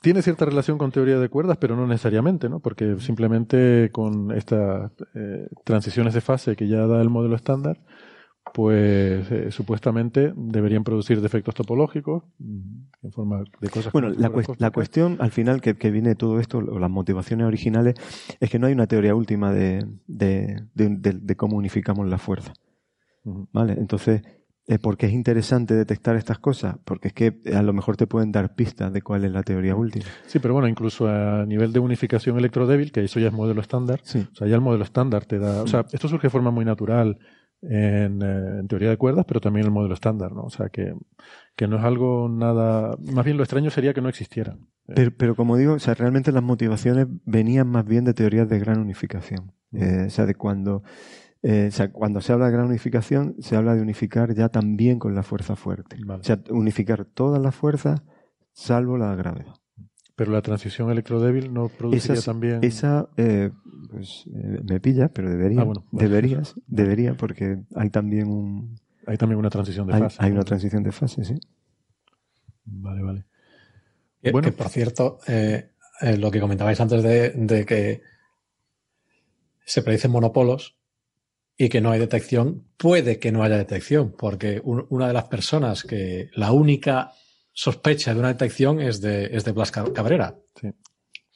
Tiene 0.02 0.22
cierta 0.22 0.46
relación 0.46 0.78
con 0.78 0.92
teoría 0.92 1.20
de 1.20 1.30
cuerdas, 1.30 1.58
pero 1.58 1.76
no 1.76 1.88
necesariamente, 1.88 2.50
¿no? 2.50 2.60
Porque 2.60 2.98
simplemente 3.00 3.90
con 3.92 4.32
estas 4.32 4.92
eh, 5.14 5.48
transiciones 5.64 6.14
de 6.14 6.22
fase 6.22 6.56
que 6.56 6.68
ya 6.68 6.86
da 6.88 7.02
el 7.02 7.10
modelo 7.10 7.36
estándar, 7.36 7.80
pues 8.54 9.32
eh, 9.32 9.52
supuestamente 9.52 10.34
deberían 10.36 10.84
producir 10.84 11.22
defectos 11.22 11.56
topológicos 11.56 12.24
mm, 12.40 13.04
en 13.04 13.12
forma 13.12 13.44
de 13.60 13.70
cosas. 13.70 13.94
Bueno, 13.94 14.10
la, 14.10 14.32
la, 14.58 14.72
cuestión 14.72 15.18
al 15.20 15.32
final 15.32 15.62
que, 15.62 15.76
que, 15.76 15.92
viene 15.92 16.10
de 16.10 16.16
todo 16.16 16.40
esto, 16.40 16.60
o 16.60 16.80
las 16.80 16.90
motivaciones 16.90 17.48
originales, 17.48 17.96
es 18.40 18.50
que 18.50 18.60
no 18.60 18.68
hay 18.68 18.74
una 18.74 18.88
teoría 18.88 19.16
última 19.16 19.52
de, 19.52 19.86
de, 20.08 20.64
de, 20.74 21.36
cómo 21.36 21.58
unificamos 21.58 22.08
la 22.08 22.18
fuerza. 22.18 22.54
¿Vale? 23.24 23.74
Entonces, 23.74 24.22
eh, 24.68 24.80
¿por 24.80 24.98
qué 24.98 25.08
es 25.08 25.14
interesante 25.14 25.74
detectar 25.74 26.16
estas 26.16 26.40
cosas? 26.40 26.78
Porque 26.86 27.10
es 27.10 27.14
que 27.14 27.40
a 27.54 27.62
lo 27.62 27.74
mejor 27.74 27.98
te 27.98 28.08
pueden 28.08 28.32
dar 28.32 28.56
pistas 28.56 28.94
de 28.94 29.02
cuál 29.02 29.26
es 29.26 29.32
la 29.32 29.44
teoría 29.44 29.76
última. 29.76 30.06
Sí, 30.26 30.40
pero 30.40 30.54
bueno, 30.54 30.68
incluso 30.68 31.08
a 31.08 31.46
nivel 31.46 31.74
de 31.74 31.80
unificación 31.80 32.38
electrodébil, 32.38 32.92
que 32.92 33.04
eso 33.04 33.20
ya 33.20 33.28
es 33.28 33.34
modelo 33.34 33.62
estándar, 33.62 34.00
sí. 34.04 34.28
o 34.32 34.36
sea, 34.36 34.48
ya 34.48 34.56
el 34.56 34.62
modelo 34.62 34.84
estándar 34.84 35.26
te 35.26 35.40
da. 35.40 35.64
O 35.64 35.68
sea, 35.68 35.86
esto 35.92 36.08
surge 36.08 36.28
de 36.28 36.32
forma 36.32 36.52
muy 36.52 36.66
natural 36.66 37.18
en, 37.62 38.22
eh, 38.22 38.60
en, 38.60 38.68
teoría 38.68 38.90
de 38.90 38.98
cuerdas, 38.98 39.26
pero 39.28 39.42
también 39.42 39.66
el 39.66 39.72
modelo 39.72 39.94
estándar, 39.94 40.32
¿no? 40.32 40.44
O 40.44 40.50
sea, 40.50 40.70
que, 40.70 40.94
que, 41.56 41.68
no 41.68 41.78
es 41.78 41.84
algo 41.84 42.30
nada... 42.30 42.96
Más 43.14 43.26
bien 43.26 43.38
lo 43.38 43.44
extraño 43.44 43.70
sería 43.70 43.94
que 43.94 44.02
no 44.02 44.10
existiera. 44.10 44.58
Pero, 44.88 45.12
pero 45.16 45.36
como 45.36 45.58
digo, 45.58 45.74
o 45.74 45.80
sea, 45.80 45.94
realmente 45.94 46.32
las 46.32 46.44
motivaciones 46.44 47.08
venían 47.26 47.68
más 47.68 47.86
bien 47.86 48.06
de 48.06 48.14
teorías 48.14 48.48
de 48.50 48.60
gran 48.60 48.80
unificación. 48.80 49.52
Eh, 49.74 50.06
o 50.08 50.10
sea, 50.10 50.26
de 50.26 50.36
cuando... 50.36 50.84
Eh, 51.42 51.68
o 51.70 51.72
sea, 51.72 51.92
cuando 51.92 52.20
se 52.20 52.34
habla 52.34 52.48
de 52.48 52.52
gran 52.52 52.66
unificación, 52.66 53.36
se 53.40 53.56
habla 53.56 53.74
de 53.76 53.82
unificar 53.82 54.34
ya 54.34 54.50
también 54.50 55.00
con 55.00 55.16
la 55.16 55.24
fuerza 55.24 55.56
fuerte. 55.56 55.98
Vale. 56.06 56.22
O 56.22 56.24
sea, 56.24 56.42
unificar 56.50 57.06
todas 57.06 57.42
las 57.42 57.56
fuerzas 57.56 58.02
salvo 58.52 58.98
la 58.98 59.16
gravedad. 59.16 59.54
Pero 60.20 60.34
la 60.34 60.42
transición 60.42 60.92
electrodébil 60.92 61.54
no 61.54 61.70
produciría 61.70 62.16
Esa, 62.16 62.26
también. 62.32 62.60
Esa, 62.62 63.08
eh, 63.16 63.52
pues 63.90 64.26
eh, 64.36 64.60
me 64.68 64.82
pilla, 64.82 65.08
pero 65.14 65.30
debería. 65.30 65.62
Ah, 65.62 65.64
bueno, 65.64 65.86
bueno. 65.92 66.10
Deberías, 66.10 66.56
debería, 66.68 67.14
porque 67.16 67.60
hay 67.74 67.90
también 67.90 68.28
un. 68.28 68.78
Hay 69.08 69.16
también 69.18 69.40
una 69.40 69.50
transición 69.50 69.88
de 69.88 69.94
hay, 69.94 70.02
fase. 70.02 70.18
Hay 70.20 70.30
¿no? 70.32 70.36
una 70.36 70.44
transición 70.44 70.84
de 70.84 70.92
fase, 70.92 71.24
sí. 71.24 71.36
Vale, 72.66 73.02
vale. 73.02 73.26
Que, 74.22 74.32
Bueno. 74.32 74.46
que, 74.46 74.52
por 74.52 74.68
cierto, 74.68 75.20
eh, 75.26 75.70
eh, 76.02 76.18
lo 76.18 76.30
que 76.32 76.42
comentabais 76.42 76.82
antes 76.82 77.02
de, 77.02 77.30
de 77.30 77.66
que 77.66 78.02
se 79.66 79.82
predicen 79.84 80.12
monopolos 80.12 80.76
y 81.58 81.70
que 81.70 81.80
no 81.80 81.92
hay 81.92 82.00
detección, 82.02 82.66
puede 82.76 83.20
que 83.20 83.32
no 83.32 83.42
haya 83.44 83.56
detección, 83.58 84.14
porque 84.18 84.62
un- 84.66 84.86
una 84.90 85.08
de 85.08 85.14
las 85.14 85.30
personas 85.30 85.84
que 85.84 86.30
la 86.36 86.52
única 86.52 87.14
sospecha 87.64 88.14
de 88.14 88.20
una 88.22 88.30
detección 88.30 88.80
es 88.80 89.02
de, 89.02 89.26
es 89.36 89.44
de 89.44 89.52
Blas 89.52 89.72
Ca- 89.72 89.92
Cabrera, 89.92 90.38
Sí. 90.62 90.70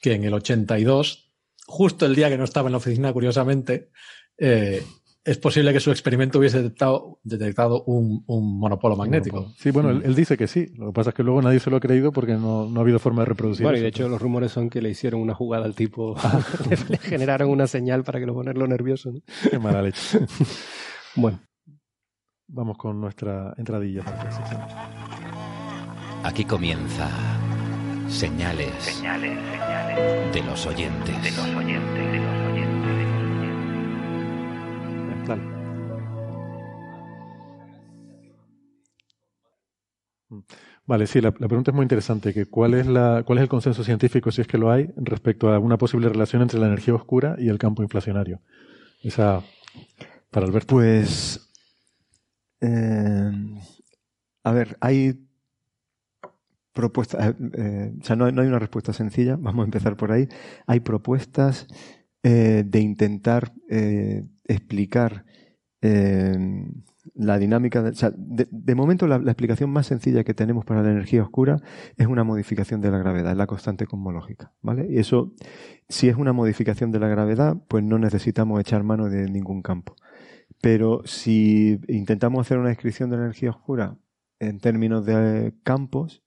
que 0.00 0.14
en 0.14 0.24
el 0.24 0.32
82, 0.32 1.34
justo 1.66 2.06
el 2.06 2.14
día 2.14 2.30
que 2.30 2.38
no 2.38 2.44
estaba 2.44 2.68
en 2.68 2.72
la 2.72 2.78
oficina, 2.78 3.12
curiosamente, 3.12 3.90
eh, 4.38 4.82
es 5.22 5.36
posible 5.38 5.72
que 5.74 5.80
su 5.80 5.90
experimento 5.90 6.38
hubiese 6.38 6.62
detectado, 6.62 7.18
detectado 7.24 7.82
un, 7.84 8.24
un 8.26 8.58
monopolo 8.58 8.96
magnético. 8.96 9.52
Sí, 9.58 9.70
bueno, 9.70 9.90
él, 9.90 10.00
él 10.04 10.14
dice 10.14 10.36
que 10.38 10.46
sí. 10.46 10.66
Lo 10.76 10.86
que 10.86 10.92
pasa 10.92 11.10
es 11.10 11.16
que 11.16 11.22
luego 11.22 11.42
nadie 11.42 11.60
se 11.60 11.68
lo 11.70 11.76
ha 11.76 11.80
creído 11.80 12.10
porque 12.12 12.32
no, 12.34 12.68
no 12.70 12.80
ha 12.80 12.82
habido 12.82 12.98
forma 12.98 13.20
de 13.22 13.26
reproducir 13.26 13.64
Bueno, 13.64 13.78
y 13.78 13.82
de 13.82 13.88
hecho 13.88 14.08
los 14.08 14.20
rumores 14.20 14.52
son 14.52 14.68
que 14.70 14.80
le 14.82 14.90
hicieron 14.90 15.20
una 15.20 15.34
jugada 15.34 15.64
al 15.66 15.74
tipo, 15.74 16.14
le 16.88 16.98
generaron 16.98 17.50
una 17.50 17.66
señal 17.66 18.02
para 18.02 18.18
que 18.20 18.24
lo 18.26 18.32
ponerlo 18.34 18.66
nervioso. 18.66 19.12
¿no? 19.12 19.20
Qué 19.50 19.58
mala 19.58 19.82
leche. 19.82 20.20
Bueno, 21.16 21.38
Vamos 22.48 22.76
con 22.78 22.98
nuestra 23.00 23.54
entradilla. 23.56 24.04
Aquí 26.24 26.46
comienza 26.46 27.06
Señales, 28.08 28.82
Señales, 28.82 29.38
señales 29.44 30.32
de 30.32 30.42
los 30.42 30.64
oyentes. 30.64 31.22
de 31.22 31.30
los 31.32 31.54
oyentes, 31.54 32.12
de 32.12 32.18
los 32.18 32.36
oyentes, 32.46 32.88
de 32.88 33.00
los 33.02 33.20
oyentes. 35.04 35.28
Dale. 35.28 35.42
Vale, 40.86 41.06
sí, 41.06 41.20
la, 41.20 41.34
la 41.38 41.46
pregunta 41.46 41.72
es 41.72 41.74
muy 41.74 41.82
interesante. 41.82 42.32
Que 42.32 42.46
¿cuál, 42.46 42.72
es 42.72 42.86
la, 42.86 43.22
¿Cuál 43.26 43.38
es 43.38 43.42
el 43.42 43.48
consenso 43.50 43.84
científico, 43.84 44.32
si 44.32 44.40
es 44.40 44.46
que 44.46 44.56
lo 44.56 44.70
hay, 44.70 44.88
respecto 44.96 45.52
a 45.52 45.58
una 45.58 45.76
posible 45.76 46.08
relación 46.08 46.40
entre 46.40 46.58
la 46.58 46.68
energía 46.68 46.94
oscura 46.94 47.36
y 47.38 47.50
el 47.50 47.58
campo 47.58 47.82
inflacionario? 47.82 48.40
Esa, 49.02 49.42
para 50.30 50.46
Alberto. 50.46 50.76
Pues. 50.76 51.50
eh, 52.62 53.30
a 54.42 54.52
ver, 54.52 54.78
hay 54.80 55.20
propuestas. 56.74 57.30
eh, 57.30 57.34
eh, 57.54 57.92
o 57.98 58.04
sea, 58.04 58.16
no, 58.16 58.30
no 58.30 58.42
hay 58.42 58.48
una 58.48 58.58
respuesta 58.58 58.92
sencilla. 58.92 59.36
Vamos 59.36 59.62
a 59.62 59.64
empezar 59.64 59.96
por 59.96 60.12
ahí. 60.12 60.28
Hay 60.66 60.80
propuestas 60.80 61.66
eh, 62.22 62.64
de 62.66 62.80
intentar 62.80 63.54
explicar 64.46 65.24
la 67.14 67.38
dinámica. 67.38 67.82
De, 67.82 67.90
o 67.90 67.94
sea, 67.94 68.12
de 68.14 68.74
momento, 68.74 69.06
la, 69.06 69.18
la 69.18 69.30
explicación 69.30 69.70
más 69.70 69.86
sencilla 69.86 70.24
que 70.24 70.34
tenemos 70.34 70.64
para 70.64 70.82
la 70.82 70.90
energía 70.90 71.22
oscura 71.22 71.60
es 71.96 72.06
una 72.06 72.24
modificación 72.24 72.80
de 72.80 72.90
la 72.90 72.98
gravedad, 72.98 73.32
es 73.32 73.38
la 73.38 73.46
constante 73.46 73.86
cosmológica. 73.86 74.52
¿vale? 74.62 74.86
Y 74.90 74.98
eso, 74.98 75.32
si 75.88 76.08
es 76.08 76.16
una 76.16 76.32
modificación 76.32 76.90
de 76.90 77.00
la 77.00 77.08
gravedad, 77.08 77.56
pues 77.68 77.84
no 77.84 77.98
necesitamos 77.98 78.60
echar 78.60 78.82
mano 78.82 79.08
de 79.08 79.30
ningún 79.30 79.62
campo. 79.62 79.94
Pero 80.60 81.02
si 81.04 81.78
intentamos 81.88 82.40
hacer 82.40 82.58
una 82.58 82.70
descripción 82.70 83.10
de 83.10 83.16
la 83.18 83.24
energía 83.24 83.50
oscura 83.50 83.98
en 84.40 84.58
términos 84.60 85.04
de 85.04 85.54
campos, 85.62 86.23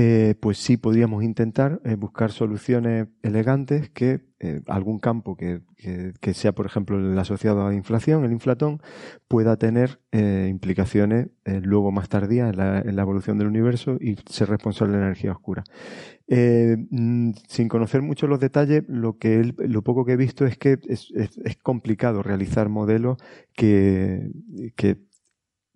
eh, 0.00 0.34
pues 0.40 0.58
sí 0.58 0.76
podríamos 0.76 1.24
intentar 1.24 1.80
eh, 1.84 1.96
buscar 1.96 2.30
soluciones 2.30 3.08
elegantes 3.22 3.90
que 3.90 4.20
eh, 4.38 4.60
algún 4.68 5.00
campo 5.00 5.36
que, 5.36 5.62
que- 5.76 6.34
sea, 6.34 6.52
por 6.52 6.66
ejemplo, 6.66 6.98
el 6.98 7.18
asociado 7.18 7.66
a 7.66 7.74
inflación, 7.74 8.24
el 8.24 8.30
inflatón, 8.30 8.80
pueda 9.26 9.56
tener 9.56 9.98
implicaciones 10.12 11.28
luego 11.44 11.90
más 11.90 12.08
tardías 12.08 12.50
en 12.50 12.58
la, 12.58 12.78
en 12.80 12.94
la 12.96 13.02
evolución 13.02 13.38
del 13.38 13.48
universo 13.48 13.96
y 14.00 14.16
ser 14.30 14.48
responsable 14.50 14.94
de 14.94 15.00
la 15.00 15.06
energía 15.06 15.32
oscura. 15.32 15.64
Mm, 16.28 17.32
sin 17.48 17.68
conocer 17.68 18.02
mucho 18.02 18.26
los 18.26 18.40
detalles, 18.40 18.84
lo 18.88 19.18
que 19.18 19.40
él- 19.40 19.54
lo 19.58 19.82
poco 19.82 20.04
que 20.04 20.12
he 20.12 20.16
visto 20.16 20.46
es 20.46 20.58
que 20.58 20.78
es, 20.88 21.10
es- 21.14 21.38
es 21.44 21.56
complicado 21.56 22.22
realizar 22.22 22.68
modelos 22.68 23.18
que, 23.54 24.30
que 24.76 24.98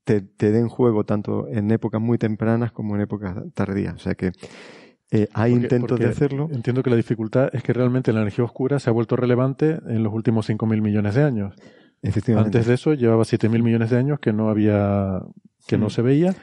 te, 0.04 0.20
te 0.20 0.50
den 0.50 0.68
juego 0.68 1.04
tanto 1.04 1.46
en 1.48 1.70
épocas 1.70 2.00
muy 2.00 2.18
tempranas 2.18 2.72
como 2.72 2.94
en 2.96 3.02
épocas 3.02 3.36
tardías. 3.54 3.94
O 3.94 3.98
sea 3.98 4.14
que 4.14 4.32
eh, 5.10 5.28
hay 5.34 5.52
Porque- 5.52 5.64
intentos 5.66 5.88
porque 5.90 6.04
de 6.04 6.10
hacerlo. 6.10 6.48
Entiendo 6.52 6.82
que 6.82 6.90
la 6.90 6.96
dificultad 6.96 7.50
es 7.52 7.62
que 7.62 7.72
realmente 7.72 8.12
la 8.12 8.20
energía 8.20 8.44
oscura 8.44 8.78
se 8.78 8.88
ha 8.90 8.92
vuelto 8.92 9.14
relevante 9.16 9.78
en 9.86 10.02
los 10.02 10.12
últimos 10.12 10.48
5.000 10.48 10.80
millones 10.80 11.14
de 11.14 11.22
años. 11.22 11.54
Efectivamente. 12.02 12.48
Antes 12.58 12.66
de 12.66 12.74
eso 12.74 12.94
llevaba 12.94 13.22
7.000 13.24 13.62
millones 13.62 13.90
de 13.90 13.96
años 13.98 14.18
que 14.20 14.32
no 14.32 14.48
había, 14.48 15.20
que 15.68 15.78
no 15.78 15.88
se 15.90 16.02
veía. 16.02 16.34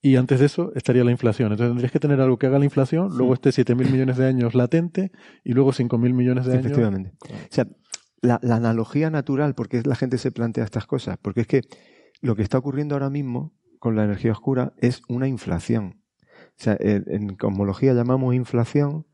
Y 0.00 0.14
antes 0.14 0.38
de 0.38 0.46
eso 0.46 0.70
estaría 0.76 1.02
la 1.02 1.10
inflación. 1.10 1.50
Entonces 1.50 1.70
tendrías 1.72 1.90
que 1.90 1.98
tener 1.98 2.20
algo 2.20 2.38
que 2.38 2.46
haga 2.46 2.60
la 2.60 2.64
inflación, 2.66 3.08
luego 3.16 3.34
este 3.34 3.50
7.000 3.50 3.90
millones 3.90 4.16
de 4.16 4.26
años 4.26 4.54
latente 4.54 5.10
y 5.42 5.54
luego 5.54 5.72
5.000 5.72 6.12
millones 6.14 6.44
de 6.46 6.52
años. 6.52 6.66
Efectivamente. 6.66 7.12
O 7.24 7.34
sea, 7.50 7.66
la, 8.22 8.38
la 8.42 8.56
analogía 8.56 9.10
natural, 9.10 9.54
porque 9.56 9.82
la 9.84 9.96
gente 9.96 10.18
se 10.18 10.30
plantea 10.30 10.62
estas 10.62 10.86
cosas, 10.86 11.16
porque 11.20 11.40
es 11.40 11.46
que 11.48 11.62
lo 12.20 12.36
que 12.36 12.42
está 12.42 12.58
ocurriendo 12.58 12.94
ahora 12.94 13.10
mismo 13.10 13.52
con 13.78 13.96
la 13.96 14.04
energía 14.04 14.32
oscura 14.32 14.72
es 14.78 15.02
una 15.08 15.28
inflación. 15.28 16.02
O 16.58 16.60
sea, 16.60 16.76
en, 16.80 17.36
cosmología 17.36 17.94
llamamos 17.94 18.34
inflación 18.34 19.06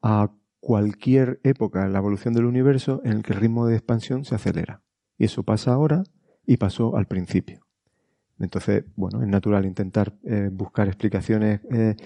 a 0.00 0.30
cualquier 0.60 1.40
época 1.42 1.84
en 1.84 1.92
la 1.92 1.98
evolución 1.98 2.34
del 2.34 2.44
universo 2.44 3.00
en 3.04 3.12
el 3.12 3.22
que 3.22 3.32
el 3.32 3.40
ritmo 3.40 3.66
de 3.66 3.74
expansión 3.74 4.24
se 4.24 4.34
acelera. 4.34 4.82
Y 5.16 5.24
eso 5.24 5.42
pasa 5.42 5.72
ahora 5.72 6.04
y 6.46 6.56
pasó 6.56 6.96
al 6.96 7.06
principio. 7.06 7.66
Entonces, 8.38 8.84
bueno, 8.94 9.22
es 9.22 9.28
natural 9.28 9.66
intentar 9.66 10.14
eh, 10.24 10.48
buscar 10.52 10.86
explicaciones 10.86 11.60
eh, 11.70 11.96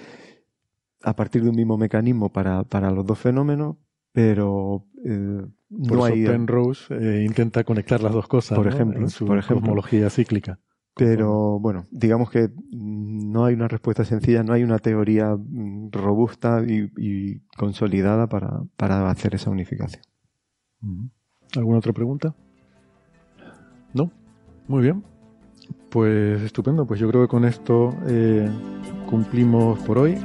a 1.03 1.15
partir 1.15 1.43
de 1.43 1.51
un 1.51 1.57
mismo 1.57 1.77
mecanismo 1.77 2.33
para, 2.33 2.65
para 2.65 2.91
los 2.91 3.05
dos 3.05 3.19
fenómenos, 3.19 3.77
pero 4.13 4.87
eh, 5.05 5.47
Por 5.89 5.97
no 5.99 6.07
eso 6.07 6.15
hay. 6.15 6.25
Penrose 6.27 6.95
eh, 6.95 7.25
intenta 7.25 7.65
conectar 7.65 8.03
las 8.03 8.13
dos 8.13 8.29
cosas 8.29 8.57
Por 8.57 8.67
¿no? 8.67 8.73
ejemplo, 8.73 9.01
en 9.01 9.09
su 9.09 9.27
por 9.27 9.39
ejemplo. 9.39 9.61
cosmología 9.61 10.11
cíclica. 10.11 10.59
Pero 10.95 11.59
bueno, 11.59 11.87
digamos 11.91 12.31
que 12.31 12.51
no 12.71 13.47
hay 13.47 13.55
una 13.55 13.67
respuesta 13.67 14.05
sencilla, 14.05 14.43
no 14.43 14.53
hay 14.53 14.63
una 14.63 14.79
teoría 14.79 15.35
mm, 15.35 15.91
robusta 15.91 16.63
y, 16.67 16.91
y 16.99 17.41
consolidada 17.57 18.27
para, 18.27 18.61
para 18.77 19.09
hacer 19.11 19.35
esa 19.35 19.49
unificación. 19.49 20.03
¿Alguna 21.57 21.79
otra 21.79 21.93
pregunta? 21.95 22.35
¿No? 23.95 24.11
Muy 24.69 24.83
bien. 24.83 25.03
Pues 25.89 26.43
estupendo. 26.43 26.87
Pues 26.87 27.01
yo 27.01 27.09
creo 27.09 27.23
que 27.23 27.29
con 27.29 27.45
esto 27.47 27.95
eh, 28.07 28.51
cumplimos 29.09 29.79
por 29.81 29.97
hoy. 29.99 30.19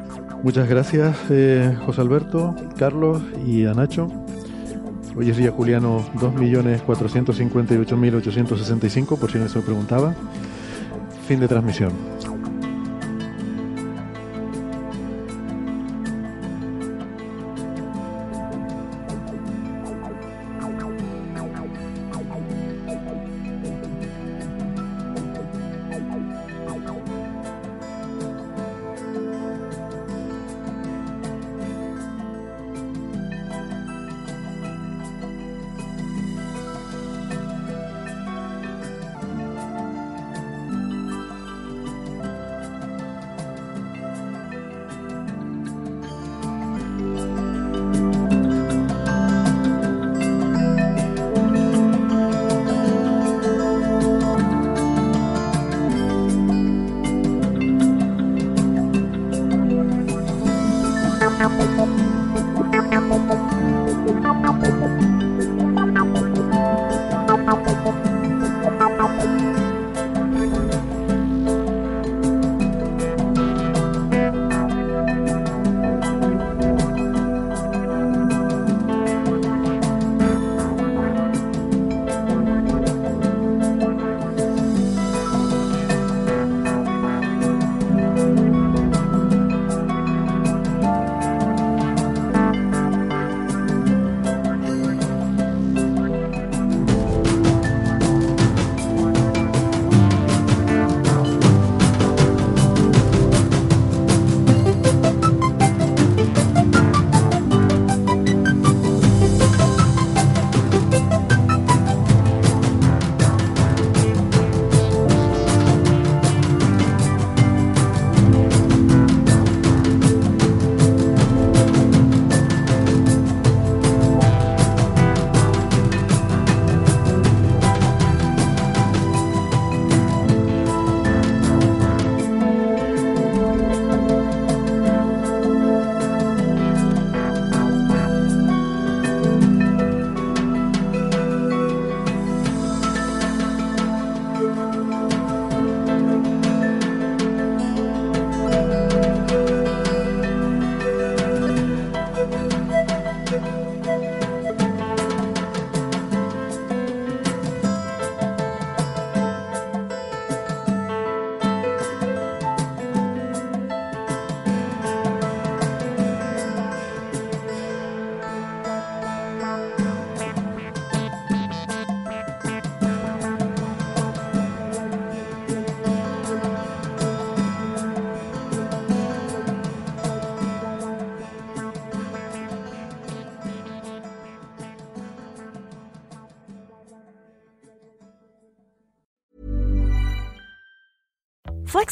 Muchas 0.44 0.68
gracias, 0.70 1.18
eh, 1.30 1.78
José 1.86 2.02
Alberto, 2.02 2.56
Carlos 2.78 3.22
y 3.46 3.66
a 3.66 3.74
Nacho. 3.74 4.08
Hoy 5.20 5.32
es 5.32 5.38
día 5.38 5.52
Juliano 5.52 6.06
2.458.865, 6.18 9.18
por 9.18 9.32
si 9.32 9.40
no 9.40 9.50
se 9.50 9.58
lo 9.58 9.66
preguntaba. 9.66 10.14
Fin 11.28 11.40
de 11.40 11.48
transmisión. 11.48 11.92